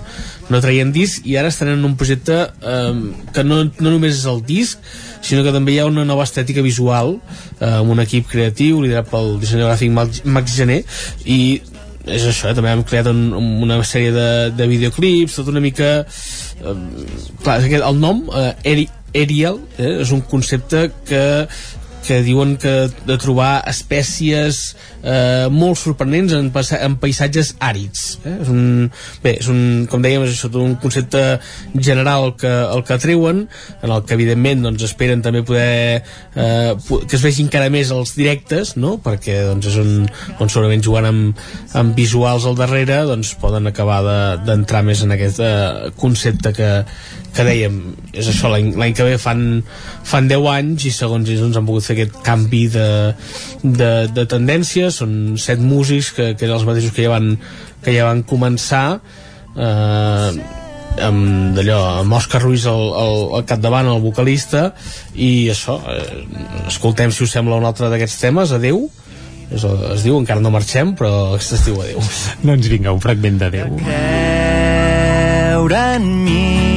no 0.49 0.63
traien 0.63 0.93
disc 0.95 1.25
i 1.25 1.37
ara 1.41 1.51
estan 1.53 1.73
en 1.73 1.85
un 1.87 1.95
projecte 1.99 2.41
eh, 2.45 2.93
que 3.35 3.45
no, 3.47 3.63
no 3.79 3.93
només 3.95 4.17
és 4.17 4.25
el 4.31 4.41
disc, 4.45 4.81
sinó 5.25 5.45
que 5.45 5.53
també 5.55 5.75
hi 5.75 5.79
ha 5.81 5.89
una 5.89 6.05
nova 6.07 6.25
estètica 6.27 6.63
visual 6.65 7.17
eh, 7.59 7.77
amb 7.77 7.95
un 7.95 8.03
equip 8.03 8.27
creatiu 8.31 8.83
liderat 8.83 9.09
pel 9.09 9.39
dissenyador 9.41 9.73
gràfic 9.73 10.21
Max 10.25 10.57
Gené 10.57 10.83
i 11.25 11.39
és 12.05 12.25
això, 12.29 12.51
eh? 12.51 12.53
també 12.53 12.69
hem 12.69 12.83
creat 12.85 13.09
un, 13.09 13.31
una 13.65 13.79
sèrie 13.87 14.11
de, 14.13 14.27
de 14.53 14.67
videoclips, 14.69 15.39
tot 15.39 15.49
una 15.49 15.63
mica 15.63 15.89
eh, 16.05 16.75
clar, 17.41 17.57
el 17.65 17.99
nom 18.01 18.21
eh, 18.29 18.51
Eri, 18.75 18.85
Aerial 19.15 19.61
eh, 19.79 20.01
és 20.03 20.13
un 20.15 20.21
concepte 20.21 20.89
que 21.07 21.25
que 22.05 22.21
diuen 22.21 22.55
que 22.61 22.73
de 23.07 23.17
trobar 23.17 23.63
espècies 23.69 24.75
eh, 25.01 25.47
molt 25.51 25.79
sorprenents 25.81 26.35
en, 26.37 26.51
en 26.53 26.97
paisatges 27.01 27.53
àrids 27.63 28.03
eh? 28.23 28.35
és 28.43 28.51
un, 28.51 28.61
bé, 29.23 29.35
és 29.41 29.49
un, 29.51 29.61
com 29.89 30.03
dèiem 30.05 30.25
és 30.27 30.35
això, 30.35 30.51
un 30.61 30.75
concepte 30.81 31.23
general 31.73 32.35
que, 32.39 32.51
el 32.51 32.85
que 32.85 32.99
treuen 33.01 33.45
en 33.81 33.89
el 33.89 34.05
que 34.05 34.15
evidentment 34.17 34.67
doncs, 34.67 34.85
esperen 34.85 35.23
també 35.25 35.41
poder 35.47 36.03
eh, 36.35 36.71
que 36.77 37.17
es 37.17 37.25
vegi 37.25 37.45
encara 37.45 37.71
més 37.73 37.93
els 37.95 38.13
directes 38.17 38.75
no? 38.77 38.95
perquè 39.01 39.41
doncs, 39.49 39.71
és 39.73 39.79
un, 39.81 40.05
on 40.37 40.51
segurament 40.51 40.85
jugant 40.85 41.09
amb, 41.09 41.45
amb 41.73 41.97
visuals 41.97 42.45
al 42.45 42.59
darrere 42.59 43.01
doncs 43.09 43.33
poden 43.41 43.71
acabar 43.71 44.01
d'entrar 44.45 44.85
de, 44.85 44.91
més 44.91 45.01
en 45.05 45.17
aquest 45.17 45.41
eh, 45.41 45.91
concepte 45.97 46.53
que, 46.55 46.71
que 47.35 47.45
dèiem, 47.45 47.79
és 48.15 48.27
això, 48.31 48.49
l'any 48.51 48.95
que 48.95 49.05
ve 49.07 49.19
fan, 49.21 49.61
fan 50.07 50.29
10 50.31 50.49
anys 50.53 50.87
i 50.87 50.91
segons 50.95 51.29
ells 51.29 51.43
doncs, 51.43 51.59
han 51.59 51.67
pogut 51.67 51.85
fer 51.85 51.97
aquest 51.97 52.19
canvi 52.25 52.65
de, 52.71 52.89
de, 53.63 53.91
de 54.15 54.25
tendència 54.31 54.91
són 54.93 55.35
set 55.41 55.59
músics 55.63 56.13
que, 56.15 56.33
que 56.35 56.47
eren 56.47 56.57
els 56.59 56.67
mateixos 56.67 56.95
que 56.95 57.05
ja 57.05 57.11
van, 57.11 57.33
que 57.83 57.95
ja 57.95 58.07
van 58.07 58.23
començar 58.27 58.85
eh, 58.95 60.29
amb 61.05 61.55
d'allò, 61.57 61.79
amb 62.01 62.15
Òscar 62.15 62.41
Ruiz 62.43 62.67
al, 62.71 62.85
al, 62.95 63.17
al 63.39 63.47
capdavant, 63.49 63.89
el 63.91 64.03
vocalista 64.03 64.69
i 65.13 65.49
això, 65.51 65.79
eh, 65.91 66.23
escoltem 66.71 67.11
si 67.11 67.25
us 67.27 67.35
sembla 67.35 67.59
un 67.59 67.67
altre 67.67 67.91
d'aquests 67.91 68.21
temes, 68.23 68.55
Adeu 68.55 68.85
es, 69.51 69.63
es 69.65 70.05
diu, 70.07 70.15
encara 70.17 70.41
no 70.41 70.53
marxem 70.55 70.95
però 70.97 71.35
es 71.35 71.51
diu 71.67 71.81
Adeu 71.83 71.99
doncs 72.47 72.71
vinga, 72.71 72.95
un 72.95 73.03
fragment 73.03 73.43
d'Adeu 73.43 73.75
creure 75.65 75.83
en 75.97 76.09
mi 76.23 76.74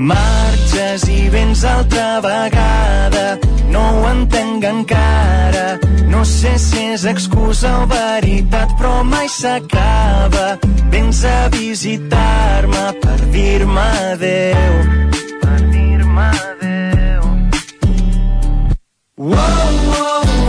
marxes 0.00 1.04
i 1.08 1.28
vens 1.28 1.64
altra 1.64 2.20
vegada. 2.24 3.38
No 3.68 3.82
ho 3.98 4.08
entenc 4.10 4.64
encara. 4.64 5.78
No 6.08 6.24
sé 6.24 6.56
si 6.58 6.86
és 6.94 7.04
excusa 7.04 7.70
o 7.82 7.86
veritat 7.90 8.72
però 8.80 9.02
mai 9.04 9.28
s'acaba. 9.28 10.56
Vens 10.90 11.24
a 11.24 11.48
visitar-me 11.52 12.84
per 13.02 13.18
dir-me 13.34 13.88
adeu. 14.12 14.74
Per 15.44 15.60
dir-me 15.74 16.28
adeu. 16.48 17.22
Wow, 19.20 19.72
wow, 19.92 20.39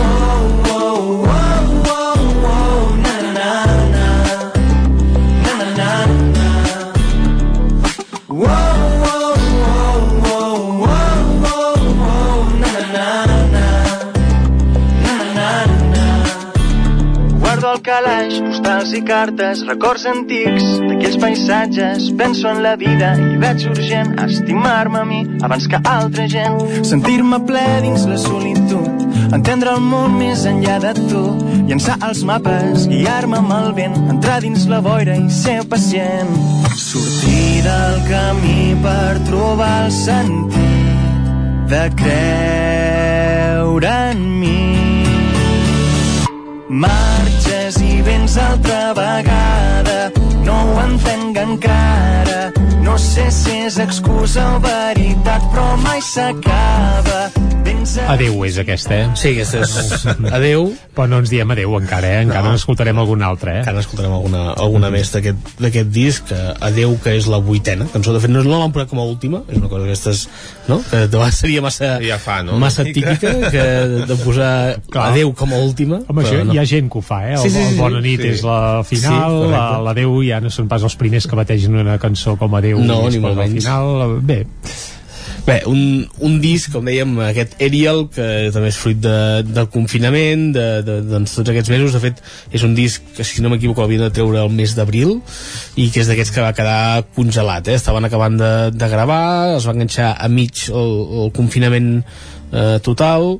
calaix 17.92 18.38
postals 18.40 18.92
i 18.96 19.02
cartes, 19.04 19.60
records 19.68 20.06
antics 20.08 20.64
d'aquells 20.80 21.18
paisatges. 21.20 22.06
Penso 22.16 22.48
en 22.48 22.62
la 22.64 22.72
vida 22.80 23.10
i 23.20 23.36
veig 23.42 23.66
urgent 23.68 24.14
estimar-me 24.22 25.00
a 25.02 25.04
mi 25.08 25.20
abans 25.44 25.66
que 25.68 25.80
altra 25.90 26.24
gent. 26.34 26.56
Sentir-me 26.88 27.42
ple 27.48 27.64
dins 27.84 28.06
la 28.08 28.16
solitud, 28.22 29.04
entendre 29.36 29.74
el 29.76 29.84
món 29.84 30.16
més 30.16 30.46
enllà 30.48 30.78
de 30.86 30.94
tu, 31.02 31.24
llançar 31.68 31.98
els 32.08 32.24
mapes, 32.28 32.88
guiar-me 32.88 33.42
amb 33.42 33.52
el 33.58 33.70
vent, 33.76 33.98
entrar 34.14 34.40
dins 34.46 34.64
la 34.72 34.80
boira 34.84 35.18
i 35.18 35.28
ser 35.42 35.60
pacient. 35.68 36.32
Sortir 36.72 37.60
del 37.66 38.00
camí 38.08 38.72
per 38.86 39.20
trobar 39.28 39.74
el 39.84 39.92
sentit 40.00 41.28
de 41.72 41.84
creure 42.00 43.92
en 44.12 44.24
mi. 44.40 44.62
I 47.80 48.02
vens 48.02 48.36
altra 48.36 48.92
vegada, 48.92 50.12
no 50.44 50.56
ho 50.72 50.80
entenc 50.84 51.38
encara. 51.38 52.61
No 52.82 52.98
sé 52.98 53.30
si 53.30 53.50
és 53.66 53.78
excusa 53.80 54.56
o 54.56 54.60
veritat, 54.60 55.42
però 55.52 55.76
mai 55.80 56.00
s'acaba. 56.04 57.30
Vens 57.62 57.94
a... 58.02 58.08
Adeu 58.16 58.40
és 58.44 58.56
aquesta, 58.58 58.96
eh? 58.96 59.04
Sí, 59.16 59.30
aquesta 59.36 59.60
és 59.62 60.06
Adeu. 60.36 60.72
Però 60.92 61.06
no 61.08 61.20
ens 61.22 61.30
diem 61.32 61.48
adeu 61.54 61.72
encara, 61.78 62.08
eh? 62.18 62.22
Encara 62.26 62.50
no. 62.50 62.56
n'escoltarem 62.56 62.98
alguna 63.00 63.28
altra, 63.30 63.54
eh? 63.54 63.60
Encara 63.62 63.78
n'escoltarem 63.78 64.12
alguna, 64.12 64.40
alguna 64.60 64.90
més 64.92 65.12
d'aquest 65.14 65.54
d'aquest 65.62 65.92
disc, 65.94 66.32
Adeu, 66.60 66.96
que 67.04 67.14
és 67.16 67.28
la 67.32 67.38
vuitena 67.40 67.86
cançó. 67.92 68.12
De 68.12 68.20
fet, 68.20 68.32
no, 68.34 68.42
no 68.44 68.58
l'han 68.60 68.74
posat 68.74 68.90
com 68.90 69.00
a 69.00 69.06
última, 69.08 69.40
és 69.48 69.56
una 69.62 69.70
cosa 69.70 69.86
d'aquestes, 69.86 70.24
no? 70.68 70.80
Que 70.90 71.04
de 71.06 71.14
vegades 71.16 71.38
seria 71.44 71.62
massa, 71.64 71.92
Ja 72.04 72.18
fa, 72.20 72.40
no? 72.44 72.58
massa 72.60 72.84
típica 72.84 73.32
que 73.54 73.64
de 74.10 74.18
posar 74.24 74.52
Clar. 74.92 75.06
Adeu 75.14 75.32
com 75.38 75.54
a 75.54 75.62
última. 75.62 76.02
Home, 76.10 76.26
això 76.26 76.42
no. 76.44 76.52
hi 76.52 76.60
ha 76.60 76.66
gent 76.68 76.90
que 76.92 76.98
ho 77.00 77.04
fa, 77.06 77.22
eh? 77.30 77.38
El, 77.38 77.46
Sí, 77.46 77.54
sí, 77.54 77.62
sí, 77.62 77.72
el 77.76 77.80
Bona 77.80 78.02
sí. 78.02 78.08
nit 78.10 78.26
Sí. 78.26 78.34
és 78.34 78.44
la 78.44 78.58
Sí, 78.84 78.96
final, 78.98 79.38
la- 79.54 79.64
l'adeu 79.86 80.18
ja 80.26 80.42
no 80.44 80.50
són 80.52 80.68
pas 80.68 80.82
els 80.84 80.98
primers 81.00 81.30
que 81.30 81.38
bategen 81.38 81.78
una 81.80 81.96
cançó 82.02 82.36
com 82.36 82.58
adeu. 82.58 82.71
No, 82.80 83.04
i 83.08 83.16
ni 83.16 83.22
molt 83.22 83.36
al 83.36 83.44
menys. 83.44 83.66
Final, 83.66 84.18
bé, 84.24 84.42
Bé, 85.42 85.56
un, 85.66 86.04
un 86.22 86.36
disc, 86.38 86.70
com 86.70 86.86
dèiem, 86.86 87.16
aquest 87.24 87.56
Ariel, 87.66 88.04
que 88.14 88.24
també 88.54 88.68
és 88.70 88.76
fruit 88.78 88.98
de, 89.02 89.14
del 89.42 89.66
confinament, 89.74 90.44
de, 90.54 90.66
de, 90.86 91.00
doncs, 91.08 91.32
tots 91.34 91.50
aquests 91.50 91.72
mesos. 91.72 91.96
De 91.96 92.02
fet, 92.04 92.20
és 92.54 92.62
un 92.62 92.76
disc 92.78 93.02
que, 93.16 93.26
si 93.26 93.42
no 93.42 93.50
m'equivoco, 93.50 93.82
l'havien 93.82 94.04
de 94.04 94.12
treure 94.14 94.38
el 94.44 94.54
mes 94.54 94.76
d'abril 94.78 95.16
i 95.74 95.88
que 95.90 96.04
és 96.04 96.10
d'aquests 96.10 96.36
que 96.36 96.46
va 96.46 96.54
quedar 96.54 97.08
congelat. 97.18 97.72
Eh? 97.72 97.80
Estaven 97.80 98.06
acabant 98.06 98.38
de, 98.38 98.52
de 98.76 98.90
gravar, 98.94 99.24
es 99.56 99.66
va 99.66 99.74
enganxar 99.74 100.12
a 100.14 100.30
mig 100.30 100.68
el, 100.70 100.96
el 101.24 101.34
confinament 101.34 101.90
eh, 101.98 102.78
total 102.86 103.32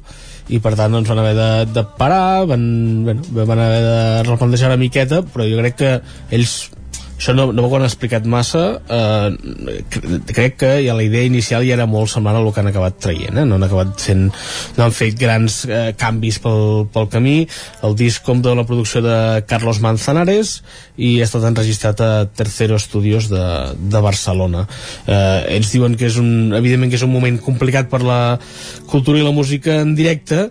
i 0.50 0.58
per 0.58 0.74
tant 0.74 0.90
doncs, 0.90 1.06
van 1.06 1.22
haver 1.22 1.36
de, 1.38 1.50
de 1.70 1.84
parar 2.00 2.48
van, 2.50 2.62
bueno, 3.06 3.22
van 3.30 3.60
haver 3.62 3.82
de 3.86 3.98
replantejar 4.26 4.72
una 4.72 4.80
miqueta 4.80 5.22
però 5.22 5.46
jo 5.46 5.60
crec 5.62 5.78
que 5.78 5.92
ells 6.34 6.56
això 7.22 7.36
no, 7.38 7.52
no 7.54 7.68
ho 7.68 7.74
han 7.76 7.84
explicat 7.86 8.24
massa 8.26 8.62
eh, 8.90 9.28
cre- 9.94 10.18
crec 10.26 10.56
que 10.58 10.70
ja 10.82 10.94
la 10.98 11.04
idea 11.06 11.22
inicial 11.22 11.62
ja 11.62 11.76
era 11.76 11.86
molt 11.86 12.10
semblant 12.10 12.34
a 12.34 12.40
el 12.42 12.48
que 12.50 12.58
han 12.58 12.70
acabat 12.72 12.96
traient 12.98 13.38
eh? 13.38 13.44
no 13.46 13.60
han 13.60 13.66
acabat 13.68 13.92
fent 14.02 14.24
no 14.74 14.82
han 14.82 14.94
fet 14.96 15.14
grans 15.20 15.60
eh, 15.68 15.92
canvis 15.98 16.40
pel, 16.42 16.88
pel 16.90 17.06
camí 17.12 17.36
el 17.86 17.94
disc 18.00 18.24
compta 18.26 18.50
amb 18.50 18.64
la 18.64 18.66
producció 18.66 19.04
de 19.04 19.18
Carlos 19.46 19.78
Manzanares 19.84 20.56
i 20.98 21.12
ha 21.20 21.28
estat 21.28 21.46
enregistrat 21.46 22.02
a 22.02 22.10
Tercero 22.26 22.80
Studios 22.82 23.30
de, 23.30 23.44
de 23.78 24.02
Barcelona 24.02 24.64
eh, 25.06 25.54
ells 25.54 25.70
diuen 25.76 25.94
que 25.94 26.10
és 26.10 26.18
un 26.18 26.56
evidentment 26.58 26.90
que 26.90 26.98
és 26.98 27.06
un 27.06 27.14
moment 27.14 27.38
complicat 27.46 27.86
per 27.92 28.02
la 28.02 28.20
cultura 28.90 29.22
i 29.22 29.24
la 29.28 29.36
música 29.36 29.78
en 29.84 29.94
directe 29.94 30.48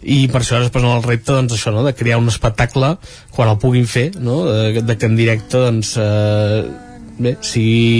i 0.00 0.24
per 0.32 0.40
això 0.40 0.56
ara 0.56 0.70
es 0.70 0.72
posen 0.72 0.88
el 0.88 1.04
repte 1.04 1.36
doncs, 1.36 1.52
això, 1.58 1.74
no? 1.76 1.84
de 1.84 1.92
crear 1.92 2.16
un 2.22 2.32
espectacle 2.32 2.94
quan 3.34 3.52
el 3.52 3.60
puguin 3.60 3.84
fer 3.90 4.08
no? 4.16 4.40
de, 4.48 4.80
de 4.80 4.96
que 4.96 5.10
en 5.10 5.20
directe 5.20 5.60
doncs, 5.60 5.98
eh, 6.00 6.13
bé, 7.18 7.36
sigui 7.40 7.94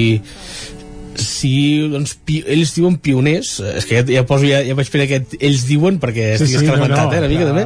si 1.18 1.52
doncs, 1.92 2.14
pi, 2.26 2.40
ells 2.50 2.74
diuen 2.76 2.96
pioners 3.02 3.58
eh, 3.62 3.76
és 3.78 3.86
que 3.88 3.98
ja, 3.98 4.04
ja 4.16 4.24
poso, 4.28 4.46
ja, 4.48 4.60
ja 4.66 4.76
vaig 4.76 4.90
fer 4.90 5.04
aquest 5.04 5.36
ells 5.38 5.64
diuen 5.68 6.00
perquè 6.02 6.32
Sí, 6.38 6.46
estic 6.46 6.60
sí, 6.60 6.66
no, 6.66 6.74
escarmentat 6.74 7.06
no, 7.06 7.14
eh, 7.14 7.20
una 7.22 7.30
mica 7.30 7.44
ja. 7.44 7.50
també 7.52 7.64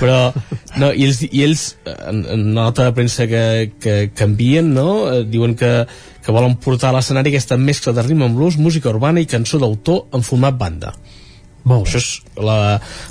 però 0.00 0.18
no, 0.82 0.90
i 0.92 1.06
ells, 1.06 1.22
i 1.26 1.44
ells 1.46 1.64
eh, 1.84 1.96
en, 2.10 2.22
en 2.36 2.46
nota 2.56 2.88
de 2.88 2.94
premsa 2.96 3.26
que, 3.30 3.44
que, 3.80 3.96
que 4.14 4.28
envien 4.28 4.72
no? 4.76 4.90
Eh, 5.12 5.22
diuen 5.30 5.56
que, 5.58 5.72
que 6.20 6.34
volen 6.34 6.58
portar 6.62 6.90
a 6.92 6.98
l'escenari 6.98 7.32
aquesta 7.32 7.58
mescla 7.60 7.96
de 7.96 8.04
ritme 8.06 8.28
amb 8.28 8.38
blues, 8.38 8.60
música 8.60 8.92
urbana 8.92 9.22
i 9.22 9.30
cançó 9.30 9.60
d'autor 9.62 10.06
en 10.16 10.26
format 10.26 10.58
banda 10.60 10.94
molt 11.68 11.88
això 11.88 12.00
és 12.00 12.08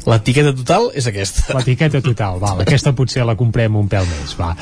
l'etiqueta 0.10 0.54
total 0.58 0.90
és 0.98 1.08
aquesta 1.10 1.58
l'etiqueta 1.58 2.02
total, 2.06 2.40
val, 2.42 2.62
aquesta 2.66 2.94
potser 2.98 3.26
la 3.28 3.38
comprem 3.40 3.78
un 3.80 3.90
pèl 3.92 4.08
més, 4.10 4.36
va. 4.40 4.54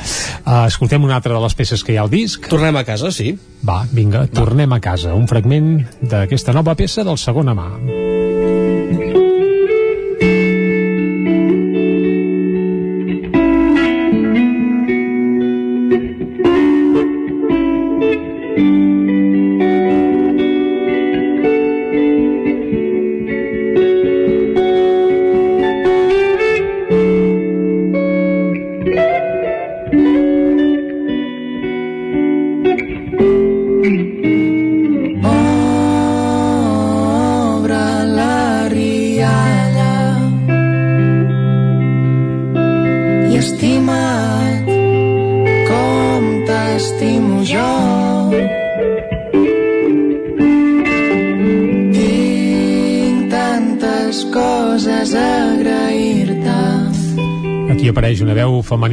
Uh, 0.44 0.66
escoltem 0.66 1.04
una 1.04 1.18
altra 1.18 1.34
de 1.34 1.42
les 1.44 1.58
peces 1.58 1.84
que 1.84 1.94
hi 1.94 1.98
ha 1.98 2.04
al 2.06 2.12
disc. 2.12 2.48
Tornem 2.50 2.76
a 2.76 2.84
casa, 2.88 3.12
sí. 3.14 3.34
Va, 3.64 3.82
vinga, 3.92 4.26
va. 4.26 4.32
tornem 4.42 4.76
a 4.76 4.80
casa. 4.84 5.16
Un 5.16 5.28
fragment 5.30 5.74
d'aquesta 6.00 6.56
nova 6.56 6.76
peça 6.78 7.06
del 7.06 7.20
segona 7.20 7.56
mà. 7.58 7.68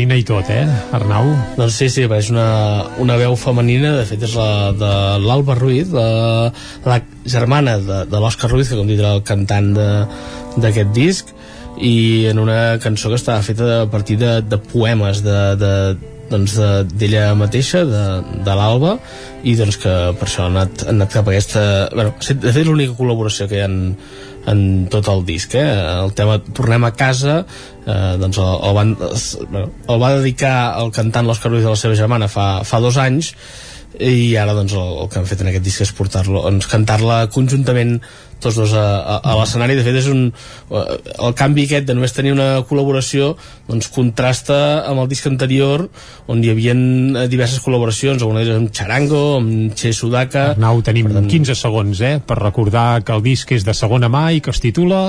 Femenina 0.06 0.22
i 0.22 0.24
tot, 0.24 0.50
eh, 0.50 0.68
Arnau? 0.94 1.26
Doncs 1.58 1.74
sí, 1.80 1.88
sí, 1.90 2.04
apareix 2.06 2.28
una, 2.30 2.86
una 3.02 3.16
veu 3.18 3.34
femenina, 3.40 3.96
de 3.98 4.06
fet 4.06 4.22
és 4.24 4.36
la 4.38 4.72
de 4.78 4.90
l'Alba 5.26 5.56
Ruiz, 5.58 5.90
la, 5.94 6.52
la 6.86 7.00
germana 7.26 7.78
de, 7.82 8.04
de 8.06 8.20
l'Òscar 8.22 8.52
Ruiz, 8.52 8.70
que 8.70 8.78
com 8.78 8.88
dit 8.88 9.00
era 9.02 9.16
el 9.18 9.24
cantant 9.26 9.72
de- 9.74 10.06
d'aquest 10.62 10.92
disc, 10.96 11.32
i 11.82 12.28
en 12.30 12.38
una 12.40 12.78
cançó 12.80 13.10
que 13.10 13.18
estava 13.18 13.42
feta 13.44 13.82
a 13.84 13.88
partir 13.90 14.18
de, 14.22 14.42
de 14.46 14.58
poemes 14.58 15.24
de, 15.26 15.40
de, 15.60 15.72
doncs 16.30 16.54
de- 16.60 16.84
d'ella 16.94 17.34
mateixa, 17.36 17.82
de, 17.90 18.04
de 18.46 18.56
l'Alba, 18.56 18.98
i 19.44 19.56
doncs 19.58 19.78
que 19.82 19.96
per 20.20 20.30
això 20.30 20.46
han 20.46 20.56
anat, 20.60 20.86
han 20.86 21.02
anat 21.02 21.18
cap 21.18 21.28
a 21.28 21.34
aquesta... 21.34 21.66
Bueno, 21.96 22.14
de 22.22 22.30
fet 22.30 22.62
és 22.62 22.70
l'única 22.70 22.94
col·laboració 23.00 23.50
que 23.50 23.58
hi 23.60 23.66
han 23.66 23.80
en 24.52 24.88
tot 24.94 25.08
el 25.12 25.24
disc 25.28 25.56
eh? 25.58 25.66
el 26.06 26.14
tema 26.18 26.40
Tornem 26.46 26.86
a 26.88 26.94
casa 26.98 27.38
eh, 27.86 28.16
doncs 28.22 28.40
el, 28.42 28.52
el, 28.70 28.76
van, 28.78 28.96
el, 29.10 29.70
el 29.94 30.02
va 30.02 30.16
dedicar 30.18 30.56
al 30.82 30.92
cantant 30.96 31.28
l'Òscar 31.28 31.54
Ruiz 31.54 31.66
de 31.66 31.74
la 31.74 31.80
seva 31.80 31.98
germana 31.98 32.30
fa, 32.32 32.50
fa 32.68 32.82
dos 32.84 33.00
anys 33.02 33.34
i 34.00 34.36
ara 34.40 34.54
doncs 34.58 34.76
el, 34.76 34.94
el 35.04 35.10
que 35.12 35.20
han 35.20 35.28
fet 35.30 35.42
en 35.44 35.50
aquest 35.52 35.66
disc 35.66 35.84
és 35.86 35.92
portar-lo 35.96 36.44
doncs, 36.46 36.68
cantar-la 36.72 37.26
conjuntament 37.34 38.00
tots 38.44 38.58
dos 38.60 38.74
a, 38.76 38.84
a, 39.00 39.16
a 39.24 39.36
l'escenari. 39.40 39.78
De 39.78 39.84
fet 39.86 39.98
és 40.02 40.10
un 40.12 40.28
eh, 40.28 40.84
el 41.16 41.36
canvi 41.38 41.66
aquest 41.66 41.88
de 41.88 41.96
només 41.98 42.14
tenir 42.16 42.34
una 42.36 42.50
col·laboració 42.68 43.34
doncs 43.70 43.90
contrasta 43.96 44.60
amb 44.90 45.04
el 45.04 45.10
disc 45.12 45.28
anterior 45.30 45.88
on 46.32 46.44
hi 46.44 46.52
havia 46.54 46.76
diverses 47.32 47.64
col·laboracions 47.64 48.22
alguna 48.22 48.44
d'elles 48.44 48.62
amb 48.62 48.74
Charango, 48.76 49.26
amb 49.40 49.76
Che 49.78 49.94
Sudaka. 49.96 50.52
Arnau, 50.56 50.84
tenim 50.86 51.12
tant... 51.14 51.30
15 51.32 51.58
segons 51.60 52.02
eh, 52.06 52.18
per 52.20 52.42
recordar 52.42 53.04
que 53.06 53.16
el 53.16 53.24
disc 53.26 53.52
és 53.56 53.68
de 53.68 53.76
segona 53.78 54.12
mà 54.12 54.28
i 54.36 54.44
que 54.44 54.54
es 54.54 54.64
titula 54.64 55.06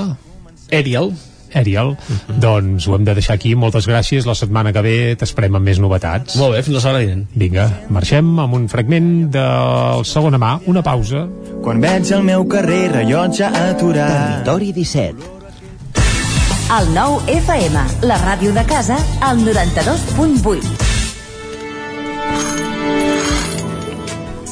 Ariel 0.75 1.13
Ariel, 1.57 1.95
uh 1.95 1.97
-huh. 1.97 2.39
doncs 2.41 2.87
ho 2.89 2.97
hem 2.97 3.05
de 3.05 3.15
deixar 3.15 3.35
aquí. 3.35 3.55
Moltes 3.55 3.89
gràcies, 3.89 4.27
la 4.27 4.35
setmana 4.35 4.73
que 4.73 4.83
ve 4.83 5.17
t'esperem 5.17 5.55
amb 5.57 5.65
més 5.65 5.79
novetats. 5.79 6.37
Molt 6.37 6.55
bé, 6.55 6.63
fins 6.63 6.75
la 6.75 6.81
setmana 6.81 7.05
vinent. 7.05 7.27
Vinga, 7.35 7.71
marxem 7.89 8.39
amb 8.39 8.55
un 8.55 8.69
fragment 8.69 9.31
del 9.31 10.05
segona 10.05 10.39
mà, 10.39 10.61
una 10.67 10.83
pausa. 10.83 11.27
Quan 11.63 11.81
veig 11.81 12.13
el 12.13 12.23
meu 12.23 12.47
carrer 12.47 12.93
rellotge 12.93 13.45
aturat. 13.45 14.45
Territori 14.45 14.73
17 14.73 15.37
el 16.67 16.89
nou 16.91 17.21
FM, 17.31 17.79
la 18.03 18.17
ràdio 18.19 18.51
de 18.53 18.65
casa, 18.67 18.97
al 19.23 19.39
92.8 19.39 20.87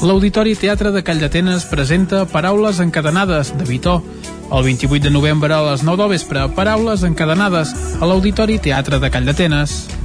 L'Auditori 0.05 0.53
Teatre 0.55 0.91
de 0.93 1.01
Calldetenes 1.03 1.65
presenta 1.65 2.25
Paraules 2.29 2.79
encadenades, 2.79 3.51
de 3.57 3.65
Vitó. 3.65 4.03
El 4.51 4.63
28 4.63 5.03
de 5.03 5.09
novembre 5.09 5.53
a 5.53 5.61
les 5.71 5.83
9 5.83 6.03
del 6.03 6.11
vespre, 6.13 6.47
Paraules 6.53 7.03
encadenades, 7.03 7.73
a 7.99 8.05
l'Auditori 8.05 8.59
Teatre 8.61 9.01
de 9.01 9.09
Calldetenes. 9.09 10.04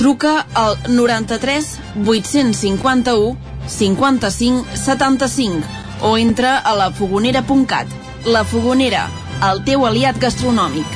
Truca 0.00 0.46
al 0.54 0.78
93 0.88 1.78
851 2.06 3.36
55 3.66 4.64
75 4.72 5.60
o 6.00 6.16
entra 6.16 6.56
a 6.56 6.72
lafogonera.cat. 6.74 7.86
La 8.24 8.40
Fogonera, 8.48 9.02
el 9.44 9.60
teu 9.68 9.84
aliat 9.84 10.16
gastronòmic. 10.16 10.88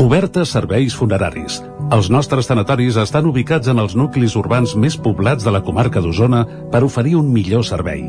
Cobertes 0.00 0.54
serveis 0.56 0.96
funeraris. 0.96 1.58
Els 1.92 2.08
nostres 2.08 2.48
tanatoris 2.48 2.96
estan 3.04 3.28
ubicats 3.28 3.68
en 3.68 3.84
els 3.84 3.92
nuclis 4.00 4.38
urbans 4.40 4.72
més 4.72 4.96
poblats 4.96 5.44
de 5.44 5.52
la 5.52 5.60
comarca 5.60 6.00
d'Osona 6.00 6.46
per 6.72 6.80
oferir 6.88 7.18
un 7.20 7.28
millor 7.36 7.68
servei. 7.68 8.08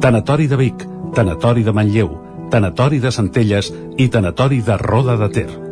Tanatori 0.00 0.48
de 0.48 0.56
Vic, 0.56 0.88
Tanatori 1.12 1.68
de 1.68 1.76
Manlleu, 1.76 2.16
Tanatori 2.48 3.04
de 3.04 3.12
Centelles 3.12 3.72
i 4.00 4.08
Tanatori 4.08 4.64
de 4.64 4.80
Roda 4.80 5.20
de 5.20 5.32
Ter. 5.36 5.65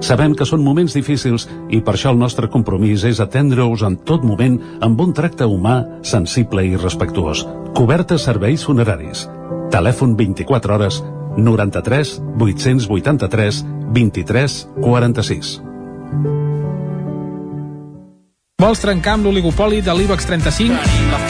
Sabem 0.00 0.32
que 0.34 0.46
són 0.48 0.64
moments 0.64 0.94
difícils 0.96 1.46
i 1.68 1.82
per 1.84 1.94
això 1.94 2.14
el 2.14 2.20
nostre 2.20 2.48
compromís 2.48 3.04
és 3.04 3.20
atendre-us 3.20 3.84
en 3.84 3.98
tot 4.08 4.24
moment 4.24 4.56
amb 4.80 5.00
un 5.04 5.12
tracte 5.16 5.44
humà, 5.44 5.82
sensible 6.02 6.64
i 6.64 6.76
respectuós. 6.80 7.44
Cobertes 7.76 8.24
serveis 8.24 8.64
funeraris. 8.64 9.26
Telèfon 9.70 10.16
24 10.18 10.74
hores 10.74 11.02
93 11.36 12.16
883 12.40 13.64
23 13.92 14.56
46. 14.80 15.58
Vols 18.60 18.82
trencar 18.82 19.16
amb 19.16 19.28
l'oligopoli 19.28 19.80
de 19.84 19.94
l'IBEX 19.96 20.26
35? 20.28 21.29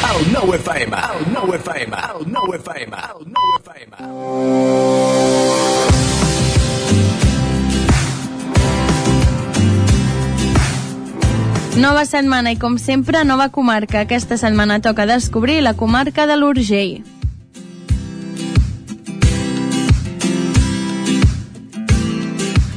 El 0.00 0.32
nou 0.32 0.54
FM, 0.56 0.96
el 0.96 1.26
nou 1.34 1.50
FM, 1.58 1.98
el 2.14 2.22
nou 2.32 2.54
FM, 2.56 2.96
el 3.10 3.26
nou 3.34 3.50
FM. 3.58 3.92
Nova 11.80 12.04
setmana 12.08 12.56
i, 12.56 12.58
com 12.60 12.80
sempre, 12.80 13.24
nova 13.28 13.50
comarca. 13.52 14.06
Aquesta 14.06 14.40
setmana 14.40 14.80
toca 14.80 15.06
descobrir 15.06 15.60
la 15.60 15.76
comarca 15.76 16.26
de 16.26 16.36
l'Urgell. 16.40 17.00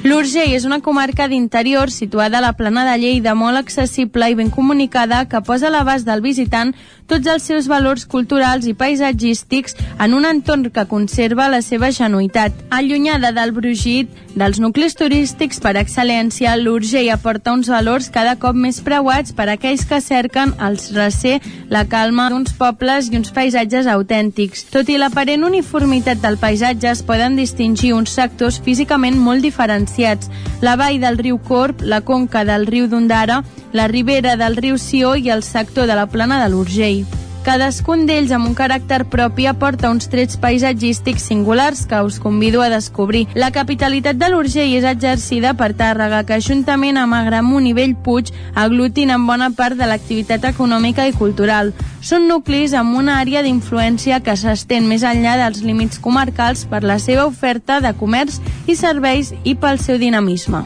L'Urgell 0.03 0.52
és 0.52 0.66
una 0.68 0.82
comarca 0.84 1.30
d'interior 1.32 1.88
situada 1.90 2.38
a 2.38 2.43
la 2.43 2.52
plana 2.60 2.84
de 2.84 2.98
Lleida, 3.00 3.32
molt 3.40 3.56
accessible 3.56 4.27
i 4.27 4.35
ben 4.35 4.50
comunicada, 4.52 5.22
que 5.32 5.40
posa 5.48 5.69
a 5.69 5.72
l'abast 5.72 6.03
del 6.03 6.19
visitant 6.22 6.74
tots 7.14 7.30
els 7.30 7.43
seus 7.45 7.67
valors 7.69 8.08
culturals 8.09 8.66
i 8.66 8.72
paisatgístics 8.74 9.75
en 10.01 10.16
un 10.17 10.25
entorn 10.25 10.72
que 10.74 10.88
conserva 10.90 11.45
la 11.51 11.59
seva 11.61 11.92
genuïtat. 11.93 12.56
Allunyada 12.74 13.30
del 13.35 13.53
brugit 13.53 14.09
dels 14.33 14.58
nuclis 14.58 14.95
turístics 14.98 15.59
per 15.61 15.75
excel·lència, 15.77 16.56
l'Urgell 16.58 17.11
aporta 17.14 17.53
uns 17.53 17.69
valors 17.69 18.09
cada 18.09 18.33
cop 18.42 18.58
més 18.58 18.80
preuats 18.82 19.35
per 19.38 19.45
a 19.45 19.58
aquells 19.59 19.85
que 19.85 20.00
cerquen 20.01 20.56
els 20.58 20.90
recer, 20.95 21.35
la 21.69 21.83
calma 21.85 22.32
d'uns 22.33 22.56
pobles 22.58 23.11
i 23.11 23.19
uns 23.19 23.30
paisatges 23.35 23.85
autèntics. 23.93 24.66
Tot 24.74 24.90
i 24.90 24.98
l'aparent 24.98 25.45
uniformitat 25.45 26.24
del 26.24 26.40
paisatge, 26.42 26.90
es 26.95 27.06
poden 27.06 27.38
distingir 27.38 27.93
uns 27.93 28.16
sectors 28.17 28.58
físicament 28.58 29.22
molt 29.22 29.45
diferenciats. 29.45 30.33
La 30.66 30.80
vall 30.82 30.98
del 31.03 31.22
riu 31.22 31.38
Corp, 31.38 31.85
la 31.85 32.01
conca 32.01 32.42
del 32.48 32.66
riu 32.66 32.90
d'Ondara, 32.90 33.43
la 33.74 33.88
ribera 33.88 34.33
del 34.38 34.58
riu 34.58 34.82
Sió 34.82 35.14
i 35.14 35.30
el 35.30 35.45
sector 35.45 35.85
de 35.85 36.00
la 36.00 36.08
plana 36.09 36.42
de 36.42 36.50
l'Urgell. 36.50 37.02
Cadascun 37.43 38.06
d'ells, 38.07 38.32
amb 38.32 38.48
un 38.48 38.53
caràcter 38.56 39.01
propi, 39.11 39.49
aporta 39.49 39.90
uns 39.91 40.07
trets 40.07 40.38
paisatgístics 40.40 41.25
singulars 41.27 41.82
que 41.85 41.99
us 41.99 42.15
convido 42.23 42.61
a 42.64 42.69
descobrir. 42.72 43.25
La 43.35 43.49
capitalitat 43.51 44.15
de 44.15 44.30
l'Urgell 44.32 44.72
és 44.77 44.88
exercida 44.88 45.51
per 45.59 45.73
Tàrrega, 45.75 46.22
que 46.23 46.40
juntament 46.40 46.95
amb 47.01 47.17
Agramunt 47.17 47.67
i 47.67 47.73
Bellpuig 47.75 48.32
aglutinen 48.56 49.27
bona 49.27 49.49
part 49.57 49.75
de 49.75 49.90
l'activitat 49.91 50.48
econòmica 50.53 51.03
i 51.09 51.11
cultural. 51.17 51.73
Són 51.99 52.30
nuclis 52.32 52.75
amb 52.80 52.95
una 52.95 53.17
àrea 53.19 53.43
d'influència 53.43 54.22
que 54.23 54.38
s'estén 54.40 54.88
més 54.88 55.03
enllà 55.03 55.35
dels 55.41 55.65
límits 55.67 55.99
comarcals 55.99 56.64
per 56.72 56.80
la 56.88 56.95
seva 56.95 57.27
oferta 57.27 57.82
de 57.83 57.91
comerç 57.99 58.40
i 58.67 58.77
serveis 58.80 59.33
i 59.43 59.57
pel 59.59 59.83
seu 59.83 59.99
dinamisme. 59.99 60.64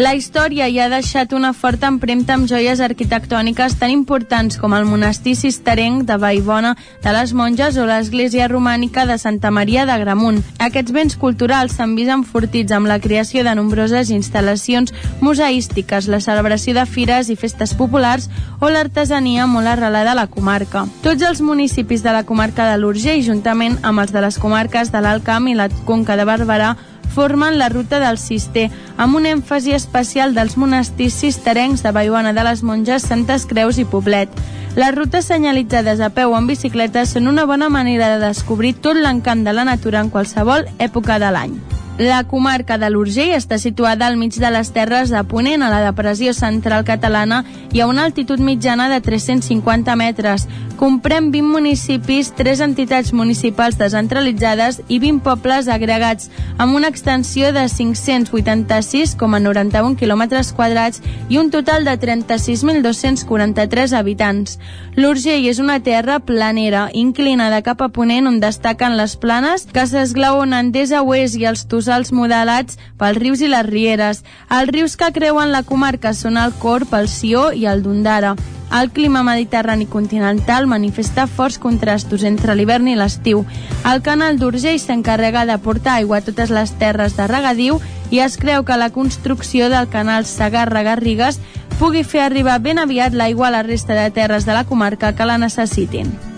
La 0.00 0.14
història 0.16 0.64
hi 0.64 0.78
ha 0.80 0.86
deixat 0.88 1.34
una 1.36 1.50
forta 1.52 1.88
empremta 1.92 2.32
amb 2.32 2.46
joies 2.48 2.80
arquitectòniques 2.80 3.74
tan 3.76 3.90
importants 3.92 4.56
com 4.56 4.72
el 4.72 4.86
monestir 4.88 5.34
cisterenc 5.36 6.06
de 6.08 6.16
Vallbona 6.16 6.70
de 7.04 7.12
les 7.12 7.34
Monges 7.36 7.76
o 7.76 7.84
l'església 7.84 8.46
romànica 8.48 9.04
de 9.04 9.18
Santa 9.20 9.50
Maria 9.52 9.84
de 9.84 9.98
Gramunt. 10.00 10.38
Aquests 10.56 10.94
béns 10.96 11.18
culturals 11.20 11.74
s'han 11.76 11.92
vist 11.98 12.14
enfortits 12.14 12.72
amb 12.72 12.88
la 12.88 12.96
creació 12.96 13.44
de 13.44 13.52
nombroses 13.58 14.08
instal·lacions 14.08 14.94
museístiques, 15.20 16.08
la 16.08 16.22
celebració 16.24 16.72
de 16.78 16.86
fires 16.88 17.28
i 17.28 17.36
festes 17.36 17.74
populars 17.76 18.30
o 18.56 18.70
l'artesania 18.72 19.44
molt 19.44 19.68
arrelada 19.68 20.14
a 20.14 20.20
la 20.22 20.30
comarca. 20.32 20.86
Tots 21.04 21.28
els 21.28 21.44
municipis 21.44 22.00
de 22.00 22.16
la 22.16 22.24
comarca 22.24 22.70
de 22.72 22.80
l'Urgell, 22.80 23.20
juntament 23.20 23.76
amb 23.82 24.00
els 24.00 24.16
de 24.16 24.24
les 24.24 24.40
comarques 24.40 24.94
de 24.96 25.04
l'Alt 25.04 25.28
Camp 25.28 25.52
i 25.52 25.58
la 25.60 25.68
Conca 25.84 26.16
de 26.16 26.24
Barberà, 26.24 26.70
formen 27.14 27.58
la 27.58 27.68
ruta 27.68 27.98
del 28.00 28.18
Cister, 28.18 28.68
amb 28.96 29.18
un 29.18 29.26
èmfasi 29.26 29.74
especial 29.76 30.34
dels 30.34 30.56
monestirs 30.56 31.18
cisterencs 31.20 31.82
de 31.82 31.92
Vallbona 31.92 32.32
de 32.32 32.46
les 32.46 32.62
Monges, 32.62 33.08
Santes 33.10 33.46
Creus 33.50 33.78
i 33.78 33.84
Poblet. 33.84 34.30
Les 34.76 34.94
rutes 34.94 35.26
senyalitzades 35.26 36.00
a 36.00 36.12
peu 36.14 36.30
o 36.30 36.38
en 36.38 36.46
bicicleta 36.46 37.04
són 37.06 37.26
una 37.26 37.44
bona 37.44 37.68
manera 37.68 38.14
de 38.14 38.22
descobrir 38.28 38.76
tot 38.78 38.96
l'encant 38.96 39.44
de 39.44 39.56
la 39.56 39.66
natura 39.66 40.00
en 40.00 40.14
qualsevol 40.14 40.68
època 40.78 41.18
de 41.18 41.34
l'any. 41.34 41.60
La 42.00 42.24
comarca 42.24 42.78
de 42.80 42.88
l'Urgell 42.88 43.34
està 43.36 43.58
situada 43.60 44.06
al 44.08 44.14
mig 44.16 44.32
de 44.40 44.48
les 44.48 44.70
terres 44.72 45.10
de 45.12 45.20
Ponent, 45.28 45.60
a 45.60 45.68
la 45.68 45.84
depressió 45.84 46.32
central 46.32 46.80
catalana 46.88 47.44
i 47.76 47.84
a 47.84 47.86
una 47.90 48.08
altitud 48.08 48.40
mitjana 48.40 48.88
de 48.88 49.04
350 49.04 49.92
metres. 50.00 50.48
Comprèn 50.80 51.28
20 51.28 51.44
municipis, 51.44 52.32
3 52.38 52.62
entitats 52.64 53.12
municipals 53.12 53.76
descentralitzades 53.76 54.80
i 54.88 54.96
20 55.02 55.20
pobles 55.26 55.68
agregats, 55.68 56.30
amb 56.56 56.72
una 56.78 56.88
extensió 56.88 57.52
de 57.52 57.66
586,91 57.68 59.92
quilòmetres 60.00 60.54
quadrats 60.56 61.04
i 61.28 61.36
un 61.36 61.52
total 61.52 61.84
de 61.84 62.00
36.243 62.00 63.92
habitants. 63.92 64.56
L'Urgell 64.96 65.44
és 65.52 65.60
una 65.60 65.84
terra 65.84 66.16
planera, 66.24 66.88
inclinada 66.96 67.60
cap 67.60 67.84
a 67.84 67.92
ponent 67.92 68.24
on 68.32 68.40
destaquen 68.40 68.96
les 68.96 69.20
planes 69.20 69.68
que 69.68 69.84
s'esglaonen 69.84 70.72
des 70.72 70.96
a 70.96 71.04
oest 71.04 71.36
i 71.36 71.44
els 71.44 71.68
tossals 71.90 72.12
modelats 72.14 72.78
pels 72.98 73.18
rius 73.18 73.40
i 73.42 73.48
les 73.50 73.66
rieres. 73.66 74.22
Els 74.48 74.70
rius 74.70 74.96
que 74.96 75.10
creuen 75.12 75.50
la 75.50 75.64
comarca 75.66 76.14
són 76.14 76.38
el 76.38 76.54
Corp, 76.62 76.94
el 76.94 77.08
Sió 77.10 77.50
i 77.52 77.66
el 77.66 77.82
Dundara. 77.82 78.36
El 78.70 78.92
clima 78.94 79.24
mediterrani 79.26 79.88
continental 79.90 80.68
manifesta 80.70 81.26
forts 81.26 81.58
contrastos 81.58 82.22
entre 82.22 82.54
l'hivern 82.54 82.86
i 82.86 82.94
l'estiu. 82.94 83.42
El 83.82 84.04
canal 84.06 84.38
d'Urgell 84.38 84.78
s'encarrega 84.78 85.44
de 85.46 85.58
portar 85.58 85.98
aigua 85.98 86.20
a 86.20 86.26
totes 86.28 86.54
les 86.54 86.76
terres 86.78 87.18
de 87.18 87.26
regadiu 87.26 87.82
i 88.14 88.22
es 88.22 88.38
creu 88.38 88.62
que 88.62 88.78
la 88.78 88.92
construcció 88.94 89.68
del 89.68 89.90
canal 89.90 90.26
Sagarra-Garrigues 90.30 91.42
pugui 91.80 92.06
fer 92.06 92.22
arribar 92.22 92.60
ben 92.62 92.78
aviat 92.78 93.18
l'aigua 93.18 93.50
a 93.50 93.56
la 93.58 93.66
resta 93.66 93.98
de 93.98 94.10
terres 94.14 94.46
de 94.46 94.54
la 94.54 94.66
comarca 94.68 95.16
que 95.16 95.26
la 95.26 95.38
necessitin. 95.38 96.29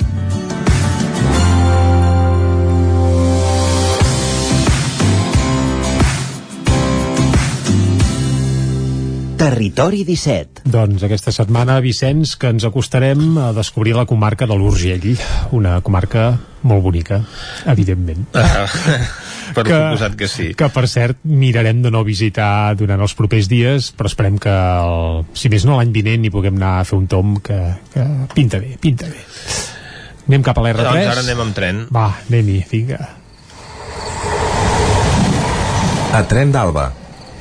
Territori 9.43 10.05
17. 10.07 10.62
Doncs 10.71 11.03
aquesta 11.03 11.33
setmana, 11.35 11.81
Vicenç, 11.83 12.37
que 12.39 12.53
ens 12.53 12.62
acostarem 12.62 13.35
a 13.43 13.49
descobrir 13.57 13.97
la 13.97 14.05
comarca 14.07 14.47
de 14.47 14.55
l'Urgell, 14.55 15.17
una 15.59 15.81
comarca 15.83 16.29
molt 16.62 16.85
bonica, 16.85 17.19
evidentment. 17.67 18.29
Ah, 18.39 18.69
per 19.57 19.65
que, 19.67 19.75
suposat 19.75 20.15
que 20.21 20.29
sí. 20.31 20.47
Que, 20.55 20.69
per 20.71 20.87
cert, 20.87 21.19
mirarem 21.27 21.83
de 21.83 21.91
no 21.91 22.05
visitar 22.07 22.77
durant 22.79 23.03
els 23.03 23.17
propers 23.19 23.51
dies, 23.51 23.91
però 23.99 24.12
esperem 24.12 24.39
que, 24.39 24.55
el, 24.55 25.27
si 25.35 25.51
més 25.51 25.67
no, 25.67 25.75
l'any 25.81 25.91
vinent 25.91 26.23
hi 26.23 26.31
puguem 26.31 26.62
anar 26.62 26.77
a 26.79 26.87
fer 26.87 27.01
un 27.03 27.11
tom 27.11 27.35
que, 27.43 27.59
que 27.91 28.07
pinta 28.39 28.62
bé, 28.62 28.77
pinta 28.79 29.11
bé. 29.11 29.27
Anem 30.29 30.47
cap 30.47 30.62
a 30.62 30.69
l'R3? 30.69 30.87
Doncs 30.87 31.15
ara 31.17 31.27
anem 31.27 31.47
amb 31.49 31.59
tren. 31.59 31.85
Va, 31.91 32.12
anem-hi, 32.29 32.62
vinga. 32.71 33.03
A 36.15 36.27
Tren 36.31 36.55
d'Alba, 36.55 36.93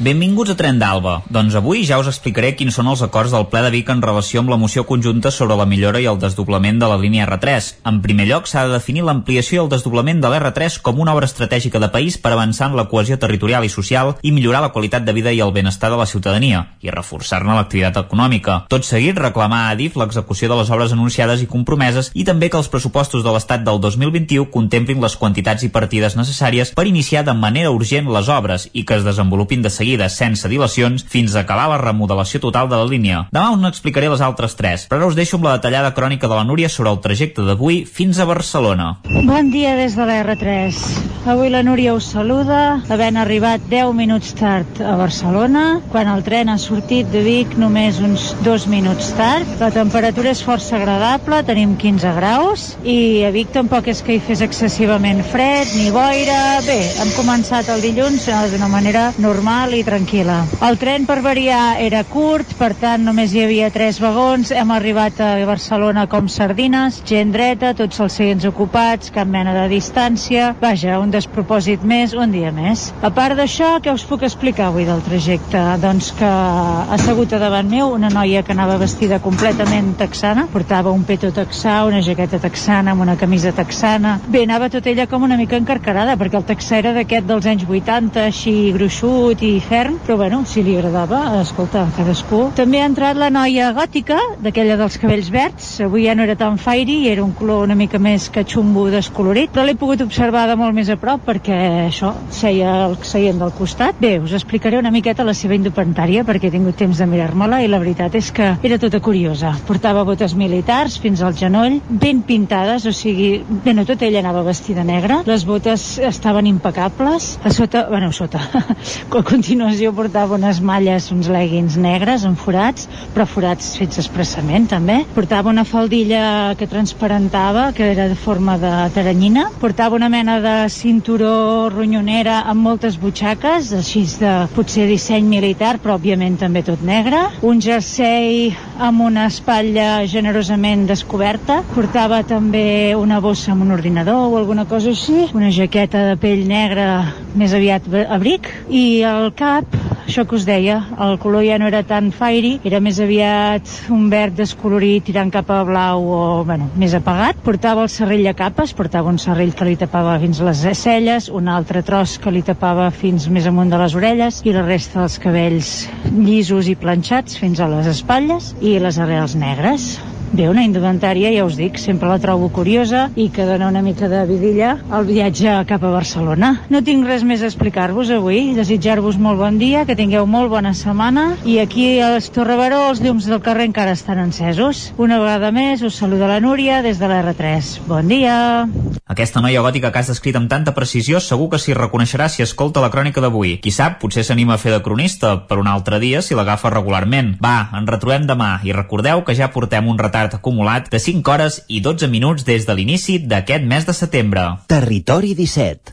Benvinguts 0.00 0.50
a 0.50 0.56
Tren 0.58 0.80
d'Alba. 0.80 1.20
Doncs 1.30 1.54
avui 1.54 1.84
ja 1.86 2.00
us 2.02 2.08
explicaré 2.10 2.48
quins 2.58 2.74
són 2.74 2.88
els 2.90 3.02
acords 3.04 3.30
del 3.30 3.44
ple 3.46 3.60
de 3.62 3.68
Vic 3.70 3.92
en 3.92 4.00
relació 4.02 4.40
amb 4.42 4.50
la 4.50 4.56
moció 4.58 4.82
conjunta 4.88 5.30
sobre 5.30 5.54
la 5.54 5.68
millora 5.70 6.00
i 6.02 6.08
el 6.10 6.16
desdoblament 6.18 6.80
de 6.80 6.88
la 6.90 6.96
línia 6.98 7.28
R3. 7.28 7.68
En 7.86 8.00
primer 8.02 8.26
lloc, 8.26 8.48
s'ha 8.50 8.64
de 8.66 8.72
definir 8.74 9.04
l'ampliació 9.06 9.60
i 9.60 9.62
el 9.62 9.70
desdoblament 9.70 10.18
de 10.18 10.32
l'R3 10.32 10.80
com 10.82 10.98
una 10.98 11.14
obra 11.14 11.28
estratègica 11.30 11.78
de 11.78 11.92
país 11.94 12.16
per 12.18 12.32
avançar 12.34 12.72
en 12.72 12.74
la 12.74 12.88
cohesió 12.90 13.20
territorial 13.22 13.62
i 13.62 13.70
social 13.70 14.16
i 14.20 14.32
millorar 14.34 14.64
la 14.64 14.72
qualitat 14.74 15.06
de 15.06 15.14
vida 15.14 15.30
i 15.30 15.38
el 15.38 15.54
benestar 15.54 15.92
de 15.94 16.00
la 16.00 16.08
ciutadania 16.10 16.64
i 16.82 16.90
reforçar-ne 16.90 17.54
l'activitat 17.54 18.02
econòmica. 18.02 18.64
Tot 18.66 18.82
seguit, 18.82 19.14
reclamar 19.14 19.68
a 19.68 19.78
Adif 19.78 19.94
l'execució 19.94 20.50
de 20.50 20.58
les 20.58 20.74
obres 20.74 20.90
anunciades 20.90 21.46
i 21.46 21.46
compromeses 21.46 22.10
i 22.14 22.26
també 22.26 22.50
que 22.50 22.58
els 22.58 22.72
pressupostos 22.72 23.22
de 23.22 23.30
l'Estat 23.30 23.62
del 23.62 23.78
2021 23.78 24.50
contemplin 24.50 24.98
les 25.06 25.14
quantitats 25.14 25.62
i 25.62 25.70
partides 25.70 26.18
necessàries 26.18 26.74
per 26.74 26.90
iniciar 26.90 27.22
de 27.22 27.38
manera 27.38 27.70
urgent 27.70 28.10
les 28.10 28.34
obres 28.40 28.66
i 28.72 28.82
que 28.82 28.98
es 28.98 29.06
desenvolupin 29.06 29.62
de 29.62 29.70
seguida 29.70 29.83
sense 30.08 30.48
dilacions 30.48 31.04
fins 31.08 31.34
a 31.34 31.40
acabar 31.44 31.68
la 31.68 31.78
remodelació 31.78 32.40
total 32.40 32.68
de 32.68 32.76
la 32.76 32.88
línia. 32.88 33.24
Demà 33.32 33.50
us 33.54 33.60
n'explicaré 33.60 34.08
les 34.08 34.22
altres 34.24 34.56
tres, 34.56 34.86
però 34.88 35.02
ara 35.02 35.10
us 35.12 35.18
deixo 35.18 35.36
amb 35.36 35.48
la 35.48 35.56
detallada 35.58 35.94
crònica 35.94 36.28
de 36.28 36.34
la 36.38 36.44
Núria 36.44 36.68
sobre 36.68 36.90
el 36.90 37.00
trajecte 37.04 37.44
d'avui 37.44 37.84
fins 37.84 38.18
a 38.18 38.28
Barcelona. 38.28 38.96
Bon 39.04 39.50
dia 39.50 39.74
des 39.76 39.96
de 39.96 40.06
la 40.08 40.22
R3. 40.24 40.80
Avui 41.24 41.48
la 41.48 41.62
Núria 41.64 41.94
us 41.96 42.10
saluda, 42.12 42.82
havent 42.92 43.16
arribat 43.16 43.62
10 43.70 43.94
minuts 43.96 44.34
tard 44.36 44.80
a 44.84 44.96
Barcelona, 45.00 45.80
quan 45.92 46.08
el 46.12 46.24
tren 46.26 46.50
ha 46.52 46.58
sortit 46.60 47.08
de 47.12 47.22
Vic 47.24 47.54
només 47.56 48.00
uns 48.04 48.26
2 48.44 48.66
minuts 48.68 49.12
tard. 49.16 49.48
La 49.60 49.70
temperatura 49.72 50.34
és 50.34 50.42
força 50.44 50.76
agradable, 50.76 51.40
tenim 51.48 51.76
15 51.80 52.12
graus, 52.18 52.66
i 52.84 53.24
a 53.24 53.32
Vic 53.34 53.54
tampoc 53.56 53.88
és 53.88 54.02
que 54.04 54.16
hi 54.16 54.20
fes 54.20 54.44
excessivament 54.44 55.22
fred 55.32 55.72
ni 55.78 55.88
boira. 55.94 56.60
Bé, 56.68 56.80
hem 57.00 57.14
començat 57.16 57.72
el 57.72 57.80
dilluns 57.84 58.28
eh, 58.28 58.42
d'una 58.52 58.68
manera 58.68 59.06
normal 59.18 59.73
i 59.74 59.84
tranquil·la. 59.86 60.36
El 60.66 60.78
tren 60.80 61.04
per 61.08 61.18
variar 61.24 61.80
era 61.82 62.04
curt, 62.08 62.54
per 62.58 62.72
tant 62.78 63.04
només 63.06 63.34
hi 63.34 63.42
havia 63.44 63.70
tres 63.74 63.98
vagons, 64.02 64.52
hem 64.54 64.70
arribat 64.74 65.20
a 65.24 65.30
Barcelona 65.48 66.06
com 66.10 66.28
sardines, 66.30 67.00
gent 67.08 67.32
dreta, 67.34 67.72
tots 67.78 68.00
els 68.04 68.16
seients 68.18 68.46
ocupats, 68.48 69.10
cap 69.14 69.28
mena 69.30 69.54
de 69.56 69.66
distància, 69.72 70.52
vaja, 70.60 70.98
un 71.02 71.10
despropòsit 71.14 71.84
més, 71.84 72.14
un 72.14 72.34
dia 72.34 72.52
més. 72.54 72.86
A 73.02 73.10
part 73.14 73.38
d'això, 73.38 73.74
què 73.82 73.94
us 73.94 74.06
puc 74.08 74.24
explicar 74.26 74.68
avui 74.70 74.86
del 74.88 75.02
trajecte? 75.06 75.62
Doncs 75.82 76.12
que 76.18 76.28
ha 76.28 76.86
assegut 76.94 77.34
a 77.34 77.42
davant 77.42 77.70
meu 77.70 77.94
una 77.94 78.12
noia 78.12 78.44
que 78.46 78.54
anava 78.54 78.78
vestida 78.80 79.20
completament 79.24 79.94
texana, 79.98 80.46
portava 80.52 80.92
un 80.94 81.04
peto 81.08 81.32
texà, 81.34 81.80
una 81.88 82.02
jaqueta 82.04 82.38
texana, 82.42 82.94
amb 82.94 83.04
una 83.06 83.18
camisa 83.20 83.52
texana. 83.56 84.18
Bé, 84.28 84.44
anava 84.44 84.70
tot 84.72 84.86
ella 84.86 85.08
com 85.10 85.26
una 85.26 85.38
mica 85.40 85.58
encarcarada, 85.58 86.18
perquè 86.20 86.38
el 86.40 86.48
texà 86.48 86.78
era 86.82 86.94
d'aquest 86.96 87.26
dels 87.28 87.50
anys 87.50 87.66
80, 87.68 88.28
així 88.30 88.54
gruixut 88.76 89.42
i 89.42 89.54
ferm, 89.64 89.98
però 90.04 90.16
bueno, 90.20 90.42
si 90.46 90.62
li 90.62 90.76
agradava, 90.76 91.40
escolta, 91.40 91.86
cadascú. 91.96 92.40
També 92.56 92.80
ha 92.82 92.88
entrat 92.90 93.18
la 93.18 93.30
noia 93.32 93.70
gòtica, 93.76 94.18
d'aquella 94.44 94.76
dels 94.80 94.98
cabells 95.00 95.30
verds, 95.32 95.68
avui 95.84 96.04
ja 96.06 96.14
no 96.14 96.24
era 96.26 96.36
tan 96.36 96.58
fairy, 96.60 96.98
era 97.10 97.24
un 97.24 97.32
color 97.36 97.64
una 97.64 97.76
mica 97.78 97.98
més 98.02 98.28
que 98.32 98.44
xumbo 98.44 98.86
descolorit, 98.92 99.52
però 99.54 99.64
l'he 99.64 99.76
pogut 99.80 100.04
observar 100.04 100.46
de 100.50 100.56
molt 100.60 100.76
més 100.76 100.90
a 100.92 100.98
prop 101.00 101.24
perquè 101.24 101.56
això, 101.86 102.12
seia 102.34 102.74
el 102.88 102.98
seient 103.06 103.40
del 103.40 103.54
costat. 103.56 103.96
Bé, 104.00 104.18
us 104.22 104.34
explicaré 104.36 104.78
una 104.78 104.92
miqueta 104.94 105.26
la 105.26 105.34
seva 105.36 105.56
indumentària 105.56 106.24
perquè 106.28 106.50
he 106.50 106.54
tingut 106.54 106.78
temps 106.80 107.00
de 107.00 107.08
mirar-me-la 107.08 107.62
i 107.64 107.70
la 107.70 107.80
veritat 107.82 108.14
és 108.20 108.30
que 108.34 108.50
era 108.62 108.78
tota 108.82 109.00
curiosa. 109.04 109.54
Portava 109.68 110.04
botes 110.04 110.36
militars 110.38 110.98
fins 111.00 111.22
al 111.24 111.36
genoll, 111.38 111.80
ben 111.88 112.22
pintades, 112.26 112.86
o 112.86 112.92
sigui, 112.92 113.32
bé, 113.64 113.74
no 113.74 113.86
tot 113.88 114.02
ella 114.04 114.20
anava 114.20 114.44
vestida 114.46 114.84
negra, 114.84 115.22
les 115.26 115.46
botes 115.48 115.86
estaven 116.04 116.46
impecables, 116.50 117.34
a 117.44 117.52
sota, 117.54 117.86
bueno, 117.88 118.12
a 118.12 118.16
sota, 118.16 118.42
continu 119.14 119.53
continuació 119.54 119.92
portava 119.94 120.34
unes 120.34 120.58
malles, 120.58 121.04
uns 121.14 121.28
leggings 121.30 121.76
negres 121.78 122.24
amb 122.26 122.34
forats, 122.34 122.88
però 123.14 123.22
forats 123.22 123.68
fets 123.78 124.00
expressament 124.02 124.64
també. 124.66 124.96
Portava 125.14 125.52
una 125.52 125.62
faldilla 125.62 126.56
que 126.58 126.66
transparentava, 126.66 127.68
que 127.76 127.86
era 127.92 128.08
de 128.10 128.16
forma 128.18 128.56
de 128.58 128.72
taranyina. 128.96 129.44
Portava 129.62 129.94
una 129.94 130.08
mena 130.10 130.40
de 130.42 130.54
cinturó 130.74 131.68
ronyonera 131.70 132.40
amb 132.50 132.66
moltes 132.66 132.96
butxaques, 132.98 133.70
així 133.78 134.02
de 134.18 134.32
potser 134.56 134.88
disseny 134.90 135.28
militar, 135.30 135.76
però 135.78 136.00
òbviament 136.00 136.40
també 136.42 136.64
tot 136.66 136.82
negre. 136.82 137.22
Un 137.46 137.62
jersei 137.62 138.50
amb 138.74 139.06
una 139.06 139.28
espatlla 139.30 140.02
generosament 140.10 140.88
descoberta. 140.90 141.60
Portava 141.76 142.24
també 142.26 142.96
una 142.98 143.20
bossa 143.22 143.54
amb 143.54 143.68
un 143.68 143.70
ordinador 143.78 144.32
o 144.32 144.42
alguna 144.42 144.66
cosa 144.66 144.90
així. 144.90 145.28
Una 145.30 145.54
jaqueta 145.54 146.08
de 146.10 146.18
pell 146.18 146.42
negra, 146.50 147.14
més 147.38 147.54
aviat 147.54 147.86
abric. 148.08 148.50
I 148.66 149.04
al 149.06 149.30
cap, 149.30 149.43
això 149.44 150.24
que 150.28 150.36
us 150.36 150.44
deia, 150.46 150.78
el 151.00 151.18
color 151.18 151.44
ja 151.46 151.58
no 151.58 151.66
era 151.68 151.82
tan 151.86 152.10
fiery, 152.14 152.58
era 152.64 152.80
més 152.84 153.00
aviat 153.02 153.68
un 153.92 154.06
verd 154.12 154.36
descolorit 154.38 155.04
tirant 155.08 155.32
cap 155.34 155.50
a 155.50 155.62
blau 155.66 156.06
o, 156.06 156.20
bueno, 156.46 156.70
més 156.80 156.94
apagat. 156.96 157.40
Portava 157.44 157.84
el 157.84 157.92
serrell 157.92 158.26
a 158.30 158.34
capes, 158.38 158.74
portava 158.76 159.12
un 159.12 159.20
serrell 159.22 159.54
que 159.56 159.68
li 159.68 159.76
tapava 159.80 160.16
fins 160.22 160.40
les 160.44 160.64
celles, 160.78 161.28
un 161.28 161.50
altre 161.52 161.82
tros 161.82 162.16
que 162.22 162.32
li 162.34 162.44
tapava 162.46 162.90
fins 162.94 163.28
més 163.28 163.48
amunt 163.50 163.72
de 163.72 163.80
les 163.80 163.98
orelles 163.98 164.42
i 164.44 164.54
la 164.56 164.64
resta 164.66 165.02
dels 165.02 165.20
cabells 165.22 165.76
llisos 166.14 166.70
i 166.70 166.78
planxats 166.78 167.40
fins 167.40 167.60
a 167.60 167.70
les 167.70 167.90
espatlles 167.90 168.54
i 168.62 168.78
les 168.78 169.00
arrels 169.02 169.38
negres. 169.38 169.94
Bé, 170.34 170.48
una 170.50 170.64
indumentària, 170.66 171.28
ja 171.30 171.44
us 171.46 171.54
dic, 171.54 171.76
sempre 171.78 172.08
la 172.10 172.16
trobo 172.18 172.48
curiosa 172.50 173.04
i 173.14 173.28
que 173.30 173.44
dona 173.46 173.68
una 173.70 173.84
mica 173.86 174.08
de 174.10 174.24
vidilla 174.26 174.72
al 174.90 175.04
viatge 175.06 175.52
cap 175.68 175.84
a 175.86 175.92
Barcelona. 175.92 176.48
No 176.74 176.80
tinc 176.82 177.06
res 177.06 177.22
més 177.22 177.44
a 177.44 177.46
explicar-vos 177.46 178.10
avui, 178.10 178.48
desitjar-vos 178.56 179.14
molt 179.14 179.38
bon 179.38 179.60
dia, 179.62 179.84
que 179.86 179.94
tingueu 179.94 180.26
molt 180.26 180.50
bona 180.50 180.72
setmana 180.74 181.28
i 181.46 181.60
aquí 181.62 182.00
als 182.02 182.32
Torrebaró 182.34 182.80
els 182.88 183.04
llums 183.04 183.28
del 183.30 183.44
carrer 183.46 183.68
encara 183.70 183.94
estan 183.94 184.18
encesos. 184.24 184.88
Una 184.98 185.20
vegada 185.22 185.52
més 185.54 185.86
us 185.86 186.00
saluda 186.02 186.26
la 186.26 186.40
Núria 186.42 186.82
des 186.82 186.98
de 186.98 187.12
la 187.12 187.20
R3. 187.22 187.86
Bon 187.86 188.10
dia! 188.10 188.66
Aquesta 189.06 189.38
noia 189.38 189.62
gòtica 189.62 189.92
que 189.94 190.02
has 190.02 190.10
descrit 190.10 190.34
amb 190.34 190.50
tanta 190.50 190.74
precisió 190.74 191.20
segur 191.22 191.46
que 191.52 191.62
s'hi 191.62 191.78
reconeixerà 191.78 192.26
si 192.26 192.42
escolta 192.42 192.82
la 192.82 192.90
crònica 192.90 193.22
d'avui. 193.22 193.60
Qui 193.62 193.70
sap, 193.70 194.00
potser 194.02 194.26
s'anima 194.26 194.56
a 194.56 194.58
fer 194.58 194.74
de 194.74 194.82
cronista 194.82 195.36
per 195.46 195.60
un 195.62 195.70
altre 195.70 196.02
dia 196.02 196.24
si 196.26 196.34
l'agafa 196.34 196.74
regularment. 196.74 197.36
Va, 197.44 197.68
en 197.78 197.86
retrobem 197.86 198.26
demà 198.26 198.56
i 198.66 198.74
recordeu 198.74 199.22
que 199.22 199.38
ja 199.38 199.52
portem 199.54 199.86
un 199.86 200.00
retard 200.00 200.23
acumulat 200.32 200.88
de 200.90 200.98
5 200.98 201.30
hores 201.30 201.62
i 201.68 201.82
12 201.84 202.08
minuts 202.08 202.44
des 202.48 202.64
de 202.64 202.74
l'inici 202.74 203.18
d'aquest 203.18 203.68
mes 203.68 203.84
de 203.84 203.92
setembre. 203.92 204.48
Territori 204.66 205.34
17. 205.34 205.92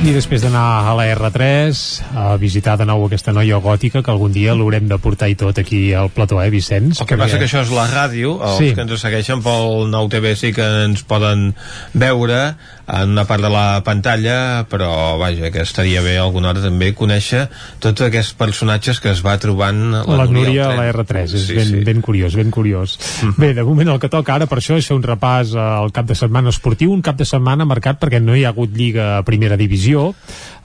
I 0.00 0.14
després 0.16 0.40
d'anar 0.40 0.88
a 0.88 0.92
la 0.96 1.04
R3 1.12 1.76
a 2.16 2.30
visitar 2.40 2.78
de 2.80 2.86
nou 2.88 3.02
aquesta 3.04 3.34
noia 3.36 3.58
gòtica 3.60 4.00
que 4.00 4.08
algun 4.10 4.32
dia 4.32 4.54
l'haurem 4.56 4.86
de 4.88 4.96
portar 4.96 5.28
i 5.28 5.34
tot 5.36 5.58
aquí 5.60 5.92
al 5.92 6.08
plató, 6.08 6.38
eh, 6.40 6.48
Vicenç? 6.48 7.02
El 7.02 7.06
que 7.06 7.18
passa 7.20 7.36
que 7.36 7.44
això 7.44 7.60
és 7.60 7.68
la 7.76 7.84
ràdio, 7.84 8.38
els 8.40 8.56
Sí. 8.56 8.72
que 8.74 8.80
ens 8.80 8.96
segueixen 8.98 9.42
pel 9.44 9.90
nou 9.90 10.08
TV 10.08 10.34
sí 10.36 10.54
que 10.56 10.64
ens 10.86 11.02
poden 11.02 11.54
veure 11.92 12.56
en 12.90 13.14
una 13.14 13.24
part 13.28 13.44
de 13.44 13.50
la 13.52 13.82
pantalla, 13.86 14.66
però 14.70 15.16
vaja, 15.20 15.50
que 15.54 15.62
estaria 15.62 16.02
bé 16.04 16.16
alguna 16.18 16.50
hora 16.50 16.62
també 16.64 16.92
conèixer 16.96 17.46
tots 17.82 18.06
aquests 18.06 18.34
personatges 18.38 19.00
que 19.00 19.12
es 19.14 19.22
va 19.26 19.36
trobant 19.42 19.80
la, 19.94 20.04
la 20.22 20.26
Núria 20.30 20.70
a 20.70 20.76
la 20.76 20.88
tren. 21.06 21.26
R3, 21.26 21.36
és 21.38 21.46
Sí, 21.50 21.56
ben, 21.56 21.70
sí. 21.70 21.82
ben 21.86 22.02
curiós, 22.04 22.36
ben 22.38 22.50
curiós. 22.54 22.98
Bé, 23.38 23.52
de 23.56 23.64
moment 23.66 23.94
el 23.94 24.00
que 24.02 24.10
toca 24.12 24.34
ara 24.36 24.48
per 24.50 24.60
això 24.60 24.78
és 24.78 24.86
fer 24.86 24.98
un 24.98 25.06
repàs 25.06 25.54
al 25.58 25.92
cap 25.96 26.08
de 26.10 26.18
setmana 26.18 26.52
esportiu, 26.54 26.92
un 26.94 27.02
cap 27.02 27.18
de 27.18 27.28
setmana 27.28 27.66
marcat 27.68 28.00
perquè 28.02 28.22
no 28.22 28.36
hi 28.36 28.44
ha 28.44 28.54
hagut 28.54 28.74
Lliga 28.76 29.16
a 29.18 29.22
Primera 29.26 29.58
Divisió, 29.60 30.10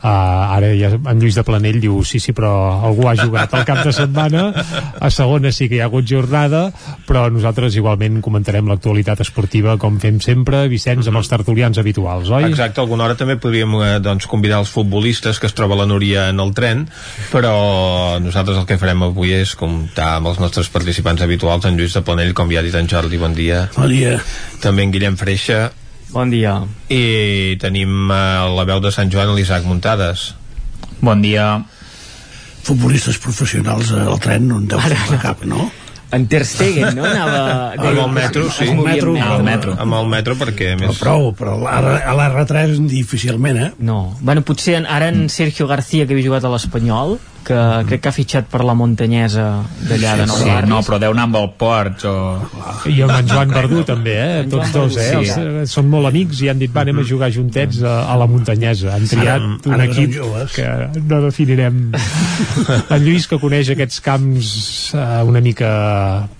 Uh, 0.05 0.53
ara 0.53 0.67
ja 0.77 0.91
en 0.93 1.17
Lluís 1.17 1.33
de 1.33 1.41
Planell 1.41 1.79
diu 1.81 1.95
sí, 2.05 2.19
sí, 2.21 2.29
però 2.35 2.51
algú 2.85 3.07
ha 3.09 3.15
jugat 3.17 3.53
al 3.57 3.63
cap 3.65 3.79
de 3.81 3.89
setmana 3.95 4.43
a 5.01 5.09
segona 5.09 5.49
sí 5.55 5.65
que 5.65 5.79
hi 5.79 5.81
ha 5.81 5.87
hagut 5.87 6.05
jornada 6.05 6.67
però 7.07 7.23
nosaltres 7.33 7.73
igualment 7.79 8.19
comentarem 8.21 8.69
l'actualitat 8.69 9.23
esportiva 9.25 9.79
com 9.81 9.97
fem 10.03 10.19
sempre, 10.21 10.67
Vicenç, 10.69 11.09
amb 11.09 11.17
els 11.23 11.31
tertulians 11.31 11.79
habituals, 11.81 12.14
oi? 12.23 12.45
Exacte, 12.47 12.79
alguna 12.81 13.05
hora 13.05 13.17
també 13.19 13.35
podríem 13.41 13.75
eh, 13.81 13.91
doncs, 14.03 14.27
convidar 14.31 14.61
els 14.63 14.71
futbolistes 14.71 15.39
que 15.41 15.49
es 15.49 15.55
troba 15.57 15.77
la 15.79 15.87
Núria 15.89 16.29
en 16.31 16.39
el 16.39 16.53
tren, 16.55 16.85
però 17.33 17.55
nosaltres 18.23 18.59
el 18.61 18.67
que 18.69 18.79
farem 18.81 19.03
avui 19.07 19.35
és 19.35 19.55
comptar 19.59 20.15
amb 20.19 20.31
els 20.31 20.39
nostres 20.39 20.71
participants 20.71 21.23
habituals, 21.25 21.67
en 21.67 21.75
Lluís 21.79 21.95
de 21.97 22.03
Planell, 22.05 22.33
com 22.37 22.51
ja 22.51 22.61
ha 22.61 22.65
dit 22.65 22.75
en 22.75 22.87
Jordi, 22.87 23.19
bon 23.21 23.35
dia. 23.35 23.65
Bon 23.75 23.91
dia. 23.91 24.17
També 24.63 24.87
en 24.87 24.95
Guillem 24.95 25.19
Freixa. 25.19 25.69
Bon 26.15 26.31
dia. 26.31 26.57
I 26.87 27.55
tenim 27.59 28.11
eh, 28.11 28.19
la 28.55 28.67
veu 28.67 28.83
de 28.83 28.93
Sant 28.95 29.11
Joan, 29.11 29.35
l'Isaac 29.35 29.67
Muntades. 29.67 30.29
Bon 31.01 31.21
dia. 31.21 31.49
Futbolistes 32.65 33.19
professionals 33.21 33.91
al 33.93 34.21
tren 34.23 34.47
no 34.49 34.61
en 34.61 34.69
deu 34.71 34.81
fer 34.81 35.19
cap, 35.21 35.43
no? 35.45 35.67
En 36.11 36.27
Ter 36.27 36.43
Stegen, 36.45 36.95
no? 36.95 37.03
Anava... 37.03 37.71
Amb 37.73 37.99
el 37.99 38.11
metro, 38.13 38.43
sí. 38.51 38.63
Es 38.69 38.73
movia 38.77 38.93
metro, 38.93 39.15
amb 39.17 39.31
al 39.33 39.43
metro. 39.43 39.75
Amb 39.81 39.93
el 39.97 40.07
metro 40.11 40.35
perquè 40.39 40.73
Però 40.77 40.87
més... 40.91 40.99
prou, 41.01 41.31
però 41.35 41.55
a 41.67 41.79
la- 41.81 41.97
a 42.05 42.13
l'R3 42.15 42.77
difícilment, 42.87 43.57
eh? 43.57 43.71
No. 43.79 44.15
Bueno, 44.21 44.43
potser 44.45 44.77
ara 44.85 45.09
en 45.09 45.27
Sergio 45.29 45.67
García, 45.67 46.05
que 46.05 46.13
havia 46.13 46.27
jugat 46.29 46.45
a 46.45 46.51
l'Espanyol, 46.53 47.17
que 47.45 47.57
crec 47.89 48.01
que 48.03 48.09
ha 48.09 48.15
fitxat 48.15 48.47
per 48.51 48.63
la 48.65 48.73
muntanyesa 48.77 49.45
d'allà 49.89 50.15
de 50.21 50.25
Nou 50.29 50.37
sí, 50.39 50.47
Barris. 50.49 50.69
no, 50.71 50.79
però 50.87 50.99
deu 51.01 51.13
anar 51.15 51.27
amb 51.29 51.37
el 51.39 51.49
Ports 51.59 52.05
o... 52.09 52.15
I 52.89 52.97
amb 53.05 53.13
en 53.19 53.29
Joan 53.29 53.53
Verdú 53.53 53.83
també, 53.87 54.15
eh? 54.17 54.39
En 54.43 54.49
Tots 54.53 54.71
Joan 54.73 54.89
dos, 54.89 54.97
eh? 54.97 55.07
Sí. 55.09 55.15
Els, 55.19 55.33
eh, 55.37 55.65
són 55.69 55.89
molt 55.93 56.09
amics 56.09 56.41
i 56.45 56.49
han 56.51 56.59
dit, 56.61 56.73
va, 56.73 56.81
anem 56.85 56.99
a 57.03 57.05
jugar 57.07 57.29
juntets 57.35 57.81
a, 57.85 57.95
a 58.11 58.17
la 58.19 58.27
muntanyesa. 58.29 58.93
Han 58.97 59.07
triat 59.11 59.35
Ara- 59.35 59.51
un 59.65 59.73
ara 59.77 59.87
que 59.87 60.05
equip 60.05 60.55
que 60.55 60.67
no 61.09 61.21
definirem. 61.27 61.79
en 62.95 63.05
Lluís, 63.05 63.27
que 63.29 63.39
coneix 63.41 63.69
aquests 63.73 64.01
camps 64.05 64.49
eh, 64.97 65.05
una 65.29 65.41
mica 65.45 65.69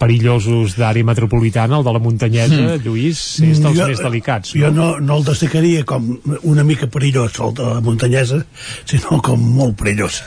perillosos 0.01 0.75
d'àrea 0.79 1.05
metropolitana, 1.07 1.79
el 1.79 1.85
de 1.87 1.93
la 1.95 2.01
muntanyesa, 2.03 2.53
Mm. 2.55 2.81
Lluís, 2.85 3.19
és 3.43 3.59
dels 3.61 3.75
Jo- 3.77 3.85
més 3.89 3.99
delicats. 3.99 4.51
Jo 4.55 4.69
no, 4.71 4.99
no 5.03 5.17
el 5.19 5.23
destacaria 5.27 5.83
com 5.87 6.05
una 6.47 6.63
mica 6.63 6.87
perillós, 6.91 7.35
el 7.43 7.53
de 7.57 7.65
la 7.67 7.81
muntanyesa, 7.83 8.41
sinó 8.87 9.19
com 9.21 9.39
molt 9.55 9.75
perillós. 9.79 10.21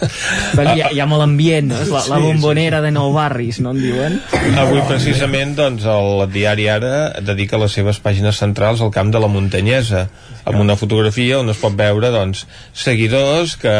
Hi, 0.74 0.82
ha, 0.84 0.90
hi 0.94 1.00
ha 1.00 1.06
molt 1.10 1.24
ambient, 1.24 1.70
no? 1.72 1.78
La, 1.92 2.04
la 2.12 2.18
Sí, 2.18 2.24
bombonera 2.28 2.80
de 2.84 2.90
Nou 2.94 3.12
Barris, 3.14 3.60
no 3.64 3.72
en 3.74 3.82
diuen? 3.82 4.18
Avui 4.58 4.82
precisament 4.88 5.54
doncs, 5.58 5.86
el 5.88 6.24
diari 6.32 6.68
Ara 6.72 6.94
dedica 7.24 7.60
les 7.60 7.72
seves 7.78 8.00
pàgines 8.04 8.38
centrals 8.40 8.82
al 8.84 8.92
camp 8.94 9.12
de 9.14 9.22
la 9.22 9.30
muntanyesa 9.32 10.08
amb 10.48 10.62
una 10.62 10.78
fotografia 10.80 11.38
on 11.42 11.50
es 11.52 11.58
pot 11.60 11.74
veure 11.76 12.08
doncs, 12.14 12.46
seguidors 12.72 13.56
que 13.60 13.72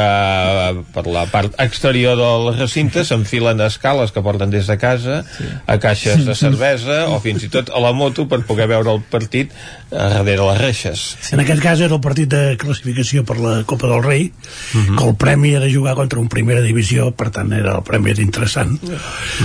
per 0.93 1.05
la 1.09 1.25
part 1.33 1.55
exterior 1.65 2.19
del 2.19 2.51
recinte 2.59 3.05
s'enfilen 3.09 3.61
a 3.63 3.69
escales 3.73 4.13
que 4.13 4.23
porten 4.25 4.53
des 4.53 4.69
de 4.69 4.77
casa 4.81 5.23
a 5.67 5.79
caixes 5.81 6.27
de 6.27 6.35
cervesa 6.37 7.07
o 7.09 7.21
fins 7.25 7.47
i 7.47 7.51
tot 7.53 7.71
a 7.73 7.81
la 7.81 7.95
moto 7.97 8.27
per 8.29 8.43
poder 8.49 8.69
veure 8.69 8.93
el 8.93 9.01
partit 9.11 9.53
eh, 9.53 9.97
darrere 9.97 10.45
les 10.51 10.61
reixes 10.61 11.07
En 11.33 11.41
aquest 11.41 11.63
cas 11.65 11.81
era 11.81 11.97
el 11.97 12.03
partit 12.05 12.29
de 12.33 12.57
classificació 12.61 13.25
per 13.25 13.39
la 13.41 13.63
Copa 13.69 13.89
del 13.89 14.03
Rei, 14.05 14.29
que 14.73 15.05
el 15.05 15.15
premi 15.17 15.55
era 15.57 15.69
jugar 15.73 15.95
contra 15.97 16.21
un 16.21 16.29
primera 16.29 16.61
divisió, 16.61 16.78
per 17.19 17.31
tant 17.35 17.53
era 17.57 17.77
el 17.79 17.85
premi 17.87 18.13
era 18.15 18.25
interessant. 18.25 18.77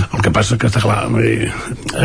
El 0.04 0.22
que 0.24 0.32
passa 0.34 0.58
que 0.60 0.70
està 0.70 0.82
clar, 0.84 1.02
eh, 1.22 1.50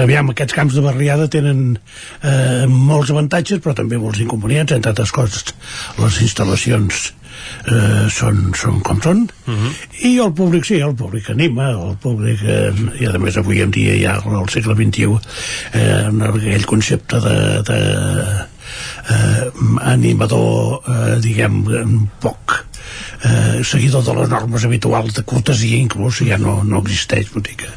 aviam, 0.03 0.33
aquests 0.33 0.57
camps 0.57 0.77
de 0.77 0.83
barriada 0.85 1.29
tenen 1.31 1.77
eh, 1.77 2.65
molts 2.69 3.13
avantatges, 3.15 3.63
però 3.63 3.75
també 3.77 4.01
molts 4.01 4.21
inconvenients, 4.23 4.75
entre 4.75 4.93
altres 4.93 5.15
coses, 5.15 5.55
les 5.99 6.21
instal·lacions 6.25 7.09
eh, 7.67 8.05
són, 8.13 8.51
són 8.57 8.79
com 8.85 9.01
són 9.03 9.25
i 10.09 10.13
el 10.23 10.33
públic 10.37 10.67
sí, 10.67 10.79
el 10.85 10.95
públic 10.99 11.29
anima 11.33 11.69
el 11.71 11.97
públic, 12.03 12.43
eh, 12.43 12.71
i 12.99 13.09
a 13.09 13.21
més 13.21 13.39
avui 13.39 13.63
en 13.65 13.73
dia 13.75 13.97
ja 13.99 14.17
al 14.19 14.49
segle 14.53 14.75
XXI 14.77 15.19
eh, 15.73 16.07
aquell 16.31 16.67
concepte 16.69 17.21
de, 17.25 17.37
de 17.69 17.79
eh, 19.15 19.45
animador 19.93 20.79
eh, 20.85 21.19
diguem 21.23 21.61
poc 22.23 22.59
eh, 23.23 23.59
seguidor 23.67 24.03
de 24.05 24.13
les 24.19 24.29
normes 24.31 24.63
habituals 24.65 25.13
de 25.17 25.23
cortesia 25.27 25.77
inclús 25.77 26.21
ja 26.27 26.37
no, 26.39 26.59
no 26.63 26.79
existeix 26.83 27.29
vull 27.33 27.43
dir 27.43 27.55
que 27.59 27.69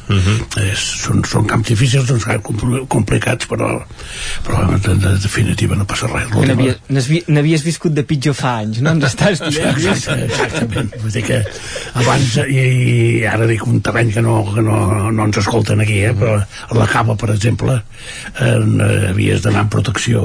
és, 0.63 0.83
són, 1.03 1.23
són 1.27 1.47
camps 1.49 1.67
difícils 1.73 2.07
són 2.07 2.21
camps 2.23 2.45
compl- 2.47 2.85
complicats 2.91 3.47
però, 3.49 3.69
però 4.45 4.61
en, 4.69 4.79
en 4.93 5.19
definitiva 5.23 5.75
no 5.79 5.85
passa 5.89 6.07
res 6.11 6.29
n'havies 6.31 6.79
n'havi- 6.89 7.23
n'havies 7.27 7.63
viscut 7.67 7.93
de 7.97 8.03
pitjor 8.07 8.35
fa 8.37 8.55
anys, 8.63 8.81
no? 8.85 8.93
Ens 8.95 9.09
estàs 9.11 9.41
dient? 9.43 9.73
Exacte, 9.83 10.17
exactament 10.29 10.93
vull 11.01 11.11
dir 11.17 11.25
que 11.27 11.41
abans 12.03 12.37
i, 12.47 12.59
i 12.59 13.25
ara 13.29 13.47
dic 13.49 13.65
un 13.67 13.81
terreny 13.83 14.13
que 14.15 14.21
no, 14.25 14.39
que 14.53 14.61
no, 14.65 14.77
no 15.11 15.27
ens 15.27 15.41
escolten 15.43 15.81
aquí 15.83 15.99
eh, 16.07 16.13
però 16.17 16.37
a 16.39 16.77
la 16.79 16.87
cava 16.91 17.15
per 17.19 17.33
exemple 17.35 17.79
en, 18.39 18.79
eh, 18.79 19.09
havies 19.11 19.43
d'anar 19.43 19.65
amb 19.65 19.73
protecció 19.75 20.23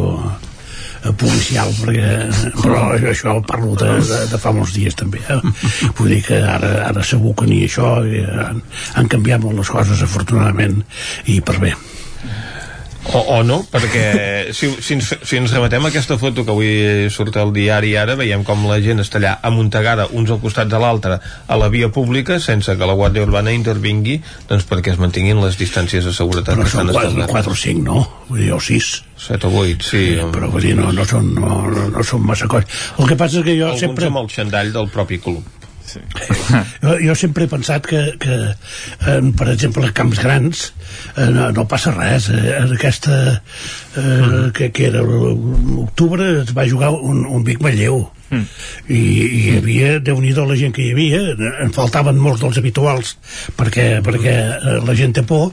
policial 1.20 1.70
perquè, 1.80 2.14
però 2.58 2.82
això 2.96 3.38
parlo 3.46 3.74
de, 3.78 3.90
de, 4.08 4.22
de 4.32 4.40
fa 4.42 4.52
molts 4.54 4.74
dies 4.76 4.96
també 4.98 5.22
eh? 5.30 5.40
vull 5.98 6.12
dir 6.14 6.22
que 6.26 6.40
ara, 6.42 6.72
ara 6.88 7.04
segur 7.06 7.34
que 7.38 7.48
ni 7.50 7.62
això 7.66 7.98
eh, 8.04 8.24
han, 8.48 8.62
han 8.98 9.10
canviat 9.12 9.44
molt 9.44 9.62
les 9.62 9.72
coses 9.72 10.02
afortunadament 10.04 10.82
i 11.30 11.40
per 11.44 11.58
bé 11.62 11.74
O, 13.08 13.20
o 13.38 13.42
no, 13.46 13.62
perquè 13.70 14.50
si, 14.52 14.68
si, 14.82 14.96
ens, 14.98 15.12
si 15.24 15.38
ens 15.38 15.52
remetem 15.54 15.86
a 15.86 15.88
aquesta 15.88 16.18
foto 16.20 16.44
que 16.44 16.52
avui 16.52 17.08
surt 17.14 17.38
al 17.40 17.54
diari 17.54 17.94
ara, 17.96 18.18
veiem 18.18 18.42
com 18.44 18.66
la 18.68 18.80
gent 18.84 19.00
està 19.00 19.20
allà 19.20 19.36
amuntegada 19.48 20.08
uns 20.18 20.32
al 20.34 20.40
costat 20.42 20.68
de 20.68 20.80
l'altre 20.82 21.16
a 21.22 21.58
la 21.60 21.70
via 21.72 21.88
pública 21.94 22.36
sense 22.42 22.74
que 22.76 22.88
la 22.90 22.96
Guàrdia 22.98 23.24
Urbana 23.24 23.54
intervingui 23.54 24.18
doncs 24.50 24.66
perquè 24.68 24.92
es 24.92 25.00
mantinguin 25.00 25.40
les 25.40 25.56
distàncies 25.60 26.04
de 26.04 26.12
seguretat 26.12 26.58
Però 26.58 26.66
que 26.66 26.74
són 26.74 26.92
estan 26.92 27.14
4, 27.16 27.30
4 27.32 27.54
o 27.54 27.60
5, 27.62 27.84
no? 27.86 28.02
Vull 28.28 28.42
dir, 28.44 28.52
o 28.52 28.60
6. 28.60 28.90
7 29.28 29.48
o 29.48 29.62
8, 29.64 29.88
sí. 29.88 30.02
Però 30.34 30.50
vull 30.52 30.66
dir, 30.68 30.74
no, 30.78 30.90
no, 30.94 31.06
són, 31.08 31.32
no, 31.38 31.62
no, 31.70 31.86
no 31.94 32.04
són 32.06 32.26
massa 32.26 32.50
coses. 32.50 32.90
El 32.98 33.08
que 33.08 33.16
passa 33.18 33.40
és 33.40 33.46
que 33.46 33.56
jo 33.56 33.70
Alguns 33.72 33.86
sempre... 33.86 34.10
amb 34.12 34.22
el 34.24 34.28
xandall 34.34 34.74
del 34.74 34.92
propi 34.92 35.22
club. 35.22 35.57
Sí. 35.88 36.02
jo, 36.82 36.94
jo 37.00 37.14
sempre 37.16 37.46
he 37.46 37.50
pensat 37.50 37.86
que, 37.88 38.02
que 38.20 38.36
en, 39.08 39.32
per 39.38 39.48
exemple, 39.54 39.88
a 39.88 39.94
camps 39.96 40.20
grans 40.20 40.66
eh, 41.16 41.28
no, 41.32 41.48
no 41.56 41.64
passa 41.70 41.94
res 41.96 42.28
eh, 42.34 42.58
en 42.58 42.76
aquesta 42.76 43.18
eh, 43.32 44.50
que, 44.54 44.70
que 44.74 44.88
era 44.90 45.02
l'octubre 45.06 46.28
es 46.42 46.52
va 46.56 46.68
jugar 46.68 46.92
un, 46.92 47.24
un 47.24 47.46
Vic 47.46 47.64
Manlleu 47.64 48.04
mm. 48.30 48.44
i, 48.88 48.98
i 48.98 49.40
hi 49.48 49.56
havia 49.58 49.98
déu 50.04 50.20
nhi 50.22 50.34
la 50.38 50.56
gent 50.58 50.74
que 50.74 50.84
hi 50.84 50.92
havia 50.94 51.20
en 51.64 51.72
faltaven 51.74 52.18
molts 52.20 52.42
dels 52.42 52.58
habituals 52.60 53.14
perquè, 53.58 53.86
perquè 54.04 54.34
eh, 54.34 54.76
la 54.84 54.96
gent 54.98 55.16
té 55.18 55.24
por 55.26 55.52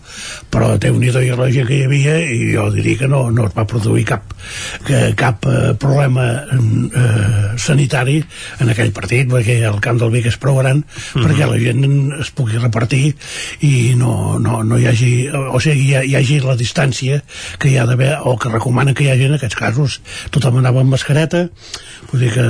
però 0.53 0.75
déu 0.81 0.97
nhi 0.99 1.11
la 1.13 1.49
gent 1.51 1.67
que 1.67 1.79
hi 1.79 1.85
havia 1.87 2.17
i 2.21 2.51
jo 2.53 2.67
diria 2.75 3.03
que 3.03 3.09
no, 3.11 3.25
no 3.31 3.47
es 3.49 3.55
va 3.55 3.67
produir 3.69 4.05
cap 4.11 4.35
que, 4.85 5.01
cap 5.17 5.47
eh, 5.49 5.73
problema 5.79 6.27
eh, 6.55 7.55
sanitari 7.61 8.19
en 8.61 8.71
aquell 8.73 8.93
partit 8.95 9.29
perquè 9.31 9.59
el 9.69 9.81
camp 9.83 9.99
del 10.01 10.13
Vic 10.13 10.29
és 10.31 10.39
prou 10.41 10.59
gran 10.61 10.77
mm 10.77 10.85
-hmm. 10.85 11.25
perquè 11.25 11.49
la 11.49 11.59
gent 11.59 12.19
es 12.19 12.31
pugui 12.31 12.57
repartir 12.57 13.15
i 13.61 13.93
no, 13.95 14.39
no, 14.39 14.63
no 14.63 14.77
hi 14.77 14.87
hagi 14.87 15.29
o 15.29 15.59
sigui, 15.59 15.95
hi, 15.95 16.11
hi 16.11 16.15
hagi 16.15 16.39
la 16.39 16.55
distància 16.55 17.21
que 17.59 17.69
hi 17.69 17.77
ha 17.77 17.85
d'haver 17.85 18.17
o 18.23 18.37
que 18.37 18.49
recomana 18.49 18.93
que 18.93 19.03
hi 19.03 19.09
hagi 19.09 19.25
en 19.25 19.35
aquests 19.35 19.55
casos 19.55 20.01
tothom 20.31 20.57
anava 20.57 20.81
amb 20.81 20.91
mascareta 20.95 21.49
vull 22.16 22.24
dir 22.24 22.32
que 22.32 22.48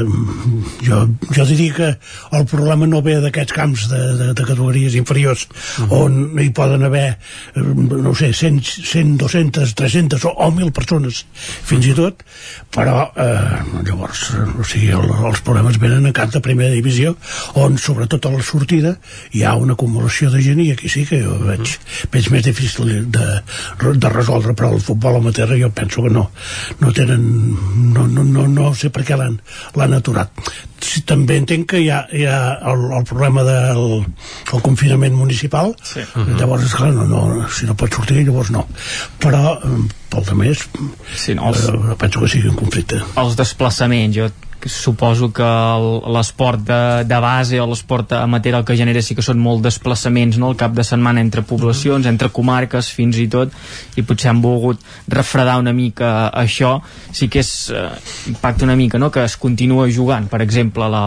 jo, 0.86 1.02
jo 1.34 1.48
diria 1.50 1.74
que 1.74 1.90
el 2.38 2.46
problema 2.50 2.88
no 2.90 3.02
ve 3.06 3.18
d'aquests 3.24 3.56
camps 3.56 3.88
de, 3.90 4.02
de, 4.20 4.30
de 4.38 4.46
categories 4.46 4.96
inferiors 4.96 5.48
uh 5.50 5.86
-huh. 5.86 6.04
on 6.06 6.40
hi 6.40 6.50
poden 6.54 6.84
haver 6.84 7.18
no 7.56 8.14
sé, 8.16 8.32
100, 8.34 8.62
100 8.62 9.18
200, 9.18 9.74
300 9.74 10.26
o, 10.26 10.30
o 10.30 10.52
1.000 10.52 10.72
persones 10.72 11.26
fins 11.64 11.86
i 11.86 11.94
tot. 11.94 12.24
Però 12.72 13.12
eh, 13.16 13.82
llavors 13.88 14.32
o 14.60 14.64
sigui, 14.64 14.92
el, 14.92 15.10
els 15.30 15.42
problemes 15.42 15.80
venen 15.82 16.06
a 16.06 16.14
camp 16.14 16.32
de 16.34 16.42
primera 16.44 16.74
divisió 16.74 17.16
on 17.62 17.78
sobretot 17.78 18.26
a 18.26 18.34
la 18.34 18.44
sortida 18.44 18.96
hi 19.34 19.44
ha 19.44 19.56
una 19.56 19.74
acumulació 19.74 20.30
de 20.34 20.42
gent 20.44 20.62
i 20.64 20.72
aquí 20.72 20.90
sí 20.92 21.06
que 21.10 21.22
jo 21.24 21.38
veig, 21.46 21.78
veig 22.12 22.30
més 22.34 22.46
difícil 22.46 23.10
de, 23.12 23.28
de 23.82 24.10
resoldre 24.14 24.56
però 24.58 24.74
el 24.74 24.84
futbol 24.84 25.20
amateur 25.20 25.56
jo 25.60 25.72
penso 25.76 26.04
que 26.04 26.14
no 26.14 26.30
no 26.80 26.92
tenen 26.94 27.24
no, 27.94 28.08
no, 28.08 28.24
no, 28.24 28.48
no 28.48 28.74
sé 28.76 28.92
per 28.94 29.06
què 29.08 29.18
l'han 29.20 29.40
l'han 29.76 29.98
aturat. 29.98 30.32
També 31.10 31.40
entenc 31.42 31.70
que 31.74 31.82
hi 31.82 31.90
ha, 31.90 32.04
hi 32.14 32.26
ha 32.30 32.40
el, 32.72 32.86
el 33.00 33.06
problema 33.10 33.44
del 33.48 33.86
el 34.06 34.64
confinament 34.64 35.16
municipal. 35.18 35.74
Sí. 35.84 36.04
llavors 36.40 36.68
esclar, 36.68 36.92
no, 36.96 37.08
no, 37.10 37.50
si 37.50 37.68
no 37.70 37.76
pot 37.80 37.94
sortir 37.94 38.22
llavors 38.24 38.52
no. 38.54 38.66
Però 39.22 39.58
eh, 39.58 39.78
pel 40.14 40.28
de 40.30 40.40
més 40.40 40.66
sí, 41.16 41.36
no, 41.36 41.50
els, 41.52 41.68
eh, 41.72 41.98
penso 42.00 42.24
que 42.24 42.32
sigui 42.32 42.52
un 42.52 42.60
conflicte. 42.60 43.02
els 43.22 43.38
desplaçaments 43.40 44.16
jo 44.16 44.30
suposo 44.66 45.30
que 45.34 45.48
l'esport 46.14 46.62
de, 46.66 47.04
de 47.06 47.20
base 47.22 47.60
o 47.62 47.68
l'esport 47.70 48.12
amateur 48.18 48.58
el 48.60 48.66
que 48.66 48.78
genera 48.78 49.02
sí 49.06 49.16
que 49.16 49.26
són 49.26 49.40
molt 49.42 49.64
desplaçaments 49.66 50.40
no? 50.42 50.50
el 50.52 50.58
cap 50.60 50.74
de 50.74 50.84
setmana 50.84 51.22
entre 51.22 51.44
poblacions, 51.46 52.08
entre 52.10 52.32
comarques 52.34 52.90
fins 52.94 53.20
i 53.22 53.28
tot, 53.32 53.54
i 53.96 54.04
potser 54.04 54.32
han 54.32 54.42
volgut 54.42 54.82
refredar 55.12 55.60
una 55.62 55.74
mica 55.74 56.32
això 56.34 56.80
sí 57.14 57.30
que 57.30 57.44
és 57.46 57.54
eh, 57.70 57.88
impacta 58.34 58.66
una 58.66 58.78
mica 58.80 59.02
no? 59.02 59.12
que 59.12 59.24
es 59.26 59.38
continua 59.38 59.88
jugant, 59.92 60.30
per 60.32 60.42
exemple 60.42 60.90
la, 60.90 61.06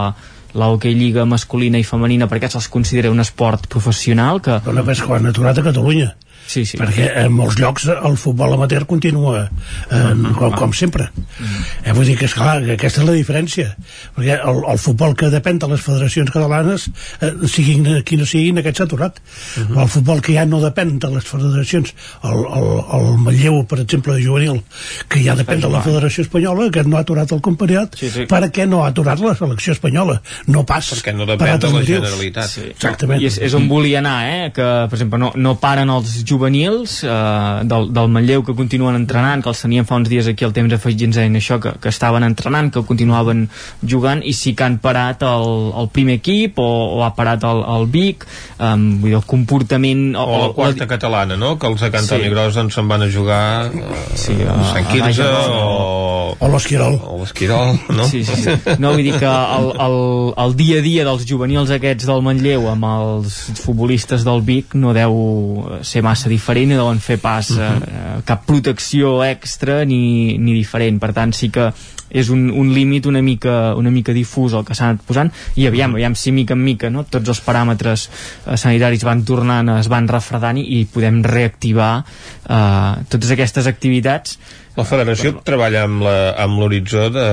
la 0.53 0.71
hockey 0.71 0.95
lliga 0.95 1.27
masculina 1.27 1.79
i 1.79 1.87
femenina 1.87 2.29
perquè 2.31 2.49
se'ls 2.49 2.71
considera 2.71 3.11
un 3.11 3.19
esport 3.19 3.67
professional 3.67 4.41
que... 4.41 4.61
Però 4.63 4.75
no 4.79 4.87
ho 4.87 5.15
han 5.19 5.31
aturat 5.33 5.59
a 5.59 5.67
Catalunya 5.67 6.13
sí, 6.49 6.65
sí. 6.65 6.79
perquè 6.79 7.07
en 7.23 7.33
molts 7.35 7.59
llocs 7.61 7.87
el 7.93 8.17
futbol 8.19 8.55
amateur 8.55 8.85
continua 8.89 9.45
eh, 9.45 10.13
com, 10.37 10.53
com 10.57 10.73
sempre 10.75 11.09
eh, 11.13 11.93
vull 11.93 12.07
dir 12.07 12.17
que, 12.19 12.27
esclar, 12.29 12.59
que 12.65 12.75
aquesta 12.77 13.03
és 13.03 13.09
la 13.09 13.15
diferència 13.17 13.73
perquè 14.17 14.39
el, 14.39 14.61
el 14.73 14.81
futbol 14.81 15.15
que 15.19 15.29
depèn 15.33 15.61
de 15.61 15.69
les 15.73 15.83
federacions 15.83 16.31
catalanes 16.33 16.87
eh, 17.21 17.31
siguin 17.51 17.87
quines 18.07 18.33
siguin 18.33 18.61
aquest 18.61 18.81
s'ha 18.81 18.87
aturat 18.89 19.19
uh 19.19 19.63
-huh. 19.63 19.81
el 19.83 19.89
futbol 19.95 20.21
que 20.25 20.33
ja 20.33 20.45
no 20.45 20.61
depèn 20.63 20.97
de 20.99 21.09
les 21.15 21.25
federacions 21.25 21.93
el, 22.23 22.39
el, 22.59 22.67
el 22.97 23.17
Manlleu 23.25 23.63
per 23.65 23.79
exemple 23.79 24.15
de 24.15 24.25
juvenil 24.25 24.61
que 25.07 25.23
ja 25.23 25.35
depèn 25.35 25.61
de 25.61 25.69
la 25.69 25.81
federació 25.81 26.23
espanyola 26.23 26.69
que 26.71 26.83
no 26.83 26.97
ha 26.97 27.01
aturat 27.01 27.31
el 27.31 27.41
campionat 27.41 27.95
sí, 27.95 28.09
sí. 28.09 28.25
per 28.25 28.49
què 28.51 28.67
no 28.67 28.83
ha 28.83 28.89
aturat 28.89 29.19
la 29.19 29.35
selecció 29.35 29.73
espanyola 29.73 30.21
no 30.47 30.65
pas 30.65 30.93
perquè 30.93 31.13
no 31.13 31.25
depèn 31.25 31.59
de 31.59 31.71
la 31.73 31.83
Generalitat 31.83 32.49
sí. 32.49 32.61
exactament 32.71 33.21
i 33.21 33.25
és, 33.25 33.37
és 33.37 33.53
on 33.53 33.67
volia 33.67 33.99
anar 33.99 34.17
eh? 34.29 34.51
que 34.55 34.67
per 34.89 34.97
exemple 34.97 35.19
no, 35.19 35.31
no 35.35 35.55
paren 35.59 35.89
els 35.89 36.23
juvenils 36.39 37.03
eh, 37.03 37.61
del, 37.67 37.91
del 37.93 38.09
Manlleu 38.09 38.43
que 38.47 38.55
continuen 38.55 38.95
entrenant, 38.95 39.43
que 39.43 39.51
els 39.51 39.61
teníem 39.63 39.87
fa 39.87 39.99
uns 39.99 40.09
dies 40.09 40.29
aquí 40.31 40.47
al 40.47 40.55
temps 40.55 40.73
afegit 40.73 41.09
ens 41.09 41.19
deien 41.19 41.35
això, 41.35 41.59
que, 41.61 41.75
que 41.81 41.91
estaven 41.91 42.23
entrenant, 42.23 42.71
que 42.73 42.83
continuaven 42.87 43.47
jugant 43.83 44.23
i 44.23 44.33
sí 44.35 44.55
que 44.55 44.65
han 44.65 44.79
parat 44.81 45.23
el, 45.27 45.73
el 45.79 45.89
primer 45.93 46.19
equip 46.19 46.59
o, 46.63 46.69
o 46.99 47.03
ha 47.05 47.11
parat 47.17 47.43
el, 47.49 47.63
el 47.75 47.87
Vic 47.91 48.25
eh, 48.25 48.73
vull 48.75 49.09
dir, 49.09 49.17
el 49.19 49.25
comportament 49.27 50.03
o, 50.15 50.23
o 50.23 50.41
la 50.45 50.49
quarta 50.55 50.85
la... 50.85 50.89
catalana, 50.93 51.39
no? 51.39 51.57
que 51.59 51.67
els 51.69 51.83
de 51.83 51.91
Cantoni 51.93 52.27
sí. 52.29 52.33
Gros 52.33 52.59
doncs 52.59 52.79
se'n 52.79 52.89
van 52.89 53.05
a 53.05 53.09
jugar 53.11 53.43
eh, 53.67 54.03
sí, 54.15 54.37
a, 54.45 54.57
Sant 54.71 54.89
Quirze 54.89 55.27
o... 55.27 56.35
o 56.39 56.51
l'Esquirol 56.53 56.99
o 57.09 57.19
l'Esquirol, 57.21 57.75
no? 57.95 58.07
Sí, 58.09 58.23
sí, 58.27 58.37
sí. 58.43 58.55
No, 58.79 58.93
vull 58.95 59.05
dir 59.05 59.15
que 59.19 59.29
el, 59.29 59.71
el, 59.85 59.99
el 60.45 60.57
dia 60.59 60.79
a 60.79 60.85
dia 60.85 61.05
dels 61.07 61.25
juvenils 61.27 61.73
aquests 61.75 62.07
del 62.09 62.23
Manlleu 62.25 62.69
amb 62.71 62.87
els 62.89 63.39
futbolistes 63.63 64.25
del 64.27 64.43
Vic 64.45 64.75
no 64.79 64.93
deu 64.95 65.15
ser 65.85 66.03
massa 66.05 66.18
diferent 66.27 66.73
i 66.73 66.75
deuen 66.75 66.99
fer 66.99 67.17
pas 67.23 67.49
uh 67.51 67.57
-huh. 67.57 68.21
cap 68.25 68.45
protecció 68.45 69.23
extra 69.23 69.85
ni, 69.85 70.37
ni 70.37 70.53
diferent 70.53 70.99
per 70.99 71.13
tant 71.13 71.33
sí 71.33 71.49
que 71.49 71.71
és 72.09 72.29
un, 72.29 72.49
un 72.49 72.73
límit 72.73 73.05
una 73.05 73.21
mica, 73.21 73.75
una 73.75 73.91
mica 73.91 74.13
difús 74.13 74.53
el 74.53 74.65
que 74.65 74.75
s'ha 74.75 74.89
anat 74.89 75.03
posant 75.05 75.31
i 75.55 75.67
aviam, 75.69 75.93
aviam 75.93 76.15
si 76.15 76.31
mica 76.31 76.53
en 76.53 76.63
mica 76.63 76.89
no? 76.89 77.03
tots 77.03 77.29
els 77.29 77.41
paràmetres 77.45 78.09
eh, 78.09 78.57
sanitaris 78.57 79.05
van 79.05 79.23
tornant, 79.23 79.69
es 79.77 79.87
van 79.87 80.07
refredant 80.07 80.57
i, 80.57 80.65
i 80.79 80.85
podem 80.85 81.21
reactivar 81.23 81.91
eh, 82.01 82.93
totes 83.09 83.31
aquestes 83.31 83.67
activitats 83.67 84.39
la 84.79 84.85
federació 84.87 85.33
però... 85.35 85.43
treballa 85.51 85.83
amb 85.85 86.59
l'horitzó 86.61 87.07
de 87.13 87.25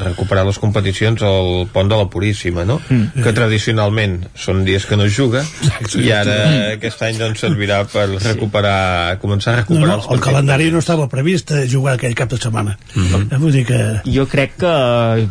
recuperar 0.00 0.44
les 0.48 0.58
competicions 0.62 1.22
al 1.26 1.66
pont 1.72 1.90
de 1.90 1.98
la 2.00 2.08
Puríssima, 2.12 2.64
no? 2.68 2.80
Mm. 2.88 3.22
Que 3.24 3.34
tradicionalment 3.36 4.18
són 4.38 4.64
dies 4.66 4.86
que 4.88 4.98
no 4.98 5.06
es 5.08 5.16
juga 5.16 5.44
Exacte. 5.44 6.02
i 6.02 6.12
ara 6.14 6.36
mm. 6.38 6.78
aquest 6.78 7.04
any 7.06 7.20
doncs 7.20 7.44
servirà 7.44 7.82
per 7.90 8.06
recuperar, 8.16 9.18
començar 9.22 9.54
a 9.54 9.60
recuperar 9.62 9.86
no, 9.86 9.92
no, 9.92 10.00
els 10.00 10.10
el 10.16 10.24
calendari 10.24 10.70
no 10.74 10.82
estava 10.82 11.08
previst 11.12 11.52
de 11.54 11.66
jugar 11.70 11.96
aquell 11.98 12.16
cap 12.18 12.30
de 12.32 12.40
setmana. 12.40 12.76
Mm 12.94 13.06
-hmm. 13.06 13.38
Vull 13.38 13.52
dir 13.52 13.66
que... 13.66 13.80
Jo 14.06 14.26
crec 14.26 14.56
que 14.58 14.74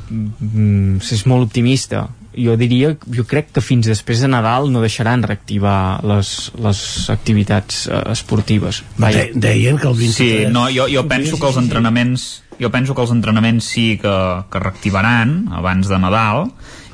mm, 0.09 0.97
és 1.01 1.25
molt 1.25 1.49
optimista 1.49 2.07
jo 2.39 2.55
diria, 2.59 2.95
jo 3.15 3.25
crec 3.27 3.51
que 3.55 3.63
fins 3.63 3.89
després 3.89 4.23
de 4.23 4.29
Nadal 4.31 4.71
no 4.73 4.83
deixaran 4.83 5.23
reactivar 5.25 5.99
les, 6.07 6.33
les 6.59 6.81
activitats 7.13 7.85
uh, 7.87 8.03
esportives. 8.13 8.83
De, 8.97 9.29
deien 9.35 9.79
que 9.79 9.89
el 9.91 9.97
23... 9.99 10.15
Sí, 10.17 10.29
no, 10.53 10.67
jo, 10.73 10.87
jo 10.91 11.05
penso 11.11 11.39
que 11.39 11.49
els 11.51 11.59
entrenaments 11.61 12.29
jo 12.59 12.67
penso 12.73 12.93
que 12.93 13.05
els 13.05 13.13
entrenaments 13.15 13.69
sí 13.71 13.93
que, 14.01 14.15
que 14.51 14.59
reactivaran 14.59 15.47
abans 15.55 15.87
de 15.87 15.99
Nadal 15.99 16.49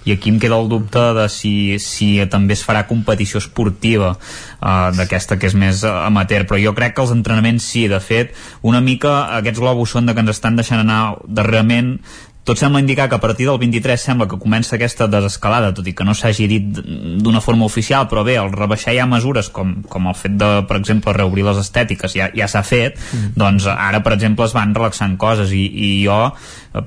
i 0.06 0.14
aquí 0.14 0.30
em 0.30 0.38
queda 0.40 0.60
el 0.62 0.70
dubte 0.70 1.02
de 1.18 1.26
si, 1.34 1.80
si 1.82 2.08
també 2.30 2.54
es 2.54 2.62
farà 2.62 2.84
competició 2.86 3.42
esportiva 3.42 4.12
uh, 4.14 4.92
d'aquesta 4.94 5.40
que 5.42 5.50
és 5.50 5.56
més 5.58 5.82
amateur. 5.90 6.46
Però 6.46 6.60
jo 6.62 6.76
crec 6.78 6.94
que 6.94 7.02
els 7.02 7.14
entrenaments 7.16 7.66
sí, 7.66 7.88
de 7.90 7.98
fet 7.98 8.38
una 8.62 8.84
mica 8.86 9.16
aquests 9.40 9.64
globus 9.64 9.96
són 9.98 10.06
de 10.06 10.14
que 10.14 10.22
ens 10.22 10.36
estan 10.36 10.62
deixant 10.62 10.84
anar 10.84 11.18
darrerament 11.26 11.96
tot 12.46 12.62
sembla 12.62 12.80
indicar 12.80 13.10
que 13.10 13.18
a 13.18 13.22
partir 13.22 13.48
del 13.50 13.58
23 13.58 14.02
sembla 14.02 14.28
que 14.30 14.38
comença 14.38 14.76
aquesta 14.78 15.08
desescalada, 15.10 15.74
tot 15.74 15.88
i 15.90 15.96
que 15.98 16.06
no 16.06 16.14
s'hagi 16.14 16.46
dit 16.48 16.80
d'una 17.26 17.42
forma 17.42 17.66
oficial, 17.66 18.06
però 18.12 18.22
bé, 18.28 18.38
el 18.38 18.52
rebaixar 18.54 18.94
ja 18.94 19.08
mesures 19.10 19.50
com, 19.50 19.80
com 19.90 20.12
el 20.12 20.18
fet 20.20 20.38
de, 20.38 20.52
per 20.70 20.78
exemple, 20.78 21.16
reobrir 21.18 21.48
les 21.48 21.64
estètiques 21.64 22.14
ja, 22.14 22.30
ja 22.38 22.48
s'ha 22.52 22.62
fet, 22.62 23.02
mm. 23.02 23.34
doncs 23.42 23.66
ara, 23.74 24.04
per 24.06 24.14
exemple, 24.14 24.46
es 24.46 24.54
van 24.54 24.78
relaxant 24.78 25.18
coses 25.18 25.56
i, 25.58 25.66
i 25.66 25.90
jo 26.06 26.20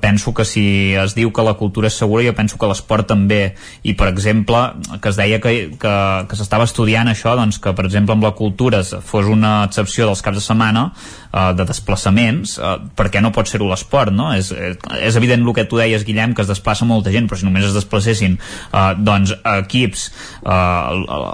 penso 0.01 0.33
que 0.33 0.45
si 0.45 0.93
es 0.93 1.15
diu 1.17 1.31
que 1.33 1.45
la 1.45 1.55
cultura 1.59 1.89
és 1.89 1.97
segura, 1.97 2.23
jo 2.25 2.35
penso 2.37 2.59
que 2.59 2.69
l'esport 2.69 3.07
també, 3.09 3.55
i 3.83 3.95
per 3.97 4.09
exemple, 4.11 4.61
que 5.01 5.09
es 5.09 5.17
deia 5.17 5.39
que, 5.41 5.55
que, 5.81 5.95
que 6.29 6.39
s'estava 6.39 6.67
estudiant 6.69 7.09
això, 7.09 7.35
doncs 7.39 7.59
que 7.61 7.73
per 7.73 7.87
exemple 7.87 8.15
amb 8.15 8.27
la 8.27 8.35
cultura 8.37 8.83
fos 8.83 9.29
una 9.29 9.63
excepció 9.65 10.07
dels 10.09 10.21
caps 10.25 10.41
de 10.41 10.45
setmana 10.45 10.89
eh, 10.91 11.53
de 11.57 11.65
desplaçaments, 11.65 12.57
eh, 12.59 12.75
per 12.95 13.09
què 13.09 13.23
no 13.23 13.33
pot 13.35 13.49
ser-ho 13.49 13.69
l'esport, 13.69 14.13
no? 14.13 14.31
És, 14.37 14.51
és 14.53 15.19
evident 15.19 15.45
el 15.45 15.55
que 15.57 15.65
tu 15.69 15.79
deies, 15.81 16.05
Guillem, 16.05 16.35
que 16.37 16.45
es 16.45 16.51
desplaça 16.51 16.87
molta 16.87 17.13
gent, 17.13 17.29
però 17.29 17.39
si 17.39 17.47
només 17.47 17.65
es 17.67 17.77
desplacessin 17.77 18.37
eh, 18.37 18.93
doncs 18.97 19.33
equips 19.57 20.09
eh, 20.43 20.53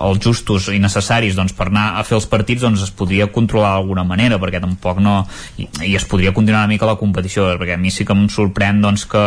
els 0.05 0.21
justos 0.23 0.69
i 0.73 0.79
necessaris 0.81 1.35
doncs, 1.37 1.53
per 1.55 1.69
anar 1.69 1.87
a 1.99 2.05
fer 2.07 2.17
els 2.19 2.27
partits 2.29 2.63
doncs 2.65 2.83
es 2.85 2.93
podria 2.95 3.27
controlar 3.31 3.75
d'alguna 3.75 4.05
manera 4.07 4.39
perquè 4.41 4.61
tampoc 4.63 5.01
no 5.03 5.17
i, 5.57 5.67
i 5.89 5.95
es 5.97 6.05
podria 6.09 6.33
continuar 6.35 6.63
una 6.63 6.73
mica 6.73 6.89
la 6.89 6.97
competició 6.99 7.47
perquè 7.59 7.75
a 7.75 7.81
mi 7.81 7.91
sí 7.93 8.05
que 8.05 8.15
em 8.15 8.25
sorprèn 8.45 8.81
doncs, 8.85 9.05
que, 9.09 9.23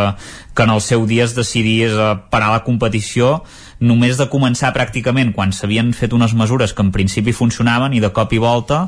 que 0.55 0.65
en 0.65 0.73
el 0.73 0.81
seu 0.81 1.05
dia 1.09 1.27
es 1.27 1.35
decidís 1.37 1.93
a 1.93 2.15
parar 2.31 2.53
la 2.55 2.63
competició 2.63 3.43
només 3.79 4.19
de 4.19 4.27
començar 4.31 4.73
pràcticament 4.75 5.31
quan 5.35 5.53
s'havien 5.55 5.93
fet 5.95 6.15
unes 6.15 6.33
mesures 6.35 6.73
que 6.75 6.83
en 6.83 6.91
principi 6.95 7.35
funcionaven 7.35 7.95
i 7.95 8.03
de 8.03 8.11
cop 8.15 8.33
i 8.35 8.41
volta 8.41 8.87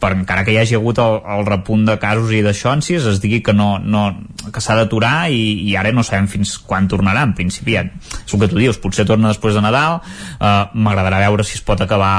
per 0.00 0.12
encara 0.16 0.44
que 0.44 0.52
hi 0.52 0.58
hagi 0.60 0.76
hagut 0.76 0.98
el, 1.02 1.20
el 1.36 1.46
repunt 1.48 1.86
de 1.88 1.96
casos 2.02 2.32
i 2.34 2.42
d'aixòncies 2.44 3.06
es 3.10 3.20
digui 3.22 3.40
que 3.44 3.54
no, 3.56 3.76
no 3.78 4.08
que 4.52 4.62
s'ha 4.62 4.76
d'aturar 4.78 5.28
i, 5.32 5.42
i 5.66 5.76
ara 5.78 5.92
no 5.94 6.04
sabem 6.06 6.28
fins 6.30 6.56
quan 6.62 6.88
tornarà 6.90 7.24
en 7.26 7.34
principi. 7.38 7.76
Ja, 7.76 7.84
és 7.86 8.34
el 8.34 8.42
que 8.42 8.50
tu 8.50 8.60
dius, 8.60 8.78
potser 8.82 9.06
torna 9.08 9.32
després 9.32 9.56
de 9.56 9.62
Nadal. 9.64 10.00
Uh, 10.36 10.68
m'agradarà 10.76 11.22
veure 11.24 11.46
si 11.46 11.56
es 11.58 11.64
pot 11.66 11.80
acabar 11.82 12.12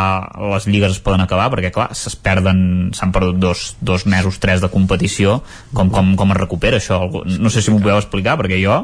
les 0.53 0.67
lligues 0.67 0.97
es 0.97 1.01
poden 1.03 1.23
acabar 1.23 1.49
perquè 1.53 1.71
clar, 1.73 1.89
es 1.93 2.15
perden 2.15 2.91
s'han 2.97 3.13
perdut 3.15 3.39
dos, 3.41 3.67
dos 3.81 4.05
mesos, 4.09 4.39
tres 4.43 4.63
de 4.63 4.71
competició. 4.73 5.41
Com, 5.73 5.91
com, 5.93 6.15
com 6.19 6.33
es 6.33 6.41
recupera 6.41 6.81
això? 6.81 6.99
No 7.37 7.51
sé 7.53 7.63
si 7.63 7.71
m'ho 7.71 7.81
podeu 7.83 7.99
explicar 8.01 8.37
perquè 8.39 8.59
jo 8.61 8.79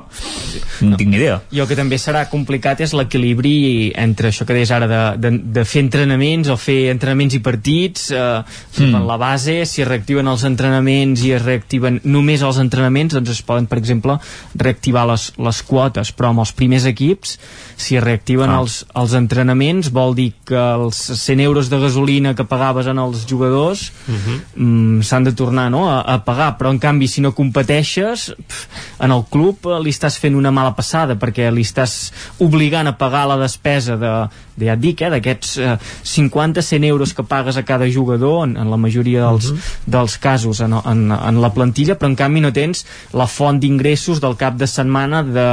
no 0.84 1.00
tinc 1.00 1.12
ni 1.12 1.20
idea. 1.20 1.42
El 1.52 1.68
que 1.70 1.78
també 1.80 2.00
serà 2.02 2.26
complicat 2.32 2.84
és 2.84 2.94
l'equilibri 2.96 3.92
entre 4.00 4.32
això 4.32 4.48
que 4.48 4.56
deies 4.56 4.72
ara 4.74 4.90
de, 4.90 5.02
de, 5.24 5.34
de 5.60 5.66
fer 5.68 5.84
entrenaments 5.86 6.52
o 6.52 6.58
fer 6.60 6.94
entrenaments 6.94 7.38
i 7.38 7.42
partits 7.44 8.10
eh, 8.14 8.44
mm. 8.80 8.96
en 8.96 9.08
la 9.08 9.18
base, 9.22 9.64
si 9.70 9.86
reactiven 9.88 10.28
els 10.28 10.46
entrenaments 10.48 11.24
i 11.26 11.34
es 11.38 11.44
reactiven 11.44 12.00
només 12.04 12.44
els 12.46 12.60
entrenaments, 12.62 13.14
doncs 13.14 13.34
es 13.36 13.42
poden, 13.46 13.68
per 13.70 13.80
exemple, 13.82 14.18
reactivar 14.56 15.06
les, 15.10 15.30
les 15.38 15.62
quotes, 15.68 16.14
però 16.16 16.32
amb 16.32 16.44
els 16.46 16.54
primers 16.58 16.88
equips, 16.90 17.38
si 17.78 17.98
es 17.98 18.04
reactiven 18.04 18.50
ah. 18.50 18.62
els, 18.64 18.82
els 18.96 19.16
entrenaments, 19.18 19.92
vol 19.94 20.16
dir 20.18 20.32
que 20.48 20.60
els 20.60 21.00
100 21.20 21.44
euros 21.46 21.70
de 21.70 21.80
gasolina 21.82 22.36
que 22.38 22.48
pagaves 22.48 22.88
en 22.88 23.00
els 23.00 23.26
jugadors 23.30 23.92
-huh. 24.08 24.40
mm, 24.56 25.02
s'han 25.02 25.24
de 25.24 25.34
tornar 25.34 25.70
no? 25.72 25.90
a, 25.90 26.02
a 26.02 26.24
pagar, 26.24 26.58
però 26.58 26.72
en 26.72 26.80
canvi 26.80 27.08
si 27.08 27.22
no 27.22 27.34
competeixes, 27.34 28.34
pf, 28.36 28.68
en 29.00 29.12
el 29.12 29.24
club 29.30 29.68
eh, 29.68 29.80
li 29.84 29.92
estàs 29.94 30.18
fent 30.20 30.36
una 30.36 30.52
mala 30.52 30.74
passada 30.76 31.18
perquè 31.20 31.52
li 31.52 31.62
estàs 31.62 32.12
obligant 32.40 32.88
a 32.88 32.98
pagar 32.98 33.28
la 33.28 33.38
despesa 33.38 33.98
de, 33.98 34.14
de 34.56 34.70
ja 34.70 34.78
et 34.78 34.84
dic, 34.84 35.02
eh, 35.02 35.12
d'aquests 35.14 35.58
eh, 35.58 35.78
50-100 36.04 36.88
euros 36.90 37.14
que 37.14 37.26
pagues 37.28 37.58
a 37.58 37.66
cada 37.68 37.90
jugador 37.90 38.48
en, 38.48 38.58
en 38.64 38.72
la 38.72 38.80
majoria 38.80 39.28
dels, 39.28 39.52
uh 39.52 39.58
-huh. 39.58 39.82
dels 39.86 40.18
casos 40.18 40.62
en, 40.64 40.74
en, 40.74 41.12
en 41.12 41.42
la 41.42 41.52
plantilla, 41.54 41.98
però 42.00 42.10
en 42.10 42.16
canvi 42.16 42.42
no 42.42 42.52
tens 42.54 42.86
la 43.14 43.28
font 43.28 43.60
d'ingressos 43.60 44.22
del 44.22 44.36
cap 44.36 44.56
de 44.56 44.68
setmana 44.68 45.24
de 45.24 45.50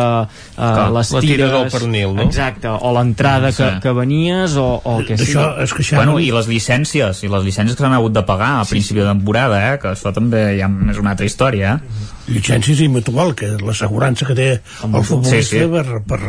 uh, 0.59 0.89
les 0.97 1.13
la 1.13 1.21
tira 1.21 1.49
del 1.51 1.71
pernil, 1.71 2.15
no? 2.15 2.23
Exacte, 2.23 2.69
o 2.69 2.93
l'entrada 2.95 3.53
que, 3.53 3.81
que 3.83 3.93
venies 3.93 4.57
o, 4.57 4.81
o 4.85 4.99
el 4.99 5.07
que 5.07 5.19
sigui. 5.19 5.45
És 5.63 5.75
que 5.75 5.97
bueno, 5.97 6.19
I 6.21 6.31
les 6.31 6.49
llicències, 6.49 7.23
i 7.25 7.29
les 7.29 7.45
llicències 7.45 7.77
que 7.77 7.83
s'han 7.83 7.97
hagut 7.97 8.13
de 8.13 8.23
pagar 8.23 8.61
a 8.61 8.65
sí, 8.65 8.77
principi 8.77 9.01
sí. 9.01 9.05
de 9.05 9.11
temporada, 9.11 9.61
eh, 9.73 9.79
que 9.79 9.93
això 9.95 10.15
també 10.15 10.59
ja 10.59 10.71
és 10.91 10.99
una 10.99 11.15
altra 11.15 11.27
història, 11.27 11.77
eh? 11.77 12.10
Llicències 12.29 12.81
i 12.85 12.89
mutual, 12.93 13.35
que 13.39 13.49
l'assegurança 13.65 14.27
que 14.29 14.37
té 14.37 14.49
el 14.57 15.05
futbolista 15.07 15.57
sí, 15.57 15.63
sí. 15.63 15.67
Per, 15.71 16.01
per, 16.07 16.21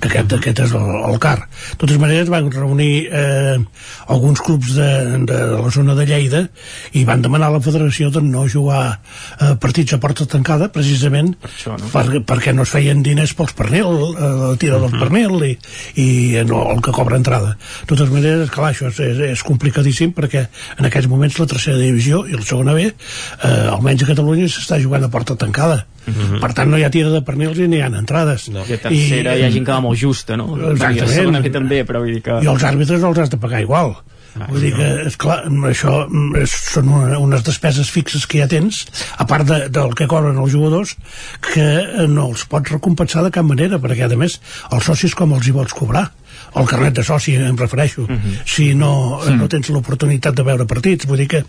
que 0.00 0.10
aquest, 0.10 0.34
aquest 0.38 0.62
és 0.66 0.74
el, 0.76 0.90
el 1.10 1.18
CAR. 1.22 1.38
De 1.72 1.78
totes 1.82 2.00
maneres 2.02 2.30
van 2.32 2.50
reunir 2.52 3.08
eh, 3.10 3.56
alguns 4.12 4.42
clubs 4.44 4.74
de, 4.76 4.90
de 5.28 5.40
la 5.56 5.72
zona 5.74 5.96
de 5.98 6.06
Lleida 6.08 6.44
i 6.96 7.04
van 7.08 7.24
demanar 7.24 7.50
a 7.50 7.56
la 7.56 7.62
federació 7.64 8.10
de 8.14 8.22
no 8.24 8.46
jugar 8.50 8.84
eh, 8.92 9.54
partits 9.60 9.96
a 9.96 10.00
porta 10.02 10.26
tancada 10.30 10.70
precisament 10.72 11.34
per 11.40 11.50
això, 11.50 11.76
no? 11.80 11.90
per, 11.92 12.22
perquè 12.28 12.54
no 12.56 12.66
es 12.66 12.74
feien 12.74 13.02
diners 13.06 13.34
pels 13.38 13.54
pernil, 13.58 13.90
eh, 14.14 14.30
la 14.52 14.54
tira 14.60 14.76
uh 14.76 14.82
-huh. 14.82 14.88
del 14.88 14.94
mhm. 14.94 15.00
pernil 15.00 15.44
i, 15.50 15.52
i 16.02 16.44
no, 16.46 16.62
el 16.70 16.82
que 16.82 16.92
cobra 16.92 17.16
entrada. 17.16 17.56
De 17.82 17.86
totes 17.86 18.10
maneres, 18.10 18.50
clar, 18.50 18.72
això 18.72 18.88
és, 18.88 18.98
és, 19.00 19.18
és 19.32 19.42
complicadíssim 19.42 20.12
perquè 20.12 20.46
en 20.78 20.84
aquests 20.84 21.08
moments 21.08 21.38
la 21.38 21.46
tercera 21.46 21.78
divisió 21.78 22.26
i 22.26 22.32
la 22.32 22.42
segona 22.42 22.74
B, 22.74 22.86
eh, 22.86 23.66
almenys 23.70 24.04
a 24.04 24.10
Catalunya 24.12 24.48
s'està 24.48 24.80
jugant 24.80 25.04
a 25.04 25.08
porta 25.08 25.36
tancada 25.40 25.86
mhm. 26.06 26.14
-huh. 26.14 26.40
Per 26.40 26.52
tant, 26.56 26.70
no 26.70 26.78
hi 26.78 26.84
ha 26.84 26.90
tira 26.90 27.10
de 27.10 27.22
pernils 27.22 27.58
i 27.58 27.68
ni 27.68 27.76
hi 27.76 27.82
ha 27.82 27.90
entrades. 27.90 28.48
No. 28.48 28.64
I 28.68 28.76
a 28.76 28.80
tercera 28.86 29.34
I... 29.34 29.40
hi 29.40 29.44
ha 29.44 29.50
gent 29.50 29.66
que 29.66 29.72
va 29.72 29.80
molt 29.80 29.98
justa, 29.98 30.36
no? 30.36 30.56
Exactament. 30.70 31.36
I 31.40 31.42
que 31.42 31.50
també, 31.58 31.84
però 31.84 32.00
vull 32.04 32.14
dir 32.14 32.22
que... 32.22 32.40
I 32.42 32.46
els 32.46 32.64
àrbitres 32.64 33.02
els 33.02 33.18
has 33.18 33.30
de 33.30 33.36
pagar 33.36 33.60
igual. 33.60 33.96
Ah, 34.38 34.46
Vull 34.46 34.62
dir 34.62 34.70
que, 34.76 34.88
esclar, 35.10 35.40
això 35.66 36.04
és, 36.38 36.52
són 36.74 36.90
una, 36.94 37.18
unes 37.18 37.42
despeses 37.46 37.90
fixes 37.90 38.28
que 38.30 38.38
ja 38.38 38.46
tens, 38.50 38.84
a 39.18 39.26
part 39.26 39.48
de, 39.48 39.58
del 39.74 39.94
que 39.98 40.06
cobren 40.10 40.38
els 40.38 40.52
jugadors, 40.54 40.94
que 41.50 42.06
no 42.06 42.28
els 42.30 42.44
pots 42.50 42.70
recompensar 42.70 43.24
de 43.26 43.32
cap 43.34 43.46
manera, 43.46 43.80
perquè, 43.82 44.06
a 44.06 44.20
més, 44.20 44.38
els 44.70 44.86
socis 44.86 45.16
com 45.18 45.34
els 45.34 45.48
hi 45.48 45.56
vols 45.56 45.74
cobrar? 45.74 46.06
El 46.54 46.66
carnet 46.66 46.96
de 46.98 47.04
soci 47.06 47.36
em 47.36 47.56
refereixo 47.56 48.02
uh 48.02 48.10
mhm. 48.10 48.18
-huh. 48.18 48.42
si 48.46 48.74
no, 48.74 49.20
sí. 49.24 49.32
no 49.32 49.48
tens 49.48 49.68
l'oportunitat 49.68 50.34
de 50.34 50.42
veure 50.42 50.66
partits 50.66 51.06
vull 51.06 51.18
dir 51.18 51.28
que 51.28 51.44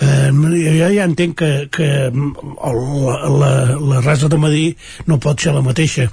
eh, 0.00 0.30
jo 0.30 0.88
ja 0.94 1.04
entenc 1.04 1.36
que, 1.38 1.68
que 1.70 2.10
la, 2.12 3.28
la, 3.28 3.50
la 3.80 4.00
resa 4.00 4.28
de 4.28 4.38
Madí 4.38 4.76
no 5.06 5.18
pot 5.18 5.40
ser 5.40 5.52
la 5.52 5.62
mateixa 5.62 6.10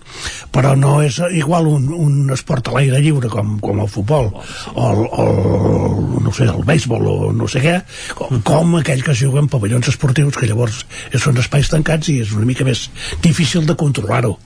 però 0.51 0.75
no 0.75 1.01
és 1.01 1.21
igual 1.33 1.67
un, 1.67 1.93
un 1.93 2.29
esport 2.31 2.67
a 2.67 2.71
l'aire 2.71 3.01
lliure 3.01 3.29
com, 3.29 3.59
com 3.59 3.79
el 3.79 3.87
futbol 3.87 4.31
o 4.73 4.91
el, 4.91 4.99
el, 5.23 6.23
no 6.23 6.31
sé, 6.33 6.45
el 6.45 6.63
béisbol 6.63 7.07
o 7.07 7.31
no 7.33 7.47
sé 7.47 7.61
què 7.61 7.81
com, 8.15 8.41
com 8.41 8.75
aquell 8.75 9.03
que 9.03 9.11
es 9.11 9.19
juga 9.19 9.39
en 9.39 9.47
pavellons 9.47 9.87
esportius 9.87 10.37
que 10.37 10.47
llavors 10.47 10.85
són 11.15 11.37
espais 11.37 11.69
tancats 11.69 12.09
i 12.09 12.19
és 12.21 12.31
una 12.31 12.45
mica 12.45 12.65
més 12.65 12.89
difícil 13.21 13.65
de 13.65 13.75
controlar-ho 13.75 14.37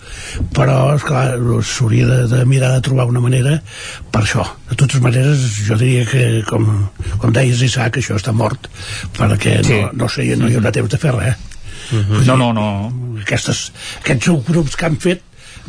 però 0.56 0.96
esclar 0.96 1.38
s'hauria 1.64 2.08
de, 2.08 2.20
de 2.28 2.46
mirar 2.46 2.74
de 2.76 2.82
trobar 2.82 3.08
una 3.10 3.20
manera 3.24 3.62
per 4.12 4.24
això. 4.24 4.46
De 4.70 4.78
totes 4.80 5.02
maneres, 5.04 5.46
jo 5.68 5.78
diria 5.80 6.06
que, 6.10 6.26
com, 6.50 6.68
com 7.22 7.36
deies, 7.36 7.62
Isaac, 7.66 8.02
això 8.02 8.18
està 8.20 8.34
mort, 8.36 8.70
perquè 9.18 9.60
sí. 9.64 9.80
no, 9.80 9.94
no, 10.04 10.10
sé, 10.12 10.28
no 10.40 10.50
hi 10.50 10.60
haurà 10.60 10.74
temps 10.76 10.92
de 10.92 11.02
fer 11.02 11.16
res. 11.16 11.48
Uh 11.92 11.96
mhm. 11.96 12.06
-huh. 12.12 12.26
No, 12.26 12.36
no, 12.38 12.54
no. 12.54 12.68
Aquestes, 13.22 13.72
aquests 14.02 14.26
subgrups 14.26 14.76
que 14.76 14.86
han 14.86 14.98
fet 14.98 15.24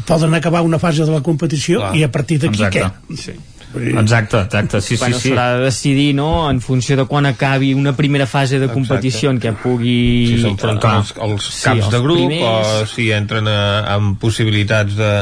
poden 0.07 0.35
acabar 0.35 0.63
una 0.63 0.79
fase 0.79 1.05
de 1.05 1.11
la 1.11 1.21
competició 1.21 1.81
Clar. 1.81 1.97
i 1.97 2.05
a 2.05 2.11
partir 2.13 2.39
d'aquí 2.41 2.63
què? 2.63 2.91
Sí. 3.17 3.33
Exacte, 3.73 4.41
exacte, 4.41 4.81
sí, 4.81 4.97
bueno, 4.97 5.15
sí, 5.15 5.23
sí. 5.23 5.29
S'haurà 5.29 5.55
de 5.55 5.65
decidir, 5.65 6.15
no?, 6.15 6.51
en 6.51 6.61
funció 6.61 6.97
de 6.97 7.05
quan 7.07 7.27
acabi 7.27 7.73
una 7.75 7.93
primera 7.95 8.27
fase 8.27 8.59
de 8.59 8.67
competició 8.67 9.31
exacte. 9.31 9.49
en 9.49 9.55
què 9.55 9.63
pugui... 9.63 10.27
Si 10.27 10.41
s'enfronten 10.43 10.97
els, 10.99 11.13
els 11.15 11.47
caps 11.63 11.85
sí, 11.85 11.93
de 11.93 12.01
grup 12.03 12.19
primers... 12.19 12.73
o 12.83 12.89
si 12.91 13.13
entren 13.15 13.47
a, 13.47 13.61
amb 13.95 14.19
possibilitats 14.19 14.99
de 14.99 15.13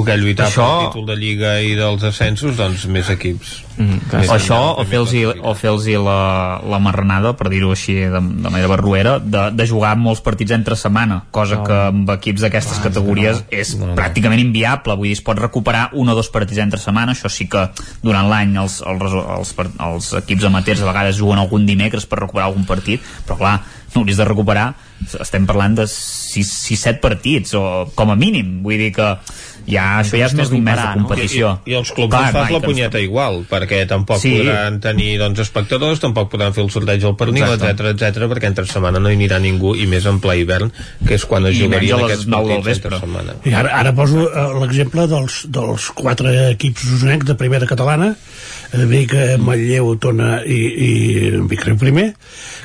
poder 0.00 0.18
lluitar 0.20 0.46
això... 0.48 0.66
pel 0.66 0.88
títol 0.90 1.06
de 1.08 1.16
Lliga 1.20 1.52
i 1.64 1.74
dels 1.78 2.04
ascensos, 2.06 2.56
doncs 2.58 2.86
més 2.90 3.10
equips. 3.12 3.52
Mm, 3.80 4.00
més 4.12 4.32
això, 4.34 4.58
o 4.76 4.84
fer-los 4.84 5.12
o 5.46 5.54
fer 5.56 5.72
la, 6.02 6.60
la 6.68 6.80
marranada, 6.82 7.32
per 7.38 7.48
dir-ho 7.52 7.70
així 7.72 7.94
de, 8.00 8.20
de 8.20 8.20
manera 8.50 8.68
barruera, 8.68 9.16
de, 9.22 9.46
de 9.56 9.66
jugar 9.68 9.94
molts 9.96 10.20
partits 10.24 10.52
entre 10.56 10.76
setmana, 10.76 11.22
cosa 11.32 11.60
oh. 11.60 11.64
que 11.66 11.78
amb 11.88 12.12
equips 12.16 12.44
d'aquestes 12.44 12.80
ah, 12.80 12.84
categories 12.88 13.40
no. 13.40 13.48
és 13.62 13.72
no, 13.78 13.90
no. 13.92 13.96
pràcticament 13.98 14.42
inviable, 14.42 14.98
vull 15.00 15.08
dir, 15.08 15.16
es 15.18 15.24
pot 15.24 15.40
recuperar 15.40 15.88
un 15.96 16.12
o 16.12 16.18
dos 16.18 16.30
partits 16.34 16.60
entre 16.62 16.82
setmana, 16.82 17.16
això 17.16 17.32
sí 17.32 17.48
que 17.50 17.66
durant 18.04 18.28
l'any 18.30 18.58
els, 18.60 18.80
els, 18.84 19.18
els, 19.38 19.56
els 19.86 20.12
equips 20.22 20.50
amateurs 20.50 20.84
a 20.84 20.90
vegades 20.90 21.18
juguen 21.20 21.40
algun 21.40 21.66
dimecres 21.68 22.08
per 22.10 22.20
recuperar 22.24 22.50
algun 22.50 22.68
partit, 22.68 23.04
però 23.26 23.40
clar, 23.40 23.58
no 23.94 24.04
hauries 24.04 24.20
de 24.20 24.28
recuperar 24.28 24.70
estem 25.20 25.46
parlant 25.48 25.78
de 25.80 25.86
6-7 25.88 27.00
partits 27.02 27.54
o 27.58 27.62
com 27.96 28.12
a 28.12 28.18
mínim, 28.18 28.60
vull 28.64 28.80
dir 28.80 28.92
que 28.96 29.08
ja, 29.70 29.86
això 30.02 30.18
ja 30.20 30.28
és 30.28 30.34
més 30.38 30.50
d'un 30.52 30.62
mes 30.64 30.78
de 30.80 30.86
competició. 30.98 31.52
No? 31.54 31.64
I, 31.64 31.72
I, 31.72 31.76
els 31.80 31.92
clubs 31.96 32.12
Clar, 32.14 32.32
fas 32.34 32.52
la 32.54 32.60
punyeta 32.64 32.98
ens... 32.98 33.06
igual, 33.08 33.40
perquè 33.50 33.82
tampoc 33.90 34.22
sí. 34.22 34.34
podran 34.38 34.80
tenir 34.84 35.10
doncs, 35.22 35.42
espectadors, 35.46 36.02
tampoc 36.02 36.30
podran 36.34 36.56
fer 36.56 36.64
el 36.66 36.72
sorteig 36.74 37.06
al 37.08 37.16
pernil, 37.20 37.46
etc 37.56 37.92
etc 37.94 38.28
perquè 38.30 38.50
entre 38.50 38.66
setmana 38.70 39.02
no 39.02 39.12
hi 39.12 39.18
anirà 39.18 39.40
ningú, 39.42 39.74
i 39.78 39.88
més 39.90 40.06
en 40.10 40.20
ple 40.22 40.40
hivern, 40.42 40.72
que 41.06 41.16
és 41.18 41.26
quan 41.28 41.48
es 41.50 41.58
jugarien 41.58 42.04
aquests 42.04 42.28
partits 42.30 42.72
entre 42.76 43.02
setmana. 43.02 43.36
I 43.48 43.56
ara, 43.62 43.74
ara 43.80 43.94
poso 43.96 44.26
uh, 44.26 44.46
l'exemple 44.60 45.06
dels, 45.10 45.42
dels 45.52 45.90
quatre 45.96 46.34
equips 46.52 46.86
usonencs 46.98 47.28
de 47.28 47.38
primera 47.40 47.68
catalana, 47.70 48.12
eh, 48.14 48.59
Vic, 48.90 49.14
Matlleu, 49.42 49.94
Tona 49.98 50.40
i, 50.46 50.58
i 50.86 50.90
Vic 51.50 51.66
primer, 51.80 52.10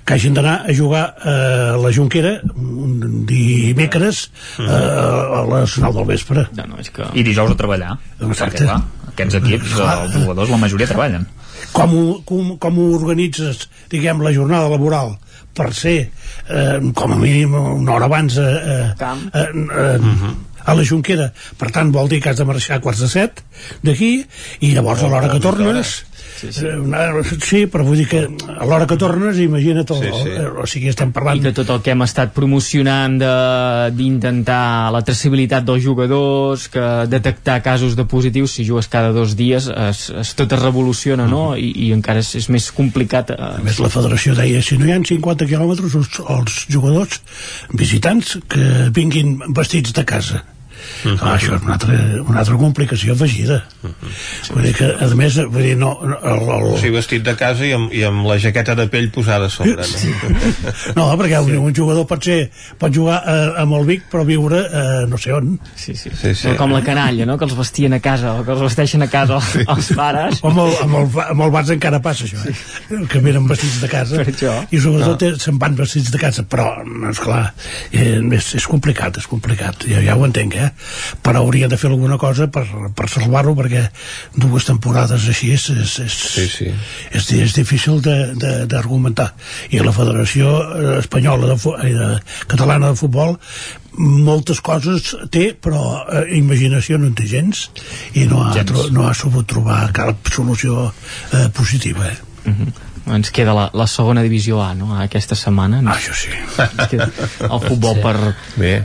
que 0.05 0.17
hagin 0.17 0.35
d'anar 0.37 0.57
a 0.69 0.75
jugar 0.75 1.05
eh, 1.17 1.73
a 1.73 1.79
la 1.81 1.91
Junquera 1.93 2.35
un 2.55 3.25
dimecres 3.25 4.27
mm. 4.59 4.67
eh, 4.67 5.39
a 5.39 5.41
les 5.53 5.77
9 5.81 5.97
del 5.97 6.09
vespre. 6.13 6.45
No, 6.59 6.67
no, 6.73 6.79
és 6.83 6.91
que... 6.93 7.09
I 7.13 7.25
dijous 7.25 7.55
a 7.55 7.57
treballar. 7.59 7.95
Exacte. 8.19 8.61
Perquè, 8.61 8.69
clar, 8.69 9.09
aquests 9.13 9.39
equips, 9.41 9.75
els 9.81 10.17
jugadors, 10.19 10.53
la 10.53 10.61
majoria 10.61 10.89
treballen. 10.91 11.27
com 11.75 11.93
ho, 11.95 12.07
com, 12.27 12.55
com 12.61 12.79
ho 12.79 12.89
organitzes, 12.95 13.65
diguem, 13.91 14.21
la 14.23 14.33
jornada 14.35 14.69
laboral 14.71 15.15
per 15.55 15.71
ser, 15.73 16.11
eh, 16.51 16.79
com 16.93 17.13
a 17.15 17.17
mínim, 17.19 17.55
una 17.55 17.95
hora 17.95 18.09
abans 18.09 18.37
eh, 18.37 18.43
eh, 18.43 18.93
eh, 19.33 19.47
eh, 19.71 20.33
a 20.65 20.75
la 20.77 20.85
Junquera. 20.87 21.31
Per 21.59 21.71
tant, 21.75 21.93
vol 21.95 22.09
dir 22.11 22.21
que 22.23 22.33
has 22.33 22.41
de 22.41 22.47
marxar 22.47 22.79
a 22.79 22.83
quarts 22.83 23.05
de 23.05 23.11
set 23.11 23.43
d'aquí 23.85 24.11
i 24.65 24.73
llavors 24.73 25.05
a 25.05 25.11
l'hora 25.11 25.31
que 25.31 25.41
tornes 25.43 26.01
Sí, 26.35 26.51
sí. 26.51 26.67
sí, 27.39 27.59
però 27.71 27.85
vull 27.87 27.99
dir 28.01 28.07
que 28.11 28.21
a 28.27 28.65
l'hora 28.67 28.85
que 28.89 28.97
tornes, 28.99 29.37
imagina't, 29.39 29.87
el, 29.95 30.01
sí, 30.01 30.09
sí. 30.23 30.33
o 30.59 30.65
sigui, 30.67 30.89
estem 30.91 31.13
parlant... 31.15 31.39
I 31.39 31.45
que 31.45 31.53
tot 31.55 31.69
el 31.71 31.83
que 31.85 31.93
hem 31.93 32.03
estat 32.03 32.33
promocionant 32.35 33.15
d'intentar 33.95 34.91
la 34.91 35.01
traçabilitat 35.07 35.67
dels 35.67 35.83
jugadors, 35.85 36.67
que 36.73 36.85
detectar 37.11 37.61
casos 37.63 37.95
de 37.95 38.07
positius, 38.09 38.57
si 38.57 38.67
jugues 38.67 38.89
cada 38.91 39.13
dos 39.15 39.37
dies, 39.39 39.69
es, 39.71 40.09
es, 40.11 40.33
tot 40.35 40.51
es 40.57 40.63
revoluciona, 40.63 41.27
no? 41.31 41.45
I, 41.55 41.71
i 41.87 41.91
encara 41.95 42.23
és, 42.23 42.33
és 42.41 42.49
més 42.51 42.67
complicat. 42.75 43.31
Eh... 43.31 43.39
A 43.55 43.63
més, 43.63 43.79
la 43.79 43.91
federació 43.93 44.35
deia, 44.35 44.63
si 44.65 44.79
no 44.81 44.89
hi 44.89 44.95
ha 44.95 44.99
50 44.99 45.47
quilòmetres, 45.47 45.95
els, 46.01 46.19
els 46.35 46.59
jugadors 46.71 47.21
visitants 47.71 48.35
que 48.51 48.89
vinguin 48.95 49.37
vestits 49.55 49.95
de 49.95 50.03
casa 50.07 50.43
Uh 51.05 51.11
-huh. 51.11 51.17
Clar, 51.19 51.35
això 51.37 51.55
és 51.55 51.61
una 51.61 51.73
altra, 51.73 51.97
una 52.27 52.39
altra 52.39 52.57
complicació 52.57 53.13
afegida. 53.13 53.63
Uh 53.81 53.89
-huh. 53.89 54.13
sí, 54.41 54.53
vull 54.53 54.63
dir 54.63 54.73
que, 54.75 54.85
a 54.99 55.07
més, 55.15 55.35
vull 55.35 55.63
dir, 55.63 55.77
no... 55.77 55.99
El, 56.03 56.41
el... 56.41 56.73
O 56.73 56.77
sigui, 56.77 56.95
vestit 56.95 57.23
de 57.23 57.35
casa 57.35 57.65
i 57.65 57.73
amb, 57.73 57.93
i 57.93 58.03
amb 58.03 58.25
la 58.25 58.37
jaqueta 58.39 58.75
de 58.75 58.87
pell 58.87 59.09
posada 59.11 59.45
a 59.45 59.49
sobre, 59.49 59.75
no? 59.75 59.83
Sí. 59.83 60.13
no, 60.95 61.17
perquè 61.17 61.43
sí. 61.45 61.51
un 61.51 61.75
jugador 61.75 62.05
pot 62.07 62.23
ser 62.23 62.49
pot 62.77 62.93
jugar 62.93 63.21
eh, 63.25 63.61
amb 63.61 63.73
el 63.73 63.85
Vic, 63.85 64.03
però 64.11 64.25
viure 64.25 64.59
eh, 64.59 65.05
no 65.07 65.17
sé 65.17 65.33
on. 65.33 65.59
Sí, 65.75 65.95
sí. 65.95 66.09
sí, 66.13 66.33
sí. 66.35 66.55
com 66.57 66.71
la 66.71 66.81
canalla, 66.81 67.25
no?, 67.25 67.37
que 67.37 67.45
els 67.45 67.55
vestien 67.57 67.93
a 67.93 67.99
casa, 67.99 68.33
o 68.39 68.45
que 68.45 68.51
els 68.51 68.61
vesteixen 68.61 69.05
a 69.05 69.09
casa 69.11 69.39
sí. 69.41 69.65
els 69.67 69.91
pares. 69.97 70.41
O 70.41 70.49
amb 70.49 70.59
el, 70.65 70.73
amb 70.83 70.99
el, 71.01 71.21
amb 71.25 71.45
el 71.47 71.53
Barça 71.55 71.75
encara 71.75 72.01
passa 72.03 72.25
això, 72.25 72.41
eh? 72.45 72.55
Sí. 72.55 73.01
que 73.11 73.21
venen 73.23 73.47
vestits 73.47 73.79
de 73.81 73.89
casa. 73.91 74.23
I 74.25 74.81
sobretot 74.81 75.23
no. 75.35 75.41
se'n 75.41 75.59
van 75.61 75.77
vestits 75.77 76.11
de 76.13 76.21
casa, 76.21 76.45
però, 76.49 76.71
esclar, 77.09 77.43
eh, 77.91 78.19
és, 78.37 78.51
és 78.59 78.67
complicat, 78.69 79.19
és 79.21 79.27
complicat. 79.31 79.87
Ja, 79.89 80.01
ja 80.03 80.17
ho 80.17 80.25
entenc, 80.27 80.57
eh? 80.59 80.71
Però 81.25 81.41
hauria 81.43 81.69
de 81.71 81.77
fer 81.79 81.89
alguna 81.91 82.17
cosa 82.21 82.47
per, 82.51 82.65
per 82.95 83.07
salvar-lo 83.11 83.55
perquè 83.57 83.85
dues 84.35 84.67
temporades 84.67 85.27
així 85.31 85.51
és, 85.55 85.69
és, 85.73 85.95
és, 86.05 86.17
sí, 86.35 86.47
sí. 86.51 86.69
és, 87.11 87.29
és 87.37 87.55
difícil 87.57 88.01
d'argumentar 88.03 89.31
i 89.71 89.81
la 89.83 89.95
Federació 89.95 90.53
Espanyola 90.99 91.53
de, 91.53 91.57
de, 91.95 92.11
Catalana 92.51 92.93
de 92.93 92.99
Futbol 92.99 93.37
moltes 93.95 94.59
coses 94.59 95.13
té 95.31 95.51
però 95.55 96.03
eh, 96.03 96.25
imaginació 96.39 96.99
no 96.99 97.09
en 97.11 97.15
té 97.15 97.27
gens 97.29 97.69
i 98.13 98.25
no 98.29 98.43
ha, 98.43 98.65
tro, 98.67 98.89
no 98.91 99.07
ha 99.07 99.13
sabut 99.15 99.47
trobar 99.47 99.85
cap 99.95 100.33
solució 100.33 100.89
eh, 100.89 101.47
positiva 101.55 102.11
eh? 102.11 102.19
Uh 102.45 102.51
-huh 102.51 102.73
ens 103.05 103.31
queda 103.31 103.53
la, 103.53 103.69
la 103.73 103.87
segona 103.87 104.23
divisió 104.25 104.61
A 104.63 104.73
no? 104.73 104.95
aquesta 104.97 105.35
setmana 105.37 105.81
no? 105.81 105.91
ah, 105.91 105.97
això 105.99 106.13
sí 106.17 106.31
el 106.57 107.59
futbol 107.67 107.95
sí. 107.95 108.01
per, 108.01 108.17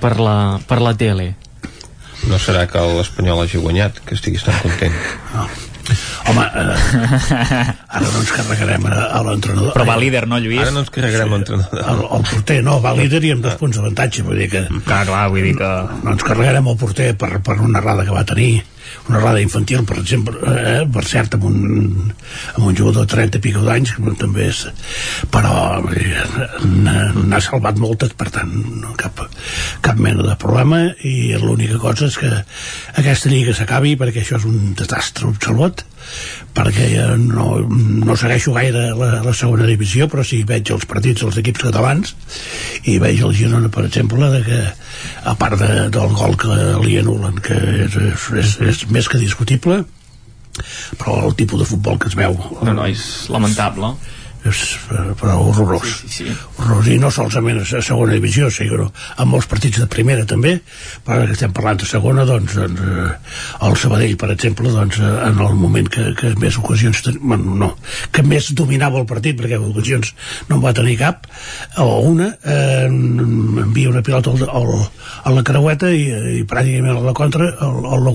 per, 0.03 0.19
la, 0.21 0.37
per 0.67 0.81
la 0.85 0.95
tele 0.95 1.35
no 2.29 2.39
serà 2.43 2.67
que 2.71 2.83
l'Espanyol 2.99 3.45
hagi 3.45 3.61
guanyat, 3.63 4.01
que 4.05 4.17
estiguis 4.19 4.45
tan 4.47 4.57
content. 4.65 4.97
No. 5.35 5.49
Home, 6.31 6.43
eh, 6.45 7.63
ara 7.97 8.07
no 8.07 8.21
ens 8.21 8.33
carregarem 8.35 8.85
a, 8.87 9.23
l'entrenador. 9.27 9.73
Però 9.75 9.87
va 9.89 9.97
líder, 9.99 10.27
no, 10.31 10.39
Lluís? 10.43 10.61
Ara 10.63 10.75
no 10.75 10.85
ens 10.85 10.93
carregarem 10.95 11.31
sí, 11.31 11.35
l'entrenador. 11.35 11.81
El, 11.83 12.03
el 12.19 12.27
porter, 12.29 12.59
no, 12.67 12.77
va 12.85 12.93
líder 12.99 13.23
i 13.27 13.33
amb 13.35 13.47
dos 13.47 13.57
punts 13.61 13.81
d'avantatge, 13.81 14.27
vull 14.27 14.39
dir 14.39 14.51
que... 14.53 14.67
Clar, 14.87 15.03
clar, 15.09 15.25
vull 15.33 15.49
dir 15.49 15.57
que... 15.59 15.71
No 16.05 16.15
ens 16.15 16.27
carregarem 16.27 16.71
el 16.71 16.79
porter 16.81 17.09
per, 17.19 17.33
per 17.47 17.59
una 17.59 17.83
errada 17.83 18.07
que 18.07 18.15
va 18.15 18.27
tenir 18.29 18.53
una 19.09 19.21
rada 19.21 19.41
infantil, 19.43 19.85
per 19.89 19.99
exemple, 20.01 20.37
eh, 20.47 20.87
per 20.93 21.05
cert, 21.09 21.37
amb 21.37 21.47
un, 21.49 21.59
amb 22.55 22.67
un 22.67 22.77
jugador 22.77 23.07
de 23.07 23.15
30 23.15 23.41
i 23.41 23.45
pico 23.45 23.65
d'anys, 23.67 23.95
que 23.97 24.15
també 24.21 24.49
és... 24.51 24.65
Però 25.31 25.83
n'ha 25.85 27.43
salvat 27.45 27.81
moltes, 27.81 28.15
per 28.19 28.31
tant, 28.35 28.53
no 28.83 28.95
cap, 29.01 29.25
cap 29.85 30.01
mena 30.01 30.27
de 30.27 30.37
problema, 30.41 30.83
i 31.07 31.33
l'única 31.41 31.81
cosa 31.83 32.11
és 32.11 32.19
que 32.21 32.33
aquesta 33.01 33.33
lliga 33.33 33.57
s'acabi, 33.57 33.97
perquè 34.01 34.25
això 34.25 34.41
és 34.41 34.49
un 34.49 34.75
desastre 34.79 35.31
absolut, 35.31 35.85
perquè 36.57 36.89
no, 37.21 37.61
no 37.67 38.17
segueixo 38.19 38.55
gaire 38.57 38.89
la, 38.99 39.11
la 39.25 39.35
segona 39.37 39.69
divisió 39.69 40.09
però 40.11 40.25
sí 40.27 40.43
veig 40.47 40.73
els 40.75 40.87
partits 40.91 41.25
dels 41.25 41.39
equips 41.43 41.67
catalans 41.69 42.15
i 42.91 42.99
veig 43.03 43.23
el 43.27 43.37
Girona 43.37 43.71
per 43.73 43.87
exemple 43.87 44.31
de 44.35 44.43
que 44.47 44.61
a 45.31 45.37
part 45.39 45.61
de, 45.61 45.89
del 45.93 46.17
gol 46.17 46.37
que 46.41 46.59
li 46.85 46.99
anulen 47.01 47.41
que 47.45 47.57
és, 47.87 47.97
és, 47.97 48.29
és, 48.43 48.55
és 48.73 48.85
més 48.91 49.09
que 49.09 49.23
discutible 49.23 49.85
però 51.01 51.21
el 51.29 51.37
tipus 51.39 51.63
de 51.63 51.69
futbol 51.69 51.99
que 52.01 52.11
es 52.11 52.17
veu. 52.19 52.35
No, 52.61 52.73
no, 52.75 52.87
és 52.91 53.03
lamentable. 53.33 53.95
és 53.95 54.20
eh, 54.45 55.13
però 55.21 55.37
horrorós. 55.45 55.87
Sí, 56.03 56.09
sí, 56.09 56.25
sí. 56.25 56.37
horrorós. 56.59 56.89
I 56.91 56.99
no 57.03 57.11
solament 57.15 57.61
a 57.63 57.83
segona 57.85 58.17
divisió 58.17 58.51
sinó 58.51 58.89
en 58.91 59.29
molts 59.31 59.49
partits 59.51 59.83
de 59.83 59.89
primera 59.91 60.27
també. 60.29 60.59
Però 61.07 61.27
que 61.27 61.37
estem 61.37 61.53
parlant 61.57 61.81
de 61.83 61.89
segona 61.89 62.25
doncs, 62.29 62.57
doncs 62.57 62.81
eh, 62.81 63.09
el 63.67 63.77
Sabadell 63.81 64.17
per 64.21 64.31
exemple 64.35 64.73
doncs, 64.73 65.01
eh, 65.01 65.13
en 65.29 65.41
el 65.41 65.59
moment 65.59 65.89
que, 65.93 66.11
que 66.19 66.35
més 66.41 66.59
ocasions 66.61 67.03
ten... 67.05 67.19
bueno, 67.21 67.57
no, 67.61 67.71
que 68.13 68.25
més 68.27 68.51
dominava 68.57 69.01
el 69.01 69.09
partit 69.11 69.39
perquè 69.39 69.59
ocasions 69.61 70.15
no 70.49 70.59
en 70.59 70.65
va 70.65 70.75
tenir 70.77 70.97
cap 71.01 71.27
o 71.83 71.89
una 72.09 72.31
eh, 72.45 72.87
envia 72.87 73.91
una 73.91 74.03
pilota 74.07 74.33
al, 74.33 74.47
al, 74.49 74.73
a 75.25 75.35
la 75.37 75.45
creueta 75.47 75.91
i, 75.93 76.07
i 76.41 76.45
pràcticament 76.49 76.97
a 76.97 77.05
la 77.05 77.15
contra 77.17 77.51
el, 77.67 77.85
el 77.95 78.11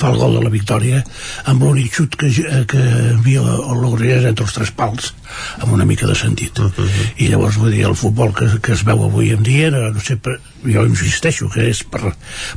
fa 0.00 0.10
el 0.10 0.18
gol 0.18 0.36
de 0.38 0.44
la 0.44 0.52
victòria 0.52 1.02
amb 1.50 1.64
l'únic 1.64 1.94
xut 1.94 2.16
que, 2.20 2.30
que 2.70 2.82
envia 3.14 3.42
el 3.42 3.80
Logrollers 3.80 4.28
entre 4.30 4.46
els 4.46 4.56
tres 4.56 4.72
pals 4.76 5.12
amb 5.58 5.72
una 5.72 5.86
mica 5.88 6.06
de 6.06 6.14
sentit 6.14 6.58
uh 6.58 6.70
-huh. 6.70 7.12
i 7.16 7.28
llavors 7.28 7.56
vull 7.56 7.72
dir 7.72 7.84
el 7.86 7.96
futbol 7.96 8.34
que, 8.34 8.48
que 8.60 8.72
es 8.72 8.84
veu 8.84 9.04
avui 9.04 9.30
en 9.30 9.42
dia 9.42 9.70
no, 9.70 9.90
no 9.90 10.00
sé, 10.00 10.16
per, 10.16 10.40
jo 10.64 10.84
insisteixo 10.86 11.48
que 11.52 11.68
és 11.70 11.82
per, 11.84 12.12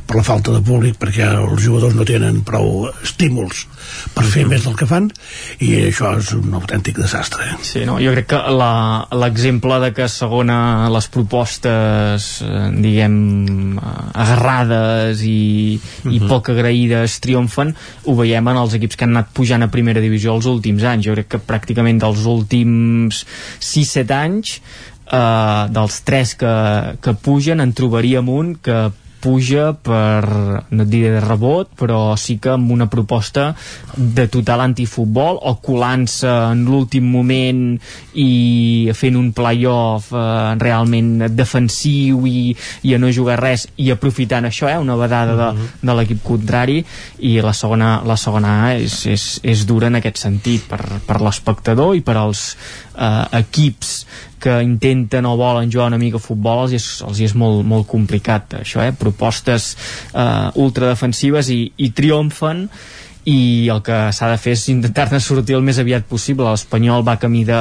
per 0.06 0.16
la 0.18 0.24
falta 0.26 0.52
de 0.54 0.62
públic 0.64 0.98
perquè 1.00 1.26
els 1.26 1.62
jugadors 1.64 1.94
no 1.96 2.04
tenen 2.08 2.42
prou 2.46 2.88
estímuls 3.02 3.66
per 4.14 4.24
fer 4.24 4.44
-huh. 4.44 4.50
més 4.50 4.64
del 4.64 4.76
que 4.76 4.86
fan 4.86 5.10
i 5.58 5.72
això 5.88 6.16
és 6.18 6.32
un 6.36 6.54
autèntic 6.54 6.98
desastre 6.98 7.44
eh? 7.44 7.56
Sí, 7.62 7.84
no, 7.84 7.98
jo 8.00 8.12
crec 8.12 8.26
que 8.26 8.40
l'exemple 9.20 9.80
de 9.80 9.92
que 9.96 10.08
segona 10.08 10.88
les 10.92 11.08
propostes 11.08 12.42
eh, 12.42 12.70
diguem 12.72 13.78
agarrades 14.12 15.22
i, 15.22 15.80
uh 15.80 16.10
-huh. 16.10 16.14
i 16.14 16.20
poc 16.20 16.50
agraïdes 16.50 17.20
triomfen 17.20 17.74
ho 18.04 18.14
veiem 18.14 18.48
en 18.48 18.56
els 18.56 18.74
equips 18.74 18.96
que 18.96 19.04
han 19.04 19.16
anat 19.16 19.32
pujant 19.32 19.62
a 19.62 19.68
primera 19.68 20.00
divisió 20.00 20.34
els 20.34 20.46
últims 20.46 20.82
anys 20.82 21.06
jo 21.06 21.12
crec 21.12 21.28
que 21.28 21.38
pràcticament 21.38 21.98
dels 21.98 22.24
últims 22.26 23.26
6-7 23.60 24.10
anys 24.12 24.60
eh, 25.10 25.62
dels 25.70 26.02
tres 26.04 26.34
que, 26.34 26.54
que 27.00 27.14
pugen 27.14 27.60
en 27.60 27.72
trobaríem 27.76 28.28
un 28.28 28.54
que 28.56 28.90
puja 29.24 29.72
per, 29.80 30.26
no 30.68 30.84
et 30.84 30.90
diré 30.90 31.14
de 31.14 31.22
rebot, 31.24 31.70
però 31.78 32.12
sí 32.20 32.36
que 32.42 32.52
amb 32.52 32.68
una 32.74 32.90
proposta 32.92 33.54
de 33.96 34.26
total 34.28 34.60
antifutbol 34.66 35.40
o 35.40 35.54
colant-se 35.64 36.28
en 36.28 36.66
l'últim 36.68 37.06
moment 37.08 37.62
i 38.20 38.92
fent 38.96 39.16
un 39.16 39.30
playoff 39.36 40.10
eh, 40.12 40.52
realment 40.60 41.30
defensiu 41.32 42.26
i, 42.28 42.52
i 42.84 42.94
a 42.94 43.00
no 43.00 43.12
jugar 43.14 43.38
res 43.40 43.66
i 43.80 43.88
aprofitant 43.94 44.50
això, 44.50 44.68
eh, 44.68 44.76
una 44.80 44.98
vedada 45.00 45.38
de, 45.40 45.50
mhm. 45.54 45.72
de 45.88 45.96
l'equip 45.96 46.22
contrari 46.26 46.82
i 47.24 47.38
la 47.44 47.56
segona, 47.56 47.96
la 48.04 48.18
segona 48.20 48.54
A 48.68 48.74
és, 48.76 49.00
és, 49.08 49.26
és 49.42 49.64
dura 49.68 49.88
en 49.88 50.02
aquest 50.02 50.20
sentit 50.26 50.68
per, 50.68 50.82
per 51.08 51.22
l'espectador 51.24 51.96
i 51.96 52.04
per 52.04 52.18
als 52.20 52.50
eh, 52.92 53.40
equips 53.40 53.96
que 54.44 54.58
intenten 54.62 55.24
o 55.24 55.36
volen 55.40 55.72
jugar 55.72 55.88
una 55.88 56.00
mica 56.00 56.20
a 56.20 56.22
futbol 56.22 56.66
els 56.66 56.74
és, 56.76 56.88
els 57.06 57.22
és 57.24 57.32
molt, 57.38 57.62
molt 57.64 57.88
complicat 57.88 58.58
això, 58.60 58.82
eh? 58.84 58.92
propostes 58.98 59.72
eh, 60.12 60.50
ultradefensives 60.60 61.48
i, 61.54 61.62
i 61.80 61.90
triomfen 61.96 62.66
i 63.30 63.68
el 63.72 63.80
que 63.84 63.98
s'ha 64.12 64.28
de 64.32 64.38
fer 64.40 64.52
és 64.56 64.68
intentar-ne 64.72 65.20
sortir 65.22 65.56
el 65.56 65.64
més 65.64 65.80
aviat 65.80 66.06
possible 66.08 66.46
l'Espanyol 66.48 67.04
va 67.06 67.16
camí 67.20 67.44
de, 67.48 67.60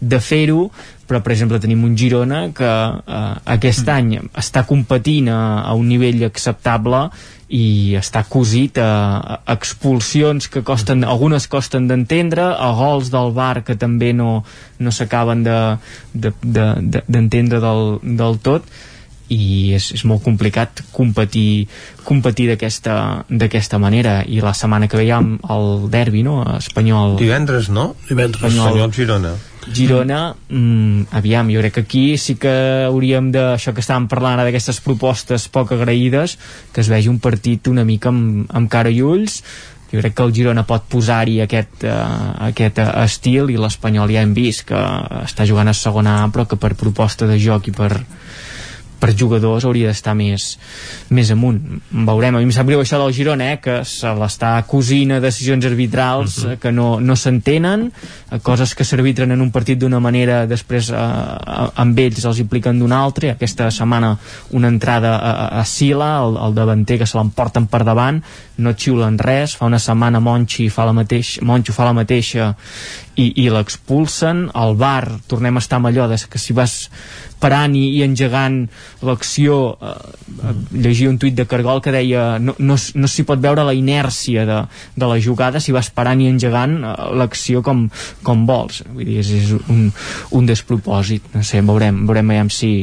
de 0.00 0.20
fer-ho 0.22 0.70
però 1.10 1.18
per 1.26 1.34
exemple 1.34 1.58
tenim 1.58 1.82
un 1.82 1.96
Girona 1.98 2.44
que 2.54 2.70
eh, 2.70 3.34
aquest 3.56 3.82
mm. 3.88 3.96
any 3.96 4.30
està 4.38 4.62
competint 4.68 5.30
a, 5.34 5.40
a 5.66 5.74
un 5.74 5.88
nivell 5.90 6.22
acceptable 6.28 7.08
i 7.50 7.96
està 7.98 8.22
cosit 8.30 8.78
a, 8.78 8.90
a 9.18 9.56
expulsions 9.56 10.46
que 10.46 10.62
costen, 10.62 11.02
algunes 11.02 11.48
costen 11.50 11.88
d'entendre, 11.90 12.44
a 12.54 12.70
gols 12.78 13.10
del 13.10 13.34
bar 13.34 13.64
que 13.66 13.74
també 13.74 14.12
no, 14.14 14.44
no 14.78 14.92
s'acaben 14.94 15.42
d'entendre 15.42 15.90
de, 16.14 16.30
de, 16.86 17.02
de, 17.18 17.58
del, 17.66 17.84
del 18.22 18.38
tot 18.46 18.70
i 19.30 19.72
és, 19.76 19.90
és 19.94 20.02
molt 20.08 20.24
complicat 20.24 20.82
competir, 20.92 21.68
competir 22.04 22.48
d'aquesta 22.50 23.78
manera. 23.82 24.20
I 24.26 24.42
la 24.44 24.54
setmana 24.56 24.88
que 24.90 24.98
veiem 25.00 25.36
el 25.50 25.86
derbi 25.92 26.24
no? 26.26 26.42
espanyol. 26.56 27.16
Divendres 27.20 27.70
no? 27.70 27.94
divendres 28.08 28.42
espanyol, 28.42 28.74
espanyol 28.74 28.92
Girona. 28.96 29.36
Girona, 29.70 30.20
mm, 30.48 31.10
aviam, 31.14 31.50
jo 31.52 31.60
crec 31.60 31.74
que 31.74 31.82
aquí 31.84 32.04
sí 32.18 32.34
que 32.40 32.52
hauríem 32.88 33.28
de, 33.30 33.42
això 33.54 33.74
que 33.76 33.84
estàvem 33.84 34.08
parlant 34.08 34.40
d'aquestes 34.40 34.80
propostes 34.82 35.46
poc 35.52 35.74
agraïdes, 35.76 36.38
que 36.72 36.80
es 36.80 36.88
vegi 36.88 37.12
un 37.12 37.20
partit 37.20 37.68
una 37.68 37.84
mica 37.84 38.08
amb, 38.08 38.48
amb 38.48 38.70
cara 38.72 38.90
i 38.90 39.02
ulls, 39.04 39.42
jo 39.92 40.00
crec 40.00 40.14
que 40.16 40.24
el 40.24 40.32
Girona 40.34 40.64
pot 40.66 40.86
posar-hi 40.88 41.40
aquest, 41.44 41.84
uh, 41.84 42.48
aquest 42.48 42.78
uh, 42.78 42.88
estil 43.04 43.50
i 43.50 43.58
l'Espanyol 43.58 44.12
ja 44.14 44.22
hem 44.24 44.34
vist 44.34 44.64
que 44.68 44.80
està 45.24 45.46
jugant 45.46 45.68
a 45.68 45.74
segona 45.74 46.20
A 46.22 46.28
però 46.30 46.46
que 46.48 46.58
per 46.60 46.76
proposta 46.78 47.26
de 47.26 47.38
joc 47.42 47.68
i 47.68 47.74
per, 47.74 47.90
per 49.00 49.14
jugadors 49.16 49.64
hauria 49.64 49.90
d'estar 49.90 50.14
més, 50.18 50.52
més 51.10 51.30
amunt. 51.32 51.58
Veurem, 51.90 52.36
a 52.36 52.42
mi 52.42 52.48
em 52.48 52.52
sap 52.54 52.68
greu 52.68 52.82
això 52.82 53.00
del 53.00 53.14
Girona, 53.16 53.50
eh, 53.54 53.60
que 53.62 53.80
se 53.88 54.12
l'està 54.20 54.52
cosint 54.68 55.16
a 55.16 55.20
decisions 55.24 55.64
arbitrals 55.66 56.38
uh 56.38 56.50
-huh. 56.50 56.58
que 56.58 56.72
no, 56.72 57.00
no 57.00 57.16
s'entenen, 57.16 57.90
coses 58.42 58.74
que 58.74 58.84
s'arbitren 58.84 59.30
en 59.32 59.40
un 59.40 59.50
partit 59.50 59.78
d'una 59.78 60.00
manera, 60.00 60.46
després 60.46 60.90
eh, 60.90 60.96
amb 61.74 61.98
ells 61.98 62.24
els 62.24 62.38
impliquen 62.38 62.78
d'una 62.78 63.02
altra, 63.02 63.32
aquesta 63.32 63.70
setmana 63.70 64.16
una 64.50 64.68
entrada 64.68 65.16
a, 65.16 65.60
a 65.60 65.64
Sila, 65.64 66.22
el, 66.22 66.36
el 66.36 66.54
davanter 66.54 66.98
que 66.98 67.06
se 67.06 67.18
l'emporten 67.18 67.66
per 67.66 67.84
davant, 67.84 68.22
no 68.60 68.74
xiulen 68.76 69.18
res, 69.20 69.56
fa 69.58 69.68
una 69.70 69.80
setmana 69.82 70.20
Monchi 70.20 70.68
fa 70.72 70.86
la 70.88 70.94
mateixa, 70.96 71.44
Moncho 71.46 71.74
fa 71.76 71.88
la 71.88 71.96
mateixa 71.96 72.52
i, 73.16 73.44
i 73.44 73.48
l'expulsen, 73.52 74.46
al 74.54 74.76
bar 74.80 75.08
tornem 75.28 75.58
a 75.58 75.62
estar 75.64 75.80
amb 75.80 75.90
allò 75.90 76.06
de 76.10 76.18
que 76.30 76.40
si 76.40 76.54
vas 76.56 76.76
parant 77.40 77.74
i, 77.76 77.82
i 77.96 78.02
engegant 78.04 78.60
l'acció 79.06 79.56
eh, 79.80 79.92
eh, 79.92 80.54
llegia 80.76 81.10
un 81.10 81.18
tuit 81.20 81.36
de 81.36 81.46
Cargol 81.48 81.80
que 81.84 81.94
deia 81.94 82.38
no, 82.38 82.54
no, 82.58 82.76
no 82.76 83.10
s'hi 83.10 83.24
pot 83.28 83.40
veure 83.40 83.64
la 83.66 83.74
inèrcia 83.76 84.44
de, 84.48 84.58
de 84.96 85.10
la 85.10 85.18
jugada 85.24 85.60
si 85.60 85.74
vas 85.76 85.90
parant 85.94 86.20
i 86.20 86.28
engegant 86.30 86.76
eh, 86.84 86.94
l'acció 87.16 87.64
com, 87.66 87.86
com 88.26 88.44
vols. 88.48 88.84
Vull 88.92 89.08
dir, 89.08 89.20
és, 89.24 89.32
és 89.40 89.54
un, 89.60 89.88
un 90.36 90.48
despropòsit. 90.52 91.32
No 91.34 91.44
sé, 91.46 91.64
veurem 91.64 92.04
veurem 92.08 92.52
si 92.52 92.74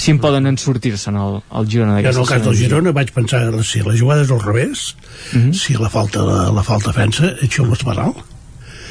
si 0.00 0.14
en 0.14 0.20
poden 0.22 0.48
en 0.48 0.56
sortir-se'n 0.60 1.20
el, 1.20 1.38
el 1.60 1.70
Girona 1.70 2.00
jo 2.00 2.12
en 2.14 2.20
el 2.24 2.28
cas 2.28 2.44
del 2.46 2.56
Girona 2.56 2.94
vaig 2.96 3.12
pensar 3.12 3.44
si 3.68 3.84
la 3.84 3.96
jugada 3.96 4.24
és 4.24 4.32
al 4.32 4.42
revés 4.42 4.90
uh 5.34 5.38
-huh. 5.38 5.52
si 5.52 5.76
la 5.76 5.90
falta, 5.92 6.24
la, 6.24 6.50
la 6.50 6.62
falta 6.62 6.92
fensa 6.92 7.34
és 7.40 7.50
xulo 7.52 7.76
penal 7.84 8.14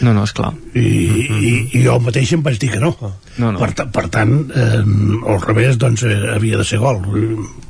no, 0.02 0.14
no, 0.14 0.24
és 0.24 0.32
clar. 0.36 0.54
I, 0.80 0.80
i, 0.80 1.52
i 1.76 1.82
jo 1.84 1.98
mateix 2.00 2.32
em 2.36 2.44
vaig 2.44 2.60
dir 2.62 2.70
que 2.72 2.80
no. 2.80 2.94
no, 3.38 3.52
no. 3.52 3.60
Per, 3.60 3.88
per 3.92 4.06
tant, 4.14 4.32
eh, 4.56 4.80
al 5.34 5.42
revés, 5.44 5.78
doncs, 5.82 6.06
eh, 6.08 6.36
havia 6.36 6.60
de 6.60 6.64
ser 6.68 6.80
gol. 6.80 7.02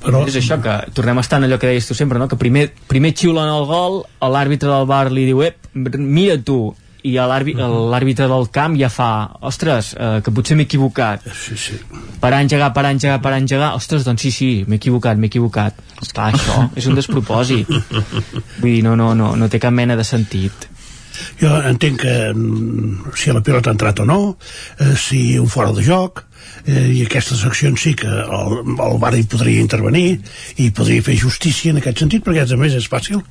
Però... 0.03 0.21
És 0.29 0.37
això 0.37 0.59
que 0.61 0.75
tornem 0.97 1.17
a 1.17 1.25
estar 1.25 1.39
en 1.39 1.47
allò 1.47 1.57
que 1.61 1.71
deies 1.71 1.89
tu 1.89 1.97
sempre, 1.97 2.21
no? 2.21 2.27
que 2.29 2.37
primer, 2.37 2.67
primer 2.91 3.15
xiulen 3.17 3.49
el 3.49 3.65
gol, 3.69 4.03
l'àrbitre 4.21 4.69
del 4.69 4.85
bar 4.89 5.07
li 5.11 5.25
diu, 5.29 5.41
ep, 5.47 5.71
mira 5.73 6.37
tu, 6.45 6.75
i 7.07 7.13
l'àrbitre 7.15 8.27
del 8.27 8.47
camp 8.51 8.75
ja 8.79 8.89
fa 8.91 9.09
ostres, 9.47 9.93
eh, 9.95 10.19
que 10.23 10.33
potser 10.35 10.57
m'he 10.59 10.65
equivocat 10.67 11.23
sí, 11.31 11.57
sí. 11.57 11.77
per 12.19 12.33
engegar, 12.35 12.71
per 12.75 12.85
engegar, 12.89 13.19
per 13.23 13.35
engegar. 13.37 13.73
Ostres, 13.79 14.03
doncs 14.07 14.25
sí, 14.25 14.31
sí, 14.35 14.49
m'he 14.67 14.79
equivocat, 14.81 15.19
m'he 15.19 15.31
equivocat 15.31 15.79
esclar, 16.01 16.33
això 16.33 16.67
és 16.75 16.89
un 16.89 16.99
despropòsit. 16.99 17.69
Vull 18.59 18.73
dir, 18.73 18.83
no, 18.83 18.97
no, 18.99 19.13
no, 19.15 19.35
no 19.39 19.49
té 19.49 19.61
cap 19.63 19.75
mena 19.75 19.95
de 19.99 20.07
sentit. 20.07 20.67
Jo 21.39 21.55
entenc 21.67 22.01
que 22.03 22.15
mm, 22.33 23.13
si 23.19 23.33
la 23.35 23.43
pilota 23.43 23.71
ha 23.71 23.75
entrat 23.75 23.99
o 23.99 24.05
no 24.07 24.19
eh, 24.79 24.95
si 24.95 25.37
un 25.39 25.49
fora 25.51 25.73
de 25.75 25.83
joc 25.83 26.23
eh, 26.65 26.87
i 26.93 27.03
aquestes 27.05 27.43
accions 27.47 27.81
sí 27.81 27.93
que 27.97 28.09
el, 28.09 28.55
el 28.69 28.97
bar 29.01 29.13
hi 29.17 29.25
podria 29.29 29.61
intervenir 29.63 30.19
i 30.61 30.69
podria 30.75 31.03
fer 31.05 31.17
justícia 31.19 31.73
en 31.73 31.81
aquest 31.81 32.03
sentit 32.03 32.25
perquè 32.25 32.45
a 32.45 32.59
més 32.59 32.75
és 32.77 32.87
fàcil 32.91 33.21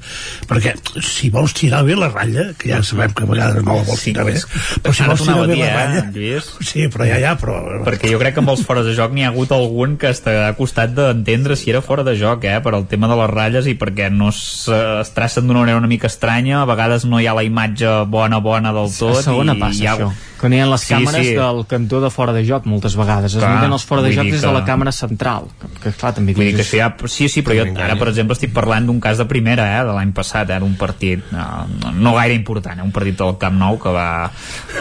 perquè 0.49 0.75
si 1.05 1.31
vols 1.35 1.55
tirar 1.57 1.85
bé 1.87 1.97
la 1.99 2.11
ratlla 2.12 2.51
que 2.59 2.73
ja 2.73 2.81
sabem 2.87 3.15
que 3.17 3.27
a 3.27 3.31
vegades 3.31 3.65
no 3.65 3.78
la 3.78 3.87
vols 3.89 4.05
tirar 4.05 4.27
bé 4.28 4.37
però 4.39 4.95
si 4.95 5.09
vols 5.09 5.25
tirar 5.25 5.47
bé 5.49 5.59
la 5.61 5.70
ratlla 5.75 6.05
eh, 6.05 6.12
Lluís? 6.15 6.51
sí 6.65 6.89
però 6.93 7.09
ja, 7.09 7.20
ja 7.23 7.35
però... 7.41 7.59
perquè 7.87 8.12
jo 8.12 8.20
crec 8.23 8.39
que 8.39 8.45
amb 8.45 8.55
els 8.55 8.65
fora 8.67 8.85
de 8.87 8.95
joc 8.97 9.15
n'hi 9.15 9.27
ha 9.27 9.33
hagut 9.33 9.53
algun 9.57 9.99
que 10.01 10.12
està 10.15 10.37
a 10.49 10.55
costat 10.59 10.95
d'entendre 10.97 11.57
si 11.59 11.73
era 11.73 11.83
fora 11.85 12.07
de 12.07 12.17
joc 12.19 12.47
eh, 12.49 12.59
per 12.65 12.75
al 12.75 12.89
tema 12.91 13.11
de 13.11 13.19
les 13.23 13.33
ratlles 13.33 13.70
i 13.70 13.77
perquè 13.78 14.11
no 14.15 14.33
es, 14.33 14.41
es 14.69 15.12
tracen 15.17 15.47
d'una 15.49 15.65
manera 15.65 15.81
una 15.81 15.91
mica 15.91 16.11
estranya 16.11 16.62
a 16.62 16.69
vegades 16.69 17.07
no 17.09 17.20
hi 17.20 17.28
ha 17.28 17.37
la 17.37 17.47
imatge 17.47 17.93
bona 18.11 18.43
bona 18.45 18.75
del 18.75 18.91
tot 18.95 19.20
a 19.20 19.27
segona 19.27 19.57
i 19.57 19.62
passa 19.62 19.85
hi 19.85 19.91
ha... 19.91 19.99
això 19.99 20.28
que 20.39 20.49
no 20.49 20.55
hi 20.55 20.61
ha 20.62 20.69
les 20.70 20.85
Sí, 20.89 20.95
càmeres 20.95 21.27
sí. 21.27 21.35
del 21.37 21.65
cantó 21.69 22.01
de 22.01 22.11
fora 22.15 22.33
de 22.33 22.45
joc 22.47 22.67
moltes 22.70 22.95
vegades 22.99 23.35
es 23.39 23.43
miren 23.44 23.73
els 23.73 23.85
fora 23.89 24.02
de 24.02 24.12
joc 24.15 24.27
des 24.28 24.41
de 24.43 24.47
que- 24.49 24.52
la 24.55 24.65
càmera 24.67 24.93
central 24.93 25.47
que, 25.60 25.68
que 25.85 25.93
clar, 25.97 26.12
també 26.17 26.35
Vull 26.35 26.44
dir 26.51 26.57
que 26.59 26.62
això 26.67 26.78
ja, 26.83 26.89
sí, 27.09 27.28
sí, 27.33 27.43
però 27.47 27.57
jo 27.59 27.67
ara, 27.81 27.97
per 27.97 28.09
exemple, 28.12 28.35
estic 28.36 28.52
parlant 28.52 28.86
d'un 28.86 29.01
cas 29.01 29.18
de 29.18 29.25
primera, 29.31 29.65
eh, 29.78 29.85
de 29.86 29.93
l'any 29.97 30.12
passat, 30.12 30.51
eh, 30.51 30.59
d'un 30.60 30.75
partit 30.77 31.23
no, 31.33 31.47
no, 31.83 31.93
no 31.93 32.15
gaire 32.18 32.35
important, 32.35 32.78
eh, 32.78 32.83
un 32.85 32.93
partit 32.93 33.17
del 33.18 33.36
Camp 33.39 33.57
Nou 33.59 33.78
que 33.81 33.89
va, 33.94 34.31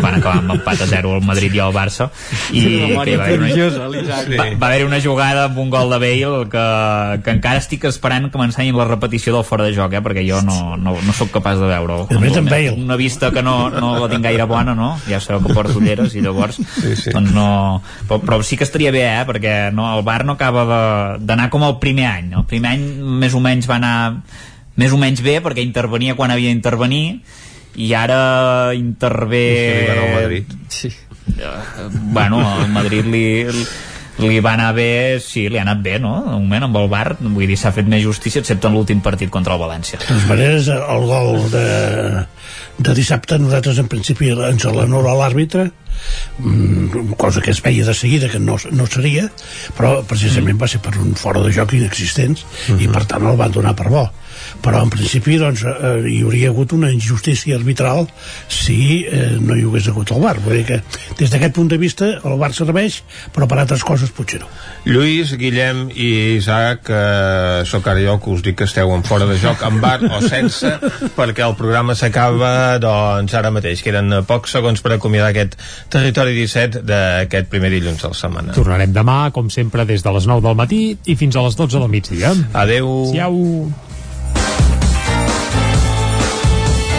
van 0.01 0.15
acabar 0.19 0.39
amb 0.41 0.51
empat 0.57 0.81
a 0.83 0.87
0 0.89 1.15
el 1.17 1.23
Madrid 1.25 1.53
i 1.55 1.59
el 1.63 1.73
Barça 1.73 2.09
i 2.51 2.65
Una 2.91 3.03
que 3.05 3.17
va 3.17 3.23
haver 3.25 3.37
prodigiosa, 3.39 3.87
l'Isaac. 3.89 4.29
va, 4.37 4.45
va 4.59 4.67
haver 4.71 4.85
una 4.85 4.99
jugada 5.01 5.45
amb 5.45 5.57
un 5.59 5.69
gol 5.69 5.89
de 5.93 5.99
Bale 6.03 6.43
que, 6.51 6.65
que 7.23 7.31
encara 7.37 7.61
estic 7.61 7.85
esperant 7.89 8.29
que 8.31 8.37
m'ensenyin 8.41 8.75
la 8.77 8.85
repetició 8.89 9.33
del 9.35 9.43
fora 9.47 9.63
de 9.67 9.73
joc, 9.75 9.93
eh, 9.93 10.01
perquè 10.03 10.23
jo 10.27 10.41
no, 10.45 10.75
no, 10.77 10.95
no 11.05 11.13
sóc 11.13 11.31
capaç 11.31 11.59
de 11.61 11.67
veure 11.69 11.99
A 12.09 12.19
més, 12.19 12.35
en 12.37 12.45
Bale. 12.45 12.71
una 12.71 12.95
vista 12.99 13.31
que 13.31 13.41
no, 13.43 13.69
no 13.69 13.93
la 13.99 14.09
tinc 14.11 14.23
gaire 14.23 14.45
bona, 14.49 14.73
no? 14.75 14.93
Ja 15.07 15.19
sabeu 15.23 15.43
que 15.45 15.53
porto 15.53 15.77
ulleres 15.79 16.15
i 16.15 16.21
llavors 16.21 16.57
sí, 16.57 16.95
sí. 16.95 17.11
doncs 17.13 17.31
no... 17.35 17.47
Però, 18.07 18.19
però 18.23 18.37
sí 18.43 18.55
que 18.57 18.63
estaria 18.63 18.91
bé, 18.91 19.01
eh? 19.05 19.25
Perquè 19.27 19.55
no, 19.75 19.87
el 19.97 20.03
bar 20.07 20.23
no 20.25 20.33
acaba 20.37 20.63
de- 20.69 21.25
d'anar 21.25 21.49
com 21.53 21.63
el 21.67 21.77
primer 21.81 22.05
any. 22.07 22.31
El 22.39 22.45
primer 22.47 22.71
any 22.77 22.85
més 23.23 23.33
o 23.35 23.41
menys 23.43 23.67
va 23.69 23.75
anar 23.81 23.97
més 24.77 24.93
o 24.93 24.97
menys 25.01 25.21
bé 25.25 25.39
perquè 25.41 25.63
intervenia 25.65 26.15
quan 26.15 26.31
havia 26.31 26.49
d'intervenir 26.53 27.19
i 27.77 27.91
ara 27.93 28.73
intervé... 28.77 29.43
Sí. 30.69 30.89
Bueno, 32.13 32.39
al 32.61 32.69
Madrid 32.73 33.05
li, 33.05 33.23
li 34.23 34.39
va 34.41 34.53
anar 34.55 34.71
bé, 34.73 35.19
sí, 35.21 35.47
li 35.49 35.59
ha 35.59 35.65
anat 35.65 35.81
bé, 35.83 35.97
no? 36.01 36.13
De 36.25 36.37
moment, 36.39 36.63
amb 36.69 36.77
el 36.79 36.87
bar, 36.89 37.17
vull 37.19 37.45
dir, 37.49 37.57
s'ha 37.59 37.73
fet 37.75 37.85
més 37.89 38.01
justícia, 38.05 38.41
excepte 38.41 38.69
en 38.69 38.73
l'últim 38.77 39.01
partit 39.05 39.29
contra 39.29 39.53
el 39.57 39.61
València. 39.61 39.99
de 39.99 40.05
totes 40.07 40.25
maneres 40.29 40.69
el 40.73 41.05
gol 41.09 41.43
de, 41.53 41.65
de 42.77 42.93
dissabte 42.93 43.39
nosaltres 43.41 43.79
en 43.81 43.89
principi 43.89 44.29
ens 44.31 44.65
l'anul·la 44.69 45.15
l'àrbitre 45.17 45.65
mm, 46.39 47.17
cosa 47.17 47.41
que 47.41 47.51
es 47.55 47.61
veia 47.65 47.85
de 47.87 47.95
seguida 47.97 48.29
que 48.29 48.39
no, 48.39 48.57
no 48.71 48.85
seria 48.85 49.27
però 49.77 50.03
precisament 50.07 50.59
va 50.61 50.69
ser 50.69 50.81
per 50.85 50.93
un 51.01 51.15
fora 51.17 51.41
de 51.45 51.53
joc 51.55 51.73
inexistents 51.77 52.45
i 52.77 52.89
per 52.91 53.05
tant 53.09 53.25
el 53.25 53.39
van 53.39 53.55
donar 53.55 53.75
per 53.77 53.89
bo 53.93 54.05
però 54.63 54.81
en 54.83 54.91
principi 54.93 55.37
doncs, 55.41 55.63
eh, 55.63 55.93
hi 56.09 56.21
hauria 56.25 56.51
hagut 56.51 56.73
una 56.77 56.91
injustícia 56.93 57.55
arbitral 57.57 58.07
si 58.51 59.05
eh, 59.05 59.37
no 59.39 59.55
hi 59.55 59.65
hagués 59.67 59.89
hagut 59.91 60.11
el 60.15 60.23
VAR 60.23 60.39
vull 60.43 60.59
dir 60.59 60.65
que 60.67 60.81
des 61.19 61.31
d'aquest 61.33 61.55
punt 61.55 61.71
de 61.71 61.79
vista 61.81 62.09
el 62.17 62.37
VAR 62.41 62.53
serveix 62.57 63.01
però 63.35 63.47
per 63.47 63.59
altres 63.61 63.85
coses 63.87 64.11
potser 64.11 64.41
no 64.43 64.51
Lluís, 64.87 65.33
Guillem 65.39 65.87
i 65.93 66.11
Isaac 66.37 66.91
eh, 66.91 67.63
sóc 67.69 67.87
ara 67.87 68.03
jo 68.03 68.17
que 68.23 68.33
us 68.35 68.45
dic 68.45 68.59
que 68.61 68.67
esteu 68.69 68.93
en 68.95 69.05
fora 69.07 69.27
de 69.29 69.37
joc 69.41 69.63
amb 69.67 69.83
bar 69.83 69.99
o 70.07 70.21
sense 70.25 70.73
perquè 71.19 71.45
el 71.45 71.57
programa 71.59 71.95
s'acaba 71.95 72.77
doncs 72.83 73.35
ara 73.37 73.53
mateix 73.53 73.83
queden 73.85 74.19
eh, 74.19 74.23
pocs 74.27 74.57
segons 74.57 74.83
per 74.83 74.95
acomiadar 74.97 75.31
aquest 75.33 75.57
territori 75.93 76.35
17 76.37 76.85
d'aquest 76.87 77.51
primer 77.51 77.73
dilluns 77.73 78.03
de 78.03 78.13
la 78.13 78.17
setmana 78.17 78.55
Tornarem 78.57 78.93
demà, 78.93 79.17
com 79.35 79.51
sempre, 79.53 79.85
des 79.85 80.05
de 80.05 80.13
les 80.15 80.29
9 80.29 80.45
del 80.45 80.57
matí 80.57 80.81
i 81.05 81.17
fins 81.19 81.37
a 81.37 81.45
les 81.45 81.59
12 81.59 81.83
del 81.83 81.91
migdia. 81.93 82.33
Adeu. 82.65 82.95
Siau. 83.11 83.37